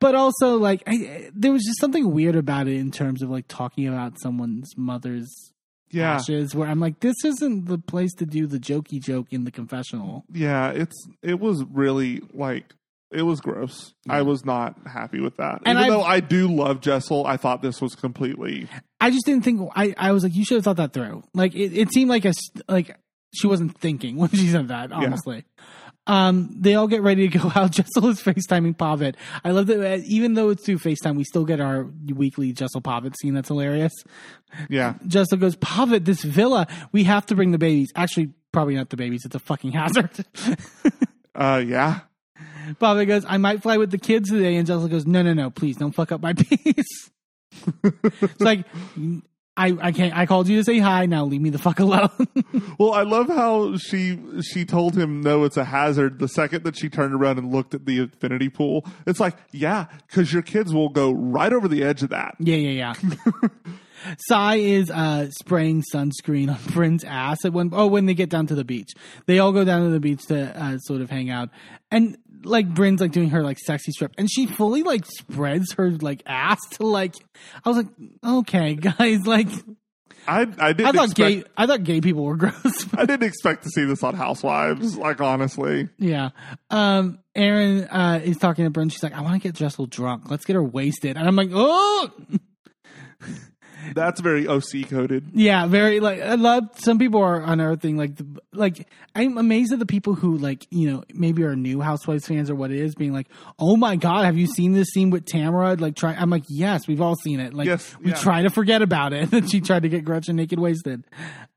But 0.00 0.14
also 0.16 0.56
like 0.56 0.82
I, 0.86 1.30
there 1.34 1.52
was 1.52 1.62
just 1.64 1.80
something 1.80 2.12
weird 2.12 2.34
about 2.34 2.66
it 2.66 2.76
in 2.76 2.90
terms 2.90 3.22
of 3.22 3.30
like 3.30 3.46
talking 3.46 3.86
about 3.86 4.20
someone's 4.20 4.76
mother's 4.76 5.52
Yeah. 5.90 6.14
ashes 6.16 6.52
where 6.54 6.68
I'm 6.68 6.80
like 6.80 6.98
this 7.00 7.14
isn't 7.24 7.66
the 7.66 7.78
place 7.78 8.12
to 8.14 8.26
do 8.26 8.46
the 8.48 8.58
jokey 8.58 9.00
joke 9.00 9.28
in 9.30 9.44
the 9.44 9.52
confessional. 9.52 10.24
Yeah, 10.32 10.70
it's 10.70 10.96
it 11.22 11.38
was 11.38 11.64
really 11.70 12.22
like 12.34 12.74
it 13.12 13.22
was 13.22 13.40
gross. 13.40 13.94
I 14.08 14.22
was 14.22 14.44
not 14.44 14.76
happy 14.86 15.20
with 15.20 15.36
that. 15.36 15.60
And 15.64 15.78
Even 15.78 15.84
I've- 15.84 15.90
though 15.90 16.02
I 16.02 16.20
do 16.20 16.48
love 16.48 16.80
Jessel, 16.80 17.24
I 17.24 17.36
thought 17.36 17.62
this 17.62 17.80
was 17.80 17.94
completely 17.94 18.66
I 19.00 19.10
just 19.10 19.26
didn't 19.26 19.44
think 19.44 19.70
I 19.76 19.94
I 19.96 20.10
was 20.10 20.24
like 20.24 20.34
you 20.34 20.44
should 20.44 20.56
have 20.56 20.64
thought 20.64 20.78
that 20.78 20.92
through. 20.92 21.22
Like 21.34 21.54
it, 21.54 21.72
it 21.72 21.92
seemed 21.92 22.10
like 22.10 22.24
a 22.24 22.32
like 22.68 22.96
she 23.34 23.46
wasn't 23.46 23.76
thinking 23.78 24.16
when 24.16 24.30
she 24.30 24.48
said 24.48 24.68
that, 24.68 24.92
honestly. 24.92 25.44
Um, 26.06 26.48
they 26.58 26.74
all 26.74 26.88
get 26.88 27.02
ready 27.02 27.28
to 27.28 27.38
go 27.38 27.52
out. 27.54 27.72
Jessel 27.72 28.08
is 28.08 28.22
FaceTiming 28.22 28.78
Pavit. 28.78 29.14
I 29.44 29.50
love 29.50 29.66
that 29.66 29.78
uh, 29.80 30.02
even 30.06 30.32
though 30.34 30.48
it's 30.48 30.64
through 30.64 30.78
FaceTime, 30.78 31.16
we 31.16 31.24
still 31.24 31.44
get 31.44 31.60
our 31.60 31.86
weekly 32.14 32.52
Jessel 32.52 32.80
Pavit 32.80 33.14
scene. 33.18 33.34
That's 33.34 33.48
hilarious. 33.48 33.92
yeah. 34.70 34.94
Jessel 35.06 35.36
goes, 35.36 35.54
Pavit, 35.56 36.06
this 36.06 36.22
villa, 36.22 36.66
we 36.92 37.04
have 37.04 37.26
to 37.26 37.34
bring 37.34 37.50
the 37.50 37.58
babies. 37.58 37.88
Actually, 37.94 38.32
probably 38.52 38.74
not 38.74 38.88
the 38.88 38.96
babies. 38.96 39.22
It's 39.26 39.34
a 39.34 39.38
fucking 39.40 39.72
hazard. 39.72 40.10
Uh 41.34 41.62
yeah. 41.64 42.00
Pavit 42.80 43.06
goes, 43.06 43.24
I 43.28 43.36
might 43.36 43.62
fly 43.62 43.76
with 43.76 43.92
the 43.92 43.98
kids 43.98 44.30
today. 44.30 44.56
And 44.56 44.66
Jessel 44.66 44.88
goes, 44.88 45.06
no, 45.06 45.22
no, 45.22 45.34
no, 45.34 45.50
please 45.50 45.76
don't 45.76 45.92
fuck 45.92 46.10
up 46.10 46.20
my 46.20 46.32
peace. 46.32 47.10
it's 47.84 48.40
like, 48.40 48.64
I, 49.58 49.76
I 49.80 49.92
can't, 49.92 50.16
I 50.16 50.24
called 50.24 50.48
you 50.48 50.56
to 50.58 50.64
say 50.64 50.78
hi. 50.78 51.06
Now 51.06 51.24
leave 51.24 51.40
me 51.40 51.50
the 51.50 51.58
fuck 51.58 51.80
alone. 51.80 52.10
Well, 52.78 52.92
I 52.92 53.02
love 53.02 53.26
how 53.26 53.76
she 53.76 54.18
she 54.52 54.64
told 54.64 54.96
him 54.96 55.20
no, 55.20 55.44
it's 55.44 55.56
a 55.56 55.64
hazard. 55.64 56.20
The 56.20 56.28
second 56.28 56.62
that 56.62 56.76
she 56.76 56.88
turned 56.88 57.12
around 57.12 57.38
and 57.38 57.52
looked 57.52 57.74
at 57.74 57.86
the 57.86 57.98
infinity 57.98 58.48
pool, 58.48 58.86
it's 59.06 59.18
like, 59.18 59.36
yeah, 59.50 59.86
because 60.06 60.32
your 60.32 60.42
kids 60.42 60.72
will 60.72 60.88
go 60.88 61.10
right 61.10 61.52
over 61.52 61.66
the 61.66 61.82
edge 61.82 62.02
of 62.04 62.10
that. 62.10 62.36
Yeah, 62.38 62.56
yeah, 62.56 62.94
yeah. 62.94 63.32
Sai 64.28 64.56
is 64.56 64.90
uh, 64.90 65.30
spraying 65.30 65.82
sunscreen 65.92 66.48
on 66.50 66.60
Brynn's 66.72 67.04
ass 67.04 67.44
at 67.44 67.52
one. 67.52 67.70
Oh, 67.72 67.86
when 67.86 68.06
they 68.06 68.14
get 68.14 68.30
down 68.30 68.46
to 68.46 68.54
the 68.54 68.64
beach, 68.64 68.92
they 69.26 69.38
all 69.38 69.52
go 69.52 69.64
down 69.64 69.84
to 69.84 69.90
the 69.90 70.00
beach 70.00 70.24
to 70.26 70.56
uh, 70.60 70.78
sort 70.78 71.00
of 71.00 71.10
hang 71.10 71.30
out, 71.30 71.50
and 71.90 72.16
like 72.44 72.68
Brynn's 72.68 73.00
like 73.00 73.12
doing 73.12 73.30
her 73.30 73.42
like 73.42 73.58
sexy 73.58 73.92
strip, 73.92 74.12
and 74.18 74.30
she 74.30 74.46
fully 74.46 74.82
like 74.82 75.04
spreads 75.06 75.72
her 75.72 75.90
like 75.90 76.22
ass 76.26 76.58
to 76.72 76.86
like. 76.86 77.14
I 77.64 77.68
was 77.68 77.78
like, 77.78 77.88
okay, 78.24 78.74
guys, 78.74 79.26
like 79.26 79.48
I 80.26 80.40
I 80.58 80.72
didn't 80.72 80.86
I 80.86 80.92
thought 80.92 81.10
expect, 81.10 81.16
gay. 81.16 81.44
I 81.56 81.66
thought 81.66 81.84
gay 81.84 82.00
people 82.00 82.24
were 82.24 82.36
gross. 82.36 82.86
I 82.96 83.06
didn't 83.06 83.26
expect 83.26 83.64
to 83.64 83.70
see 83.70 83.84
this 83.84 84.02
on 84.02 84.14
Housewives. 84.14 84.96
Like 84.96 85.20
honestly, 85.20 85.88
yeah. 85.98 86.30
Um. 86.70 87.18
Erin 87.34 87.84
uh, 87.84 88.20
is 88.24 88.36
talking 88.36 88.64
to 88.64 88.70
Brynn. 88.70 88.90
She's 88.90 89.02
like, 89.02 89.14
I 89.14 89.20
want 89.20 89.40
to 89.40 89.48
get 89.48 89.54
Jessel 89.54 89.86
drunk. 89.86 90.28
Let's 90.28 90.44
get 90.44 90.54
her 90.54 90.62
wasted. 90.62 91.16
And 91.16 91.28
I'm 91.28 91.36
like, 91.36 91.50
oh. 91.52 92.10
that's 93.94 94.20
very 94.20 94.46
OC 94.46 94.88
coded. 94.88 95.30
Yeah, 95.34 95.66
very 95.66 96.00
like 96.00 96.20
I 96.20 96.34
love. 96.34 96.64
Some 96.76 96.98
people 96.98 97.20
are 97.22 97.40
unearthing 97.42 97.96
like 97.96 98.16
the 98.16 98.26
like. 98.52 98.86
I'm 99.14 99.36
amazed 99.38 99.72
at 99.72 99.78
the 99.78 99.86
people 99.86 100.14
who 100.14 100.36
like 100.36 100.66
you 100.70 100.90
know 100.90 101.04
maybe 101.12 101.42
are 101.44 101.56
new 101.56 101.80
Housewives 101.80 102.26
fans 102.26 102.50
or 102.50 102.54
what 102.54 102.70
it 102.70 102.78
is, 102.78 102.94
being 102.94 103.12
like, 103.12 103.28
"Oh 103.58 103.76
my 103.76 103.96
god, 103.96 104.24
have 104.24 104.36
you 104.36 104.46
seen 104.46 104.72
this 104.72 104.88
scene 104.88 105.10
with 105.10 105.24
Tamra?" 105.24 105.80
Like, 105.80 105.96
try. 105.96 106.14
I'm 106.14 106.30
like, 106.30 106.44
yes, 106.48 106.86
we've 106.86 107.00
all 107.00 107.16
seen 107.16 107.40
it. 107.40 107.54
Like, 107.54 107.66
Yes, 107.66 107.96
we 108.00 108.10
yeah. 108.10 108.16
try 108.16 108.42
to 108.42 108.50
forget 108.50 108.82
about 108.82 109.12
it. 109.12 109.30
that 109.32 109.48
she 109.50 109.60
tried 109.60 109.82
to 109.82 109.88
get 109.88 110.04
Gretchen 110.04 110.36
naked 110.36 110.58
wasted. 110.58 111.04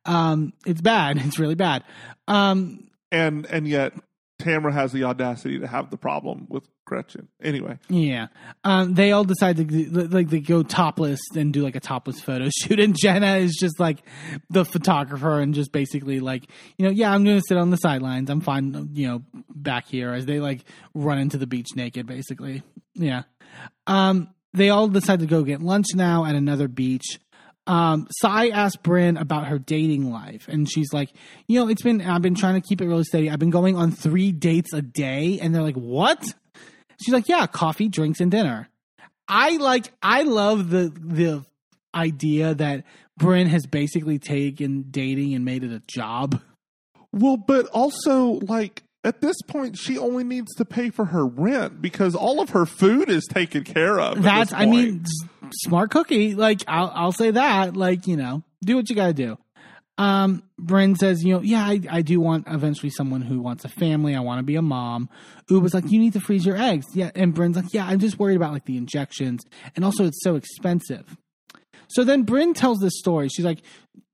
Um, 0.06 0.54
it's 0.66 0.82
bad. 0.82 1.18
It's 1.26 1.40
really 1.40 1.56
bad. 1.56 1.84
Um, 2.28 2.90
and 3.12 3.46
and 3.46 3.68
yet 3.68 3.94
Tamra 4.42 4.74
has 4.74 4.92
the 4.92 5.04
audacity 5.04 5.60
to 5.60 5.68
have 5.68 5.90
the 5.90 5.98
problem 5.98 6.48
with 6.50 6.68
Gretchen. 6.86 7.28
Anyway, 7.42 7.80
Yeah. 7.90 8.28
Um, 8.64 8.94
they 8.94 9.12
all 9.12 9.24
decide 9.24 9.58
to 9.58 10.08
like 10.08 10.30
they 10.30 10.40
go 10.40 10.64
topless 10.64 11.20
and 11.36 11.54
do 11.54 11.64
like 11.64 11.76
a 11.76 11.80
topless 11.80 12.20
photo 12.20 12.50
shoot, 12.62 12.80
and 12.80 12.96
Jenna 12.98 13.38
is 13.38 13.56
just 13.60 13.80
like 13.80 14.00
the 14.50 14.66
photographer 14.66 15.40
and 15.40 15.54
just 15.54 15.72
basically 15.72 16.20
like 16.20 16.50
you 16.78 16.86
know 16.86 16.92
yeah 16.92 17.14
I'm 17.14 17.24
to 17.26 17.42
sit 17.48 17.58
on 17.58 17.70
the 17.70 17.78
sidelines 17.78 18.30
I'm 18.30 18.42
fine 18.42 18.90
you 18.94 19.08
know 19.08 19.24
back 19.50 19.88
here 19.88 20.14
as 20.14 20.26
they 20.26 20.40
like 20.40 20.66
run 20.94 21.20
into 21.20 21.38
the 21.38 21.48
beach 21.48 21.70
naked 21.76 22.08
basically 22.08 22.64
yeah. 22.96 23.24
Um, 23.88 24.30
they 24.54 24.70
all 24.70 24.88
decide 24.88 25.20
to 25.20 25.26
go 25.26 25.44
get 25.44 25.62
lunch 25.62 25.88
now 25.96 26.26
at 26.26 26.36
another 26.36 26.68
beach. 26.68 27.20
Um, 27.72 28.08
Sai 28.20 28.50
asked 28.50 28.84
Brynn 28.84 29.18
about 29.18 29.48
her 29.48 29.58
dating 29.58 30.12
life, 30.12 30.50
and 30.50 30.70
she's 30.70 30.92
like, 30.92 31.10
you 31.48 31.58
know, 31.58 31.70
it's 31.70 31.82
been 31.82 32.02
I've 32.02 32.22
been 32.22 32.36
trying 32.36 32.62
to 32.62 32.68
keep 32.68 32.82
it 32.82 32.88
really 32.88 33.06
steady. 33.06 33.30
I've 33.30 33.40
been 33.40 33.50
going 33.50 33.78
on 33.78 33.92
three 33.92 34.34
dates 34.34 34.74
a 34.74 34.82
day, 34.82 35.40
and 35.42 35.56
they're 35.56 35.62
like, 35.62 35.76
what? 35.76 36.22
She's 37.02 37.14
like, 37.14 37.30
yeah, 37.30 37.48
coffee, 37.48 37.88
drinks, 37.88 38.20
and 38.20 38.30
dinner. 38.30 38.68
I 39.30 39.56
like, 39.56 39.94
I 40.04 40.24
love 40.24 40.70
the 40.70 40.92
the 41.00 41.46
idea 41.96 42.56
that 42.56 42.84
Brynn 43.18 43.48
has 43.48 43.66
basically 43.66 44.20
taken 44.20 44.88
dating 44.92 45.34
and 45.34 45.46
made 45.46 45.64
it 45.64 45.72
a 45.72 45.82
job. 45.88 46.42
well, 47.14 47.38
but 47.38 47.68
also 47.68 48.42
like 48.48 48.84
at 49.06 49.22
this 49.22 49.42
point, 49.48 49.78
she 49.78 49.98
only 49.98 50.26
needs 50.26 50.54
to 50.56 50.66
pay 50.66 50.90
for 50.90 51.06
her 51.06 51.26
rent 51.26 51.82
because 51.82 52.16
all 52.16 52.42
of 52.42 52.50
her 52.50 52.66
food 52.66 53.10
is 53.10 53.26
taken 53.26 53.64
care 53.64 53.98
of. 54.00 54.18
at 54.18 54.24
That's, 54.24 54.54
I 54.54 54.66
mean, 54.66 55.06
smart 55.54 55.92
cookie. 55.92 56.36
Like, 56.36 56.64
I'll, 56.68 56.92
I'll 56.94 57.12
say 57.12 57.32
that. 57.32 57.76
Like, 57.76 58.08
you 58.08 58.18
know, 58.18 58.44
do 58.64 58.76
what 58.76 58.90
you 58.90 58.96
got 58.96 59.08
to 59.08 59.14
do. 59.14 59.38
Um, 59.98 60.44
Brynn 60.60 60.98
says, 60.98 61.24
you 61.24 61.34
know, 61.34 61.42
yeah, 61.42 61.64
I, 61.64 61.80
I 61.90 62.02
do 62.02 62.20
want 62.20 62.48
eventually 62.48 62.90
someone 62.90 63.22
who 63.22 63.40
wants 63.40 63.66
a 63.66 63.70
family. 63.70 64.16
I 64.16 64.22
want 64.22 64.40
to 64.40 64.44
be 64.44 64.56
a 64.56 64.62
mom. 64.62 65.10
Ubah's 65.50 65.74
like, 65.74 65.92
you 65.92 66.00
need 66.00 66.14
to 66.14 66.20
freeze 66.20 66.46
your 66.46 66.58
eggs. 66.58 66.88
Yeah. 66.94 67.12
And 67.14 67.36
Brynn's 67.36 67.56
like, 67.56 67.74
yeah, 67.74 67.86
I'm 67.86 68.00
just 68.00 68.18
worried 68.18 68.36
about 68.38 68.54
like 68.54 68.66
the 68.66 68.78
injections. 68.78 69.44
And 69.76 69.86
also, 69.86 70.06
it's 70.06 70.24
so 70.24 70.36
expensive. 70.36 71.18
So 71.90 72.04
then 72.04 72.26
Brynn 72.26 72.56
tells 72.56 72.80
this 72.80 72.98
story. 72.98 73.30
She's 73.30 73.46
like, 73.46 73.60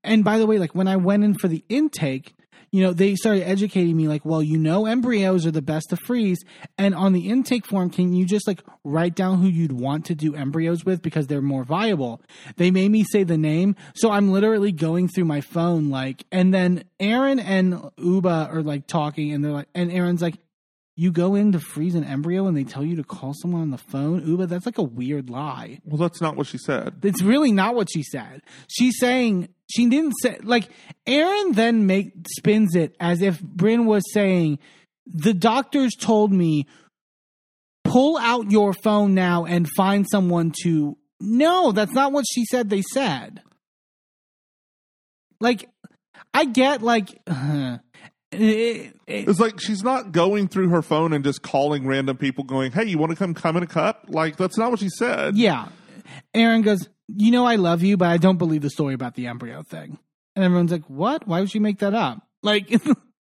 and 0.04 0.24
by 0.24 0.38
the 0.38 0.46
way, 0.46 0.58
like 0.58 0.74
when 0.74 0.88
I 0.88 0.96
went 0.96 1.24
in 1.24 1.34
for 1.34 1.48
the 1.48 1.64
intake, 1.68 2.34
you 2.70 2.82
know, 2.82 2.92
they 2.92 3.14
started 3.14 3.44
educating 3.44 3.96
me 3.96 4.08
like, 4.08 4.24
well, 4.24 4.42
you 4.42 4.58
know, 4.58 4.86
embryos 4.86 5.46
are 5.46 5.50
the 5.50 5.62
best 5.62 5.90
to 5.90 5.96
freeze. 5.96 6.38
And 6.76 6.94
on 6.94 7.12
the 7.12 7.28
intake 7.28 7.66
form, 7.66 7.90
can 7.90 8.12
you 8.12 8.26
just 8.26 8.46
like 8.46 8.62
write 8.84 9.14
down 9.14 9.40
who 9.40 9.48
you'd 9.48 9.72
want 9.72 10.06
to 10.06 10.14
do 10.14 10.34
embryos 10.34 10.84
with 10.84 11.02
because 11.02 11.26
they're 11.26 11.40
more 11.40 11.64
viable? 11.64 12.20
They 12.56 12.70
made 12.70 12.90
me 12.90 13.04
say 13.04 13.24
the 13.24 13.38
name. 13.38 13.76
So 13.94 14.10
I'm 14.10 14.30
literally 14.30 14.72
going 14.72 15.08
through 15.08 15.24
my 15.24 15.40
phone, 15.40 15.88
like, 15.88 16.24
and 16.30 16.52
then 16.52 16.84
Erin 17.00 17.38
and 17.38 17.74
Ubah 17.98 18.52
are 18.52 18.62
like 18.62 18.86
talking 18.86 19.32
and 19.32 19.44
they're 19.44 19.52
like, 19.52 19.68
and 19.74 19.90
Erin's 19.90 20.22
like, 20.22 20.36
you 20.98 21.12
go 21.12 21.36
in 21.36 21.52
to 21.52 21.60
freeze 21.60 21.94
an 21.94 22.02
embryo 22.02 22.48
and 22.48 22.56
they 22.56 22.64
tell 22.64 22.84
you 22.84 22.96
to 22.96 23.04
call 23.04 23.32
someone 23.32 23.62
on 23.62 23.70
the 23.70 23.78
phone. 23.78 24.20
Ubah, 24.20 24.48
that's 24.48 24.66
like 24.66 24.78
a 24.78 24.82
weird 24.82 25.30
lie. 25.30 25.78
well, 25.84 25.96
that's 25.96 26.20
not 26.20 26.34
what 26.34 26.48
she 26.48 26.58
said. 26.58 26.96
It's 27.04 27.22
really 27.22 27.52
not 27.52 27.76
what 27.76 27.88
she 27.88 28.02
said. 28.02 28.42
She's 28.66 28.98
saying 28.98 29.48
she 29.70 29.88
didn't 29.88 30.14
say 30.20 30.38
like 30.42 30.68
Erin 31.06 31.52
then 31.52 31.86
make 31.86 32.14
spins 32.36 32.74
it 32.74 32.96
as 32.98 33.22
if 33.22 33.40
Brynn 33.40 33.84
was 33.84 34.02
saying 34.12 34.58
the 35.06 35.32
doctors 35.34 35.94
told 35.94 36.32
me 36.32 36.66
pull 37.84 38.18
out 38.18 38.50
your 38.50 38.72
phone 38.72 39.14
now 39.14 39.44
and 39.44 39.68
find 39.76 40.04
someone 40.10 40.52
to 40.64 40.98
No, 41.20 41.70
that's 41.70 41.92
not 41.92 42.10
what 42.10 42.24
she 42.28 42.44
said 42.44 42.70
they 42.70 42.82
said. 42.82 43.40
Like 45.40 45.68
I 46.34 46.44
get 46.44 46.82
like 46.82 47.20
uh-huh. 47.28 47.78
It- 48.30 48.94
it- 49.06 49.28
It's 49.28 49.40
like 49.40 49.58
she's 49.60 49.82
not 49.82 50.12
going 50.12 50.48
through 50.48 50.68
her 50.68 50.82
phone 50.82 51.12
and 51.12 51.24
just 51.24 51.42
calling 51.42 51.86
random 51.86 52.16
people, 52.18 52.44
going, 52.44 52.72
"Hey, 52.72 52.84
you 52.84 52.98
want 52.98 53.10
to 53.10 53.16
come 53.16 53.32
come 53.34 53.56
in 53.56 53.62
a 53.62 53.66
cup?" 53.66 54.04
Like 54.08 54.36
that's 54.36 54.58
not 54.58 54.70
what 54.70 54.80
she 54.80 54.90
said. 54.90 55.36
Yeah. 55.36 55.68
Erin 56.34 56.62
goes, 56.62 56.88
You 57.08 57.30
know, 57.30 57.46
I 57.46 57.56
love 57.56 57.82
you, 57.82 57.96
but 57.96 58.08
I 58.08 58.18
don't 58.18 58.36
believe 58.36 58.60
the 58.62 58.68
story 58.70 58.92
about 58.94 59.14
the 59.14 59.26
embryo 59.28 59.62
thing. 59.62 59.98
And 60.36 60.44
everyone's 60.44 60.70
like, 60.72 60.84
What? 60.88 61.26
Why 61.26 61.40
would 61.40 61.50
she 61.50 61.58
make 61.58 61.78
that 61.78 61.94
up? 61.94 62.20
Like, 62.42 62.70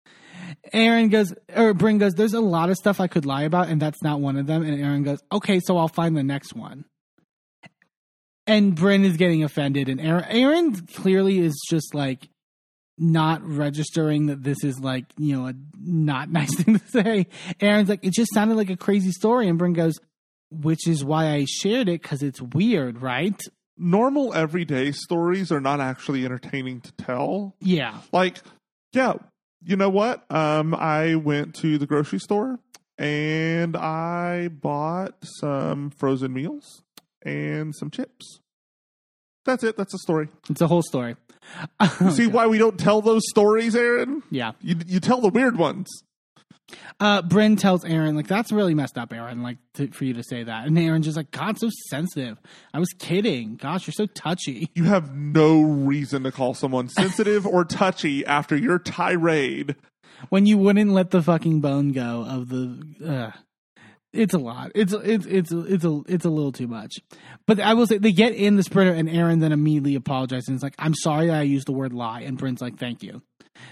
Erin 0.73 1.09
goes, 1.09 1.33
or 1.55 1.73
Brynn 1.73 1.99
goes, 1.99 2.13
There's 2.13 2.33
a 2.33 2.41
lot 2.41 2.69
of 2.69 2.75
stuff 2.75 2.99
I 2.99 3.07
could 3.07 3.25
lie 3.25 3.43
about, 3.43 3.69
and 3.69 3.81
that's 3.81 4.01
not 4.03 4.19
one 4.19 4.35
of 4.37 4.47
them. 4.47 4.63
And 4.63 4.79
Erin 4.81 5.03
goes, 5.03 5.19
Okay, 5.31 5.59
so 5.61 5.77
I'll 5.77 5.87
find 5.87 6.15
the 6.17 6.23
next 6.23 6.53
one. 6.53 6.85
And 8.47 8.75
Brynn 8.75 9.03
is 9.05 9.15
getting 9.17 9.43
offended, 9.43 9.89
and 9.89 10.01
Erin, 10.01 10.25
Erin 10.25 10.75
clearly 10.87 11.39
is 11.39 11.55
just 11.69 11.93
like, 11.93 12.29
not 12.99 13.41
registering 13.43 14.27
that 14.27 14.43
this 14.43 14.63
is 14.63 14.79
like 14.79 15.05
you 15.17 15.35
know 15.35 15.47
a 15.47 15.53
not 15.79 16.29
nice 16.31 16.53
thing 16.55 16.77
to 16.77 16.87
say. 16.87 17.27
Erin's 17.59 17.89
like 17.89 18.03
it 18.03 18.13
just 18.13 18.33
sounded 18.33 18.55
like 18.55 18.69
a 18.69 18.77
crazy 18.77 19.11
story, 19.11 19.47
and 19.47 19.59
Brynn 19.59 19.73
goes, 19.73 19.99
which 20.51 20.87
is 20.87 21.03
why 21.03 21.31
I 21.31 21.45
shared 21.45 21.89
it 21.89 22.01
because 22.01 22.21
it's 22.21 22.41
weird, 22.41 23.01
right? 23.01 23.39
Normal 23.77 24.33
everyday 24.33 24.91
stories 24.91 25.51
are 25.51 25.61
not 25.61 25.79
actually 25.79 26.25
entertaining 26.25 26.81
to 26.81 26.91
tell. 26.93 27.55
Yeah, 27.61 28.01
Like, 28.11 28.39
yeah, 28.91 29.13
you 29.63 29.77
know 29.77 29.89
what? 29.89 30.29
Um, 30.29 30.75
I 30.75 31.15
went 31.15 31.55
to 31.55 31.77
the 31.77 31.85
grocery 31.85 32.19
store 32.19 32.59
and 32.97 33.77
I 33.77 34.49
bought 34.49 35.15
some 35.39 35.91
frozen 35.91 36.33
meals 36.33 36.83
and 37.23 37.73
some 37.73 37.89
chips. 37.89 38.41
That's 39.45 39.63
it. 39.63 39.77
That's 39.77 39.91
the 39.93 39.99
story. 39.99 40.27
it's 40.49 40.61
a 40.61 40.67
whole 40.67 40.81
story. 40.83 41.15
See 42.11 42.27
why 42.27 42.47
we 42.47 42.57
don't 42.57 42.77
tell 42.79 43.01
those 43.01 43.23
stories, 43.29 43.75
Erin? 43.75 44.21
Yeah, 44.29 44.51
You 44.61 44.75
you 44.85 44.99
tell 44.99 45.21
the 45.21 45.29
weird 45.29 45.57
ones. 45.57 45.87
uh, 46.99 47.21
Brynn 47.23 47.57
tells 47.57 47.83
Erin 47.83 48.15
like 48.15 48.27
that's 48.27 48.51
really 48.51 48.75
messed 48.75 48.97
up, 48.97 49.11
Erin. 49.13 49.41
Like 49.41 49.57
to, 49.75 49.87
for 49.87 50.05
you 50.05 50.13
to 50.13 50.23
say 50.23 50.43
that, 50.43 50.67
and 50.67 50.77
Erin's 50.77 51.05
just 51.05 51.17
like, 51.17 51.31
God, 51.31 51.57
so 51.57 51.69
sensitive. 51.89 52.37
I 52.73 52.79
was 52.79 52.89
kidding. 52.99 53.55
Gosh, 53.55 53.87
you're 53.87 53.93
so 53.93 54.05
touchy. 54.05 54.69
You 54.75 54.83
have 54.83 55.15
no 55.15 55.61
reason 55.61 56.23
to 56.23 56.31
call 56.31 56.53
someone 56.53 56.87
sensitive 56.89 57.47
or 57.47 57.65
touchy 57.65 58.25
after 58.25 58.55
your 58.55 58.77
tirade. 58.77 59.75
when 60.29 60.45
you 60.45 60.57
wouldn't 60.57 60.91
let 60.91 61.09
the 61.11 61.23
fucking 61.23 61.61
bone 61.61 61.91
go 61.93 62.25
of 62.29 62.49
the 62.49 62.83
uh, 63.03 63.31
it's 64.11 64.33
a 64.33 64.39
lot. 64.39 64.71
It's 64.73 64.93
it's 64.93 65.25
it's 65.25 65.51
it's 65.51 65.83
a 65.83 66.01
it's 66.07 66.25
a 66.25 66.29
little 66.29 66.51
too 66.51 66.67
much. 66.67 66.99
But 67.45 67.59
i 67.59 67.73
will 67.73 67.85
say 67.85 67.97
they 67.97 68.11
get 68.11 68.33
in 68.33 68.55
the 68.55 68.63
sprinter 68.63 68.93
and 68.93 69.09
erin 69.09 69.39
then 69.39 69.51
immediately 69.51 69.95
apologizes. 69.95 70.47
And 70.47 70.57
is 70.57 70.63
like 70.63 70.75
i'm 70.79 70.95
sorry 70.95 71.29
i 71.29 71.41
used 71.43 71.67
the 71.67 71.73
word 71.73 71.93
lie. 71.93 72.21
And 72.21 72.37
brynn's 72.37 72.61
like 72.61 72.77
thank 72.77 73.03
you. 73.03 73.21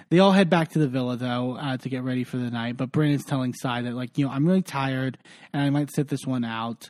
They 0.09 0.19
all 0.19 0.31
head 0.33 0.49
back 0.49 0.69
to 0.69 0.79
the 0.79 0.87
villa 0.87 1.17
though 1.17 1.57
uh, 1.59 1.77
to 1.77 1.89
get 1.89 2.03
ready 2.03 2.23
for 2.23 2.37
the 2.37 2.51
night. 2.51 2.77
But 2.77 2.91
brynn 2.91 3.13
is 3.13 3.23
telling 3.23 3.53
Sai 3.53 3.81
that 3.83 3.93
like 3.93 4.17
you 4.17 4.25
know 4.25 4.31
i'm 4.31 4.45
really 4.45 4.61
tired 4.61 5.17
and 5.53 5.61
i 5.61 5.69
might 5.69 5.91
sit 5.91 6.07
this 6.07 6.25
one 6.25 6.45
out. 6.45 6.89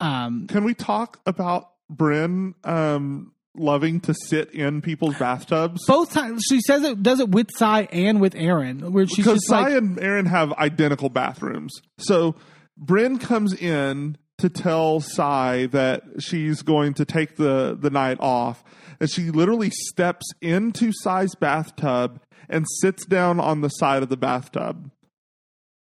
Um 0.00 0.46
Can 0.46 0.64
we 0.64 0.74
talk 0.74 1.20
about 1.26 1.70
Brynn 1.92 2.54
um, 2.66 3.32
loving 3.54 4.00
to 4.00 4.12
sit 4.12 4.50
in 4.50 4.82
people's 4.82 5.16
bathtubs? 5.18 5.86
both 5.86 6.12
times 6.12 6.42
she 6.48 6.60
says 6.60 6.82
it 6.82 7.02
does 7.02 7.20
it 7.20 7.28
with 7.28 7.50
Sai 7.56 7.82
and 7.92 8.20
with 8.20 8.34
erin 8.34 8.92
where 8.92 9.06
she's 9.06 9.18
because 9.18 9.46
Sai 9.46 9.62
like 9.62 9.72
and 9.74 10.00
Erin 10.00 10.26
have 10.26 10.52
identical 10.54 11.10
bathrooms. 11.10 11.72
So 11.98 12.34
Brynn 12.78 13.20
comes 13.20 13.52
in 13.54 14.18
to 14.38 14.48
tell 14.48 15.00
Sai 15.00 15.66
that 15.66 16.02
she's 16.18 16.62
going 16.62 16.94
to 16.94 17.04
take 17.04 17.36
the, 17.36 17.76
the 17.78 17.90
night 17.90 18.18
off. 18.20 18.62
And 19.00 19.10
she 19.10 19.30
literally 19.30 19.70
steps 19.70 20.26
into 20.40 20.92
Sai's 21.02 21.34
bathtub 21.34 22.20
and 22.48 22.66
sits 22.80 23.06
down 23.06 23.40
on 23.40 23.60
the 23.60 23.68
side 23.68 24.02
of 24.02 24.08
the 24.08 24.16
bathtub. 24.16 24.90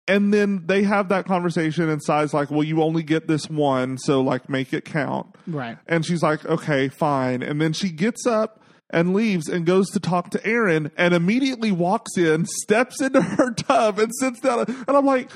And 0.07 0.31
then 0.31 0.67
they 0.67 0.83
have 0.83 1.09
that 1.09 1.25
conversation, 1.25 1.89
and 1.89 2.03
Sai's 2.03 2.33
like, 2.33 2.51
Well, 2.51 2.63
you 2.63 2.83
only 2.83 3.01
get 3.01 3.27
this 3.27 3.49
one, 3.49 3.97
so 3.97 4.21
like 4.21 4.47
make 4.49 4.71
it 4.71 4.85
count. 4.85 5.35
right 5.47 5.79
And 5.87 6.05
she's 6.05 6.21
like, 6.21 6.45
okay, 6.45 6.89
fine. 6.89 7.41
And 7.41 7.59
then 7.59 7.73
she 7.73 7.89
gets 7.89 8.27
up 8.27 8.61
and 8.91 9.15
leaves 9.15 9.49
and 9.49 9.65
goes 9.65 9.89
to 9.91 9.99
talk 9.99 10.29
to 10.29 10.45
Erin 10.45 10.91
and 10.95 11.15
immediately 11.15 11.71
walks 11.71 12.17
in, 12.17 12.45
steps 12.45 13.01
into 13.01 13.19
her 13.19 13.51
tub 13.57 13.97
and 13.97 14.11
sits 14.19 14.39
down. 14.39 14.65
And 14.67 14.95
I'm 14.95 15.05
like, 15.05 15.31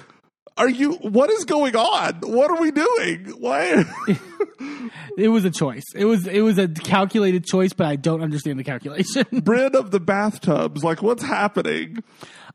are 0.60 0.70
you, 0.70 0.94
what 0.96 1.32
is 1.32 1.46
going 1.46 1.76
on? 1.76 2.20
What 2.22 2.52
are 2.52 2.62
we 2.62 2.70
doing? 2.72 3.34
Why? 3.40 3.86
it 5.18 5.30
was 5.30 5.44
a 5.46 5.50
choice 5.50 5.84
it 5.96 6.06
was 6.06 6.28
it 6.28 6.42
was 6.42 6.58
a 6.58 6.68
calculated 6.68 7.46
choice 7.46 7.74
but 7.74 7.88
i 7.88 7.96
don't 7.96 8.22
understand 8.22 8.60
the 8.60 8.64
calculation 8.64 9.24
Brynn 9.34 9.74
of 9.74 9.92
the 9.92 10.00
bathtubs, 10.00 10.84
like 10.84 11.02
what's 11.02 11.24
happening? 11.24 12.04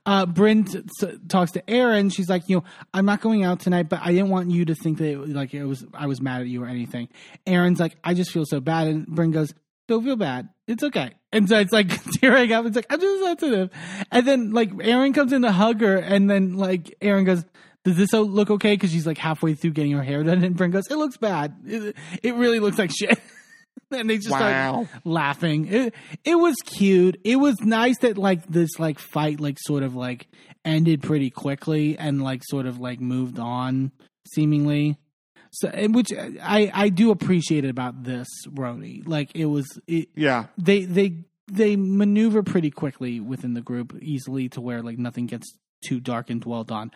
uh, 0.06 0.26
Brynn 0.26 0.70
t- 0.70 0.82
t- 1.00 1.18
talks 1.28 1.52
to 1.52 1.70
Erin. 1.70 2.10
She's 2.10 2.28
like, 2.28 2.48
you 2.48 2.56
know, 2.56 2.64
I'm 2.92 3.06
not 3.06 3.20
going 3.20 3.42
out 3.42 3.60
tonight, 3.60 3.88
but 3.88 4.00
I 4.02 4.12
didn't 4.12 4.28
want 4.28 4.50
you 4.50 4.66
to 4.66 4.74
think 4.74 4.98
that 4.98 5.10
it, 5.10 5.28
like 5.30 5.54
it 5.54 5.64
was 5.64 5.84
I 5.94 6.06
was 6.06 6.20
mad 6.20 6.42
at 6.42 6.46
you 6.46 6.62
or 6.62 6.66
anything. 6.66 7.08
Erin's 7.46 7.80
like, 7.80 7.96
I 8.04 8.12
just 8.14 8.30
feel 8.30 8.44
so 8.44 8.60
bad, 8.60 8.86
and 8.86 9.06
Brynn 9.06 9.32
goes, 9.32 9.54
don't 9.88 10.04
feel 10.04 10.16
bad, 10.16 10.48
it's 10.66 10.82
okay. 10.82 11.12
And 11.32 11.48
so 11.48 11.58
it's 11.58 11.72
like 11.72 11.88
tearing 12.20 12.52
up. 12.52 12.66
It's 12.66 12.76
like 12.76 12.86
I'm 12.90 13.00
just 13.00 13.24
sensitive, 13.24 13.70
and 14.10 14.26
then 14.26 14.52
like 14.52 14.70
Erin 14.80 15.12
comes 15.14 15.32
in 15.32 15.42
to 15.42 15.52
hug 15.52 15.80
her, 15.80 15.96
and 15.96 16.28
then 16.30 16.54
like 16.56 16.94
Erin 17.00 17.24
goes. 17.24 17.44
Does 17.84 17.96
this 17.96 18.12
look 18.12 18.50
okay? 18.50 18.74
Because 18.74 18.90
she's 18.90 19.06
like 19.06 19.18
halfway 19.18 19.54
through 19.54 19.72
getting 19.72 19.92
her 19.92 20.02
hair 20.02 20.22
done, 20.24 20.42
and 20.42 20.56
Brynn 20.56 20.72
goes, 20.72 20.86
"It 20.90 20.96
looks 20.96 21.16
bad. 21.18 21.54
It, 21.66 21.96
it 22.22 22.34
really 22.34 22.58
looks 22.60 22.78
like 22.78 22.90
shit." 22.90 23.18
and 23.90 24.08
they 24.08 24.16
just 24.16 24.30
Wow. 24.30 24.38
started 24.38 24.88
laughing. 25.04 25.66
It 25.72 25.94
it 26.24 26.36
was 26.36 26.56
cute. 26.64 27.20
It 27.24 27.36
was 27.36 27.56
nice 27.60 27.98
that 27.98 28.16
like 28.16 28.46
this 28.46 28.78
like 28.78 28.98
fight 28.98 29.38
like 29.40 29.58
sort 29.60 29.82
of 29.82 29.94
like 29.94 30.28
ended 30.64 31.02
pretty 31.02 31.28
quickly 31.30 31.98
and 31.98 32.22
like 32.22 32.42
sort 32.44 32.64
of 32.66 32.78
like 32.80 33.00
moved 33.00 33.38
on 33.38 33.92
seemingly. 34.34 34.96
So 35.52 35.68
which 35.88 36.10
I 36.42 36.70
I 36.72 36.88
do 36.88 37.10
appreciate 37.10 37.64
it 37.64 37.68
about 37.70 38.02
this 38.02 38.28
RHONY. 38.48 39.06
Like 39.06 39.30
it 39.34 39.44
was 39.46 39.66
it, 39.86 40.08
Yeah. 40.16 40.46
they 40.58 40.84
they 40.84 41.18
they 41.52 41.76
maneuver 41.76 42.42
pretty 42.42 42.70
quickly 42.70 43.20
within 43.20 43.52
the 43.54 43.60
group 43.60 43.94
easily 44.00 44.48
to 44.50 44.60
where 44.62 44.82
like 44.82 44.98
nothing 44.98 45.26
gets 45.26 45.46
too 45.86 46.00
dark 46.00 46.30
and 46.30 46.40
dwelled 46.40 46.72
on. 46.72 46.90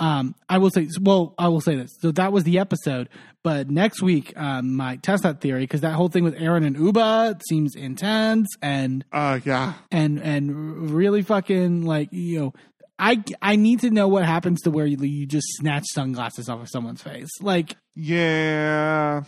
Um, 0.00 0.34
I 0.48 0.58
will 0.58 0.70
say, 0.70 0.88
well, 1.00 1.34
I 1.38 1.48
will 1.48 1.60
say 1.60 1.76
this. 1.76 1.90
So 2.00 2.10
that 2.12 2.32
was 2.32 2.42
the 2.44 2.58
episode, 2.58 3.08
but 3.44 3.70
next 3.70 4.02
week, 4.02 4.32
um, 4.36 4.74
might 4.74 5.02
test 5.02 5.22
that 5.22 5.40
theory 5.40 5.60
because 5.60 5.82
that 5.82 5.92
whole 5.92 6.08
thing 6.08 6.24
with 6.24 6.34
Erin 6.34 6.64
and 6.64 6.74
Ubah 6.76 7.40
seems 7.48 7.76
intense 7.76 8.48
and 8.60 9.04
Uh, 9.12 9.38
yeah. 9.44 9.74
and 9.92 10.18
and 10.20 10.90
really 10.90 11.22
fucking 11.22 11.82
like 11.84 12.08
you 12.12 12.38
know. 12.40 12.52
I, 12.98 13.22
I 13.40 13.56
need 13.56 13.80
to 13.80 13.90
know 13.90 14.06
what 14.06 14.24
happens 14.24 14.60
to 14.62 14.70
where 14.70 14.86
you, 14.86 14.96
you 14.98 15.26
just 15.26 15.46
snatch 15.56 15.82
sunglasses 15.92 16.48
off 16.48 16.60
of 16.60 16.68
someone's 16.68 17.02
face. 17.02 17.28
Like 17.40 17.76
Yeah. 17.96 19.22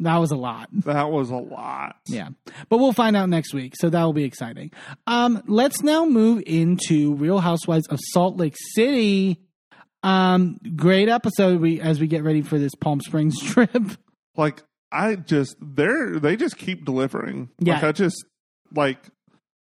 that 0.00 0.16
was 0.16 0.30
a 0.30 0.36
lot. 0.36 0.68
That 0.72 1.10
was 1.10 1.28
a 1.30 1.36
lot. 1.36 1.96
Yeah. 2.06 2.28
But 2.70 2.78
we'll 2.78 2.92
find 2.94 3.16
out 3.16 3.28
next 3.28 3.52
week, 3.52 3.74
so 3.76 3.90
that 3.90 4.02
will 4.02 4.12
be 4.14 4.24
exciting. 4.24 4.70
Um, 5.06 5.42
let's 5.46 5.82
now 5.82 6.06
move 6.06 6.42
into 6.46 7.14
Real 7.14 7.38
Housewives 7.40 7.86
of 7.88 7.98
Salt 8.12 8.36
Lake 8.38 8.54
City. 8.74 9.40
Um, 10.02 10.58
great 10.76 11.08
episode 11.08 11.60
we 11.60 11.80
as 11.80 12.00
we 12.00 12.06
get 12.06 12.22
ready 12.22 12.42
for 12.42 12.58
this 12.58 12.74
Palm 12.74 13.00
Springs 13.00 13.40
trip. 13.42 13.84
Like 14.36 14.62
I 14.92 15.16
just 15.16 15.56
they're 15.60 16.18
they 16.18 16.36
just 16.36 16.56
keep 16.56 16.84
delivering. 16.84 17.50
Yeah. 17.58 17.74
Like 17.74 17.84
I 17.84 17.92
just 17.92 18.24
like 18.72 18.98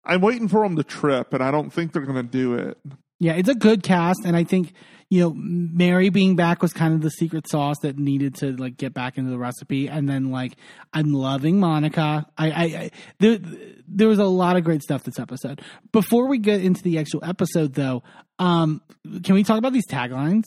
I'm 0.04 0.22
waiting 0.22 0.48
for 0.48 0.62
them 0.64 0.76
to 0.76 0.84
trip, 0.84 1.34
and 1.34 1.44
I 1.44 1.52
don't 1.52 1.72
think 1.72 1.92
they're 1.92 2.06
gonna 2.06 2.24
do 2.24 2.56
it. 2.56 2.78
Yeah, 3.20 3.34
it's 3.34 3.50
a 3.50 3.56
good 3.56 3.82
cast, 3.84 4.26
and 4.26 4.36
I 4.36 4.44
think 4.44 4.74
you 5.10 5.22
know 5.22 5.34
Mary 5.36 6.10
being 6.10 6.36
back 6.36 6.62
was 6.62 6.74
kind 6.74 6.94
of 6.94 7.02
the 7.02 7.12
secret 7.12 7.48
sauce 7.48 7.78
that 7.84 7.98
needed 7.98 8.36
to 8.36 8.56
like 8.56 8.78
get 8.78 8.94
back 8.94 9.18
into 9.18 9.30
the 9.30 9.38
recipe. 9.38 9.88
And 9.88 10.10
then 10.10 10.32
like 10.32 10.58
I'm 10.94 11.14
loving 11.14 11.60
Monica. 11.60 12.26
I, 12.38 12.52
I, 12.52 12.64
I 12.64 12.92
there 13.20 13.40
there 13.88 14.08
was 14.08 14.20
a 14.20 14.26
lot 14.26 14.58
of 14.58 14.64
great 14.64 14.82
stuff 14.82 15.04
this 15.04 15.20
episode. 15.20 15.62
Before 15.92 16.28
we 16.28 16.40
get 16.40 16.64
into 16.64 16.82
the 16.82 16.98
actual 16.98 17.24
episode, 17.24 17.74
though, 17.74 18.04
um, 18.40 18.82
can 19.24 19.36
we 19.36 19.44
talk 19.44 19.58
about 19.58 19.74
these 19.74 19.88
taglines? 19.88 20.46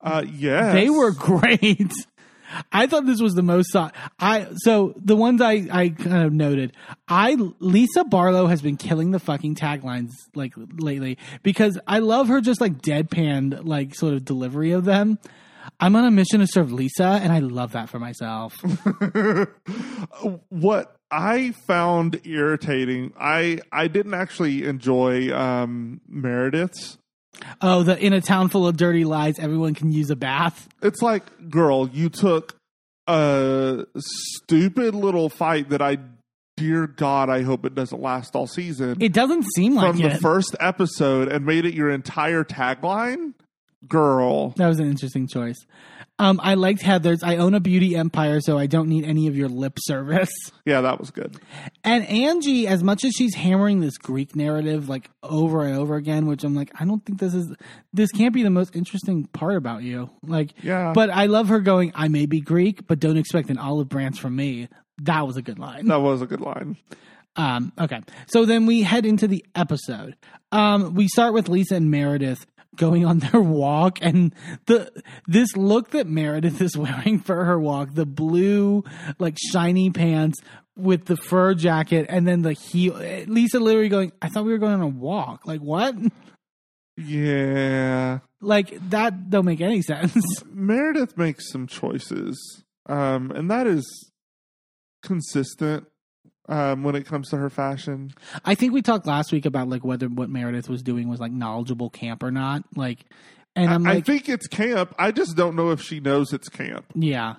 Uh, 0.00 0.24
yes, 0.32 0.74
They 0.74 0.90
were 0.90 1.10
great. 1.12 1.92
I 2.72 2.86
thought 2.86 3.06
this 3.06 3.20
was 3.20 3.34
the 3.34 3.42
most 3.42 3.72
sought. 3.72 3.94
I 4.18 4.48
so 4.56 4.94
the 4.96 5.16
ones 5.16 5.40
I 5.40 5.66
I 5.70 5.88
kind 5.90 6.24
of 6.24 6.32
noted. 6.32 6.72
I 7.08 7.36
Lisa 7.58 8.04
Barlow 8.04 8.46
has 8.46 8.62
been 8.62 8.76
killing 8.76 9.10
the 9.10 9.18
fucking 9.18 9.54
taglines 9.54 10.10
like 10.34 10.52
lately 10.56 11.18
because 11.42 11.78
I 11.86 11.98
love 11.98 12.28
her 12.28 12.40
just 12.40 12.60
like 12.60 12.80
deadpan 12.82 13.66
like 13.66 13.94
sort 13.94 14.14
of 14.14 14.24
delivery 14.24 14.72
of 14.72 14.84
them. 14.84 15.18
I'm 15.80 15.94
on 15.96 16.04
a 16.04 16.10
mission 16.10 16.40
to 16.40 16.46
serve 16.46 16.72
Lisa, 16.72 17.20
and 17.22 17.32
I 17.32 17.40
love 17.40 17.72
that 17.72 17.88
for 17.88 17.98
myself. 17.98 18.54
what 20.48 20.96
I 21.10 21.52
found 21.66 22.20
irritating. 22.26 23.12
I 23.18 23.60
I 23.72 23.88
didn't 23.88 24.14
actually 24.14 24.64
enjoy 24.64 25.34
um, 25.34 26.00
Meredith's. 26.08 26.98
Oh, 27.60 27.82
the 27.82 27.98
in 27.98 28.12
a 28.12 28.20
town 28.20 28.48
full 28.48 28.66
of 28.66 28.76
dirty 28.76 29.04
lies, 29.04 29.38
everyone 29.38 29.74
can 29.74 29.92
use 29.92 30.10
a 30.10 30.16
bath. 30.16 30.68
It's 30.82 31.02
like, 31.02 31.50
girl, 31.50 31.88
you 31.88 32.08
took 32.08 32.56
a 33.06 33.86
stupid 33.96 34.94
little 34.94 35.28
fight 35.28 35.70
that 35.70 35.82
I, 35.82 35.98
dear 36.56 36.86
God, 36.86 37.30
I 37.30 37.42
hope 37.42 37.64
it 37.64 37.74
doesn't 37.74 38.00
last 38.00 38.34
all 38.36 38.46
season. 38.46 39.00
It 39.00 39.12
doesn't 39.12 39.44
seem 39.54 39.74
like 39.74 39.92
from 39.92 40.02
the 40.02 40.18
first 40.18 40.54
episode 40.60 41.28
and 41.28 41.44
made 41.46 41.64
it 41.64 41.74
your 41.74 41.90
entire 41.90 42.44
tagline, 42.44 43.34
girl. 43.86 44.50
That 44.56 44.68
was 44.68 44.78
an 44.78 44.88
interesting 44.90 45.26
choice. 45.26 45.58
Um, 46.20 46.40
I 46.42 46.54
liked 46.54 46.82
Heather's. 46.82 47.22
I 47.22 47.36
own 47.36 47.54
a 47.54 47.60
beauty 47.60 47.94
empire, 47.94 48.40
so 48.40 48.58
I 48.58 48.66
don't 48.66 48.88
need 48.88 49.04
any 49.04 49.28
of 49.28 49.36
your 49.36 49.48
lip 49.48 49.78
service. 49.80 50.30
Yeah, 50.64 50.82
that 50.82 51.00
was 51.00 51.10
good. 51.10 51.34
And 51.82 52.06
Angie, 52.06 52.66
as 52.66 52.84
much 52.84 53.02
as 53.02 53.14
she's 53.14 53.34
hammering 53.34 53.80
this 53.80 53.96
Greek 53.96 54.36
narrative 54.36 54.86
like 54.86 55.08
over 55.22 55.62
and 55.64 55.78
over 55.78 55.94
again, 55.96 56.26
which 56.26 56.44
I'm 56.44 56.54
like, 56.54 56.70
I 56.78 56.84
don't 56.84 57.02
think 57.06 57.18
this 57.18 57.32
is 57.32 57.50
this 57.94 58.10
can't 58.12 58.34
be 58.34 58.42
the 58.42 58.50
most 58.50 58.76
interesting 58.76 59.24
part 59.28 59.56
about 59.56 59.82
you. 59.82 60.10
Like, 60.22 60.52
Yeah. 60.62 60.92
But 60.94 61.08
I 61.08 61.24
love 61.24 61.48
her 61.48 61.60
going. 61.60 61.92
I 61.94 62.08
may 62.08 62.26
be 62.26 62.42
Greek, 62.42 62.86
but 62.86 63.00
don't 63.00 63.16
expect 63.16 63.48
an 63.48 63.56
olive 63.56 63.88
branch 63.88 64.20
from 64.20 64.36
me. 64.36 64.68
That 65.04 65.26
was 65.26 65.38
a 65.38 65.42
good 65.42 65.58
line. 65.58 65.86
That 65.86 66.02
was 66.02 66.20
a 66.20 66.26
good 66.26 66.42
line. 66.42 66.76
Um, 67.36 67.72
okay, 67.80 68.00
so 68.26 68.44
then 68.44 68.66
we 68.66 68.82
head 68.82 69.06
into 69.06 69.26
the 69.26 69.46
episode. 69.54 70.16
Um, 70.52 70.92
we 70.94 71.08
start 71.08 71.32
with 71.32 71.48
Lisa 71.48 71.76
and 71.76 71.90
Meredith 71.90 72.44
going 72.76 73.04
on 73.04 73.18
their 73.18 73.40
walk, 73.40 73.98
and 74.00 74.34
the 74.66 74.90
this 75.26 75.56
look 75.56 75.90
that 75.90 76.06
Meredith 76.06 76.60
is 76.60 76.76
wearing 76.76 77.20
for 77.20 77.44
her 77.44 77.58
walk, 77.58 77.94
the 77.94 78.06
blue 78.06 78.84
like 79.18 79.36
shiny 79.52 79.90
pants 79.90 80.40
with 80.76 81.06
the 81.06 81.16
fur 81.16 81.54
jacket, 81.54 82.06
and 82.08 82.26
then 82.26 82.42
the 82.42 82.52
heel. 82.52 82.94
Lisa 83.26 83.60
literally 83.60 83.88
going, 83.88 84.12
"I 84.22 84.28
thought 84.28 84.44
we 84.44 84.52
were 84.52 84.58
going 84.58 84.74
on 84.74 84.82
a 84.82 84.88
walk. 84.88 85.46
Like 85.46 85.60
what? 85.60 85.94
Yeah. 86.96 88.20
Like 88.40 88.90
that 88.90 89.30
don't 89.30 89.44
make 89.44 89.60
any 89.60 89.82
sense." 89.82 90.42
Meredith 90.44 91.16
makes 91.16 91.50
some 91.50 91.66
choices. 91.66 92.64
Um, 92.86 93.30
and 93.32 93.50
that 93.50 93.66
is 93.66 93.84
consistent 95.02 95.86
um, 96.48 96.82
when 96.82 96.94
it 96.94 97.06
comes 97.06 97.28
to 97.30 97.36
her 97.36 97.50
fashion. 97.50 98.12
I 98.44 98.54
think 98.54 98.72
we 98.72 98.82
talked 98.82 99.06
last 99.06 99.32
week 99.32 99.46
about 99.46 99.68
like 99.68 99.84
whether 99.84 100.08
what 100.08 100.30
Meredith 100.30 100.68
was 100.68 100.82
doing 100.82 101.08
was 101.08 101.20
like 101.20 101.32
knowledgeable 101.32 101.90
camp 101.90 102.22
or 102.22 102.30
not. 102.30 102.64
Like, 102.74 103.04
and 103.54 103.70
I'm 103.70 103.86
I, 103.86 103.94
like, 103.94 103.98
I 103.98 104.00
think 104.00 104.28
it's 104.28 104.46
camp. 104.46 104.94
I 104.98 105.10
just 105.12 105.36
don't 105.36 105.56
know 105.56 105.70
if 105.70 105.82
she 105.82 106.00
knows 106.00 106.32
it's 106.32 106.48
camp. 106.48 106.86
Yeah. 106.94 107.36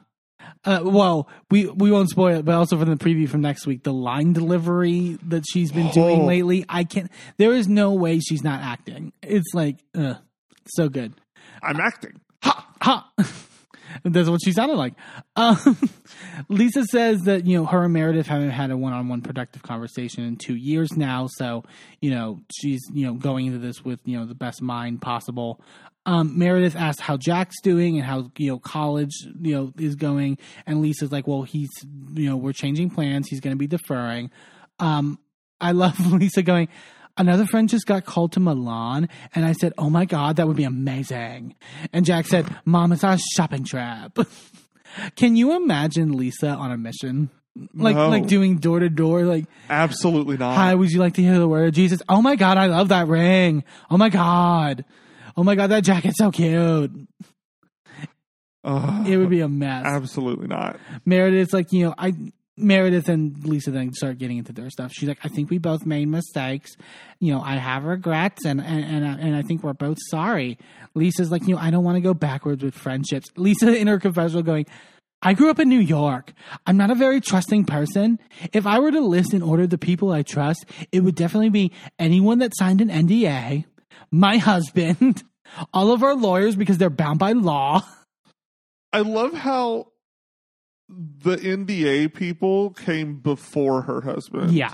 Uh, 0.64 0.80
well, 0.84 1.28
we 1.52 1.68
we 1.68 1.92
won't 1.92 2.10
spoil 2.10 2.38
it, 2.40 2.46
but 2.46 2.56
also 2.56 2.78
from 2.78 2.90
the 2.90 2.96
preview 2.96 3.28
from 3.28 3.42
next 3.42 3.68
week, 3.68 3.84
the 3.84 3.92
line 3.94 4.32
delivery 4.34 5.18
that 5.28 5.44
she's 5.52 5.72
been 5.72 5.90
doing 5.92 6.22
Oh. 6.22 6.26
lately, 6.26 6.66
I 6.70 6.86
can't. 6.86 7.12
There 7.38 7.54
is 7.54 7.68
no 7.68 7.94
way 7.94 8.20
she's 8.20 8.42
not 8.44 8.62
acting. 8.62 9.12
It's 9.22 9.54
like, 9.54 9.80
uh, 9.94 10.16
so 10.68 10.88
good. 10.88 11.14
I'm 11.62 11.80
acting. 11.80 12.22
Ha 12.44 12.68
ha. 12.82 13.12
That's 14.04 14.30
what 14.30 14.42
she 14.44 14.52
sounded 14.52 14.76
like. 14.76 14.94
Um, 15.36 15.78
Lisa 16.50 16.84
says 16.86 17.22
that 17.22 17.46
you 17.46 17.58
know 17.58 17.66
her 17.66 17.84
and 17.84 17.94
Meredith 17.94 18.28
haven't 18.28 18.52
had 18.52 18.72
a 18.72 18.78
one-on-one 18.78 19.22
productive 19.22 19.64
conversation 19.64 20.24
in 20.24 20.36
two 20.38 20.56
years 20.56 20.96
now, 20.96 21.28
so 21.28 21.64
you 22.02 22.12
know 22.12 22.42
she's 22.52 22.82
you 22.94 23.06
know 23.06 23.14
going 23.14 23.48
into 23.48 23.60
this 23.60 23.84
with 23.84 24.00
you 24.06 24.18
know 24.18 24.26
the 24.26 24.36
best 24.36 24.62
mind 24.62 25.02
possible. 25.02 25.62
Um, 26.06 26.40
Meredith 26.40 26.76
asks 26.76 27.02
how 27.02 27.18
Jack's 27.18 27.62
doing 27.62 27.98
and 27.98 28.06
how 28.06 28.32
you 28.38 28.52
know 28.52 28.60
college 28.60 29.14
you 29.42 29.56
know 29.56 29.74
is 29.78 29.96
going, 29.96 30.38
and 30.66 30.82
Lisa's 30.82 31.12
like, 31.12 31.28
well, 31.28 31.44
he's 31.44 31.70
you 32.14 32.30
know 32.30 32.38
we're 32.38 32.54
changing 32.54 32.90
plans. 32.90 33.28
He's 33.28 33.40
going 33.42 33.56
to 33.56 33.60
be 33.60 33.68
deferring. 33.68 34.32
Um, 34.80 35.20
I 35.62 35.74
love 35.74 36.00
Lisa 36.12 36.42
going. 36.42 36.70
Another 37.20 37.46
friend 37.46 37.70
just 37.70 37.86
got 37.86 38.06
called 38.06 38.32
to 38.32 38.40
Milan, 38.40 39.08
and 39.36 39.46
I 39.46 39.52
said, 39.52 39.74
"Oh 39.78 39.90
my 39.92 40.06
god, 40.06 40.38
that 40.38 40.48
would 40.48 40.58
be 40.58 40.64
amazing." 40.64 41.54
And 41.94 42.06
Jack 42.06 42.26
said, 42.26 42.48
"Mom, 42.66 42.92
it's 42.94 43.04
our 43.04 43.18
shopping 43.36 43.64
trip." 43.66 44.18
Can 45.16 45.36
you 45.36 45.56
imagine 45.56 46.14
Lisa 46.18 46.48
on 46.50 46.72
a 46.72 46.78
mission, 46.78 47.30
like 47.76 47.96
No. 47.96 48.10
like 48.10 48.26
doing 48.26 48.58
door 48.58 48.80
to 48.80 48.90
door, 48.90 49.24
like, 49.24 49.46
Absolutely 49.70 50.38
not. 50.38 50.56
"Hi, 50.56 50.74
would 50.74 50.90
you 50.92 51.00
like 51.00 51.14
to 51.16 51.22
hear 51.22 51.38
the 51.38 51.48
word 51.48 51.68
of 51.68 51.74
Jesus?" 51.76 52.02
Oh 52.10 52.22
my 52.24 52.36
god, 52.36 52.58
I 52.58 52.66
love 52.68 52.88
that 52.88 53.08
ring. 53.08 53.64
Oh 53.92 53.98
my 53.98 54.10
god, 54.10 54.86
oh 55.38 55.44
my 55.44 55.56
god, 55.56 55.68
that 55.68 55.84
jacket's 55.84 56.18
so 56.18 56.32
cute. 56.32 56.92
Ugh, 58.64 59.08
It 59.08 59.18
would 59.18 59.30
be 59.30 59.40
a 59.42 59.48
mess. 59.50 59.86
absolutely 59.86 60.48
not. 60.48 60.80
Meredith's 61.06 61.54
like, 61.54 61.72
you 61.72 61.86
know, 61.86 61.96
I 61.98 62.14
Meredith 62.60 63.10
and 63.10 63.44
Lisa 63.46 63.72
then 63.72 63.94
start 63.94 64.18
getting 64.18 64.38
into 64.38 64.54
their 64.54 64.70
stuff. 64.70 64.92
She's 64.94 65.08
like, 65.10 65.20
I 65.24 65.28
think 65.30 65.50
we 65.50 65.58
both 65.58 65.86
made 65.86 66.08
mistakes. 66.08 66.72
You 67.20 67.34
know, 67.34 67.42
I 67.42 67.56
have 67.56 67.84
regrets, 67.86 68.46
and 68.46 68.60
and 68.62 68.84
and, 68.86 69.06
I- 69.08 69.18
and 69.20 69.36
I 69.36 69.42
think 69.42 69.64
we're 69.64 69.74
both 69.74 69.98
sorry. 70.10 70.58
Lisa's 70.94 71.32
like, 71.32 71.48
you 71.48 71.56
know, 71.56 71.62
I 71.62 71.72
don't 71.72 71.84
want 71.84 71.96
to 71.98 72.02
go 72.02 72.14
backwards 72.14 72.64
with 72.64 72.76
friendships. 72.76 73.28
Lisa 73.38 73.76
in 73.76 73.88
her 73.88 74.00
confessional 74.00 74.44
going. 74.44 74.66
I 75.22 75.34
grew 75.34 75.50
up 75.50 75.60
in 75.60 75.68
New 75.68 75.80
York. 75.82 76.32
I'm 76.66 76.78
not 76.78 76.92
a 76.92 76.96
very 76.96 77.20
trusting 77.20 77.66
person. 77.66 78.20
If 78.54 78.66
I 78.66 78.80
were 78.80 78.92
to 78.92 79.02
list 79.02 79.34
in 79.34 79.42
order 79.42 79.68
the 79.68 79.78
people 79.78 80.12
I 80.12 80.22
trust, 80.24 80.66
it 80.94 81.02
would 81.02 81.16
definitely 81.16 81.50
be 81.50 81.74
anyone 82.00 82.40
that 82.40 82.56
signed 82.56 82.80
an 82.80 82.88
NDA, 82.88 83.66
my 84.12 84.38
husband, 84.38 85.24
all 85.74 85.92
of 85.92 86.04
our 86.04 86.16
lawyers 86.16 86.56
because 86.56 86.78
they're 86.78 86.90
bound 86.90 87.20
by 87.20 87.34
law. 87.34 87.84
I 88.94 89.00
love 89.02 89.34
how 89.34 89.88
the 90.90 91.38
NDA 91.38 92.14
people 92.14 92.72
came 92.72 93.20
before 93.20 93.84
her 93.84 94.02
husband. 94.02 94.52
Yeah. 94.52 94.74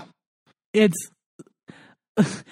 It's 0.72 0.96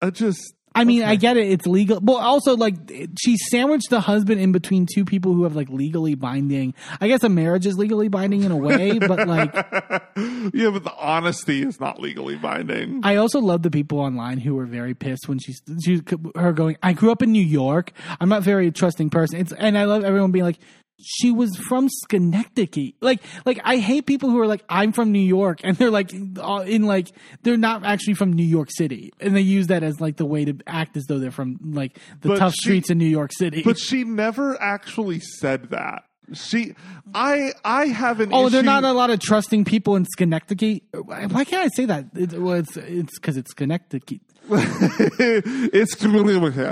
I 0.00 0.10
just 0.10 0.54
I 0.74 0.84
mean, 0.84 1.02
I 1.02 1.16
get 1.16 1.36
it. 1.36 1.50
It's 1.50 1.66
legal. 1.66 2.00
But 2.00 2.18
also, 2.18 2.56
like, 2.56 2.74
she 3.20 3.36
sandwiched 3.36 3.90
the 3.90 4.00
husband 4.00 4.40
in 4.40 4.52
between 4.52 4.86
two 4.86 5.04
people 5.04 5.34
who 5.34 5.42
have, 5.42 5.56
like, 5.56 5.68
legally 5.70 6.14
binding. 6.14 6.72
I 7.00 7.08
guess 7.08 7.24
a 7.24 7.28
marriage 7.28 7.66
is 7.66 7.76
legally 7.76 8.06
binding 8.06 8.44
in 8.44 8.52
a 8.52 8.56
way, 8.56 8.98
but, 8.98 9.26
like, 9.26 9.52
yeah, 10.54 10.70
but 10.70 10.84
the 10.84 10.94
honesty 10.96 11.62
is 11.62 11.80
not 11.80 12.00
legally 12.00 12.36
binding. 12.36 13.00
I 13.02 13.16
also 13.16 13.40
love 13.40 13.62
the 13.62 13.72
people 13.72 13.98
online 13.98 14.38
who 14.38 14.54
were 14.54 14.66
very 14.66 14.94
pissed 14.94 15.28
when 15.28 15.40
she's, 15.40 15.60
she, 15.84 16.00
her 16.36 16.52
going, 16.52 16.76
I 16.80 16.92
grew 16.92 17.10
up 17.10 17.22
in 17.22 17.32
New 17.32 17.44
York. 17.44 17.92
I'm 18.20 18.28
not 18.28 18.38
a 18.38 18.42
very 18.42 18.70
trusting 18.70 19.10
person. 19.10 19.40
It's, 19.40 19.52
and 19.52 19.76
I 19.76 19.84
love 19.84 20.04
everyone 20.04 20.30
being 20.30 20.44
like, 20.44 20.60
she 21.00 21.30
was 21.30 21.56
from 21.68 21.88
Schenectady. 21.88 22.94
Like, 23.00 23.20
like 23.44 23.60
I 23.64 23.76
hate 23.78 24.06
people 24.06 24.30
who 24.30 24.40
are 24.40 24.46
like, 24.46 24.64
I'm 24.68 24.92
from 24.92 25.12
New 25.12 25.18
York, 25.20 25.60
and 25.64 25.76
they're 25.76 25.90
like, 25.90 26.12
uh, 26.40 26.64
in 26.66 26.82
like, 26.86 27.08
they're 27.42 27.56
not 27.56 27.84
actually 27.84 28.14
from 28.14 28.32
New 28.32 28.44
York 28.46 28.68
City, 28.70 29.12
and 29.20 29.34
they 29.36 29.40
use 29.40 29.68
that 29.68 29.82
as 29.82 30.00
like 30.00 30.16
the 30.16 30.26
way 30.26 30.44
to 30.44 30.56
act 30.66 30.96
as 30.96 31.04
though 31.06 31.18
they're 31.18 31.30
from 31.30 31.58
like 31.72 31.98
the 32.20 32.28
But 32.30 32.38
tough 32.38 32.54
she- 32.54 32.62
streets 32.62 32.90
in 32.90 32.98
New 32.98 33.06
York 33.06 33.32
City. 33.32 33.62
But 33.62 33.78
she 33.78 34.04
never 34.04 34.60
actually 34.60 35.20
said 35.20 35.70
that. 35.70 36.04
She, 36.34 36.74
I, 37.14 37.52
I 37.64 37.86
have 37.86 38.20
an. 38.20 38.30
oh, 38.34 38.50
there 38.50 38.60
are 38.60 38.62
not 38.62 38.84
a 38.84 38.92
lot 38.92 39.08
of 39.08 39.18
trusting 39.18 39.64
people 39.64 39.96
in 39.96 40.04
Schenectady. 40.04 40.82
Why 40.92 41.44
can't 41.44 41.64
I 41.64 41.68
say 41.74 41.86
that? 41.86 42.04
It, 42.14 42.34
well, 42.38 42.56
it's 42.56 42.76
it's 42.76 43.18
because 43.18 43.38
it's 43.38 43.50
Schenectady. 43.52 44.20
it's 44.50 46.02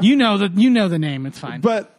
You 0.05 0.17
know 0.17 0.39
the 0.39 0.51
you 0.55 0.69
know 0.71 0.89
the 0.89 0.99
name. 0.99 1.25
It's 1.27 1.39
fine. 1.39 1.61
but 1.63 1.96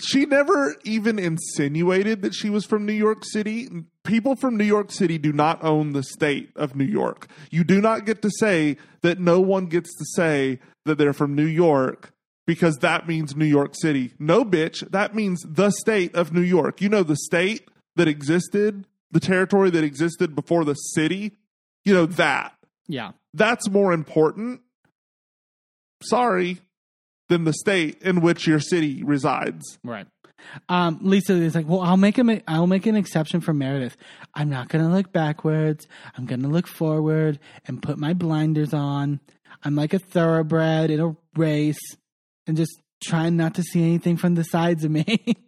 she 0.00 0.26
never 0.26 0.76
even 0.84 1.18
insinuated 1.18 2.22
that 2.22 2.34
she 2.34 2.50
was 2.50 2.64
from 2.64 2.84
New 2.86 2.92
York 2.92 3.24
City. 3.24 3.68
People 4.04 4.36
from 4.36 4.56
New 4.56 4.64
York 4.64 4.90
City 4.90 5.18
do 5.18 5.32
not 5.32 5.62
own 5.64 5.92
the 5.92 6.02
state 6.02 6.50
of 6.56 6.76
New 6.76 6.84
York. 6.84 7.28
You 7.50 7.64
do 7.64 7.80
not 7.80 8.04
get 8.04 8.22
to 8.22 8.30
say 8.38 8.76
that 9.02 9.18
no 9.18 9.40
one 9.40 9.66
gets 9.66 9.96
to 9.96 10.04
say 10.14 10.58
that 10.84 10.98
they're 10.98 11.12
from 11.12 11.34
New 11.34 11.46
York 11.46 12.12
because 12.46 12.76
that 12.78 13.08
means 13.08 13.36
New 13.36 13.46
York 13.46 13.74
City. 13.74 14.12
No, 14.18 14.44
bitch, 14.44 14.88
that 14.90 15.14
means 15.14 15.42
the 15.46 15.70
state 15.70 16.14
of 16.14 16.32
New 16.32 16.42
York. 16.42 16.80
You 16.80 16.88
know 16.88 17.02
the 17.02 17.16
state 17.16 17.68
that 17.96 18.08
existed, 18.08 18.86
the 19.10 19.20
territory 19.20 19.70
that 19.70 19.82
existed 19.84 20.34
before 20.34 20.64
the 20.64 20.74
city. 20.74 21.32
You 21.84 21.94
know 21.94 22.06
that. 22.06 22.54
yeah. 22.88 23.12
That's 23.34 23.68
more 23.68 23.92
important. 23.92 24.62
Sorry. 26.02 26.58
Than 27.28 27.44
the 27.44 27.52
state 27.52 28.02
in 28.02 28.20
which 28.20 28.46
your 28.46 28.60
city 28.60 29.02
resides. 29.02 29.78
Right. 29.82 30.06
Um, 30.68 30.98
Lisa 31.02 31.32
is 31.32 31.54
like, 31.54 31.66
well, 31.66 31.80
I'll 31.80 31.96
make 31.96 32.18
a, 32.18 32.42
I'll 32.46 32.66
make 32.66 32.86
an 32.86 32.96
exception 32.96 33.40
for 33.40 33.52
Meredith. 33.52 33.96
I'm 34.34 34.48
not 34.48 34.68
gonna 34.68 34.90
look 34.90 35.12
backwards. 35.12 35.86
I'm 36.16 36.26
gonna 36.26 36.48
look 36.48 36.66
forward 36.66 37.38
and 37.66 37.82
put 37.82 37.98
my 37.98 38.14
blinders 38.14 38.72
on. 38.72 39.20
I'm 39.64 39.74
like 39.74 39.92
a 39.94 39.98
thoroughbred 39.98 40.90
in 40.90 41.00
a 41.00 41.16
race, 41.36 41.96
and 42.46 42.56
just 42.56 42.78
trying 43.02 43.36
not 43.36 43.54
to 43.54 43.62
see 43.62 43.82
anything 43.82 44.16
from 44.16 44.34
the 44.34 44.44
sides 44.44 44.84
of 44.84 44.90
me. 44.90 45.18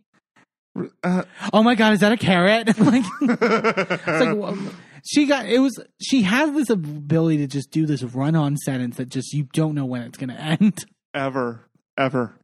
Uh, 1.03 1.25
oh 1.53 1.65
my 1.65 1.75
god, 1.75 1.93
is 1.93 2.01
that 2.01 2.13
a 2.13 2.17
carrot? 2.17 2.69
like, 2.79 3.05
it's 3.21 4.07
like 4.07 4.37
well, 4.37 4.57
she 5.05 5.27
got 5.27 5.47
it 5.47 5.59
was. 5.59 5.77
She 6.01 6.23
has 6.23 6.53
this 6.53 6.71
ability 6.71 7.39
to 7.39 7.49
just 7.49 7.73
do 7.73 7.85
this 7.85 8.05
run-on 8.05 8.57
sentence 8.59 8.97
that 8.99 9.09
just 9.09 9.33
you 9.33 9.49
don't 9.53 9.75
know 9.75 9.87
when 9.87 10.03
it's 10.03 10.17
gonna 10.17 10.35
end. 10.61 10.85
ever, 11.15 11.68
ever. 11.99 12.35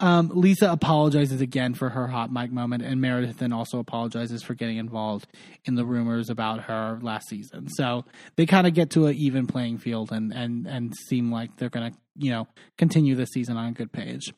Um, 0.00 0.30
Lisa 0.32 0.70
apologizes 0.70 1.40
again 1.40 1.74
for 1.74 1.90
her 1.90 2.06
hot 2.06 2.32
mic 2.32 2.50
moment, 2.50 2.82
and 2.82 3.00
Meredith 3.00 3.38
then 3.38 3.52
also 3.52 3.78
apologizes 3.78 4.42
for 4.42 4.54
getting 4.54 4.76
involved 4.76 5.26
in 5.64 5.74
the 5.74 5.84
rumors 5.84 6.30
about 6.30 6.64
her 6.64 6.98
last 7.02 7.28
season. 7.28 7.68
So 7.68 8.04
they 8.36 8.46
kind 8.46 8.66
of 8.66 8.74
get 8.74 8.90
to 8.90 9.06
an 9.06 9.16
even 9.16 9.46
playing 9.46 9.78
field 9.78 10.12
and 10.12 10.32
and 10.32 10.66
and 10.66 10.94
seem 11.08 11.30
like 11.30 11.56
they're 11.56 11.70
going 11.70 11.92
to 11.92 11.98
you 12.16 12.30
know 12.30 12.46
continue 12.78 13.14
the 13.14 13.26
season 13.26 13.56
on 13.56 13.68
a 13.68 13.72
good 13.72 13.92
page. 13.92 14.32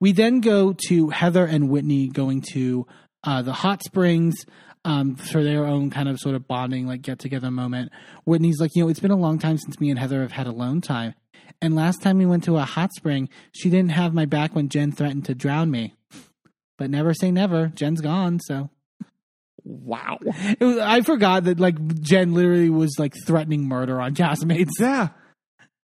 We 0.00 0.12
then 0.12 0.40
go 0.40 0.74
to 0.88 1.08
Heather 1.08 1.44
and 1.44 1.68
Whitney 1.68 2.08
going 2.08 2.42
to 2.52 2.86
uh, 3.24 3.42
the 3.42 3.52
hot 3.52 3.82
springs 3.82 4.44
um, 4.84 5.16
for 5.16 5.42
their 5.42 5.66
own 5.66 5.90
kind 5.90 6.08
of 6.08 6.20
sort 6.20 6.36
of 6.36 6.46
bonding, 6.46 6.86
like 6.86 7.02
get 7.02 7.18
together 7.18 7.50
moment. 7.50 7.92
Whitney's 8.24 8.60
like, 8.60 8.70
you 8.74 8.82
know, 8.84 8.88
it's 8.88 9.00
been 9.00 9.10
a 9.10 9.16
long 9.16 9.38
time 9.38 9.58
since 9.58 9.80
me 9.80 9.90
and 9.90 9.98
Heather 9.98 10.22
have 10.22 10.32
had 10.32 10.46
alone 10.46 10.80
time. 10.80 11.14
And 11.60 11.74
last 11.74 12.02
time 12.02 12.18
we 12.18 12.26
went 12.26 12.44
to 12.44 12.56
a 12.56 12.64
hot 12.64 12.92
spring, 12.94 13.28
she 13.52 13.70
didn't 13.70 13.90
have 13.90 14.14
my 14.14 14.24
back 14.26 14.54
when 14.54 14.68
Jen 14.68 14.92
threatened 14.92 15.24
to 15.26 15.34
drown 15.34 15.70
me. 15.70 15.94
But 16.76 16.90
never 16.90 17.12
say 17.14 17.30
never. 17.30 17.68
Jen's 17.74 18.00
gone, 18.00 18.38
so 18.40 18.70
Wow. 19.64 20.18
it 20.22 20.60
was, 20.64 20.78
I 20.78 21.02
forgot 21.02 21.44
that 21.44 21.60
like 21.60 22.00
Jen 22.00 22.32
literally 22.32 22.70
was 22.70 22.94
like 22.98 23.14
threatening 23.26 23.66
murder 23.68 24.00
on 24.00 24.14
castmates. 24.14 24.70
Yeah, 24.80 25.08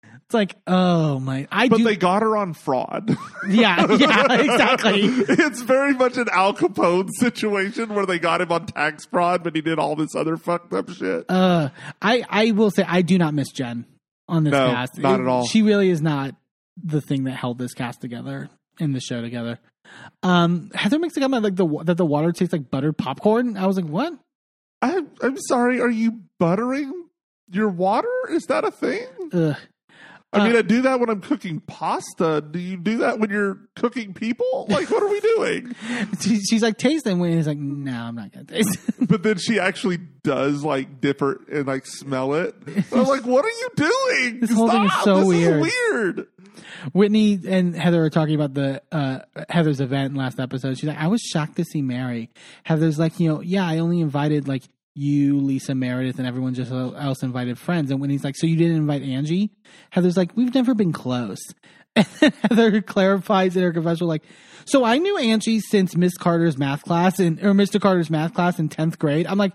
It's 0.04 0.34
like, 0.34 0.56
oh 0.68 1.20
my, 1.20 1.48
I 1.52 1.70
but 1.70 1.78
do. 1.78 1.84
they 1.86 1.96
got 1.96 2.22
her 2.24 2.36
on 2.36 2.54
fraud. 2.54 3.16
yeah, 3.48 3.86
yeah, 3.94 4.34
exactly. 4.42 5.02
it's 5.04 5.62
very 5.62 5.94
much 5.94 6.18
an 6.18 6.28
Al 6.34 6.54
Capone 6.54 7.10
situation 7.20 7.94
where 7.94 8.06
they 8.06 8.20
got 8.20 8.42
him 8.42 8.52
on 8.52 8.66
tax 8.66 9.06
fraud, 9.06 9.44
but 9.44 9.56
he 9.56 9.62
did 9.62 9.80
all 9.80 9.96
this 9.96 10.14
other 10.16 10.36
fucked 10.36 10.74
up 10.74 10.90
shit. 10.90 11.26
Uh, 11.30 11.70
I 12.02 12.24
I 12.30 12.52
will 12.52 12.72
say 12.72 12.84
I 12.86 13.02
do 13.02 13.18
not 13.18 13.34
miss 13.34 13.50
Jen 13.52 13.86
on 14.30 14.44
this 14.46 14.52
No, 14.52 14.70
cast. 14.72 14.98
not 14.98 15.20
at 15.20 15.28
all. 15.28 15.46
She 15.46 15.62
really 15.62 15.90
is 15.90 16.02
not 16.02 16.36
the 16.82 17.02
thing 17.02 17.26
that 17.26 17.32
held 17.32 17.58
this 17.58 17.74
cast 17.74 18.00
together 18.02 18.50
in 18.80 18.94
the 18.94 19.02
show 19.02 19.22
together. 19.22 19.60
Um, 20.24 20.72
Heather 20.74 21.00
makes 21.00 21.18
a 21.18 21.20
comment 21.20 21.44
like 21.44 21.56
the 21.56 21.68
that 21.86 21.98
the 21.98 22.06
water 22.06 22.32
tastes 22.32 22.54
like 22.54 22.70
buttered 22.70 22.98
popcorn. 22.98 23.58
I 23.58 23.66
was 23.68 23.76
like, 23.76 23.88
what? 23.88 24.14
I, 24.82 25.02
I'm 25.22 25.38
sorry. 25.48 25.82
Are 25.82 25.90
you 25.90 26.22
buttering 26.40 26.94
your 27.52 27.68
water? 27.70 28.08
Is 28.30 28.46
that 28.46 28.64
a 28.64 28.72
thing? 28.72 29.08
Ugh. 29.34 29.56
I 30.32 30.46
mean, 30.48 30.56
Uh, 30.56 30.60
I 30.60 30.62
do 30.62 30.82
that 30.84 31.00
when 31.00 31.10
I'm 31.10 31.22
cooking 31.22 31.60
pasta. 31.62 32.42
Do 32.42 32.60
you 32.60 32.78
do 32.78 32.98
that 33.00 33.20
when 33.20 33.32
you're 33.32 33.58
cooking 33.76 34.14
people? 34.14 34.68
Like, 34.70 34.90
what 34.92 35.02
are 35.02 35.10
we 35.10 35.20
doing? 35.20 35.76
She, 36.22 36.40
she's 36.42 36.62
like, 36.62 36.78
taste 36.78 37.06
them. 37.06 37.22
And 37.22 37.34
he's 37.34 37.48
like, 37.48 37.58
no, 37.58 37.92
I'm 37.94 38.16
not 38.16 38.32
gonna 38.32 38.46
taste. 38.46 38.78
it." 38.88 38.96
But 39.10 39.24
then 39.24 39.38
she 39.38 39.60
actually 39.60 39.98
does 40.24 40.64
like 40.64 41.02
dip 41.02 41.20
her 41.22 41.40
and 41.52 41.66
like 41.66 41.86
smell 41.88 42.34
it. 42.36 42.54
I'm 42.92 43.06
like, 43.06 43.26
what 43.26 43.44
are 43.46 43.50
you 43.50 43.70
doing? 43.76 44.40
This 44.42 44.52
whole 44.52 44.70
thing 44.70 44.84
is 44.84 44.92
Stop. 44.92 45.04
so 45.06 45.16
this 45.20 45.28
weird. 45.28 45.66
Is 45.68 45.74
weird. 45.92 46.28
Whitney 46.94 47.40
and 47.48 47.76
Heather 47.76 48.04
are 48.04 48.10
talking 48.10 48.36
about 48.36 48.54
the 48.54 48.82
uh, 48.92 49.20
Heather's 49.50 49.80
event 49.82 50.16
last 50.16 50.40
episode. 50.40 50.78
She's 50.78 50.88
like, 50.88 50.98
I 51.00 51.08
was 51.08 51.22
shocked 51.22 51.56
to 51.58 51.64
see 51.66 51.82
Mary. 51.82 52.30
Heather's 52.64 53.00
like, 53.00 53.20
you 53.20 53.30
know, 53.30 53.42
yeah, 53.42 53.66
I 53.66 53.80
only 53.80 54.00
invited 54.02 54.48
like 54.48 54.64
you, 54.96 55.40
Lisa, 55.40 55.76
Meredith, 55.76 56.18
and 56.18 56.28
everyone 56.28 56.54
just 56.54 56.72
else 56.72 57.24
invited 57.24 57.58
friends. 57.58 57.92
And 57.92 58.00
when 58.02 58.10
he's 58.10 58.24
like, 58.24 58.36
so 58.36 58.48
you 58.48 58.56
didn't 58.56 58.78
invite 58.78 59.02
Angie? 59.02 59.52
Heather's 59.92 60.18
like, 60.18 60.36
we've 60.36 60.54
never 60.54 60.74
been 60.74 60.94
close. 60.94 61.40
And 61.96 62.34
Heather 62.44 62.82
clarifies 62.82 63.58
in 63.58 63.64
her 63.64 63.74
confessional, 63.74 64.08
like, 64.08 64.24
so 64.64 64.86
I 64.86 65.00
knew 65.00 65.18
Angie 65.18 65.60
since 65.60 65.98
Miss 65.98 66.16
Carter's 66.16 66.58
math 66.58 66.84
class 66.84 67.20
in 67.20 67.40
or 67.40 67.54
Mr. 67.54 67.82
Carter's 67.82 68.12
math 68.12 68.36
class 68.36 68.60
in 68.60 68.70
tenth 68.70 69.00
grade. 69.00 69.26
I'm 69.26 69.40
like, 69.40 69.54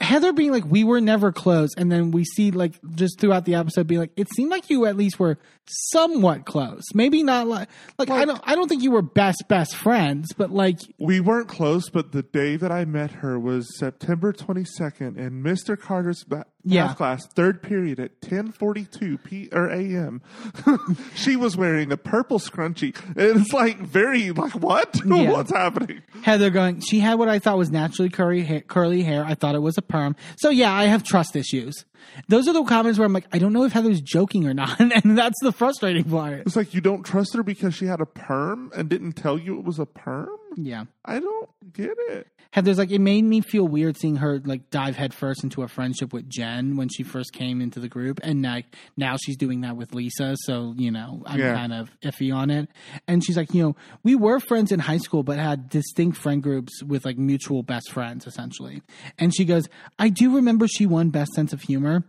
Heather 0.00 0.32
being 0.32 0.50
like, 0.50 0.64
we 0.64 0.82
were 0.82 1.00
never 1.00 1.30
close, 1.32 1.70
and 1.76 1.92
then 1.92 2.10
we 2.10 2.24
see 2.24 2.50
like 2.50 2.74
just 2.94 3.20
throughout 3.20 3.44
the 3.44 3.54
episode 3.54 3.86
being 3.86 4.00
like, 4.00 4.12
it 4.16 4.28
seemed 4.34 4.50
like 4.50 4.70
you 4.70 4.86
at 4.86 4.96
least 4.96 5.18
were 5.18 5.38
somewhat 5.66 6.46
close. 6.46 6.82
Maybe 6.94 7.22
not 7.22 7.46
like 7.46 7.68
like 7.98 8.10
I 8.10 8.24
don't 8.24 8.40
I 8.44 8.54
don't 8.54 8.68
think 8.68 8.82
you 8.82 8.90
were 8.90 9.02
best 9.02 9.44
best 9.48 9.76
friends, 9.76 10.28
but 10.36 10.50
like 10.50 10.78
We 10.98 11.20
weren't 11.20 11.48
close, 11.48 11.90
but 11.90 12.12
the 12.12 12.22
day 12.22 12.56
that 12.56 12.72
I 12.72 12.84
met 12.84 13.10
her 13.12 13.38
was 13.38 13.78
September 13.78 14.32
22nd 14.32 15.18
and 15.18 15.44
Mr. 15.44 15.78
Carter's 15.78 16.24
Yeah. 16.64 16.86
math 16.86 16.96
class, 16.96 17.26
third 17.26 17.62
period 17.62 17.98
at 18.00 18.20
10:42 18.20 19.22
p 19.24 19.48
or 19.52 19.68
a.m. 19.68 20.20
she 21.14 21.36
was 21.36 21.56
wearing 21.56 21.90
a 21.92 21.96
purple 21.96 22.38
scrunchie. 22.38 22.94
And 23.16 23.40
it's 23.40 23.52
like 23.52 23.78
very 23.78 24.30
like 24.30 24.52
what? 24.54 25.00
Yeah. 25.10 25.32
What's 25.32 25.50
happening? 25.50 26.02
Heather 26.22 26.50
going, 26.50 26.80
she 26.80 27.00
had 27.00 27.18
what 27.18 27.28
I 27.28 27.38
thought 27.40 27.58
was 27.58 27.70
naturally 27.70 28.10
curly 28.10 28.42
hair, 28.42 28.60
curly 28.60 29.02
hair. 29.02 29.24
I 29.24 29.34
thought 29.34 29.54
it 29.54 29.60
was 29.60 29.76
a 29.76 29.82
perm. 29.82 30.14
So 30.38 30.50
yeah, 30.50 30.72
I 30.72 30.84
have 30.84 31.02
trust 31.02 31.34
issues. 31.34 31.84
Those 32.28 32.46
are 32.48 32.52
the 32.52 32.62
comments 32.64 32.98
where 32.98 33.06
I'm 33.06 33.12
like, 33.12 33.26
I 33.32 33.38
don't 33.38 33.52
know 33.52 33.64
if 33.64 33.72
Heather's 33.72 34.00
joking 34.00 34.46
or 34.46 34.54
not, 34.54 34.78
and 35.04 35.18
that's 35.18 35.38
the 35.42 35.52
frustrating 35.52 36.04
part. 36.04 36.40
It's 36.46 36.56
like 36.56 36.74
you 36.74 36.80
don't 36.80 37.02
trust 37.02 37.34
her 37.34 37.42
because 37.42 37.74
she 37.74 37.86
had 37.86 38.00
a 38.00 38.06
perm 38.06 38.70
and 38.74 38.88
didn't 38.88 39.12
tell 39.12 39.38
you 39.38 39.58
it 39.58 39.64
was 39.64 39.78
a 39.78 39.86
perm? 39.86 40.28
Yeah. 40.56 40.84
I 41.04 41.20
don't 41.20 41.48
get 41.72 41.94
it. 42.08 42.26
Heather's 42.52 42.78
like, 42.78 42.90
it 42.90 42.98
made 42.98 43.22
me 43.22 43.40
feel 43.42 43.68
weird 43.68 43.96
seeing 43.96 44.16
her 44.16 44.40
like 44.44 44.70
dive 44.70 44.96
headfirst 44.96 45.44
into 45.44 45.62
a 45.62 45.68
friendship 45.68 46.12
with 46.12 46.28
Jen 46.28 46.76
when 46.76 46.88
she 46.88 47.04
first 47.04 47.32
came 47.32 47.60
into 47.60 47.78
the 47.78 47.88
group, 47.88 48.18
and 48.24 48.42
like 48.42 48.66
now 48.96 49.16
she's 49.16 49.36
doing 49.36 49.60
that 49.60 49.76
with 49.76 49.94
Lisa. 49.94 50.34
So 50.40 50.74
you 50.76 50.90
know, 50.90 51.22
I'm 51.26 51.38
Yeah. 51.38 51.54
kind 51.54 51.72
of 51.72 51.90
iffy 52.02 52.34
on 52.34 52.50
it. 52.50 52.68
And 53.06 53.24
she's 53.24 53.36
like, 53.36 53.54
you 53.54 53.62
know, 53.62 53.76
we 54.02 54.16
were 54.16 54.40
friends 54.40 54.72
in 54.72 54.80
high 54.80 54.96
school, 54.98 55.22
but 55.22 55.38
had 55.38 55.68
distinct 55.68 56.16
friend 56.16 56.42
groups 56.42 56.82
with 56.82 57.04
like 57.04 57.18
mutual 57.18 57.62
best 57.62 57.90
friends, 57.92 58.26
essentially. 58.26 58.82
And 59.16 59.32
she 59.32 59.44
goes, 59.44 59.68
I 59.98 60.08
do 60.08 60.34
remember 60.34 60.66
she 60.66 60.86
won 60.86 61.10
best 61.10 61.32
sense 61.34 61.52
of 61.52 61.62
humor. 61.62 62.02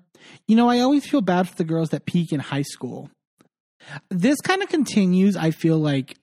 You 0.48 0.56
know, 0.56 0.68
I 0.70 0.80
always 0.80 1.06
feel 1.06 1.22
bad 1.22 1.50
for 1.50 1.56
the 1.56 1.64
girls 1.64 1.90
that 1.90 2.06
peak 2.06 2.32
in 2.34 2.40
high 2.40 2.62
school. 2.64 3.12
This 4.10 4.40
kind 4.42 4.62
of 4.64 4.70
continues. 4.70 5.36
I 5.36 5.52
feel 5.52 5.78
like 5.78 6.18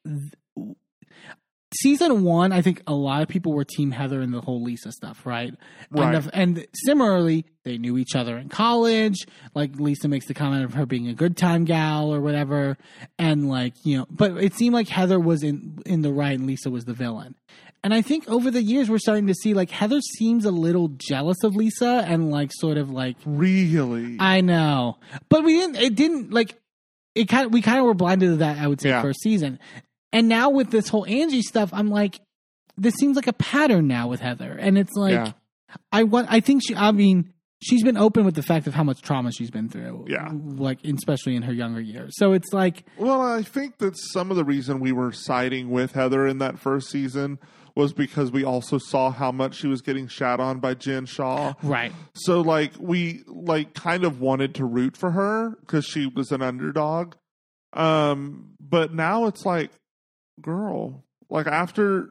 season 1.75 2.23
one, 2.25 2.53
I 2.53 2.63
think 2.63 2.83
a 2.87 2.95
lot 2.95 3.23
of 3.23 3.29
people 3.29 3.53
were 3.53 3.65
Team 3.65 3.91
Heather 3.91 4.21
and 4.21 4.33
the 4.33 4.41
whole 4.41 4.63
Lisa 4.63 4.91
stuff, 4.93 5.25
right? 5.27 5.55
Right. 5.91 6.15
And, 6.15 6.25
the- 6.25 6.37
and 6.37 6.67
similarly, 6.87 7.45
they 7.65 7.79
knew 7.79 7.99
each 7.99 8.15
other 8.17 8.39
in 8.39 8.49
college. 8.49 9.27
Like 9.55 9.77
Lisa 9.79 10.09
makes 10.09 10.27
the 10.27 10.35
comment 10.35 10.65
of 10.65 10.75
her 10.75 10.87
being 10.87 11.09
a 11.09 11.15
good 11.15 11.37
time 11.37 11.65
gal 11.65 12.13
or 12.13 12.21
whatever, 12.21 12.77
and 13.19 13.49
like 13.49 13.75
you 13.85 13.99
know, 13.99 14.07
but 14.11 14.37
it 14.43 14.55
seemed 14.55 14.75
like 14.75 14.89
Heather 14.89 15.21
was 15.21 15.43
in 15.43 15.79
in 15.85 16.03
the 16.03 16.13
right 16.13 16.39
and 16.39 16.47
Lisa 16.47 16.71
was 16.71 16.85
the 16.85 16.95
villain. 16.95 17.35
And 17.85 17.95
I 17.95 18.03
think 18.03 18.29
over 18.29 18.51
the 18.51 18.63
years 18.63 18.91
we're 18.91 18.99
starting 18.99 19.29
to 19.29 19.35
see 19.35 19.55
like 19.55 19.71
Heather 19.71 20.01
seems 20.01 20.45
a 20.45 20.51
little 20.51 20.89
jealous 20.97 21.37
of 21.45 21.55
Lisa 21.55 22.05
and 22.09 22.31
like 22.31 22.51
sort 22.53 22.77
of 22.77 22.91
like 22.91 23.17
Really? 23.25 24.17
I 24.19 24.41
know, 24.41 24.99
but 25.29 25.45
we 25.45 25.55
didn't. 25.55 25.77
It 25.77 25.95
didn't 25.95 26.33
like 26.33 26.57
it. 27.15 27.29
Kind 27.29 27.47
of 27.47 27.53
we 27.53 27.63
kind 27.63 27.79
of 27.79 27.85
were 27.85 27.95
blinded 27.95 28.31
to 28.31 28.37
that. 28.39 28.59
I 28.59 28.67
would 28.67 28.81
say 28.81 28.89
Yeah. 28.89 29.03
first 29.03 29.21
season, 29.23 29.59
and 30.13 30.29
now 30.29 30.51
with 30.51 30.71
this 30.71 30.89
whole 30.89 31.07
Angie 31.07 31.43
stuff, 31.43 31.71
I'm 31.73 31.91
like, 31.91 32.21
this 32.77 32.95
seems 32.95 33.17
like 33.17 33.27
a 33.27 33.33
pattern 33.33 33.87
now 33.89 34.09
with 34.09 34.21
Heather, 34.21 34.53
and 34.53 34.79
it's 34.79 34.95
like 34.95 35.13
Yeah. 35.13 35.33
I 35.93 36.05
want. 36.05 36.29
I 36.31 36.41
think 36.41 36.63
she. 36.67 36.75
I 36.75 36.93
mean, 36.93 37.33
she's 37.61 37.83
been 37.83 37.97
open 37.97 38.25
with 38.25 38.35
the 38.35 38.43
fact 38.43 38.67
of 38.67 38.75
how 38.75 38.85
much 38.85 39.03
trauma 39.03 39.33
she's 39.33 39.51
been 39.51 39.69
through. 39.69 40.07
Yeah. 40.09 40.31
like 40.33 40.79
especially 40.85 41.37
in 41.37 41.43
her 41.43 41.53
younger 41.53 41.81
years. 41.81 42.15
So 42.17 42.33
it's 42.33 42.53
like, 42.53 42.85
Well, 42.97 43.21
I 43.21 43.43
think 43.43 43.79
that 43.79 43.95
some 44.13 44.31
of 44.31 44.37
the 44.37 44.45
reason 44.45 44.81
we 44.81 44.93
were 44.93 45.13
siding 45.13 45.71
with 45.71 45.93
Heather 45.93 46.27
in 46.27 46.39
that 46.39 46.59
first 46.59 46.89
season 46.89 47.39
was 47.75 47.93
because 47.93 48.33
we 48.33 48.45
also 48.45 48.77
saw 48.79 49.11
how 49.11 49.31
much 49.31 49.55
she 49.57 49.69
was 49.69 49.83
getting 49.83 50.09
shat 50.09 50.41
on 50.41 50.59
by 50.59 50.75
Jen 50.75 51.05
Shah. 51.07 51.55
right, 51.63 51.93
So 52.15 52.41
like 52.41 52.73
we 52.79 53.23
like 53.27 53.75
kind 53.75 54.05
of 54.05 54.21
wanted 54.21 54.55
to 54.57 54.65
root 54.65 54.97
for 54.97 55.11
her 55.13 55.51
because 55.61 55.85
she 55.85 56.07
was 56.07 56.33
an 56.33 56.43
underdog. 56.43 57.15
Um, 57.73 58.53
but 58.61 58.95
now 58.95 59.27
it's 59.27 59.45
like, 59.45 59.71
girl, 60.41 61.05
like 61.29 61.47
after 61.47 62.11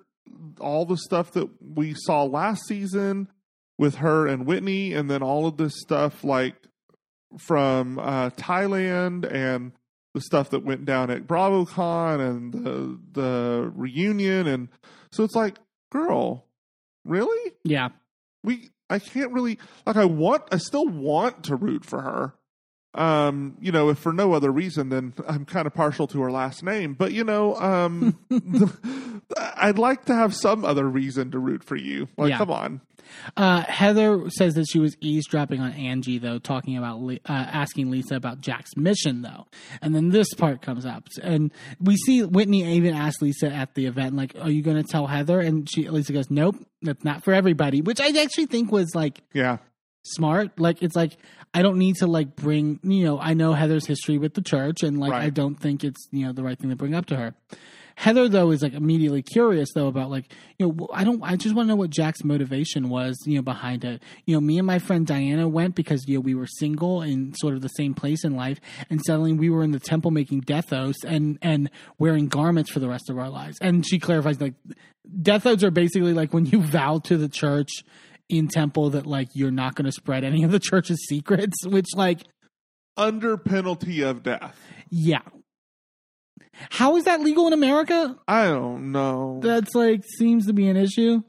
all 0.60 0.86
the 0.86 0.98
stuff 0.98 1.32
that 1.32 1.50
we 1.62 1.94
saw 1.96 2.24
last 2.24 2.66
season 2.68 3.30
with 3.78 3.96
her 3.96 4.28
and 4.28 4.46
Whitney, 4.46 4.94
and 4.94 5.10
then 5.10 5.22
all 5.22 5.46
of 5.46 5.58
this 5.58 5.74
stuff 5.80 6.24
like 6.24 6.56
from 7.38 8.00
uh, 8.00 8.30
Thailand 8.32 9.32
and 9.32 9.72
the 10.14 10.22
stuff 10.22 10.50
that 10.50 10.64
went 10.66 10.86
down 10.86 11.12
at 11.12 11.28
BravoCon 11.28 12.20
and 12.20 12.54
the 12.54 13.00
the 13.12 13.72
reunion, 13.76 14.48
and 14.48 14.70
so 15.12 15.24
it's 15.24 15.36
like, 15.36 15.58
girl, 15.92 16.46
really? 17.06 17.54
yeah, 17.64 17.90
we 18.44 18.70
I 18.90 19.00
can't 19.00 19.32
really 19.32 19.60
like 19.86 19.96
I 19.96 20.06
want 20.06 20.44
I 20.52 20.58
still 20.58 20.88
want 20.88 21.44
to 21.46 21.56
root 21.56 21.86
for 21.86 22.02
her. 22.02 22.34
Um, 22.98 23.56
you 23.62 23.72
know, 23.72 23.90
if 23.90 24.00
for 24.00 24.12
no 24.12 24.34
other 24.34 24.52
reason 24.52 24.90
than 24.90 25.14
I'm 25.28 25.46
kind 25.46 25.68
of 25.68 25.74
partial 25.74 26.08
to 26.08 26.22
her 26.22 26.32
last 26.32 26.64
name, 26.64 26.94
but 26.94 27.12
you 27.14 27.24
know, 27.24 27.56
um 27.56 28.18
I'd 29.38 29.78
like 29.78 30.06
to 30.06 30.16
have 30.16 30.34
some 30.36 30.66
other 30.66 30.88
reason 30.88 31.32
to 31.32 31.40
root 31.40 31.64
for 31.64 31.76
you. 31.76 32.08
Like 32.18 32.30
Yeah. 32.32 32.38
come 32.38 32.52
on. 32.52 32.82
Uh, 33.38 33.62
Heather 33.62 34.30
says 34.32 34.56
that 34.56 34.66
she 34.70 34.80
was 34.80 34.98
eavesdropping 35.00 35.62
on 35.62 35.72
Angie, 35.72 36.18
though, 36.18 36.40
talking 36.40 36.76
about 36.78 37.00
uh, 37.10 37.18
asking 37.32 37.90
Lisa 37.90 38.16
about 38.18 38.42
Jack's 38.42 38.76
mission, 38.76 39.22
though. 39.22 39.48
And 39.82 39.96
then 39.96 40.10
this 40.10 40.34
part 40.34 40.62
comes 40.62 40.86
up, 40.86 41.06
and 41.24 41.54
we 41.80 41.96
see 41.96 42.24
Whitney 42.24 42.66
even 42.76 42.94
ask 42.94 43.22
Lisa 43.22 43.48
at 43.50 43.76
the 43.76 43.86
event, 43.86 44.18
like, 44.18 44.36
"Are 44.42 44.50
you 44.52 44.62
going 44.62 44.76
to 44.76 44.84
tell 44.84 45.08
Heather?" 45.08 45.40
And 45.40 45.70
she 45.70 45.90
Lisa 45.90 46.12
goes, 46.12 46.30
"Nope, 46.30 46.58
that's 46.82 47.06
not 47.06 47.24
for 47.24 47.34
everybody," 47.34 47.82
which 47.82 48.02
I 48.02 48.08
actually 48.22 48.48
think 48.48 48.74
was 48.74 48.94
like 48.94 49.22
Yeah. 49.34 49.60
smart. 50.04 50.60
Like, 50.60 50.84
it's 50.84 50.96
like 50.98 51.16
I 51.54 51.62
don't 51.62 51.78
need 51.78 51.96
to 51.98 52.08
like 52.08 52.36
bring, 52.36 52.80
you 52.84 53.06
know, 53.06 53.20
I 53.20 53.34
know 53.34 53.54
Heather's 53.54 53.86
history 53.86 54.18
with 54.18 54.34
the 54.34 54.42
church, 54.42 54.84
and 54.84 55.00
like 55.00 55.14
I 55.14 55.30
don't 55.30 55.56
think 55.56 55.84
it's 55.84 56.08
you 56.12 56.26
know 56.26 56.34
the 56.34 56.44
right 56.44 56.58
thing 56.58 56.70
to 56.70 56.76
bring 56.76 56.96
up 56.96 57.06
to 57.08 57.16
her. 57.16 57.36
Heather 57.98 58.30
though 58.30 58.52
is 58.52 58.62
like 58.62 58.76
immediately 58.76 59.24
curious 59.24 59.70
though 59.74 59.88
about 59.88 60.12
like 60.12 60.32
you 60.60 60.68
know 60.68 60.88
I 60.94 61.04
don't 61.04 61.20
I 61.24 61.36
just 61.36 61.56
want 61.56 61.66
to 61.66 61.70
know 61.70 61.76
what 61.76 61.90
Jack's 61.90 62.24
motivation 62.24 62.90
was 62.90 63.18
you 63.26 63.38
know 63.38 63.42
behind 63.42 63.84
it. 63.84 64.04
You 64.26 64.36
know, 64.36 64.40
me 64.40 64.60
and 64.60 64.68
my 64.68 64.78
friend 64.78 65.08
Diana 65.08 65.48
went 65.48 65.74
because 65.74 66.08
you 66.08 66.18
know 66.18 66.22
we 66.22 66.36
were 66.36 66.46
single 66.46 67.02
in 67.02 67.34
sort 67.34 67.56
of 67.56 67.62
the 67.62 67.70
same 67.70 67.96
place 67.96 68.24
in 68.24 68.36
life, 68.36 68.60
and 68.92 69.02
suddenly 69.04 69.34
we 69.34 69.50
were 69.50 69.64
in 69.64 69.72
the 69.72 69.80
temple 69.80 70.12
making 70.12 70.42
death 70.42 70.72
oaths 70.72 71.04
and 71.04 71.40
and 71.42 71.72
wearing 71.98 72.28
garments 72.28 72.70
for 72.70 72.80
the 72.80 72.88
rest 72.88 73.10
of 73.10 73.18
our 73.18 73.30
lives. 73.30 73.58
And 73.62 73.84
she 73.84 73.98
clarifies 73.98 74.40
like 74.40 74.54
death 75.24 75.48
oaths 75.48 75.64
are 75.64 75.72
basically 75.72 76.14
like 76.14 76.36
when 76.36 76.46
you 76.46 76.62
vow 76.62 77.00
to 77.06 77.18
the 77.18 77.30
church 77.30 77.84
in 78.30 78.48
temple 78.48 78.90
that 78.92 79.06
like 79.06 79.30
you're 79.34 79.52
not 79.52 79.76
going 79.76 79.86
to 79.86 79.92
spread 79.92 80.24
any 80.24 80.44
of 80.44 80.52
the 80.52 80.60
church's 80.60 81.00
secrets, 81.08 81.56
which 81.66 81.88
like 81.96 82.22
Under 82.98 83.38
penalty 83.38 84.02
of 84.02 84.24
death. 84.24 84.58
yeah. 84.90 85.22
How 86.72 86.96
is 86.96 87.04
that 87.04 87.22
legal 87.22 87.46
in 87.48 87.54
America? 87.54 88.18
I 88.28 88.46
don't 88.46 88.92
know. 88.92 89.40
That's 89.44 89.76
like 89.76 90.02
seems 90.18 90.48
to 90.48 90.54
be 90.54 90.68
an 90.68 90.76
issue. 90.78 91.22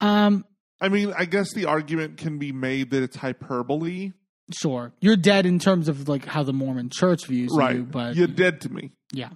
Um, 0.00 0.44
I 0.80 0.88
mean, 0.90 1.14
I 1.16 1.24
guess 1.24 1.54
the 1.54 1.64
argument 1.64 2.18
can 2.18 2.38
be 2.38 2.52
made 2.52 2.90
that 2.90 3.02
it's 3.02 3.16
hyperbole. 3.16 4.12
sure, 4.52 4.92
you're 5.00 5.16
dead 5.16 5.46
in 5.46 5.58
terms 5.58 5.88
of 5.88 6.08
like 6.10 6.26
how 6.26 6.42
the 6.42 6.52
Mormon 6.52 6.90
Church 6.90 7.26
views 7.26 7.50
Right. 7.56 7.76
you, 7.76 7.84
but 7.84 8.16
You're 8.16 8.26
dead 8.26 8.60
to 8.62 8.72
me. 8.72 8.92
yeah. 9.12 9.30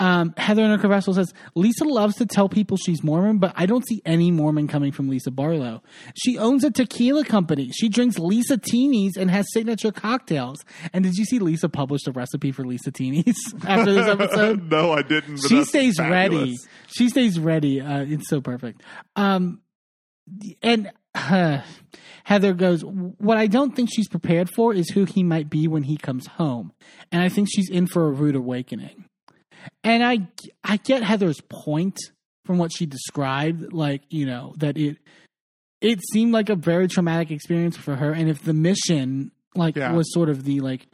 Um, 0.00 0.32
Heather 0.38 0.64
in 0.64 0.80
her 0.80 0.88
vessel 0.88 1.12
says 1.12 1.32
Lisa 1.54 1.84
loves 1.84 2.16
to 2.16 2.26
tell 2.26 2.48
people 2.48 2.78
she's 2.78 3.04
Mormon, 3.04 3.38
but 3.38 3.52
I 3.54 3.66
don't 3.66 3.86
see 3.86 4.00
any 4.06 4.30
Mormon 4.30 4.66
coming 4.66 4.92
from 4.92 5.10
Lisa 5.10 5.30
Barlow. 5.30 5.82
She 6.14 6.38
owns 6.38 6.64
a 6.64 6.70
tequila 6.70 7.22
company. 7.24 7.68
She 7.72 7.90
drinks 7.90 8.18
Lisa 8.18 8.56
Teenies 8.56 9.18
and 9.18 9.30
has 9.30 9.46
signature 9.52 9.92
cocktails. 9.92 10.64
And 10.94 11.04
did 11.04 11.16
you 11.16 11.26
see 11.26 11.38
Lisa 11.38 11.68
published 11.68 12.08
a 12.08 12.12
recipe 12.12 12.50
for 12.50 12.64
Lisa 12.64 12.90
Teenies 12.90 13.36
after 13.66 13.92
this 13.92 14.08
episode? 14.08 14.62
no, 14.70 14.92
I 14.92 15.02
didn't. 15.02 15.36
she 15.46 15.64
stays 15.64 15.98
ready. 15.98 16.56
She 16.88 17.10
stays 17.10 17.38
ready. 17.38 17.82
Uh, 17.82 18.06
it's 18.08 18.28
so 18.28 18.40
perfect. 18.40 18.82
Um, 19.16 19.60
and 20.62 20.90
uh, 21.14 21.60
Heather 22.24 22.54
goes, 22.54 22.82
What 22.82 23.36
I 23.36 23.48
don't 23.48 23.76
think 23.76 23.90
she's 23.92 24.08
prepared 24.08 24.48
for 24.56 24.72
is 24.72 24.88
who 24.90 25.04
he 25.04 25.22
might 25.22 25.50
be 25.50 25.68
when 25.68 25.82
he 25.82 25.98
comes 25.98 26.26
home. 26.26 26.72
And 27.12 27.22
I 27.22 27.28
think 27.28 27.48
she's 27.52 27.68
in 27.68 27.86
for 27.86 28.06
a 28.06 28.10
rude 28.10 28.36
awakening. 28.36 29.04
And 29.84 30.04
I, 30.04 30.28
I 30.64 30.76
get 30.78 31.02
Heather's 31.02 31.40
point 31.48 31.98
from 32.44 32.58
what 32.58 32.72
she 32.72 32.86
described, 32.86 33.72
like, 33.72 34.02
you 34.10 34.26
know, 34.26 34.54
that 34.58 34.76
it, 34.76 34.96
it 35.80 36.00
seemed 36.12 36.32
like 36.32 36.48
a 36.48 36.56
very 36.56 36.88
traumatic 36.88 37.30
experience 37.30 37.76
for 37.76 37.96
her. 37.96 38.12
And 38.12 38.28
if 38.28 38.42
the 38.42 38.52
mission, 38.54 39.30
like, 39.54 39.76
Yeah. 39.76 39.92
was 39.92 40.12
sort 40.12 40.28
of 40.28 40.44
the, 40.44 40.60
like, 40.60 40.86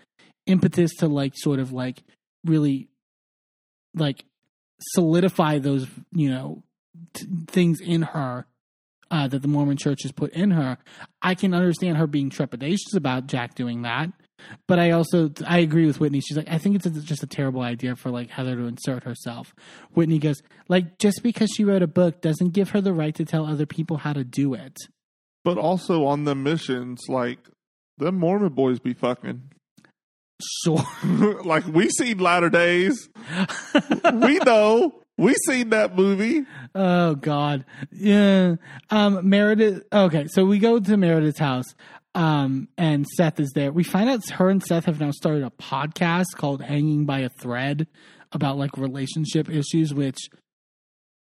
impetus 0.46 0.92
to, 0.98 1.08
like, 1.08 1.32
sort 1.36 1.58
of, 1.58 1.72
like, 1.72 2.02
really, 2.44 2.88
like, 3.94 4.24
solidify 4.92 5.58
those, 5.58 5.86
you 6.12 6.30
know, 6.30 6.62
t- 7.14 7.26
things 7.48 7.80
in 7.80 8.02
her 8.02 8.46
uh, 9.10 9.28
that 9.28 9.40
the 9.42 9.48
Mormon 9.48 9.76
Church 9.76 10.02
has 10.02 10.12
put 10.12 10.32
in 10.32 10.50
her. 10.50 10.78
I 11.22 11.34
can 11.34 11.54
understand 11.54 11.96
her 11.96 12.06
being 12.06 12.28
trepidatious 12.28 12.94
about 12.96 13.28
Jack 13.28 13.54
doing 13.54 13.82
that, 13.82 14.10
but 14.66 14.78
I 14.78 14.90
also 14.90 15.30
I 15.46 15.58
agree 15.58 15.86
with 15.86 16.00
Whitney. 16.00 16.20
She's 16.20 16.36
like, 16.36 16.48
I 16.48 16.58
think 16.58 16.76
it's 16.76 16.86
just 17.02 17.22
a 17.22 17.26
terrible 17.26 17.62
idea 17.62 17.96
for 17.96 18.10
like 18.10 18.30
Heather 18.30 18.56
to 18.56 18.62
insert 18.62 19.04
herself. 19.04 19.54
Whitney 19.92 20.18
goes, 20.18 20.42
like, 20.68 20.98
just 20.98 21.22
because 21.22 21.50
she 21.50 21.64
wrote 21.64 21.82
a 21.82 21.86
book 21.86 22.20
doesn't 22.20 22.50
give 22.50 22.70
her 22.70 22.80
the 22.80 22.92
right 22.92 23.14
to 23.14 23.24
tell 23.24 23.46
other 23.46 23.66
people 23.66 23.98
how 23.98 24.12
to 24.12 24.24
do 24.24 24.54
it. 24.54 24.76
But 25.44 25.58
also 25.58 26.04
on 26.06 26.24
the 26.24 26.34
missions, 26.34 27.02
like 27.08 27.38
the 27.98 28.12
Mormon 28.12 28.52
boys 28.52 28.78
be 28.80 28.94
fucking. 28.94 29.42
Sure. 30.62 30.84
like 31.44 31.66
we 31.66 31.88
seen 31.90 32.18
Latter 32.18 32.50
Days. 32.50 33.08
we 34.14 34.38
know. 34.38 35.02
We 35.18 35.34
seen 35.46 35.70
that 35.70 35.96
movie. 35.96 36.44
Oh 36.74 37.14
God, 37.14 37.64
yeah. 37.90 38.56
Um, 38.90 39.26
Meredith. 39.26 39.82
Okay, 39.90 40.26
so 40.26 40.44
we 40.44 40.58
go 40.58 40.78
to 40.78 40.96
Meredith's 40.98 41.38
house, 41.38 41.74
um, 42.16 42.68
and 42.78 43.06
Seth 43.06 43.38
is 43.38 43.52
there. 43.54 43.70
We 43.70 43.84
find 43.84 44.08
out 44.08 44.28
her 44.30 44.48
and 44.48 44.64
Seth 44.64 44.86
have 44.86 44.98
now 44.98 45.10
started 45.10 45.44
a 45.44 45.50
podcast 45.50 46.34
called 46.34 46.62
"Hanging 46.62 47.04
by 47.04 47.20
a 47.20 47.28
Thread" 47.28 47.86
about 48.32 48.56
like 48.56 48.76
relationship 48.78 49.50
issues. 49.50 49.92
Which 49.92 50.16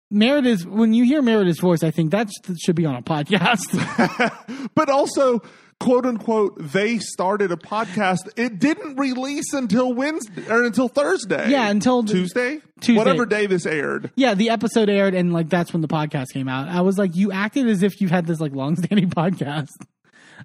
Meredith, 0.10 0.66
when 0.66 0.94
you 0.94 1.04
hear 1.04 1.22
Meredith's 1.22 1.60
voice, 1.60 1.84
I 1.84 1.92
think 1.92 2.12
that 2.12 2.30
should 2.64 2.76
be 2.78 2.86
on 2.86 2.96
a 2.96 3.02
podcast. 3.02 4.70
but 4.76 4.90
also, 4.90 5.42
quote 5.82 6.06
unquote, 6.06 6.56
they 6.60 7.00
started 7.00 7.52
a 7.52 7.58
podcast. 7.58 8.30
It 8.38 8.60
didn't 8.60 8.96
release 8.96 9.52
until 9.52 9.94
Wednesday 9.94 10.50
or 10.50 10.64
until 10.64 10.88
Thursday. 10.88 11.50
Yeah, 11.50 11.68
until 11.70 12.04
Tuesday, 12.04 12.62
Tuesday. 12.80 12.98
whatever 12.98 13.26
day 13.26 13.48
this 13.48 13.66
aired. 13.66 14.12
yeah, 14.16 14.34
the 14.34 14.50
episode 14.50 14.90
aired, 14.90 15.14
and 15.14 15.34
like 15.34 15.50
that's 15.50 15.74
when 15.74 15.82
the 15.82 15.90
podcast 15.90 16.28
came 16.32 16.48
out. 16.48 16.70
I 16.70 16.80
was 16.82 16.98
like, 16.98 17.18
you 17.18 17.34
acted 17.34 17.68
as 17.68 17.84
if 17.84 18.00
you've 18.00 18.12
had 18.12 18.26
this 18.28 18.40
like 18.40 18.56
long-standing 18.56 19.10
podcast. 19.12 19.68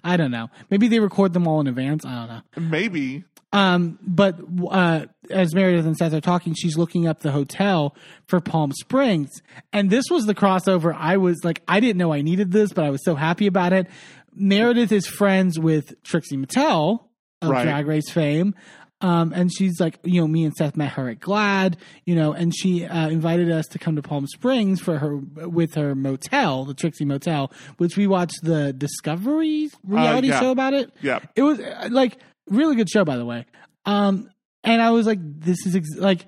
I 0.03 0.17
don't 0.17 0.31
know. 0.31 0.49
Maybe 0.69 0.87
they 0.87 0.99
record 0.99 1.33
them 1.33 1.47
all 1.47 1.59
in 1.59 1.67
advance. 1.67 2.05
I 2.05 2.25
don't 2.25 2.27
know. 2.29 2.69
Maybe. 2.69 3.23
Um, 3.53 3.99
but 4.01 4.39
uh, 4.69 5.07
as 5.29 5.53
Meredith 5.53 5.85
and 5.85 5.97
Seth 5.97 6.13
are 6.13 6.21
talking, 6.21 6.53
she's 6.53 6.77
looking 6.77 7.05
up 7.07 7.19
the 7.19 7.31
hotel 7.31 7.95
for 8.27 8.39
Palm 8.39 8.71
Springs, 8.71 9.29
and 9.73 9.89
this 9.89 10.05
was 10.09 10.25
the 10.25 10.35
crossover. 10.35 10.95
I 10.97 11.17
was 11.17 11.43
like, 11.43 11.61
I 11.67 11.81
didn't 11.81 11.97
know 11.97 12.13
I 12.13 12.21
needed 12.21 12.51
this, 12.51 12.71
but 12.71 12.85
I 12.85 12.89
was 12.89 13.03
so 13.03 13.15
happy 13.15 13.47
about 13.47 13.73
it. 13.73 13.87
Meredith 14.33 14.93
is 14.93 15.05
friends 15.05 15.59
with 15.59 16.01
Trixie 16.03 16.37
Mattel 16.37 17.07
of 17.41 17.49
Right. 17.49 17.63
Drag 17.63 17.87
Race 17.87 18.09
fame. 18.09 18.55
Um, 19.01 19.33
and 19.33 19.51
she's 19.51 19.79
like, 19.79 19.97
you 20.03 20.21
know, 20.21 20.27
me 20.27 20.45
and 20.45 20.53
Seth 20.53 20.77
met 20.77 20.93
her 20.93 21.09
at 21.09 21.19
GLAAD, 21.19 21.75
you 22.05 22.15
know, 22.15 22.33
and 22.33 22.55
she 22.55 22.85
uh, 22.85 23.09
invited 23.09 23.51
us 23.51 23.67
to 23.69 23.79
come 23.79 23.95
to 23.95 24.01
Palm 24.01 24.27
Springs 24.27 24.79
for 24.79 24.99
her 24.99 25.17
with 25.17 25.73
her 25.73 25.95
motel, 25.95 26.65
the 26.65 26.75
Trixie 26.75 27.05
Motel, 27.05 27.51
which 27.77 27.97
we 27.97 28.05
watched 28.05 28.39
the 28.43 28.73
Discovery 28.73 29.69
reality 29.83 30.27
yeah. 30.27 30.39
show 30.39 30.51
about 30.51 30.73
it. 30.73 30.91
Yeah. 31.01 31.19
It 31.35 31.41
was 31.41 31.59
uh, 31.59 31.89
like 31.91 32.17
really 32.47 32.75
good 32.75 32.89
show, 32.89 33.03
by 33.03 33.17
the 33.17 33.25
way. 33.25 33.45
Um, 33.85 34.29
and 34.63 34.81
I 34.81 34.91
was 34.91 35.07
like, 35.07 35.19
this 35.21 35.65
is 35.65 35.75
ex- 35.75 35.97
like 35.97 36.25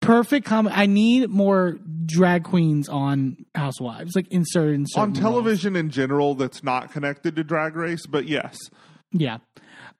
perfect 0.00 0.46
comment. 0.46 0.76
I 0.76 0.86
need 0.86 1.30
more 1.30 1.78
drag 2.06 2.44
queens 2.44 2.88
on 2.88 3.36
Housewives, 3.54 4.16
like 4.16 4.26
inserted 4.32 4.74
in 4.74 4.86
certain 4.88 5.02
on 5.02 5.08
roles. 5.10 5.20
television 5.20 5.76
in 5.76 5.90
general 5.90 6.34
that's 6.34 6.64
not 6.64 6.92
connected 6.92 7.36
to 7.36 7.44
Drag 7.44 7.76
Race, 7.76 8.06
but 8.06 8.26
yes. 8.26 8.58
Yeah. 9.12 9.38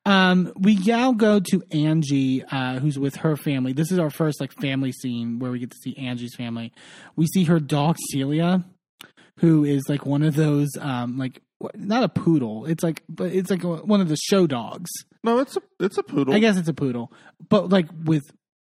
Um, 0.06 0.52
we 0.56 0.76
now 0.76 1.12
go 1.12 1.40
to 1.40 1.62
Angie, 1.70 2.42
uh, 2.44 2.78
who's 2.78 2.98
with 2.98 3.16
her 3.16 3.36
family. 3.36 3.72
This 3.72 3.92
is 3.92 3.98
our 3.98 4.10
first 4.10 4.40
like 4.40 4.52
family 4.52 4.92
scene 4.92 5.38
where 5.38 5.50
we 5.50 5.58
get 5.58 5.70
to 5.70 5.76
see 5.76 5.96
Angie's 5.96 6.34
family. 6.34 6.72
We 7.16 7.26
see 7.26 7.44
her 7.44 7.60
dog 7.60 7.96
Celia, 8.10 8.64
who 9.38 9.64
is 9.64 9.82
like 9.88 10.06
one 10.06 10.22
of 10.22 10.34
those 10.34 10.70
um 10.80 11.18
like 11.18 11.42
not 11.74 12.02
a 12.02 12.08
poodle. 12.08 12.66
It's 12.66 12.82
like 12.82 13.02
but 13.08 13.32
it's 13.32 13.50
like 13.50 13.62
one 13.62 14.00
of 14.00 14.08
the 14.08 14.16
show 14.16 14.46
dogs. 14.46 14.90
No, 15.22 15.38
it's 15.38 15.56
a 15.56 15.62
it's 15.78 15.98
a 15.98 16.02
poodle. 16.02 16.34
I 16.34 16.38
guess 16.38 16.56
it's 16.56 16.68
a 16.68 16.74
poodle, 16.74 17.12
but 17.48 17.68
like 17.68 17.86
with 18.04 18.24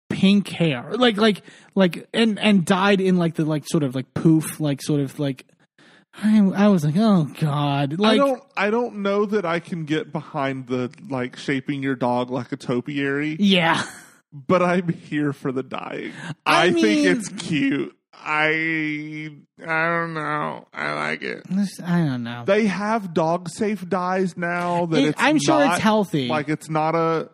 pink 0.09 0.49
hair, 0.49 0.93
like 0.95 1.17
like 1.17 1.43
like 1.77 2.09
and 2.13 2.39
and 2.41 2.65
dyed 2.65 3.01
in 3.01 3.19
like 3.19 3.37
the 3.37 3.45
like 3.45 3.65
sort 3.69 3.85
of 3.85 3.95
like 3.95 4.13
poof, 4.15 4.61
like 4.61 4.83
sort 4.83 5.01
of 5.01 5.19
like. 5.19 5.47
I, 6.15 6.39
I 6.41 6.69
was 6.69 6.85
like, 6.85 6.97
oh 6.99 7.31
god, 7.41 7.93
I 7.95 7.97
like 7.97 8.19
don't 8.19 8.43
I 8.57 8.71
don't 8.71 8.97
know 9.03 9.27
that 9.27 9.45
I 9.47 9.61
can 9.61 9.85
get 9.85 10.13
behind 10.13 10.67
the 10.67 10.91
like 11.09 11.37
shaping 11.37 11.83
your 11.83 11.95
dog 11.95 12.31
like 12.31 12.53
a 12.53 12.57
topiary, 12.57 13.37
yeah. 13.39 13.83
but 14.33 14.63
I'm 14.63 14.89
here 14.89 15.33
for 15.33 15.53
the 15.53 15.63
dying. 15.63 16.13
I 16.45 16.65
I, 16.67 16.73
think 16.73 16.83
mean- 16.85 17.07
it's 17.09 17.29
cute. 17.29 17.97
I 18.13 19.31
I 19.67 19.87
don't 19.87 20.15
know. 20.15 20.67
I 20.75 20.93
like 20.95 21.23
it. 21.23 21.43
I 21.83 21.99
don't 22.05 22.23
know. 22.25 22.45
They 22.45 22.67
have 22.67 23.15
dog 23.15 23.49
safe 23.49 23.89
dyes 23.89 24.37
now 24.37 24.87
that 24.87 24.99
It- 25.03 25.09
it's 25.11 25.23
I'm 25.23 25.39
sure 25.39 25.61
not- 25.61 25.75
it's 25.75 25.83
healthy. 25.83 26.29
Like 26.29 26.49
it's 26.49 26.69
not 26.69 26.95
a 26.95 27.31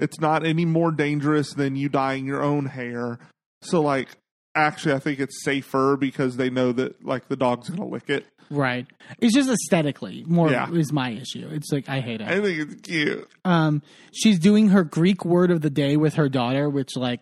it's 0.00 0.18
not 0.18 0.44
any 0.44 0.64
more 0.64 0.90
dangerous 0.90 1.52
than 1.54 1.76
you 1.76 1.88
dyeing 1.88 2.26
your 2.26 2.42
own 2.42 2.66
hair. 2.66 3.20
So 3.62 3.80
like 3.80 4.08
actually 4.54 4.94
I 4.94 4.98
think 4.98 5.18
it's 5.20 5.42
safer 5.44 5.96
because 5.96 6.36
they 6.36 6.50
know 6.50 6.72
that 6.72 7.04
like 7.04 7.28
the 7.28 7.36
dog's 7.36 7.68
gonna 7.70 7.86
lick 7.88 8.08
it. 8.10 8.26
Right. 8.50 8.86
It's 9.20 9.34
just 9.34 9.48
aesthetically 9.48 10.22
more 10.26 10.50
Yeah. 10.50 10.70
is 10.70 10.92
my 10.92 11.10
issue. 11.10 11.48
It's 11.50 11.72
like 11.72 11.88
I 11.88 12.00
hate 12.00 12.20
it. 12.20 12.28
I 12.28 12.40
think 12.40 12.58
it's 12.72 12.74
cute. 12.82 13.28
Um, 13.44 13.82
she's 14.12 14.38
doing 14.38 14.68
her 14.68 14.84
Greek 14.84 15.24
word 15.24 15.50
of 15.50 15.62
the 15.62 15.70
day 15.70 15.96
with 15.96 16.14
her 16.14 16.28
daughter, 16.28 16.68
which 16.68 16.94
like 16.96 17.20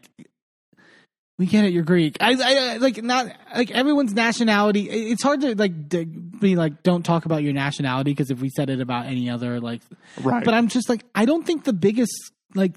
we 1.39 1.47
get 1.47 1.65
it. 1.65 1.73
You're 1.73 1.83
Greek. 1.85 2.17
I, 2.21 2.35
I 2.75 2.77
like 2.77 3.03
not 3.03 3.27
like 3.55 3.71
everyone's 3.71 4.13
nationality. 4.15 4.89
It's 4.91 5.23
hard 5.23 5.41
to 5.43 5.55
like 5.57 5.89
to 5.91 6.05
be 6.05 6.57
like 6.57 6.83
don't 6.83 7.05
talk 7.05 7.25
about 7.25 7.43
your 7.43 7.53
nationality 7.53 8.11
because 8.11 8.31
if 8.31 8.41
we 8.41 8.51
said 8.51 8.69
it 8.69 8.81
about 8.81 9.07
any 9.07 9.31
other 9.31 9.61
like, 9.61 9.81
Right. 10.23 10.45
but 10.45 10.55
I'm 10.55 10.69
just 10.69 10.89
like 10.89 11.05
I 11.15 11.25
don't 11.25 11.45
think 11.47 11.65
the 11.65 11.73
biggest 11.73 12.13
like 12.55 12.75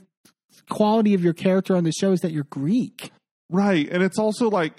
quality 0.69 1.13
of 1.15 1.23
your 1.23 1.33
character 1.33 1.75
on 1.75 1.83
the 1.83 1.91
show 1.91 2.11
is 2.11 2.21
that 2.21 2.31
you're 2.31 2.45
Greek. 2.45 3.11
Right. 3.49 3.87
And 3.89 4.01
it's 4.03 4.17
also 4.19 4.49
like 4.49 4.73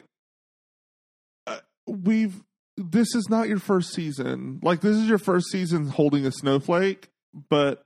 uh, 1.46 1.58
we've 1.86 2.42
this 2.76 3.14
is 3.14 3.28
not 3.30 3.48
your 3.48 3.58
first 3.58 3.92
season. 3.94 4.60
Like 4.62 4.80
this 4.80 4.96
is 4.96 5.08
your 5.08 5.18
first 5.18 5.46
season 5.50 5.88
holding 5.88 6.26
a 6.26 6.32
snowflake, 6.32 7.08
but 7.48 7.84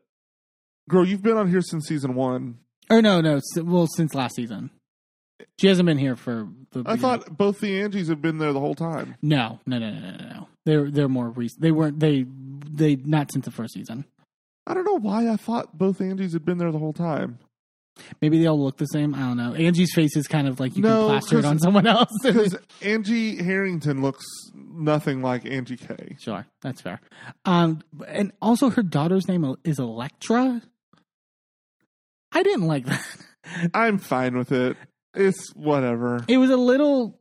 girl, 0.88 1.06
you've 1.06 1.22
been 1.22 1.36
on 1.36 1.48
here 1.48 1.62
since 1.62 1.86
season 1.86 2.14
1. 2.14 2.58
Or 2.90 3.00
no, 3.02 3.20
no. 3.20 3.40
Well, 3.56 3.86
since 3.94 4.14
last 4.14 4.34
season, 4.34 4.70
she 5.60 5.68
hasn't 5.68 5.86
been 5.86 5.98
here 5.98 6.16
for. 6.16 6.48
The 6.72 6.80
I 6.80 6.94
beginning. 6.94 7.00
thought 7.00 7.36
both 7.36 7.60
the 7.60 7.80
Angies 7.80 8.08
have 8.08 8.20
been 8.20 8.38
there 8.38 8.52
the 8.52 8.58
whole 8.60 8.74
time. 8.74 9.14
No, 9.22 9.60
no, 9.66 9.78
no, 9.78 9.90
no, 9.90 10.00
no, 10.00 10.10
no, 10.10 10.28
no. 10.28 10.48
They're 10.66 10.90
they're 10.90 11.08
more 11.08 11.28
recent. 11.28 11.62
They 11.62 11.70
weren't. 11.70 12.00
They 12.00 12.26
they 12.68 12.96
not 12.96 13.30
since 13.32 13.44
the 13.44 13.50
first 13.52 13.74
season. 13.74 14.06
I 14.66 14.74
don't 14.74 14.84
know 14.84 14.98
why 14.98 15.28
I 15.28 15.36
thought 15.36 15.78
both 15.78 15.98
Angies 16.00 16.32
had 16.32 16.44
been 16.44 16.58
there 16.58 16.72
the 16.72 16.78
whole 16.78 16.92
time. 16.92 17.38
Maybe 18.20 18.38
they 18.38 18.46
all 18.46 18.62
look 18.62 18.76
the 18.76 18.86
same. 18.86 19.14
I 19.14 19.20
don't 19.20 19.36
know. 19.36 19.54
Angie's 19.54 19.92
face 19.94 20.16
is 20.16 20.26
kind 20.26 20.46
of 20.48 20.60
like 20.60 20.76
you 20.76 20.82
No, 20.82 20.88
can 21.08 21.08
plaster 21.20 21.38
it 21.38 21.44
on 21.44 21.58
someone 21.58 21.86
else. 21.86 22.10
Because 22.22 22.56
Angie 22.82 23.42
Harrington 23.42 24.02
looks 24.02 24.24
nothing 24.54 25.22
like 25.22 25.44
Angie 25.46 25.76
K. 25.76 26.16
sure, 26.20 26.46
that's 26.62 26.80
fair. 26.80 27.00
Um, 27.44 27.82
and 28.06 28.32
also 28.42 28.70
her 28.70 28.82
daughter's 28.82 29.28
name 29.28 29.56
is 29.64 29.78
Electra. 29.78 30.62
I 32.32 32.42
didn't 32.42 32.66
like 32.66 32.86
that. 32.86 33.04
I'm 33.74 33.98
fine 33.98 34.36
with 34.38 34.52
it. 34.52 34.76
It's 35.14 35.52
whatever. 35.54 36.24
It 36.28 36.36
was 36.38 36.50
a 36.50 36.56
little. 36.56 37.18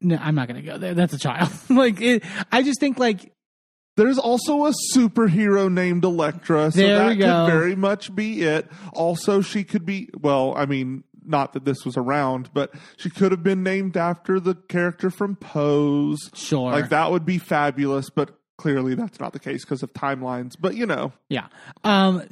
No, 0.00 0.16
I'm 0.16 0.34
not 0.34 0.48
gonna 0.48 0.62
go 0.62 0.78
there. 0.78 0.94
That's 0.94 1.12
a 1.12 1.18
child. 1.18 1.50
like 1.68 2.00
it, 2.00 2.24
I 2.50 2.62
just 2.62 2.80
think 2.80 2.98
like 2.98 3.32
There's 3.98 4.18
also 4.18 4.64
a 4.66 4.72
superhero 4.94 5.70
named 5.72 6.04
Elektra, 6.04 6.70
so 6.72 6.78
There 6.78 6.96
that 7.08 7.14
go. 7.18 7.44
could 7.46 7.52
very 7.52 7.74
much 7.76 8.14
be 8.14 8.42
it. 8.42 8.66
Also, 8.92 9.40
she 9.42 9.64
could 9.64 9.84
be 9.84 10.08
well, 10.18 10.54
I 10.56 10.66
mean, 10.66 11.04
not 11.24 11.52
that 11.52 11.64
this 11.66 11.84
was 11.84 11.96
around, 11.96 12.48
but 12.54 12.72
she 12.96 13.10
could 13.10 13.32
have 13.32 13.42
been 13.42 13.62
named 13.62 13.96
after 13.96 14.40
the 14.40 14.54
character 14.54 15.10
from 15.10 15.36
Pose. 15.36 16.30
sure, 16.34 16.72
Like 16.72 16.88
that 16.88 17.10
would 17.10 17.26
be 17.26 17.36
fabulous, 17.38 18.08
but 18.08 18.30
clearly 18.56 18.94
that's 18.94 19.20
not 19.20 19.32
the 19.34 19.38
case 19.38 19.64
because 19.64 19.82
of 19.82 19.92
timelines. 19.92 20.54
But 20.58 20.74
you 20.74 20.86
know, 20.86 21.12
Yeah. 21.28 21.46
Um, 21.84 22.22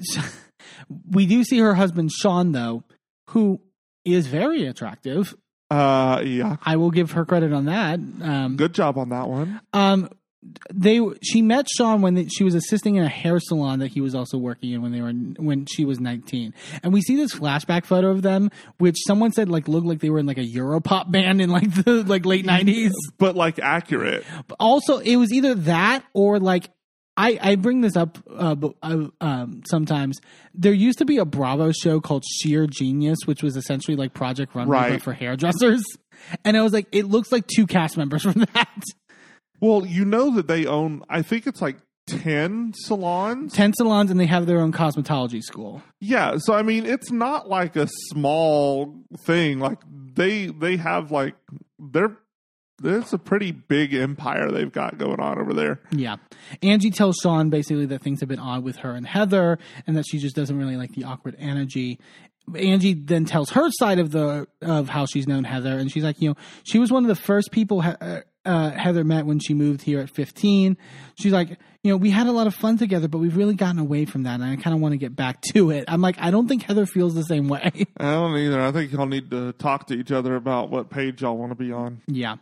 we 1.11 1.27
do 1.27 1.45
see 1.45 1.59
her 1.59 1.75
husband 1.75 2.11
Sean 2.13 2.53
though, 2.53 2.85
who 3.31 3.61
is 4.05 4.27
very 4.29 4.67
attractive. 4.67 5.35
uh 5.71 6.23
yeah. 6.25 6.57
I 6.65 6.77
will 6.77 6.91
give 6.91 7.13
her 7.13 7.25
credit 7.25 7.53
on 7.53 7.67
that. 7.67 7.99
Um, 8.23 8.57
Good 8.57 8.73
job 8.73 8.99
on 8.99 9.09
that 9.11 9.29
one. 9.29 9.61
um, 9.73 10.09
they 10.73 11.01
she 11.23 11.43
met 11.43 11.67
Sean 11.69 12.03
when 12.03 12.15
they, 12.15 12.27
she 12.29 12.45
was 12.45 12.55
assisting 12.55 12.97
in 12.97 13.05
a 13.05 13.09
hair 13.09 13.39
salon 13.41 13.79
that 13.81 13.89
he 13.89 14.01
was 14.01 14.15
also 14.15 14.39
working 14.39 14.73
in 14.73 14.83
when 14.83 14.93
they 14.93 15.01
were 15.01 15.13
when 15.13 15.67
she 15.67 15.85
was 15.85 16.01
19. 16.01 16.55
And 16.83 16.93
we 16.93 17.01
see 17.03 17.17
this 17.17 17.35
flashback 17.35 17.85
photo 17.85 18.11
of 18.11 18.23
them, 18.23 18.51
which 18.79 18.97
someone 19.07 19.33
said 19.33 19.49
like 19.49 19.69
looked 19.69 19.87
like 19.87 20.01
they 20.01 20.11
were 20.11 20.19
in 20.19 20.27
like 20.27 20.39
a 20.39 20.47
Europop 20.47 21.11
band 21.11 21.41
in 21.41 21.51
like 21.51 21.73
the 21.85 22.05
like 22.05 22.25
late 22.27 22.45
90s. 22.47 22.93
But 23.19 23.37
like 23.37 23.59
accurate. 23.59 24.25
But 24.49 24.57
also 24.61 24.99
it 24.99 25.17
was 25.17 25.33
either 25.33 25.55
that 25.55 26.05
or 26.13 26.39
like 26.39 26.71
I, 27.19 27.39
I 27.41 27.55
bring 27.57 27.81
this 27.81 27.97
up 27.97 28.19
uh, 28.31 28.55
uh, 28.83 29.07
um, 29.23 29.63
sometimes. 29.69 30.21
There 30.53 30.75
used 30.75 30.99
to 30.99 31.07
be 31.07 31.17
a 31.17 31.25
Bravo 31.25 31.73
show 31.73 31.99
called 31.99 32.25
Sheer 32.27 32.67
Genius, 32.67 33.21
which 33.25 33.43
was 33.43 33.57
essentially 33.57 33.97
like 33.97 34.13
Project 34.13 34.55
Runway 34.55 34.77
Right. 34.77 35.03
for 35.03 35.15
hairdressers. 35.15 35.83
And 36.45 36.59
I 36.59 36.63
was 36.63 36.75
like, 36.75 36.87
it 36.93 37.07
looks 37.07 37.33
like 37.33 37.47
two 37.47 37.67
cast 37.67 37.97
members 37.97 38.23
from 38.23 38.33
that. 38.55 38.83
Well, 39.61 39.87
you 39.87 40.05
know 40.05 40.35
that 40.35 40.47
they 40.47 40.67
own 40.67 41.03
I 41.09 41.23
think 41.23 41.47
it's 41.47 41.63
like 41.63 41.77
10 42.07 42.73
salons. 42.75 43.53
Ten 43.53 43.73
salons, 43.75 44.11
and 44.11 44.21
they 44.21 44.27
have 44.27 44.47
their 44.47 44.61
own 44.61 44.73
cosmetology 44.73 45.43
school. 45.43 45.83
Yeah, 46.01 46.37
so 46.39 46.55
I 46.55 46.63
mean, 46.63 46.87
it's 46.87 47.11
not 47.11 47.49
like 47.49 47.75
a 47.77 47.89
small 48.11 48.95
thing. 49.19 49.59
Like 49.59 49.79
they 50.15 50.47
they 50.47 50.77
have 50.77 51.11
like 51.11 51.35
they're 51.79 52.17
it's 52.85 53.13
a 53.13 53.19
pretty 53.19 53.53
big 53.53 53.95
empire 53.95 54.51
they've 54.51 54.71
got 54.73 54.99
going 54.99 55.19
on 55.19 55.39
over 55.41 55.55
there. 55.55 55.81
Yeah. 55.91 56.17
Angie 56.63 56.91
tells 56.91 57.17
Sean 57.23 57.49
basically 57.49 57.87
that 57.87 58.03
things 58.03 58.21
have 58.21 58.29
been 58.29 58.39
odd 58.39 58.63
with 58.65 58.77
her 58.77 58.93
and 58.93 59.07
Heather 59.07 59.59
and 59.87 59.97
that 59.97 60.05
she 60.07 60.19
just 60.19 60.37
doesn't 60.37 60.59
really 60.59 60.77
like 60.77 60.93
the 60.93 61.05
awkward 61.05 61.37
energy. 61.39 61.99
Angie 62.55 62.93
then 62.93 63.25
tells 63.25 63.51
her 63.51 63.71
side 63.71 63.99
of 63.99 64.11
the 64.11 64.47
of 64.61 64.91
how 64.91 65.07
she's 65.07 65.27
known 65.27 65.45
Heather 65.45 65.79
and 65.79 65.91
she's 65.91 66.05
like, 66.05 66.21
you 66.21 66.29
know, 66.31 66.37
she 66.65 66.79
was 66.79 66.93
one 66.93 67.03
of 67.03 67.09
the 67.09 67.17
first 67.17 67.51
people 67.51 67.81
he- 67.81 67.93
uh, 68.47 68.71
Heather 68.71 69.05
met 69.05 69.27
when 69.27 69.39
she 69.39 69.55
moved 69.55 69.83
here 69.83 70.01
at 70.01 70.11
15. 70.11 70.77
She's 71.19 71.33
like, 71.33 71.59
you 71.83 71.91
know, 71.91 71.97
we 71.97 72.11
had 72.11 72.27
a 72.27 72.33
lot 72.33 72.47
of 72.47 72.55
fun 72.55 72.79
together, 72.79 73.09
but 73.09 73.19
we've 73.19 73.37
really 73.37 73.55
gotten 73.55 73.79
away 73.79 74.05
from 74.05 74.25
that 74.25 74.41
and 74.41 74.45
I 74.45 74.57
kind 74.57 74.75
of 74.75 74.81
want 74.81 74.93
to 74.93 74.99
get 74.99 75.15
back 75.15 75.41
to 75.53 75.71
it. 75.71 75.85
I'm 75.89 76.01
like, 76.01 76.17
I 76.19 76.31
don't 76.31 76.49
think 76.49 76.63
Heather 76.63 76.87
feels 76.87 77.15
the 77.15 77.23
same 77.23 77.49
way. 77.49 77.71
I 77.97 78.13
don't 78.13 78.37
either. 78.37 78.61
I 78.61 78.73
think 78.73 78.93
y'all 78.93 79.07
need 79.07 79.31
to 79.31 79.53
talk 79.53 79.87
to 79.89 79.95
each 79.95 80.11
other 80.11 80.35
about 80.35 80.71
what 80.71 80.91
page 80.91 81.23
y'all 81.23 81.37
want 81.37 81.53
to 81.53 81.57
be 81.57 81.73
on. 81.73 82.03
Yeah. 82.07 82.37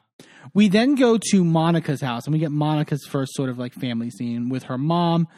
We 0.52 0.68
then 0.68 0.94
go 0.94 1.18
to 1.18 1.44
Monica's 1.44 2.00
house 2.00 2.26
and 2.26 2.32
we 2.32 2.38
get 2.38 2.52
Monica's 2.52 3.04
first 3.06 3.34
sort 3.34 3.50
of 3.50 3.58
like 3.58 3.72
family 3.74 4.10
scene 4.10 4.48
with 4.48 4.64
her 4.64 4.78
mom. 4.78 5.28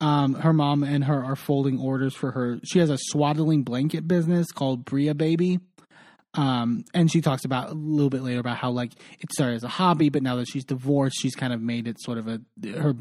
Um, 0.00 0.34
her 0.34 0.52
mom 0.52 0.82
and 0.82 1.04
her 1.04 1.24
are 1.24 1.36
folding 1.36 1.78
orders 1.78 2.14
for 2.14 2.32
her. 2.32 2.58
She 2.64 2.80
has 2.80 2.90
a 2.90 2.98
swaddling 2.98 3.62
blanket 3.62 4.06
business 4.06 4.50
called 4.50 4.84
Bria 4.84 5.14
Baby. 5.14 5.60
Um, 6.36 6.84
and 6.92 7.10
she 7.10 7.20
talks 7.20 7.44
about 7.44 7.70
a 7.70 7.74
little 7.74 8.10
bit 8.10 8.22
later 8.22 8.40
about 8.40 8.56
how 8.56 8.70
like 8.70 8.92
it 9.20 9.30
started 9.32 9.54
as 9.54 9.64
a 9.64 9.68
hobby, 9.68 10.08
but 10.08 10.22
now 10.22 10.36
that 10.36 10.46
she's 10.48 10.64
divorced, 10.64 11.16
she's 11.20 11.34
kind 11.34 11.52
of 11.52 11.60
made 11.60 11.86
it 11.86 12.00
sort 12.00 12.18
of 12.18 12.26
a 12.26 12.40
her. 12.72 12.94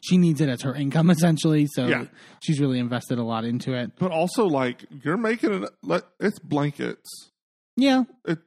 She 0.00 0.18
needs 0.18 0.40
it 0.40 0.48
as 0.48 0.62
her 0.62 0.74
income 0.74 1.08
essentially, 1.16 1.66
so 1.72 1.86
Yeah. 1.86 2.06
she's 2.42 2.60
really 2.60 2.78
invested 2.80 3.18
a 3.18 3.22
lot 3.22 3.44
into 3.44 3.74
it. 3.74 3.92
But 3.98 4.10
also, 4.10 4.46
like 4.46 4.84
you're 5.04 5.16
making 5.16 5.62
it. 5.62 5.70
Like, 5.82 6.04
it's 6.18 6.38
blankets. 6.40 7.08
Yeah, 7.76 8.04
It 8.26 8.38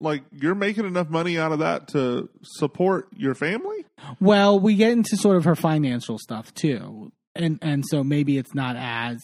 like 0.00 0.22
you're 0.32 0.54
making 0.54 0.86
enough 0.86 1.10
money 1.10 1.36
out 1.38 1.52
of 1.52 1.58
that 1.58 1.88
to 1.88 2.30
support 2.42 3.08
your 3.16 3.34
family. 3.34 3.84
Well, 4.20 4.58
we 4.58 4.74
get 4.76 4.92
into 4.92 5.16
sort 5.16 5.36
of 5.36 5.44
her 5.44 5.56
financial 5.56 6.16
stuff 6.18 6.54
too, 6.54 7.12
and 7.34 7.58
and 7.60 7.84
so 7.86 8.02
maybe 8.04 8.38
it's 8.38 8.54
not 8.54 8.76
as 8.78 9.20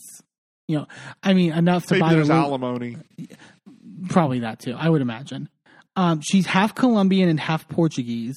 You 0.68 0.78
know, 0.78 0.86
I 1.22 1.32
mean, 1.34 1.52
enough 1.52 1.86
to 1.86 1.94
Maybe 1.94 2.00
buy 2.00 2.14
there's 2.14 2.28
her 2.28 2.34
lo- 2.34 2.40
alimony. 2.58 2.96
Probably 4.08 4.40
that 4.40 4.60
too. 4.60 4.74
I 4.78 4.88
would 4.88 5.02
imagine. 5.02 5.48
Um, 5.96 6.20
she's 6.20 6.46
half 6.46 6.74
Colombian 6.74 7.28
and 7.28 7.40
half 7.40 7.68
Portuguese, 7.68 8.36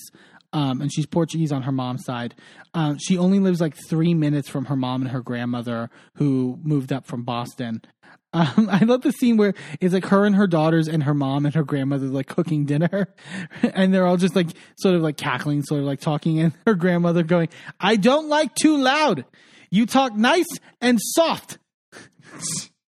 um, 0.53 0.81
and 0.81 0.91
she's 0.91 1.05
Portuguese 1.05 1.51
on 1.51 1.63
her 1.63 1.71
mom's 1.71 2.05
side. 2.05 2.33
Um, 2.73 2.97
she 2.97 3.17
only 3.17 3.39
lives 3.39 3.59
like 3.59 3.75
three 3.87 4.13
minutes 4.13 4.49
from 4.49 4.65
her 4.65 4.75
mom 4.75 5.01
and 5.01 5.11
her 5.11 5.21
grandmother, 5.21 5.89
who 6.15 6.57
moved 6.63 6.91
up 6.91 7.05
from 7.05 7.23
Boston. 7.23 7.81
Um, 8.31 8.69
I 8.71 8.83
love 8.83 9.01
the 9.01 9.11
scene 9.11 9.37
where 9.37 9.55
it's 9.81 9.91
like 9.91 10.05
her 10.05 10.23
and 10.23 10.35
her 10.35 10.45
daughters 10.45 10.87
and 10.87 11.01
her 11.01 11.15
mom 11.15 11.47
and 11.47 11.55
her 11.55 11.63
grandmother 11.63 12.05
like 12.05 12.27
cooking 12.27 12.63
dinner, 12.63 13.07
and 13.63 13.91
they're 13.91 14.05
all 14.05 14.17
just 14.17 14.35
like 14.35 14.49
sort 14.77 14.93
of 14.93 15.01
like 15.01 15.17
cackling, 15.17 15.63
sort 15.63 15.79
of 15.79 15.87
like 15.87 15.99
talking, 15.99 16.39
and 16.39 16.53
her 16.67 16.75
grandmother 16.75 17.23
going, 17.23 17.49
"I 17.79 17.95
don't 17.95 18.29
like 18.29 18.53
too 18.53 18.77
loud. 18.77 19.25
You 19.71 19.87
talk 19.87 20.15
nice 20.15 20.45
and 20.79 20.99
soft." 21.01 21.57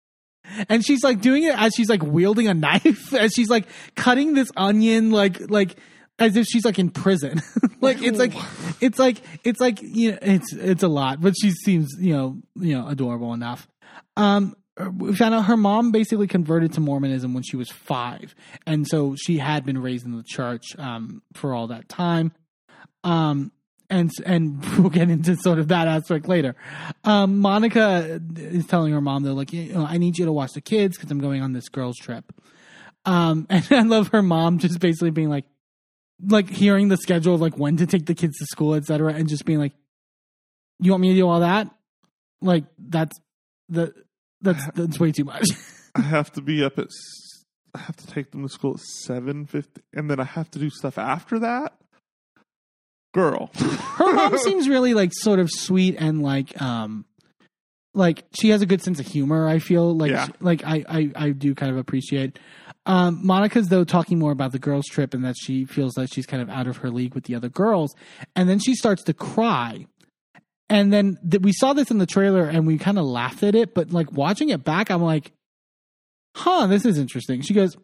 and 0.70 0.86
she's 0.86 1.04
like 1.04 1.22
doing 1.22 1.44
it 1.44 1.58
as 1.58 1.74
she's 1.76 1.90
like 1.90 2.04
wielding 2.04 2.48
a 2.48 2.54
knife 2.54 3.14
as 3.14 3.34
she's 3.34 3.50
like 3.50 3.66
cutting 3.96 4.34
this 4.34 4.52
onion 4.56 5.12
like 5.12 5.50
like 5.50 5.78
as 6.20 6.36
if 6.36 6.46
she's 6.46 6.66
like 6.66 6.80
in 6.80 6.90
prison. 6.90 7.42
Like 7.82 8.04
it's 8.04 8.20
like 8.20 8.34
it's 8.80 9.00
like 9.00 9.18
it's 9.44 9.60
like 9.60 9.82
you 9.82 10.12
know 10.12 10.20
it's 10.22 10.54
it's 10.54 10.84
a 10.84 10.88
lot 10.88 11.20
but 11.20 11.34
she 11.42 11.50
seems 11.50 11.90
you 11.98 12.14
know 12.14 12.38
you 12.54 12.78
know 12.78 12.88
adorable 12.88 13.34
enough. 13.34 13.68
Um 14.16 14.56
we 14.98 15.16
found 15.16 15.34
out 15.34 15.46
her 15.46 15.58
mom 15.58 15.92
basically 15.92 16.28
converted 16.28 16.74
to 16.74 16.80
mormonism 16.80 17.34
when 17.34 17.42
she 17.42 17.56
was 17.56 17.72
five 17.72 18.36
and 18.68 18.88
so 18.88 19.16
she 19.16 19.40
had 19.40 19.66
been 19.66 19.80
raised 19.80 20.06
in 20.06 20.16
the 20.16 20.22
church 20.22 20.78
um 20.78 21.24
for 21.34 21.56
all 21.56 21.66
that 21.70 21.90
time. 21.90 22.34
Um 23.04 23.52
and 23.92 24.10
and 24.26 24.66
we'll 24.80 24.90
get 24.90 25.10
into 25.10 25.36
sort 25.36 25.60
of 25.60 25.68
that 25.68 25.88
aspect 25.88 26.28
later. 26.28 26.56
Um, 27.04 27.40
Monica 27.40 28.20
is 28.38 28.66
telling 28.66 28.94
her 28.94 29.02
mom 29.02 29.24
though, 29.24 29.34
like, 29.34 29.54
you 29.54 29.74
know, 29.74 29.86
I 29.86 29.98
need 29.98 30.18
you 30.18 30.26
to 30.26 30.32
watch 30.32 30.54
the 30.54 30.62
kids 30.62 30.98
because 30.98 31.12
I'm 31.12 31.20
going 31.20 31.42
on 31.42 31.54
this 31.54 31.70
girls 31.70 31.98
trip. 31.98 32.34
Um, 33.06 33.46
and 33.50 33.68
I 33.70 33.82
love 33.82 34.08
her 34.10 34.24
mom 34.24 34.58
just 34.58 34.80
basically 34.80 35.12
being 35.12 35.30
like, 35.30 35.46
like 36.26 36.50
hearing 36.50 36.88
the 36.88 36.98
schedule 36.98 37.36
of 37.36 37.42
like 37.42 37.58
when 37.58 37.78
to 37.78 37.86
take 37.86 38.06
the 38.06 38.16
kids 38.16 38.38
to 38.38 38.46
school, 38.46 38.76
etc., 38.76 39.14
and 39.14 39.28
just 39.28 39.44
being 39.44 39.60
like, 39.60 39.74
"You 40.80 40.92
want 40.92 41.02
me 41.02 41.10
to 41.10 41.16
do 41.16 41.28
all 41.28 41.40
that? 41.40 41.68
Like 42.42 42.66
that's 42.78 43.20
the 43.70 43.94
that's 44.40 44.64
that's 44.76 45.00
way 45.00 45.12
too 45.12 45.26
much." 45.26 45.46
I 45.96 46.02
have 46.02 46.32
to 46.34 46.42
be 46.42 46.64
up 46.64 46.78
at. 46.78 46.88
I 47.74 47.80
have 47.80 47.96
to 47.96 48.08
take 48.08 48.32
them 48.32 48.44
to 48.44 48.50
school 48.50 48.76
at 48.76 48.82
seven 48.82 49.48
fifty, 49.48 49.82
and 49.94 50.12
then 50.12 50.20
I 50.20 50.26
have 50.26 50.52
to 50.52 50.60
do 50.60 50.70
stuff 50.70 51.00
after 51.00 51.40
that. 51.40 51.74
Girl, 53.14 53.50
her 53.56 54.14
mom 54.14 54.38
seems 54.38 54.70
really 54.70 54.94
like 54.94 55.12
sort 55.14 55.40
of 55.40 55.50
sweet 55.52 55.96
and 56.00 56.22
like 56.22 56.60
um 56.62 57.06
like 57.94 58.24
she 58.34 58.50
has 58.50 58.62
a 58.62 58.66
good 58.66 58.82
sense 58.82 59.02
of 59.02 59.06
humor 59.06 59.50
i 59.50 59.60
feel 59.60 59.94
like 59.98 60.12
Yeah. 60.12 60.28
like 60.40 60.64
I, 60.64 60.86
I 60.88 61.12
i 61.16 61.30
do 61.32 61.54
kind 61.54 61.72
of 61.72 61.78
appreciate. 61.78 62.40
Um 62.86 63.20
monica's 63.26 63.68
though 63.68 63.84
talking 63.84 64.18
more 64.18 64.32
about 64.32 64.54
the 64.54 64.60
girls 64.60 64.86
trip 64.86 65.14
and 65.14 65.26
that 65.26 65.36
she 65.38 65.66
feels 65.66 65.98
like 65.98 66.08
she's 66.14 66.26
kind 66.26 66.42
of 66.42 66.50
out 66.50 66.68
of 66.68 66.78
her 66.78 66.90
league 66.90 67.14
with 67.14 67.26
the 67.26 67.36
other 67.36 67.50
girls 67.50 67.94
and 68.36 68.48
then 68.48 68.60
she 68.60 68.76
starts 68.76 69.04
to 69.04 69.14
cry. 69.14 69.86
And 70.70 70.94
then 70.94 71.18
th- 71.30 71.42
we 71.44 71.52
saw 71.52 71.74
this 71.74 71.92
in 71.92 71.98
the 71.98 72.06
trailer 72.06 72.46
and 72.46 72.66
we 72.66 72.78
kind 72.78 72.98
of 72.98 73.04
laughed 73.06 73.44
at 73.44 73.56
it 73.56 73.74
but 73.74 73.92
like 73.92 74.10
watching 74.14 74.48
it 74.50 74.64
back 74.64 74.90
i'm 74.90 75.02
like 75.04 75.34
huh 76.38 76.68
this 76.68 76.86
is 76.86 76.98
interesting. 76.98 77.42
She 77.42 77.54
goes 77.54 77.76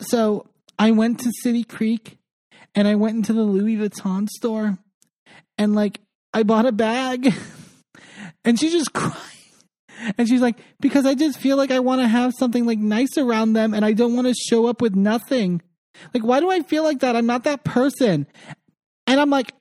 so 0.00 0.48
i 0.76 0.90
went 0.90 1.20
to 1.20 1.30
city 1.42 1.62
creek 1.62 2.18
and 2.74 2.88
I 2.88 2.94
went 2.94 3.16
into 3.16 3.32
the 3.32 3.42
Louis 3.42 3.76
Vuitton 3.76 4.28
store 4.28 4.78
and 5.58 5.74
like 5.74 6.00
I 6.32 6.42
bought 6.42 6.66
a 6.66 6.72
bag 6.72 7.32
and 8.44 8.58
she's 8.58 8.72
just 8.72 8.92
crying. 8.92 9.20
And 10.18 10.28
she's 10.28 10.40
like, 10.40 10.58
because 10.80 11.06
I 11.06 11.14
just 11.14 11.38
feel 11.38 11.56
like 11.56 11.70
I 11.70 11.78
want 11.80 12.00
to 12.00 12.08
have 12.08 12.34
something 12.38 12.66
like 12.66 12.78
nice 12.78 13.16
around 13.16 13.52
them 13.52 13.72
and 13.72 13.84
I 13.84 13.92
don't 13.92 14.14
want 14.14 14.26
to 14.26 14.34
show 14.34 14.66
up 14.66 14.82
with 14.82 14.94
nothing. 14.94 15.62
Like, 16.12 16.24
why 16.24 16.40
do 16.40 16.50
I 16.50 16.62
feel 16.62 16.82
like 16.82 17.00
that? 17.00 17.16
I'm 17.16 17.26
not 17.26 17.44
that 17.44 17.64
person. 17.64 18.26
And 19.06 19.20
I'm 19.20 19.30
like, 19.30 19.52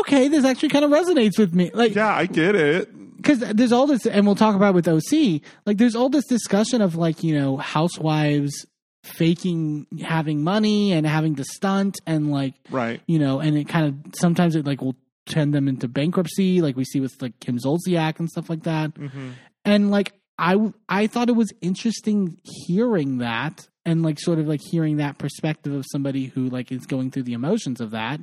okay, 0.00 0.28
this 0.28 0.44
actually 0.44 0.68
kind 0.68 0.84
of 0.84 0.90
resonates 0.92 1.38
with 1.38 1.54
me. 1.54 1.70
Like, 1.74 1.94
yeah, 1.94 2.14
I 2.14 2.26
get 2.26 2.54
it. 2.54 3.16
because 3.16 3.40
there's 3.40 3.72
all 3.72 3.86
this, 3.86 4.06
and 4.06 4.26
we'll 4.26 4.36
talk 4.36 4.54
about 4.54 4.74
it 4.74 4.74
with 4.74 4.88
OC. 4.88 5.42
Like, 5.66 5.78
there's 5.78 5.96
all 5.96 6.08
this 6.08 6.26
discussion 6.26 6.80
of 6.80 6.94
like 6.96 7.24
you 7.24 7.38
know 7.38 7.56
housewives 7.56 8.66
faking 9.04 9.86
having 10.02 10.42
money 10.42 10.92
and 10.92 11.06
having 11.06 11.36
to 11.36 11.44
stunt 11.44 11.96
and 12.06 12.30
like 12.30 12.54
Right. 12.70 13.00
you 13.06 13.18
know, 13.18 13.40
and 13.40 13.56
it 13.56 13.68
kind 13.68 13.86
of 13.86 14.14
sometimes 14.18 14.56
it 14.56 14.66
like 14.66 14.80
will 14.80 14.96
send 15.26 15.54
them 15.54 15.68
into 15.68 15.88
bankruptcy, 15.88 16.60
like 16.60 16.76
we 16.76 16.84
see 16.84 17.00
with 17.00 17.14
like 17.20 17.38
Kim 17.40 17.58
Zolciak 17.58 18.18
and 18.18 18.28
stuff 18.30 18.48
like 18.50 18.64
that. 18.64 18.96
hmm 18.96 19.30
And 19.64 19.90
like 19.90 20.12
I 20.38 20.56
I 20.88 21.06
thought 21.06 21.28
it 21.28 21.36
was 21.36 21.52
interesting 21.60 22.38
hearing 22.66 23.18
that 23.18 23.68
and 23.84 24.02
like 24.02 24.18
sort 24.18 24.38
of 24.38 24.46
like 24.48 24.60
hearing 24.62 24.96
that 24.96 25.18
perspective 25.18 25.72
of 25.74 25.84
somebody 25.92 26.26
who 26.26 26.48
like 26.48 26.72
is 26.72 26.86
going 26.86 27.10
through 27.10 27.24
the 27.24 27.34
emotions 27.34 27.80
of 27.80 27.90
that 27.92 28.20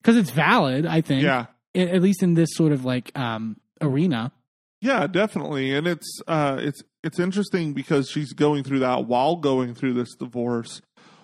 because 0.00 0.16
it's 0.16 0.30
valid. 0.30 0.86
I 0.86 1.00
think, 1.00 1.24
Yeah. 1.24 1.46
at 1.74 2.00
least 2.00 2.22
in 2.22 2.34
this 2.34 2.48
sort 2.52 2.72
of 2.72 2.84
like 2.84 3.10
um 3.18 3.56
arena. 3.80 4.32
Yeah, 4.80 5.06
definitely. 5.06 5.72
And 5.74 5.86
it's 5.86 6.20
uh 6.26 6.58
it's 6.60 6.82
it's 7.02 7.18
interesting 7.18 7.72
because 7.72 8.10
she's 8.10 8.32
going 8.32 8.62
through 8.64 8.80
that 8.80 9.06
while 9.06 9.36
going 9.36 9.74
through 9.74 9.94
this 9.94 10.14
divorce 10.14 10.80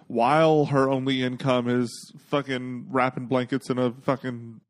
while 0.06 0.66
her 0.66 0.90
only 0.90 1.22
income 1.22 1.68
is 1.68 2.12
fucking 2.28 2.86
wrapping 2.90 3.26
blankets 3.26 3.70
in 3.70 3.78
a 3.78 3.92
fucking 4.02 4.60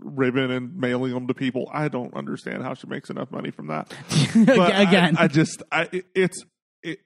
ribbon 0.00 0.50
and 0.50 0.76
mailing 0.76 1.12
them 1.12 1.28
to 1.28 1.34
people. 1.34 1.70
I 1.72 1.88
don't 1.88 2.12
understand 2.14 2.62
how 2.64 2.74
she 2.74 2.86
makes 2.88 3.08
enough 3.10 3.30
money 3.30 3.50
from 3.50 3.68
that. 3.68 3.92
But 4.34 4.80
Again, 4.80 5.16
I, 5.18 5.28
just 5.28 5.62
I 5.70 5.88
it, 5.92 6.06
it's 6.14 6.44
it 6.82 6.98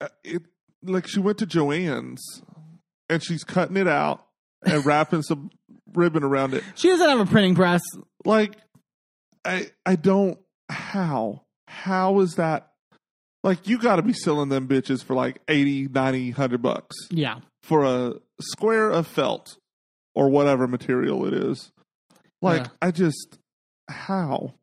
uh, 0.00 0.08
it 0.24 0.42
like 0.82 1.06
she 1.06 1.20
went 1.20 1.38
to 1.38 1.46
Joanne's 1.46 2.42
and 3.08 3.22
she's 3.22 3.44
cutting 3.44 3.76
it 3.76 3.88
out 3.88 4.24
and 4.64 4.84
wrapping 4.86 5.22
some 5.22 5.50
ribbon 5.94 6.22
around 6.22 6.54
it. 6.54 6.62
she 6.76 6.88
doesn't 6.88 7.08
have 7.08 7.20
a 7.20 7.26
printing 7.26 7.54
press. 7.54 7.80
like 8.24 8.56
i 9.44 9.70
i 9.86 9.96
don't 9.96 10.38
how 10.68 11.42
how 11.68 12.20
is 12.20 12.34
that 12.34 12.70
like 13.42 13.66
you 13.66 13.78
got 13.78 13.96
to 13.96 14.02
be 14.02 14.12
selling 14.12 14.48
them 14.48 14.68
bitches 14.68 15.02
for 15.02 15.14
like 15.14 15.40
80 15.48 15.88
90 15.88 16.30
100 16.32 16.62
bucks 16.62 16.96
Yeah. 17.10 17.38
for 17.62 17.84
a 17.84 18.14
square 18.40 18.90
of 18.90 19.06
felt 19.06 19.56
or 20.14 20.28
whatever 20.28 20.66
material 20.68 21.26
it 21.26 21.34
is 21.34 21.70
like 22.42 22.62
Yeah. 22.64 22.68
i 22.82 22.90
just 22.90 23.38
how 23.88 24.54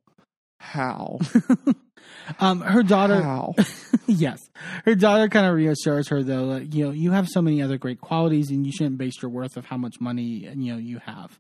how 0.60 1.20
Um, 2.40 2.62
her 2.62 2.84
daughter. 2.84 3.22
how 3.22 3.54
yes, 4.08 4.40
her 4.86 4.96
daughter 4.96 5.28
kind 5.30 5.46
of 5.46 5.54
reassures 5.56 6.08
her 6.10 6.24
though, 6.24 6.44
like, 6.46 6.74
you 6.74 6.86
know, 6.86 6.92
you 6.92 7.12
have 7.12 7.28
so 7.28 7.42
many 7.42 7.62
other 7.62 7.78
great 7.78 8.00
qualities, 8.02 8.50
and 8.50 8.66
you 8.66 8.72
shouldn't 8.72 8.98
base 8.98 9.22
your 9.22 9.30
worth 9.30 9.56
of 9.58 9.66
how 9.66 9.78
much 9.78 9.96
money 10.00 10.24
you 10.56 10.74
know 10.74 10.78
you 10.78 11.00
have. 11.06 11.38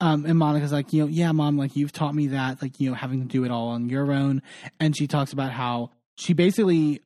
Um, 0.00 0.24
and 0.26 0.38
Monica's 0.38 0.72
like, 0.72 0.92
you 0.92 1.02
know, 1.02 1.08
yeah, 1.08 1.32
mom, 1.32 1.58
like 1.58 1.74
you've 1.74 1.92
taught 1.92 2.14
me 2.14 2.28
that, 2.28 2.62
like 2.62 2.78
you 2.78 2.90
know, 2.90 2.94
having 2.94 3.20
to 3.20 3.26
do 3.26 3.44
it 3.44 3.50
all 3.50 3.68
on 3.68 3.88
your 3.88 4.12
own. 4.12 4.42
And 4.78 4.96
she 4.96 5.06
talks 5.06 5.32
about 5.32 5.50
how 5.50 5.90
she 6.16 6.34
basically, 6.34 7.00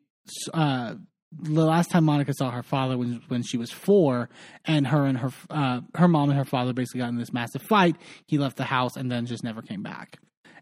uh, 0.53 0.95
the 1.33 1.65
last 1.65 1.91
time 1.91 2.05
Monica 2.05 2.35
saw 2.35 2.51
her 2.51 2.63
father 2.63 2.99
was 2.99 3.09
when 3.29 3.43
she 3.43 3.57
was 3.57 3.71
four, 3.71 4.29
and 4.67 4.87
her 4.87 5.07
and 5.07 5.19
her 5.19 5.31
uh, 5.49 5.81
her 5.95 6.09
mom 6.09 6.29
and 6.29 6.39
her 6.39 6.45
father 6.45 6.75
basically 6.75 7.01
got 7.01 7.09
in 7.09 7.17
this 7.17 7.33
massive 7.33 7.63
fight. 7.63 7.97
He 8.27 8.37
left 8.37 8.57
the 8.57 8.65
house 8.65 8.97
and 8.97 9.11
then 9.11 9.25
just 9.25 9.43
never 9.43 9.63
came 9.63 9.83
back. 9.83 10.19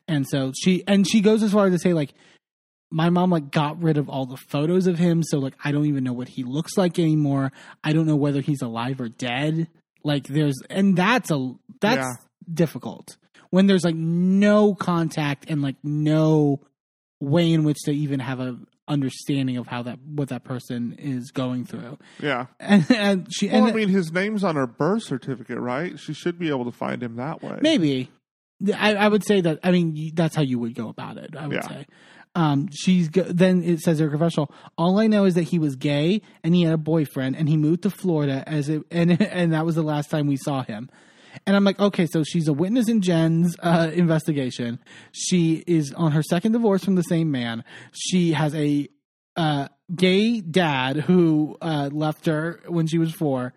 And 0.06 0.26
so 0.28 0.52
she 0.56 0.84
and 0.86 1.08
she 1.08 1.20
goes 1.20 1.42
as 1.42 1.52
far 1.52 1.66
as 1.66 1.72
to 1.72 1.78
say 1.78 1.92
like 1.92 2.14
my 2.90 3.10
mom 3.10 3.30
like 3.30 3.50
got 3.50 3.80
rid 3.82 3.96
of 3.96 4.08
all 4.08 4.26
the 4.26 4.36
photos 4.36 4.86
of 4.86 4.98
him 4.98 5.22
so 5.22 5.38
like 5.38 5.54
i 5.64 5.70
don't 5.70 5.86
even 5.86 6.02
know 6.02 6.12
what 6.12 6.28
he 6.28 6.42
looks 6.42 6.76
like 6.76 6.98
anymore 6.98 7.52
i 7.84 7.92
don't 7.92 8.06
know 8.06 8.16
whether 8.16 8.40
he's 8.40 8.62
alive 8.62 9.00
or 9.00 9.08
dead 9.08 9.68
like 10.02 10.26
there's 10.26 10.56
and 10.70 10.96
that's 10.96 11.30
a 11.30 11.54
that's 11.80 11.96
Yeah. 11.98 12.12
difficult 12.52 13.16
when 13.50 13.66
there's 13.66 13.84
like 13.84 13.94
no 13.96 14.74
contact 14.74 15.48
and 15.50 15.62
like 15.62 15.76
no 15.82 16.60
way 17.20 17.52
in 17.52 17.64
which 17.64 17.78
to 17.84 17.92
even 17.92 18.20
have 18.20 18.40
a 18.40 18.58
understanding 18.88 19.56
of 19.56 19.66
how 19.68 19.82
that 19.84 19.98
what 20.04 20.30
that 20.30 20.42
person 20.42 20.96
is 20.98 21.30
going 21.30 21.64
through 21.64 21.96
yeah 22.18 22.46
and, 22.58 22.84
and 22.90 23.26
she 23.32 23.46
well 23.48 23.64
and 23.66 23.72
i 23.72 23.72
mean 23.72 23.88
his 23.88 24.10
name's 24.12 24.42
on 24.42 24.56
her 24.56 24.66
birth 24.66 25.04
certificate 25.04 25.58
right 25.60 25.96
she 26.00 26.12
should 26.12 26.38
be 26.40 26.48
able 26.48 26.64
to 26.64 26.72
find 26.72 27.00
him 27.02 27.14
that 27.16 27.40
way 27.42 27.56
Maybe. 27.62 28.10
I, 28.76 28.94
I 28.94 29.08
would 29.08 29.24
say 29.24 29.40
that. 29.40 29.60
I 29.64 29.70
mean, 29.70 30.10
that's 30.12 30.36
how 30.36 30.42
you 30.42 30.58
would 30.58 30.74
go 30.74 30.90
about 30.90 31.16
it. 31.16 31.34
I 31.34 31.46
would 31.46 31.54
Yeah. 31.62 31.66
say. 31.68 31.86
Um, 32.34 32.68
she's 32.72 33.08
go- 33.08 33.24
then 33.24 33.62
it 33.62 33.80
says 33.80 33.98
her 33.98 34.08
confessional. 34.08 34.52
All 34.78 35.00
I 35.00 35.08
know 35.08 35.24
is 35.24 35.34
that 35.34 35.42
he 35.42 35.58
was 35.58 35.76
gay 35.76 36.22
and 36.44 36.54
he 36.54 36.62
had 36.62 36.72
a 36.72 36.78
boyfriend 36.78 37.36
and 37.36 37.48
he 37.48 37.56
moved 37.56 37.82
to 37.82 37.90
Florida 37.90 38.44
as 38.46 38.68
it 38.68 38.82
and 38.90 39.20
and 39.20 39.52
that 39.52 39.66
was 39.66 39.74
the 39.74 39.82
last 39.82 40.10
time 40.10 40.26
we 40.26 40.36
saw 40.36 40.62
him. 40.62 40.90
And 41.46 41.54
I'm 41.54 41.64
like, 41.64 41.78
okay, 41.78 42.06
so 42.06 42.24
she's 42.24 42.48
a 42.48 42.52
witness 42.52 42.88
in 42.88 43.02
Jen's 43.02 43.56
uh, 43.60 43.90
investigation. 43.94 44.80
She 45.12 45.62
is 45.66 45.92
on 45.94 46.12
her 46.12 46.22
second 46.22 46.52
divorce 46.52 46.84
from 46.84 46.96
the 46.96 47.02
same 47.02 47.30
man. 47.30 47.64
She 47.92 48.32
has 48.32 48.54
a 48.54 48.88
uh, 49.36 49.68
gay 49.94 50.40
dad 50.40 50.96
who 50.96 51.56
uh, 51.60 51.88
left 51.92 52.26
her 52.26 52.60
when 52.66 52.86
she 52.86 52.98
was 52.98 53.12
four. 53.12 53.54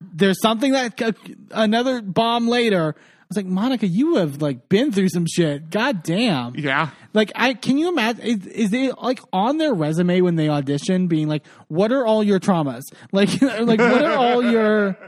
There's 0.00 0.40
something 0.40 0.72
that 0.72 1.16
another 1.50 2.02
bomb 2.02 2.48
later. 2.48 2.96
Was 3.30 3.36
like, 3.36 3.46
Monica, 3.46 3.86
you 3.86 4.16
have 4.16 4.42
like 4.42 4.68
been 4.68 4.92
through 4.92 5.08
some 5.08 5.24
shit. 5.26 5.70
God 5.70 6.02
damn. 6.02 6.56
Yeah. 6.56 6.90
Like, 7.14 7.30
I 7.34 7.54
can 7.54 7.78
you 7.78 7.88
imagine? 7.88 8.24
Is, 8.24 8.46
is 8.46 8.72
it 8.72 8.98
like 8.98 9.20
on 9.32 9.58
their 9.58 9.72
resume 9.72 10.20
when 10.20 10.34
they 10.34 10.48
audition, 10.48 11.06
being 11.06 11.28
like, 11.28 11.46
"What 11.68 11.92
are 11.92 12.04
all 12.04 12.22
your 12.22 12.40
traumas? 12.40 12.82
Like, 13.12 13.40
like 13.40 13.78
what 13.78 14.04
are 14.04 14.16
all 14.16 14.44
your?" 14.44 14.98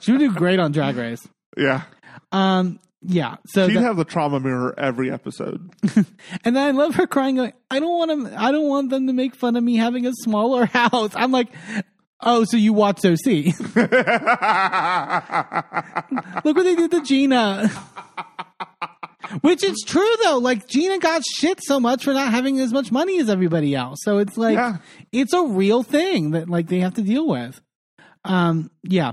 She 0.00 0.12
would 0.12 0.18
do 0.18 0.32
great 0.32 0.58
on 0.58 0.72
Drag 0.72 0.96
Race. 0.96 1.26
Yeah. 1.56 1.82
Um, 2.32 2.80
yeah. 3.02 3.36
So 3.46 3.68
She'd 3.68 3.76
have 3.76 3.96
the 3.96 4.04
trauma 4.04 4.40
mirror 4.40 4.74
every 4.78 5.10
episode. 5.10 5.70
And 6.44 6.56
then 6.56 6.62
I 6.62 6.70
love 6.70 6.94
her 6.94 7.06
crying, 7.06 7.36
going, 7.36 7.52
"I 7.70 7.80
don't 7.80 7.96
want 7.96 8.28
to. 8.28 8.40
I 8.40 8.50
don't 8.50 8.68
want 8.68 8.90
them 8.90 9.06
to 9.06 9.12
make 9.12 9.34
fun 9.34 9.56
of 9.56 9.62
me 9.62 9.76
having 9.76 10.06
a 10.06 10.12
smaller 10.22 10.64
house." 10.72 11.12
I'm 11.14 11.32
like, 11.32 11.48
"Oh, 12.22 12.44
so 12.44 12.56
you 12.56 12.72
watch 12.72 13.04
OC? 13.04 13.26
Look 16.44 16.56
what 16.56 16.64
they 16.64 16.74
did 16.76 16.90
to 16.92 17.02
Gina." 17.02 17.68
Which 19.42 19.62
is 19.62 19.84
true 19.86 20.12
though. 20.24 20.38
Like 20.38 20.66
Gina 20.66 20.98
got 20.98 21.22
shit 21.24 21.60
so 21.62 21.78
much 21.78 22.02
for 22.04 22.12
not 22.12 22.32
having 22.32 22.58
as 22.58 22.72
much 22.72 22.90
money 22.90 23.20
as 23.20 23.30
everybody 23.30 23.76
else. 23.76 24.00
So 24.02 24.18
it's 24.18 24.36
like 24.36 24.56
Yeah. 24.56 24.78
it's 25.12 25.32
a 25.32 25.42
real 25.42 25.84
thing 25.84 26.32
that 26.32 26.48
like 26.50 26.66
they 26.68 26.80
have 26.80 26.94
to 26.94 27.02
deal 27.02 27.28
with. 27.28 27.60
Um, 28.24 28.70
yeah. 28.82 29.12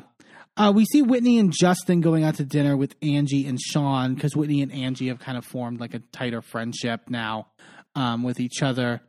Uh, 0.56 0.72
we 0.76 0.86
see 0.86 1.04
Whitney 1.04 1.38
and 1.38 1.54
Justin 1.54 2.02
going 2.02 2.24
out 2.24 2.36
to 2.36 2.44
dinner 2.44 2.76
with 2.76 2.96
Angie 3.04 3.46
and 3.46 3.60
Sean 3.62 4.16
because 4.16 4.36
Whitney 4.36 4.64
and 4.64 4.72
Angie 4.72 5.10
have 5.10 5.20
kind 5.20 5.38
of 5.38 5.46
formed 5.46 5.80
like 5.80 5.94
a 5.94 6.00
tighter 6.12 6.42
friendship 6.42 7.02
now 7.10 7.50
um, 7.94 8.24
with 8.24 8.40
each 8.40 8.64
other. 8.64 9.02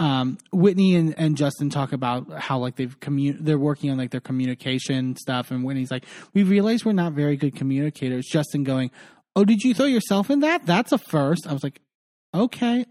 Um, 0.00 0.38
Whitney 0.50 0.96
and, 0.96 1.14
and 1.18 1.36
Justin 1.36 1.68
talk 1.68 1.92
about 1.92 2.32
how 2.32 2.58
like 2.58 2.76
they've 2.76 2.98
commu- 3.00 3.36
they're 3.38 3.58
working 3.58 3.90
on 3.90 3.98
like 3.98 4.10
their 4.10 4.20
communication 4.20 5.14
stuff, 5.16 5.50
and 5.50 5.62
Whitney's 5.62 5.90
like, 5.90 6.06
"We 6.32 6.42
realize 6.42 6.84
we're 6.86 6.92
not 6.92 7.12
very 7.12 7.36
good 7.36 7.54
communicators." 7.54 8.26
Justin 8.26 8.64
going, 8.64 8.90
"Oh, 9.36 9.44
did 9.44 9.62
you 9.62 9.74
throw 9.74 9.84
yourself 9.84 10.30
in 10.30 10.40
that? 10.40 10.64
That's 10.64 10.92
a 10.92 10.98
first. 10.98 11.46
I 11.46 11.52
was 11.52 11.62
like, 11.62 11.82
"Okay, 12.32 12.86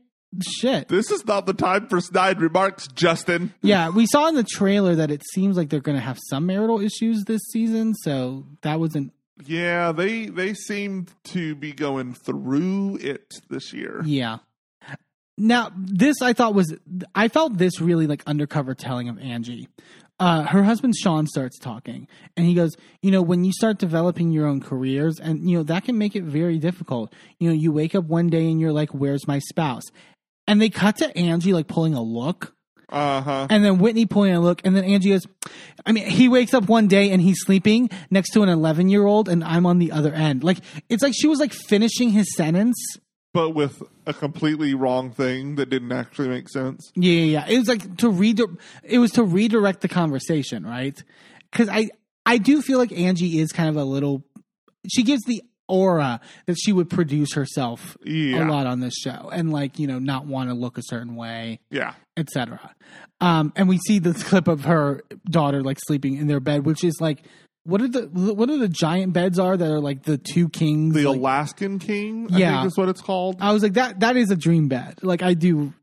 shit." 0.59 0.87
this 0.87 1.09
is 1.09 1.25
not 1.25 1.47
the 1.47 1.53
time 1.53 1.87
for 1.87 1.99
snide 1.99 2.39
remarks, 2.41 2.87
Justin. 2.87 3.55
Yeah, 3.63 3.89
we 3.89 4.05
saw 4.05 4.27
in 4.27 4.35
the 4.35 4.43
trailer 4.43 4.93
that 4.93 5.09
it 5.09 5.23
seems 5.33 5.57
like 5.57 5.69
they're 5.69 5.79
going 5.79 5.97
to 5.97 6.03
have 6.03 6.19
some 6.29 6.45
marital 6.45 6.79
issues 6.79 7.23
this 7.25 7.41
season, 7.51 7.95
so 7.95 8.45
that 8.61 8.79
wasn't. 8.79 9.13
Yeah, 9.45 9.93
they 9.93 10.27
they 10.27 10.53
seem 10.53 11.07
to 11.23 11.55
be 11.55 11.71
going 11.71 12.13
through 12.13 12.97
it 12.97 13.33
this 13.49 13.73
year. 13.73 14.03
Yeah. 14.05 14.39
Now, 15.39 15.71
this 15.75 16.21
I 16.21 16.33
thought 16.33 16.53
was 16.53 16.75
I 17.15 17.29
felt 17.29 17.57
this 17.57 17.79
really 17.79 18.05
like 18.07 18.23
undercover 18.27 18.75
telling 18.75 19.09
of 19.09 19.17
Angie. 19.19 19.69
Uh, 20.19 20.43
her 20.43 20.63
husband 20.63 20.93
Sean 20.95 21.27
starts 21.27 21.57
talking, 21.57 22.05
and 22.35 22.45
he 22.45 22.53
goes, 22.53 22.75
"You 23.01 23.09
know, 23.09 23.21
when 23.21 23.45
you 23.45 23.53
start 23.53 23.77
developing 23.79 24.31
your 24.31 24.45
own 24.47 24.59
careers, 24.59 25.17
and 25.17 25.49
you 25.49 25.57
know 25.57 25.63
that 25.63 25.85
can 25.85 25.97
make 25.97 26.13
it 26.13 26.23
very 26.23 26.57
difficult. 26.57 27.13
You 27.39 27.49
know, 27.49 27.55
you 27.55 27.71
wake 27.71 27.95
up 27.95 28.03
one 28.03 28.27
day 28.27 28.51
and 28.51 28.59
you're 28.59 28.73
like, 28.73 28.93
"Where's 28.93 29.27
my 29.27 29.39
spouse?" 29.39 29.85
And 30.45 30.61
they 30.61 30.69
cut 30.69 30.97
to 30.97 31.17
Angie 31.17 31.53
like 31.53 31.67
pulling 31.67 31.93
a 31.93 32.01
look, 32.01 32.53
Uh 32.91 33.21
huh. 33.21 33.47
And 33.49 33.63
then 33.63 33.77
Whitney 33.77 34.05
pulling 34.05 34.33
a 34.33 34.41
look, 34.41 34.61
and 34.65 34.75
then 34.75 34.83
Angie 34.83 35.11
goes, 35.11 35.25
I 35.85 35.91
mean, 35.91 36.05
he 36.05 36.27
wakes 36.27 36.53
up 36.53 36.67
one 36.67 36.87
day 36.87 37.11
and 37.11 37.21
he's 37.21 37.39
sleeping 37.39 37.89
next 38.09 38.31
to 38.31 38.41
an 38.41 38.49
11 38.49 38.89
year 38.89 39.05
old, 39.05 39.29
and 39.29 39.43
I'm 39.43 39.65
on 39.65 39.77
the 39.79 39.91
other 39.91 40.13
end. 40.13 40.43
Like, 40.43 40.57
it's 40.89 41.03
like 41.03 41.13
she 41.15 41.27
was 41.27 41.39
like 41.39 41.53
finishing 41.53 42.09
his 42.09 42.35
sentence. 42.35 42.75
But 43.33 43.51
with 43.51 43.83
a 44.07 44.13
completely 44.13 44.73
wrong 44.73 45.11
thing 45.11 45.55
that 45.55 45.69
didn't 45.69 45.91
actually 45.91 46.29
make 46.29 46.49
sense. 46.49 46.91
Yeah, 46.95 47.11
yeah, 47.13 47.23
yeah. 47.41 47.47
It 47.47 47.59
was 47.59 47.67
like 47.67 47.97
to 47.97 48.09
read, 48.09 48.41
it 48.83 48.97
was 48.99 49.11
to 49.11 49.23
redirect 49.23 49.81
the 49.81 49.87
conversation, 49.87 50.65
right? 50.65 51.01
Because 51.51 51.69
I, 51.69 51.89
I 52.25 52.37
do 52.39 52.61
feel 52.63 52.79
like 52.79 52.91
Angie 52.91 53.39
is 53.39 53.51
kind 53.51 53.69
of 53.69 53.75
a 53.77 53.83
little, 53.83 54.23
she 54.91 55.03
gives 55.03 55.21
the 55.25 55.43
aura 55.67 56.19
that 56.47 56.55
she 56.59 56.73
would 56.73 56.89
produce 56.89 57.33
herself 57.35 57.95
Yeah. 58.03 58.47
a 58.47 58.49
lot 58.49 58.65
on 58.65 58.79
this 58.79 58.95
show 58.95 59.29
and 59.31 59.51
like, 59.53 59.77
you 59.77 59.85
know, 59.85 59.99
not 59.99 60.25
want 60.25 60.49
to 60.49 60.55
look 60.55 60.79
a 60.79 60.83
certain 60.83 61.15
way. 61.15 61.59
Yeah. 61.69 61.93
etc. 62.17 62.73
Um, 63.21 63.53
and 63.55 63.69
we 63.69 63.77
see 63.77 63.99
this 63.99 64.23
clip 64.23 64.47
of 64.47 64.65
her 64.65 65.01
daughter 65.29 65.61
like 65.61 65.77
sleeping 65.85 66.15
in 66.17 66.25
their 66.25 66.39
bed, 66.39 66.65
which 66.65 66.83
is 66.83 66.95
like 66.99 67.21
what 67.69 67.81
are 67.81 67.87
the 67.87 68.01
what 68.11 68.49
are 68.49 68.57
the 68.57 68.67
giant 68.69 69.13
beds 69.13 69.39
are 69.39 69.55
that 69.55 69.69
are 69.71 69.79
like 69.79 70.03
the 70.03 70.17
two 70.17 70.49
kings? 70.49 70.95
The 70.95 71.07
like- 71.07 71.17
Alaskan 71.17 71.79
King, 71.79 72.27
I 72.33 72.37
Yeah. 72.37 72.61
think 72.61 72.71
is 72.71 72.77
what 72.77 72.89
it's 72.89 73.01
called. 73.01 73.37
I 73.39 73.51
was 73.53 73.63
like 73.63 73.73
that 73.73 73.99
that 74.01 74.17
is 74.17 74.31
a 74.31 74.35
dream 74.35 74.67
bed. 74.67 74.99
Like 75.03 75.21
I 75.21 75.33
do, 75.33 75.73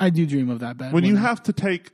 I 0.00 0.10
do 0.10 0.26
dream 0.26 0.48
of 0.50 0.60
that 0.60 0.76
bed. 0.76 0.92
when 0.92 1.04
you 1.04 1.16
I- 1.16 1.20
have 1.20 1.42
to 1.44 1.52
take 1.52 1.90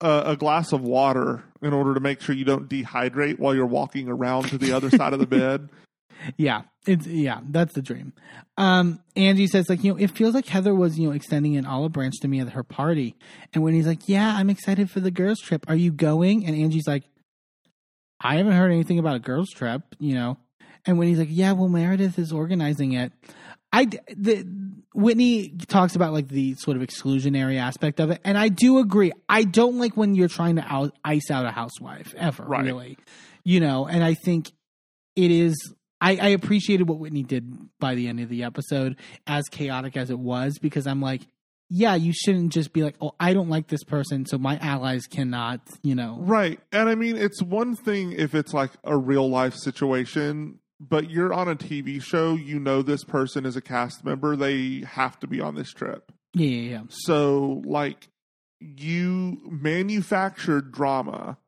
a, 0.00 0.22
a 0.26 0.36
glass 0.36 0.72
of 0.72 0.82
water 0.82 1.44
in 1.62 1.72
order 1.72 1.94
to 1.94 2.00
make 2.00 2.20
sure 2.20 2.34
you 2.34 2.44
don't 2.44 2.68
dehydrate 2.68 3.38
while 3.38 3.54
you're 3.54 3.64
walking 3.66 4.08
around 4.08 4.48
to 4.48 4.58
the 4.58 4.72
other 4.72 4.90
side 4.90 5.12
of 5.12 5.18
the 5.20 5.26
bed. 5.40 5.68
Yeah, 6.36 6.62
it's 6.86 7.06
yeah, 7.06 7.40
that's 7.50 7.74
the 7.74 7.82
dream. 7.82 8.12
Um, 8.56 9.00
Angie 9.16 9.46
says 9.48 9.68
like 9.68 9.82
you 9.84 9.92
know 9.92 9.98
it 9.98 10.10
feels 10.12 10.32
like 10.34 10.46
Heather 10.46 10.74
was 10.74 10.98
you 10.98 11.08
know 11.08 11.12
extending 11.14 11.56
an 11.56 11.66
olive 11.66 11.92
branch 11.92 12.14
to 12.22 12.28
me 12.28 12.40
at 12.40 12.50
her 12.50 12.62
party, 12.62 13.14
and 13.52 13.62
when 13.62 13.74
he's 13.74 13.86
like, 13.86 14.08
yeah, 14.08 14.34
I'm 14.36 14.48
excited 14.48 14.90
for 14.90 15.00
the 15.00 15.10
girls 15.10 15.40
trip. 15.40 15.64
Are 15.68 15.74
you 15.76 15.90
going? 15.90 16.46
And 16.46 16.54
Angie's 16.56 16.86
like, 16.86 17.04
I 18.24 18.36
haven't 18.36 18.52
heard 18.54 18.72
anything 18.72 18.98
about 18.98 19.16
a 19.16 19.20
girls 19.20 19.50
trip, 19.50 19.82
you 20.00 20.14
know. 20.14 20.38
And 20.86 20.98
when 20.98 21.08
he's 21.08 21.18
like, 21.18 21.28
yeah, 21.30 21.52
well 21.52 21.68
Meredith 21.68 22.18
is 22.18 22.32
organizing 22.32 22.92
it. 22.92 23.12
I 23.72 23.84
the 24.16 24.46
Whitney 24.94 25.48
talks 25.66 25.96
about 25.96 26.12
like 26.12 26.28
the 26.28 26.54
sort 26.54 26.76
of 26.76 26.82
exclusionary 26.82 27.58
aspect 27.58 28.00
of 28.00 28.10
it, 28.10 28.20
and 28.24 28.38
I 28.38 28.48
do 28.48 28.78
agree. 28.78 29.12
I 29.28 29.42
don't 29.44 29.78
like 29.78 29.96
when 29.96 30.14
you're 30.14 30.28
trying 30.28 30.56
to 30.56 30.62
out, 30.72 30.94
ice 31.04 31.30
out 31.30 31.44
a 31.44 31.50
housewife 31.50 32.14
ever, 32.16 32.44
Right. 32.44 32.64
really, 32.64 32.98
you 33.44 33.60
know. 33.60 33.86
And 33.86 34.02
I 34.04 34.14
think 34.14 34.52
it 35.16 35.30
is. 35.30 35.56
I, 36.00 36.12
I 36.16 36.28
appreciated 36.28 36.88
what 36.88 36.98
Whitney 36.98 37.22
did 37.22 37.50
by 37.80 37.94
the 37.94 38.08
end 38.08 38.20
of 38.20 38.28
the 38.28 38.44
episode, 38.44 38.96
as 39.26 39.44
chaotic 39.50 39.96
as 39.96 40.10
it 40.10 40.18
was, 40.18 40.58
because 40.58 40.86
I'm 40.86 41.00
like, 41.00 41.22
yeah, 41.76 41.96
you 41.96 42.12
shouldn't 42.12 42.52
just 42.52 42.72
be 42.72 42.84
like, 42.84 42.94
oh, 43.00 43.16
I 43.18 43.34
don't 43.34 43.48
like 43.48 43.66
this 43.66 43.82
person, 43.82 44.26
so 44.26 44.38
my 44.38 44.58
allies 44.58 45.08
cannot, 45.08 45.60
you 45.82 45.96
know. 45.96 46.18
Right. 46.20 46.60
And 46.70 46.88
I 46.88 46.94
mean, 46.94 47.16
it's 47.16 47.42
one 47.42 47.74
thing 47.74 48.12
if 48.12 48.32
it's 48.32 48.54
like 48.54 48.70
a 48.84 48.96
real 48.96 49.28
life 49.28 49.56
situation, 49.56 50.60
but 50.78 51.10
you're 51.10 51.34
on 51.34 51.48
a 51.48 51.56
TV 51.56 52.00
show, 52.00 52.34
you 52.34 52.60
know 52.60 52.80
this 52.80 53.02
person 53.02 53.44
is 53.44 53.56
a 53.56 53.60
cast 53.60 54.04
member, 54.04 54.36
they 54.36 54.84
have 54.86 55.18
to 55.18 55.26
be 55.26 55.40
on 55.40 55.56
this 55.56 55.72
trip. 55.72 56.12
Yeah, 56.32 56.46
yeah, 56.46 56.70
yeah. 56.70 56.82
So, 56.90 57.60
like, 57.64 58.06
you 58.60 59.40
manufactured 59.50 60.70
drama 60.70 61.38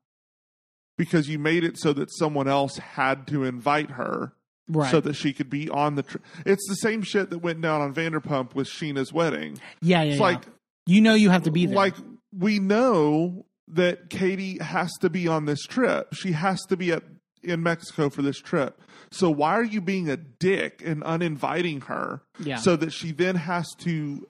because 0.99 1.29
you 1.29 1.39
made 1.39 1.63
it 1.63 1.79
so 1.79 1.93
that 1.93 2.11
someone 2.11 2.49
else 2.49 2.79
had 2.79 3.29
to 3.29 3.45
invite 3.45 3.93
her 3.93 4.33
Right. 4.69 4.91
so 4.91 5.01
that 5.01 5.15
she 5.15 5.33
could 5.33 5.49
be 5.49 5.71
on 5.71 5.95
the 5.95 6.03
trip. 6.03 6.25
It's 6.45 6.67
the 6.69 6.75
same 6.77 7.03
shit 7.03 7.31
that 7.31 7.39
went 7.39 7.61
down 7.61 7.81
on 7.83 7.95
Vanderpump 7.95 8.55
with 8.55 8.67
Scheana's 8.67 9.13
wedding. 9.13 9.61
yeah, 9.81 10.03
yeah, 10.03 10.09
It's 10.11 10.17
yeah. 10.17 10.23
like, 10.23 10.43
you 10.87 11.01
know 11.01 11.15
you 11.15 11.31
have 11.31 11.45
to 11.45 11.51
be 11.53 11.67
there. 11.67 11.77
like 11.77 11.95
we 12.37 12.59
know 12.59 13.47
that 13.69 14.11
Katie 14.11 14.59
has 14.59 14.93
to 15.01 15.11
be 15.11 15.27
on 15.29 15.45
this 15.45 15.63
trip. 15.63 16.15
She 16.15 16.33
has 16.33 16.61
to 16.67 16.77
be 16.77 16.91
at 16.93 17.03
in 17.43 17.63
Mexico 17.63 18.11
for 18.11 18.23
this 18.23 18.39
trip. 18.41 18.81
So 19.13 19.31
why 19.31 19.53
are 19.55 19.63
you 19.65 19.81
being 19.81 20.09
a 20.11 20.17
dick 20.17 20.83
and 20.85 21.03
uninviting 21.05 21.83
her 21.83 22.23
Yeah. 22.41 22.57
so 22.57 22.75
that 22.77 22.93
she 22.93 23.13
then 23.13 23.37
has 23.37 23.69
to 23.81 24.27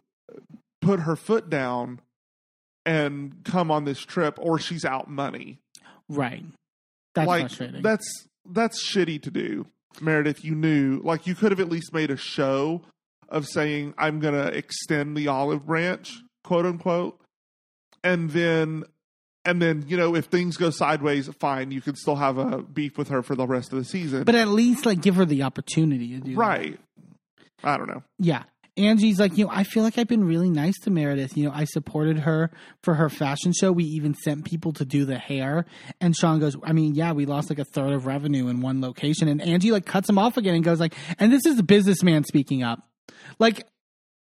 put 0.82 1.00
her 1.00 1.16
foot 1.16 1.48
down 1.48 2.00
and 2.84 3.42
come 3.44 3.70
on 3.70 3.84
this 3.84 4.00
trip 4.00 4.39
or 4.40 4.58
she's 4.58 4.84
out 4.84 5.08
money. 5.10 5.58
right. 6.08 6.44
That's 7.15 7.26
like 7.26 7.40
frustrating. 7.44 7.81
that's 7.82 8.26
that's 8.44 8.86
shitty 8.86 9.23
to 9.23 9.31
do. 9.31 9.66
Meredith, 10.02 10.44
you 10.44 10.55
knew 10.55 11.00
like 11.02 11.26
you 11.26 11.34
could 11.34 11.52
have 11.52 11.60
at 11.60 11.68
least 11.68 11.92
made 11.92 12.10
a 12.10 12.16
show 12.16 12.83
of 13.28 13.47
saying 13.47 13.94
I'm 13.99 14.20
going 14.20 14.34
to 14.34 14.57
extend 14.57 15.16
the 15.16 15.28
olive 15.28 15.66
branch, 15.66 16.15
quote 16.44 16.66
unquote. 16.66 17.20
And 18.05 18.31
then 18.31 18.84
and 19.44 19.62
then, 19.62 19.84
you 19.86 19.97
know, 19.97 20.16
if 20.16 20.25
things 20.26 20.57
go 20.57 20.70
sideways, 20.70 21.28
fine, 21.39 21.70
you 21.70 21.81
can 21.81 21.94
still 21.94 22.16
have 22.16 22.36
a 22.36 22.62
beef 22.62 22.99
with 22.99 23.08
her 23.08 23.23
for 23.23 23.36
the 23.36 23.47
rest 23.47 23.73
of 23.73 23.78
the 23.78 23.84
season. 23.84 24.25
but 24.25 24.34
at 24.34 24.49
least 24.49 24.84
like 24.84 25.00
give 25.00 25.15
her 25.16 25.25
the 25.25 25.44
opportunity 25.44 26.08
to 26.15 26.20
do 26.20 26.31
that. 26.33 26.39
right. 26.39 26.81
I 27.65 27.76
don't 27.76 27.89
know. 27.89 28.02
Yeah. 28.18 28.42
Angie's 28.77 29.19
like, 29.19 29.39
you 29.39 29.47
know, 29.47 29.51
I 29.51 29.65
feel 29.65 29.83
like 29.83 29.97
I've 29.97 30.09
been 30.09 30.25
really 30.25 30.51
nice 30.51 30.79
to 30.81 30.91
Meredith. 30.91 31.37
You 31.37 31.47
know, 31.47 31.53
I 31.55 31.65
supported 31.65 32.21
her 32.21 32.51
for 32.83 32.95
her 32.95 33.09
fashion 33.09 33.53
show. 33.53 33.73
We 33.73 33.85
even 33.85 34.15
sent 34.15 34.45
people 34.45 34.73
to 34.75 34.85
do 34.85 35.05
the 35.05 35.19
hair. 35.19 35.65
And 36.01 36.15
Sean 36.15 36.41
goes, 36.41 36.57
I 36.63 36.73
mean, 36.73 36.95
yeah, 36.95 37.13
we 37.13 37.25
lost 37.25 37.49
like 37.49 37.59
a 37.59 37.65
third 37.65 37.93
of 37.93 38.07
revenue 38.07 38.49
in 38.49 38.61
one 38.61 38.81
location. 38.81 39.29
And 39.29 39.41
Angie 39.41 39.73
like 39.73 39.87
cuts 39.87 40.09
him 40.09 40.19
off 40.19 40.37
again 40.37 40.55
and 40.55 40.65
goes 40.65 40.79
like, 40.79 40.95
and 41.19 41.33
this 41.33 41.47
is 41.47 41.57
the 41.57 41.63
businessman 41.63 42.25
speaking 42.25 42.63
up. 42.63 42.87
Like, 43.39 43.67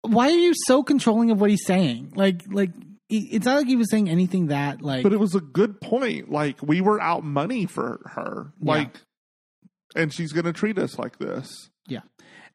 why 0.02 0.28
are 0.28 0.32
you 0.32 0.54
so 0.66 0.82
controlling 0.82 1.30
of 1.30 1.40
what 1.40 1.52
he's 1.52 1.66
saying? 1.66 2.14
Like, 2.16 2.42
like 2.50 2.72
it's 3.10 3.46
not 3.46 3.58
like 3.58 3.68
he 3.68 3.76
was 3.76 3.92
saying 3.92 4.10
anything 4.10 4.48
that 4.48 4.82
like. 4.82 5.04
But 5.04 5.14
it 5.14 5.20
was 5.20 5.36
a 5.36 5.42
good 5.42 5.80
point. 5.82 6.32
Like 6.32 6.62
we 6.64 6.82
were 6.82 7.00
out 7.00 7.24
money 7.24 7.68
for 7.68 8.02
her. 8.16 8.54
Yeah. 8.60 8.72
Like 8.72 9.02
and 9.96 10.14
she's 10.14 10.32
going 10.32 10.46
to 10.46 10.54
treat 10.54 10.78
us 10.78 10.98
like 10.98 11.20
this. 11.20 11.70
Yeah. 11.88 12.02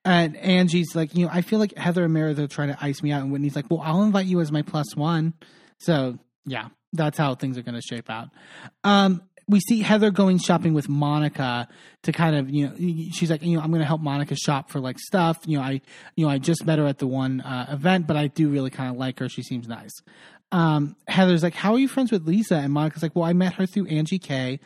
And 0.07 0.37
Angie's 0.37 0.95
like, 0.95 1.17
you 1.17 1.27
know, 1.27 1.33
I 1.33 1.41
feel 1.43 1.59
like 1.59 1.77
Heather 1.77 2.05
and 2.05 2.15
Meredith 2.15 2.39
are 2.39 2.47
trying 2.47 2.69
to 2.69 2.79
ice 2.81 3.03
me 3.03 3.11
out. 3.11 3.23
And 3.23 3.33
Whitney's 3.33 3.57
like, 3.57 3.67
well, 3.69 3.81
I'll 3.83 4.05
invite 4.05 4.27
you 4.27 4.41
as 4.41 4.53
my 4.53 4.63
plus 4.63 4.95
one. 4.95 5.35
So, 5.79 6.21
yeah, 6.45 6.69
that's 6.93 7.19
how 7.19 7.35
things 7.35 7.59
are 7.59 7.63
going 7.63 7.75
to 7.75 7.83
shape 7.83 8.09
out. 8.09 8.29
Um, 8.85 9.23
we 9.49 9.59
see 9.59 9.83
Heather 9.83 10.13
going 10.13 10.39
shopping 10.39 10.75
with 10.75 10.89
Monica 10.89 11.67
to 12.05 12.13
kind 12.13 12.37
of, 12.37 12.49
you 12.49 12.69
know, 12.69 13.11
she's 13.13 13.33
like, 13.33 13.43
you 13.43 13.57
know, 13.57 13.63
I'm 13.63 13.71
going 13.71 13.81
to 13.81 13.87
help 13.87 14.01
Monica 14.01 14.37
shop 14.37 14.71
for 14.71 14.79
like 14.79 15.01
stuff. 15.01 15.39
You 15.45 15.59
know, 15.59 15.65
I, 15.65 15.81
you 16.15 16.25
know, 16.25 16.31
I 16.31 16.39
just 16.39 16.65
met 16.65 16.79
her 16.79 16.87
at 16.87 16.99
the 16.99 17.09
one 17.09 17.41
uh, 17.41 17.67
event, 17.71 18.07
but 18.07 18.17
I 18.17 18.29
do 18.29 18.49
really 18.49 18.71
kind 18.71 18.91
of 18.91 18.97
like 18.97 19.19
her. 19.19 19.29
She 19.29 19.43
seems 19.43 19.67
nice. 19.67 19.93
Um, 20.53 20.95
Heather's 21.09 21.43
like, 21.43 21.55
how 21.55 21.73
are 21.73 21.81
you 21.81 21.89
friends 21.89 22.13
with 22.13 22.29
Lisa? 22.29 22.55
And 22.55 22.73
Monica's 22.73 23.03
like, 23.03 23.17
well, 23.17 23.25
I 23.25 23.33
met 23.33 23.55
her 23.55 23.67
through 23.67 23.87
Angie 23.87 24.21
K. 24.21 24.61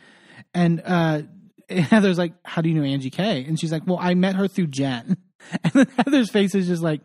And 0.53 0.83
uh, 0.85 1.23
Heather's 1.69 2.19
like, 2.19 2.33
how 2.45 2.61
do 2.61 2.69
you 2.69 2.75
know 2.75 2.83
Angie 2.83 3.09
K? 3.09 3.43
And 3.45 3.59
she's 3.59 3.71
like, 3.71 3.87
well, 3.87 3.97
I 3.99 4.13
met 4.13 4.35
her 4.35 4.47
through 4.47 4.67
Jen. 4.67 5.17
And 5.63 5.73
then 5.73 5.87
Heather's 5.97 6.29
face 6.29 6.55
is 6.55 6.67
just 6.67 6.81
like, 6.81 7.01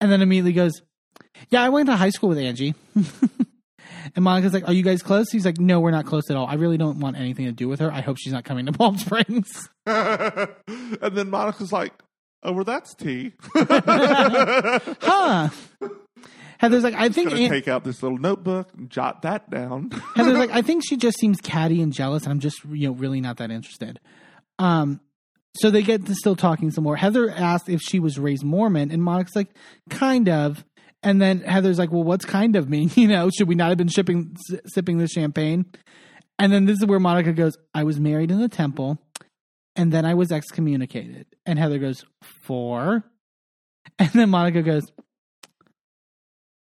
and 0.00 0.12
then 0.12 0.20
immediately 0.22 0.52
goes, 0.52 0.82
yeah, 1.50 1.62
I 1.62 1.68
went 1.70 1.86
to 1.86 1.96
high 1.96 2.10
school 2.10 2.28
with 2.28 2.38
Angie. 2.38 2.74
and 4.14 4.24
Monica's 4.24 4.52
like, 4.52 4.66
are 4.68 4.72
you 4.72 4.82
guys 4.82 5.02
close? 5.02 5.30
He's 5.30 5.44
like, 5.46 5.58
no, 5.58 5.80
we're 5.80 5.90
not 5.90 6.04
close 6.06 6.30
at 6.30 6.36
all. 6.36 6.46
I 6.46 6.54
really 6.54 6.76
don't 6.76 7.00
want 7.00 7.16
anything 7.16 7.46
to 7.46 7.52
do 7.52 7.68
with 7.68 7.80
her. 7.80 7.90
I 7.90 8.00
hope 8.00 8.18
she's 8.18 8.32
not 8.32 8.44
coming 8.44 8.66
to 8.66 8.72
Palm 8.78 8.98
Springs. 8.98 9.68
and 9.86 10.48
then 11.12 11.30
Monica's 11.30 11.72
like, 11.72 11.92
"Oh, 12.42 12.52
well, 12.52 12.64
that's 12.64 12.94
tea." 12.94 13.32
huh. 13.54 15.48
Heather's 16.58 16.82
like, 16.82 16.94
I 16.94 17.08
think 17.08 17.30
Gonna 17.30 17.48
take 17.48 17.68
out 17.68 17.84
this 17.84 18.02
little 18.02 18.18
notebook 18.18 18.70
and 18.76 18.90
jot 18.90 19.22
that 19.22 19.48
down. 19.48 19.90
Heather's 20.16 20.38
like, 20.38 20.50
I 20.50 20.60
think 20.62 20.82
she 20.84 20.96
just 20.96 21.18
seems 21.18 21.40
catty 21.40 21.80
and 21.80 21.92
jealous, 21.92 22.24
and 22.24 22.32
I'm 22.32 22.40
just 22.40 22.64
you 22.64 22.88
know 22.88 22.94
really 22.94 23.20
not 23.20 23.36
that 23.38 23.50
interested. 23.50 24.00
Um, 24.58 25.00
so 25.60 25.70
they 25.70 25.82
get 25.82 26.06
to 26.06 26.14
still 26.14 26.36
talking 26.36 26.70
some 26.70 26.84
more. 26.84 26.96
Heather 26.96 27.30
asked 27.30 27.68
if 27.68 27.80
she 27.80 27.98
was 28.00 28.18
raised 28.18 28.44
Mormon, 28.44 28.90
and 28.90 29.02
Monica's 29.02 29.36
like, 29.36 29.48
kind 29.90 30.28
of. 30.28 30.64
And 31.02 31.22
then 31.22 31.40
Heather's 31.40 31.78
like, 31.78 31.92
well, 31.92 32.02
what's 32.02 32.24
kind 32.24 32.56
of 32.56 32.68
mean? 32.68 32.90
You 32.96 33.08
know, 33.08 33.30
should 33.30 33.48
we 33.48 33.54
not 33.54 33.68
have 33.68 33.78
been 33.78 33.88
shipping 33.88 34.36
s- 34.50 34.60
sipping 34.66 34.98
this 34.98 35.12
champagne? 35.12 35.66
And 36.38 36.52
then 36.52 36.64
this 36.64 36.78
is 36.78 36.86
where 36.86 37.00
Monica 37.00 37.32
goes, 37.32 37.56
I 37.74 37.84
was 37.84 37.98
married 37.98 38.30
in 38.30 38.40
the 38.40 38.48
temple, 38.48 38.98
and 39.76 39.92
then 39.92 40.04
I 40.04 40.14
was 40.14 40.30
excommunicated. 40.32 41.26
And 41.46 41.58
Heather 41.58 41.78
goes, 41.78 42.04
for? 42.22 43.04
And 43.98 44.10
then 44.10 44.30
Monica 44.30 44.62
goes, 44.62 44.92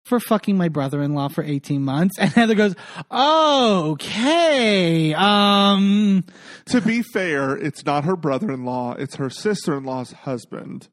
for 0.05 0.19
fucking 0.19 0.57
my 0.57 0.69
brother-in-law 0.69 1.29
for 1.29 1.43
18 1.43 1.83
months. 1.83 2.17
And 2.19 2.31
Heather 2.31 2.55
goes, 2.55 2.75
okay, 3.11 5.13
um, 5.13 6.23
to 6.67 6.81
be 6.81 7.01
fair, 7.01 7.55
it's 7.55 7.85
not 7.85 8.05
her 8.05 8.15
brother-in-law; 8.15 8.95
it's 8.99 9.15
her 9.15 9.29
sister-in-law's 9.29 10.11
husband. 10.11 10.89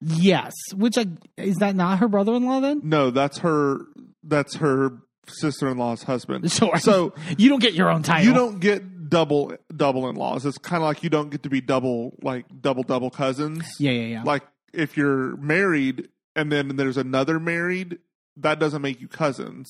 yes. 0.00 0.52
Which, 0.74 0.98
I, 0.98 1.06
is 1.36 1.56
that 1.56 1.74
not 1.76 1.98
her 2.00 2.08
brother-in-law 2.08 2.60
then? 2.60 2.80
No, 2.84 3.10
that's 3.10 3.38
her. 3.38 3.80
That's 4.22 4.56
her 4.56 4.98
sister-in-law's 5.26 6.02
husband. 6.04 6.50
Sure. 6.52 6.78
So 6.78 7.14
You 7.38 7.48
don't 7.48 7.60
get 7.62 7.74
your 7.74 7.90
own 7.90 8.02
title. 8.02 8.26
you 8.26 8.34
don't 8.34 8.60
get 8.60 9.08
double 9.08 9.54
double 9.74 10.08
in-laws. 10.08 10.44
It's 10.46 10.58
kind 10.58 10.82
of 10.82 10.86
like 10.86 11.02
you 11.02 11.10
don't 11.10 11.30
get 11.30 11.42
to 11.44 11.50
be 11.50 11.60
double 11.60 12.14
like 12.22 12.44
double 12.60 12.82
double 12.82 13.10
cousins. 13.10 13.64
Yeah, 13.78 13.92
yeah, 13.92 14.06
yeah. 14.06 14.22
Like 14.22 14.42
if 14.72 14.96
you're 14.96 15.36
married 15.36 16.08
and 16.36 16.50
then 16.52 16.76
there's 16.76 16.96
another 16.96 17.38
married, 17.38 17.98
that 18.36 18.58
doesn't 18.58 18.82
make 18.82 19.00
you 19.00 19.08
cousins. 19.08 19.68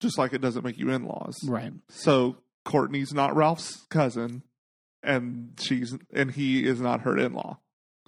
Just 0.00 0.18
like 0.18 0.32
it 0.32 0.40
doesn't 0.40 0.64
make 0.64 0.78
you 0.78 0.90
in-laws. 0.90 1.38
right. 1.46 1.72
So 1.88 2.36
Courtney's 2.64 3.12
not 3.14 3.34
Ralph's 3.36 3.86
cousin, 3.90 4.42
and 5.02 5.52
she's 5.60 5.96
and 6.12 6.30
he 6.32 6.66
is 6.66 6.80
not 6.80 7.02
her 7.02 7.16
in-law. 7.16 7.58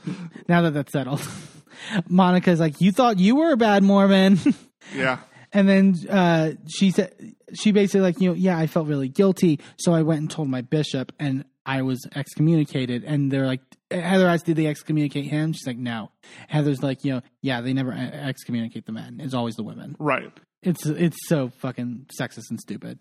Now 0.49 0.63
that 0.63 0.75
that's 0.75 0.93
settled. 0.93 1.27
Monica's 2.09 2.61
like, 2.61 2.81
you 2.81 2.93
thought 2.93 3.19
you 3.19 3.37
were 3.37 3.53
a 3.53 3.57
bad 3.57 3.83
Mormon. 3.83 4.39
Yeah. 4.95 5.19
And 5.53 5.69
then 5.69 5.95
uh, 6.09 6.53
she 6.69 6.93
said, 6.93 7.13
she 7.55 7.73
basically 7.73 8.03
like, 8.03 8.21
you 8.21 8.29
know, 8.29 8.35
yeah, 8.35 8.57
I 8.57 8.69
felt 8.69 8.87
really 8.87 9.09
guilty, 9.09 9.59
so 9.79 9.93
I 9.93 10.03
went 10.03 10.21
and 10.21 10.31
told 10.31 10.49
my 10.49 10.61
bishop, 10.61 11.11
and 11.19 11.45
I 11.65 11.83
was 11.83 12.07
excommunicated. 12.15 13.03
And 13.03 13.33
they're 13.33 13.47
like, 13.47 13.63
Heather 13.91 14.27
asked, 14.27 14.47
did 14.47 14.57
they 14.57 14.67
excommunicate 14.67 15.27
him? 15.27 15.53
She's 15.53 15.67
like, 15.67 15.79
no. 15.79 16.11
Heather's 16.49 16.83
like, 16.83 17.05
you 17.05 17.15
know, 17.15 17.21
yeah, 17.41 17.61
they 17.61 17.73
never 17.73 17.93
excommunicate 17.93 18.87
the 18.87 18.93
men. 18.93 19.21
It's 19.21 19.35
always 19.35 19.55
the 19.55 19.63
women. 19.63 19.97
Right. 19.99 20.33
It's 20.63 20.85
it's 20.87 21.17
so 21.29 21.51
fucking 21.61 22.07
sexist 22.21 22.51
and 22.51 22.59
stupid. 22.59 22.99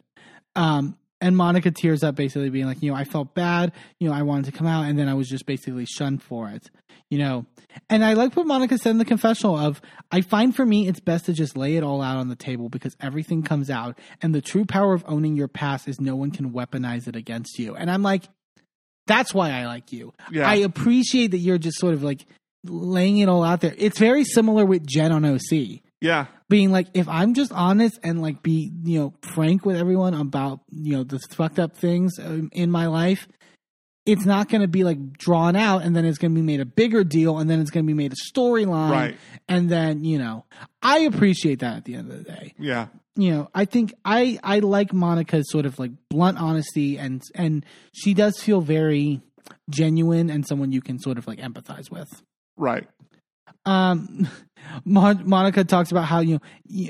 Um, 0.55 0.97
and 1.21 1.35
Monica 1.35 1.71
tears 1.71 2.03
up, 2.03 2.15
basically 2.15 2.49
being 2.49 2.65
like, 2.65 2.83
you 2.83 2.91
know, 2.91 2.97
I 2.97 3.05
felt 3.05 3.33
bad. 3.33 3.71
You 3.99 4.09
know, 4.09 4.15
I 4.15 4.21
wanted 4.21 4.45
to 4.45 4.51
come 4.51 4.67
out, 4.67 4.85
and 4.85 4.99
then 4.99 5.09
I 5.09 5.13
was 5.15 5.27
just 5.27 5.45
basically 5.45 5.85
shunned 5.85 6.21
for 6.21 6.49
it. 6.49 6.69
You 7.09 7.19
know, 7.19 7.45
and 7.89 8.03
I 8.03 8.13
like 8.13 8.35
what 8.35 8.47
Monica 8.47 8.77
said 8.77 8.91
in 8.91 8.97
the 8.97 9.05
confessional 9.05 9.57
of, 9.57 9.81
I 10.11 10.21
find 10.21 10.55
for 10.55 10.65
me 10.65 10.87
it's 10.87 10.99
best 10.99 11.25
to 11.25 11.33
just 11.33 11.55
lay 11.55 11.77
it 11.77 11.83
all 11.83 12.01
out 12.01 12.17
on 12.17 12.29
the 12.29 12.35
table 12.35 12.67
because 12.67 12.95
everything 12.99 13.43
comes 13.43 13.69
out, 13.69 13.97
and 14.21 14.35
the 14.35 14.41
true 14.41 14.65
power 14.65 14.93
of 14.93 15.03
owning 15.07 15.35
your 15.35 15.47
past 15.47 15.87
is 15.87 15.99
no 15.99 16.15
one 16.15 16.31
can 16.31 16.51
weaponize 16.51 17.07
it 17.07 17.15
against 17.15 17.57
you. 17.57 17.75
And 17.75 17.89
I'm 17.89 18.03
like, 18.03 18.25
that's 19.07 19.33
why 19.33 19.51
I 19.51 19.65
like 19.67 19.91
you. 19.91 20.13
Yeah. 20.31 20.49
I 20.49 20.55
appreciate 20.55 21.31
that 21.31 21.37
you're 21.39 21.57
just 21.57 21.77
sort 21.79 21.93
of 21.93 22.03
like 22.03 22.25
laying 22.63 23.19
it 23.19 23.29
all 23.29 23.43
out 23.43 23.61
there. 23.61 23.73
It's 23.77 23.99
very 23.99 24.23
similar 24.23 24.65
with 24.65 24.85
Jen 24.87 25.11
on 25.11 25.23
OC 25.25 25.81
Yeah. 26.01 26.25
being 26.49 26.71
like 26.71 26.87
if 26.93 27.07
i'm 27.07 27.33
just 27.33 27.51
honest 27.51 27.99
and 28.03 28.21
like 28.21 28.41
be 28.43 28.71
you 28.83 28.99
know 28.99 29.13
frank 29.21 29.65
with 29.65 29.75
everyone 29.77 30.13
about 30.13 30.59
you 30.71 30.95
know 30.97 31.03
the 31.03 31.19
fucked 31.31 31.57
up 31.59 31.75
things 31.75 32.19
um, 32.19 32.49
in 32.53 32.69
my 32.69 32.85
life 32.87 33.27
it's 34.05 34.25
not 34.25 34.49
going 34.49 34.61
to 34.61 34.67
be 34.67 34.83
like 34.83 35.13
drawn 35.13 35.55
out 35.55 35.81
and 35.83 35.95
then 35.95 36.05
it's 36.05 36.19
going 36.19 36.31
to 36.31 36.35
be 36.35 36.45
made 36.45 36.59
a 36.59 36.65
bigger 36.65 37.03
deal 37.03 37.39
and 37.39 37.49
then 37.49 37.59
it's 37.59 37.71
going 37.71 37.83
to 37.83 37.87
be 37.87 37.95
made 37.95 38.13
a 38.13 38.31
storyline 38.37 38.91
Right. 38.91 39.17
and 39.47 39.69
then 39.69 40.03
you 40.03 40.19
know 40.19 40.45
i 40.83 40.99
appreciate 40.99 41.59
that 41.59 41.77
at 41.77 41.85
the 41.85 41.95
end 41.95 42.11
of 42.11 42.17
the 42.17 42.23
day 42.23 42.53
Yeah. 42.59 42.87
You 43.15 43.31
know 43.31 43.49
i 43.55 43.65
think 43.65 43.93
i 44.03 44.37
i 44.43 44.59
like 44.59 44.91
monica's 44.93 45.49
sort 45.49 45.65
of 45.65 45.77
like 45.79 45.91
blunt 46.09 46.37
honesty 46.37 46.97
and 46.97 47.21
and 47.35 47.65
she 47.93 48.13
does 48.13 48.39
feel 48.39 48.61
very 48.61 49.21
genuine 49.69 50.29
and 50.29 50.45
someone 50.47 50.71
you 50.71 50.81
can 50.81 50.99
sort 50.99 51.17
of 51.17 51.27
like 51.27 51.39
empathize 51.39 51.89
with 51.91 52.21
Right. 52.57 52.87
um 53.65 54.27
Mon- 54.83 55.29
Monica 55.29 55.63
talks 55.63 55.91
about 55.91 56.05
how 56.05 56.19
you 56.21 56.39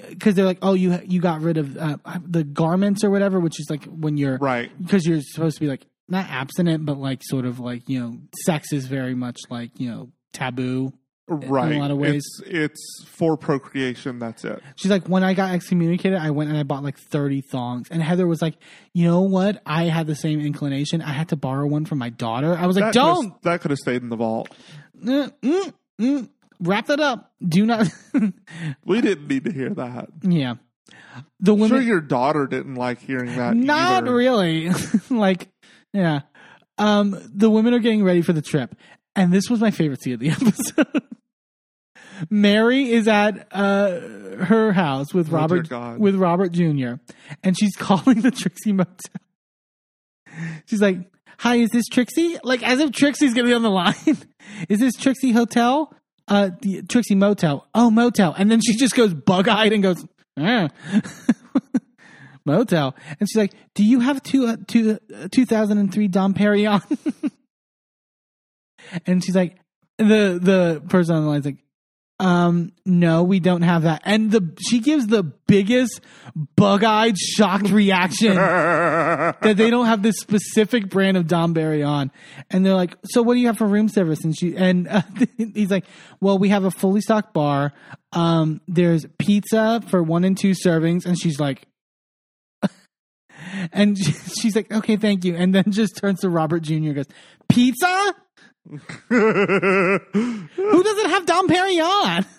because 0.10 0.34
they're 0.36 0.46
like 0.46 0.60
oh 0.62 0.74
you 0.74 0.98
you 1.06 1.20
got 1.20 1.42
rid 1.42 1.58
of 1.58 1.76
uh, 1.78 1.98
the 2.26 2.44
garments 2.46 3.04
or 3.04 3.10
whatever 3.10 3.40
which 3.40 3.60
is 3.60 3.68
like 3.70 3.84
when 3.86 4.16
you're 4.18 4.38
Right. 4.38 4.72
because 4.82 5.06
you're 5.06 5.22
supposed 5.22 5.58
to 5.58 5.62
be 5.62 5.68
like 5.68 5.86
not 6.08 6.30
abstinent 6.30 6.86
but 6.86 6.98
like 6.98 7.20
sort 7.24 7.46
of 7.46 7.60
like 7.60 7.90
you 7.90 8.00
know 8.00 8.18
sex 8.46 8.72
is 8.72 8.86
very 8.88 9.14
much 9.16 9.38
like 9.50 9.72
you 9.80 9.90
know 9.92 10.10
taboo 10.32 10.94
Right. 11.28 11.72
in 11.72 11.78
a 11.78 11.82
lot 11.82 11.90
of 11.92 11.98
ways. 11.98 12.24
It's, 12.40 12.42
it's 12.46 13.04
for 13.08 13.36
procreation. 13.36 14.20
That's 14.20 14.46
it. 14.46 14.62
she's 14.76 14.92
like 14.92 15.08
when 15.10 15.24
I 15.24 15.34
got 15.34 15.54
excommunicated 15.54 16.20
I 16.20 16.30
went 16.30 16.50
and 16.50 16.58
I 16.60 16.64
bought 16.64 16.84
like 16.84 16.98
30 17.00 17.42
thongs 17.42 17.88
and 17.90 18.02
Heather 18.04 18.28
was 18.28 18.42
like 18.44 18.56
you 18.94 19.08
know 19.08 19.22
what 19.22 19.62
I 19.66 19.86
had 19.86 20.06
the 20.06 20.16
same 20.16 20.40
inclination 20.40 21.02
I 21.02 21.14
had 21.14 21.30
to 21.30 21.36
borrow 21.36 21.66
one 21.66 21.86
from 21.86 21.98
my 21.98 22.10
daughter 22.10 22.56
I 22.56 22.68
was 22.68 22.76
like 22.76 22.86
That 22.86 22.94
don't 22.94 23.42
that 23.42 23.62
could 23.62 23.72
have 23.72 23.80
stayed 23.80 24.04
in 24.04 24.10
the 24.10 24.16
vault. 24.16 24.50
mm, 25.04 25.34
mm, 25.42 25.74
mm, 26.00 26.30
wrap 26.60 26.86
that 26.88 27.00
up 27.00 27.32
do 27.44 27.66
not 27.66 27.88
We 28.86 29.02
didn't 29.02 29.28
need 29.28 29.46
to 29.46 29.52
hear 29.52 29.70
that. 29.72 30.10
yeah 30.22 30.56
the 31.40 31.54
I'm 31.54 31.60
women 31.60 31.78
sure 31.80 31.82
your 31.82 32.02
daughter 32.02 32.46
didn't 32.46 32.76
like 32.76 33.00
hearing 33.00 33.36
that. 33.38 33.56
Not 33.56 34.04
either. 34.04 34.14
really. 34.14 34.70
like, 35.10 35.48
yeah. 35.94 36.22
Um, 36.78 37.18
the 37.34 37.50
women 37.50 37.74
are 37.74 37.80
getting 37.80 38.04
ready 38.04 38.22
for 38.22 38.34
the 38.34 38.42
trip, 38.42 38.76
and 39.16 39.32
this 39.34 39.50
was 39.50 39.60
my 39.60 39.72
favorite 39.72 40.02
scene 40.02 40.14
of 40.14 40.20
the 40.20 40.30
episode. 40.32 41.04
Mary 42.30 42.92
is 42.92 43.08
at 43.10 43.48
uh, 43.52 44.00
her 44.46 44.72
house 44.72 45.14
with 45.14 45.28
Oh, 45.34 45.38
Robert 45.38 46.00
with 46.00 46.16
Robert 46.16 46.52
Jr. 46.54 46.94
and 47.44 47.58
she's 47.60 47.76
calling 47.78 48.22
the 48.22 48.32
Trixie 48.32 48.72
Motel. 48.74 48.96
She's 50.66 50.82
like, 50.82 51.00
"Hi, 51.40 51.56
is 51.56 51.70
this 51.72 51.86
Trixie?" 51.88 52.38
Like 52.44 52.64
as 52.64 52.80
if 52.80 52.92
Trixie's 52.92 53.34
gonna 53.34 53.48
be 53.48 53.54
on 53.54 53.64
the 53.64 53.70
line. 53.70 53.96
is 54.70 54.80
this 54.80 54.94
Trixie 54.96 55.32
Hotel? 55.34 55.94
Uh, 56.28 56.50
the 56.62 56.82
Trixie 56.84 57.16
Motel. 57.16 57.68
Oh, 57.76 57.92
motel. 57.92 58.34
And 58.38 58.50
then 58.50 58.60
she 58.62 58.76
just 58.76 58.96
goes 58.96 59.14
bug 59.14 59.48
eyed 59.48 59.74
and 59.74 59.84
goes, 59.84 60.06
"Ah." 60.40 60.70
motel. 62.46 62.96
And 63.20 63.30
she's 63.30 63.38
like, 63.38 63.54
"Do 63.74 63.84
you 63.84 64.00
have 64.00 64.24
two, 64.24 64.48
uh, 64.48 64.58
two, 64.68 65.00
uh, 65.14 65.28
2003 65.32 66.08
Dom 66.08 66.34
Perignon?" 66.34 66.82
And 69.06 69.24
she's 69.24 69.36
like, 69.36 69.58
the 69.98 70.40
the 70.42 70.84
person 70.90 71.16
on 71.16 71.24
the 71.24 71.30
line's 71.30 71.46
like, 71.46 71.58
um, 72.20 72.72
no, 72.86 73.24
we 73.24 73.42
don't 73.42 73.64
have 73.64 73.84
that. 73.84 74.02
And 74.06 74.32
the 74.32 74.58
she 74.70 74.80
gives 74.80 75.08
the 75.08 75.24
biggest 75.24 76.00
bug-eyed, 76.56 77.18
shocked 77.18 77.70
reaction 77.70 78.36
that 78.36 79.56
they 79.58 79.70
don't 79.70 79.88
have 79.88 80.02
this 80.02 80.16
specific 80.18 80.90
brand 80.90 81.18
of 81.18 81.28
Dom 81.28 81.58
on. 81.58 82.12
And 82.50 82.66
they're 82.66 82.74
like, 82.74 82.96
so 83.06 83.22
what 83.22 83.34
do 83.34 83.42
you 83.42 83.48
have 83.48 83.58
for 83.58 83.68
room 83.68 83.90
service? 83.90 84.24
And 84.24 84.38
she 84.38 84.56
and 84.56 84.88
uh, 84.88 85.02
he's 85.38 85.72
like, 85.72 85.86
well, 86.22 86.38
we 86.38 86.50
have 86.50 86.64
a 86.64 86.72
fully 86.72 87.02
stocked 87.02 87.34
bar. 87.34 87.74
Um, 88.14 88.62
there's 88.68 89.06
pizza 89.20 89.84
for 89.90 90.02
one 90.02 90.24
and 90.24 90.38
two 90.38 90.52
servings, 90.52 91.06
and 91.06 91.20
she's 91.20 91.40
like. 91.40 91.66
And 93.72 93.98
she's 93.98 94.56
like, 94.56 94.72
okay, 94.72 94.98
thank 94.98 95.24
you. 95.24 95.36
And 95.36 95.54
then 95.54 95.72
just 95.72 95.98
turns 95.98 96.22
to 96.22 96.30
Robert 96.30 96.62
Jr. 96.62 96.74
and 96.74 96.96
goes, 96.96 97.06
pizza? 97.48 98.14
Who 99.10 100.84
doesn't 100.84 101.10
have 101.10 101.26
Dom 101.26 101.48
Perignon? 101.48 102.26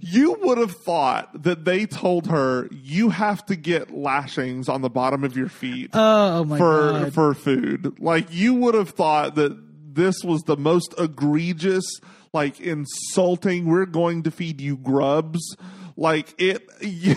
You 0.00 0.38
would 0.42 0.56
have 0.58 0.70
thought 0.76 1.42
that 1.42 1.64
they 1.64 1.84
told 1.84 2.28
her 2.28 2.68
you 2.70 3.10
have 3.10 3.44
to 3.46 3.56
get 3.56 3.90
lashings 3.92 4.68
on 4.68 4.80
the 4.80 4.88
bottom 4.88 5.24
of 5.24 5.36
your 5.36 5.48
feet 5.48 5.90
Oh, 5.92 6.44
for 6.56 6.56
god. 6.92 7.12
for 7.12 7.34
food. 7.34 7.98
Like 7.98 8.28
you 8.30 8.54
would 8.54 8.74
have 8.74 8.90
thought 8.90 9.34
that 9.34 9.58
this 9.94 10.22
was 10.24 10.42
the 10.42 10.56
most 10.56 10.94
egregious, 10.96 11.84
like 12.32 12.60
insulting. 12.60 13.66
We're 13.66 13.84
going 13.86 14.22
to 14.22 14.30
feed 14.30 14.60
you 14.60 14.76
grubs. 14.76 15.56
Like 15.96 16.32
it. 16.38 16.62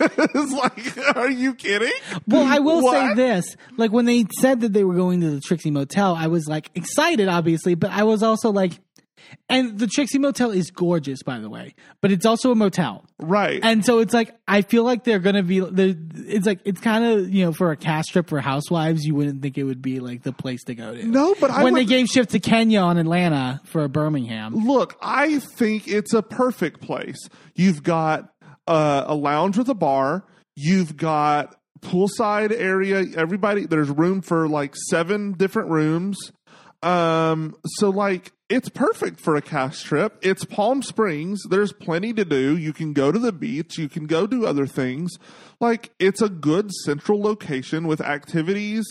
it's 0.00 0.52
like, 0.52 1.16
are 1.16 1.30
you 1.30 1.54
kidding? 1.54 1.92
Well, 2.26 2.46
I 2.46 2.58
will 2.58 2.90
say 2.90 3.14
this: 3.14 3.56
like 3.76 3.92
when 3.92 4.04
they 4.04 4.26
said 4.40 4.60
that 4.60 4.72
they 4.72 4.84
were 4.84 4.94
going 4.94 5.20
to 5.22 5.30
the 5.30 5.40
Trixie 5.40 5.70
Motel, 5.70 6.14
I 6.14 6.26
was 6.28 6.46
like 6.48 6.70
excited, 6.74 7.28
obviously, 7.28 7.74
but 7.74 7.90
I 7.90 8.04
was 8.04 8.22
also 8.22 8.50
like, 8.50 8.72
and 9.50 9.78
the 9.78 9.86
Trixie 9.86 10.18
Motel 10.18 10.50
is 10.52 10.70
gorgeous, 10.70 11.22
by 11.22 11.38
the 11.38 11.50
way, 11.50 11.74
but 12.00 12.10
it's 12.12 12.24
also 12.24 12.50
a 12.50 12.54
motel, 12.54 13.04
Right. 13.18 13.60
and 13.62 13.84
so 13.84 13.98
it's 13.98 14.14
like 14.14 14.34
I 14.46 14.62
feel 14.62 14.84
like 14.84 15.04
they're 15.04 15.18
gonna 15.18 15.42
be. 15.42 15.60
they're- 15.60 15.96
It's 16.14 16.46
like 16.46 16.60
it's 16.64 16.80
kind 16.80 17.04
of 17.04 17.28
you 17.28 17.44
know 17.44 17.52
for 17.52 17.70
a 17.72 17.76
cast 17.76 18.10
trip 18.12 18.28
for 18.28 18.40
housewives, 18.40 19.04
you 19.04 19.14
wouldn't 19.14 19.42
think 19.42 19.58
it 19.58 19.64
would 19.64 19.82
be 19.82 20.00
like 20.00 20.22
the 20.22 20.32
place 20.32 20.62
to 20.64 20.74
go 20.74 20.94
to. 20.94 21.04
no, 21.06 21.34
but 21.40 21.50
I 21.50 21.62
when 21.64 21.74
would, 21.74 21.80
they 21.80 21.84
gave 21.86 22.06
shift 22.06 22.30
to 22.30 22.40
Kenya 22.40 22.80
on 22.80 22.96
Atlanta 22.96 23.60
for 23.64 23.86
Birmingham. 23.88 24.54
Look, 24.66 24.96
I 25.02 25.40
think 25.40 25.88
it's 25.88 26.14
a 26.14 26.22
perfect 26.22 26.80
place. 26.80 27.28
You've 27.54 27.82
got 27.82 28.30
uh, 28.68 29.04
a 29.06 29.14
lounge 29.14 29.56
with 29.56 29.68
a 29.68 29.74
bar. 29.74 30.24
You've 30.54 30.96
got 30.96 31.56
poolside 31.80 32.52
area. 32.52 33.04
Everybody, 33.16 33.66
there's 33.66 33.90
room 33.90 34.20
for 34.20 34.46
like 34.46 34.76
seven 34.76 35.32
different 35.32 35.70
rooms. 35.70 36.18
Um, 36.82 37.56
so 37.64 37.90
like 37.90 38.32
it's 38.48 38.68
perfect 38.68 39.20
for 39.20 39.34
a 39.36 39.42
cast 39.42 39.84
trip. 39.84 40.18
It's 40.22 40.44
Palm 40.44 40.82
Springs. 40.82 41.40
There's 41.48 41.72
plenty 41.72 42.12
to 42.12 42.24
do. 42.24 42.56
You 42.56 42.72
can 42.72 42.92
go 42.92 43.10
to 43.10 43.18
the 43.18 43.32
beach. 43.32 43.78
You 43.78 43.88
can 43.88 44.06
go 44.06 44.26
do 44.26 44.46
other 44.46 44.66
things. 44.66 45.16
Like 45.60 45.90
it's 45.98 46.22
a 46.22 46.28
good 46.28 46.70
central 46.84 47.20
location 47.20 47.86
with 47.86 48.00
activities 48.00 48.84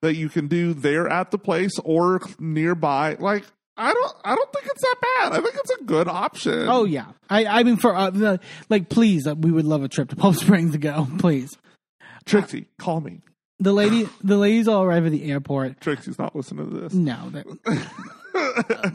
that 0.00 0.14
you 0.14 0.28
can 0.28 0.48
do 0.48 0.74
there 0.74 1.08
at 1.08 1.30
the 1.30 1.38
place 1.38 1.78
or 1.84 2.20
nearby. 2.38 3.16
Like 3.18 3.44
I 3.78 3.92
don't, 3.94 4.16
I 4.24 4.34
don't 4.34 4.52
think 4.52 4.66
it's 4.66 4.82
that 4.82 4.96
bad. 5.00 5.32
I 5.32 5.40
think 5.40 5.54
it's 5.54 5.70
a 5.70 5.84
good 5.84 6.08
option. 6.08 6.66
Oh 6.68 6.84
yeah, 6.84 7.06
I 7.30 7.46
I 7.46 7.62
mean 7.62 7.76
for 7.76 7.94
uh, 7.94 8.10
the, 8.10 8.40
like 8.68 8.88
please, 8.88 9.26
uh, 9.26 9.34
we 9.36 9.52
would 9.52 9.64
love 9.64 9.82
a 9.84 9.88
trip 9.88 10.08
to 10.10 10.16
Palm 10.16 10.34
Springs 10.34 10.72
to 10.72 10.78
go, 10.78 11.06
please. 11.18 11.56
Trixie, 12.24 12.66
call 12.78 13.00
me. 13.00 13.22
The 13.60 13.72
lady, 13.72 14.08
the 14.22 14.36
ladies 14.36 14.68
all 14.68 14.84
arrive 14.84 15.06
at 15.06 15.12
the 15.12 15.30
airport. 15.30 15.80
Trixie's 15.80 16.18
not 16.18 16.36
listening 16.36 16.70
to 16.70 16.80
this. 16.80 16.92
No, 16.94 17.30
that, 17.30 17.46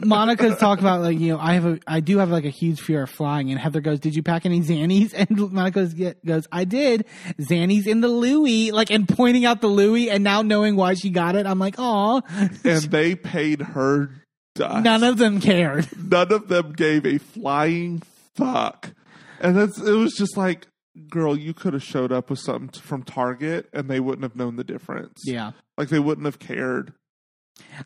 Monica's 0.04 0.58
talk 0.58 0.80
about 0.80 1.02
like 1.02 1.18
you 1.18 1.32
know 1.32 1.38
I 1.38 1.54
have 1.54 1.66
a 1.66 1.78
I 1.86 2.00
do 2.00 2.18
have 2.18 2.30
like 2.30 2.44
a 2.44 2.50
huge 2.50 2.80
fear 2.80 3.02
of 3.02 3.10
flying, 3.10 3.50
and 3.50 3.58
Heather 3.60 3.80
goes, 3.80 4.00
"Did 4.00 4.14
you 4.14 4.22
pack 4.22 4.46
any 4.46 4.60
Xannies?" 4.60 5.12
And 5.24 5.52
Monica 5.52 5.86
goes, 5.86 6.14
goes, 6.24 6.46
"I 6.52 6.64
did. 6.64 7.06
Xannies 7.38 7.86
in 7.86 8.00
the 8.00 8.08
Louis," 8.08 8.72
like 8.72 8.90
and 8.90 9.08
pointing 9.08 9.44
out 9.44 9.60
the 9.60 9.66
Louis, 9.68 10.10
and 10.10 10.24
now 10.24 10.42
knowing 10.42 10.76
why 10.76 10.94
she 10.94 11.10
got 11.10 11.36
it, 11.36 11.46
I'm 11.46 11.58
like, 11.58 11.74
"Oh, 11.78 12.22
And 12.64 12.82
they 12.84 13.14
paid 13.14 13.60
her. 13.60 14.10
None 14.58 15.02
of 15.02 15.18
them 15.18 15.40
cared." 15.40 15.88
None 16.10 16.32
of 16.32 16.48
them 16.48 16.72
gave 16.72 17.04
a 17.06 17.18
flying 17.18 18.02
fuck. 18.36 18.92
And 19.40 19.56
that's 19.56 19.78
it 19.80 19.92
was 19.92 20.14
just 20.14 20.36
like, 20.36 20.66
girl, 21.08 21.36
you 21.36 21.54
could 21.54 21.72
have 21.72 21.82
showed 21.82 22.12
up 22.12 22.30
with 22.30 22.38
something 22.38 22.80
from 22.80 23.02
Target 23.02 23.68
and 23.72 23.88
they 23.88 24.00
wouldn't 24.00 24.22
have 24.22 24.36
known 24.36 24.56
the 24.56 24.64
difference. 24.64 25.22
Yeah. 25.24 25.52
Like 25.76 25.88
they 25.88 25.98
wouldn't 25.98 26.24
have 26.26 26.38
cared. 26.38 26.92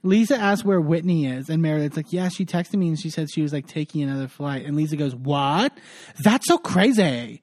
Lisa 0.02 0.36
asks 0.36 0.64
where 0.64 0.80
Whitney 0.80 1.26
is, 1.26 1.50
and 1.50 1.60
Meredith's 1.60 1.96
like, 1.96 2.10
"Yeah, 2.12 2.28
she 2.28 2.46
texted 2.46 2.76
me 2.76 2.88
and 2.88 2.98
she 2.98 3.10
said 3.10 3.28
she 3.30 3.42
was 3.42 3.52
like 3.52 3.66
taking 3.66 4.02
another 4.02 4.26
flight." 4.28 4.64
And 4.64 4.74
Lisa 4.76 4.96
goes, 4.96 5.14
"What? 5.14 5.76
That's 6.24 6.46
so 6.46 6.56
crazy." 6.56 7.42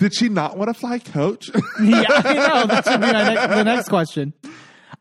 Did 0.00 0.14
she 0.14 0.28
not 0.28 0.56
want 0.56 0.68
to 0.68 0.74
fly 0.74 0.98
coach? 1.00 1.50
yeah, 1.82 2.04
I 2.08 2.34
know. 2.34 2.66
That 2.66 2.84
should 2.84 3.00
be 3.00 3.06
the 3.06 3.64
next 3.64 3.88
question. 3.88 4.32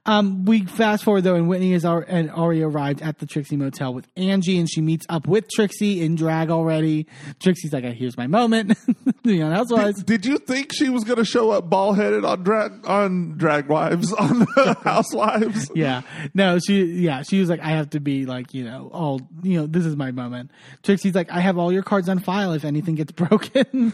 Um, 0.08 0.45
we 0.45 0.64
fast 0.66 1.03
forward 1.03 1.26
though, 1.26 1.36
and 1.36 1.50
Whitney 1.50 1.74
has 1.74 1.84
al- 1.84 2.03
and 2.08 2.32
already 2.32 2.64
arrived 2.64 3.02
at 3.02 3.19
the 3.19 3.26
Trixie 3.26 3.58
Motel 3.58 3.94
with 3.94 4.08
Angie, 4.16 4.58
and 4.58 4.69
she 4.69 4.82
meets 4.82 5.06
up 5.10 5.27
with 5.27 5.50
Trixie 5.53 6.02
in 6.02 6.16
drag 6.16 6.50
already. 6.50 7.08
Trixie's 7.40 7.74
like, 7.74 7.84
"Here's 7.84 8.16
my 8.16 8.26
moment." 8.27 8.77
the 9.24 9.36
Young 9.36 9.52
Housewives. 9.52 10.02
Did 10.03 10.26
you 10.26 10.38
think 10.38 10.72
she 10.74 10.88
was 10.90 11.03
going 11.03 11.18
to 11.18 11.26
show 11.26 11.52
up 11.52 11.69
bald 11.69 11.98
headed 11.98 12.24
on 12.24 12.42
drag 12.44 12.88
on 12.88 13.38
drag 13.38 13.68
wives 13.68 14.14
on 14.18 14.48
housewives? 14.84 15.69
Yeah, 15.76 16.02
no, 16.34 16.58
she, 16.60 16.84
yeah, 16.86 17.24
she 17.24 17.40
was 17.42 17.50
like, 17.50 17.60
"I 17.60 17.72
have 17.72 17.90
to 17.90 18.00
be 18.00 18.26
like, 18.26 18.53
you 18.53 18.64
know, 18.64 18.90
all, 18.94 19.22
you 19.44 19.60
know, 19.60 19.68
this 19.68 19.86
is 19.86 19.98
my 19.98 20.11
moment." 20.11 20.52
Trixie's 20.84 21.16
like, 21.16 21.30
"I 21.32 21.42
have 21.42 21.58
all 21.58 21.74
your 21.74 21.84
cards 21.84 22.08
on 22.08 22.19
file 22.19 22.53
if 22.53 22.64
anything 22.64 22.95
gets 22.95 23.11
broken." 23.14 23.92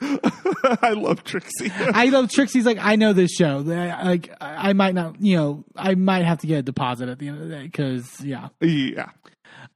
I 0.82 0.92
love 0.92 1.24
Trixie. 1.24 1.70
I 1.78 2.06
love 2.06 2.30
Trixie's 2.30 2.66
like, 2.66 2.78
I 2.80 2.96
know 2.96 3.12
this 3.12 3.32
show. 3.32 3.58
Like, 3.58 4.30
I 4.40 4.72
might 4.72 4.94
not, 4.94 5.20
you 5.20 5.36
know, 5.36 5.64
I 5.76 5.94
might 5.94 6.24
have 6.24 6.38
to 6.38 6.46
get 6.46 6.58
a 6.58 6.62
deposit 6.62 7.08
at 7.08 7.18
the 7.18 7.28
end 7.28 7.40
of 7.40 7.48
the 7.48 7.54
day 7.54 7.64
because, 7.64 8.20
yeah. 8.20 8.48
yeah. 8.60 9.10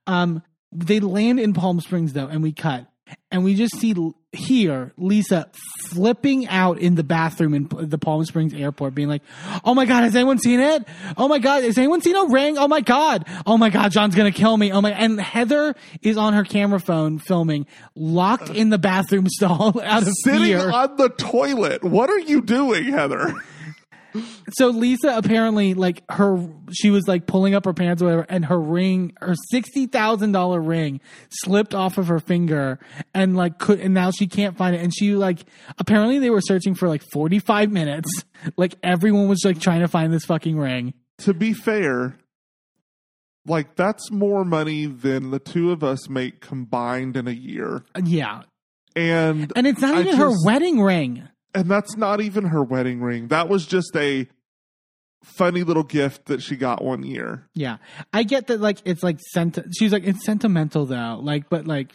Um, 0.06 0.42
they 0.72 1.00
land 1.00 1.40
in 1.40 1.52
Palm 1.54 1.80
Springs 1.80 2.12
though, 2.12 2.26
and 2.26 2.42
we 2.42 2.52
cut, 2.52 2.86
and 3.30 3.44
we 3.44 3.54
just 3.54 3.76
see 3.78 3.94
here 4.32 4.92
Lisa 4.96 5.48
flipping 5.86 6.48
out 6.48 6.78
in 6.78 6.94
the 6.94 7.02
bathroom 7.04 7.54
in 7.54 7.68
the 7.70 7.98
Palm 7.98 8.24
Springs 8.24 8.52
airport, 8.54 8.94
being 8.94 9.08
like, 9.08 9.22
"Oh 9.64 9.74
my 9.74 9.84
god, 9.86 10.04
has 10.04 10.14
anyone 10.14 10.38
seen 10.38 10.60
it? 10.60 10.86
Oh 11.16 11.28
my 11.28 11.38
god, 11.38 11.62
has 11.64 11.78
anyone 11.78 12.00
seen 12.02 12.16
a 12.16 12.26
ring? 12.26 12.58
Oh 12.58 12.68
my 12.68 12.80
god, 12.80 13.26
oh 13.46 13.56
my 13.56 13.70
god, 13.70 13.92
John's 13.92 14.14
gonna 14.14 14.32
kill 14.32 14.56
me. 14.56 14.72
Oh 14.72 14.80
my!" 14.80 14.92
And 14.92 15.20
Heather 15.20 15.74
is 16.02 16.16
on 16.16 16.34
her 16.34 16.44
camera 16.44 16.80
phone 16.80 17.18
filming, 17.18 17.66
locked 17.94 18.50
in 18.50 18.70
the 18.70 18.78
bathroom 18.78 19.26
stall 19.30 19.80
out 19.82 20.02
of 20.02 20.08
Sitting 20.24 20.42
fear. 20.42 20.70
on 20.70 20.96
the 20.96 21.08
toilet. 21.08 21.82
What 21.84 22.10
are 22.10 22.18
you 22.18 22.42
doing, 22.42 22.84
Heather? 22.92 23.34
So 24.52 24.68
Lisa 24.68 25.16
apparently 25.16 25.74
like 25.74 26.02
her 26.10 26.48
she 26.72 26.90
was 26.90 27.06
like 27.06 27.26
pulling 27.26 27.54
up 27.54 27.64
her 27.64 27.74
pants 27.74 28.02
or 28.02 28.06
whatever 28.06 28.26
and 28.28 28.44
her 28.46 28.58
ring 28.58 29.12
her 29.20 29.34
sixty 29.50 29.86
thousand 29.86 30.32
dollar 30.32 30.60
ring 30.60 31.00
slipped 31.30 31.74
off 31.74 31.98
of 31.98 32.08
her 32.08 32.18
finger 32.18 32.78
and 33.14 33.36
like 33.36 33.58
could 33.58 33.80
and 33.80 33.94
now 33.94 34.10
she 34.10 34.26
can't 34.26 34.56
find 34.56 34.74
it. 34.74 34.82
And 34.82 34.92
she 34.94 35.14
like 35.14 35.40
apparently 35.78 36.18
they 36.18 36.30
were 36.30 36.40
searching 36.40 36.74
for 36.74 36.88
like 36.88 37.02
forty 37.12 37.38
five 37.38 37.70
minutes. 37.70 38.10
Like 38.56 38.76
everyone 38.84 39.26
was 39.26 39.40
like 39.44 39.60
trying 39.60 39.80
to 39.80 39.88
find 39.88 40.12
this 40.12 40.24
fucking 40.24 40.56
ring. 40.56 40.94
To 41.22 41.34
be 41.34 41.52
fair, 41.52 42.16
like 43.46 43.74
that's 43.74 44.12
more 44.12 44.44
money 44.44 44.86
than 44.86 45.32
the 45.32 45.40
two 45.40 45.72
of 45.72 45.82
us 45.82 46.08
make 46.08 46.40
combined 46.40 47.16
in 47.16 47.26
a 47.26 47.32
year. 47.32 47.84
yeah. 48.04 48.42
And 48.94 49.52
and 49.56 49.66
it's 49.66 49.80
not 49.80 49.96
I 49.96 50.00
even 50.02 50.16
her 50.16 50.30
wedding 50.44 50.80
ring 50.80 51.28
and 51.54 51.68
that's 51.68 51.96
not 51.96 52.20
even 52.20 52.44
her 52.46 52.62
wedding 52.62 53.00
ring. 53.00 53.28
That 53.28 53.48
was 53.48 53.66
just 53.66 53.94
a 53.96 54.28
funny 55.22 55.64
little 55.64 55.82
gift 55.82 56.26
that 56.26 56.40
she 56.40 56.56
got 56.56 56.82
one 56.82 57.02
year. 57.02 57.48
yeah 57.52 57.78
I 58.12 58.22
get 58.22 58.46
that 58.46 58.60
like 58.60 58.78
it's 58.84 59.02
like 59.02 59.18
sent 59.32 59.58
she's 59.76 59.92
like 59.92 60.04
it's 60.06 60.24
sentimental 60.24 60.86
though 60.86 61.18
like 61.20 61.50
but 61.50 61.66
like 61.66 61.92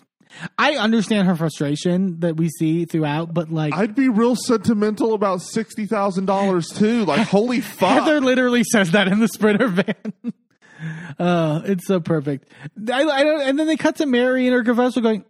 I 0.58 0.76
understand 0.76 1.28
her 1.28 1.36
frustration 1.36 2.20
that 2.20 2.36
we 2.36 2.50
see 2.50 2.84
throughout 2.84 3.34
but 3.34 3.50
like 3.50 3.74
I'd 3.74 3.96
be 3.96 4.10
real 4.10 4.36
sentimental 4.36 5.14
about 5.14 5.42
sixty 5.42 5.86
thousand 5.86 6.26
dollars 6.26 6.68
too. 6.68 7.06
Like 7.06 7.28
holy 7.30 7.62
fuck. 7.62 8.04
Heather 8.04 8.20
literally 8.20 8.64
says 8.66 8.92
that 8.92 9.08
in 9.08 9.20
the 9.20 9.28
Sprinter 9.30 9.68
van. 9.70 10.34
uh, 11.20 11.62
it's 11.66 11.88
so 11.88 12.00
perfect. 12.00 12.50
I, 12.92 13.04
I 13.04 13.24
don't, 13.24 13.42
and 13.42 13.60
then 13.60 13.68
they 13.68 13.78
cut 13.78 13.98
to 13.98 14.06
Mary 14.06 14.48
and 14.48 14.54
her 14.54 14.64
confessor 14.64 15.02
going, 15.02 15.24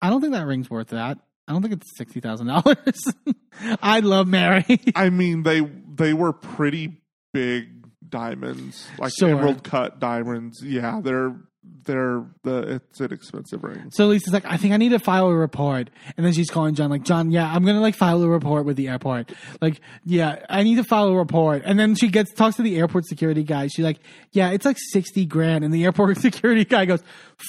I 0.00 0.10
don't 0.10 0.20
think 0.20 0.34
that 0.34 0.46
ring's 0.46 0.70
worth 0.70 0.88
that. 0.88 1.18
I 1.50 1.52
don't 1.52 1.62
think 1.62 1.74
it's 1.74 1.96
sixty 1.96 2.20
thousand 2.20 2.46
dollars. 2.46 3.12
I 3.82 3.98
love 4.00 4.28
Mary. 4.28 4.64
I 4.94 5.10
mean 5.10 5.42
they 5.42 5.60
they 5.60 6.14
were 6.14 6.32
pretty 6.32 7.02
big 7.34 7.66
diamonds, 8.08 8.86
like 8.98 9.12
Sure. 9.18 9.30
emerald 9.30 9.64
cut 9.64 9.98
diamonds. 9.98 10.62
Yeah, 10.64 11.00
they're 11.02 11.34
they're 11.84 12.24
the 12.42 12.80
it's 12.88 13.00
an 13.00 13.12
expensive 13.12 13.62
ring. 13.64 13.90
so 13.90 14.06
Lisa's 14.06 14.32
like, 14.32 14.44
I 14.44 14.56
think 14.56 14.74
I 14.74 14.76
need 14.76 14.90
to 14.90 14.98
file 14.98 15.28
a 15.28 15.34
report, 15.34 15.90
and 16.16 16.24
then 16.24 16.32
she's 16.32 16.50
calling 16.50 16.74
John 16.74 16.90
like, 16.90 17.02
John, 17.02 17.30
yeah, 17.30 17.50
I'm 17.50 17.64
gonna 17.64 17.80
like 17.80 17.94
file 17.94 18.22
a 18.22 18.28
report 18.28 18.64
with 18.64 18.76
the 18.76 18.88
airport. 18.88 19.32
Like, 19.60 19.80
yeah, 20.04 20.44
I 20.48 20.62
need 20.62 20.76
to 20.76 20.84
file 20.84 21.08
a 21.08 21.16
report, 21.16 21.62
and 21.64 21.78
then 21.78 21.94
she 21.94 22.08
gets 22.08 22.32
talks 22.32 22.56
to 22.56 22.62
the 22.62 22.76
airport 22.78 23.06
security 23.06 23.42
guy. 23.42 23.68
She's 23.68 23.84
like, 23.84 23.98
yeah, 24.32 24.50
it's 24.50 24.64
like 24.64 24.76
sixty 24.92 25.26
grand, 25.26 25.64
and 25.64 25.72
the 25.72 25.84
airport 25.84 26.16
security 26.18 26.64
guy 26.64 26.84
goes, 26.84 27.02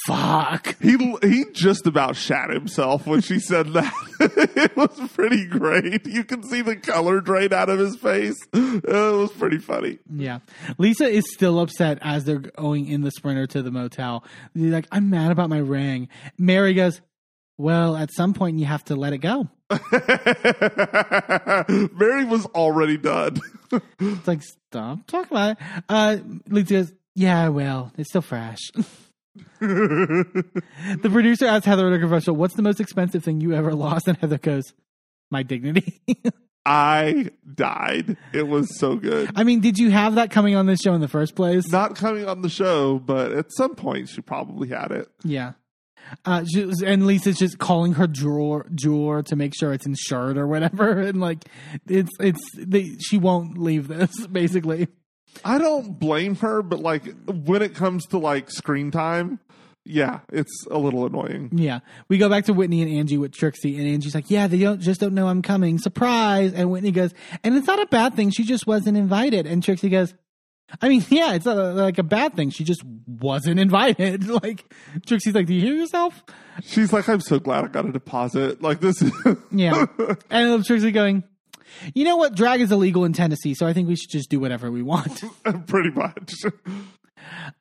fuck. 0.06 0.76
He 0.82 1.16
he 1.22 1.46
just 1.52 1.88
about 1.88 2.16
shat 2.16 2.50
himself 2.50 3.06
when 3.06 3.22
she 3.22 3.40
said 3.40 3.74
that. 3.74 3.94
it 4.20 4.76
was 4.76 5.00
pretty 5.14 5.46
great. 5.46 6.06
You 6.06 6.24
can 6.24 6.44
see 6.44 6.62
the 6.62 6.76
color 6.76 7.22
drain 7.22 7.54
out 7.54 7.70
of 7.70 7.80
his 7.80 7.96
face. 7.96 8.38
It 8.54 8.84
was 8.84 9.32
pretty 9.32 9.58
funny. 9.58 10.00
Yeah. 10.14 10.40
Lisa 10.78 11.06
is 11.06 11.26
still 11.32 11.60
upset 11.60 12.00
as 12.02 12.24
they're 12.24 12.40
going 12.40 12.88
in 12.88 13.02
the 13.02 13.12
sprinter 13.12 13.48
to 13.48 13.62
the 13.62 13.72
motel. 13.72 14.11
She's 14.56 14.72
like, 14.72 14.88
I'm 14.92 15.10
mad 15.10 15.32
about 15.32 15.50
my 15.50 15.58
ring. 15.58 16.10
Mary 16.38 16.74
goes, 16.74 17.02
Well, 17.58 17.96
at 17.96 18.12
some 18.14 18.34
point 18.34 18.60
you 18.60 18.66
have 18.66 18.84
to 18.86 18.96
let 18.96 19.14
it 19.14 19.20
go. 19.20 19.48
Mary 21.94 22.26
was 22.26 22.46
already 22.48 22.98
done. 22.98 23.40
It's 24.02 24.28
like, 24.28 24.42
stop 24.44 25.08
talking 25.08 25.32
about 25.32 25.52
it. 25.52 25.58
Uh, 25.88 26.18
Lisa 26.50 26.74
goes, 26.74 26.94
Yeah, 27.16 27.42
I 27.42 27.50
will. 27.50 27.92
It's 27.98 28.10
still 28.10 28.22
fresh. 28.22 28.60
the 29.62 31.10
producer 31.10 31.46
asks 31.46 31.66
Heather 31.66 31.88
in 31.88 31.94
a 31.94 32.00
commercial, 32.00 32.36
"What's 32.36 32.56
the 32.56 32.64
most 32.64 32.82
expensive 32.82 33.24
thing 33.24 33.40
you 33.40 33.54
ever 33.54 33.74
lost?" 33.74 34.10
And 34.10 34.18
Heather 34.18 34.38
goes, 34.38 34.74
"My 35.30 35.44
dignity." 35.44 36.02
I 36.66 37.32
died. 37.56 38.18
It 38.34 38.48
was 38.48 38.78
so 38.78 38.96
good. 38.96 39.32
I 39.36 39.44
mean, 39.44 39.62
did 39.62 39.78
you 39.80 39.90
have 39.90 40.16
that 40.16 40.30
coming 40.32 40.56
on 40.56 40.68
this 40.68 40.82
show 40.82 40.94
in 40.94 41.02
the 41.02 41.08
first 41.08 41.36
place? 41.36 41.68
Not 41.72 41.96
coming 41.96 42.28
on 42.28 42.42
the 42.42 42.50
show, 42.50 43.00
but 43.00 43.32
at 43.32 43.52
some 43.52 43.76
point 43.76 44.10
she 44.10 44.22
probably 44.22 44.70
had 44.70 44.92
it. 44.92 45.10
Yeah. 45.24 45.54
Uh, 46.26 46.44
she 46.46 46.66
was, 46.66 46.82
and 46.84 47.08
Lisa's 47.08 47.38
just 47.38 47.58
calling 47.58 47.94
her 47.94 48.08
jeweler, 48.08 48.68
jeweler 48.76 49.24
to 49.24 49.36
make 49.36 49.54
sure 49.58 49.74
it's 49.74 49.86
insured 49.86 50.38
or 50.38 50.48
whatever, 50.48 51.00
and 51.00 51.20
like 51.20 51.46
it's 51.88 52.12
it's 52.20 52.42
they, 52.58 52.96
she 53.00 53.18
won't 53.18 53.58
leave 53.58 53.88
this 53.88 54.28
basically. 54.32 54.88
I 55.46 55.58
don't 55.58 55.98
blame 55.98 56.36
her, 56.38 56.62
but 56.62 56.80
like 56.80 57.04
when 57.26 57.62
it 57.62 57.74
comes 57.74 58.06
to 58.08 58.18
like 58.18 58.52
screen 58.52 58.92
time, 58.92 59.40
yeah, 59.84 60.20
it's 60.32 60.66
a 60.70 60.78
little 60.78 61.06
annoying. 61.06 61.50
Yeah, 61.54 61.80
we 62.08 62.18
go 62.18 62.30
back 62.30 62.46
to 62.46 62.54
Whitney 62.54 62.82
and 62.82 62.92
Angie 62.92 63.18
with 63.18 63.34
Trixie, 63.34 63.78
and 63.78 63.88
Angie's 63.88 64.14
like, 64.14 64.30
"Yeah, 64.30 64.48
they 64.48 64.60
don't 64.60 64.80
just 64.80 65.00
don't 65.00 65.14
know 65.14 65.28
I'm 65.28 65.42
coming, 65.42 65.80
surprise." 65.80 66.54
And 66.54 66.70
Whitney 66.70 66.92
goes, 66.92 67.14
"And 67.44 67.56
it's 67.56 67.68
not 67.68 67.82
a 67.82 67.88
bad 67.88 68.14
thing. 68.16 68.30
She 68.30 68.44
just 68.44 68.68
wasn't 68.68 68.98
invited." 68.98 69.48
And 69.48 69.64
Trixie 69.64 69.90
goes, 69.90 70.14
"I 70.82 70.88
mean, 70.90 71.04
yeah, 71.10 71.34
it's 71.34 71.48
a, 71.48 71.56
like 71.74 71.98
a 71.98 72.04
bad 72.04 72.36
thing. 72.36 72.52
She 72.52 72.64
just 72.64 72.84
wasn't 73.08 73.60
invited." 73.60 74.28
like 74.44 74.72
Trixie's 75.08 75.34
like, 75.34 75.48
"Do 75.48 75.54
you 75.56 75.62
hear 75.62 75.76
yourself?" 75.76 76.24
She's 76.64 76.94
like, 76.94 77.10
I'm 77.10 77.22
so 77.22 77.40
glad 77.40 77.64
I 77.64 77.68
got 77.70 77.86
a 77.86 77.92
deposit. 77.92 78.62
Like 78.62 78.82
this 78.82 79.02
is 79.02 79.12
Yeah, 79.52 79.86
and 80.30 80.64
Trixie 80.64 80.92
going, 80.92 81.24
"You 81.96 82.06
know 82.06 82.18
what? 82.18 82.36
Drag 82.36 82.62
is 82.62 82.72
illegal 82.72 83.04
in 83.04 83.14
Tennessee, 83.14 83.56
so 83.56 83.66
I 83.66 83.74
think 83.74 83.88
we 83.88 83.96
should 83.96 84.12
just 84.12 84.30
do 84.30 84.40
whatever 84.40 84.70
we 84.70 84.84
want." 84.84 85.24
pretty 85.68 85.90
much. 85.90 86.34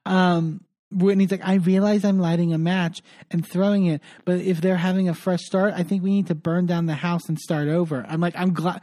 um 0.04 0.60
Whitney's 0.90 1.30
like, 1.30 1.46
I 1.46 1.54
realize 1.54 2.04
I'm 2.04 2.18
lighting 2.18 2.52
a 2.52 2.58
match 2.58 3.00
and 3.30 3.46
throwing 3.46 3.86
it, 3.86 4.00
but 4.24 4.40
if 4.40 4.60
they're 4.60 4.76
having 4.76 5.08
a 5.08 5.14
fresh 5.14 5.40
start, 5.42 5.72
I 5.76 5.82
think 5.82 6.02
we 6.02 6.10
need 6.10 6.26
to 6.28 6.34
burn 6.34 6.66
down 6.66 6.86
the 6.86 6.94
house 6.94 7.28
and 7.28 7.38
start 7.38 7.68
over. 7.68 8.04
I'm 8.08 8.20
like, 8.20 8.34
I'm 8.36 8.52
glad. 8.52 8.80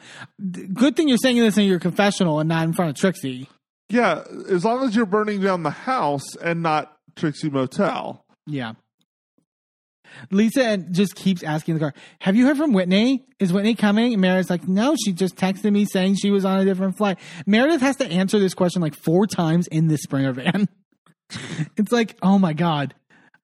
Good 0.74 0.96
thing 0.96 1.08
you're 1.08 1.18
saying 1.18 1.38
this 1.38 1.58
in 1.58 1.66
your 1.66 1.80
confessional 1.80 2.40
and 2.40 2.48
not 2.48 2.64
in 2.64 2.74
front 2.74 2.92
of 2.92 2.98
Trixie. 2.98 3.50
Yeah, 3.90 4.24
as 4.50 4.66
long 4.66 4.86
as 4.86 4.96
you're 4.96 5.06
burning 5.06 5.42
down 5.42 5.64
the 5.64 5.70
house 5.70 6.36
and 6.36 6.62
not 6.62 6.98
Trixie 7.16 7.50
Motel. 7.50 8.26
Yeah. 8.46 8.74
Lisa 10.32 10.78
just 10.78 11.16
keeps 11.16 11.44
asking 11.44 11.76
the 11.76 11.80
car, 11.80 11.94
Have 12.22 12.36
you 12.36 12.46
heard 12.46 12.58
from 12.58 12.74
Whitney? 12.74 13.26
Is 13.40 13.54
Whitney 13.54 13.76
coming? 13.76 14.14
And 14.14 14.22
Meredith's 14.22 14.50
like, 14.50 14.68
No, 14.68 14.96
she 14.96 15.14
just 15.14 15.36
texted 15.36 15.72
me 15.72 15.86
saying 15.86 16.16
she 16.16 16.32
was 16.32 16.46
on 16.46 16.60
a 16.60 16.66
different 16.66 16.98
flight. 16.98 17.20
Meredith 17.46 17.82
has 17.82 17.98
to 17.98 18.06
answer 18.06 18.40
this 18.40 18.54
question 18.54 18.82
like 18.82 18.96
four 18.96 19.28
times 19.28 19.68
in 19.68 19.88
this 19.88 20.02
Sprinter 20.02 20.34
van. 20.34 20.68
it's 21.78 21.92
like, 21.92 22.18
oh 22.22 22.40
my 22.40 22.54
God. 22.54 22.94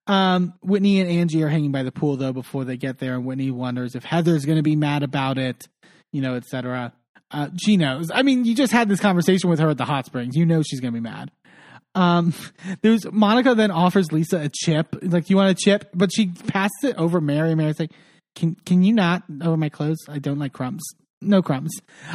Um, 0.06 0.54
Whitney 0.62 1.00
and 1.00 1.10
Angie 1.10 1.44
are 1.44 1.50
hanging 1.50 1.72
by 1.72 1.84
the 1.84 1.92
pool 1.92 2.18
though 2.18 2.34
before 2.34 2.66
they 2.66 2.78
get 2.78 3.00
there, 3.00 3.16
and 3.16 3.26
Whitney 3.26 3.52
wonders 3.52 3.96
if 3.96 4.04
Heather's 4.04 4.46
going 4.46 4.58
to 4.58 4.64
be 4.64 4.76
mad 4.76 5.04
about 5.04 5.38
it, 5.38 5.68
you 6.12 6.22
know, 6.22 6.36
etc. 6.36 6.94
Uh, 7.32 7.50
she 7.58 7.78
knows. 7.78 8.12
I 8.14 8.22
mean, 8.22 8.46
you 8.46 8.54
just 8.54 8.74
had 8.74 8.90
this 8.90 9.00
conversation 9.00 9.50
with 9.50 9.60
her 9.60 9.70
at 9.70 9.78
the 9.78 9.86
hot 9.86 10.06
springs. 10.06 10.36
You 10.36 10.46
know 10.46 10.62
she's 10.62 10.82
going 10.82 10.94
to 10.94 11.00
be 11.00 11.04
mad. 11.04 11.32
Um, 11.96 12.34
there's 12.82 13.10
Monica 13.12 13.56
then 13.56 13.72
offers 13.72 14.12
Lisa 14.12 14.42
a 14.42 14.50
chip. 14.50 14.96
Like, 15.02 15.30
you 15.30 15.38
want 15.38 15.52
a 15.52 15.56
chip? 15.56 15.90
But 15.94 16.12
she 16.14 16.28
passes 16.28 16.84
it 16.84 16.98
over 16.98 17.22
Mary. 17.22 17.56
Mary's 17.56 17.80
like, 17.80 17.92
"Can 18.36 18.56
can 18.66 18.84
you 18.84 18.94
not 18.94 19.24
over 19.42 19.58
my 19.58 19.70
clothes? 19.70 20.00
I 20.10 20.20
don't 20.20 20.40
like 20.40 20.54
crumbs." 20.54 20.84
No 21.24 21.42
crumbs. 21.42 21.72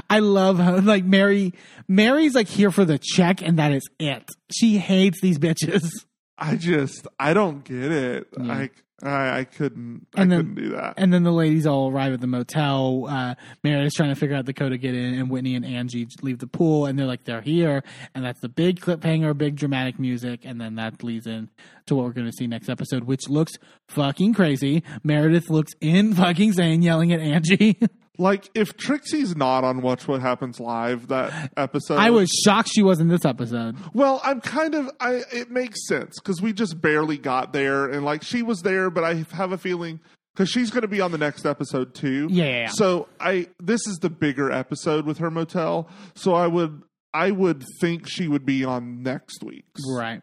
I 0.08 0.18
love 0.20 0.58
how 0.58 0.78
like 0.78 1.04
Mary. 1.04 1.54
Mary's 1.88 2.34
like 2.34 2.48
here 2.48 2.70
for 2.70 2.84
the 2.84 2.98
check, 2.98 3.42
and 3.42 3.58
that 3.58 3.72
is 3.72 3.82
it. 3.98 4.28
She 4.52 4.78
hates 4.78 5.20
these 5.20 5.38
bitches. 5.38 5.90
I 6.36 6.56
just 6.56 7.06
I 7.18 7.34
don't 7.34 7.64
get 7.64 7.90
it. 7.90 8.28
I, 8.40 8.70
I 9.02 9.38
I 9.40 9.44
couldn't 9.44 10.06
I 10.14 10.20
then- 10.24 10.30
couldn't 10.30 10.54
do 10.54 10.68
that. 10.70 10.94
And 10.96 11.12
then 11.12 11.22
the 11.24 11.32
ladies 11.32 11.66
all 11.66 11.90
arrive 11.90 12.12
at 12.12 12.20
the 12.20 12.26
motel. 12.28 13.06
Uh, 13.08 13.34
Meredith's 13.64 13.94
trying 13.96 14.10
to 14.10 14.14
figure 14.14 14.36
out 14.36 14.44
the 14.46 14.52
code 14.52 14.70
to 14.70 14.78
get 14.78 14.94
in, 14.94 15.14
and 15.14 15.30
Whitney 15.30 15.56
and 15.56 15.64
Angie 15.64 16.06
leave 16.22 16.38
the 16.38 16.46
pool, 16.46 16.86
and 16.86 16.96
they're 16.98 17.06
like, 17.06 17.24
they're 17.24 17.40
here, 17.40 17.82
and 18.14 18.24
that's 18.24 18.40
the 18.40 18.48
big 18.48 18.80
cliffhanger, 18.80 19.36
big 19.36 19.56
dramatic 19.56 19.98
music, 19.98 20.44
and 20.44 20.60
then 20.60 20.76
that 20.76 21.02
leads 21.02 21.26
in 21.26 21.48
to 21.86 21.94
what 21.96 22.04
we're 22.04 22.12
going 22.12 22.26
to 22.28 22.32
see 22.32 22.46
next 22.46 22.68
episode, 22.68 23.04
which 23.04 23.28
looks 23.28 23.52
fucking 23.88 24.34
crazy. 24.34 24.84
Meredith 25.02 25.48
looks 25.50 25.72
in 25.80 26.14
fucking 26.14 26.48
insane, 26.48 26.82
yelling 26.82 27.12
at 27.12 27.20
Angie. 27.20 27.78
like 28.18 28.50
if 28.54 28.76
Trixie's 28.76 29.36
not 29.36 29.64
on 29.64 29.80
Watch 29.80 30.08
What 30.08 30.20
Happens 30.20 30.58
Live 30.60 31.08
that 31.08 31.52
episode, 31.56 31.98
I 31.98 32.10
was 32.10 32.28
shocked 32.44 32.70
she 32.72 32.82
wasn't 32.82 33.10
this 33.10 33.24
episode. 33.24 33.76
Well, 33.94 34.20
I'm 34.24 34.40
kind 34.40 34.74
of. 34.74 34.90
I 35.00 35.22
it 35.32 35.50
makes 35.50 35.86
sense 35.86 36.18
because 36.20 36.42
we 36.42 36.52
just 36.52 36.80
barely 36.80 37.16
got 37.16 37.52
there, 37.52 37.86
and 37.88 38.04
like 38.04 38.22
she 38.22 38.42
was 38.42 38.60
there, 38.62 38.90
but 38.90 39.04
I 39.04 39.24
have 39.32 39.52
a 39.52 39.58
feeling 39.58 40.00
because 40.34 40.50
she's 40.50 40.70
going 40.70 40.82
to 40.82 40.88
be 40.88 41.00
on 41.00 41.12
the 41.12 41.18
next 41.18 41.46
episode 41.46 41.94
too. 41.94 42.28
Yeah, 42.30 42.44
yeah, 42.44 42.50
yeah. 42.50 42.68
So 42.68 43.08
I 43.20 43.48
this 43.60 43.86
is 43.86 43.98
the 43.98 44.10
bigger 44.10 44.50
episode 44.50 45.06
with 45.06 45.18
her 45.18 45.30
motel. 45.30 45.88
So 46.14 46.34
I 46.34 46.48
would 46.48 46.82
I 47.14 47.30
would 47.30 47.64
think 47.80 48.08
she 48.08 48.28
would 48.28 48.44
be 48.44 48.64
on 48.64 49.02
next 49.02 49.42
week's. 49.44 49.82
Right. 49.88 50.22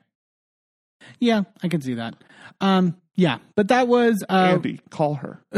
Yeah, 1.19 1.43
I 1.64 1.67
can 1.67 1.82
see 1.82 1.93
that. 1.95 2.15
Um, 2.61 2.98
yeah, 3.17 3.38
but 3.56 3.69
that 3.69 3.88
was 3.88 4.24
uh, 4.30 4.56
Andy, 4.56 4.82
call 4.90 5.15
her. 5.15 5.41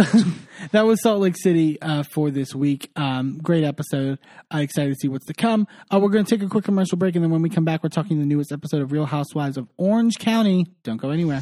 that 0.71 0.85
was 0.85 1.01
Salt 1.01 1.21
Lake 1.21 1.35
City 1.35 1.81
uh, 1.81 2.03
for 2.03 2.29
this 2.29 2.53
week. 2.53 2.91
Um, 2.95 3.39
great 3.41 3.63
episode. 3.63 4.19
Uh, 4.53 4.59
excited 4.59 4.89
to 4.89 4.95
see 4.95 5.07
what's 5.07 5.25
to 5.25 5.33
come. 5.33 5.67
Uh, 5.91 5.99
we're 5.99 6.09
going 6.09 6.23
to 6.23 6.37
take 6.37 6.45
a 6.45 6.49
quick 6.49 6.65
commercial 6.65 6.99
break, 6.99 7.15
and 7.15 7.23
then 7.23 7.31
when 7.31 7.41
we 7.41 7.49
come 7.49 7.65
back, 7.65 7.81
we're 7.81 7.89
talking 7.89 8.19
the 8.19 8.25
newest 8.27 8.51
episode 8.51 8.81
of 8.81 8.91
Real 8.91 9.05
Housewives 9.05 9.57
of 9.57 9.67
Orange 9.77 10.19
County. 10.19 10.67
Don't 10.83 10.97
go 10.97 11.09
anywhere. 11.09 11.41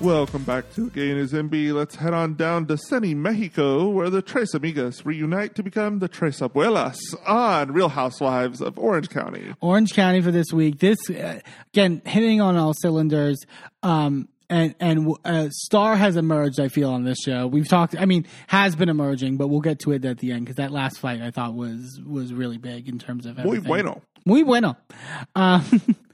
Welcome 0.00 0.44
back 0.44 0.72
to 0.74 0.90
Gay 0.90 1.10
and 1.10 1.18
His 1.18 1.32
Enby. 1.32 1.72
Let's 1.72 1.96
head 1.96 2.14
on 2.14 2.34
down 2.34 2.66
to 2.66 2.78
sunny 2.78 3.14
Mexico, 3.14 3.88
where 3.88 4.08
the 4.10 4.22
Tres 4.22 4.52
Amigas 4.54 5.04
reunite 5.04 5.56
to 5.56 5.62
become 5.64 5.98
the 5.98 6.06
Tres 6.06 6.38
Abuelas 6.38 6.98
on 7.26 7.72
Real 7.72 7.88
Housewives 7.88 8.60
of 8.60 8.78
Orange 8.78 9.08
County. 9.10 9.54
Orange 9.60 9.92
County 9.94 10.20
for 10.20 10.30
this 10.30 10.52
week. 10.52 10.78
This 10.78 10.98
uh, 11.10 11.40
again 11.74 12.00
hitting 12.04 12.40
on 12.40 12.56
all 12.56 12.74
cylinders. 12.74 13.40
Um, 13.82 14.28
and 14.48 14.76
and 14.78 15.14
uh, 15.24 15.48
Star 15.50 15.96
has 15.96 16.16
emerged. 16.16 16.60
I 16.60 16.68
feel 16.68 16.90
on 16.90 17.02
this 17.02 17.18
show. 17.18 17.48
We've 17.48 17.68
talked. 17.68 17.96
I 17.98 18.04
mean, 18.04 18.24
has 18.46 18.76
been 18.76 18.88
emerging, 18.88 19.36
but 19.36 19.48
we'll 19.48 19.60
get 19.60 19.80
to 19.80 19.90
it 19.92 20.04
at 20.04 20.18
the 20.18 20.30
end 20.30 20.42
because 20.42 20.56
that 20.56 20.70
last 20.70 21.00
fight 21.00 21.20
I 21.20 21.32
thought 21.32 21.54
was 21.54 22.00
was 22.06 22.32
really 22.32 22.56
big 22.56 22.88
in 22.88 23.00
terms 23.00 23.26
of 23.26 23.36
Muy 23.36 23.56
everything. 23.56 23.64
bueno. 23.66 24.02
Muy 24.24 24.44
bueno. 24.44 24.76
Um, 25.34 25.64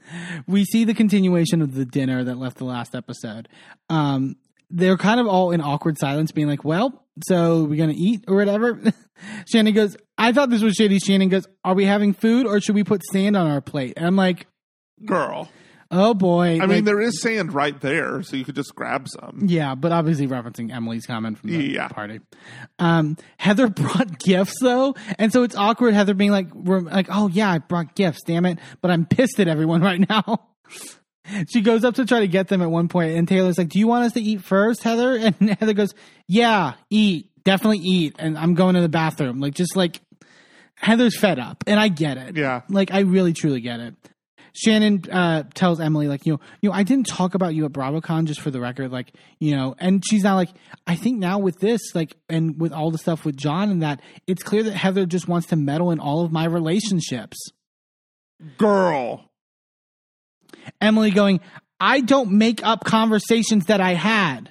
we 0.47 0.65
see 0.65 0.83
the 0.83 0.93
continuation 0.93 1.61
of 1.61 1.73
the 1.73 1.85
dinner 1.85 2.23
that 2.23 2.37
left 2.37 2.57
the 2.57 2.65
last 2.65 2.95
episode. 2.95 3.47
Um, 3.89 4.35
they're 4.69 4.97
kind 4.97 5.19
of 5.19 5.27
all 5.27 5.51
in 5.51 5.61
awkward 5.61 5.97
silence, 5.97 6.31
being 6.31 6.47
like, 6.47 6.63
"Well, 6.63 7.05
so 7.27 7.63
we're 7.63 7.77
gonna 7.77 7.93
eat 7.95 8.25
or 8.27 8.35
whatever." 8.35 8.81
Shannon 9.47 9.73
goes, 9.73 9.95
"I 10.17 10.31
thought 10.31 10.49
this 10.49 10.61
was 10.61 10.75
shitty." 10.75 11.03
Shannon 11.03 11.29
goes, 11.29 11.47
"Are 11.63 11.75
we 11.75 11.85
having 11.85 12.13
food 12.13 12.45
or 12.47 12.59
should 12.59 12.75
we 12.75 12.83
put 12.83 13.03
sand 13.11 13.35
on 13.35 13.47
our 13.47 13.61
plate?" 13.61 13.93
And 13.97 14.05
I'm 14.05 14.15
like, 14.15 14.47
Girl. 15.03 15.49
"Oh 15.91 16.13
boy!" 16.13 16.55
I 16.55 16.59
Like, 16.59 16.69
mean, 16.69 16.83
there 16.85 16.99
is 17.01 17.21
sand 17.21 17.53
right 17.53 17.79
there, 17.81 18.21
so 18.23 18.35
you 18.35 18.43
could 18.45 18.55
just 18.55 18.73
grab 18.75 19.07
some. 19.07 19.41
yeah, 19.47 19.75
but 19.75 19.91
obviously 19.91 20.27
referencing 20.27 20.71
Emily's 20.73 21.05
comment 21.05 21.37
from 21.39 21.49
the 21.51 21.57
Yeah. 21.73 21.87
party. 21.87 22.19
Um, 22.79 23.17
Heather 23.37 23.67
brought 23.69 24.19
gifts 24.19 24.55
though, 24.61 24.95
and 25.19 25.31
so 25.31 25.43
it's 25.43 25.55
awkward. 25.55 25.93
Heather 25.93 26.13
being 26.13 26.31
like, 26.31 26.47
rem- 26.53 26.85
like, 26.85 27.07
"Oh 27.09 27.27
yeah, 27.27 27.51
I 27.51 27.57
brought 27.59 27.95
gifts. 27.95 28.21
Damn 28.25 28.45
it!" 28.45 28.59
But 28.81 28.91
I'm 28.91 29.05
pissed 29.05 29.39
at 29.39 29.47
everyone 29.47 29.81
right 29.89 30.03
now. 30.09 30.47
she 31.47 31.61
goes 31.61 31.83
up 31.83 31.95
to 31.95 32.05
try 32.05 32.19
to 32.19 32.27
get 32.27 32.47
them 32.49 32.61
at 32.61 32.69
one 32.69 32.87
point, 32.87 33.15
and 33.15 33.27
Taylor's 33.27 33.57
like, 33.57 33.69
"Do 33.69 33.79
you 33.79 33.87
want 33.87 34.05
us 34.05 34.13
to 34.13 34.21
eat 34.21 34.41
first, 34.43 34.83
Heather?" 34.83 35.15
And 35.39 35.57
Heather 35.59 35.73
goes, 35.73 35.93
"Yeah, 36.27 36.73
eat, 36.89 37.29
definitely 37.43 37.79
eat." 37.79 38.15
And 38.19 38.37
I'm 38.37 38.53
going 38.53 38.75
to 38.75 38.81
the 38.81 38.89
bathroom. 38.89 39.39
Like, 39.39 39.53
just 39.53 39.75
like 39.75 40.01
Heather's 40.75 41.17
fed 41.17 41.39
up, 41.39 41.63
and 41.67 41.79
I 41.79 41.87
get 41.87 42.17
it. 42.17 42.35
Yeah. 42.37 42.61
like 42.69 42.91
I 42.93 42.99
really 43.01 43.33
truly 43.33 43.61
get 43.61 43.79
it. 43.79 43.95
Shannon 44.55 45.03
uh, 45.11 45.43
tells 45.53 45.81
Emily, 45.81 46.07
like, 46.07 46.25
you 46.25 46.33
know, 46.33 46.39
you 46.61 46.69
know, 46.69 46.75
I 46.75 46.83
didn't 46.83 47.07
talk 47.07 47.35
about 47.35 47.53
you 47.53 47.65
at 47.65 47.73
BravoCon 47.73 48.25
just 48.25 48.39
for 48.39 48.51
the 48.51 48.61
record, 48.61 48.91
like, 48.91 49.13
you 49.39 49.55
know, 49.55 49.75
and 49.79 50.03
she's 50.05 50.23
not 50.23 50.35
like, 50.35 50.49
I 50.87 50.95
think 50.95 51.19
now 51.19 51.39
with 51.39 51.59
this, 51.59 51.93
like, 51.93 52.15
and 52.29 52.59
with 52.59 52.71
all 52.71 52.89
the 52.89 52.97
stuff 52.97 53.25
with 53.25 53.35
John 53.35 53.69
and 53.69 53.81
that, 53.81 54.01
it's 54.27 54.43
clear 54.43 54.63
that 54.63 54.73
Heather 54.73 55.05
just 55.05 55.27
wants 55.27 55.47
to 55.47 55.57
meddle 55.57 55.91
in 55.91 55.99
all 55.99 56.23
of 56.23 56.31
my 56.31 56.45
relationships. 56.45 57.37
Girl. 58.57 59.29
Emily 60.79 61.11
going, 61.11 61.41
I 61.79 61.99
don't 61.99 62.31
make 62.31 62.65
up 62.65 62.85
conversations 62.85 63.65
that 63.65 63.81
I 63.81 63.93
had. 63.93 64.49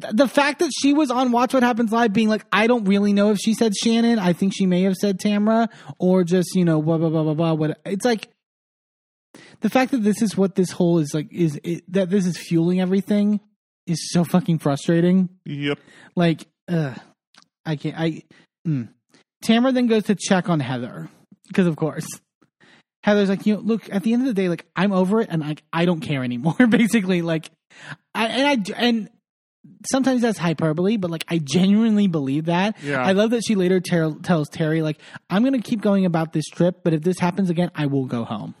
Th- 0.00 0.14
The 0.14 0.28
fact 0.28 0.60
that 0.60 0.70
she 0.80 0.92
was 0.92 1.10
on 1.10 1.32
Watch 1.32 1.54
What 1.54 1.62
Happens 1.62 1.92
Live 1.92 2.12
being 2.12 2.28
like, 2.28 2.44
I 2.52 2.66
don't 2.66 2.84
really 2.84 3.12
know 3.12 3.30
if 3.30 3.38
she 3.38 3.54
said 3.54 3.72
Shannon. 3.74 4.18
I 4.18 4.32
think 4.32 4.52
she 4.54 4.66
may 4.66 4.82
have 4.82 4.94
said 4.94 5.18
Tamra 5.18 5.68
or 5.98 6.24
just, 6.24 6.54
you 6.54 6.64
know, 6.64 6.80
blah, 6.82 6.98
blah, 6.98 7.10
blah, 7.10 7.22
blah, 7.22 7.34
blah. 7.34 7.52
What, 7.54 7.80
it's 7.84 8.04
like, 8.04 8.28
the 9.60 9.70
fact 9.70 9.92
that 9.92 10.02
this 10.02 10.20
is 10.22 10.36
what 10.36 10.54
this 10.54 10.70
whole 10.70 10.98
is 10.98 11.14
like, 11.14 11.32
is 11.32 11.58
it, 11.62 11.84
that 11.92 12.10
this 12.10 12.26
is 12.26 12.36
fueling 12.36 12.80
everything 12.80 13.40
is 13.86 14.10
so 14.12 14.24
fucking 14.24 14.58
frustrating. 14.58 15.28
Yep. 15.44 15.78
Like, 16.14 16.46
ugh, 16.68 16.98
I 17.64 17.76
can't. 17.76 17.98
I 17.98 18.22
mm. 18.66 18.88
Tamra 19.44 19.72
then 19.74 19.86
goes 19.86 20.04
to 20.04 20.14
check 20.14 20.48
on 20.48 20.60
Heather 20.60 21.08
because, 21.48 21.66
of 21.66 21.76
course, 21.76 22.06
Heather's 23.04 23.28
like, 23.28 23.46
you 23.46 23.54
know, 23.54 23.60
look. 23.60 23.88
At 23.90 24.02
the 24.02 24.12
end 24.12 24.22
of 24.22 24.28
the 24.28 24.34
day, 24.34 24.48
like, 24.48 24.66
I'm 24.76 24.92
over 24.92 25.20
it, 25.20 25.28
and 25.30 25.42
like, 25.42 25.62
I 25.72 25.84
don't 25.84 26.00
care 26.00 26.22
anymore. 26.22 26.54
Basically, 26.68 27.22
like, 27.22 27.50
I 28.14 28.26
and 28.26 28.46
I 28.46 28.80
and 28.80 29.10
sometimes 29.90 30.22
that's 30.22 30.38
hyperbole, 30.38 30.96
but 30.96 31.10
like, 31.10 31.24
I 31.28 31.38
genuinely 31.38 32.06
believe 32.08 32.46
that. 32.46 32.76
Yeah. 32.82 33.02
I 33.02 33.12
love 33.12 33.30
that 33.30 33.42
she 33.46 33.54
later 33.54 33.80
ter- 33.80 34.14
tells 34.22 34.48
Terry, 34.48 34.82
like, 34.82 34.98
I'm 35.30 35.44
gonna 35.44 35.60
keep 35.60 35.80
going 35.80 36.04
about 36.04 36.32
this 36.32 36.46
trip, 36.48 36.80
but 36.84 36.94
if 36.94 37.02
this 37.02 37.18
happens 37.18 37.50
again, 37.50 37.70
I 37.74 37.86
will 37.86 38.06
go 38.06 38.24
home. 38.24 38.54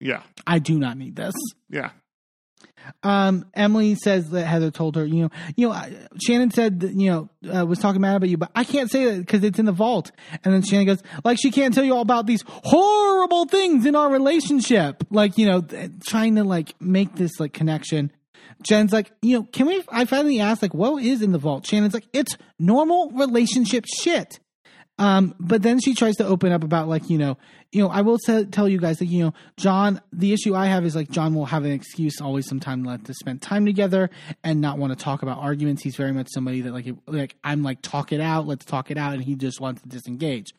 Yeah. 0.00 0.22
I 0.46 0.58
do 0.58 0.78
not 0.78 0.96
need 0.98 1.16
this. 1.16 1.34
Yeah. 1.70 1.90
Um, 3.02 3.46
Emily 3.54 3.96
says 3.96 4.30
that 4.30 4.46
Heather 4.46 4.70
told 4.70 4.94
her, 4.96 5.04
you 5.04 5.22
know, 5.22 5.30
you 5.56 5.66
know, 5.68 5.74
I- 5.74 6.06
Shannon 6.24 6.50
said, 6.52 6.80
that, 6.80 6.92
you 6.94 7.10
know, 7.10 7.28
uh, 7.52 7.66
was 7.66 7.78
talking 7.80 8.00
bad 8.00 8.14
about 8.16 8.28
you, 8.28 8.36
but 8.36 8.50
I 8.54 8.62
can't 8.64 8.90
say 8.90 9.06
that 9.06 9.18
because 9.18 9.42
it's 9.42 9.58
in 9.58 9.64
the 9.66 9.72
vault. 9.72 10.12
And 10.44 10.54
then 10.54 10.62
Shannon 10.62 10.86
goes, 10.86 11.02
like, 11.24 11.38
she 11.40 11.50
can't 11.50 11.74
tell 11.74 11.82
you 11.84 11.94
all 11.94 12.00
about 12.02 12.26
these 12.26 12.44
horrible 12.46 13.46
things 13.46 13.86
in 13.86 13.96
our 13.96 14.10
relationship. 14.10 15.02
Like, 15.10 15.36
you 15.36 15.46
know, 15.46 15.62
th- 15.62 15.90
trying 16.06 16.36
to 16.36 16.44
like 16.44 16.74
make 16.80 17.16
this 17.16 17.40
like 17.40 17.52
connection. 17.52 18.12
Jen's 18.62 18.92
like, 18.92 19.12
you 19.22 19.38
know, 19.38 19.42
can 19.44 19.66
we? 19.66 19.82
I 19.88 20.04
finally 20.04 20.40
asked, 20.40 20.62
like, 20.62 20.74
what 20.74 21.02
is 21.02 21.22
in 21.22 21.32
the 21.32 21.38
vault? 21.38 21.66
Shannon's 21.66 21.94
like, 21.94 22.08
it's 22.12 22.36
normal 22.58 23.10
relationship 23.10 23.84
shit. 23.86 24.40
Um, 24.98 25.34
but 25.38 25.62
then 25.62 25.78
she 25.80 25.94
tries 25.94 26.16
to 26.16 26.26
open 26.26 26.52
up 26.52 26.64
about 26.64 26.88
like 26.88 27.10
you 27.10 27.18
know, 27.18 27.36
you 27.70 27.82
know, 27.82 27.88
I 27.88 28.00
will 28.00 28.18
t- 28.18 28.46
tell 28.46 28.68
you 28.68 28.78
guys 28.78 28.98
that 28.98 29.06
you 29.06 29.24
know, 29.24 29.34
John. 29.56 30.00
The 30.12 30.32
issue 30.32 30.54
I 30.54 30.66
have 30.66 30.84
is 30.86 30.96
like 30.96 31.10
John 31.10 31.34
will 31.34 31.44
have 31.46 31.64
an 31.64 31.72
excuse 31.72 32.20
always, 32.20 32.48
sometime 32.48 32.82
let 32.82 33.04
to 33.04 33.14
spend 33.14 33.42
time 33.42 33.66
together 33.66 34.08
and 34.42 34.60
not 34.60 34.78
want 34.78 34.96
to 34.96 35.04
talk 35.04 35.22
about 35.22 35.38
arguments. 35.38 35.82
He's 35.82 35.96
very 35.96 36.12
much 36.12 36.28
somebody 36.32 36.62
that 36.62 36.72
like 36.72 36.86
like 37.06 37.36
I'm 37.44 37.62
like 37.62 37.82
talk 37.82 38.12
it 38.12 38.20
out, 38.20 38.46
let's 38.46 38.64
talk 38.64 38.90
it 38.90 38.96
out, 38.96 39.12
and 39.12 39.22
he 39.22 39.34
just 39.34 39.60
wants 39.60 39.82
to 39.82 39.88
disengage. 39.88 40.54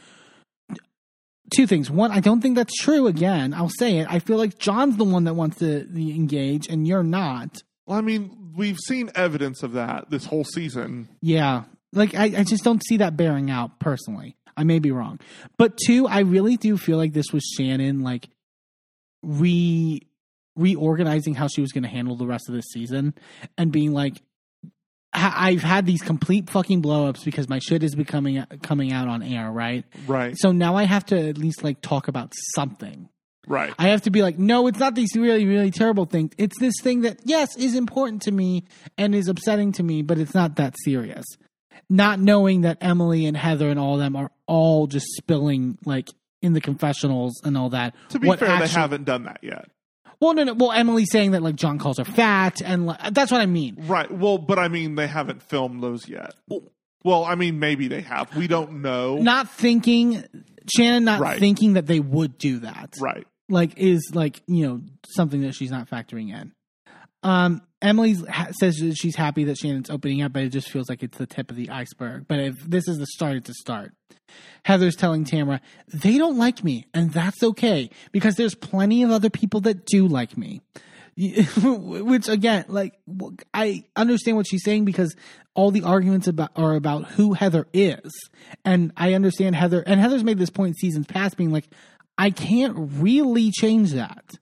Two 1.55 1.65
things. 1.65 1.89
One, 1.89 2.11
I 2.11 2.19
don't 2.19 2.41
think 2.41 2.57
that's 2.57 2.75
true. 2.75 3.07
Again, 3.07 3.53
I'll 3.53 3.69
say 3.69 3.99
it. 3.99 4.07
I 4.09 4.19
feel 4.19 4.37
like 4.37 4.59
John's 4.59 4.97
the 4.97 5.05
one 5.05 5.23
that 5.23 5.33
wants 5.33 5.59
to 5.59 5.87
engage, 5.95 6.67
and 6.67 6.85
you're 6.85 7.03
not. 7.03 7.63
Well, 7.87 7.97
I 7.97 8.01
mean, 8.01 8.51
we've 8.55 8.77
seen 8.77 9.09
evidence 9.15 9.63
of 9.63 9.73
that 9.73 10.09
this 10.09 10.25
whole 10.25 10.43
season. 10.43 11.07
Yeah. 11.21 11.63
Like 11.93 12.13
I, 12.15 12.25
I 12.25 12.43
just 12.43 12.63
don't 12.63 12.83
see 12.85 12.97
that 12.97 13.15
bearing 13.17 13.49
out 13.49 13.79
personally. 13.79 14.35
I 14.57 14.63
may 14.65 14.79
be 14.79 14.91
wrong. 14.91 15.19
But 15.57 15.77
two, 15.85 16.05
I 16.05 16.19
really 16.19 16.57
do 16.57 16.77
feel 16.77 16.97
like 16.97 17.13
this 17.13 17.31
was 17.31 17.43
Shannon 17.57 18.01
like 18.01 18.29
re 19.23 20.01
reorganizing 20.55 21.35
how 21.35 21.47
she 21.47 21.61
was 21.61 21.71
going 21.71 21.83
to 21.83 21.89
handle 21.89 22.15
the 22.17 22.25
rest 22.25 22.49
of 22.49 22.55
this 22.55 22.65
season 22.73 23.13
and 23.57 23.71
being 23.71 23.93
like 23.93 24.21
I've 25.13 25.63
had 25.63 25.85
these 25.85 26.01
complete 26.01 26.49
fucking 26.49 26.81
blowups 26.81 27.23
because 27.23 27.47
my 27.47 27.59
shit 27.59 27.83
is 27.83 27.95
becoming 27.95 28.43
coming 28.61 28.91
out 28.91 29.07
on 29.07 29.23
air, 29.23 29.49
right? 29.49 29.85
Right. 30.05 30.35
So 30.37 30.51
now 30.51 30.75
I 30.75 30.83
have 30.83 31.05
to 31.07 31.29
at 31.29 31.37
least 31.37 31.63
like 31.63 31.81
talk 31.81 32.07
about 32.07 32.33
something. 32.55 33.09
Right. 33.47 33.73
I 33.79 33.87
have 33.89 34.01
to 34.03 34.11
be 34.11 34.21
like, 34.21 34.37
no, 34.37 34.67
it's 34.67 34.77
not 34.79 34.93
these 34.93 35.15
really, 35.15 35.45
really 35.45 35.71
terrible 35.71 36.05
things. 36.05 36.33
It's 36.37 36.59
this 36.59 36.73
thing 36.81 37.01
that, 37.01 37.19
yes, 37.23 37.55
is 37.57 37.75
important 37.75 38.21
to 38.23 38.31
me 38.31 38.65
and 38.97 39.15
is 39.15 39.27
upsetting 39.29 39.71
to 39.73 39.83
me, 39.83 40.01
but 40.01 40.19
it's 40.19 40.35
not 40.35 40.57
that 40.57 40.75
serious. 40.83 41.25
Not 41.89 42.19
knowing 42.19 42.61
that 42.61 42.77
Emily 42.81 43.25
and 43.25 43.37
Heather 43.37 43.69
and 43.69 43.79
all 43.79 43.93
of 43.93 43.99
them 43.99 44.15
are 44.17 44.29
all 44.45 44.87
just 44.87 45.07
spilling 45.15 45.77
like 45.85 46.09
in 46.41 46.51
the 46.53 46.61
confessionals 46.61 47.39
and 47.45 47.57
all 47.57 47.69
that. 47.69 47.95
to 48.09 48.19
be 48.19 48.27
what 48.27 48.39
fair, 48.39 48.59
they 48.59 48.67
haven't 48.67 49.05
done 49.05 49.23
that 49.23 49.39
yet. 49.41 49.69
Well, 50.19 50.33
no, 50.33 50.43
no. 50.43 50.53
Well, 50.53 50.71
Emily's 50.71 51.11
saying 51.11 51.31
that 51.31 51.41
like 51.43 51.55
John 51.55 51.77
calls 51.79 51.99
her 51.99 52.03
fat, 52.03 52.59
and 52.61 52.87
like, 52.87 53.13
that's 53.13 53.31
what 53.31 53.39
I 53.39 53.45
mean. 53.45 53.75
Right. 53.87 54.09
Well, 54.11 54.37
but 54.39 54.57
I 54.59 54.67
mean, 54.67 54.95
they 54.95 55.07
haven't 55.07 55.43
filmed 55.43 55.81
those 55.81 56.09
yet. 56.09 56.33
Well, 57.03 57.23
I 57.23 57.35
mean, 57.35 57.59
maybe 57.59 57.87
they 57.87 58.01
have. 58.01 58.35
We 58.35 58.47
don't 58.47 58.81
know. 58.81 59.17
Not 59.17 59.49
thinking, 59.49 60.23
Shannon, 60.75 61.05
not 61.05 61.21
Right. 61.21 61.39
thinking 61.39 61.73
that 61.73 61.85
they 61.85 61.99
would 61.99 62.37
do 62.37 62.59
that. 62.59 62.95
Right. 62.99 63.27
Like 63.49 63.77
is 63.77 64.11
like 64.13 64.41
you 64.47 64.67
know 64.67 64.81
something 65.07 65.41
that 65.41 65.55
she's 65.55 65.71
not 65.71 65.89
factoring 65.89 66.33
in. 66.33 66.53
Um, 67.23 67.61
Emily 67.81 68.13
ha- 68.13 68.49
says 68.59 68.81
she's 68.95 69.15
happy 69.15 69.43
that 69.45 69.57
Shannon's 69.57 69.89
opening 69.89 70.21
up, 70.21 70.33
but 70.33 70.43
it 70.43 70.49
just 70.49 70.69
feels 70.69 70.89
like 70.89 71.03
it's 71.03 71.17
the 71.17 71.25
tip 71.25 71.51
of 71.51 71.57
the 71.57 71.69
iceberg. 71.69 72.25
But 72.27 72.39
if 72.39 72.55
this 72.65 72.87
is 72.87 72.97
the 72.97 73.07
start, 73.07 73.35
it's 73.37 73.49
a 73.49 73.53
start. 73.53 73.93
Heather's 74.63 74.95
telling 74.95 75.25
Tamra 75.25 75.59
they 75.93 76.17
don't 76.17 76.37
like 76.37 76.63
me, 76.63 76.85
and 76.93 77.11
that's 77.11 77.41
okay 77.43 77.89
because 78.11 78.35
there's 78.35 78.55
plenty 78.55 79.03
of 79.03 79.11
other 79.11 79.29
people 79.29 79.61
that 79.61 79.85
do 79.85 80.07
like 80.07 80.37
me. 80.37 80.61
Which 81.63 82.27
again, 82.27 82.65
like 82.67 82.93
I 83.53 83.85
understand 83.95 84.37
what 84.37 84.47
she's 84.47 84.63
saying 84.63 84.85
because 84.85 85.15
all 85.55 85.71
the 85.71 85.81
arguments 85.83 86.27
about 86.27 86.51
are 86.55 86.75
about 86.75 87.05
who 87.05 87.33
Heather 87.33 87.67
is, 87.73 88.11
and 88.63 88.91
I 88.95 89.13
understand 89.13 89.55
Heather. 89.55 89.81
And 89.81 89.99
Heather's 89.99 90.23
made 90.23 90.37
this 90.37 90.51
point 90.51 90.69
in 90.69 90.73
seasons 90.75 91.07
past, 91.07 91.35
being 91.35 91.51
like, 91.51 91.67
I 92.17 92.31
can't 92.31 92.75
really 92.77 93.51
change 93.51 93.91
that. 93.91 94.37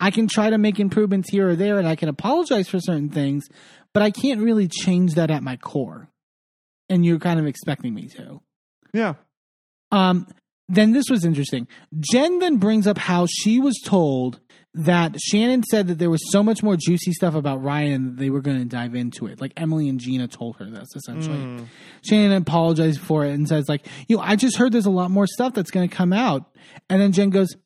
I 0.00 0.10
can 0.10 0.28
try 0.28 0.50
to 0.50 0.58
make 0.58 0.78
improvements 0.78 1.30
here 1.30 1.48
or 1.48 1.56
there, 1.56 1.78
and 1.78 1.88
I 1.88 1.96
can 1.96 2.08
apologize 2.08 2.68
for 2.68 2.80
certain 2.80 3.08
things, 3.08 3.48
but 3.94 4.02
I 4.02 4.10
can't 4.10 4.40
really 4.40 4.68
change 4.68 5.14
that 5.14 5.30
at 5.30 5.42
my 5.42 5.56
core. 5.56 6.08
And 6.88 7.04
you're 7.04 7.18
kind 7.18 7.40
of 7.40 7.46
expecting 7.46 7.94
me 7.94 8.08
to. 8.08 8.40
Yeah. 8.92 9.14
Um, 9.90 10.26
then 10.68 10.92
this 10.92 11.06
was 11.10 11.24
interesting. 11.24 11.68
Jen 11.98 12.40
then 12.40 12.58
brings 12.58 12.86
up 12.86 12.98
how 12.98 13.26
she 13.26 13.58
was 13.58 13.80
told 13.84 14.40
that 14.76 15.18
Shannon 15.18 15.62
said 15.62 15.88
that 15.88 15.98
there 15.98 16.10
was 16.10 16.20
so 16.30 16.42
much 16.42 16.62
more 16.62 16.76
juicy 16.76 17.12
stuff 17.12 17.34
about 17.34 17.62
Ryan 17.62 18.04
that 18.04 18.16
they 18.18 18.28
were 18.28 18.42
going 18.42 18.58
to 18.58 18.66
dive 18.66 18.94
into 18.94 19.26
it. 19.26 19.40
Like 19.40 19.54
Emily 19.56 19.88
and 19.88 19.98
Gina 19.98 20.28
told 20.28 20.56
her 20.58 20.66
this 20.66 20.88
essentially. 20.94 21.38
Mm. 21.38 21.66
Shannon 22.04 22.42
apologized 22.42 23.00
for 23.00 23.24
it 23.24 23.32
and 23.32 23.48
says 23.48 23.70
like, 23.70 23.86
you 24.06 24.16
know, 24.16 24.22
I 24.22 24.36
just 24.36 24.58
heard 24.58 24.72
there's 24.72 24.84
a 24.84 24.90
lot 24.90 25.10
more 25.10 25.26
stuff 25.26 25.54
that's 25.54 25.70
going 25.70 25.88
to 25.88 25.94
come 25.94 26.12
out. 26.12 26.44
And 26.90 27.00
then 27.00 27.12
Jen 27.12 27.30
goes, 27.30 27.56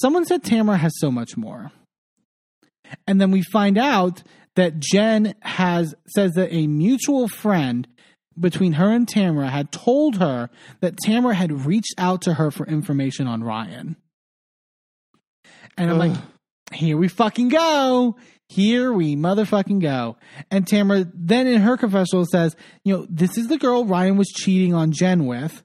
someone 0.00 0.24
said 0.24 0.42
Tamra 0.42 0.78
has 0.78 0.92
so 0.98 1.10
much 1.10 1.36
more. 1.36 1.70
And 3.06 3.20
then 3.20 3.30
we 3.30 3.42
find 3.42 3.76
out 3.76 4.22
that 4.56 4.80
Jen 4.80 5.34
has 5.42 5.94
says 6.08 6.32
that 6.32 6.50
a 6.50 6.66
mutual 6.66 7.28
friend 7.28 7.86
between 8.40 8.72
her 8.74 8.90
and 8.90 9.06
Tamra 9.06 9.50
had 9.50 9.70
told 9.70 10.16
her 10.16 10.48
that 10.80 10.96
Tamra 10.96 11.34
had 11.34 11.66
reached 11.66 11.94
out 11.98 12.22
to 12.22 12.34
her 12.34 12.50
for 12.50 12.66
information 12.66 13.26
on 13.26 13.44
Ryan. 13.44 13.96
And 15.76 15.90
I'm 15.90 15.98
like, 15.98 16.16
here 16.74 16.96
we 16.96 17.08
fucking 17.08 17.48
go. 17.48 18.16
Here 18.48 18.92
we 18.92 19.16
motherfucking 19.16 19.80
go. 19.80 20.16
And 20.50 20.66
Tamra 20.66 21.10
then 21.14 21.46
in 21.46 21.62
her 21.62 21.76
confessional 21.76 22.26
says, 22.26 22.54
you 22.84 22.94
know, 22.94 23.06
this 23.08 23.38
is 23.38 23.48
the 23.48 23.58
girl 23.58 23.84
Ryan 23.84 24.16
was 24.16 24.28
cheating 24.28 24.74
on 24.74 24.92
Jen 24.92 25.26
with. 25.26 25.62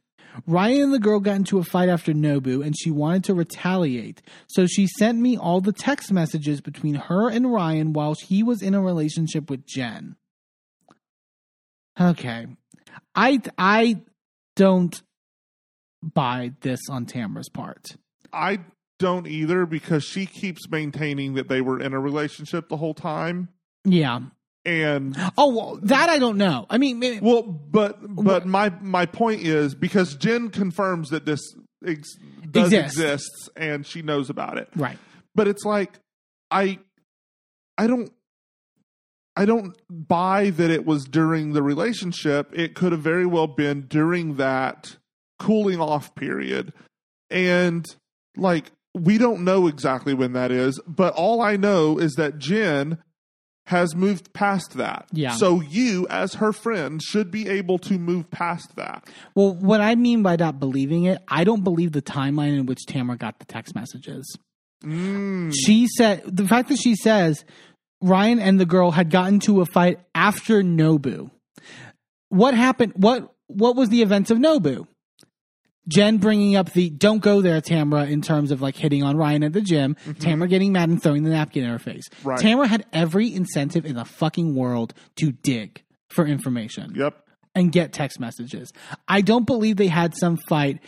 Ryan 0.47 0.83
and 0.83 0.93
the 0.93 0.99
girl 0.99 1.19
got 1.19 1.35
into 1.35 1.59
a 1.59 1.63
fight 1.63 1.89
after 1.89 2.13
Nobu 2.13 2.65
and 2.65 2.75
she 2.77 2.91
wanted 2.91 3.25
to 3.25 3.33
retaliate. 3.33 4.21
So 4.47 4.65
she 4.65 4.87
sent 4.87 5.19
me 5.19 5.37
all 5.37 5.59
the 5.59 5.73
text 5.73 6.11
messages 6.11 6.61
between 6.61 6.95
her 6.95 7.29
and 7.29 7.51
Ryan 7.51 7.93
while 7.93 8.15
he 8.15 8.43
was 8.43 8.61
in 8.61 8.73
a 8.73 8.81
relationship 8.81 9.49
with 9.49 9.65
Jen. 9.65 10.15
Okay. 11.99 12.47
I 13.13 13.41
I 13.57 14.01
don't 14.55 15.01
buy 16.01 16.53
this 16.61 16.79
on 16.89 17.05
Tamra's 17.05 17.49
part. 17.49 17.85
I 18.31 18.59
don't 18.99 19.25
either 19.27 19.65
because 19.65 20.03
she 20.03 20.25
keeps 20.25 20.69
maintaining 20.69 21.33
that 21.35 21.47
they 21.47 21.61
were 21.61 21.79
in 21.79 21.93
a 21.93 21.99
relationship 21.99 22.69
the 22.69 22.77
whole 22.77 22.93
time. 22.93 23.49
Yeah. 23.85 24.19
And 24.65 25.15
Oh, 25.37 25.55
well, 25.55 25.79
that 25.83 26.09
I 26.09 26.19
don't 26.19 26.37
know. 26.37 26.65
I 26.69 26.77
mean, 26.77 26.99
maybe, 26.99 27.19
well, 27.21 27.41
but 27.43 27.97
but 28.01 28.45
my 28.45 28.69
my 28.81 29.05
point 29.05 29.41
is 29.41 29.73
because 29.73 30.15
Jen 30.15 30.49
confirms 30.49 31.09
that 31.09 31.25
this 31.25 31.39
ex- 31.87 32.13
does 32.51 32.71
Exists. 32.73 32.99
exists 32.99 33.49
and 33.55 33.87
she 33.87 34.01
knows 34.01 34.29
about 34.29 34.57
it. 34.57 34.69
right. 34.75 34.97
But 35.33 35.47
it's 35.47 35.63
like 35.63 35.97
I 36.51 36.79
I 37.77 37.87
don't 37.87 38.11
I 39.37 39.45
don't 39.45 39.73
buy 39.89 40.49
that 40.49 40.69
it 40.69 40.85
was 40.85 41.05
during 41.05 41.53
the 41.53 41.63
relationship. 41.63 42.51
It 42.53 42.75
could 42.75 42.91
have 42.91 43.01
very 43.01 43.25
well 43.25 43.47
been 43.47 43.83
during 43.87 44.35
that 44.35 44.97
cooling 45.39 45.79
off 45.79 46.13
period. 46.15 46.73
And 47.29 47.85
like 48.35 48.71
we 48.93 49.17
don't 49.17 49.43
know 49.43 49.67
exactly 49.67 50.13
when 50.13 50.33
that 50.33 50.51
is, 50.51 50.79
but 50.87 51.13
all 51.13 51.41
I 51.41 51.55
know 51.57 51.97
is 51.97 52.13
that 52.13 52.37
Jen 52.39 52.97
has 53.67 53.95
moved 53.95 54.33
past 54.33 54.73
that. 54.77 55.05
Yeah. 55.11 55.31
So 55.33 55.61
you 55.61 56.07
as 56.09 56.33
her 56.35 56.51
friend 56.51 56.99
should 57.03 57.29
be 57.29 57.47
able 57.47 57.77
to 57.79 57.99
move 57.99 58.31
past 58.31 58.75
that. 58.77 59.07
Well, 59.35 59.53
what 59.53 59.79
I 59.79 59.93
mean 59.93 60.23
by 60.23 60.37
not 60.37 60.59
believing 60.59 61.03
it, 61.03 61.21
I 61.27 61.43
don't 61.43 61.63
believe 61.63 61.91
the 61.91 62.01
timeline 62.01 62.57
in 62.57 62.65
which 62.65 62.79
Tamra 62.87 63.17
got 63.17 63.37
the 63.37 63.45
text 63.45 63.75
messages. 63.75 64.35
Mm, 64.83 65.53
She 65.55 65.87
said 65.97 66.23
the 66.25 66.47
fact 66.47 66.69
that 66.69 66.79
she 66.79 66.95
says 66.95 67.45
Ryan 68.01 68.39
and 68.39 68.59
the 68.59 68.65
girl 68.65 68.89
had 68.91 69.11
gotten 69.11 69.39
to 69.41 69.61
a 69.61 69.65
fight 69.67 69.99
after 70.15 70.63
Nobu. 70.63 71.29
What 72.29 72.53
happened? 72.55 72.93
What 72.95 73.31
what 73.47 73.75
was 73.75 73.89
the 73.89 74.01
events 74.01 74.31
of 74.31 74.37
Nobu? 74.37 74.87
Jen 75.89 76.17
bringing 76.17 76.55
up 76.55 76.71
the 76.73 76.89
"Don't 76.89 77.19
go 77.19 77.41
there, 77.41 77.59
Tamra" 77.61 78.09
in 78.09 78.21
terms 78.21 78.51
of 78.51 78.61
like 78.61 78.75
hitting 78.75 79.03
on 79.03 79.17
Ryan 79.17 79.43
at 79.43 79.53
the 79.53 79.61
gym. 79.61 79.95
Mm-hmm. 80.05 80.11
Tamra 80.11 80.47
getting 80.49 80.71
mad 80.71 80.89
and 80.89 81.01
throwing 81.01 81.23
the 81.23 81.31
napkin 81.31 81.63
in 81.63 81.69
her 81.69 81.79
face. 81.79 82.07
Right. 82.23 82.39
Tamra 82.39 82.67
had 82.67 82.85
every 82.93 83.33
incentive 83.33 83.85
in 83.85 83.95
the 83.95 84.05
fucking 84.05 84.55
world 84.55 84.93
to 85.17 85.31
dig 85.31 85.83
for 86.09 86.25
information 86.25 86.93
Yep. 86.95 87.17
and 87.55 87.71
get 87.71 87.91
text 87.93 88.19
messages. 88.19 88.71
I 89.07 89.21
don't 89.21 89.45
believe 89.45 89.77
they 89.77 89.87
had 89.87 90.15
some 90.15 90.37
fight 90.47 90.79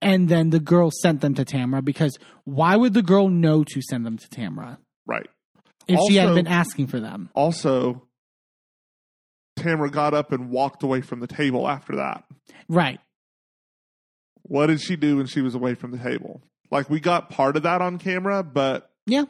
and 0.00 0.28
then 0.28 0.50
the 0.50 0.60
girl 0.60 0.90
sent 1.02 1.20
them 1.20 1.34
to 1.34 1.44
Tamra 1.44 1.84
because 1.84 2.16
why 2.44 2.76
would 2.76 2.94
the 2.94 3.02
girl 3.02 3.28
know 3.28 3.64
to 3.64 3.82
send 3.82 4.04
them 4.06 4.18
to 4.18 4.28
Tamra 4.28 4.78
Right. 5.06 5.28
if 5.88 5.98
she 6.08 6.16
hadn't 6.16 6.36
been 6.36 6.46
asking 6.46 6.86
for 6.88 7.00
them? 7.00 7.30
Also, 7.34 8.06
Tamra 9.58 9.90
got 9.90 10.14
up 10.14 10.32
and 10.32 10.50
walked 10.50 10.82
away 10.82 11.00
from 11.00 11.20
the 11.20 11.26
table 11.26 11.68
after 11.68 11.96
that. 11.96 12.24
Right. 12.68 13.00
What 14.44 14.66
did 14.66 14.80
she 14.80 14.96
do 14.96 15.16
when 15.18 15.26
she 15.26 15.40
was 15.40 15.54
away 15.54 15.74
from 15.74 15.90
the 15.90 15.98
table? 15.98 16.42
Like 16.70 16.88
we 16.88 17.00
got 17.00 17.30
part 17.30 17.56
of 17.56 17.62
that 17.64 17.80
on 17.82 17.98
camera, 17.98 18.42
but 18.42 18.90
Yeah. 19.06 19.24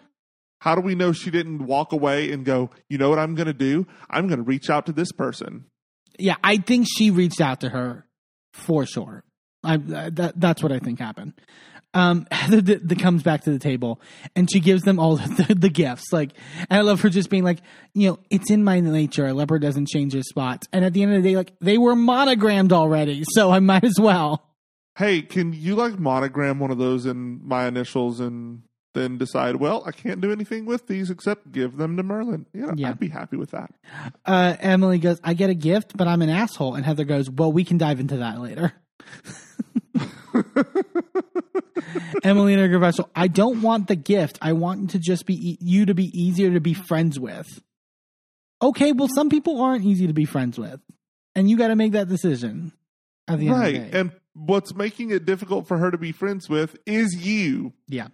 how 0.61 0.75
do 0.75 0.81
we 0.81 0.95
know 0.95 1.13
she 1.13 1.31
didn't 1.31 1.67
walk 1.67 1.93
away 1.93 2.31
and 2.33 2.45
go, 2.45 2.71
you 2.89 2.99
know 2.99 3.11
what 3.11 3.19
I'm 3.19 3.35
going 3.35 3.47
to 3.47 3.53
do? 3.53 3.87
I'm 4.11 4.27
going 4.29 4.39
to 4.39 4.45
reach 4.45 4.71
out 4.71 4.87
to 4.87 4.93
this 4.93 5.13
person. 5.13 5.67
Yeah, 6.19 6.37
I 6.45 6.57
think 6.59 6.87
she 6.97 7.11
reached 7.11 7.41
out 7.41 7.61
to 7.61 7.69
her 7.71 8.07
for 8.53 8.87
sure. 8.87 9.25
I 9.63 9.77
that, 9.79 10.35
that's 10.41 10.63
what 10.63 10.73
I 10.73 10.79
think 10.79 10.99
happened. 11.01 11.33
Um, 11.93 12.27
Heather 12.33 12.61
d- 12.61 12.81
d- 12.85 12.95
comes 12.97 13.23
back 13.23 13.43
to 13.45 13.51
the 13.53 13.59
table 13.61 14.01
and 14.35 14.51
she 14.51 14.59
gives 14.59 14.83
them 14.83 14.99
all 14.99 15.17
the, 15.39 15.55
the 15.57 15.69
gifts. 15.69 16.13
Like, 16.13 16.33
and 16.69 16.79
I 16.79 16.81
love 16.83 17.01
her 17.03 17.09
just 17.09 17.31
being 17.31 17.45
like, 17.45 17.61
you 17.95 18.09
know, 18.11 18.19
it's 18.31 18.51
in 18.51 18.65
my 18.65 18.81
nature. 18.81 19.27
A 19.27 19.33
leopard 19.35 19.63
doesn't 19.63 19.87
change 19.89 20.13
his 20.13 20.29
spots. 20.29 20.67
And 20.73 20.85
at 20.85 20.93
the 20.93 21.03
end 21.05 21.15
of 21.15 21.23
the 21.23 21.29
day, 21.31 21.37
like 21.37 21.53
they 21.61 21.79
were 21.79 21.95
monogrammed 21.95 22.73
already, 22.73 23.25
so 23.35 23.51
I 23.53 23.59
might 23.61 23.85
as 23.85 23.99
well. 24.01 24.45
Hey, 24.97 25.23
can 25.23 25.53
you 25.53 25.75
like 25.75 25.99
monogram 25.99 26.59
one 26.61 26.71
of 26.71 26.79
those 26.79 27.05
in 27.07 27.41
my 27.47 27.67
initials 27.67 28.21
and 28.21 28.63
then 28.95 29.19
decide, 29.19 29.57
well, 29.57 29.83
I 29.85 29.91
can't 29.91 30.21
do 30.21 30.31
anything 30.31 30.67
with 30.67 30.87
these 30.87 31.11
except 31.11 31.51
give 31.51 31.77
them 31.79 31.97
to 31.97 32.03
Merlin? 32.05 32.47
You 32.53 32.67
know, 32.67 32.75
Yeah. 32.77 32.91
I'd 32.91 33.01
be 33.01 33.09
happy 33.09 33.37
with 33.37 33.51
that. 33.51 33.75
Uh, 34.25 34.55
Emily 34.61 34.99
goes, 34.99 35.19
I 35.25 35.35
get 35.35 35.51
a 35.51 35.55
gift, 35.55 35.97
but 35.97 36.07
I'm 36.07 36.23
an 36.23 36.31
asshole. 36.31 36.77
And 36.77 36.85
Heather 36.85 37.05
goes, 37.05 37.29
Well, 37.29 37.51
we 37.51 37.65
can 37.65 37.77
dive 37.77 37.99
into 37.99 38.19
that 38.19 38.41
later. 38.41 38.73
Emily 42.23 42.55
her 42.55 42.69
confessional, 42.69 43.11
I 43.15 43.29
don't 43.29 43.63
want 43.63 43.89
the 43.89 43.97
gift. 43.97 44.39
I 44.41 44.53
want 44.53 44.91
to 44.91 44.99
just 44.99 45.27
be 45.27 45.35
e- 45.35 45.59
you 45.61 45.87
to 45.87 45.95
be 45.95 46.05
easier 46.19 46.53
to 46.53 46.61
be 46.61 46.75
friends 46.75 47.19
with. 47.21 47.47
Okay, 48.63 48.93
well, 48.93 49.09
some 49.09 49.29
people 49.29 49.61
aren't 49.61 49.85
easy 49.85 50.07
to 50.07 50.13
be 50.13 50.25
friends 50.25 50.59
with, 50.59 50.81
and 51.35 51.51
you 51.51 51.57
got 51.59 51.69
to 51.69 51.77
make 51.77 51.93
that 51.93 52.09
decision. 52.09 52.73
At 53.27 53.39
the 53.39 53.49
end 53.49 53.57
Right. 53.57 53.75
of 53.77 53.83
the 53.85 53.91
day. 53.91 53.99
And 54.01 54.13
what's 54.35 54.75
making 54.75 55.11
it 55.11 55.25
difficult 55.25 55.67
for 55.67 55.79
her 55.79 55.91
to 55.91 55.99
be 55.99 56.13
friends 56.13 56.49
with 56.49 56.77
is 56.87 57.15
you. 57.25 57.73
Yeah. 57.89 58.09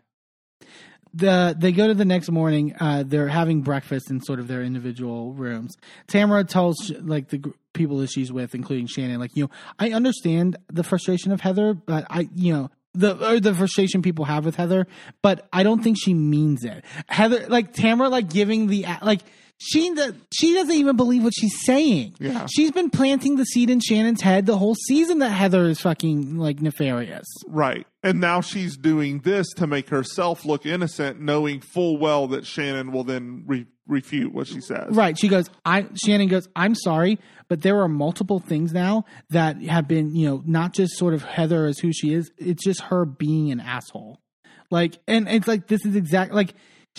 The 1.13 1.57
they 1.59 1.73
go 1.73 1.89
to 1.89 1.95
the 1.95 2.05
next 2.05 2.31
morning. 2.31 2.75
Uh, 2.79 3.03
they're 3.05 3.29
having 3.29 3.63
breakfast 3.63 4.11
in 4.11 4.21
sort 4.21 4.39
of 4.39 4.47
their 4.47 4.63
individual 4.63 5.33
rooms. 5.33 5.75
Tamra 6.07 6.47
tells 6.47 6.91
like 7.01 7.31
the 7.31 7.53
people 7.73 7.99
that 7.99 8.11
she's 8.11 8.31
with, 8.31 8.55
including 8.55 8.87
Shannon, 8.87 9.19
like 9.19 9.35
you 9.35 9.45
know, 9.45 9.51
I 9.79 9.91
understand 9.91 10.57
the 10.69 10.85
frustration 10.85 11.33
of 11.33 11.41
Heather, 11.41 11.75
but 11.75 12.07
I 12.09 12.29
you 12.37 12.53
know 12.53 12.71
the 12.95 13.29
or 13.29 13.41
the 13.41 13.55
frustration 13.55 14.03
people 14.03 14.25
have 14.27 14.45
with 14.45 14.55
Heather, 14.55 14.87
but 15.21 15.49
I 15.53 15.65
don't 15.65 15.83
think 15.83 15.97
she 16.01 16.15
means 16.15 16.65
it. 16.65 16.85
Heather, 17.09 17.47
like 17.49 17.75
Tamra, 17.75 18.11
like 18.11 18.31
giving 18.31 18.69
the 18.69 18.87
like. 19.03 19.21
She 19.63 19.95
she 20.33 20.55
doesn't 20.55 20.75
even 20.75 20.97
believe 20.97 21.23
what 21.23 21.35
she's 21.39 21.65
saying. 21.67 22.15
Yeah. 22.19 22.47
She's 22.51 22.71
been 22.71 22.89
planting 22.89 23.37
the 23.37 23.45
seed 23.45 23.69
in 23.69 23.81
Shannon's 23.81 24.23
head 24.23 24.47
the 24.47 24.57
whole 24.57 24.75
season 24.75 25.19
that 25.19 25.29
Heather 25.29 25.69
is 25.69 25.79
fucking 25.83 26.39
like 26.39 26.63
nefarious. 26.63 27.27
Right. 27.47 27.87
And 28.03 28.21
now 28.21 28.41
she's 28.41 28.79
doing 28.79 29.19
this 29.19 29.47
to 29.57 29.67
make 29.67 29.91
herself 29.91 30.47
look 30.47 30.65
innocent, 30.65 31.21
knowing 31.21 31.61
full 31.61 31.99
well 31.99 32.27
that 32.29 32.47
Shannon 32.47 32.91
will 32.91 33.05
then 33.05 33.45
re- 33.47 33.67
refute 33.87 34.33
what 34.33 34.47
she 34.47 34.63
says. 34.63 34.95
Right. 34.95 35.19
She 35.19 35.29
goes, 35.29 35.51
I 35.67 35.87
Shannon 35.95 36.29
goes, 36.29 36.49
I'm 36.57 36.75
sorry, 36.75 37.19
but 37.49 37.61
there 37.61 37.83
are 37.83 37.89
multiple 37.89 38.39
things 38.39 38.73
now 38.73 39.05
that 39.29 39.61
have 39.65 39.87
been, 39.87 40.17
you 40.17 40.27
know, 40.27 40.43
not 40.47 40.73
just 40.73 40.97
sort 40.97 41.13
of 41.13 41.23
Heather 41.23 41.67
as 41.67 41.79
who 41.79 41.93
she 41.93 42.15
is, 42.15 42.33
it's 42.39 42.65
just 42.65 42.81
her 42.81 43.05
being 43.05 43.53
an 43.53 43.61
asshole. 43.61 44.23
Like 44.71 45.01
and 45.07 45.29
it's 45.29 45.47
like 45.47 45.67
this 45.67 45.85
is 45.85 45.97
exactly 45.97 46.35
like 46.35 46.55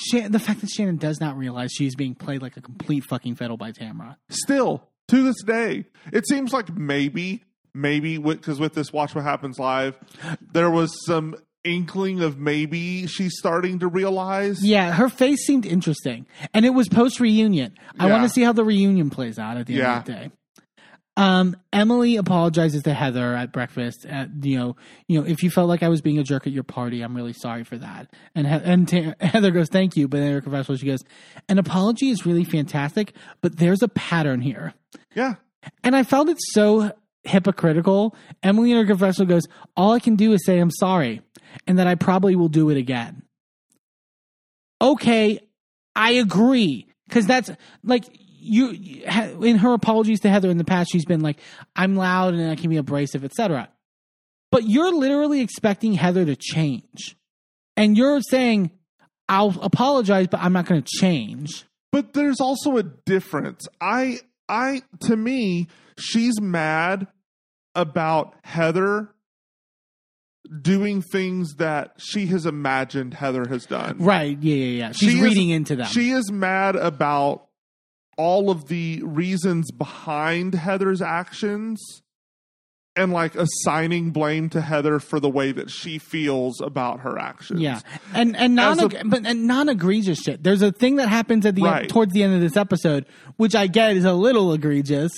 Shan- 0.09 0.31
the 0.31 0.39
fact 0.39 0.61
that 0.61 0.69
Shannon 0.69 0.97
does 0.97 1.19
not 1.19 1.37
realize 1.37 1.71
she's 1.71 1.95
being 1.95 2.15
played 2.15 2.41
like 2.41 2.57
a 2.57 2.61
complete 2.61 3.03
fucking 3.03 3.35
fiddle 3.35 3.57
by 3.57 3.71
Tamra. 3.71 4.17
Still, 4.29 4.87
to 5.09 5.23
this 5.23 5.41
day, 5.43 5.85
it 6.11 6.27
seems 6.27 6.53
like 6.53 6.73
maybe, 6.75 7.43
maybe, 7.73 8.17
because 8.17 8.59
with 8.59 8.73
this 8.73 8.91
Watch 8.93 9.13
What 9.15 9.23
Happens 9.23 9.59
Live, 9.59 9.97
there 10.53 10.69
was 10.71 10.91
some 11.05 11.35
inkling 11.63 12.21
of 12.21 12.39
maybe 12.39 13.05
she's 13.05 13.33
starting 13.37 13.77
to 13.79 13.87
realize. 13.87 14.63
Yeah, 14.65 14.91
her 14.93 15.09
face 15.09 15.45
seemed 15.45 15.65
interesting. 15.65 16.25
And 16.55 16.65
it 16.65 16.71
was 16.71 16.89
post 16.89 17.19
reunion. 17.19 17.75
I 17.99 18.07
Yeah. 18.07 18.13
want 18.13 18.23
to 18.23 18.29
see 18.29 18.41
how 18.41 18.51
the 18.53 18.63
reunion 18.63 19.09
plays 19.11 19.37
out 19.37 19.57
at 19.57 19.67
the 19.67 19.79
end 19.81 19.99
of 19.99 20.05
the 20.05 20.11
day. 20.11 20.31
Um, 21.17 21.57
Emily 21.73 22.15
apologizes 22.15 22.83
to 22.83 22.93
Heather 22.93 23.35
at 23.35 23.51
breakfast. 23.51 24.05
At 24.05 24.29
you 24.43 24.57
know, 24.57 24.75
you 25.07 25.19
know, 25.19 25.27
if 25.27 25.43
you 25.43 25.49
felt 25.51 25.67
like 25.67 25.83
I 25.83 25.89
was 25.89 26.01
being 26.01 26.17
a 26.17 26.23
jerk 26.23 26.47
at 26.47 26.53
your 26.53 26.63
party, 26.63 27.01
I'm 27.01 27.15
really 27.15 27.33
sorry 27.33 27.63
for 27.65 27.77
that. 27.77 28.13
And 28.33 28.47
he- 28.47 28.53
and 28.53 28.87
Ta- 28.87 29.13
Heather 29.25 29.51
goes, 29.51 29.67
"Thank 29.69 29.95
you," 29.97 30.07
but 30.07 30.21
in 30.21 30.31
her 30.31 30.41
confessional, 30.41 30.77
she 30.77 30.85
goes, 30.87 31.03
"An 31.49 31.59
apology 31.59 32.09
is 32.09 32.25
really 32.25 32.45
fantastic, 32.45 33.13
but 33.41 33.57
there's 33.57 33.83
a 33.83 33.89
pattern 33.89 34.39
here." 34.41 34.73
Yeah. 35.13 35.35
And 35.83 35.95
I 35.95 36.03
found 36.03 36.29
it 36.29 36.37
so 36.39 36.91
hypocritical. 37.23 38.15
Emily 38.41 38.71
in 38.71 38.77
her 38.77 38.85
confessional 38.85 39.27
goes, 39.27 39.43
"All 39.75 39.91
I 39.91 39.99
can 39.99 40.15
do 40.15 40.31
is 40.31 40.45
say 40.45 40.59
I'm 40.59 40.71
sorry, 40.71 41.21
and 41.67 41.77
that 41.77 41.87
I 41.87 41.95
probably 41.95 42.35
will 42.37 42.49
do 42.49 42.69
it 42.69 42.77
again." 42.77 43.23
okay, 44.81 45.39
I 45.95 46.11
agree 46.13 46.87
because 47.07 47.27
that's 47.27 47.51
like 47.83 48.05
you 48.41 49.03
in 49.41 49.57
her 49.57 49.73
apologies 49.73 50.19
to 50.21 50.29
Heather 50.29 50.49
in 50.49 50.57
the 50.57 50.63
past. 50.63 50.91
She's 50.91 51.05
been 51.05 51.21
like, 51.21 51.37
"I'm 51.75 51.95
loud 51.95 52.33
and 52.33 52.49
I 52.49 52.55
can 52.55 52.69
be 52.69 52.77
abrasive, 52.77 53.23
etc." 53.23 53.69
But 54.51 54.67
you're 54.67 54.93
literally 54.93 55.41
expecting 55.41 55.93
Heather 55.93 56.25
to 56.25 56.35
change, 56.35 57.15
and 57.77 57.95
you're 57.95 58.21
saying, 58.21 58.71
"I'll 59.29 59.57
apologize, 59.61 60.27
but 60.27 60.41
I'm 60.41 60.53
not 60.53 60.65
going 60.65 60.81
to 60.81 60.97
change." 60.99 61.65
But 61.91 62.13
there's 62.13 62.39
also 62.41 62.77
a 62.77 62.83
difference. 62.83 63.67
I 63.79 64.19
I 64.49 64.81
to 65.01 65.15
me, 65.15 65.67
she's 65.97 66.41
mad 66.41 67.07
about 67.75 68.33
Heather 68.43 69.09
doing 70.61 71.01
things 71.01 71.55
that 71.55 71.93
she 71.97 72.25
has 72.27 72.45
imagined 72.45 73.13
Heather 73.13 73.47
has 73.47 73.65
done. 73.65 73.97
Right. 73.99 74.37
Yeah, 74.41 74.55
yeah, 74.55 74.77
yeah. 74.87 74.91
She's 74.91 75.11
She 75.11 75.17
is- 75.17 75.23
reading 75.23 75.49
into 75.49 75.75
that. 75.77 75.87
She 75.87 76.11
is 76.11 76.31
mad 76.31 76.75
about 76.75 77.47
all 78.21 78.49
of 78.51 78.67
the 78.67 79.01
reasons 79.03 79.71
behind 79.71 80.53
Heather's 80.53 81.01
actions 81.01 81.81
and 82.95 83.13
like 83.13 83.35
assigning 83.35 84.11
blame 84.11 84.49
to 84.49 84.59
Heather 84.61 84.99
for 84.99 85.19
the 85.19 85.29
way 85.29 85.51
that 85.53 85.69
she 85.69 85.97
feels 85.97 86.59
about 86.59 86.99
her 87.01 87.17
actions. 87.17 87.61
Yeah, 87.61 87.79
and 88.13 88.35
and 88.35 88.53
non 88.55 88.79
a- 88.79 88.89
but 89.05 89.25
and 89.25 89.47
non 89.47 89.69
egregious 89.69 90.19
shit. 90.19 90.43
There's 90.43 90.61
a 90.61 90.71
thing 90.71 90.97
that 90.97 91.07
happens 91.07 91.45
at 91.45 91.55
the 91.55 91.63
Right. 91.63 91.81
end, 91.83 91.89
towards 91.89 92.11
the 92.13 92.23
end 92.23 92.33
of 92.35 92.41
this 92.41 92.57
episode, 92.57 93.05
which 93.37 93.55
I 93.55 93.67
get 93.67 93.95
is 93.95 94.03
a 94.05 94.13
little 94.13 94.51
egregious, 94.53 95.11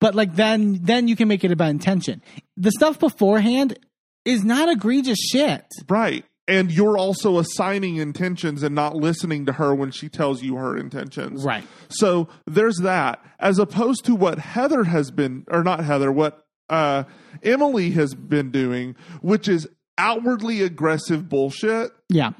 but 0.00 0.14
like 0.14 0.34
then 0.36 0.80
then 0.82 1.08
you 1.08 1.16
can 1.16 1.28
make 1.28 1.44
it 1.44 1.50
about 1.50 1.70
intention. 1.70 2.20
The 2.58 2.70
stuff 2.72 2.98
beforehand 3.00 3.78
is 4.26 4.44
not 4.44 4.68
egregious 4.68 5.18
shit. 5.18 5.64
Right. 5.88 6.24
And 6.46 6.70
you're 6.70 6.98
also 6.98 7.38
assigning 7.38 7.96
intentions 7.96 8.62
and 8.62 8.74
not 8.74 8.94
listening 8.94 9.46
to 9.46 9.52
her 9.54 9.74
when 9.74 9.90
she 9.90 10.08
tells 10.10 10.42
you 10.42 10.56
her 10.56 10.76
intentions. 10.76 11.42
Right. 11.42 11.64
So 11.88 12.28
there's 12.46 12.76
that, 12.82 13.24
as 13.38 13.58
opposed 13.58 14.04
to 14.04 14.14
what 14.14 14.38
Heather 14.38 14.84
has 14.84 15.10
been, 15.10 15.44
or 15.48 15.62
not 15.64 15.82
Heather, 15.82 16.12
what 16.12 16.44
uh, 16.68 17.04
Emily 17.42 17.92
has 17.92 18.14
been 18.14 18.50
doing, 18.50 18.94
which 19.22 19.48
is 19.48 19.66
outwardly 19.96 20.60
aggressive 20.62 21.28
bullshit 21.28 21.92
Yeah, 22.10 22.32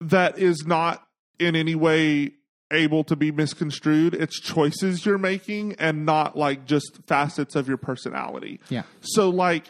that 0.00 0.38
is 0.38 0.64
not 0.66 1.06
in 1.38 1.56
any 1.56 1.74
way 1.74 2.32
able 2.72 3.04
to 3.04 3.16
be 3.16 3.32
misconstrued. 3.32 4.14
It's 4.14 4.38
choices 4.40 5.04
you're 5.06 5.18
making 5.18 5.74
and 5.78 6.04
not 6.06 6.36
like 6.36 6.66
just 6.66 7.00
facets 7.06 7.56
of 7.56 7.68
your 7.68 7.78
personality. 7.78 8.60
yeah, 8.68 8.82
So, 9.00 9.28
like, 9.30 9.64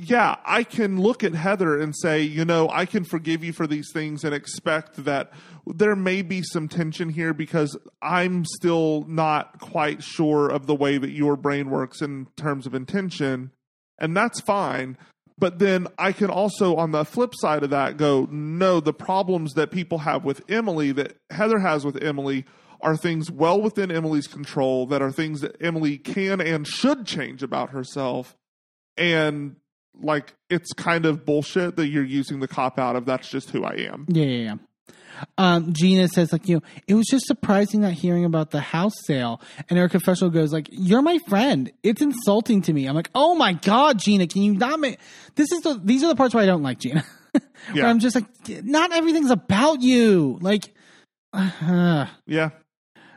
yeah, 0.00 0.36
I 0.44 0.62
can 0.62 1.00
look 1.00 1.24
at 1.24 1.34
Heather 1.34 1.76
and 1.76 1.92
say, 1.96 2.22
you 2.22 2.44
know, 2.44 2.68
I 2.70 2.86
can 2.86 3.02
forgive 3.02 3.42
you 3.42 3.52
for 3.52 3.66
these 3.66 3.90
things 3.92 4.22
and 4.22 4.32
expect 4.32 5.04
that 5.04 5.32
there 5.66 5.96
may 5.96 6.22
be 6.22 6.40
some 6.42 6.68
tension 6.68 7.08
here 7.08 7.34
because 7.34 7.76
I'm 8.00 8.44
still 8.44 9.04
not 9.08 9.58
quite 9.58 10.04
sure 10.04 10.48
of 10.48 10.66
the 10.66 10.74
way 10.74 10.98
that 10.98 11.10
your 11.10 11.36
brain 11.36 11.68
works 11.68 12.00
in 12.00 12.28
terms 12.36 12.64
of 12.64 12.76
intention. 12.76 13.50
And 13.98 14.16
that's 14.16 14.40
fine. 14.40 14.96
But 15.36 15.58
then 15.58 15.88
I 15.98 16.12
can 16.12 16.30
also, 16.30 16.76
on 16.76 16.92
the 16.92 17.04
flip 17.04 17.32
side 17.34 17.64
of 17.64 17.70
that, 17.70 17.96
go, 17.96 18.28
no, 18.30 18.78
the 18.78 18.92
problems 18.92 19.54
that 19.54 19.72
people 19.72 19.98
have 19.98 20.24
with 20.24 20.48
Emily, 20.48 20.92
that 20.92 21.16
Heather 21.30 21.58
has 21.58 21.84
with 21.84 22.00
Emily, 22.00 22.44
are 22.80 22.96
things 22.96 23.32
well 23.32 23.60
within 23.60 23.90
Emily's 23.90 24.28
control, 24.28 24.86
that 24.86 25.02
are 25.02 25.10
things 25.10 25.40
that 25.40 25.56
Emily 25.60 25.98
can 25.98 26.40
and 26.40 26.68
should 26.68 27.04
change 27.04 27.42
about 27.42 27.70
herself. 27.70 28.36
And 28.96 29.56
like, 30.00 30.34
it's 30.50 30.72
kind 30.72 31.06
of 31.06 31.24
bullshit 31.24 31.76
that 31.76 31.88
you're 31.88 32.04
using 32.04 32.40
the 32.40 32.48
cop 32.48 32.78
out 32.78 32.96
of 32.96 33.04
that's 33.06 33.28
just 33.28 33.50
who 33.50 33.64
I 33.64 33.74
am. 33.90 34.06
yeah, 34.08 34.24
yeah. 34.24 34.42
yeah. 34.44 34.54
Um, 35.36 35.72
Gina 35.72 36.06
says 36.06 36.30
like 36.30 36.48
you 36.48 36.54
know 36.56 36.62
it 36.86 36.94
was 36.94 37.06
just 37.10 37.26
surprising 37.26 37.80
not 37.80 37.92
hearing 37.92 38.24
about 38.24 38.52
the 38.52 38.60
house 38.60 38.92
sale, 39.04 39.40
and 39.68 39.76
her 39.76 39.88
confessional 39.88 40.30
goes 40.30 40.52
like 40.52 40.68
you're 40.70 41.02
my 41.02 41.18
friend. 41.26 41.72
It's 41.82 42.00
insulting 42.00 42.62
to 42.62 42.72
me. 42.72 42.86
I'm 42.86 42.94
like 42.94 43.10
oh 43.16 43.34
my 43.34 43.54
god, 43.54 43.98
Gina, 43.98 44.28
can 44.28 44.42
you 44.42 44.54
not 44.54 44.78
make 44.78 45.00
this 45.34 45.50
is 45.50 45.62
the 45.62 45.80
these 45.82 46.04
are 46.04 46.08
the 46.08 46.14
parts 46.14 46.34
where 46.34 46.42
I 46.44 46.46
don't 46.46 46.62
like 46.62 46.78
Gina. 46.78 47.04
where 47.32 47.42
Yeah. 47.74 47.86
I'm 47.88 47.98
just 47.98 48.14
like 48.14 48.26
not 48.62 48.92
everything's 48.92 49.32
about 49.32 49.82
you. 49.82 50.38
Like 50.40 50.72
uh, 51.32 52.06
Yeah. 52.26 52.50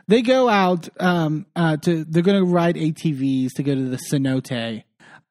they 0.08 0.22
go 0.22 0.48
out 0.48 0.88
um, 1.00 1.46
uh, 1.54 1.76
to 1.78 2.04
they're 2.04 2.22
going 2.24 2.44
to 2.44 2.50
ride 2.50 2.74
ATVs 2.74 3.50
to 3.56 3.62
go 3.62 3.76
to 3.76 3.88
the 3.88 3.98
cenote 4.10 4.82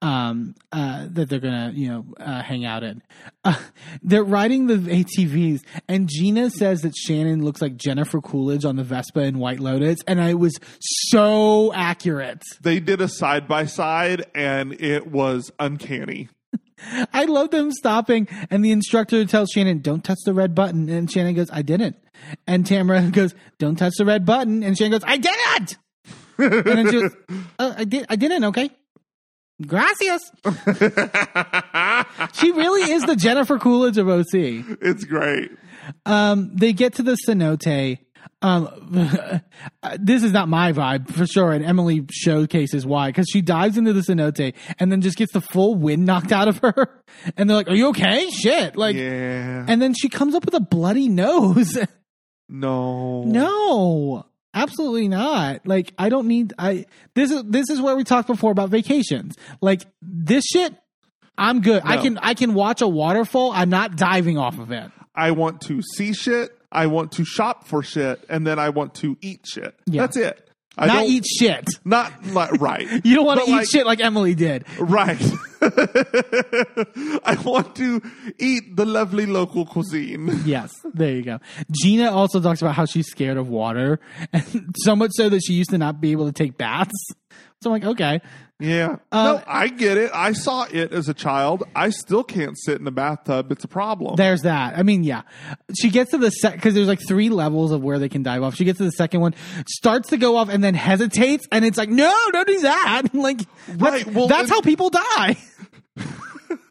um, 0.02 0.56
uh, 0.72 1.08
that 1.12 1.30
they're 1.30 1.40
going 1.40 1.72
to 1.72 1.80
you 1.80 1.90
know 1.90 2.06
uh, 2.20 2.42
hang 2.42 2.66
out 2.66 2.84
in. 2.84 3.02
Uh, 3.44 3.56
they're 4.04 4.24
riding 4.24 4.68
the 4.68 4.76
ATVs, 4.76 5.62
and 5.88 6.08
Gina 6.08 6.52
says 6.52 6.82
that 6.82 6.96
Shannon 6.96 7.44
looks 7.44 7.60
like 7.60 7.76
Jennifer 7.76 8.22
Coolidge 8.22 8.66
on 8.66 8.76
the 8.76 8.84
Vespa 8.84 9.22
in 9.22 9.40
White 9.40 9.60
Lotus, 9.60 9.98
and 10.06 10.22
I 10.22 10.36
was 10.36 10.60
so 10.80 11.74
accurate. 11.74 12.44
They 12.62 12.80
did 12.80 13.02
a 13.02 13.08
side 13.08 13.48
by 13.48 13.66
side 13.66 14.26
and 14.36 14.80
it 14.80 15.08
was 15.08 15.52
uncanny. 15.60 16.30
I 17.14 17.26
love 17.26 17.50
them 17.50 17.72
stopping, 17.72 18.28
and 18.52 18.64
the 18.64 18.70
instructor 18.70 19.26
tells 19.26 19.50
Shannon, 19.50 19.80
"Don't 19.80 20.04
touch 20.04 20.20
the 20.24 20.36
red 20.36 20.54
button," 20.54 20.88
and 20.88 21.12
Shannon 21.12 21.34
goes, 21.34 21.50
"I 21.52 21.64
didn't." 21.64 21.96
And 22.46 22.64
Tamra 22.64 23.12
goes, 23.14 23.34
"Don't 23.58 23.76
touch 23.76 23.94
the 23.98 24.06
red 24.06 24.24
button," 24.24 24.62
and 24.62 24.78
Shannon 24.78 24.92
goes, 24.92 25.04
"I 25.04 25.18
didn't." 25.18 25.78
and 26.38 26.64
then 26.64 26.86
she 26.92 27.02
goes, 27.02 27.16
oh, 27.60 27.76
"I 27.78 27.84
did. 27.86 28.06
I 28.10 28.16
didn't." 28.16 28.44
Okay. 28.46 28.70
Gracias. 29.66 30.22
she 32.34 32.52
really 32.52 32.92
is 32.92 33.04
the 33.04 33.16
Jennifer 33.16 33.60
Coolidge 33.60 33.98
of 33.98 34.08
OC. 34.10 34.26
It's 34.34 35.04
great. 35.06 35.52
Um, 36.06 36.52
they 36.56 36.74
get 36.74 36.96
to 36.96 37.04
the 37.04 37.18
cenote. 37.28 38.00
Um, 38.44 39.42
this 40.00 40.24
is 40.24 40.32
not 40.32 40.48
my 40.50 40.74
vibe 40.74 41.12
for 41.12 41.28
sure, 41.28 41.52
and 41.52 41.64
Emily 41.64 42.06
showcases 42.12 42.86
why 42.88 43.10
because 43.10 43.28
she 43.32 43.42
dives 43.42 43.78
into 43.78 43.94
the 43.94 44.02
cenote 44.02 44.56
and 44.80 44.92
then 44.92 45.02
just 45.02 45.16
gets 45.18 45.32
the 45.34 45.42
full 45.42 45.76
wind 45.76 46.06
knocked 46.06 46.32
out 46.32 46.48
of 46.48 46.58
her, 46.60 47.04
and 47.38 47.48
they're 47.50 47.58
like, 47.58 47.70
"Are 47.70 47.76
you 47.76 47.90
okay?" 47.90 48.30
Shit, 48.32 48.76
like, 48.76 48.96
Yeah. 48.96 49.66
and 49.68 49.80
then 49.82 49.94
she 49.94 50.10
comes 50.10 50.34
up 50.34 50.44
with 50.46 50.56
a 50.56 50.60
bloody 50.60 51.08
nose. 51.10 51.78
No. 52.54 53.24
no, 53.24 54.26
absolutely 54.54 55.08
not. 55.08 55.66
Like, 55.66 55.94
I 55.98 56.10
don't 56.10 56.28
need. 56.28 56.54
I 56.58 56.86
this 57.14 57.32
is 57.32 57.44
this 57.46 57.70
is 57.70 57.82
where 57.82 57.96
we 57.96 58.04
talked 58.04 58.28
before 58.28 58.52
about 58.52 58.70
vacations. 58.70 59.36
Like 59.62 59.82
this 60.02 60.46
shit, 60.46 60.76
I'm 61.38 61.62
good. 61.62 61.82
I 61.86 61.98
can 61.98 62.18
I 62.18 62.34
can 62.34 62.54
watch 62.54 62.82
a 62.82 62.88
waterfall. 62.88 63.52
I'm 63.52 63.70
not 63.70 63.96
diving 63.96 64.38
off 64.38 64.60
of 64.60 64.72
it. 64.72 64.92
I 65.16 65.32
want 65.32 65.62
to 65.62 65.82
see 65.82 66.14
shit. 66.14 66.52
I 66.72 66.88
want 66.88 67.12
to 67.14 67.26
shop 67.26 67.68
for 67.68 67.84
shit, 67.84 68.24
and 68.30 68.48
then 68.48 68.60
I 68.60 68.70
want 68.70 68.96
to 68.96 69.18
eat 69.22 69.46
shit. 69.46 69.76
Yeah. 69.86 70.02
That's 70.02 70.18
it. 70.18 70.51
I 70.78 70.88
not 70.88 71.06
eat 71.06 71.26
shit. 71.26 71.68
Not 71.84 72.26
like 72.28 72.54
right. 72.62 72.88
You 73.06 73.16
don't 73.16 73.26
want 73.26 73.42
to 73.44 73.50
eat 73.50 73.56
like- 73.56 73.70
shit 73.70 73.86
like 73.86 74.00
Emily 74.00 74.36
did. 74.36 74.66
Right. 74.80 75.22
I 75.62 77.38
want 77.46 77.76
to 77.76 78.02
eat 78.40 78.76
the 78.76 78.86
lovely 78.86 79.26
local 79.26 79.66
cuisine. 79.66 80.30
Yes, 80.46 80.72
there 80.94 81.12
you 81.12 81.22
go. 81.24 81.40
Gina 81.72 82.12
also 82.12 82.42
talks 82.42 82.62
about 82.62 82.74
how 82.76 82.86
she's 82.86 83.08
scared 83.08 83.38
of 83.38 83.48
water, 83.48 84.00
and 84.34 84.74
so 84.78 84.96
much 84.96 85.12
so 85.14 85.30
that 85.30 85.42
she 85.46 85.54
used 85.54 85.70
to 85.70 85.78
not 85.78 86.02
be 86.02 86.12
able 86.12 86.26
to 86.26 86.32
take 86.32 86.58
baths. 86.58 86.92
So 87.62 87.70
I'm 87.72 87.74
like, 87.74 87.86
okay, 87.86 88.22
Yeah. 88.62 88.98
Uh, 89.12 89.24
no, 89.24 89.44
I 89.48 89.68
get 89.68 89.98
it. 89.98 90.12
I 90.14 90.34
saw 90.34 90.66
it 90.72 90.94
as 90.94 91.10
a 91.10 91.14
child. 91.14 91.64
I 91.76 91.90
still 91.90 92.24
can't 92.24 92.58
sit 92.58 92.78
in 92.78 92.86
the 92.86 92.92
bathtub. 92.92 93.52
It's 93.52 93.64
a 93.64 93.68
problem. 93.68 94.16
there's 94.16 94.44
that. 94.44 94.78
I 94.78 94.84
mean, 94.84 95.04
yeah, 95.04 95.24
she 95.78 95.90
gets 95.90 96.12
to 96.12 96.18
the 96.18 96.30
set 96.30 96.54
because 96.54 96.74
there's 96.74 96.88
like 96.88 97.02
three 97.08 97.30
levels 97.30 97.72
of 97.72 97.82
where 97.82 98.00
they 98.00 98.10
can 98.10 98.24
dive 98.24 98.44
off. 98.44 98.56
She 98.56 98.64
gets 98.64 98.78
to 98.78 98.84
the 98.84 98.92
second 98.92 99.22
one, 99.22 99.34
starts 99.68 100.10
to 100.10 100.18
go 100.18 100.38
off, 100.38 100.50
and 100.50 100.64
then 100.64 100.76
hesitates, 100.76 101.48
and 101.52 101.66
it's 101.66 101.78
like, 101.78 101.90
no, 101.90 102.14
don't 102.32 102.48
do 102.48 102.60
that. 102.62 103.08
like, 103.14 103.40
Right, 103.68 104.06
that's, 104.06 104.06
well, 104.06 104.28
that's 104.28 104.50
how 104.50 104.62
people 104.62 104.90
die. 104.90 105.38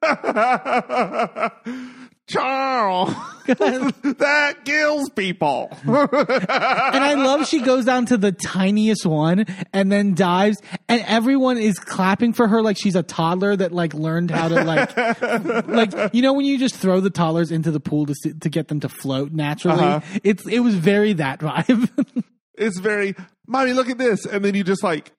Charles, 2.31 3.13
that 3.47 4.57
kills 4.65 5.11
people. 5.11 5.69
and 5.83 7.05
I 7.05 7.15
love 7.15 7.49
she 7.49 7.61
goes 7.61 7.85
down 7.85 8.07
to 8.07 8.17
the 8.17 8.31
tiniest 8.31 9.05
one 9.05 9.47
and 9.73 9.91
then 9.91 10.15
dives, 10.15 10.63
and 10.89 11.03
everyone 11.07 11.59
is 11.59 11.79
clapping 11.79 12.33
for 12.33 12.47
her 12.47 12.63
like 12.63 12.77
she's 12.77 12.95
a 12.95 13.03
toddler 13.03 13.57
that 13.57 13.73
like 13.73 13.95
learned 13.95 14.31
how 14.31 14.49
to 14.49 14.63
like, 14.63 14.97
like 15.67 16.15
you 16.15 16.23
know 16.23 16.33
when 16.33 16.47
you 16.47 16.57
just 16.59 16.77
throw 16.77 17.01
the 17.01 17.11
toddlers 17.11 17.51
into 17.51 17.71
the 17.73 17.81
pool 17.81 18.07
to 18.07 18.15
to 18.41 18.49
get 18.49 18.69
them 18.69 18.81
to 18.81 18.89
float 18.89 19.33
naturally. 19.33 19.85
Uh-huh. 19.85 20.21
It's 20.23 20.47
it 20.47 20.61
was 20.61 20.77
very 20.77 21.15
that 21.15 21.41
vibe. 21.41 22.25
it's 22.55 22.79
very, 22.79 23.17
mommy, 23.47 23.73
look 23.73 23.91
at 23.91 23.99
this. 23.99 24.25
And 24.25 24.45
then 24.45 24.55
you 24.55 24.63
just 24.63 24.85
like 24.85 25.13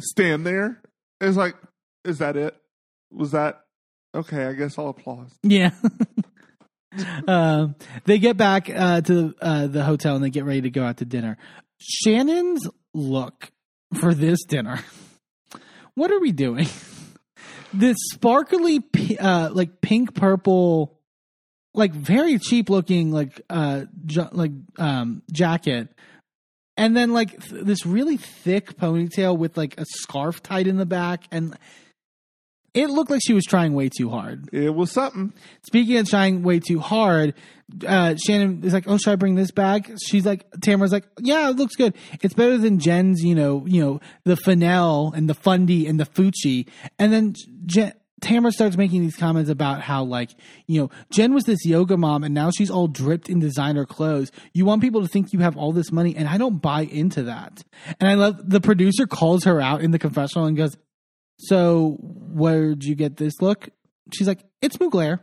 stand 0.00 0.46
there. 0.46 0.80
It's 1.20 1.36
like, 1.36 1.56
is 2.04 2.18
that 2.18 2.36
it? 2.36 2.56
Was 3.10 3.32
that 3.32 3.60
okay? 4.14 4.46
I 4.46 4.52
guess 4.54 4.78
I'll 4.78 4.88
applaud. 4.88 5.30
yeah. 5.42 5.72
Um, 7.26 7.74
they 8.04 8.18
get 8.18 8.36
back 8.36 8.70
uh, 8.70 9.00
to 9.02 9.34
uh, 9.40 9.66
the 9.66 9.84
hotel 9.84 10.16
and 10.16 10.24
they 10.24 10.30
get 10.30 10.44
ready 10.44 10.62
to 10.62 10.70
go 10.70 10.84
out 10.84 10.98
to 10.98 11.04
dinner. 11.04 11.36
Shannon's 11.78 12.66
look 12.94 13.50
for 13.94 14.14
this 14.14 14.44
dinner. 14.44 14.80
What 15.94 16.10
are 16.10 16.20
we 16.20 16.32
doing? 16.32 16.68
This 17.74 17.96
sparkly, 18.12 18.82
uh, 19.20 19.50
like 19.52 19.80
pink 19.80 20.14
purple 20.14 20.98
like 21.74 21.92
very 21.92 22.38
cheap 22.38 22.70
looking 22.70 23.12
like 23.12 23.40
uh 23.48 23.84
ju- 24.04 24.28
like 24.32 24.52
um 24.78 25.22
jacket 25.30 25.88
and 26.76 26.96
then 26.96 27.12
like 27.12 27.40
th- 27.42 27.64
this 27.64 27.86
really 27.86 28.16
thick 28.16 28.76
ponytail 28.76 29.36
with 29.36 29.56
like 29.56 29.78
a 29.78 29.84
scarf 29.86 30.42
tied 30.42 30.66
in 30.66 30.76
the 30.76 30.86
back 30.86 31.24
and 31.30 31.56
it 32.82 32.90
looked 32.90 33.10
like 33.10 33.20
she 33.24 33.34
was 33.34 33.44
trying 33.44 33.72
way 33.74 33.88
too 33.88 34.08
hard 34.10 34.48
It 34.52 34.74
was 34.74 34.90
something. 34.92 35.32
speaking 35.66 35.96
of 35.98 36.08
trying 36.08 36.42
way 36.42 36.60
too 36.60 36.78
hard 36.80 37.34
uh 37.86 38.14
shannon 38.16 38.62
is 38.64 38.72
like 38.72 38.84
oh 38.86 38.96
should 38.96 39.12
i 39.12 39.16
bring 39.16 39.34
this 39.34 39.50
back?" 39.50 39.90
she's 40.06 40.24
like 40.24 40.50
tamra's 40.60 40.92
like 40.92 41.04
yeah 41.20 41.50
it 41.50 41.56
looks 41.56 41.74
good 41.76 41.94
it's 42.22 42.34
better 42.34 42.56
than 42.56 42.78
jen's 42.78 43.22
you 43.22 43.34
know 43.34 43.64
you 43.66 43.82
know 43.84 44.00
the 44.24 44.36
fennel 44.36 45.12
and 45.12 45.28
the 45.28 45.34
fundy 45.34 45.86
and 45.86 45.98
the 46.00 46.06
fucci 46.06 46.66
and 46.98 47.12
then 47.12 47.34
jen 47.66 47.92
Tamra 48.20 48.50
starts 48.50 48.76
making 48.76 49.02
these 49.02 49.14
comments 49.14 49.48
about 49.48 49.80
how, 49.80 50.02
like, 50.02 50.30
you 50.66 50.80
know, 50.80 50.90
Jen 51.12 51.32
was 51.34 51.44
this 51.44 51.64
yoga 51.64 51.96
mom 51.96 52.24
and 52.24 52.34
now 52.34 52.50
she's 52.50 52.68
all 52.68 52.88
dripped 52.88 53.28
in 53.28 53.38
designer 53.38 53.86
clothes. 53.86 54.32
You 54.52 54.64
want 54.64 54.82
people 54.82 55.02
to 55.02 55.06
think 55.06 55.32
you 55.32 55.38
have 55.38 55.56
all 55.56 55.70
this 55.70 55.92
money, 55.92 56.16
and 56.16 56.26
I 56.26 56.36
don't 56.36 56.60
buy 56.60 56.80
into 56.82 57.22
that. 57.22 57.62
And 58.00 58.10
I 58.10 58.14
love 58.14 58.50
the 58.50 58.60
producer 58.60 59.06
calls 59.06 59.44
her 59.44 59.60
out 59.60 59.82
in 59.82 59.92
the 59.92 60.00
confessional 60.00 60.46
and 60.46 60.56
goes, 60.56 60.76
So, 61.38 61.96
where'd 62.00 62.84
you 62.84 62.94
get 62.94 63.16
this 63.16 63.40
look? 63.40 63.68
She's 64.12 64.26
like, 64.28 64.44
It's 64.60 64.76
Mugler. 64.76 65.20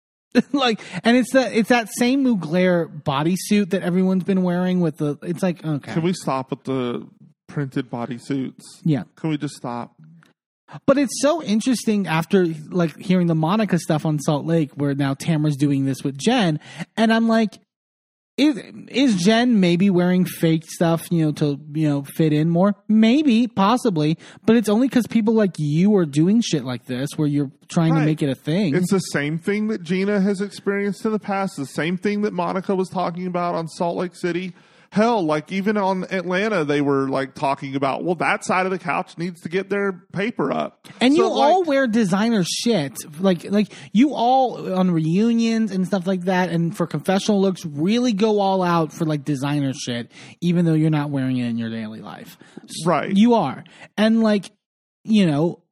like, 0.52 0.80
and 1.04 1.16
it's 1.16 1.32
that 1.32 1.52
it's 1.52 1.70
that 1.70 1.88
same 1.98 2.24
Mugler 2.24 3.02
bodysuit 3.02 3.70
that 3.70 3.82
everyone's 3.82 4.24
been 4.24 4.42
wearing 4.42 4.80
with 4.80 4.98
the. 4.98 5.18
It's 5.22 5.42
like 5.42 5.64
okay, 5.64 5.92
Can 5.92 6.02
we 6.02 6.12
stop 6.12 6.50
with 6.50 6.64
the 6.64 7.06
printed 7.48 7.90
bodysuits? 7.90 8.62
yeah. 8.84 9.04
Can 9.16 9.30
we 9.30 9.38
just 9.38 9.54
stop? 9.54 9.94
But 10.86 10.98
it's 10.98 11.22
so 11.22 11.42
interesting 11.42 12.06
after 12.06 12.44
like 12.68 12.94
hearing 12.98 13.26
the 13.26 13.34
Monica 13.34 13.78
stuff 13.78 14.04
on 14.04 14.18
Salt 14.18 14.44
Lake, 14.44 14.70
where 14.74 14.94
now 14.94 15.14
Tamra's 15.14 15.56
doing 15.56 15.86
this 15.86 16.04
with 16.04 16.18
Jen, 16.18 16.60
and 16.94 17.10
I'm 17.10 17.26
like, 17.26 17.58
is 18.38 18.56
is 18.88 19.16
Jen 19.16 19.60
maybe 19.60 19.90
wearing 19.90 20.24
fake 20.24 20.64
stuff, 20.66 21.10
you 21.10 21.26
know, 21.26 21.32
to 21.32 21.60
you 21.72 21.88
know 21.88 22.04
fit 22.04 22.32
in 22.32 22.48
more? 22.48 22.74
Maybe, 22.86 23.48
possibly, 23.48 24.16
but 24.46 24.56
it's 24.56 24.68
only 24.68 24.88
because 24.88 25.06
people 25.06 25.34
like 25.34 25.54
you 25.58 25.94
are 25.96 26.06
doing 26.06 26.40
shit 26.40 26.64
like 26.64 26.86
this, 26.86 27.10
where 27.16 27.28
you're 27.28 27.50
trying 27.68 27.94
to 27.94 28.00
make 28.00 28.22
it 28.22 28.30
a 28.30 28.34
thing. 28.34 28.74
It's 28.74 28.90
the 28.90 29.00
same 29.00 29.38
thing 29.38 29.68
that 29.68 29.82
Gina 29.82 30.20
has 30.20 30.40
experienced 30.40 31.04
in 31.04 31.12
the 31.12 31.18
past, 31.18 31.56
the 31.56 31.66
same 31.66 31.98
thing 31.98 32.22
that 32.22 32.32
Monica 32.32 32.74
was 32.74 32.88
talking 32.88 33.26
about 33.26 33.54
on 33.54 33.68
Salt 33.68 33.96
Lake 33.96 34.14
City. 34.14 34.54
Hell, 34.90 35.22
like 35.22 35.52
even 35.52 35.76
on 35.76 36.04
Atlanta, 36.10 36.64
they 36.64 36.80
were 36.80 37.08
like 37.08 37.34
talking 37.34 37.76
about, 37.76 38.04
well, 38.04 38.14
that 38.16 38.44
side 38.44 38.64
of 38.64 38.72
the 38.72 38.78
couch 38.78 39.18
needs 39.18 39.42
to 39.42 39.48
get 39.48 39.68
their 39.68 39.92
paper 40.12 40.50
up. 40.50 40.88
And 41.00 41.14
So, 41.14 41.22
you 41.22 41.30
all 41.30 41.62
wear 41.64 41.86
designer 41.86 42.42
shit, 42.42 42.96
like 43.20 43.44
like 43.44 43.72
you 43.92 44.14
all 44.14 44.74
on 44.74 44.90
reunions 44.90 45.72
and 45.72 45.86
stuff 45.86 46.06
like 46.06 46.22
that, 46.22 46.48
and 46.48 46.74
for 46.74 46.86
confessional 46.86 47.40
looks, 47.40 47.64
really 47.66 48.14
go 48.14 48.40
all 48.40 48.62
out 48.62 48.92
for 48.92 49.04
like 49.04 49.24
designer 49.24 49.72
shit, 49.74 50.10
even 50.40 50.64
though 50.64 50.74
you're 50.74 50.90
not 50.90 51.10
wearing 51.10 51.36
it 51.36 51.48
in 51.48 51.58
your 51.58 51.70
daily 51.70 52.00
life. 52.00 52.38
Right. 52.86 53.14
You 53.14 53.34
are, 53.34 53.64
and 53.98 54.22
like 54.22 54.50
you 55.04 55.26
know, 55.26 55.62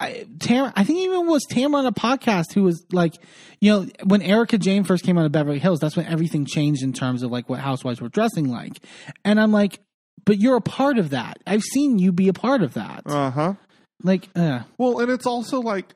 I, 0.00 0.26
Tam. 0.40 0.72
I 0.74 0.84
think 0.84 0.98
even 1.00 1.26
was 1.26 1.46
Tamra 1.46 1.74
on 1.74 1.86
a 1.86 1.92
podcast 1.92 2.52
who 2.54 2.62
was 2.62 2.84
like, 2.92 3.14
you 3.60 3.70
know, 3.70 3.86
when 4.04 4.22
Erika 4.22 4.58
Jayne 4.58 4.84
first 4.84 5.04
came 5.04 5.18
out 5.18 5.26
of 5.26 5.32
Beverly 5.32 5.58
Hills, 5.58 5.78
that's 5.78 5.96
when 5.96 6.06
everything 6.06 6.46
changed 6.46 6.82
in 6.82 6.92
terms 6.92 7.22
of 7.22 7.30
like 7.30 7.48
what 7.48 7.60
housewives 7.60 8.00
were 8.00 8.08
dressing 8.08 8.48
like, 8.48 8.78
and 9.24 9.40
I'm 9.40 9.52
like. 9.52 9.80
But 10.24 10.38
you're 10.38 10.56
a 10.56 10.60
part 10.60 10.98
of 10.98 11.10
that. 11.10 11.38
I've 11.46 11.62
seen 11.62 11.98
you 11.98 12.12
be 12.12 12.28
a 12.28 12.34
part 12.34 12.60
of 12.62 12.74
that. 12.74 13.02
Uh 13.06 13.30
huh. 13.30 13.54
like, 14.02 14.28
uh, 14.36 14.62
Well, 14.76 14.98
and 14.98 15.10
it's 15.10 15.24
also 15.24 15.60
like, 15.60 15.94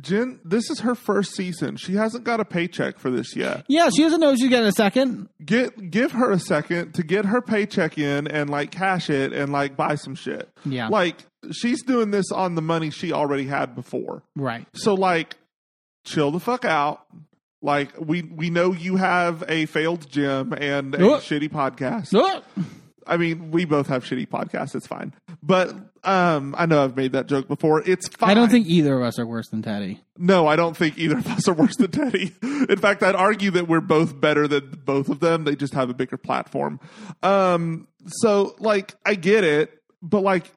Jen, 0.00 0.40
this 0.44 0.70
is 0.70 0.80
her 0.80 0.94
first 0.94 1.34
season. 1.34 1.76
She 1.76 1.94
hasn't 1.94 2.24
got 2.24 2.40
a 2.40 2.44
paycheck 2.44 2.98
for 2.98 3.10
this 3.10 3.36
yet. 3.36 3.64
Yeah, 3.68 3.90
she 3.94 4.02
doesn't 4.02 4.20
know 4.20 4.34
she's 4.34 4.48
getting 4.48 4.66
a 4.68 4.72
second. 4.72 5.28
Get 5.44 5.90
give 5.90 6.12
her 6.12 6.32
a 6.32 6.38
second 6.38 6.94
to 6.94 7.02
get 7.02 7.24
her 7.26 7.40
paycheck 7.40 7.96
in 7.96 8.26
and 8.26 8.50
like 8.50 8.70
cash 8.70 9.08
it 9.08 9.32
and 9.32 9.52
like 9.52 9.76
buy 9.76 9.94
some 9.94 10.14
shit. 10.14 10.48
Yeah. 10.64 10.88
Like 10.88 11.18
she's 11.52 11.82
doing 11.84 12.10
this 12.10 12.32
on 12.32 12.54
the 12.56 12.62
money 12.62 12.90
she 12.90 13.12
already 13.12 13.44
had 13.46 13.74
before. 13.74 14.22
Right. 14.34 14.66
So 14.74 14.94
like 14.94 15.36
chill 16.04 16.30
the 16.32 16.40
fuck 16.40 16.64
out. 16.64 17.06
Like 17.62 17.92
we 17.98 18.22
we 18.22 18.50
know 18.50 18.72
you 18.72 18.96
have 18.96 19.44
a 19.48 19.66
failed 19.66 20.10
gym 20.10 20.52
and 20.54 20.94
a 20.96 20.98
Ugh. 21.14 21.20
shitty 21.22 21.50
podcast. 21.50 22.42
I 23.06 23.16
mean, 23.16 23.50
we 23.50 23.64
both 23.64 23.86
have 23.88 24.04
shitty 24.04 24.28
podcasts. 24.28 24.74
It's 24.74 24.86
fine. 24.86 25.12
But 25.42 25.74
um 26.06 26.54
I 26.58 26.66
know 26.66 26.82
I've 26.84 26.96
made 26.96 27.12
that 27.12 27.26
joke 27.26 27.48
before. 27.48 27.82
It's 27.88 28.08
fine. 28.08 28.30
I 28.30 28.34
don't 28.34 28.50
think 28.50 28.66
either 28.66 28.96
of 28.98 29.02
us 29.02 29.18
are 29.18 29.26
worse 29.26 29.48
than 29.48 29.62
Teddi. 29.62 30.00
No, 30.18 30.46
I 30.46 30.56
don't 30.56 30.76
think 30.76 30.98
either 30.98 31.18
of 31.18 31.26
us 31.28 31.48
are 31.48 31.54
worse 31.54 31.76
than 31.76 31.90
Teddi. 31.90 32.32
In 32.70 32.78
fact, 32.78 33.02
I'd 33.02 33.14
argue 33.14 33.50
that 33.52 33.68
we're 33.68 33.80
both 33.80 34.20
better 34.20 34.46
than 34.48 34.80
both 34.84 35.08
of 35.08 35.20
them. 35.20 35.44
They 35.44 35.56
just 35.56 35.74
have 35.74 35.90
a 35.90 35.94
bigger 35.94 36.16
platform. 36.16 36.80
Um, 37.22 37.88
so 38.06 38.54
like, 38.58 38.94
I 39.04 39.14
get 39.14 39.44
it, 39.44 39.80
but 40.02 40.22
like, 40.22 40.50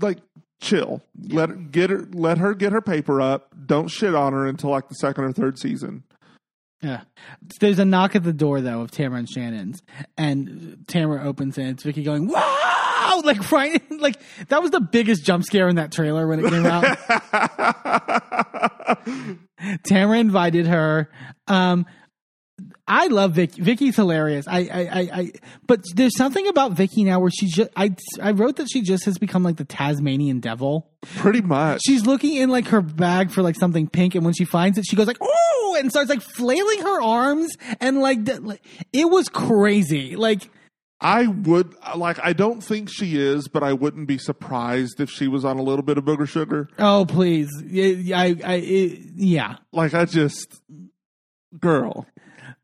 like, 0.00 0.18
chill. 0.60 1.02
Let 1.28 1.48
her 1.50 1.56
get 1.56 1.90
her, 1.90 2.06
let 2.12 2.38
her 2.38 2.54
get 2.54 2.72
her 2.72 2.80
paper 2.80 3.20
up. 3.20 3.54
Don't 3.66 3.88
shit 3.88 4.14
on 4.14 4.32
her 4.32 4.46
until 4.46 4.70
like 4.70 4.88
the 4.88 4.94
second 4.94 5.24
or 5.24 5.32
third 5.32 5.58
season. 5.58 6.04
Yeah. 6.80 7.02
There's 7.60 7.78
a 7.78 7.84
knock 7.84 8.16
at 8.16 8.24
the 8.24 8.32
door 8.32 8.60
though 8.60 8.80
of 8.80 8.90
Tamra 8.90 9.18
and 9.20 9.28
Shannon's, 9.30 9.82
and 10.18 10.78
Tamra 10.86 11.24
opens 11.24 11.56
it. 11.58 11.62
and 11.62 11.70
It's 11.72 11.84
Vicki 11.84 12.02
going, 12.02 12.28
"Wow!" 13.16 13.22
Like 13.24 13.50
right, 13.50 13.82
like 14.00 14.16
that 14.48 14.62
was 14.62 14.70
the 14.70 14.80
biggest 14.80 15.24
jump 15.24 15.44
scare 15.44 15.68
in 15.68 15.76
that 15.76 15.92
trailer 15.92 16.26
when 16.26 16.44
it 16.44 16.50
came 16.50 16.66
out. 16.66 16.82
Tamra 19.86 20.18
invited 20.18 20.66
her. 20.66 21.10
Um, 21.46 21.86
I 22.86 23.06
love 23.06 23.32
Vicki. 23.32 23.62
Vicki's 23.62 23.96
hilarious. 23.96 24.46
I, 24.48 24.58
I, 24.58 24.80
I, 24.80 25.10
I, 25.12 25.32
but 25.66 25.84
there's 25.94 26.16
something 26.16 26.46
about 26.48 26.72
Vicki 26.72 27.04
now 27.04 27.20
where 27.20 27.30
she's 27.30 27.52
just. 27.52 27.70
I, 27.76 27.94
I 28.20 28.32
wrote 28.32 28.56
that 28.56 28.68
she 28.70 28.82
just 28.82 29.04
has 29.04 29.18
become 29.18 29.42
like 29.42 29.56
the 29.56 29.64
Tasmanian 29.64 30.40
devil. 30.40 30.90
Pretty 31.16 31.40
much. 31.40 31.82
She's 31.86 32.06
looking 32.06 32.36
in 32.36 32.50
like 32.50 32.68
her 32.68 32.80
bag 32.80 33.30
for 33.30 33.42
like 33.42 33.56
something 33.56 33.88
pink, 33.88 34.14
and 34.14 34.24
when 34.24 34.34
she 34.34 34.44
finds 34.44 34.78
it, 34.78 34.84
she 34.86 34.96
goes 34.96 35.06
like, 35.06 35.18
"Oh!" 35.20 35.76
and 35.78 35.90
starts 35.90 36.10
like 36.10 36.22
flailing 36.22 36.80
her 36.80 37.00
arms, 37.00 37.56
and 37.80 38.00
like 38.00 38.18
it 38.92 39.08
was 39.08 39.28
crazy. 39.28 40.16
Like, 40.16 40.50
I 41.02 41.26
would 41.26 41.74
like. 41.96 42.18
I 42.22 42.32
don't 42.32 42.62
think 42.62 42.88
she 42.90 43.16
is, 43.18 43.48
but 43.48 43.62
I 43.62 43.72
wouldn't 43.72 44.06
be 44.06 44.18
surprised 44.18 45.00
if 45.00 45.10
she 45.10 45.26
was 45.28 45.44
on 45.44 45.58
a 45.58 45.62
little 45.62 45.82
bit 45.84 45.98
of 45.98 46.04
booger 46.04 46.28
sugar. 46.28 46.68
oh 46.78 47.04
please, 47.06 47.50
Yeah, 47.66 48.18
I, 48.18 48.24
I, 48.44 48.54
it, 48.54 48.98
yeah, 49.16 49.56
Like 49.72 49.94
I 49.94 50.04
just, 50.04 50.60
girl, 51.58 52.06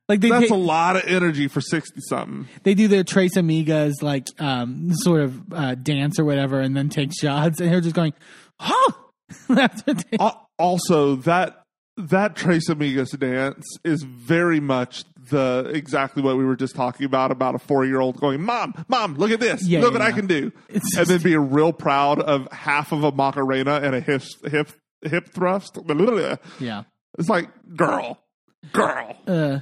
like 0.08 0.20
they 0.20 0.30
that's 0.30 0.50
a 0.50 0.54
lot 0.56 0.96
of 0.96 1.02
energy 1.06 1.48
for 1.48 1.60
sixty 1.60 2.00
something. 2.00 2.48
they 2.62 2.74
do 2.74 2.88
their 2.88 3.04
Tres 3.04 3.32
Amigas 3.36 4.02
like 4.02 4.26
um 4.38 4.90
sort 4.94 5.20
of 5.22 5.52
uh, 5.52 5.74
dance 5.74 6.18
or 6.18 6.24
whatever, 6.24 6.60
and 6.60 6.76
then 6.76 6.88
take 6.88 7.10
shots, 7.18 7.60
and 7.60 7.72
they're 7.72 7.80
just 7.80 7.94
going, 7.96 8.14
"Huh." 8.58 8.92
That's 9.48 9.82
what 9.86 10.04
they- 10.10 10.16
Al- 10.18 10.48
also 10.58 11.16
that 11.16 11.62
that 11.98 12.36
Tres 12.36 12.68
Amigas 12.70 13.18
dance 13.18 13.66
is 13.84 14.02
very 14.04 14.60
much 14.60 15.04
the 15.30 15.70
exactly 15.74 16.22
what 16.22 16.36
we 16.36 16.44
were 16.44 16.56
just 16.56 16.74
talking 16.74 17.06
about 17.06 17.30
about 17.30 17.54
a 17.54 17.58
four 17.58 17.84
year 17.84 18.00
old 18.00 18.20
going, 18.20 18.42
Mom, 18.42 18.74
Mom, 18.88 19.14
look 19.16 19.30
at 19.30 19.40
this. 19.40 19.66
Yeah, 19.66 19.80
look 19.80 19.92
yeah, 19.92 19.98
what 20.00 20.08
I 20.08 20.12
can 20.12 20.26
do. 20.26 20.52
It's 20.68 20.96
and 20.96 21.06
then 21.06 21.22
being 21.22 21.50
real 21.50 21.72
proud 21.72 22.20
of 22.20 22.50
half 22.52 22.92
of 22.92 23.02
a 23.02 23.12
Macarena 23.12 23.80
and 23.82 23.94
a 23.94 24.00
hip 24.00 24.22
hip 24.44 24.70
hip 25.02 25.28
thrust. 25.28 25.78
yeah. 26.60 26.84
It's 27.18 27.28
like, 27.28 27.48
girl, 27.74 28.18
girl. 28.72 29.16
uh, 29.26 29.60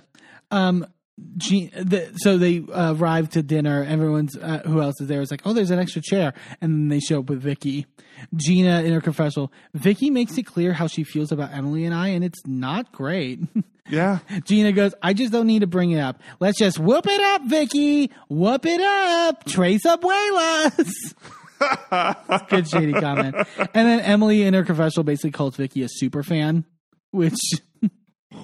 um, 0.51 0.87
The, 1.19 2.13
so 2.17 2.37
they 2.37 2.59
uh, 2.61 2.95
arrive 2.95 3.31
to 3.31 3.43
dinner. 3.43 3.83
Everyone's 3.83 4.37
uh, 4.37 4.63
who 4.67 4.83
else 4.83 5.01
is 5.01 5.09
there? 5.09 5.23
It's 5.23 5.31
like, 5.31 5.43
oh, 5.47 5.55
there's 5.55 5.71
an 5.71 5.79
extra 5.79 6.03
chair, 6.03 6.35
and 6.61 6.73
then 6.73 6.89
they 6.89 7.01
show 7.01 7.21
up 7.21 7.31
with 7.31 7.41
Vicki. 7.41 7.87
Gina 8.35 8.83
in 8.83 8.93
her 8.93 9.01
confessional. 9.01 9.53
Vicki 9.75 10.11
makes 10.11 10.37
it 10.37 10.45
clear 10.45 10.73
how 10.73 10.87
she 10.87 11.05
feels 11.05 11.33
about 11.33 11.53
Emily 11.53 11.85
and 11.85 11.95
I, 11.95 12.09
and 12.09 12.25
it's 12.25 12.41
not 12.47 12.93
great. 12.93 13.41
Yeah. 13.89 14.19
Gina 14.45 14.73
goes, 14.73 14.95
I 15.01 15.13
just 15.13 15.31
don't 15.33 15.47
need 15.47 15.61
to 15.61 15.67
bring 15.67 15.93
it 15.93 16.01
up. 16.01 16.21
Let's 16.41 16.59
just 16.59 16.77
whoop 16.77 17.07
it 17.07 17.21
up, 17.21 17.43
Vicki. 17.47 18.11
Whoop 18.29 18.67
it 18.67 18.81
up. 18.81 19.45
Trace 19.45 19.87
up 19.87 20.03
abuelas. 20.03 21.15
Good 22.49 22.69
shady 22.69 22.93
comment. 22.93 23.37
And 23.59 23.89
then 23.89 24.01
Emily 24.01 24.43
in 24.43 24.55
her 24.55 24.65
confessional 24.65 25.05
basically 25.05 25.31
calls 25.31 25.55
Vicki 25.55 25.83
a 25.83 25.89
super 25.89 26.23
fan, 26.25 26.65
which 27.13 27.39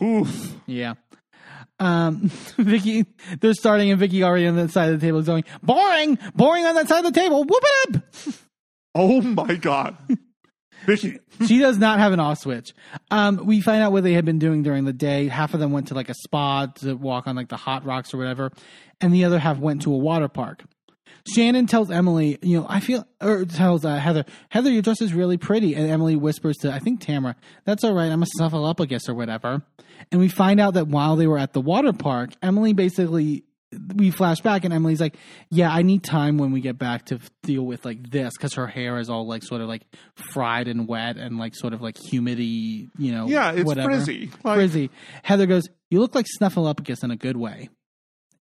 Oof. 0.00 0.56
yeah. 0.66 0.94
Um, 1.82 2.28
Vicki, 2.58 3.04
they're 3.40 3.54
starting, 3.54 3.90
and 3.90 3.98
Vicki 3.98 4.22
already 4.22 4.46
on 4.46 4.54
that 4.54 4.70
side 4.70 4.92
of 4.92 5.00
the 5.00 5.04
table 5.04 5.18
is 5.18 5.26
going, 5.26 5.44
boring, 5.64 6.16
boring 6.34 6.64
on 6.64 6.76
that 6.76 6.88
side 6.88 7.04
of 7.04 7.12
the 7.12 7.20
table. 7.20 7.44
Whoop 7.44 7.62
it 7.62 7.96
up. 7.96 8.02
Oh 8.94 9.22
my 9.22 9.54
God. 9.54 9.96
Vicki. 10.84 11.18
she 11.46 11.58
does 11.58 11.78
not 11.78 11.98
have 11.98 12.12
an 12.12 12.20
off 12.20 12.40
switch. 12.40 12.74
Um, 13.10 13.46
we 13.46 13.62
find 13.62 13.82
out 13.82 13.90
what 13.90 14.04
they 14.04 14.12
had 14.12 14.26
been 14.26 14.38
doing 14.38 14.62
during 14.62 14.84
the 14.84 14.92
day. 14.92 15.28
Half 15.28 15.54
of 15.54 15.60
them 15.60 15.72
went 15.72 15.88
to 15.88 15.94
like 15.94 16.10
a 16.10 16.14
spa 16.14 16.66
to 16.66 16.92
walk 16.92 17.26
on 17.26 17.34
like 17.34 17.48
the 17.48 17.56
hot 17.56 17.86
rocks 17.86 18.12
or 18.12 18.18
whatever, 18.18 18.52
and 19.00 19.14
the 19.14 19.24
other 19.24 19.38
half 19.38 19.56
went 19.58 19.80
to 19.82 19.94
a 19.94 19.96
water 19.96 20.28
park. 20.28 20.62
Shannon 21.26 21.66
tells 21.66 21.90
Emily, 21.90 22.38
you 22.42 22.60
know, 22.60 22.66
I 22.68 22.80
feel, 22.80 23.06
or 23.20 23.44
tells 23.44 23.84
uh, 23.84 23.96
Heather, 23.96 24.24
Heather, 24.48 24.70
your 24.70 24.82
dress 24.82 25.00
is 25.00 25.14
really 25.14 25.36
pretty. 25.36 25.74
And 25.74 25.88
Emily 25.88 26.16
whispers 26.16 26.56
to, 26.58 26.72
I 26.72 26.78
think 26.80 27.00
Tamra, 27.00 27.36
that's 27.64 27.84
all 27.84 27.94
right. 27.94 28.10
I'm 28.10 28.22
a 28.22 28.26
snuffleupagus 28.38 29.08
or 29.08 29.14
whatever. 29.14 29.62
And 30.10 30.20
we 30.20 30.28
find 30.28 30.58
out 30.58 30.74
that 30.74 30.88
while 30.88 31.16
they 31.16 31.26
were 31.26 31.38
at 31.38 31.52
the 31.52 31.60
water 31.60 31.92
park, 31.92 32.30
Emily 32.42 32.72
basically, 32.72 33.44
we 33.94 34.10
flash 34.10 34.40
back 34.40 34.64
and 34.64 34.74
Emily's 34.74 35.00
like, 35.00 35.16
yeah, 35.50 35.72
I 35.72 35.82
need 35.82 36.02
time 36.02 36.36
when 36.38 36.52
we 36.52 36.60
get 36.60 36.76
back 36.76 37.06
to 37.06 37.20
deal 37.42 37.62
with 37.62 37.84
like 37.84 38.10
this 38.10 38.34
because 38.36 38.54
her 38.54 38.66
hair 38.66 38.98
is 38.98 39.08
all 39.08 39.26
like 39.26 39.42
sort 39.42 39.60
of 39.62 39.68
like 39.68 39.82
fried 40.14 40.68
and 40.68 40.86
wet 40.86 41.16
and 41.16 41.38
like 41.38 41.54
sort 41.54 41.72
of 41.72 41.80
like 41.80 41.96
humidity, 41.96 42.88
you 42.98 43.12
know. 43.12 43.28
Yeah, 43.28 43.52
it's 43.52 43.64
whatever. 43.64 43.90
frizzy. 43.90 44.30
Like, 44.42 44.56
Frizzy. 44.56 44.90
Heather 45.22 45.46
goes, 45.46 45.68
you 45.88 46.00
look 46.00 46.14
like 46.14 46.26
snuffleupagus 46.26 47.02
in 47.02 47.10
a 47.10 47.16
good 47.16 47.36
way. 47.36 47.70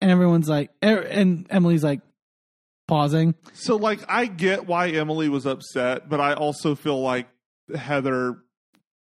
And 0.02 0.10
everyone's 0.10 0.50
like, 0.50 0.72
er- 0.84 1.08
and 1.10 1.46
Emily's 1.50 1.84
like, 1.84 2.02
pausing. 2.92 3.34
So, 3.54 3.78
like, 3.78 4.02
I 4.10 4.26
get 4.26 4.68
why 4.68 4.90
Emily 4.90 5.30
was 5.30 5.46
upset, 5.46 6.10
but 6.10 6.20
I 6.20 6.34
also 6.34 6.76
feel 6.76 7.02
like 7.02 7.30
Heather 7.74 8.44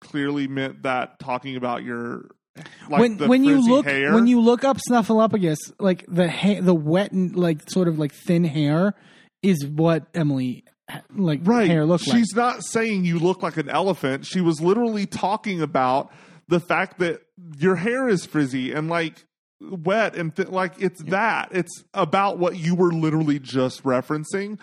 clearly 0.00 0.48
meant 0.48 0.82
that 0.82 1.20
talking 1.20 1.54
about 1.54 1.84
your 1.84 2.28
like 2.90 3.00
when 3.00 3.18
when 3.18 3.44
you 3.44 3.64
look 3.68 3.86
hair. 3.86 4.14
when 4.14 4.26
you 4.26 4.40
look 4.40 4.64
up 4.64 4.78
snuffleupagus, 4.78 5.58
like 5.78 6.04
the 6.08 6.28
ha- 6.28 6.60
the 6.60 6.74
wet 6.74 7.12
and 7.12 7.36
like 7.36 7.70
sort 7.70 7.86
of 7.86 8.00
like 8.00 8.12
thin 8.12 8.42
hair 8.42 8.94
is 9.42 9.64
what 9.64 10.06
Emily 10.12 10.64
like 11.14 11.40
right, 11.44 11.70
hair 11.70 11.86
looks 11.86 12.04
like. 12.08 12.16
she's 12.16 12.34
not 12.34 12.64
saying 12.64 13.04
you 13.04 13.20
look 13.20 13.44
like 13.44 13.58
an 13.58 13.68
elephant. 13.68 14.26
She 14.26 14.40
was 14.40 14.60
literally 14.60 15.06
talking 15.06 15.62
about 15.62 16.10
the 16.48 16.58
fact 16.58 16.98
that 16.98 17.22
your 17.58 17.76
hair 17.76 18.08
is 18.08 18.26
frizzy 18.26 18.72
and 18.72 18.88
like 18.88 19.24
wet 19.60 20.16
and 20.16 20.34
th- 20.34 20.48
like 20.48 20.74
it's 20.80 21.02
that. 21.04 21.48
It's 21.52 21.84
about 21.94 22.38
what 22.38 22.56
you 22.56 22.74
were 22.74 22.92
literally 22.92 23.38
just 23.38 23.82
referencing 23.84 24.58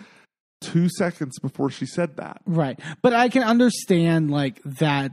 two 0.60 0.88
seconds 0.88 1.38
before 1.38 1.70
she 1.70 1.86
said 1.86 2.16
that. 2.16 2.40
Right. 2.46 2.80
But 3.02 3.12
I 3.12 3.28
can 3.28 3.42
understand 3.42 4.30
like 4.30 4.60
that 4.64 5.12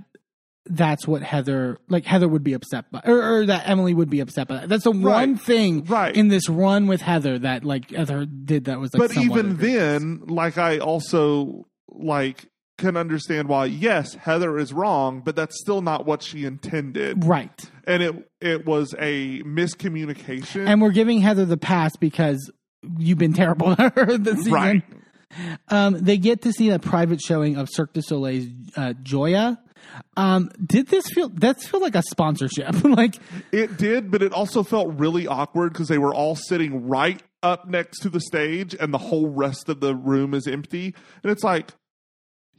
that's 0.66 1.06
what 1.06 1.22
Heather 1.22 1.78
like 1.90 2.06
Heather 2.06 2.28
would 2.30 2.44
be 2.44 2.54
upset 2.54 2.90
by 2.90 3.02
or, 3.06 3.40
or 3.40 3.46
that 3.48 3.68
Emily 3.68 3.94
would 3.94 4.10
be 4.10 4.22
upset 4.22 4.48
by. 4.48 4.66
That's 4.66 4.86
the 4.86 4.92
one 4.92 5.36
thing 5.36 5.84
Right. 5.84 6.16
in 6.16 6.30
this 6.30 6.48
run 6.48 6.88
with 6.88 7.02
Heather 7.02 7.38
that 7.40 7.66
like 7.66 7.92
Heather 7.92 8.26
did 8.26 8.66
that 8.66 8.80
was 8.80 8.94
like 8.94 9.10
but 9.10 9.18
even 9.18 9.58
then 9.58 10.24
like 10.28 10.58
i 10.58 10.78
also 10.80 11.66
like 11.90 12.46
can 12.78 12.98
understand 12.98 13.48
why 13.48 13.66
yes 13.66 14.16
heather 14.16 14.58
is 14.58 14.74
wrong 14.74 15.22
but 15.24 15.36
that's 15.36 15.60
still 15.60 15.82
not 15.82 16.06
what 16.06 16.24
she 16.24 16.44
intended 16.46 17.24
Right. 17.24 17.62
and 17.86 18.02
it 18.04 18.30
it 18.42 18.66
was 18.66 18.94
a 19.00 19.42
miscommunication 19.44 20.68
And 20.68 20.82
we're 20.82 20.92
giving 20.92 21.22
Heather 21.22 21.46
the 21.46 21.58
pass 21.58 21.96
because 21.98 22.52
you've 22.98 23.18
been 23.18 23.34
terrible 23.34 23.76
to 23.78 23.92
her 23.96 24.18
this 24.18 24.38
season. 24.38 24.54
right 24.54 24.84
Um, 25.70 25.98
they 26.00 26.18
get 26.18 26.42
to 26.44 26.52
see 26.54 26.70
a 26.70 26.78
private 26.80 27.20
showing 27.22 27.56
of 27.58 27.68
Cirque 27.72 27.94
du 27.94 28.02
Soleil's 28.02 28.46
uh, 28.78 28.94
Joya. 29.02 29.60
Um, 30.16 30.50
did 30.64 30.88
this 30.90 31.08
feel? 31.10 31.30
That's 31.30 31.68
feel 31.68 31.82
like 31.82 31.96
a 31.96 32.04
sponsorship. 32.04 32.84
like, 32.84 33.18
it 33.52 33.78
did 33.78 34.12
but 34.12 34.22
it 34.22 34.32
also 34.32 34.62
felt 34.64 34.94
really 35.00 35.26
awkward 35.28 35.74
because 35.74 35.88
they 35.88 35.98
were 35.98 36.14
all 36.14 36.36
sitting 36.36 36.88
right 36.88 37.22
up 37.42 37.68
next 37.68 38.00
to 38.02 38.10
the 38.10 38.22
stage 38.22 38.76
and 38.80 38.94
the 38.94 38.98
whole 38.98 39.28
rest 39.28 39.70
of 39.70 39.80
the 39.82 39.96
room 39.96 40.34
is 40.34 40.48
empty 40.48 40.94
and 41.24 41.32
it's 41.32 41.44
like 41.44 41.72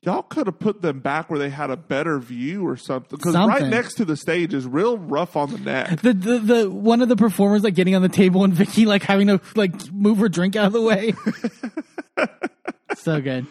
Y'all 0.04 0.22
could 0.22 0.46
have 0.46 0.58
put 0.58 0.82
them 0.82 1.00
back 1.00 1.30
where 1.30 1.38
they 1.38 1.50
had 1.50 1.70
a 1.70 1.76
better 1.76 2.18
view 2.18 2.66
or 2.66 2.76
something. 2.76 3.16
Because 3.16 3.34
right 3.34 3.66
next 3.66 3.94
to 3.94 4.04
the 4.04 4.16
stage 4.16 4.52
is 4.52 4.66
real 4.66 4.98
rough 4.98 5.36
on 5.36 5.50
the 5.50 5.58
neck. 5.58 6.00
the, 6.00 6.12
the 6.12 6.38
the 6.38 6.70
one 6.70 7.00
of 7.00 7.08
the 7.08 7.16
performers 7.16 7.62
like 7.62 7.74
getting 7.74 7.94
on 7.94 8.02
the 8.02 8.08
table 8.08 8.44
and 8.44 8.52
Vicki 8.52 8.84
like 8.86 9.02
having 9.02 9.28
to 9.28 9.40
like 9.54 9.92
move 9.92 10.18
her 10.18 10.28
drink 10.28 10.56
out 10.56 10.66
of 10.66 10.72
the 10.72 10.82
way. 10.82 11.14
so 12.96 13.20
good. 13.20 13.46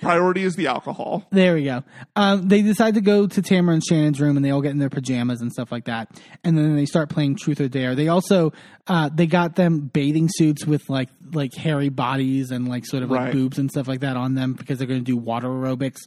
Priority 0.00 0.44
is 0.44 0.54
the 0.56 0.66
alcohol. 0.68 1.26
There 1.30 1.54
we 1.54 1.64
go. 1.64 1.82
Um, 2.16 2.48
they 2.48 2.62
decide 2.62 2.94
to 2.94 3.00
go 3.00 3.26
to 3.26 3.42
Tamra 3.42 3.72
and 3.74 3.82
Shannon's 3.84 4.20
room, 4.20 4.36
and 4.36 4.44
they 4.44 4.50
all 4.50 4.62
get 4.62 4.70
in 4.70 4.78
their 4.78 4.88
pajamas 4.90 5.40
and 5.40 5.52
stuff 5.52 5.72
like 5.72 5.84
that. 5.86 6.08
And 6.44 6.56
then 6.56 6.76
they 6.76 6.86
start 6.86 7.08
playing 7.08 7.36
Truth 7.36 7.60
or 7.60 7.68
Dare. 7.68 7.94
They 7.94 8.08
also 8.08 8.52
uh, 8.86 9.10
they 9.12 9.26
got 9.26 9.56
them 9.56 9.80
bathing 9.92 10.28
suits 10.30 10.64
with 10.66 10.88
like 10.88 11.08
like 11.32 11.54
hairy 11.54 11.88
bodies 11.88 12.50
and 12.50 12.68
like 12.68 12.86
sort 12.86 13.02
of 13.02 13.10
like 13.10 13.20
Right. 13.20 13.32
boobs 13.32 13.58
and 13.58 13.70
stuff 13.70 13.88
like 13.88 14.00
that 14.00 14.16
on 14.16 14.34
them 14.34 14.54
because 14.54 14.78
they're 14.78 14.86
going 14.88 15.00
to 15.00 15.04
do 15.04 15.16
water 15.16 15.48
aerobics 15.48 15.98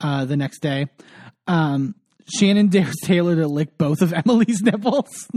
uh, 0.00 0.24
the 0.24 0.36
next 0.36 0.60
day. 0.60 0.86
Um, 1.46 1.94
Shannon 2.32 2.68
dares 2.70 2.94
Taylor 3.04 3.36
to 3.36 3.48
lick 3.48 3.76
both 3.76 4.00
of 4.02 4.12
Emily's 4.26 4.62
nipples. 4.62 5.28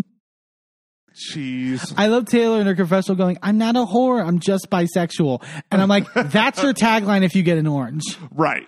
Jeez. 1.16 1.94
I 1.98 2.08
love 2.08 2.26
Taylor 2.26 2.60
in 2.60 2.68
her 2.68 2.76
confessional 2.76 3.16
going, 3.16 3.38
"I'm 3.42 3.58
not 3.58 3.76
a 3.76 3.86
whore. 3.86 4.26
I'm 4.26 4.40
just 4.40 4.70
bisexual." 4.70 5.44
And 5.72 5.82
I'm 5.82 5.90
like, 5.90 6.12
"That's 6.14 6.62
your 6.62 6.74
tagline 6.74 7.24
if 7.24 7.36
you 7.36 7.44
get 7.44 7.58
an 7.58 7.68
orange." 7.68 8.04
Right. 8.32 8.68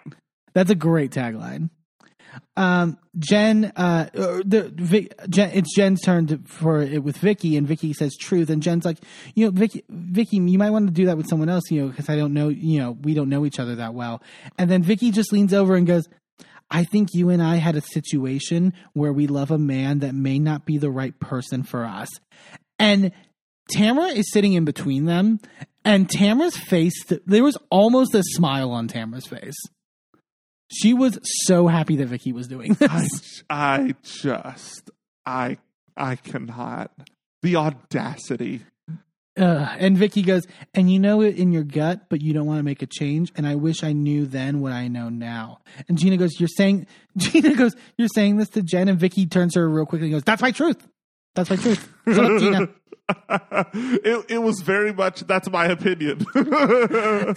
That's 0.53 0.72
a 0.72 0.76
great 0.76 1.11
tagline. 1.11 1.69
Um, 2.56 2.98
Jen, 3.19 3.72
uh, 3.76 4.09
the 4.14 4.72
Vic, 4.76 5.14
Jen, 5.30 5.51
it's 5.53 5.76
Jen's 5.76 6.01
turn 6.01 6.27
to, 6.27 6.40
for 6.45 6.82
it 6.82 7.03
with 7.03 7.17
Vicki, 7.17 7.56
and 7.58 7.67
Vicki 7.67 7.93
says 7.93 8.16
truth, 8.16 8.50
and 8.50 8.61
Jen's 8.61 8.85
like, 8.85 8.98
you 9.35 9.45
know, 9.45 9.51
Vicki, 9.51 9.84
Vicki, 9.90 10.38
you 10.38 10.58
might 10.58 10.72
want 10.72 10.88
to 10.88 10.93
do 10.93 11.06
that 11.06 11.17
with 11.17 11.27
someone 11.27 11.50
else, 11.50 11.64
you 11.69 11.82
know, 11.82 11.88
because 11.90 12.09
I 12.09 12.16
don't 12.16 12.34
know, 12.34 12.50
you 12.50 12.80
know, 12.80 12.92
we 12.92 13.14
don't 13.14 13.30
know 13.30 13.45
each 13.45 13.59
other 13.59 13.76
that 13.76 13.93
well. 13.93 14.22
And 14.58 14.69
then 14.69 14.82
Vicki 14.84 15.11
just 15.11 15.32
leans 15.32 15.53
over 15.53 15.76
and 15.76 15.85
goes, 15.85 16.08
I 16.70 16.84
think 16.84 17.14
you 17.14 17.30
and 17.30 17.42
I 17.42 17.56
had 17.56 17.76
a 17.76 17.82
situation 17.82 18.74
where 18.94 19.14
we 19.14 19.28
love 19.28 19.52
a 19.52 19.58
man 19.58 20.00
that 20.00 20.14
may 20.14 20.40
not 20.40 20.66
be 20.66 20.78
the 20.78 20.92
right 20.92 21.18
person 21.20 21.64
for 21.64 21.86
us. 21.86 22.10
And 22.78 23.12
Tamra 23.74 24.14
is 24.14 24.32
sitting 24.32 24.54
in 24.54 24.66
between 24.66 25.06
them, 25.06 25.40
and 25.84 26.08
Tamra's 26.08 26.58
face, 26.58 27.06
there 27.26 27.44
was 27.44 27.58
almost 27.70 28.14
a 28.14 28.24
smile 28.24 28.72
on 28.72 28.88
Tamra's 28.88 29.28
face. 29.28 29.56
She 30.70 30.94
was 30.94 31.18
so 31.46 31.68
happy 31.68 31.96
that 31.98 32.08
Vicki 32.08 32.34
was 32.34 32.48
doing 32.48 32.74
this. 32.74 33.44
I, 33.50 33.86
I 33.86 33.96
just, 34.04 34.92
I, 35.26 35.58
I 35.96 36.18
cannot. 36.18 36.92
The 37.42 37.56
audacity. 37.56 38.64
Uh, 39.38 39.76
and 39.78 39.98
Vicki 39.98 40.24
goes, 40.24 40.48
and 40.74 40.92
you 40.92 41.00
know 41.00 41.22
it 41.22 41.38
in 41.38 41.52
your 41.52 41.64
gut, 41.64 42.10
but 42.10 42.22
you 42.22 42.34
don't 42.34 42.48
want 42.48 42.60
to 42.60 42.64
make 42.64 42.82
a 42.82 42.88
change. 42.88 43.32
And 43.36 43.48
I 43.48 43.56
wish 43.56 43.84
I 43.84 43.94
knew 43.94 44.26
then 44.26 44.62
what 44.62 44.72
I 44.72 44.88
know 44.88 45.10
now. 45.10 45.60
And 45.88 45.98
Gina 45.98 46.18
goes, 46.18 46.40
you're 46.40 46.48
saying, 46.48 46.88
Gina 47.18 47.56
goes, 47.56 47.76
you're 47.98 48.08
saying 48.08 48.38
this 48.38 48.50
to 48.50 48.64
Jen. 48.64 48.88
And 48.88 49.00
Vicki 49.00 49.26
turns 49.26 49.54
to 49.54 49.60
her 49.60 49.70
real 49.70 49.86
quickly 49.86 50.08
and 50.08 50.16
goes, 50.16 50.24
that's 50.24 50.42
my 50.42 50.52
truth. 50.52 50.88
That's 51.36 51.50
my 51.50 51.56
truth. 51.56 51.88
Shut 52.08 52.26
up, 52.26 52.40
Gina. 52.40 52.70
it, 54.04 54.26
it 54.30 54.38
was 54.40 54.60
very 54.62 54.92
much, 54.92 55.22
that's 55.22 55.50
my 55.50 55.68
opinion. 55.68 56.26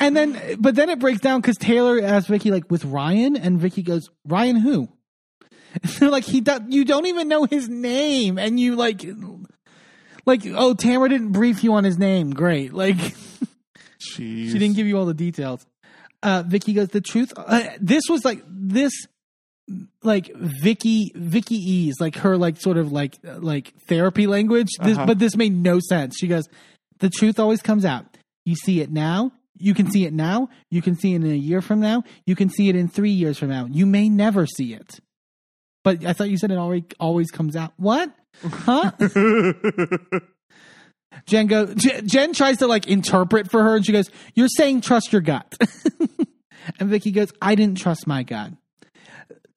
And 0.01 0.17
then, 0.17 0.57
but 0.59 0.75
then 0.75 0.89
it 0.89 0.99
breaks 0.99 1.21
down 1.21 1.41
because 1.41 1.59
Taylor 1.59 2.01
asks 2.03 2.29
Vicki, 2.29 2.51
like, 2.51 2.71
with 2.71 2.85
Ryan, 2.85 3.37
and 3.37 3.61
Vicki 3.61 3.83
goes, 3.83 4.09
Ryan 4.25 4.57
who? 4.57 4.89
They're 5.99 6.11
like, 6.11 6.25
he, 6.25 6.41
do, 6.41 6.59
you 6.69 6.85
don't 6.85 7.07
even 7.07 7.29
know 7.29 7.45
his 7.45 7.69
name, 7.69 8.39
and 8.39 8.59
you 8.59 8.77
like, 8.77 9.05
like, 10.27 10.43
oh, 10.47 10.75
Tamra 10.75 11.09
didn't 11.09 11.33
brief 11.33 11.63
you 11.65 11.75
on 11.75 11.85
his 11.85 11.99
name. 11.99 12.31
Great, 12.31 12.73
like, 12.73 12.97
she 14.51 14.59
didn't 14.59 14.77
give 14.77 14.87
you 14.87 14.99
all 14.99 15.07
the 15.07 15.15
details. 15.15 15.65
Uh, 16.23 16.43
Vicki 16.47 16.73
goes, 16.75 16.89
the 16.89 17.01
truth. 17.01 17.33
Uh, 17.37 17.65
this 17.81 18.03
was 18.09 18.25
like 18.25 18.43
this, 18.47 18.93
like 20.03 20.31
Vicki, 20.35 21.13
Vicki 21.15 21.55
E's, 21.57 21.95
like 22.01 22.17
her, 22.17 22.37
like 22.37 22.61
sort 22.61 22.77
of 22.77 22.93
like 22.93 23.19
like 23.25 23.73
therapy 23.87 24.27
language. 24.27 24.69
This, 24.83 24.97
Uh-huh. 24.97 25.07
But 25.07 25.19
this 25.19 25.37
made 25.37 25.55
no 25.55 25.81
sense. 25.81 26.17
She 26.19 26.27
goes, 26.27 26.49
the 26.99 27.09
truth 27.09 27.39
always 27.41 27.63
comes 27.63 27.85
out. 27.85 28.05
You 28.45 28.55
see 28.57 28.81
it 28.81 28.91
now. 28.91 29.33
You 29.59 29.75
can 29.75 29.91
see 29.91 30.05
it 30.07 30.13
now. 30.13 30.49
You 30.71 30.81
can 30.83 30.97
see 30.97 31.13
it 31.13 31.17
in 31.17 31.31
a 31.31 31.35
year 31.35 31.61
from 31.61 31.81
now. 31.81 32.03
You 32.27 32.35
can 32.35 32.49
see 32.49 32.69
it 32.71 32.77
in 32.77 32.89
three 32.89 33.11
years 33.11 33.39
from 33.39 33.49
now. 33.51 33.67
You 33.71 33.85
may 33.87 34.09
never 34.09 34.47
see 34.47 34.73
it. 34.75 35.01
But 35.85 36.05
I 36.05 36.13
thought 36.15 36.31
you 36.31 36.39
said 36.39 36.51
it 36.51 36.57
already 36.59 36.85
always 36.99 37.31
comes 37.31 37.57
out. 37.57 37.73
What? 37.77 38.11
Huh? 38.43 38.93
Jen 41.27 41.47
go. 41.47 41.67
Jen, 41.75 42.07
Jen 42.09 42.33
tries 42.33 42.59
to 42.59 42.67
like 42.67 42.87
interpret 42.87 43.51
for 43.51 43.63
her, 43.63 43.77
and 43.77 43.85
she 43.85 43.93
goes, 43.93 44.11
"You're 44.35 44.49
saying 44.49 44.81
trust 44.83 45.13
your 45.13 45.23
gut." 45.23 45.55
and 46.81 46.89
Vicki 46.89 47.11
goes, 47.11 47.33
"I 47.43 47.55
didn't 47.55 47.79
trust 47.79 48.07
my 48.07 48.23
gut." 48.23 48.53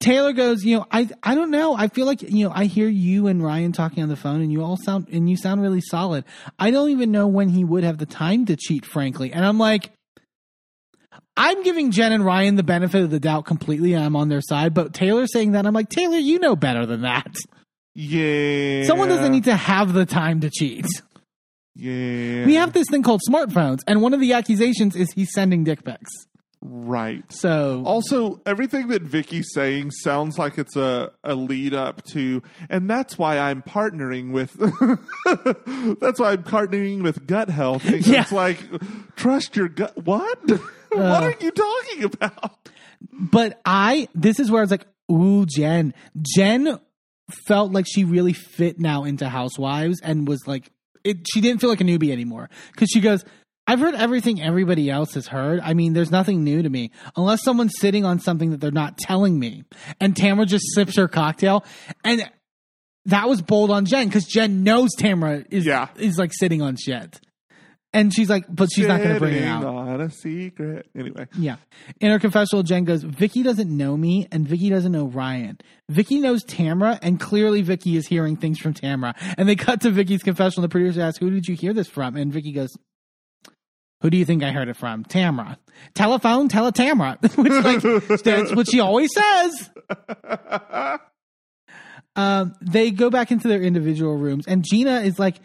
Taylor 0.00 0.32
goes, 0.32 0.64
"You 0.64 0.78
know, 0.78 0.86
I 0.90 1.08
I 1.22 1.34
don't 1.34 1.50
know. 1.50 1.74
I 1.74 1.88
feel 1.88 2.06
like 2.06 2.22
you 2.22 2.44
know, 2.46 2.52
I 2.54 2.64
hear 2.64 2.88
you 2.88 3.26
and 3.26 3.42
Ryan 3.42 3.72
talking 3.72 4.02
on 4.02 4.08
the 4.08 4.16
phone, 4.16 4.40
and 4.40 4.52
you 4.52 4.62
all 4.62 4.76
sound 4.76 5.08
and 5.10 5.30
you 5.30 5.36
sound 5.36 5.62
really 5.62 5.80
solid. 5.80 6.24
I 6.58 6.70
don't 6.70 6.90
even 6.90 7.10
know 7.10 7.26
when 7.26 7.48
he 7.48 7.64
would 7.64 7.84
have 7.84 7.98
the 7.98 8.06
time 8.06 8.46
to 8.46 8.56
cheat, 8.56 8.84
frankly." 8.84 9.32
And 9.32 9.44
I'm 9.44 9.58
like. 9.58 9.90
I'm 11.36 11.64
giving 11.64 11.90
Jen 11.90 12.12
and 12.12 12.24
Ryan 12.24 12.54
the 12.54 12.62
benefit 12.62 13.02
of 13.02 13.10
the 13.10 13.18
doubt 13.18 13.44
completely, 13.44 13.96
I'm 13.96 14.14
on 14.14 14.28
their 14.28 14.40
side. 14.40 14.72
But 14.72 14.94
Taylor 14.94 15.26
saying 15.26 15.52
that, 15.52 15.66
I'm 15.66 15.74
like, 15.74 15.88
Taylor, 15.88 16.16
you 16.16 16.38
know 16.38 16.54
better 16.54 16.86
than 16.86 17.02
that. 17.02 17.34
Yeah. 17.94 18.84
Someone 18.84 19.08
doesn't 19.08 19.32
need 19.32 19.44
to 19.44 19.56
have 19.56 19.92
the 19.92 20.04
time 20.04 20.40
to 20.40 20.50
cheat. 20.50 20.86
Yeah. 21.74 22.46
We 22.46 22.54
have 22.54 22.72
this 22.72 22.86
thing 22.90 23.02
called 23.02 23.20
smartphones, 23.28 23.80
and 23.86 24.00
one 24.00 24.14
of 24.14 24.20
the 24.20 24.32
accusations 24.32 24.94
is 24.94 25.12
he's 25.12 25.32
sending 25.32 25.64
dick 25.64 25.84
pics. 25.84 26.10
Right. 26.66 27.30
So 27.30 27.82
Also, 27.84 28.40
everything 28.46 28.88
that 28.88 29.02
Vicki's 29.02 29.52
saying 29.52 29.90
sounds 29.90 30.38
like 30.38 30.56
it's 30.56 30.76
a, 30.76 31.12
a 31.22 31.34
lead 31.34 31.74
up 31.74 32.02
to, 32.06 32.42
and 32.70 32.88
that's 32.88 33.18
why 33.18 33.38
I'm 33.38 33.60
partnering 33.62 34.30
with. 34.30 34.52
that's 36.00 36.20
why 36.20 36.32
I'm 36.32 36.42
partnering 36.42 37.02
with 37.02 37.26
gut 37.26 37.50
health. 37.50 37.82
It's 37.84 38.32
like 38.32 38.60
trust 39.14 39.56
your 39.56 39.68
gut. 39.68 39.94
What? 40.04 40.38
what 40.48 40.62
uh. 41.22 41.26
are 41.26 41.34
you 41.38 41.50
talking 41.50 42.04
about? 42.04 42.70
But 43.12 43.60
I, 43.66 44.08
this 44.14 44.40
is 44.40 44.50
where 44.50 44.62
I 44.62 44.64
was 44.64 44.70
like, 44.70 44.86
ooh, 45.12 45.44
Jen. 45.44 45.92
Jen 46.34 46.78
felt 47.46 47.72
like 47.72 47.86
she 47.88 48.04
really 48.04 48.32
fit 48.32 48.78
now 48.78 49.04
into 49.04 49.28
Housewives 49.28 50.00
and 50.02 50.28
was 50.28 50.46
like, 50.46 50.70
it, 51.04 51.18
she 51.32 51.40
didn't 51.40 51.60
feel 51.60 51.70
like 51.70 51.80
a 51.80 51.84
newbie 51.84 52.10
anymore. 52.12 52.48
Cause 52.76 52.88
she 52.92 53.00
goes, 53.00 53.24
I've 53.66 53.80
heard 53.80 53.94
everything 53.94 54.42
everybody 54.42 54.90
else 54.90 55.14
has 55.14 55.26
heard. 55.26 55.60
I 55.60 55.72
mean, 55.72 55.94
there's 55.94 56.10
nothing 56.10 56.44
new 56.44 56.62
to 56.62 56.68
me 56.68 56.90
unless 57.16 57.42
someone's 57.42 57.72
sitting 57.78 58.04
on 58.04 58.18
something 58.20 58.50
that 58.50 58.60
they're 58.60 58.70
not 58.70 58.98
telling 58.98 59.38
me. 59.38 59.64
And 60.00 60.14
Tamra 60.14 60.46
just 60.46 60.64
sips 60.74 60.96
her 60.96 61.08
cocktail. 61.08 61.64
And 62.04 62.28
that 63.06 63.28
was 63.28 63.40
bold 63.40 63.70
on 63.70 63.86
Jen 63.86 64.06
because 64.08 64.24
Jen 64.26 64.64
knows 64.64 64.90
Tamra 64.98 65.46
is, 65.50 65.64
Yeah. 65.64 65.88
is 65.96 66.18
like 66.18 66.32
sitting 66.34 66.60
on 66.60 66.76
shit. 66.76 67.20
And 67.94 68.12
she's 68.12 68.28
like, 68.28 68.44
but 68.48 68.68
she's 68.70 68.86
not 68.86 68.98
going 69.00 69.14
to 69.14 69.20
bring 69.20 69.34
it 69.34 69.44
out. 69.44 69.64
on 69.64 70.00
a 70.00 70.10
secret. 70.10 70.86
Anyway, 70.98 71.26
Yeah. 71.38 71.56
In 72.00 72.10
her 72.10 72.18
confessional, 72.18 72.62
Jen 72.64 72.84
goes, 72.84 73.02
Vicki 73.04 73.42
doesn't 73.44 73.74
know 73.74 73.96
me 73.96 74.26
and 74.32 74.46
Vicki 74.46 74.68
doesn't 74.68 74.90
know 74.92 75.06
Ryan. 75.06 75.58
Vicki 75.88 76.18
knows 76.18 76.44
Tamra 76.44 76.98
and 77.00 77.20
clearly 77.20 77.62
Vicki 77.62 77.96
is 77.96 78.06
hearing 78.06 78.36
things 78.36 78.58
from 78.58 78.74
Tamra. 78.74 79.14
And 79.38 79.48
they 79.48 79.56
cut 79.56 79.80
to 79.82 79.90
Vicki's 79.90 80.22
confessional. 80.24 80.62
The 80.62 80.68
producer 80.68 81.00
asks, 81.02 81.18
Who 81.18 81.30
did 81.30 81.46
you 81.46 81.54
hear 81.54 81.72
this 81.72 81.88
from? 81.88 82.16
And 82.16 82.32
Vicki 82.32 82.52
goes, 82.52 82.70
Who 84.02 84.10
do 84.10 84.16
you 84.16 84.24
think 84.24 84.42
I 84.42 84.50
heard 84.50 84.68
it 84.68 84.76
from? 84.76 85.04
Tamra. 85.04 85.56
Telephone, 85.94 86.48
tell 86.48 86.66
it 86.66 86.74
Tamra. 86.74 87.20
Which 87.36 87.52
like 87.64 88.22
that's 88.24 88.52
what 88.54 88.68
she 88.70 88.80
always 88.80 89.10
says. 89.14 89.70
Um, 92.16 92.54
they 92.60 92.92
go 92.92 93.10
back 93.10 93.32
into 93.32 93.48
their 93.48 93.60
individual 93.60 94.16
rooms 94.16 94.46
and 94.46 94.64
Gina 94.64 95.00
is 95.00 95.18
like, 95.18 95.36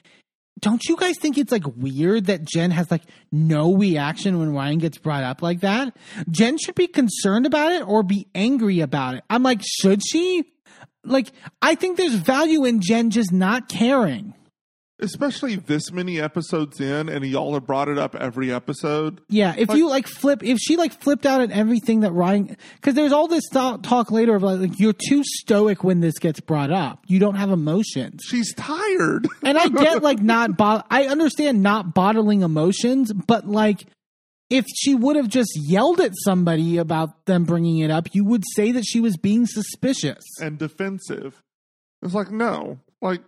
don't 0.60 0.84
you 0.86 0.96
guys 0.96 1.18
think 1.18 1.38
it's 1.38 1.52
like 1.52 1.66
weird 1.76 2.26
that 2.26 2.44
Jen 2.44 2.72
has 2.72 2.90
like 2.92 3.04
no 3.32 3.76
reaction 3.76 4.40
when 4.40 4.54
Ryan 4.54 4.80
gets 4.80 4.98
brought 4.98 5.24
up 5.24 5.42
like 5.42 5.62
that? 5.62 5.96
Jen 6.30 6.58
should 6.58 6.76
be 6.76 6.88
concerned 6.88 7.46
about 7.46 7.72
it 7.72 7.88
or 7.88 8.04
be 8.04 8.28
angry 8.36 8.80
about 8.82 9.16
it. 9.16 9.24
I'm 9.30 9.44
like, 9.44 9.62
should 9.64 10.02
she? 10.06 10.44
Like, 11.04 11.32
I 11.62 11.76
think 11.76 11.98
there's 11.98 12.14
value 12.14 12.66
in 12.66 12.82
Jen 12.82 13.10
just 13.10 13.32
not 13.32 13.70
caring. 13.70 14.36
Especially 15.00 15.56
this 15.56 15.92
many 15.92 16.20
episodes 16.20 16.80
in, 16.80 17.10
and 17.10 17.26
y'all 17.26 17.54
have 17.54 17.66
brought 17.66 17.88
it 17.88 17.98
up 17.98 18.16
every 18.16 18.52
episode. 18.54 19.22
Yeah, 19.30 19.56
if 19.58 19.74
you 19.74 19.88
like 19.90 20.08
flip, 20.08 20.44
if 20.44 20.58
she 20.60 20.78
like 20.78 21.00
flipped 21.02 21.26
out 21.26 21.42
at 21.42 21.52
everything 21.52 22.02
that 22.02 22.12
Ryan, 22.12 22.58
because 22.76 22.96
there's 22.96 23.12
all 23.12 23.28
this 23.28 23.48
talk, 23.50 23.84
talk 23.84 24.12
later 24.12 24.36
of 24.36 24.44
like, 24.44 24.60
like 24.60 24.80
you're 24.80 24.94
too 24.94 25.24
stoic 25.24 25.84
when 25.84 26.00
this 26.00 26.20
gets 26.20 26.40
brought 26.40 26.72
up. 26.72 27.04
You 27.08 27.20
don't 27.20 27.36
have 27.36 27.52
emotions. 27.52 28.22
She's 28.26 28.54
tired. 28.54 29.28
And 29.42 29.58
I 29.58 29.68
get 29.68 30.04
like 30.04 30.22
not 30.22 30.58
bot 30.58 30.86
I 30.92 31.06
understand 31.06 31.64
not 31.64 31.94
bottling 31.96 32.42
emotions, 32.42 33.12
but 33.12 33.48
like 33.48 33.86
if 34.50 34.66
she 34.76 34.96
would 34.96 35.16
have 35.16 35.28
just 35.28 35.52
yelled 35.56 36.02
at 36.02 36.12
somebody 36.24 36.78
about 36.78 37.26
them 37.26 37.46
bringing 37.46 37.80
it 37.80 37.92
up, 37.92 38.14
you 38.14 38.26
would 38.26 38.44
say 38.56 38.72
that 38.72 38.84
she 38.84 39.00
was 39.00 39.18
being 39.18 39.46
suspicious. 39.46 40.24
and 40.42 40.58
defensive. 40.58 41.42
It's 42.02 42.14
like, 42.14 42.32
no, 42.32 42.80
like, 43.02 43.22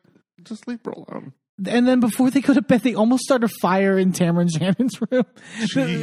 just 0.43 0.67
leave 0.67 0.79
her 0.85 0.91
alone. 0.91 1.33
And 1.67 1.87
then 1.87 1.99
before 1.99 2.31
they 2.31 2.41
go 2.41 2.53
to 2.53 2.61
bed, 2.61 2.81
they 2.81 2.95
almost 2.95 3.23
start 3.23 3.43
a 3.43 3.47
fire 3.47 3.97
in 3.97 4.13
Tamra 4.13 4.41
and 4.41 4.51
Shannon's 4.51 4.99
room 5.11 5.25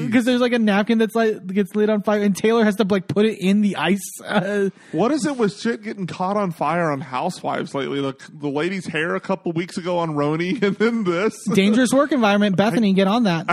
because 0.06 0.24
there's 0.26 0.40
like 0.40 0.52
a 0.52 0.58
napkin 0.58 0.98
that's 0.98 1.14
like 1.14 1.46
gets 1.48 1.74
lit 1.74 1.90
on 1.90 2.02
fire, 2.02 2.20
and 2.22 2.36
Taylor 2.36 2.64
has 2.64 2.76
to 2.76 2.84
like 2.84 3.08
put 3.08 3.26
it 3.26 3.38
in 3.40 3.60
the 3.60 3.76
ice. 3.76 4.00
Uh, 4.24 4.70
What 4.92 5.10
is 5.12 5.26
it 5.26 5.36
with 5.36 5.58
shit 5.58 5.82
getting 5.82 6.06
caught 6.06 6.36
on 6.36 6.50
fire 6.52 6.90
on 6.90 7.00
Housewives 7.00 7.74
lately? 7.74 8.00
The, 8.00 8.14
the 8.32 8.48
lady's 8.48 8.86
hair 8.86 9.14
a 9.16 9.20
couple 9.20 9.52
weeks 9.52 9.76
ago 9.78 9.98
on 9.98 10.10
RHONY, 10.10 10.62
and 10.62 10.76
then 10.76 11.04
this. 11.04 11.34
dangerous 11.54 11.92
work 11.92 12.12
environment. 12.12 12.56
Bethenny, 12.56 12.94
get 12.94 13.06
on 13.08 13.24
that. 13.24 13.46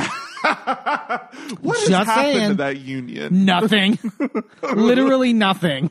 What 1.61 1.77
has 1.79 1.89
Just 1.89 2.09
happened 2.09 2.49
to 2.49 2.53
that 2.55 2.77
union? 2.77 3.45
Nothing. 3.45 3.97
Literally 4.61 5.33
nothing. 5.33 5.89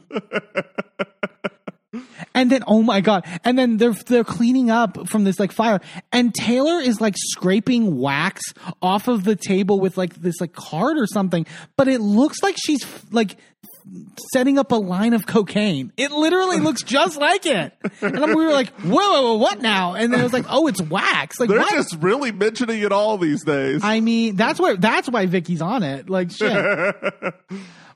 And 2.34 2.50
then, 2.50 2.64
oh 2.66 2.82
my 2.82 3.00
god! 3.00 3.24
And 3.44 3.56
then 3.58 3.76
they're 3.76 3.92
they're 3.92 4.24
cleaning 4.24 4.70
up 4.70 5.08
from 5.08 5.24
this 5.24 5.38
like 5.38 5.52
fire, 5.52 5.80
and 6.12 6.34
Taylor 6.34 6.80
is 6.80 7.00
like 7.00 7.14
scraping 7.16 7.98
wax 7.98 8.42
off 8.82 9.06
of 9.06 9.24
the 9.24 9.36
table 9.36 9.78
with 9.78 9.96
like 9.96 10.14
this 10.16 10.40
like 10.40 10.52
card 10.52 10.98
or 10.98 11.06
something. 11.06 11.46
But 11.76 11.88
it 11.88 12.00
looks 12.00 12.42
like 12.42 12.56
she's 12.58 12.84
like 13.12 13.36
setting 14.32 14.58
up 14.58 14.72
a 14.72 14.76
line 14.76 15.12
of 15.12 15.26
cocaine. 15.26 15.92
It 15.96 16.10
literally 16.10 16.58
looks 16.58 16.82
just 16.82 17.16
like 17.18 17.46
it. 17.46 17.72
And 18.00 18.34
we 18.34 18.44
were 18.46 18.52
like, 18.52 18.70
whoa, 18.80 18.94
whoa, 18.94 19.22
whoa, 19.22 19.34
what 19.36 19.60
now? 19.60 19.94
And 19.94 20.12
then 20.12 20.20
it 20.20 20.22
was 20.22 20.32
like, 20.32 20.46
oh, 20.48 20.66
it's 20.66 20.80
wax. 20.80 21.38
Like 21.38 21.50
They're 21.50 21.58
what? 21.58 21.72
just 21.72 21.96
really 22.00 22.32
mentioning 22.32 22.80
it 22.80 22.92
all 22.92 23.18
these 23.18 23.44
days. 23.44 23.82
I 23.84 24.00
mean, 24.00 24.36
that's 24.36 24.58
where 24.58 24.76
that's 24.76 25.08
why 25.08 25.26
Vicki's 25.26 25.62
on 25.62 25.82
it. 25.82 26.08
Like 26.08 26.30
shit. 26.30 26.52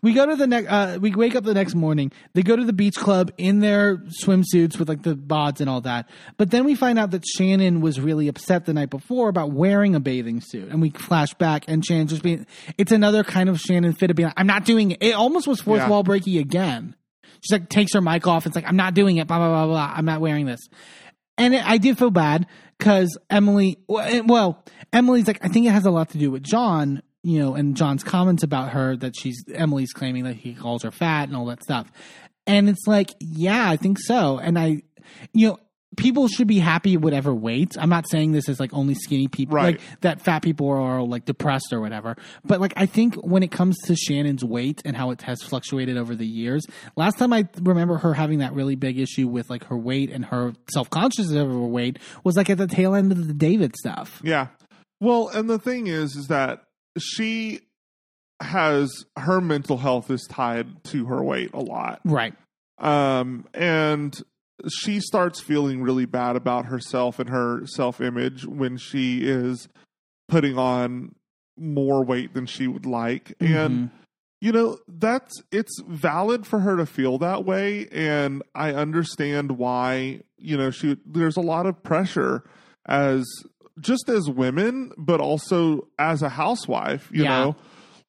we 0.02 0.12
go 0.12 0.26
to 0.26 0.36
the 0.36 0.46
next. 0.46 0.68
Uh, 0.70 0.98
we 1.00 1.14
wake 1.14 1.34
up 1.34 1.44
the 1.44 1.54
next 1.54 1.74
morning. 1.74 2.12
They 2.34 2.42
go 2.42 2.54
to 2.56 2.64
the 2.64 2.72
beach 2.72 2.96
club 2.96 3.32
in 3.38 3.60
their 3.60 3.96
swimsuits 4.22 4.78
with 4.78 4.88
like 4.88 5.02
the 5.02 5.14
bods 5.14 5.60
and 5.60 5.68
all 5.68 5.80
that. 5.82 6.08
But 6.36 6.50
then 6.50 6.64
we 6.64 6.74
find 6.74 6.98
out 6.98 7.10
that 7.12 7.24
Shannon 7.26 7.80
was 7.80 8.00
really 8.00 8.28
upset 8.28 8.64
the 8.66 8.74
night 8.74 8.90
before 8.90 9.28
about 9.28 9.52
wearing 9.52 9.94
a 9.94 10.00
bathing 10.00 10.40
suit, 10.40 10.68
and 10.70 10.80
we 10.80 10.90
flash 10.90 11.34
back 11.34 11.64
and 11.68 11.84
Shannon 11.84 12.06
just 12.06 12.22
being. 12.22 12.46
It's 12.76 12.92
another 12.92 13.24
kind 13.24 13.48
of 13.48 13.58
Shannon 13.60 13.92
fit 13.92 14.10
of 14.10 14.16
being. 14.16 14.28
Like, 14.28 14.34
I'm 14.38 14.46
not 14.46 14.64
doing 14.64 14.92
it. 14.92 14.98
It 15.02 15.14
almost 15.14 15.46
was 15.46 15.60
fourth 15.60 15.78
Yeah. 15.80 15.88
wall 15.88 16.04
breaky 16.04 16.38
again. 16.40 16.94
She's 17.40 17.52
like 17.52 17.68
takes 17.68 17.94
her 17.94 18.00
mic 18.00 18.26
off. 18.26 18.46
It's 18.46 18.56
like 18.56 18.66
I'm 18.66 18.76
not 18.76 18.94
doing 18.94 19.16
it. 19.18 19.26
Blah 19.26 19.38
blah 19.38 19.48
blah 19.48 19.66
blah. 19.66 19.92
I'm 19.96 20.04
not 20.04 20.20
wearing 20.20 20.46
this. 20.46 20.60
And 21.36 21.54
it, 21.54 21.64
I 21.64 21.78
did 21.78 21.96
feel 21.98 22.10
bad 22.10 22.46
because 22.78 23.16
Emily, 23.30 23.78
well, 23.88 24.64
Emily's 24.92 25.26
like, 25.28 25.38
I 25.44 25.48
think 25.48 25.66
it 25.66 25.70
has 25.70 25.86
a 25.86 25.90
lot 25.92 26.10
to 26.10 26.18
do 26.18 26.32
with 26.32 26.42
John, 26.42 27.00
you 27.22 27.40
know, 27.40 27.54
and 27.54 27.76
John's 27.76 28.04
comments 28.04 28.42
about 28.42 28.70
her 28.70 28.96
that 28.96 29.14
she's, 29.18 29.42
Emily's 29.52 29.92
claiming 29.92 30.24
that 30.24 30.36
he 30.36 30.54
calls 30.54 30.82
her 30.82 30.90
fat 30.90 31.28
and 31.28 31.36
all 31.36 31.46
that 31.46 31.62
stuff. 31.62 31.90
And 32.46 32.68
it's 32.68 32.86
like, 32.86 33.10
yeah, 33.20 33.68
I 33.68 33.76
think 33.76 33.98
so. 33.98 34.38
And 34.38 34.58
I, 34.58 34.82
you 35.32 35.48
know, 35.48 35.58
people 35.96 36.28
should 36.28 36.46
be 36.46 36.58
happy 36.58 36.96
whatever 36.96 37.34
weight. 37.34 37.76
I'm 37.78 37.88
not 37.88 38.08
saying 38.08 38.32
this 38.32 38.48
is 38.48 38.60
like 38.60 38.72
only 38.72 38.94
skinny 38.94 39.26
people, 39.26 39.56
Right. 39.56 39.76
like 39.76 40.00
that 40.02 40.20
fat 40.20 40.42
people 40.42 40.70
are 40.70 41.02
like 41.02 41.24
depressed 41.24 41.72
or 41.72 41.80
whatever. 41.80 42.16
But 42.44 42.60
like, 42.60 42.72
I 42.76 42.86
think 42.86 43.16
when 43.16 43.42
it 43.42 43.50
comes 43.50 43.76
to 43.86 43.96
Shannon's 43.96 44.44
weight 44.44 44.80
and 44.84 44.96
how 44.96 45.10
it 45.10 45.22
has 45.22 45.42
fluctuated 45.42 45.96
over 45.96 46.14
the 46.14 46.26
years, 46.26 46.64
last 46.94 47.18
time 47.18 47.32
I 47.32 47.48
remember 47.60 47.96
her 47.98 48.14
having 48.14 48.38
that 48.38 48.52
really 48.54 48.76
big 48.76 48.98
issue 48.98 49.26
with 49.26 49.50
like 49.50 49.64
her 49.64 49.76
weight 49.76 50.10
and 50.10 50.24
her 50.26 50.52
self 50.70 50.88
consciousness 50.88 51.36
of 51.36 51.48
her 51.48 51.58
weight 51.58 51.98
was 52.22 52.36
like 52.36 52.48
at 52.48 52.58
the 52.58 52.66
tail 52.68 52.94
end 52.94 53.10
of 53.10 53.26
the 53.26 53.34
David 53.34 53.74
stuff. 53.76 54.20
Yeah. 54.22 54.48
Well, 55.00 55.28
and 55.28 55.50
the 55.50 55.58
thing 55.58 55.86
is, 55.86 56.16
is 56.16 56.28
that 56.28 56.64
she 56.98 57.60
has 58.40 59.04
her 59.16 59.40
mental 59.40 59.78
health 59.78 60.10
is 60.10 60.26
tied 60.28 60.84
to 60.84 61.06
her 61.06 61.22
weight 61.22 61.50
a 61.52 61.60
lot. 61.60 62.00
Right. 62.04 62.34
Um, 62.78 63.46
and 63.52 64.16
she 64.68 65.00
starts 65.00 65.40
feeling 65.40 65.82
really 65.82 66.04
bad 66.04 66.36
about 66.36 66.66
herself 66.66 67.18
and 67.18 67.30
her 67.30 67.66
self 67.66 68.00
image 68.00 68.44
when 68.44 68.76
she 68.76 69.20
is 69.22 69.68
putting 70.28 70.58
on 70.58 71.14
more 71.56 72.04
weight 72.04 72.34
than 72.34 72.46
she 72.46 72.66
would 72.66 72.86
like. 72.86 73.34
And, 73.40 73.90
you 74.40 74.52
know, 74.52 74.78
that's 74.86 75.42
it's 75.50 75.80
valid 75.86 76.46
for 76.46 76.60
her 76.60 76.76
to 76.76 76.86
feel 76.86 77.18
that 77.18 77.44
way. 77.44 77.88
And 77.90 78.42
I 78.54 78.72
understand 78.72 79.52
why, 79.52 80.20
you 80.36 80.56
know, 80.56 80.70
she 80.70 80.96
there's 81.04 81.36
a 81.36 81.40
lot 81.42 81.66
of 81.66 81.82
pressure 81.82 82.44
as 82.86 83.24
just 83.80 84.08
as 84.08 84.28
women, 84.28 84.92
but 84.96 85.20
also 85.20 85.88
as 85.98 86.22
a 86.22 86.28
housewife, 86.28 87.08
you 87.12 87.24
Yeah. 87.24 87.28
know 87.44 87.56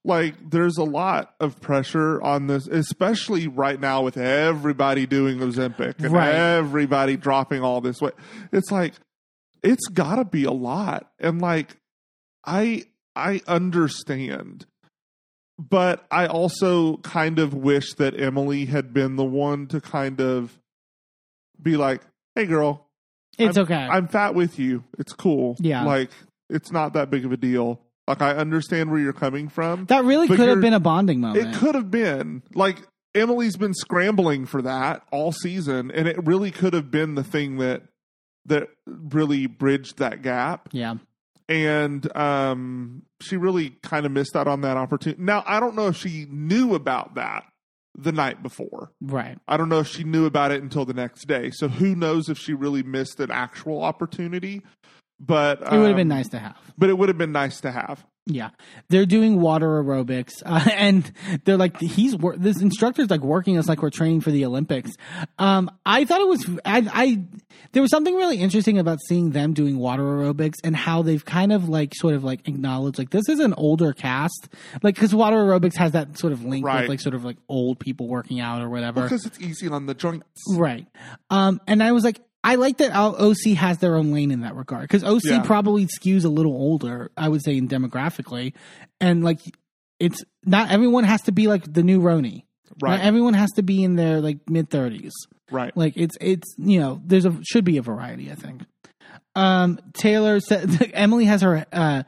like 0.06 0.34
there's 0.50 0.78
a 0.78 0.84
lot 0.84 1.36
of 1.42 1.60
pressure 1.60 2.22
on 2.22 2.48
this 2.48 2.68
especially 2.68 3.50
right 3.50 3.82
now 3.82 4.02
with 4.02 4.16
everybody 4.16 5.06
doing 5.06 5.40
ozempic 5.40 6.00
and 6.00 6.14
Right. 6.14 6.34
everybody 6.34 7.18
dropping 7.18 7.62
all 7.64 7.82
this 7.82 8.00
weight 8.00 8.14
it's 8.54 8.72
like 8.72 8.94
it's 9.62 9.88
gotta 9.90 10.24
be 10.24 10.46
a 10.46 10.54
lot 10.54 11.12
and 11.20 11.42
like 11.42 11.76
i 12.46 12.86
i 13.14 13.42
understand 13.46 14.66
but 15.60 16.06
i 16.10 16.26
also 16.26 16.96
kind 16.98 17.38
of 17.38 17.54
wish 17.54 17.94
that 17.96 18.18
emily 18.18 18.66
had 18.68 18.94
been 18.94 19.18
the 19.18 19.26
one 19.26 19.68
to 19.68 19.82
kind 19.82 20.22
of 20.22 20.58
be 21.62 21.76
like 21.76 22.02
hey 22.36 22.46
girl 22.46 22.88
It's 23.40 23.58
I'm- 23.58 23.64
okay. 23.66 23.76
I'm 23.90 24.08
fat 24.08 24.36
with 24.36 24.60
you. 24.60 24.84
It's 24.98 25.14
cool. 25.14 25.56
Yeah. 25.60 25.84
Like 25.84 26.12
it's 26.50 26.72
not 26.72 26.94
that 26.94 27.10
big 27.10 27.26
of 27.26 27.32
a 27.32 27.38
deal. 27.38 27.80
Like 28.08 28.22
I 28.22 28.32
understand 28.36 28.90
where 28.92 29.00
you're 29.00 29.14
coming 29.14 29.50
from. 29.50 29.86
that 29.86 30.04
really 30.04 30.28
could 30.28 30.50
have 30.50 30.62
been 30.62 30.74
a 30.74 30.80
bonding 30.80 31.22
moment. 31.22 31.48
It 31.48 31.56
could 31.60 31.76
have 31.76 31.92
been. 31.92 32.42
Like 32.56 32.78
Emily's 33.16 33.56
been 33.56 33.74
scrambling 33.74 34.46
for 34.46 34.62
that 34.64 35.04
all 35.12 35.32
season 35.32 35.92
and 35.92 36.08
it 36.08 36.26
really 36.28 36.52
could 36.52 36.74
have 36.74 36.90
been 36.92 37.16
the 37.16 37.24
thing 37.24 37.58
that 37.58 37.84
that 38.46 38.70
really 38.86 39.46
bridged 39.48 39.98
that 40.00 40.22
gap. 40.24 40.70
Yeah. 40.72 40.96
and 41.48 42.16
um, 42.18 43.04
she 43.22 43.38
really 43.38 43.72
kind 43.84 44.06
of 44.06 44.12
missed 44.12 44.36
out 44.36 44.48
on 44.48 44.62
that 44.62 44.78
opportunity. 44.78 45.22
Now, 45.22 45.44
I 45.46 45.60
don't 45.60 45.76
know 45.76 45.88
if 45.88 45.98
she 45.98 46.26
knew 46.30 46.74
about 46.76 47.16
that 47.16 47.44
the 48.02 48.12
night 48.12 48.42
before. 48.42 48.92
Right. 49.02 49.38
I 49.48 49.58
don't 49.58 49.70
know 49.70 49.80
if 49.80 49.88
she 49.88 50.04
knew 50.04 50.26
about 50.26 50.52
it 50.52 50.62
until 50.62 50.86
the 50.86 50.94
next 50.94 51.26
day. 51.28 51.52
So 51.52 51.68
who 51.68 51.96
knows 51.96 52.30
if 52.30 52.38
she 52.38 52.54
really 52.54 52.84
missed 52.84 53.20
an 53.20 53.32
actual 53.32 53.84
opportunity? 53.84 54.62
But 55.20 55.62
It 55.62 55.78
would 55.78 55.88
have 55.88 55.96
been 55.98 56.12
um, 56.12 56.18
nice 56.18 56.30
to 56.30 56.40
have. 56.40 56.58
But 56.78 56.90
it 56.90 56.98
would 56.98 57.10
have 57.10 57.18
been 57.18 57.34
nice 57.34 57.60
to 57.62 57.72
have. 57.72 58.06
Yeah, 58.32 58.52
they're 58.90 59.08
doing 59.08 59.42
water 59.42 59.68
aerobics, 59.84 60.34
uh, 60.46 60.64
and 60.72 61.12
they're 61.46 61.58
like 61.58 61.80
he's 61.80 62.16
wor- 62.16 62.38
this 62.38 62.62
instructor's 62.62 63.10
like 63.10 63.22
working 63.22 63.58
us 63.58 63.68
like 63.68 63.82
we're 63.82 63.90
training 63.90 64.22
for 64.22 64.30
the 64.30 64.46
Olympics. 64.46 64.92
Um, 65.40 65.72
I 65.86 66.06
thought 66.06 66.22
it 66.22 66.28
was 66.28 66.46
I, 66.64 66.88
I 66.94 67.24
there 67.72 67.82
was 67.82 67.90
something 67.90 68.14
really 68.16 68.38
interesting 68.38 68.78
about 68.78 69.00
seeing 69.08 69.32
them 69.32 69.54
doing 69.54 69.80
water 69.80 70.04
aerobics 70.04 70.56
and 70.64 70.76
how 70.76 71.02
they've 71.02 71.26
kind 71.26 71.52
of 71.52 71.68
like 71.70 71.94
sort 71.96 72.14
of 72.14 72.24
like 72.24 72.48
acknowledged 72.48 73.00
like 73.00 73.10
this 73.10 73.28
is 73.28 73.40
an 73.40 73.54
older 73.56 73.94
cast, 73.94 74.48
like 74.84 74.94
because 74.96 75.14
water 75.16 75.38
aerobics 75.38 75.76
has 75.78 75.94
that 75.94 76.18
sort 76.18 76.32
of 76.32 76.44
link 76.46 76.64
Right. 76.66 76.82
with 76.82 76.90
like 76.90 77.00
sort 77.02 77.16
of 77.16 77.26
like 77.26 77.38
old 77.50 77.80
people 77.80 78.08
working 78.08 78.40
out 78.40 78.62
or 78.62 78.70
whatever. 78.70 79.02
Because 79.04 79.26
it's 79.26 79.40
easy 79.40 79.68
on 79.68 79.88
the 79.88 79.96
joints. 79.96 80.26
Right. 80.56 80.86
Um, 81.32 81.60
and 81.68 81.82
I 81.82 81.94
was 81.94 82.04
like, 82.04 82.20
I 82.44 82.56
like 82.56 82.78
that 82.78 82.96
OC 82.96 83.56
has 83.58 83.80
their 83.80 83.96
own 83.96 84.12
lane 84.12 84.32
in 84.32 84.42
that 84.42 84.56
regard 84.56 84.84
because 84.84 85.04
OC 85.04 85.22
Yeah. 85.26 85.42
probably 85.42 85.88
skews 85.88 86.24
a 86.26 86.30
little 86.30 86.54
older, 86.54 87.12
I 87.18 87.28
would 87.30 87.44
say, 87.44 87.58
in 87.58 87.68
demographically, 87.68 88.54
and 89.02 89.24
like 89.24 89.40
it's 90.00 90.24
not 90.46 90.72
everyone 90.72 91.04
has 91.04 91.22
to 91.24 91.32
be 91.34 91.48
like 91.48 91.72
the 91.72 91.84
new 91.84 92.00
RHONY. 92.02 92.44
Right. 92.82 92.92
Not 92.98 93.02
everyone 93.02 93.34
has 93.34 93.52
to 93.58 93.64
be 93.64 93.84
in 93.84 93.96
their 93.96 94.22
like 94.22 94.50
mid 94.50 94.70
thirties. 94.70 95.12
Right. 95.52 95.76
Like 95.76 95.94
it's 95.98 96.18
it's 96.22 96.54
you 96.58 96.80
know 96.80 97.02
there's 97.06 97.26
a 97.26 97.38
should 97.44 97.66
be 97.66 97.78
a 97.78 97.82
variety. 97.82 98.32
I 98.32 98.36
think. 98.36 98.62
Um, 99.36 99.80
Taylor 99.94 100.40
said 100.40 100.92
Emily 100.94 101.26
has 101.26 101.42
her 101.42 101.66
uh, 101.74 102.04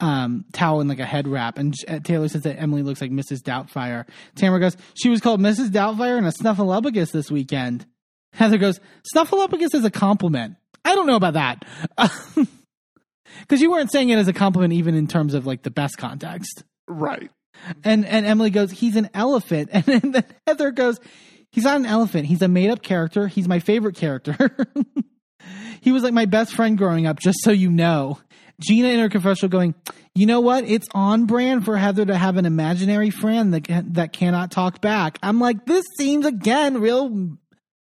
um, 0.00 0.44
towel 0.52 0.80
in 0.80 0.88
like 0.88 0.98
a 0.98 1.06
head 1.06 1.26
wrap, 1.28 1.58
and 1.58 1.74
uh, 1.88 2.00
Taylor 2.00 2.28
says 2.28 2.42
that 2.42 2.60
Emily 2.60 2.82
looks 2.82 3.00
like 3.00 3.10
Mrs. 3.10 3.38
Doubtfire. 3.42 4.06
Tamra 4.36 4.60
goes, 4.60 4.76
she 4.94 5.08
was 5.08 5.20
called 5.20 5.40
Mrs. 5.40 5.68
Doubtfire 5.70 6.18
and 6.18 6.26
a 6.26 6.30
snuffleupagus 6.32 7.12
this 7.12 7.30
weekend. 7.30 7.86
Heather 8.32 8.58
goes, 8.58 8.80
snuffleupagus 9.14 9.74
is 9.74 9.84
a 9.84 9.90
compliment. 9.90 10.56
I 10.84 10.94
don't 10.94 11.06
know 11.06 11.16
about 11.16 11.34
that. 11.34 11.64
Because 13.40 13.60
you 13.60 13.70
weren't 13.70 13.92
saying 13.92 14.08
it 14.08 14.18
as 14.18 14.28
a 14.28 14.32
compliment, 14.32 14.72
even 14.72 14.94
in 14.94 15.06
terms 15.06 15.34
of 15.34 15.46
like 15.46 15.62
the 15.62 15.70
best 15.70 15.98
context. 15.98 16.64
Right. 16.88 17.30
And 17.84 18.04
and 18.04 18.26
Emily 18.26 18.50
goes, 18.50 18.70
he's 18.70 18.96
an 18.96 19.10
elephant. 19.14 19.70
And 19.72 19.84
then, 19.84 20.12
then 20.12 20.24
Heather 20.46 20.70
goes, 20.70 21.00
he's 21.50 21.64
not 21.64 21.76
an 21.76 21.86
elephant. 21.86 22.26
He's 22.26 22.42
a 22.42 22.48
made 22.48 22.70
up 22.70 22.82
character. 22.82 23.28
He's 23.28 23.48
my 23.48 23.58
favorite 23.58 23.96
character. 23.96 24.36
he 25.80 25.92
was 25.92 26.02
like 26.02 26.14
my 26.14 26.26
best 26.26 26.54
friend 26.54 26.76
growing 26.76 27.06
up, 27.06 27.18
just 27.18 27.38
so 27.42 27.50
you 27.50 27.70
know. 27.70 28.18
Gina 28.58 28.88
in 28.88 29.00
her 29.00 29.10
confessional 29.10 29.50
going, 29.50 29.74
you 30.14 30.24
know 30.24 30.40
what? 30.40 30.64
It's 30.64 30.86
on 30.94 31.26
brand 31.26 31.66
for 31.66 31.76
Heather 31.76 32.06
to 32.06 32.16
have 32.16 32.38
an 32.38 32.46
imaginary 32.46 33.10
friend 33.10 33.52
that 33.52 33.94
that 33.94 34.12
cannot 34.14 34.50
talk 34.50 34.80
back. 34.80 35.18
I'm 35.22 35.40
like, 35.40 35.66
this 35.66 35.84
seems 35.98 36.24
again 36.24 36.80
real 36.80 37.36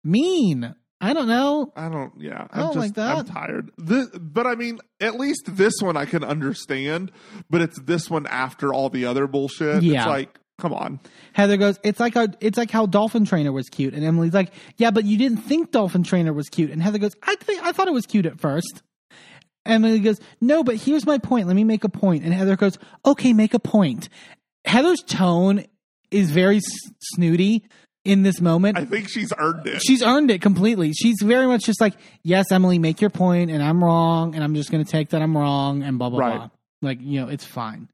mean. 0.04 0.74
I 1.00 1.14
don't 1.14 1.26
know. 1.26 1.72
I 1.74 1.88
don't. 1.88 2.12
Yeah, 2.20 2.46
I 2.50 2.60
I'm 2.60 2.60
oh 2.60 2.62
don't 2.66 2.74
just. 2.74 2.76
like 2.78 2.94
that. 2.94 3.16
I'm 3.18 3.24
tired. 3.24 3.70
This, 3.76 4.08
but 4.18 4.46
I 4.46 4.54
mean, 4.54 4.78
at 5.00 5.18
least 5.18 5.42
this 5.56 5.74
one 5.80 5.96
I 5.96 6.04
can 6.04 6.22
understand. 6.22 7.10
But 7.50 7.60
it's 7.60 7.80
this 7.80 8.08
one 8.08 8.26
after 8.28 8.72
all 8.72 8.88
the 8.88 9.06
other 9.06 9.26
bullshit. 9.26 9.82
Yeah. 9.82 10.02
It's 10.02 10.06
like, 10.06 10.38
come 10.60 10.72
on. 10.72 11.00
Heather 11.32 11.56
goes, 11.56 11.80
it's 11.82 11.98
like 11.98 12.14
a, 12.14 12.32
it's 12.40 12.56
like 12.56 12.70
how 12.70 12.86
Dolphin 12.86 13.24
Trainer 13.24 13.50
was 13.50 13.68
cute, 13.68 13.94
and 13.94 14.04
Emily's 14.04 14.32
like, 14.32 14.52
yeah, 14.76 14.92
but 14.92 15.04
you 15.04 15.18
didn't 15.18 15.38
think 15.38 15.72
Dolphin 15.72 16.04
Trainer 16.04 16.32
was 16.32 16.48
cute, 16.48 16.70
and 16.70 16.80
Heather 16.80 16.98
goes, 16.98 17.16
I 17.24 17.34
think 17.34 17.64
I 17.64 17.72
thought 17.72 17.88
it 17.88 17.94
was 17.94 18.06
cute 18.06 18.26
at 18.26 18.38
first. 18.38 18.82
Emily 19.66 19.98
goes, 20.00 20.20
no, 20.40 20.62
but 20.62 20.76
here's 20.76 21.04
my 21.06 21.18
point. 21.18 21.46
Let 21.46 21.56
me 21.56 21.64
make 21.64 21.82
a 21.84 21.88
point. 21.88 22.00
point, 22.00 22.24
and 22.24 22.32
Heather 22.34 22.56
goes, 22.56 22.78
okay, 23.04 23.32
make 23.32 23.54
a 23.54 23.58
point. 23.60 24.08
Heather's 24.64 25.02
tone 25.02 25.64
is 26.10 26.30
very 26.30 26.58
s- 26.58 26.62
snooty 27.14 27.64
in 28.04 28.22
this 28.22 28.40
moment. 28.40 28.76
I 28.78 28.84
think 28.84 29.08
she's 29.08 29.32
earned 29.38 29.66
it. 29.66 29.80
She's 29.82 30.02
earned 30.02 30.30
it 30.30 30.42
completely. 30.42 30.92
She's 30.92 31.16
very 31.22 31.46
much 31.46 31.64
just 31.64 31.80
like, 31.80 31.94
yes, 32.22 32.50
Emily, 32.50 32.78
make 32.78 33.00
your 33.00 33.10
point, 33.10 33.50
and 33.50 33.62
I'm 33.62 33.82
wrong, 33.82 34.34
and 34.34 34.42
I'm 34.42 34.54
just 34.54 34.70
going 34.70 34.84
to 34.84 34.90
take 34.90 35.10
that 35.10 35.22
I'm 35.22 35.36
wrong, 35.36 35.82
and 35.82 35.98
blah 35.98 36.10
blah 36.10 36.18
Right. 36.18 36.36
blah. 36.38 36.50
Like 36.82 36.98
you 37.00 37.20
know, 37.20 37.28
it's 37.28 37.44
fine. 37.44 37.88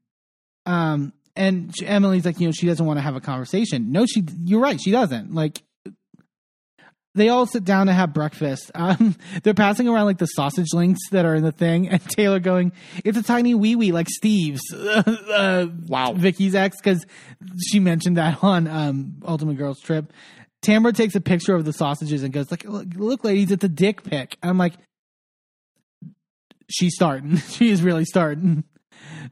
Um, 0.65 1.13
and 1.35 1.73
Emily's 1.83 2.25
like, 2.25 2.39
you 2.39 2.47
know, 2.47 2.51
she 2.51 2.65
doesn't 2.65 2.85
want 2.85 2.97
to 2.97 3.01
have 3.01 3.15
a 3.15 3.21
conversation. 3.21 3.91
No, 3.91 4.05
she. 4.05 4.23
You're 4.43 4.61
right. 4.61 4.79
She 4.81 4.91
doesn't. 4.91 5.33
Like, 5.33 5.61
they 7.15 7.29
all 7.29 7.45
sit 7.45 7.63
down 7.63 7.87
to 7.87 7.93
have 7.93 8.13
breakfast. 8.13 8.71
Um, 8.75 9.15
they're 9.43 9.53
passing 9.53 9.87
around 9.87 10.05
like 10.05 10.17
the 10.19 10.27
sausage 10.27 10.73
links 10.73 10.99
that 11.11 11.25
are 11.25 11.35
in 11.35 11.43
the 11.43 11.51
thing, 11.51 11.87
and 11.89 12.01
Taylor 12.09 12.39
going, 12.39 12.71
"It's 13.03 13.17
a 13.17 13.23
tiny 13.23 13.53
wee 13.53 13.75
wee 13.75 13.91
like 13.91 14.07
Steve's." 14.09 14.61
uh, 14.73 15.67
Wow. 15.87 16.13
Vicki's 16.13 16.55
ex 16.55 16.77
because 16.77 17.05
she 17.67 17.79
mentioned 17.79 18.17
that 18.17 18.43
on 18.43 18.67
um, 18.67 19.15
Ultimate 19.27 19.57
Girls 19.57 19.79
Trip. 19.79 20.11
Tamra 20.61 20.93
takes 20.93 21.15
a 21.15 21.21
picture 21.21 21.55
of 21.55 21.65
the 21.65 21.73
sausages 21.73 22.23
and 22.23 22.33
goes, 22.33 22.51
"Like, 22.51 22.65
look, 22.65 22.87
look, 22.95 23.23
ladies, 23.23 23.51
it's 23.51 23.63
a 23.63 23.69
dick 23.69 24.03
pic." 24.03 24.37
I'm 24.43 24.57
like, 24.57 24.73
she's 26.69 26.93
starting. 26.95 27.37
she 27.37 27.69
is 27.69 27.81
really 27.81 28.05
starting. 28.05 28.63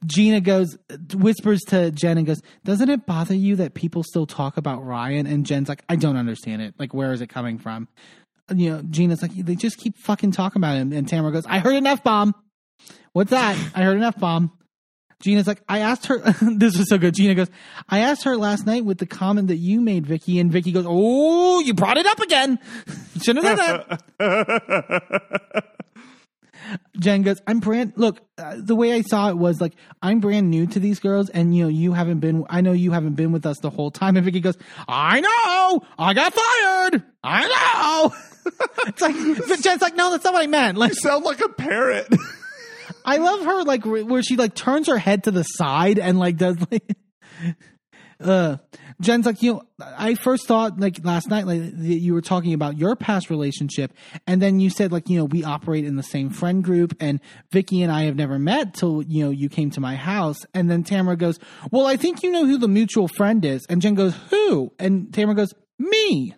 Gina 0.06 0.42
goes, 0.42 0.77
whispers 1.14 1.61
to 1.67 1.92
Jen 1.92 2.17
and 2.17 2.27
goes, 2.27 2.42
"Doesn't 2.64 2.90
it 2.90 3.06
bother 3.06 3.35
you 3.35 3.56
that 3.58 3.74
people 3.74 4.03
still 4.03 4.26
talk 4.26 4.58
about 4.58 4.85
Ryan?" 4.85 5.27
And 5.27 5.45
Jen's 5.45 5.69
like, 5.69 5.84
"I 5.90 5.95
don't 5.95 6.17
understand 6.17 6.61
it. 6.61 6.76
Like, 6.77 6.93
where 6.93 7.11
is 7.14 7.22
it 7.22 7.27
coming 7.27 7.58
from?" 7.58 7.88
You 8.53 8.72
know, 8.72 8.82
Gina's 8.90 9.22
like, 9.22 9.34
"They 9.34 9.56
just 9.56 9.77
keep 9.77 9.98
fucking 9.98 10.32
talking 10.32 10.59
about 10.59 10.77
him." 10.77 10.93
And 10.93 11.08
Tamra 11.08 11.32
goes, 11.32 11.45
"I 11.48 11.59
heard 11.59 11.76
an 11.76 11.88
f 11.88 12.03
bomb. 12.03 12.35
What's 13.14 13.32
that? 13.32 13.58
I 13.76 13.84
heard 13.84 13.98
an 13.98 14.03
f 14.03 14.19
bomb." 14.19 14.51
Gina's 15.19 15.48
like, 15.48 15.61
I 15.67 15.80
asked 15.80 16.06
her. 16.08 16.19
this 16.42 16.77
was 16.77 16.90
so 16.90 16.98
good. 16.98 17.16
Gina 17.16 17.35
goes, 17.35 17.50
I 17.90 18.00
asked 18.00 18.24
her 18.24 18.38
last 18.38 18.66
night 18.66 18.85
with 18.85 19.00
the 19.00 19.08
comment 19.08 19.48
that 19.48 19.58
you 19.58 19.82
made, 19.82 20.06
Vicki, 20.06 20.40
and 20.40 20.51
Vicki 20.51 20.72
goes, 20.72 20.85
"Oh, 20.88 21.59
you 21.59 21.74
brought 21.74 21.98
it 21.98 22.06
up 22.06 22.19
again. 22.19 22.59
Shouldn't 23.24 23.45
have 23.45 23.58
done 23.58 24.00
that." 24.19 25.64
Jen 26.99 27.21
goes, 27.21 27.41
I'm 27.47 27.59
brand. 27.59 27.93
Look, 27.95 28.21
uh, 28.37 28.55
the 28.57 28.75
way 28.75 28.93
I 28.93 29.01
saw 29.01 29.29
it 29.29 29.37
was 29.37 29.61
like 29.61 29.73
I'm 30.01 30.19
brand 30.19 30.49
new 30.49 30.67
to 30.67 30.79
these 30.79 30.99
girls, 30.99 31.29
and 31.29 31.55
you 31.55 31.63
know 31.63 31.69
you 31.69 31.93
haven't 31.93 32.19
been. 32.19 32.45
I 32.49 32.61
know 32.61 32.73
you 32.73 32.91
haven't 32.91 33.15
been 33.15 33.31
with 33.31 33.45
us 33.45 33.59
the 33.59 33.69
whole 33.69 33.91
time. 33.91 34.15
And 34.17 34.25
Vicki 34.25 34.39
goes, 34.39 34.57
I 34.87 35.19
know. 35.19 35.85
I 35.97 36.13
got 36.13 36.33
fired. 36.33 37.03
I 37.23 38.11
know. 38.11 38.15
it's 38.87 39.01
like 39.01 39.61
Jen's 39.61 39.81
like, 39.81 39.95
no, 39.95 40.11
that's 40.11 40.23
not 40.23 40.33
what 40.33 40.43
I 40.43 40.47
meant. 40.47 40.77
Like 40.77 40.91
You 40.91 40.95
sound 40.95 41.25
like 41.25 41.41
a 41.41 41.49
parrot. 41.49 42.07
I 43.05 43.17
love 43.17 43.45
her 43.45 43.63
like 43.63 43.85
where 43.85 44.05
where 44.05 44.23
she 44.23 44.35
like 44.35 44.53
turns 44.53 44.87
her 44.87 44.97
head 44.97 45.23
to 45.25 45.31
the 45.31 45.43
side 45.43 45.99
and 45.99 46.19
like 46.19 46.37
does 46.37 46.57
like. 46.71 46.97
Uh, 48.19 48.57
Jen's 48.99 49.25
like, 49.25 49.43
you 49.43 49.53
know, 49.53 49.61
I 49.79 50.15
first 50.15 50.47
thought 50.47 50.79
like 50.79 51.03
last 51.03 51.29
night, 51.29 51.45
like 51.45 51.61
you 51.75 52.13
were 52.13 52.21
talking 52.21 52.53
about 52.53 52.77
your 52.77 52.95
past 52.95 53.29
relationship, 53.29 53.93
and 54.25 54.41
then 54.41 54.59
you 54.59 54.69
said 54.69 54.91
like, 54.91 55.09
you 55.09 55.19
know, 55.19 55.25
we 55.25 55.43
operate 55.43 55.85
in 55.85 55.95
the 55.95 56.03
same 56.03 56.29
friend 56.29 56.63
group, 56.63 56.95
and 56.99 57.19
Vicki 57.51 57.83
and 57.83 57.91
I 57.91 58.03
have 58.03 58.15
never 58.15 58.39
met 58.39 58.73
till 58.73 59.03
you 59.03 59.25
know 59.25 59.29
you 59.29 59.49
came 59.49 59.69
to 59.71 59.79
my 59.79 59.95
house, 59.95 60.45
and 60.53 60.69
then 60.69 60.83
Tamra 60.83 61.17
goes, 61.17 61.37
well, 61.71 61.85
I 61.85 61.95
think 61.95 62.23
you 62.23 62.31
know 62.31 62.45
who 62.45 62.57
the 62.57 62.67
mutual 62.67 63.07
friend 63.07 63.43
is, 63.45 63.65
and 63.67 63.81
Jen 63.81 63.95
goes, 63.95 64.15
who, 64.29 64.73
and 64.79 65.07
Tamra 65.11 65.35
goes, 65.35 65.53
me. 65.77 66.33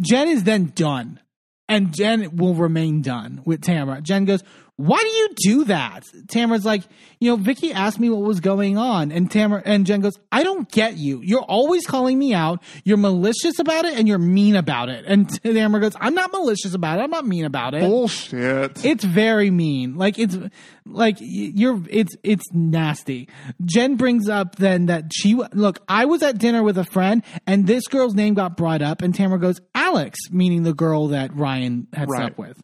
Jen 0.00 0.28
is 0.28 0.44
then 0.44 0.72
done, 0.74 1.20
and 1.68 1.94
Jen 1.94 2.36
will 2.36 2.54
remain 2.54 3.00
done 3.00 3.42
with 3.44 3.60
Tamra. 3.60 4.02
Jen 4.02 4.24
goes, 4.24 4.42
why 4.76 4.98
do 5.00 5.08
you 5.08 5.28
do 5.36 5.64
that? 5.64 6.02
Tamra's 6.26 6.64
like, 6.66 6.82
you 7.18 7.30
know, 7.30 7.36
Vicki 7.36 7.72
asked 7.72 7.98
me 7.98 8.10
what 8.10 8.20
was 8.20 8.40
going 8.40 8.76
on, 8.76 9.10
and 9.10 9.30
Tamra 9.30 9.62
and 9.64 9.86
Jen 9.86 10.00
goes, 10.02 10.18
I 10.30 10.42
don't 10.42 10.70
get 10.70 10.98
you. 10.98 11.20
You're 11.22 11.40
always 11.42 11.86
calling 11.86 12.18
me 12.18 12.34
out. 12.34 12.62
You're 12.84 12.98
malicious 12.98 13.58
about 13.58 13.86
it, 13.86 13.98
and 13.98 14.06
you're 14.06 14.18
mean 14.18 14.54
about 14.54 14.90
it. 14.90 15.04
And 15.06 15.28
Tamra 15.42 15.80
goes, 15.80 15.94
I'm 15.98 16.14
not 16.14 16.30
malicious 16.30 16.74
about 16.74 16.98
it. 16.98 17.02
I'm 17.04 17.10
not 17.10 17.26
mean 17.26 17.46
about 17.46 17.74
it. 17.74 17.80
Bullshit. 17.80 18.84
It's 18.84 19.02
very 19.04 19.50
mean. 19.50 19.96
Like 19.96 20.18
it's 20.18 20.36
like 20.84 21.16
you're 21.20 21.82
it's 21.88 22.14
it's 22.22 22.44
nasty. 22.52 23.28
Jen 23.64 23.96
brings 23.96 24.28
up 24.28 24.56
then 24.56 24.86
that 24.86 25.10
she 25.14 25.34
look, 25.52 25.80
I 25.88 26.04
was 26.04 26.22
at 26.22 26.38
dinner 26.38 26.62
with 26.62 26.76
a 26.76 26.84
friend 26.84 27.22
and 27.46 27.66
this 27.66 27.86
girl's 27.88 28.14
name 28.14 28.34
got 28.34 28.56
brought 28.56 28.82
up 28.82 29.00
and 29.02 29.14
Tamra 29.14 29.40
goes, 29.40 29.58
"Alex," 29.74 30.18
meaning 30.30 30.62
the 30.64 30.74
girl 30.74 31.08
that 31.08 31.34
Ryan 31.34 31.86
had 31.92 32.10
Right. 32.10 32.20
slept 32.20 32.38
with. 32.38 32.62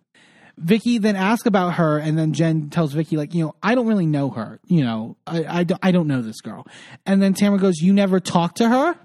Vicki 0.59 0.99
then 0.99 1.17
asks 1.17 1.47
about 1.47 1.75
her, 1.75 1.99
and 1.99 2.19
then 2.19 2.33
Jen 2.33 2.71
tells 2.71 2.93
Vicki, 2.93 3.17
like, 3.17 3.35
you 3.35 3.45
know, 3.45 3.55
I 3.63 3.75
don't 3.75 3.87
really 3.87 4.07
know 4.07 4.31
her. 4.31 4.61
You 4.67 4.85
know, 4.85 5.17
I, 5.27 5.61
I, 5.61 5.65
don't, 5.65 5.81
I 5.83 5.93
don't 5.93 6.07
know 6.07 6.23
this 6.23 6.41
girl. 6.41 6.67
And 7.07 7.23
then 7.23 7.35
Tamra 7.35 7.61
goes, 7.61 7.81
You 7.81 7.93
never 7.93 8.21
talked 8.21 8.59
to 8.59 8.69
her? 8.69 8.97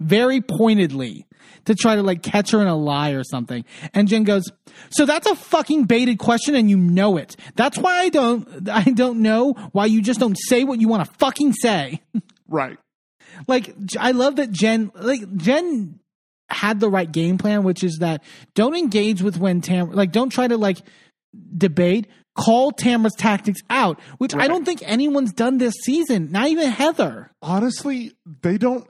Very 0.00 0.40
pointedly 0.40 1.26
to 1.64 1.74
try 1.74 1.96
to 1.96 2.02
like 2.02 2.22
catch 2.22 2.50
her 2.50 2.60
in 2.60 2.66
a 2.66 2.76
lie 2.76 3.10
or 3.10 3.24
something. 3.24 3.64
And 3.94 4.08
Jen 4.08 4.24
goes, 4.24 4.50
So 4.90 5.06
that's 5.06 5.26
a 5.26 5.34
fucking 5.34 5.84
baited 5.84 6.18
question 6.18 6.54
and 6.54 6.68
you 6.68 6.76
know 6.76 7.16
it. 7.16 7.36
That's 7.54 7.78
why 7.78 7.98
I 7.98 8.08
don't, 8.08 8.68
I 8.68 8.84
don't 8.84 9.20
know 9.22 9.52
why 9.72 9.86
you 9.86 10.02
just 10.02 10.20
don't 10.20 10.36
say 10.48 10.64
what 10.64 10.80
you 10.80 10.88
want 10.88 11.04
to 11.06 11.14
fucking 11.18 11.52
say. 11.54 12.02
right. 12.48 12.78
like 13.48 13.74
I 13.98 14.10
love 14.12 14.36
that 14.36 14.50
Jen 14.50 14.92
like 14.94 15.36
Jen 15.36 16.00
had 16.52 16.80
the 16.80 16.88
right 16.90 17.10
game 17.10 17.38
plan, 17.38 17.62
which 17.64 17.82
is 17.82 17.98
that 18.00 18.22
don't 18.54 18.76
engage 18.76 19.22
with 19.22 19.36
when 19.38 19.60
Tam 19.60 19.92
like 19.92 20.12
don't 20.12 20.30
try 20.30 20.46
to 20.48 20.56
like 20.56 20.78
debate. 21.56 22.06
call 22.34 22.72
Tamra's 22.72 23.14
tactics 23.14 23.60
out, 23.68 24.00
which 24.18 24.34
I 24.34 24.48
don't 24.48 24.64
think 24.64 24.82
anyone's 24.86 25.32
done 25.32 25.58
this 25.58 25.74
season. 25.82 26.30
Not 26.32 26.48
even 26.48 26.70
Heather. 26.70 27.30
Honestly, 27.42 28.12
they 28.42 28.56
don't 28.58 28.86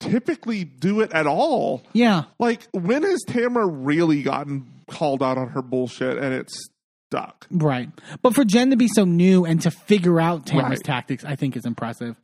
typically 0.00 0.64
do 0.64 1.00
it 1.00 1.12
at 1.12 1.26
all. 1.26 1.82
Yeah. 1.92 2.24
Like, 2.38 2.66
when 2.72 3.02
has 3.04 3.24
Tamra 3.26 3.66
really 3.70 4.22
gotten 4.22 4.66
called 4.88 5.22
out 5.22 5.38
on 5.38 5.48
her 5.48 5.62
bullshit 5.62 6.18
and 6.18 6.34
it's 6.34 6.68
stuck? 7.10 7.46
Right. 7.50 7.88
But 8.22 8.34
for 8.34 8.44
Jen 8.44 8.70
to 8.70 8.76
be 8.76 8.88
so 8.88 9.04
new 9.04 9.44
and 9.46 9.60
to 9.62 9.70
figure 9.70 10.20
out 10.20 10.44
Tamra's 10.46 10.62
Right. 10.70 10.84
tactics, 10.84 11.24
I 11.24 11.36
think 11.36 11.56
is 11.56 11.64
impressive. 11.66 12.16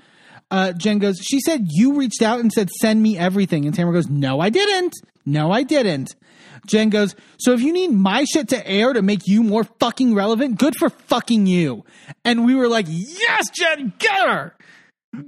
Uh, 0.55 0.73
Jen 0.73 1.01
goes, 1.01 1.19
She 1.19 1.41
said, 1.41 1.67
You 1.71 1.95
reached 1.99 2.23
out 2.23 2.39
and 2.39 2.53
said, 2.53 2.71
Send 2.71 3.03
me 3.03 3.19
everything. 3.19 3.67
And 3.67 3.75
Tamra 3.75 3.93
goes, 3.93 4.09
No, 4.09 4.39
I 4.39 4.51
didn't. 4.51 4.95
No, 5.27 5.51
I 5.51 5.65
didn't. 5.65 6.15
Jen 6.67 6.91
goes, 6.91 7.17
So 7.39 7.55
if 7.55 7.61
you 7.61 7.73
need 7.73 7.89
my 7.89 8.23
shit 8.23 8.51
to 8.51 8.65
air 8.65 8.93
to 8.93 9.03
make 9.03 9.27
you 9.27 9.43
more 9.43 9.65
fucking 9.65 10.15
relevant, 10.15 10.61
good 10.61 10.77
for 10.79 10.91
fucking 10.91 11.47
you. 11.49 11.85
And 12.25 12.47
we 12.47 12.55
were 12.55 12.69
like, 12.69 12.87
Yes, 12.89 13.51
Jen, 13.51 13.95
get 13.99 14.29
her. 14.29 14.55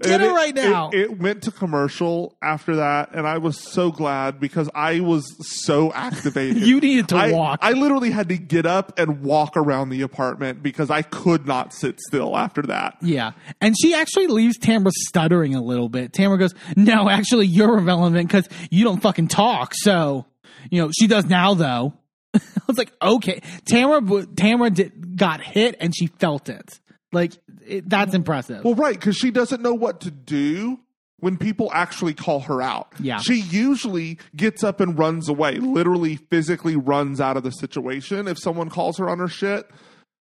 Get 0.01 0.21
her 0.21 0.29
it- 0.29 0.33
right 0.33 0.55
now. 0.55 0.91
It, 0.91 1.01
it 1.01 1.19
went 1.19 1.43
to 1.45 1.51
commercial 1.51 2.37
after 2.43 2.77
that, 2.77 3.15
and 3.15 3.27
I 3.27 3.39
was 3.39 3.59
so 3.59 3.91
glad 3.91 4.41
because 4.41 4.69
I 4.75 5.01
was 5.01 5.25
so 5.61 5.93
activated. 5.93 6.63
You 6.67 6.81
needed 6.81 7.09
to 7.09 7.17
I, 7.17 7.33
walk. 7.33 7.61
I 7.63 7.73
literally 7.73 8.11
had 8.11 8.29
to 8.31 8.37
get 8.37 8.67
up 8.67 8.99
and 8.99 9.23
walk 9.23 9.57
around 9.57 9.91
the 9.91 10.03
apartment 10.03 10.63
because 10.63 10.91
I 10.91 11.03
could 11.03 11.47
not 11.47 11.73
sit 11.73 12.01
still 12.01 12.37
after 12.37 12.63
that. 12.63 12.97
Yeah. 13.01 13.33
And 13.61 13.75
she 13.81 13.95
actually 13.95 14.27
leaves 14.27 14.59
Tamra 14.59 14.91
stuttering 14.91 15.55
a 15.55 15.63
little 15.63 15.89
bit. 15.89 16.13
Tamra 16.13 16.39
goes, 16.39 16.55
No, 16.77 17.09
actually, 17.09 17.47
you're 17.47 17.79
irrelevant 17.79 18.29
because 18.29 18.49
you 18.71 18.85
don't 18.85 19.01
fucking 19.01 19.29
talk. 19.29 19.75
So, 19.75 20.27
you 20.71 20.83
know, 20.83 20.91
she 20.99 21.07
does 21.07 21.27
now, 21.27 21.55
though. 21.55 21.95
I 22.35 22.41
was 22.67 22.79
like, 22.79 22.93
Okay. 23.01 23.41
Tamra, 23.65 24.27
Tamra 24.35 24.75
did, 24.75 25.17
got 25.17 25.41
hit 25.41 25.77
and 25.81 25.95
she 25.97 26.09
felt 26.09 26.49
it. 26.49 26.81
Like, 27.13 27.33
it, 27.67 27.89
that's 27.89 28.15
impressive. 28.15 28.65
Well, 28.65 28.75
right, 28.75 28.95
because 28.95 29.17
she 29.17 29.31
doesn't 29.31 29.63
know 29.63 29.75
what 29.75 30.01
to 30.03 30.11
do 30.11 30.81
when 31.19 31.37
people 31.37 31.71
actually 31.73 32.15
call 32.15 32.41
her 32.41 32.61
out. 32.61 32.93
Yeah. 33.01 33.19
She 33.19 33.41
usually 33.41 34.19
gets 34.35 34.63
up 34.63 34.81
and 34.81 34.99
runs 34.99 35.29
away, 35.29 35.57
literally 35.57 36.17
physically 36.17 36.77
runs 36.77 37.21
out 37.21 37.37
of 37.37 37.43
the 37.43 37.51
situation 37.51 38.29
if 38.29 38.39
someone 38.39 38.69
calls 38.69 38.99
her 38.99 39.09
on 39.09 39.19
her 39.19 39.29
shit. 39.29 39.69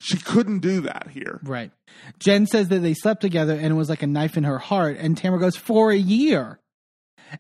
She 0.01 0.19
couldn't 0.19 0.61
do 0.61 0.83
that 0.83 1.09
here. 1.11 1.41
Right. 1.43 1.73
Jen 2.21 2.47
says 2.47 2.69
that 2.69 2.79
they 2.81 2.95
slept 2.95 3.21
together 3.21 3.55
and 3.55 3.67
it 3.67 3.75
was 3.75 3.89
like 3.89 4.03
a 4.03 4.07
knife 4.07 4.37
in 4.37 4.45
her 4.45 4.59
heart. 4.59 4.97
And 4.99 5.21
Tamra 5.21 5.41
goes, 5.41 5.57
For 5.57 5.91
a 5.91 5.97
year. 5.97 6.61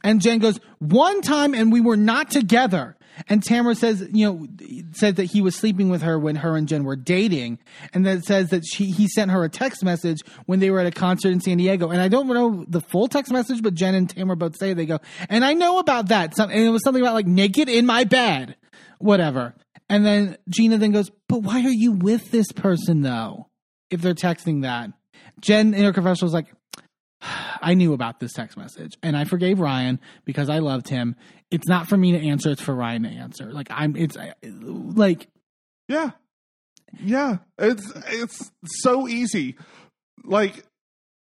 And 0.02 0.20
Jen 0.20 0.40
goes, 0.40 0.58
One 0.80 1.22
time 1.22 1.54
and 1.54 1.72
we 1.72 1.80
were 1.80 1.96
not 1.96 2.30
together. 2.30 2.96
And 3.28 3.42
Tamra 3.42 3.76
says, 3.76 4.06
you 4.12 4.26
know, 4.26 4.46
says 4.92 5.14
that 5.14 5.24
he 5.24 5.40
was 5.40 5.56
sleeping 5.56 5.88
with 5.88 6.02
her 6.02 6.18
when 6.18 6.36
her 6.36 6.56
and 6.56 6.68
Jen 6.68 6.84
were 6.84 6.96
dating. 6.96 7.58
And 7.92 8.06
that 8.06 8.24
says 8.24 8.50
that 8.50 8.64
she 8.64 8.90
he 8.90 9.08
sent 9.08 9.30
her 9.30 9.42
a 9.44 9.48
text 9.48 9.82
message 9.82 10.20
when 10.46 10.60
they 10.60 10.70
were 10.70 10.80
at 10.80 10.86
a 10.86 10.90
concert 10.90 11.30
in 11.30 11.40
San 11.40 11.58
Diego. 11.58 11.90
And 11.90 12.00
I 12.00 12.08
don't 12.08 12.28
know 12.28 12.64
the 12.68 12.80
full 12.80 13.08
text 13.08 13.32
message, 13.32 13.62
but 13.62 13.74
Jen 13.74 13.94
and 13.94 14.08
Tamra 14.08 14.38
both 14.38 14.56
say 14.58 14.74
they 14.74 14.86
go, 14.86 15.00
and 15.28 15.44
I 15.44 15.54
know 15.54 15.78
about 15.78 16.08
that. 16.08 16.36
Some, 16.36 16.50
and 16.50 16.60
it 16.60 16.70
was 16.70 16.82
something 16.84 17.02
about 17.02 17.14
like 17.14 17.26
naked 17.26 17.68
in 17.68 17.86
my 17.86 18.04
bed. 18.04 18.56
Whatever. 18.98 19.54
And 19.88 20.04
then 20.04 20.36
Gina 20.48 20.78
then 20.78 20.92
goes, 20.92 21.10
But 21.28 21.38
why 21.38 21.64
are 21.64 21.70
you 21.70 21.92
with 21.92 22.30
this 22.30 22.52
person 22.52 23.02
though? 23.02 23.48
If 23.90 24.02
they're 24.02 24.14
texting 24.14 24.62
that. 24.62 24.90
Jen 25.40 25.72
in 25.72 25.84
her 25.84 25.92
confessional 25.92 26.26
was 26.26 26.34
like, 26.34 26.48
I 27.20 27.74
knew 27.74 27.92
about 27.92 28.20
this 28.20 28.32
text 28.32 28.56
message 28.56 28.96
and 29.02 29.16
I 29.16 29.24
forgave 29.24 29.58
Ryan 29.60 30.00
because 30.24 30.48
I 30.48 30.58
loved 30.58 30.88
him. 30.88 31.16
It's 31.50 31.66
not 31.66 31.88
for 31.88 31.96
me 31.96 32.12
to 32.12 32.18
answer, 32.28 32.50
it's 32.50 32.62
for 32.62 32.74
Ryan 32.74 33.02
to 33.02 33.08
answer. 33.08 33.52
Like 33.52 33.68
I'm 33.70 33.96
it's 33.96 34.16
like 34.42 35.28
Yeah. 35.88 36.10
Yeah. 37.02 37.38
It's 37.58 37.92
it's 38.08 38.52
so 38.64 39.08
easy. 39.08 39.56
Like 40.24 40.64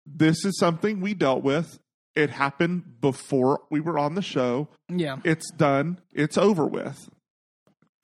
this 0.06 0.44
is 0.44 0.58
something 0.58 1.00
we 1.00 1.14
dealt 1.14 1.42
with. 1.42 1.78
It 2.14 2.30
happened 2.30 3.00
before 3.00 3.62
we 3.70 3.80
were 3.80 3.98
on 3.98 4.14
the 4.14 4.22
show. 4.22 4.68
yeah. 4.88 5.18
It's 5.24 5.50
done. 5.50 5.98
It's 6.12 6.38
over 6.38 6.64
with. 6.66 7.08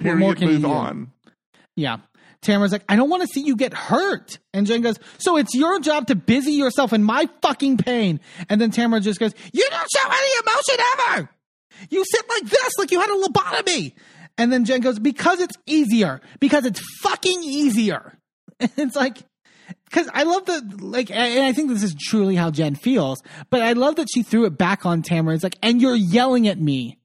Period. 0.01 0.19
more 0.19 0.35
can 0.35 0.49
you 0.49 0.55
Move 0.59 0.71
on. 0.71 1.13
Yeah. 1.77 1.99
Tamra's 2.43 2.73
like, 2.73 2.85
I 2.89 2.97
don't 2.97 3.11
want 3.11 3.23
to 3.23 3.29
see 3.29 3.43
you 3.43 3.55
get 3.55 3.75
hurt. 3.75 4.39
And 4.55 4.67
Jen 4.67 4.81
goes, 4.81 4.99
So 5.19 5.37
it's 5.37 5.55
your 5.55 5.79
job 5.81 6.07
to 6.07 6.15
busy 6.15 6.53
yourself 6.53 6.93
in 6.93 7.03
my 7.03 7.29
fucking 7.43 7.77
pain. 7.77 8.21
And 8.49 8.61
then 8.61 8.71
Tamra 8.71 9.03
just 9.03 9.21
goes, 9.21 9.35
You 9.53 9.67
don't 9.69 9.89
show 9.95 10.09
any 10.09 10.31
emotion 10.43 10.85
ever. 10.99 11.31
You 11.91 12.05
sit 12.05 12.29
like 12.29 12.51
this, 12.51 12.79
like 12.79 12.91
you 12.91 13.01
had 13.01 13.11
a 13.11 13.29
lobotomy. 13.29 13.93
And 14.39 14.51
then 14.53 14.65
Jen 14.65 14.81
goes, 14.81 14.99
Because 14.99 15.41
it's 15.41 15.57
easier. 15.67 16.21
Because 16.39 16.65
it's 16.65 16.81
fucking 17.03 17.43
easier. 17.43 18.17
It's 18.77 18.95
like, 18.95 19.17
because 19.87 20.07
I 20.13 20.25
love 20.25 20.45
the 20.45 20.77
like, 20.81 21.11
and 21.11 21.47
I 21.47 21.53
think 21.55 21.71
this 21.71 21.83
is 21.83 21.95
truly 21.99 22.37
how 22.37 22.51
Jen 22.51 22.75
feels. 22.75 23.23
But 23.49 23.63
I 23.63 23.73
love 23.73 23.97
that 23.97 24.09
she 24.13 24.23
threw 24.23 24.45
it 24.45 24.59
back 24.59 24.85
on 24.85 25.03
Tamra. 25.03 25.35
It's 25.35 25.43
like, 25.43 25.57
and 25.63 25.81
you're 25.81 25.97
yelling 25.97 26.47
at 26.47 26.61
me 26.61 27.00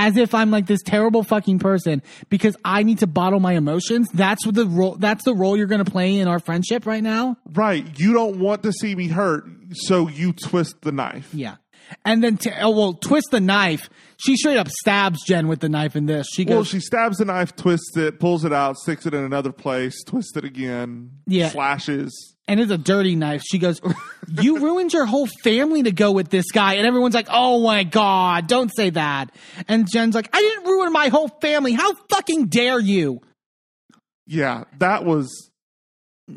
as 0.00 0.16
if 0.16 0.34
I'm 0.34 0.50
like 0.50 0.66
this 0.66 0.80
terrible 0.82 1.22
fucking 1.22 1.58
person 1.58 2.02
because 2.30 2.56
I 2.64 2.82
need 2.84 2.98
to 3.00 3.06
bottle 3.06 3.38
my 3.38 3.52
emotions. 3.52 4.08
That's 4.14 4.46
what 4.46 4.54
the 4.54 4.66
role. 4.66 4.96
That's 4.96 5.24
the 5.24 5.34
role 5.34 5.56
you're 5.58 5.66
going 5.66 5.84
to 5.84 5.90
play 5.90 6.16
in 6.18 6.26
our 6.26 6.38
friendship 6.38 6.86
right 6.86 7.02
now. 7.02 7.36
Right. 7.52 7.84
You 8.00 8.14
don't 8.14 8.38
want 8.38 8.62
to 8.62 8.72
see 8.72 8.94
me 8.94 9.08
hurt, 9.08 9.44
so 9.72 10.08
you 10.08 10.32
twist 10.32 10.80
the 10.82 10.92
knife. 10.92 11.28
Yeah. 11.34 11.56
And 12.04 12.22
then, 12.22 12.36
t- 12.36 12.50
oh, 12.60 12.70
well, 12.70 12.94
twist 12.94 13.26
the 13.30 13.40
knife. 13.40 13.90
She 14.16 14.36
straight 14.36 14.56
up 14.56 14.68
stabs 14.68 15.18
Jen 15.26 15.48
with 15.48 15.60
the 15.60 15.68
knife 15.68 15.96
in 15.96 16.06
this. 16.06 16.26
She 16.32 16.44
goes, 16.44 16.54
Well, 16.54 16.64
she 16.64 16.80
stabs 16.80 17.18
the 17.18 17.24
knife, 17.24 17.54
twists 17.56 17.96
it, 17.96 18.20
pulls 18.20 18.44
it 18.44 18.52
out, 18.52 18.76
sticks 18.78 19.06
it 19.06 19.12
in 19.14 19.24
another 19.24 19.50
place, 19.52 20.02
twists 20.04 20.36
it 20.36 20.44
again, 20.44 21.10
Yeah. 21.26 21.48
slashes. 21.50 22.36
And 22.50 22.58
it's 22.58 22.72
a 22.72 22.78
dirty 22.78 23.14
knife. 23.14 23.42
She 23.48 23.58
goes, 23.58 23.80
You 24.28 24.58
ruined 24.58 24.92
your 24.92 25.06
whole 25.06 25.28
family 25.44 25.84
to 25.84 25.92
go 25.92 26.10
with 26.10 26.30
this 26.30 26.50
guy. 26.50 26.74
And 26.74 26.86
everyone's 26.86 27.14
like, 27.14 27.28
Oh 27.30 27.62
my 27.62 27.84
God, 27.84 28.48
don't 28.48 28.74
say 28.74 28.90
that. 28.90 29.30
And 29.68 29.88
Jen's 29.88 30.16
like, 30.16 30.28
I 30.32 30.40
didn't 30.40 30.64
ruin 30.64 30.92
my 30.92 31.08
whole 31.08 31.28
family. 31.28 31.74
How 31.74 31.94
fucking 32.10 32.46
dare 32.46 32.80
you? 32.80 33.20
Yeah, 34.26 34.64
that 34.78 35.04
was. 35.04 35.50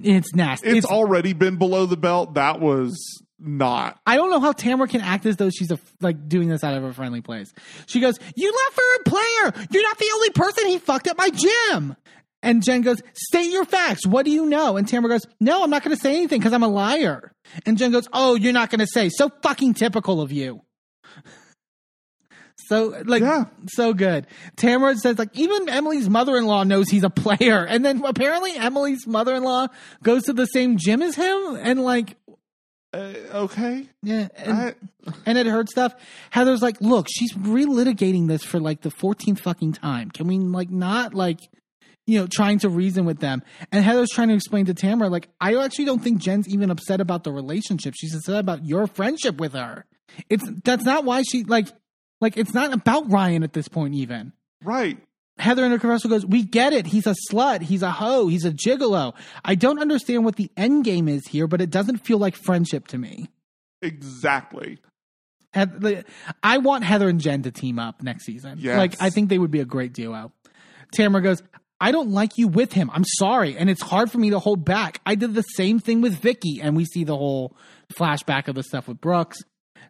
It's 0.04 0.36
nasty. 0.36 0.70
It's, 0.70 0.86
already 0.86 1.34
been 1.34 1.58
below 1.58 1.88
the 1.88 1.98
belt. 1.98 2.36
That 2.36 2.60
was 2.60 2.96
not. 3.40 4.00
I 4.06 4.16
don't 4.16 4.30
know 4.30 4.40
how 4.40 4.54
Tamra 4.54 4.88
can 4.88 5.02
act 5.02 5.26
as 5.26 5.38
though 5.38 5.50
she's 5.50 5.72
a, 5.72 5.80
like 6.00 6.30
doing 6.30 6.48
this 6.48 6.64
out 6.64 6.76
of 6.76 6.84
a 6.84 6.94
friendly 6.94 7.22
place. 7.22 7.52
She 7.88 8.00
goes, 8.00 8.20
"You 8.36 8.52
left 8.52 8.76
for 8.76 8.84
a 9.02 9.04
player. 9.10 9.68
You're 9.72 9.84
not 9.84 9.98
the 9.98 10.12
only 10.14 10.30
person 10.30 10.68
he 10.68 10.78
fucked 10.78 11.08
at 11.08 11.18
my 11.18 11.30
gym." 11.30 11.96
And 12.44 12.62
Jen 12.62 12.82
goes, 12.82 12.98
"State 13.14 13.52
your 13.52 13.66
facts. 13.66 14.06
What 14.06 14.26
do 14.26 14.32
you 14.32 14.46
know?" 14.46 14.78
And 14.78 14.86
Tamra 14.88 15.08
goes, 15.10 15.26
"No, 15.40 15.64
I'm 15.64 15.72
not 15.72 15.84
going 15.84 15.96
to 15.96 16.02
say 16.02 16.16
anything 16.16 16.40
because 16.40 16.54
I'm 16.54 16.62
a 16.62 16.68
liar." 16.68 17.32
And 17.66 17.78
Jen 17.78 17.92
goes, 17.92 18.08
"Oh, 18.14 18.36
you're 18.36 18.54
not 18.54 18.70
going 18.70 18.80
to 18.82 18.88
say. 18.88 19.10
So 19.10 19.32
fucking 19.42 19.74
typical 19.74 20.22
of 20.22 20.32
you." 20.32 20.62
So 22.68 23.02
like 23.06 23.22
Yeah. 23.22 23.46
so 23.68 23.94
good. 23.94 24.28
Tamra 24.58 24.96
says 24.98 25.18
like 25.18 25.30
even 25.38 25.68
Emily's 25.70 26.10
mother-in-law 26.10 26.64
knows 26.64 26.88
he's 26.90 27.04
a 27.04 27.10
player, 27.10 27.66
and 27.66 27.84
then 27.84 28.04
apparently 28.06 28.56
Emily's 28.56 29.06
mother-in-law 29.08 29.68
goes 30.04 30.24
to 30.24 30.34
the 30.34 30.46
same 30.46 30.78
gym 30.78 31.02
as 31.02 31.16
him, 31.16 31.58
and 31.60 31.82
like 31.84 32.16
Uh, 32.94 33.14
okay. 33.34 33.88
yeah, 34.04 34.28
and, 34.36 34.54
I, 34.54 34.76
and 35.26 35.38
it 35.38 35.48
heard 35.48 35.68
stuff. 35.68 35.96
Heather's 36.30 36.62
like, 36.62 36.80
look, 36.80 37.08
she's 37.10 37.34
relitigating 37.34 38.28
this 38.28 38.44
for 38.44 38.60
like 38.60 38.82
the 38.82 38.92
14th 38.92 39.40
fucking 39.40 39.74
time. 39.74 40.12
Can 40.12 40.28
we 40.28 40.38
like 40.38 40.70
not 40.70 41.14
like, 41.16 41.40
you 42.06 42.20
know, 42.20 42.28
trying 42.32 42.60
to 42.60 42.70
reason 42.70 43.06
with 43.06 43.20
them? 43.20 43.44
And 43.72 43.84
Heather's 43.84 44.10
trying 44.10 44.30
to 44.30 44.36
explain 44.36 44.66
to 44.66 44.74
Tamra, 44.74 45.10
like, 45.10 45.30
I 45.40 45.56
actually 45.56 45.86
don't 45.86 46.04
think 46.04 46.20
Jen's 46.20 46.48
even 46.48 46.70
upset 46.70 47.00
about 47.02 47.24
the 47.24 47.32
relationship. 47.32 47.94
She's 47.98 48.16
upset 48.16 48.40
about 48.40 48.66
your 48.66 48.88
friendship 48.88 49.38
with 49.38 49.54
her. 49.54 49.86
It's 50.30 50.44
that's 50.64 50.84
not 50.84 51.06
why 51.06 51.24
she 51.24 51.44
like, 51.44 51.68
like 52.22 52.38
it's 52.38 52.54
not 52.54 52.74
about 52.74 53.12
Ryan 53.12 53.44
at 53.44 53.54
this 53.54 53.68
point 53.68 53.96
even. 53.96 54.34
right. 54.64 54.98
Heather 55.40 55.66
in 55.66 55.72
her 55.72 55.80
commercial 55.80 56.12
goes, 56.12 56.24
"We 56.24 56.44
get 56.44 56.74
it. 56.74 56.86
He's 56.86 57.08
a 57.08 57.16
slut. 57.32 57.64
He's 57.64 57.82
a 57.82 57.90
hoe. 57.90 58.28
He's 58.28 58.46
a 58.46 58.52
gigolo. 58.52 59.16
I 59.44 59.56
don't 59.56 59.80
understand 59.80 60.26
what 60.26 60.36
the 60.36 60.52
end 60.56 60.86
game 60.86 61.08
is 61.08 61.26
here, 61.28 61.48
but 61.48 61.60
it 61.60 61.72
doesn't 61.72 61.98
feel 62.06 62.20
like 62.20 62.36
friendship 62.36 62.86
to 62.90 63.00
me." 63.00 63.32
Exactly. 63.82 64.78
I 65.56 66.58
want 66.60 66.84
Heather 66.84 67.10
and 67.10 67.20
Jen 67.20 67.42
to 67.44 67.52
team 67.52 67.80
up 67.80 68.04
next 68.04 68.26
season. 68.26 68.60
Yes. 68.60 68.78
Like 68.78 69.02
I 69.02 69.10
think 69.10 69.30
they 69.30 69.40
would 69.40 69.50
be 69.50 69.60
a 69.60 69.66
great 69.66 69.94
duo. 69.94 70.32
Tamra 70.96 71.24
goes, 71.24 71.42
I 71.84 71.92
don't 71.92 72.12
like 72.12 72.38
you 72.38 72.48
with 72.48 72.72
him. 72.74 72.90
I'm 72.94 73.04
sorry, 73.18 73.58
and 73.58 73.70
it's 73.70 73.82
hard 73.82 74.10
for 74.12 74.18
me 74.18 74.30
to 74.30 74.40
hold 74.40 74.64
back. 74.64 75.02
I 75.06 75.16
did 75.16 75.34
the 75.34 75.42
same 75.42 75.80
thing 75.80 76.00
with 76.02 76.14
Vicki, 76.16 76.60
and 76.62 76.76
we 76.78 76.86
see 76.86 77.04
the 77.04 77.18
whole 77.18 77.56
flashback 77.94 78.48
of 78.48 78.56
the 78.56 78.64
stuff 78.64 78.88
with 78.88 79.02
Brooks. 79.02 79.40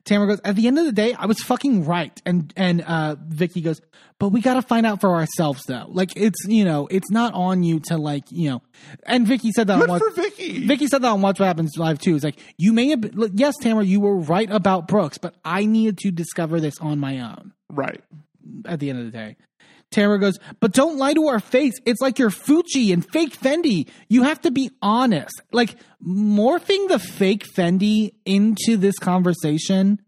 Tamra 0.06 0.28
goes, 0.28 0.42
at 0.44 0.56
the 0.58 0.68
end 0.68 0.78
of 0.80 0.86
the 0.86 0.92
day, 0.92 1.14
I 1.14 1.28
was 1.28 1.40
fucking 1.44 1.86
right. 1.86 2.20
And 2.26 2.52
and 2.58 2.82
uh 2.82 3.16
Vicki 3.26 3.62
goes, 3.62 3.80
but 4.20 4.30
we 4.30 4.42
gotta 4.42 4.62
find 4.62 4.86
out 4.86 5.00
for 5.00 5.12
ourselves 5.16 5.64
though. 5.66 5.86
Like 5.88 6.10
it's 6.18 6.44
you 6.46 6.66
know, 6.66 6.88
it's 6.92 7.10
not 7.10 7.34
on 7.34 7.64
you 7.64 7.80
to 7.88 7.98
like, 7.98 8.26
you 8.30 8.50
know 8.50 8.62
and 9.06 9.26
Vicki 9.26 9.52
said 9.52 9.68
that 9.68 9.80
Good 9.80 9.90
on 9.90 10.00
for 10.00 10.10
Vicki. 10.10 10.66
Vicki 10.68 10.88
said 10.88 11.04
that 11.04 11.08
on 11.08 11.22
Watch 11.22 11.40
What 11.40 11.46
Happens 11.46 11.78
Live 11.78 12.00
too. 12.00 12.16
It's 12.16 12.24
like 12.26 12.38
you 12.58 12.74
may 12.74 12.90
have 12.90 13.00
been, 13.00 13.16
look, 13.16 13.32
yes, 13.36 13.56
Tamra, 13.62 13.88
you 13.88 14.02
were 14.02 14.18
right 14.18 14.50
about 14.52 14.90
Brooks, 14.90 15.18
but 15.18 15.36
I 15.46 15.66
needed 15.66 16.00
to 16.00 16.12
discover 16.12 16.60
this 16.60 16.76
on 16.82 17.00
my 17.00 17.20
own 17.22 17.54
Right. 17.70 18.04
at 18.66 18.82
the 18.82 18.90
end 18.90 19.00
of 19.00 19.06
the 19.06 19.12
day. 19.12 19.38
Tamra 19.94 20.20
goes, 20.20 20.40
but 20.60 20.74
don't 20.74 20.98
lie 20.98 21.14
to 21.14 21.28
our 21.28 21.40
face. 21.40 21.74
It's 21.86 22.02
like 22.02 22.20
you're 22.20 22.30
Fuji 22.30 22.92
and 22.92 23.06
fake 23.12 23.40
Fendi. 23.40 23.88
You 24.08 24.24
have 24.24 24.42
to 24.42 24.52
be 24.52 24.72
honest. 24.82 25.42
Like 25.52 25.76
morphing 26.06 26.88
the 26.90 27.00
fake 27.00 27.46
Fendi 27.56 28.14
into 28.26 28.78
this 28.78 28.98
conversation 29.00 30.00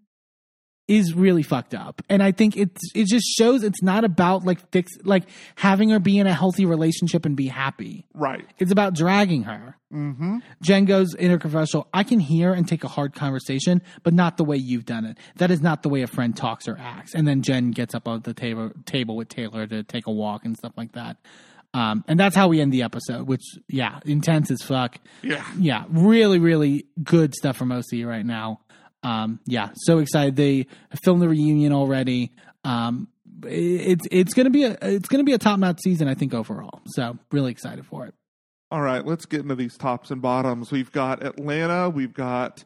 is 0.88 1.14
really 1.14 1.44
fucked 1.44 1.74
up. 1.74 2.02
And 2.10 2.22
I 2.22 2.32
think 2.32 2.56
it's 2.58 2.82
it 2.94 3.08
just 3.08 3.26
shows 3.26 3.64
it's 3.64 3.82
not 3.82 4.04
about 4.04 4.46
like 4.46 4.70
fix 4.72 4.92
like 5.04 5.24
having 5.56 5.90
her 5.90 6.00
be 6.00 6.20
in 6.20 6.28
a 6.28 6.34
healthy 6.34 6.66
relationship 6.66 7.26
and 7.26 7.36
be 7.36 7.48
happy. 7.48 8.06
Right. 8.14 8.46
It's 8.60 8.72
about 8.72 8.94
dragging 8.94 9.44
her. 9.44 9.78
Mm-hmm. 9.92 10.38
Jen 10.62 10.86
goes 10.86 11.16
interconfessional. 11.16 11.86
I 11.94 12.04
can 12.04 12.20
hear 12.20 12.54
and 12.54 12.68
take 12.68 12.84
a 12.84 12.88
hard 12.88 13.14
conversation, 13.14 13.82
but 14.04 14.14
not 14.14 14.38
the 14.38 14.44
way 14.44 14.58
you've 14.58 14.86
done 14.86 15.06
it. 15.06 15.18
That 15.38 15.52
is 15.52 15.62
not 15.62 15.84
the 15.84 15.90
way 15.90 16.02
a 16.02 16.08
friend 16.08 16.36
talks 16.36 16.68
or 16.68 16.78
acts. 16.78 17.16
And 17.16 17.28
then 17.28 17.42
Jen 17.42 17.72
gets 17.72 17.96
up 17.96 18.08
on 18.08 18.22
the 18.22 18.34
table 18.34 18.72
table 18.86 19.16
with 19.16 19.30
Taylor 19.30 19.66
to 19.66 19.84
take 19.84 20.08
a 20.08 20.12
walk 20.12 20.46
and 20.46 20.58
stuff 20.58 20.74
like 20.78 20.92
that. 20.94 21.18
Um, 21.74 22.06
and 22.08 22.18
that's 22.18 22.36
how 22.36 22.48
we 22.48 22.62
end 22.62 22.72
the 22.72 22.84
episode, 22.84 23.28
which 23.28 23.44
yeah, 23.68 24.00
intense 24.06 24.50
as 24.50 24.62
fuck. 24.62 24.98
Yeah. 25.22 25.46
Yeah, 25.60 25.84
really, 25.90 26.40
really 26.40 26.86
good 27.04 27.36
stuff 27.36 27.58
from 27.58 27.72
OC 27.72 28.06
right 28.06 28.26
now. 28.26 28.62
Um, 29.06 29.40
yeah, 29.46 29.70
so 29.76 30.00
excited. 30.00 30.36
They 30.36 30.66
filmed 31.04 31.22
the 31.22 31.30
reunion 31.30 31.72
already. 31.72 32.32
Um, 32.64 33.08
it's 33.44 34.08
it's 34.10 34.34
gonna 34.34 34.50
be 34.50 34.64
a 34.64 34.76
it's 34.82 35.08
gonna 35.08 35.24
be 35.24 35.34
a 35.34 35.38
top 35.38 35.60
notch 35.60 35.80
season, 35.84 36.08
I 36.08 36.16
think 36.16 36.34
overall. 36.34 36.82
So 36.88 37.18
really 37.32 37.52
excited 37.52 37.86
for 37.86 38.08
it. 38.08 38.16
All 38.72 38.82
right, 38.82 39.06
let's 39.06 39.28
get 39.28 39.42
into 39.42 39.56
these 39.56 39.78
tops 39.78 40.10
and 40.10 40.22
bottoms. 40.22 40.72
We've 40.72 40.92
got 40.92 41.24
Atlanta, 41.24 41.88
we've 41.90 42.14
got 42.14 42.64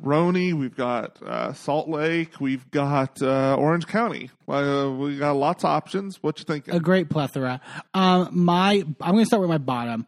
RHONY, 0.00 0.54
we've 0.54 0.76
got 0.76 1.20
uh, 1.22 1.52
Salt 1.52 1.88
Lake, 1.88 2.40
we've 2.40 2.70
got 2.70 3.20
uh, 3.20 3.56
Orange 3.56 3.86
County. 3.88 4.30
Uh, 4.48 4.94
we 4.96 5.18
got 5.18 5.32
lots 5.32 5.64
of 5.64 5.70
options. 5.70 6.22
What 6.22 6.38
you 6.38 6.44
think? 6.44 6.68
A 6.68 6.80
great 6.80 7.10
plethora. 7.10 7.60
Um, 7.94 8.28
my 8.30 8.84
I'm 9.00 9.12
gonna 9.14 9.26
start 9.26 9.40
with 9.40 9.50
my 9.50 9.58
bottom. 9.58 10.06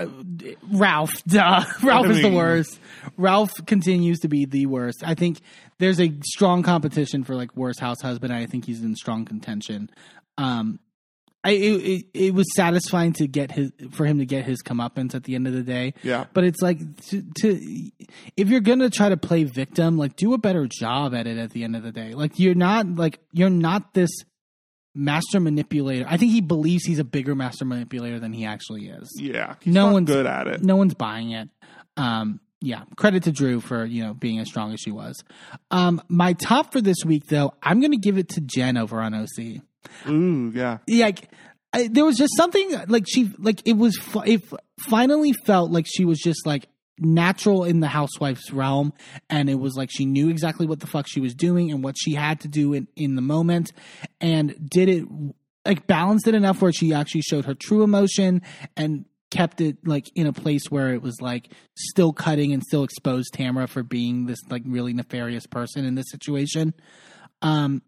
Uh, 0.00 0.06
Ralph, 0.70 1.10
duh. 1.26 1.64
Ralph 1.82 2.06
I 2.06 2.10
is 2.10 2.22
the 2.22 2.32
worst. 2.32 2.80
Ralph 3.16 3.52
continues 3.66 4.20
to 4.20 4.28
be 4.28 4.44
the 4.44 4.66
worst. 4.66 5.02
I 5.04 5.14
think 5.14 5.40
there's 5.78 6.00
a 6.00 6.12
strong 6.24 6.62
competition 6.62 7.24
for 7.24 7.34
like 7.34 7.56
worst 7.56 7.80
house 7.80 8.00
husband. 8.00 8.32
I 8.32 8.46
think 8.46 8.64
he's 8.66 8.82
in 8.82 8.94
strong 8.96 9.24
contention. 9.24 9.90
Um, 10.38 10.78
I 11.44 11.50
it, 11.50 11.56
it, 11.56 12.06
it 12.14 12.34
was 12.34 12.46
satisfying 12.54 13.12
to 13.14 13.26
get 13.26 13.50
his 13.50 13.72
for 13.90 14.06
him 14.06 14.18
to 14.18 14.26
get 14.26 14.44
his 14.44 14.62
comeuppance 14.62 15.14
at 15.14 15.24
the 15.24 15.34
end 15.34 15.48
of 15.48 15.52
the 15.52 15.62
day. 15.62 15.94
Yeah. 16.02 16.26
but 16.32 16.44
it's 16.44 16.62
like 16.62 16.78
to, 17.06 17.22
to 17.40 17.90
if 18.36 18.48
you're 18.48 18.60
gonna 18.60 18.90
try 18.90 19.08
to 19.08 19.16
play 19.16 19.44
victim, 19.44 19.98
like 19.98 20.14
do 20.14 20.34
a 20.34 20.38
better 20.38 20.68
job 20.68 21.14
at 21.14 21.26
it 21.26 21.38
at 21.38 21.50
the 21.50 21.64
end 21.64 21.74
of 21.74 21.82
the 21.82 21.90
day. 21.90 22.14
Like 22.14 22.38
you're 22.38 22.54
not 22.54 22.86
like 22.94 23.18
you're 23.32 23.50
not 23.50 23.92
this 23.92 24.10
master 24.94 25.40
manipulator. 25.40 26.06
I 26.08 26.16
think 26.16 26.32
he 26.32 26.40
believes 26.40 26.84
he's 26.84 26.98
a 26.98 27.04
bigger 27.04 27.34
master 27.34 27.64
manipulator 27.64 28.18
than 28.20 28.32
he 28.32 28.44
actually 28.44 28.88
is. 28.88 29.08
yeah, 29.18 29.56
he's 29.60 29.74
no 29.74 29.86
not 29.86 29.92
one's 29.92 30.06
good 30.06 30.26
at 30.26 30.46
it. 30.46 30.62
No 30.62 30.76
one's 30.76 30.94
buying 30.94 31.32
it. 31.32 31.48
Um, 31.96 32.40
yeah, 32.60 32.84
credit 32.96 33.24
to 33.24 33.32
Drew 33.32 33.60
for 33.60 33.84
you 33.84 34.04
know 34.04 34.14
being 34.14 34.38
as 34.38 34.48
strong 34.48 34.72
as 34.72 34.80
she 34.80 34.90
was. 34.90 35.22
Um, 35.70 36.00
my 36.08 36.32
top 36.34 36.72
for 36.72 36.80
this 36.80 36.98
week, 37.04 37.26
though, 37.26 37.54
I'm 37.62 37.80
going 37.80 37.92
to 37.92 37.98
give 37.98 38.18
it 38.18 38.30
to 38.30 38.40
Jen 38.40 38.76
over 38.76 39.00
on 39.00 39.14
OC. 39.14 39.62
Ooh, 40.08 40.52
yeah. 40.54 40.78
Yeah, 40.86 41.06
like, 41.06 41.28
I, 41.72 41.88
there 41.88 42.04
was 42.04 42.16
just 42.16 42.36
something 42.36 42.70
like 42.88 43.04
she 43.08 43.32
like 43.38 43.62
it 43.64 43.76
was 43.76 43.98
it 44.24 44.42
finally 44.88 45.32
felt 45.32 45.70
like 45.70 45.86
she 45.88 46.04
was 46.04 46.18
just 46.18 46.46
like 46.46 46.68
natural 46.98 47.64
in 47.64 47.80
the 47.80 47.88
housewife's 47.88 48.52
realm 48.52 48.92
and 49.30 49.48
it 49.48 49.54
was 49.54 49.74
like 49.76 49.90
she 49.90 50.04
knew 50.04 50.28
exactly 50.28 50.66
what 50.66 50.80
the 50.80 50.86
fuck 50.86 51.06
she 51.08 51.20
was 51.20 51.34
doing 51.34 51.70
and 51.70 51.82
what 51.82 51.96
she 51.98 52.14
had 52.14 52.40
to 52.40 52.48
do 52.48 52.72
in, 52.74 52.86
in 52.96 53.16
the 53.16 53.22
moment 53.22 53.72
and 54.20 54.54
did 54.68 54.88
it 54.88 55.04
like 55.64 55.86
balanced 55.86 56.28
it 56.28 56.34
enough 56.34 56.60
where 56.60 56.72
she 56.72 56.92
actually 56.92 57.22
showed 57.22 57.44
her 57.44 57.54
true 57.54 57.82
emotion 57.82 58.42
and 58.76 59.04
kept 59.30 59.62
it 59.62 59.78
like 59.86 60.10
in 60.14 60.26
a 60.26 60.32
place 60.32 60.70
where 60.70 60.92
it 60.92 61.00
was 61.00 61.20
like 61.20 61.48
still 61.74 62.12
cutting 62.12 62.52
and 62.52 62.62
still 62.62 62.84
exposed 62.84 63.32
Tamra 63.32 63.66
for 63.66 63.82
being 63.82 64.26
this 64.26 64.38
like 64.50 64.62
really 64.66 64.92
nefarious 64.92 65.46
person 65.46 65.86
in 65.86 65.94
this 65.94 66.10
situation. 66.10 66.74
Um 67.40 67.82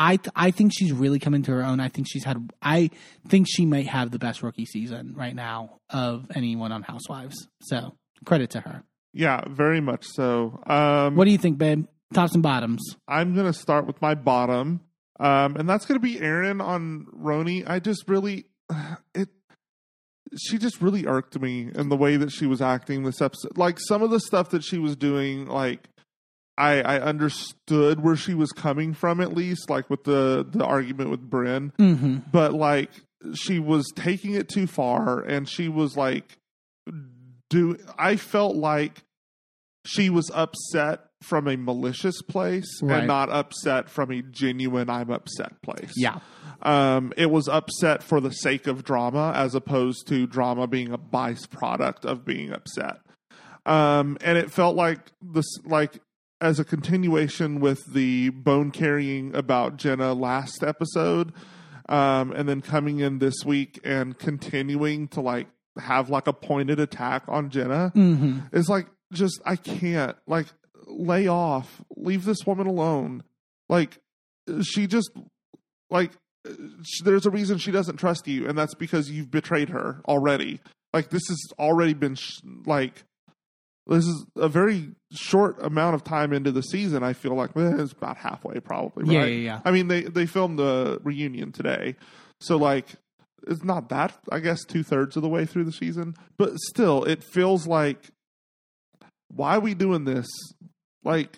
I 0.00 0.16
th- 0.16 0.32
I 0.36 0.52
think 0.52 0.72
she's 0.72 0.92
really 0.92 1.18
come 1.18 1.34
into 1.34 1.50
her 1.50 1.64
own. 1.64 1.80
I 1.80 1.88
think 1.88 2.06
she's 2.08 2.24
had 2.24 2.50
I 2.60 2.90
think 3.28 3.46
she 3.48 3.66
might 3.66 3.86
have 3.86 4.10
the 4.10 4.18
best 4.18 4.42
rookie 4.42 4.66
season 4.66 5.14
right 5.16 5.34
now 5.34 5.80
of 5.90 6.26
anyone 6.34 6.72
on 6.72 6.82
Housewives. 6.82 7.48
So 7.62 7.94
credit 8.24 8.50
to 8.50 8.60
her. 8.60 8.82
Yeah, 9.12 9.42
very 9.48 9.80
much 9.80 10.06
so. 10.06 10.62
Um, 10.66 11.16
What 11.16 11.24
do 11.24 11.30
you 11.30 11.38
think, 11.38 11.58
babe? 11.58 11.86
Tops 12.14 12.34
and 12.34 12.42
bottoms. 12.42 12.96
I'm 13.06 13.34
going 13.34 13.46
to 13.46 13.52
start 13.52 13.86
with 13.86 14.00
my 14.00 14.14
bottom, 14.14 14.80
um, 15.20 15.56
and 15.56 15.68
that's 15.68 15.84
going 15.86 16.00
to 16.00 16.02
be 16.02 16.20
Erin 16.20 16.60
on 16.60 17.06
RHONY. 17.14 17.68
I 17.68 17.80
just 17.80 18.08
really 18.08 18.46
it. 19.14 19.28
She 20.38 20.58
just 20.58 20.82
really 20.82 21.06
irked 21.06 21.40
me 21.40 21.70
in 21.74 21.88
the 21.88 21.96
way 21.96 22.16
that 22.18 22.30
she 22.30 22.46
was 22.46 22.60
acting 22.60 23.02
this 23.02 23.22
episode. 23.22 23.56
Like 23.56 23.78
some 23.80 24.02
of 24.02 24.10
the 24.10 24.20
stuff 24.20 24.50
that 24.50 24.62
she 24.62 24.76
was 24.78 24.94
doing, 24.94 25.46
like 25.46 25.88
I, 26.58 26.82
I 26.82 27.00
understood 27.00 28.02
where 28.02 28.16
she 28.16 28.34
was 28.34 28.52
coming 28.52 28.92
from, 28.92 29.20
at 29.20 29.34
least, 29.34 29.70
like 29.70 29.88
with 29.88 30.04
the 30.04 30.46
the 30.48 30.64
argument 30.64 31.10
with 31.10 31.28
Brynn. 31.30 31.72
Mm-hmm. 31.76 32.16
But 32.30 32.52
like 32.52 32.90
she 33.34 33.58
was 33.58 33.90
taking 33.94 34.34
it 34.34 34.48
too 34.48 34.66
far, 34.66 35.20
and 35.20 35.48
she 35.48 35.68
was 35.68 35.96
like, 35.96 36.38
do 37.50 37.76
I 37.98 38.16
felt 38.16 38.56
like 38.56 39.02
she 39.86 40.10
was 40.10 40.30
upset 40.34 41.00
from 41.22 41.48
a 41.48 41.56
malicious 41.56 42.20
place 42.22 42.66
Right. 42.82 42.98
and 42.98 43.06
not 43.08 43.30
upset 43.30 43.88
from 43.88 44.10
a 44.12 44.22
genuine 44.22 44.88
I'm 44.90 45.10
upset 45.10 45.60
place. 45.62 45.92
Yeah. 45.96 46.18
Um, 46.62 47.12
it 47.16 47.30
was 47.30 47.48
upset 47.48 48.02
for 48.02 48.20
the 48.20 48.30
sake 48.30 48.66
of 48.66 48.84
drama 48.84 49.32
as 49.34 49.54
opposed 49.54 50.06
to 50.08 50.26
drama 50.26 50.66
being 50.66 50.92
a 50.92 50.98
byproduct 50.98 52.04
of 52.04 52.24
being 52.24 52.52
upset. 52.52 52.98
Um, 53.66 54.16
and 54.20 54.38
it 54.38 54.50
felt 54.50 54.76
like 54.76 55.00
this, 55.22 55.46
like 55.64 56.00
as 56.40 56.58
a 56.60 56.64
continuation 56.64 57.60
with 57.60 57.80
the 57.92 58.30
bone 58.30 58.70
carrying 58.70 59.34
about 59.34 59.76
Jenna 59.76 60.12
last 60.14 60.62
episode, 60.62 61.32
um, 61.88 62.32
and 62.32 62.48
then 62.48 62.60
coming 62.60 63.00
in 63.00 63.18
this 63.18 63.44
week 63.44 63.80
and 63.84 64.18
continuing 64.18 65.08
to 65.08 65.20
like 65.20 65.48
have 65.78 66.10
like 66.10 66.26
a 66.26 66.32
pointed 66.32 66.80
attack 66.80 67.22
on 67.28 67.50
Jenna 67.50 67.92
Mm-hmm. 67.94 68.40
is 68.56 68.68
like 68.68 68.86
just 69.12 69.40
I 69.44 69.56
can't 69.56 70.16
like 70.26 70.46
lay 70.86 71.26
off, 71.28 71.82
leave 71.96 72.24
this 72.24 72.46
woman 72.46 72.66
alone. 72.66 73.22
Like 73.68 73.98
she 74.62 74.86
just 74.86 75.10
like 75.90 76.12
sh- 76.82 77.02
there's 77.04 77.26
a 77.26 77.30
reason 77.30 77.58
she 77.58 77.70
doesn't 77.70 77.96
trust 77.96 78.26
you, 78.28 78.48
and 78.48 78.56
that's 78.56 78.74
because 78.74 79.10
you've 79.10 79.30
betrayed 79.30 79.68
her 79.70 80.00
already. 80.08 80.60
Like 80.92 81.10
this 81.10 81.26
has 81.28 81.38
already 81.58 81.94
been 81.94 82.14
sh- 82.14 82.38
like 82.66 83.04
this 83.86 84.04
is 84.06 84.26
a 84.36 84.48
very 84.48 84.90
short 85.12 85.56
amount 85.62 85.94
of 85.94 86.04
time 86.04 86.32
into 86.32 86.52
the 86.52 86.62
season. 86.62 87.02
I 87.02 87.12
feel 87.14 87.34
like 87.34 87.50
eh, 87.56 87.72
it's 87.78 87.92
about 87.92 88.16
halfway, 88.18 88.60
probably. 88.60 89.14
Yeah, 89.14 89.24
yeah, 89.24 89.26
yeah. 89.26 89.60
I 89.64 89.70
mean, 89.70 89.88
they 89.88 90.02
they 90.02 90.26
filmed 90.26 90.58
the 90.58 91.00
reunion 91.02 91.52
today, 91.52 91.96
so 92.40 92.56
like 92.56 92.86
it's 93.46 93.64
not 93.64 93.88
that 93.90 94.12
I 94.30 94.40
guess 94.40 94.64
two 94.64 94.82
thirds 94.82 95.16
of 95.16 95.22
the 95.22 95.28
way 95.28 95.44
through 95.46 95.64
the 95.64 95.72
season, 95.72 96.14
but 96.36 96.58
still, 96.58 97.04
it 97.04 97.22
feels 97.22 97.66
like 97.66 97.98
why 99.34 99.56
are 99.56 99.60
we 99.60 99.74
doing 99.74 100.04
this? 100.04 100.26
Like 101.04 101.36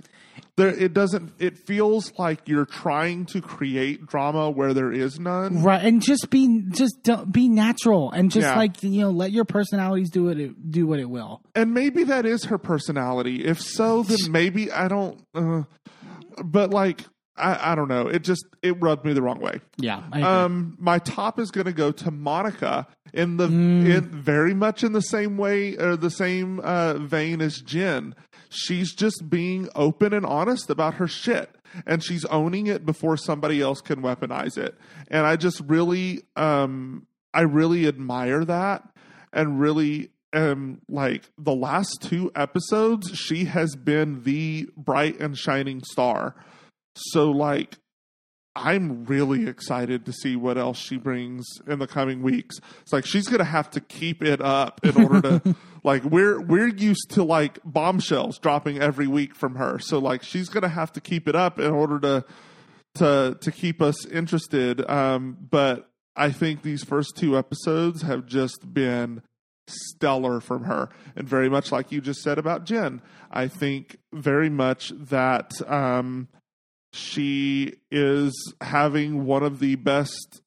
there, 0.56 0.68
it 0.68 0.92
doesn't. 0.94 1.32
It 1.38 1.58
feels 1.58 2.12
like 2.18 2.48
you're 2.48 2.64
trying 2.66 3.26
to 3.26 3.40
create 3.40 4.06
drama 4.06 4.50
where 4.50 4.72
there 4.74 4.92
is 4.92 5.18
none. 5.20 5.62
Right, 5.62 5.82
and 5.84 6.02
just 6.02 6.30
be 6.30 6.62
just 6.70 7.02
don't, 7.02 7.30
be 7.32 7.48
natural, 7.48 8.10
and 8.10 8.30
just 8.30 8.46
Yeah. 8.46 8.56
like 8.56 8.82
you 8.82 9.02
know, 9.02 9.10
let 9.10 9.32
your 9.32 9.44
personalities 9.44 10.10
do 10.10 10.28
it 10.28 10.70
do 10.70 10.86
what 10.86 10.98
it 10.98 11.08
will. 11.08 11.42
And 11.54 11.72
maybe 11.74 12.04
that 12.04 12.26
is 12.26 12.44
her 12.44 12.58
personality. 12.58 13.44
If 13.44 13.60
so, 13.60 14.02
then 14.02 14.18
maybe 14.30 14.70
I 14.72 14.88
don't. 14.88 15.22
Uh, 15.34 15.62
but 16.44 16.70
like, 16.70 17.02
I, 17.41 17.73
I 17.73 17.75
don't 17.75 17.89
know. 17.89 18.07
It 18.09 18.23
just 18.23 18.44
it 18.62 18.81
rubbed 18.81 19.05
me 19.05 19.12
the 19.12 19.23
wrong 19.23 19.41
way. 19.41 19.60
Yeah. 19.78 20.02
Um, 20.12 20.77
my 20.78 20.99
top 20.99 21.39
is 21.39 21.51
going 21.51 21.67
to 21.67 21.73
go 21.73 21.91
to 21.93 22.10
Monica 22.10 22.86
in 23.12 23.36
the 23.36 23.49
Mm. 23.49 23.94
in 23.94 24.05
very 24.10 24.55
much 24.55 24.85
in 24.85 24.93
the 24.93 25.01
same 25.02 25.36
way 25.36 25.77
or 25.77 25.97
the 25.97 26.10
same 26.10 26.60
uh, 26.60 26.94
vein 26.94 27.41
as 27.41 27.60
Jen. 27.60 28.15
She's 28.49 28.94
just 28.94 29.28
being 29.31 29.69
open 29.75 30.12
and 30.12 30.27
honest 30.27 30.70
about 30.70 30.94
her 30.94 31.07
shit, 31.07 31.51
and 31.86 32.02
she's 32.05 32.25
owning 32.27 32.67
it 32.67 32.85
before 32.85 33.17
somebody 33.17 33.60
else 33.60 33.81
can 33.81 34.02
weaponize 34.02 34.59
it. 34.59 34.77
And 35.09 35.27
I 35.27 35.36
just 35.36 35.60
really, 35.67 36.23
um, 36.36 37.07
I 37.33 37.43
really 37.43 37.86
admire 37.89 38.44
that, 38.44 38.89
and 39.33 39.60
really. 39.60 40.10
Um, 40.33 40.81
like 40.89 41.25
the 41.36 41.52
last 41.57 42.02
two 42.02 42.31
episodes, 42.36 43.10
she 43.19 43.47
has 43.47 43.75
been 43.75 44.23
the 44.23 44.69
bright 44.77 45.19
and 45.19 45.36
shining 45.36 45.83
star. 45.83 46.36
So, 46.94 47.31
like, 47.31 47.77
I'm 48.57 49.05
really 49.05 49.47
excited 49.47 50.05
to 50.07 50.12
see 50.12 50.35
what 50.35 50.59
else 50.59 50.78
she 50.78 50.97
brings 50.97 51.47
in 51.69 51.78
the 51.78 51.86
coming 51.86 52.20
weeks. 52.20 52.59
It's 52.83 52.93
like 52.93 53.07
she's 53.07 53.28
gonna 53.28 53.44
have 53.44 53.70
to 53.70 53.81
keep 53.81 54.23
it 54.23 54.41
up 54.41 54.85
in 54.85 55.02
order 55.02 55.20
to 55.23 55.57
like 55.85 56.02
we're 56.05 56.41
we're 56.41 56.69
used 56.69 57.10
to 57.10 57.23
like 57.23 57.60
bombshells 57.65 58.39
dropping 58.39 58.81
every 58.81 59.07
week 59.07 59.36
from 59.36 59.55
her. 59.55 59.78
So 59.78 59.99
like 59.99 60.25
she's 60.25 60.49
gonna 60.49 60.69
have 60.69 60.93
to 60.94 61.01
keep 61.01 61.28
it 61.28 61.36
up 61.36 61.60
in 61.60 61.70
order 61.70 62.01
to 62.01 62.25
to 62.97 63.39
to 63.41 63.52
keep 63.52 63.81
us 63.81 64.05
interested. 64.07 64.89
Um, 64.91 65.39
but 65.49 65.89
I 66.17 66.33
think 66.33 66.62
these 66.62 66.83
first 66.83 67.17
two 67.17 67.39
episodes 67.39 68.02
have 68.02 68.27
just 68.27 68.75
been 68.75 69.23
stellar 69.69 70.41
from 70.41 70.65
her. 70.65 70.89
And 71.15 71.28
very 71.28 71.49
much 71.49 71.70
like 71.70 71.93
you 71.93 72.01
just 72.01 72.20
said 72.20 72.36
about 72.36 72.65
Jen, 72.65 73.01
I 73.31 73.47
think 73.47 73.99
very 74.12 74.51
much 74.51 74.93
that 74.97 75.52
um, 75.70 76.28
she 76.93 77.75
is 77.91 78.33
having 78.60 79.25
one 79.25 79.43
of 79.43 79.60
the 79.60 79.77
best, 79.77 80.41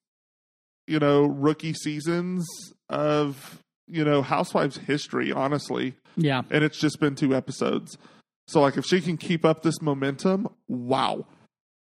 you 0.87 0.99
know, 0.99 1.23
rookie 1.23 1.73
seasons 1.73 2.45
of, 2.89 3.63
you 3.87 4.03
know, 4.03 4.21
Housewives 4.21 4.77
history, 4.77 5.31
honestly. 5.31 5.95
Yeah. 6.17 6.43
And 6.49 6.63
it's 6.63 6.77
just 6.77 6.99
been 6.99 7.15
two 7.15 7.35
episodes. 7.35 7.97
So, 8.47 8.61
like, 8.61 8.77
if 8.77 8.85
she 8.85 8.99
can 8.99 9.17
keep 9.17 9.45
up 9.45 9.63
this 9.63 9.81
momentum, 9.81 10.49
wow. 10.67 11.25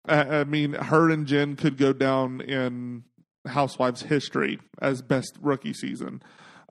I, 0.07 0.39
I 0.39 0.43
mean, 0.45 0.73
her 0.73 1.09
and 1.09 1.27
Jen 1.27 1.55
could 1.55 1.77
go 1.77 1.91
down 1.91 2.41
in 2.41 3.03
Housewives 3.45 4.03
history 4.03 4.59
as 4.81 5.01
best 5.01 5.37
rookie 5.41 5.73
season. 5.73 6.21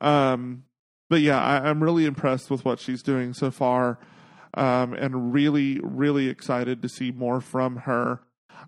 Um, 0.00 0.64
but 1.08 1.20
yeah, 1.20 1.40
I, 1.42 1.68
I'm 1.68 1.82
really 1.82 2.06
impressed 2.06 2.50
with 2.50 2.64
what 2.64 2.80
she's 2.80 3.02
doing 3.02 3.34
so 3.34 3.50
far, 3.50 3.98
um, 4.56 4.94
and 4.94 5.32
really, 5.32 5.80
really 5.82 6.28
excited 6.28 6.82
to 6.82 6.88
see 6.88 7.10
more 7.10 7.40
from 7.40 7.76
her. 7.76 8.20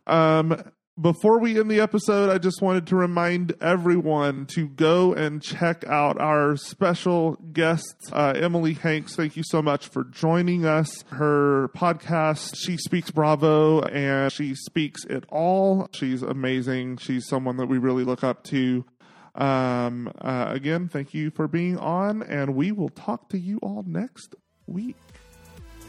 Um, 0.07 0.62
before 1.00 1.39
we 1.39 1.60
end 1.60 1.70
the 1.70 1.78
episode, 1.78 2.28
I 2.28 2.39
just 2.39 2.60
wanted 2.60 2.89
to 2.89 2.97
remind 2.97 3.55
everyone 3.60 4.47
to 4.47 4.68
go 4.68 5.12
and 5.12 5.41
check 5.41 5.84
out 5.86 6.20
our 6.20 6.57
special 6.57 7.36
guest, 7.52 8.10
uh, 8.12 8.33
Emily 8.34 8.73
Hanks. 8.73 9.15
Thank 9.15 9.36
you 9.36 9.44
so 9.47 9.62
much 9.62 9.86
for 9.86 10.02
joining 10.02 10.67
us. 10.67 11.05
Her 11.10 11.68
podcast, 11.68 12.57
She 12.57 12.76
Speaks 12.76 13.12
Bravo, 13.12 13.83
and 13.83 14.33
she 14.33 14.57
speaks 14.57 15.05
it 15.05 15.25
all. 15.28 15.89
She's 15.92 16.23
amazing. 16.23 16.97
She's 16.97 17.28
someone 17.28 17.58
that 17.58 17.67
we 17.67 17.78
really 17.78 18.02
look 18.02 18.25
up 18.25 18.42
to. 18.44 18.84
Um, 19.36 20.10
uh, 20.20 20.47
again, 20.49 20.89
thank 20.89 21.15
you 21.15 21.31
for 21.31 21.47
being 21.47 21.78
on, 21.78 22.25
and 22.25 22.57
we 22.57 22.73
will 22.73 22.89
talk 22.89 23.28
to 23.28 23.39
you 23.39 23.58
all 23.62 23.84
next 23.86 24.34
week. 24.67 24.97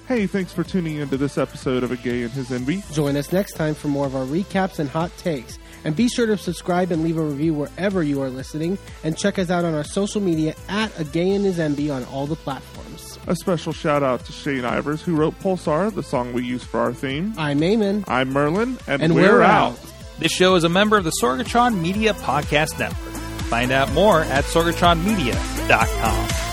Hey, 0.09 0.25
thanks 0.25 0.51
for 0.51 0.63
tuning 0.63 0.95
into 0.95 1.17
this 1.17 1.37
episode 1.37 1.83
of 1.83 1.91
A 1.91 1.95
Gay 1.95 2.23
and 2.23 2.31
His 2.31 2.49
Enby. 2.49 2.81
Join 2.91 3.15
us 3.15 3.31
next 3.31 3.53
time 3.53 3.75
for 3.75 3.89
more 3.89 4.07
of 4.07 4.15
our 4.15 4.25
recaps 4.25 4.79
and 4.79 4.89
hot 4.89 5.15
takes. 5.19 5.59
And 5.85 5.95
be 5.95 6.09
sure 6.09 6.25
to 6.25 6.35
subscribe 6.35 6.91
and 6.91 7.03
leave 7.03 7.19
a 7.19 7.21
review 7.21 7.53
wherever 7.53 8.01
you 8.01 8.19
are 8.23 8.29
listening. 8.31 8.79
And 9.03 9.15
check 9.15 9.37
us 9.37 9.51
out 9.51 9.65
on 9.65 9.75
our 9.75 9.83
social 9.83 10.19
media 10.19 10.55
at 10.67 10.99
A 10.99 11.03
Gay 11.03 11.29
and 11.29 11.45
His 11.45 11.59
Enby 11.59 11.93
on 11.93 12.05
all 12.05 12.25
the 12.25 12.35
platforms. 12.35 13.19
A 13.27 13.35
special 13.35 13.71
shout 13.71 14.01
out 14.01 14.25
to 14.25 14.31
Shane 14.31 14.63
Ivers, 14.63 15.01
who 15.01 15.15
wrote 15.15 15.37
Pulsar, 15.41 15.93
the 15.93 16.01
song 16.01 16.33
we 16.33 16.43
use 16.43 16.63
for 16.63 16.79
our 16.79 16.91
theme. 16.91 17.35
I'm 17.37 17.59
Eamon. 17.59 18.03
I'm 18.07 18.33
Merlin, 18.33 18.79
and, 18.87 19.03
And 19.03 19.13
we're, 19.13 19.33
we're 19.33 19.41
out. 19.43 19.73
out. 19.73 19.79
This 20.17 20.31
show 20.31 20.55
is 20.55 20.63
a 20.63 20.69
member 20.69 20.97
of 20.97 21.03
the 21.03 21.13
Sorgatron 21.21 21.79
Media 21.79 22.15
Podcast 22.15 22.79
Network. 22.79 23.13
Find 23.43 23.71
out 23.71 23.93
more 23.93 24.21
at 24.21 24.43
sorgatronmedia.com. 24.45 26.48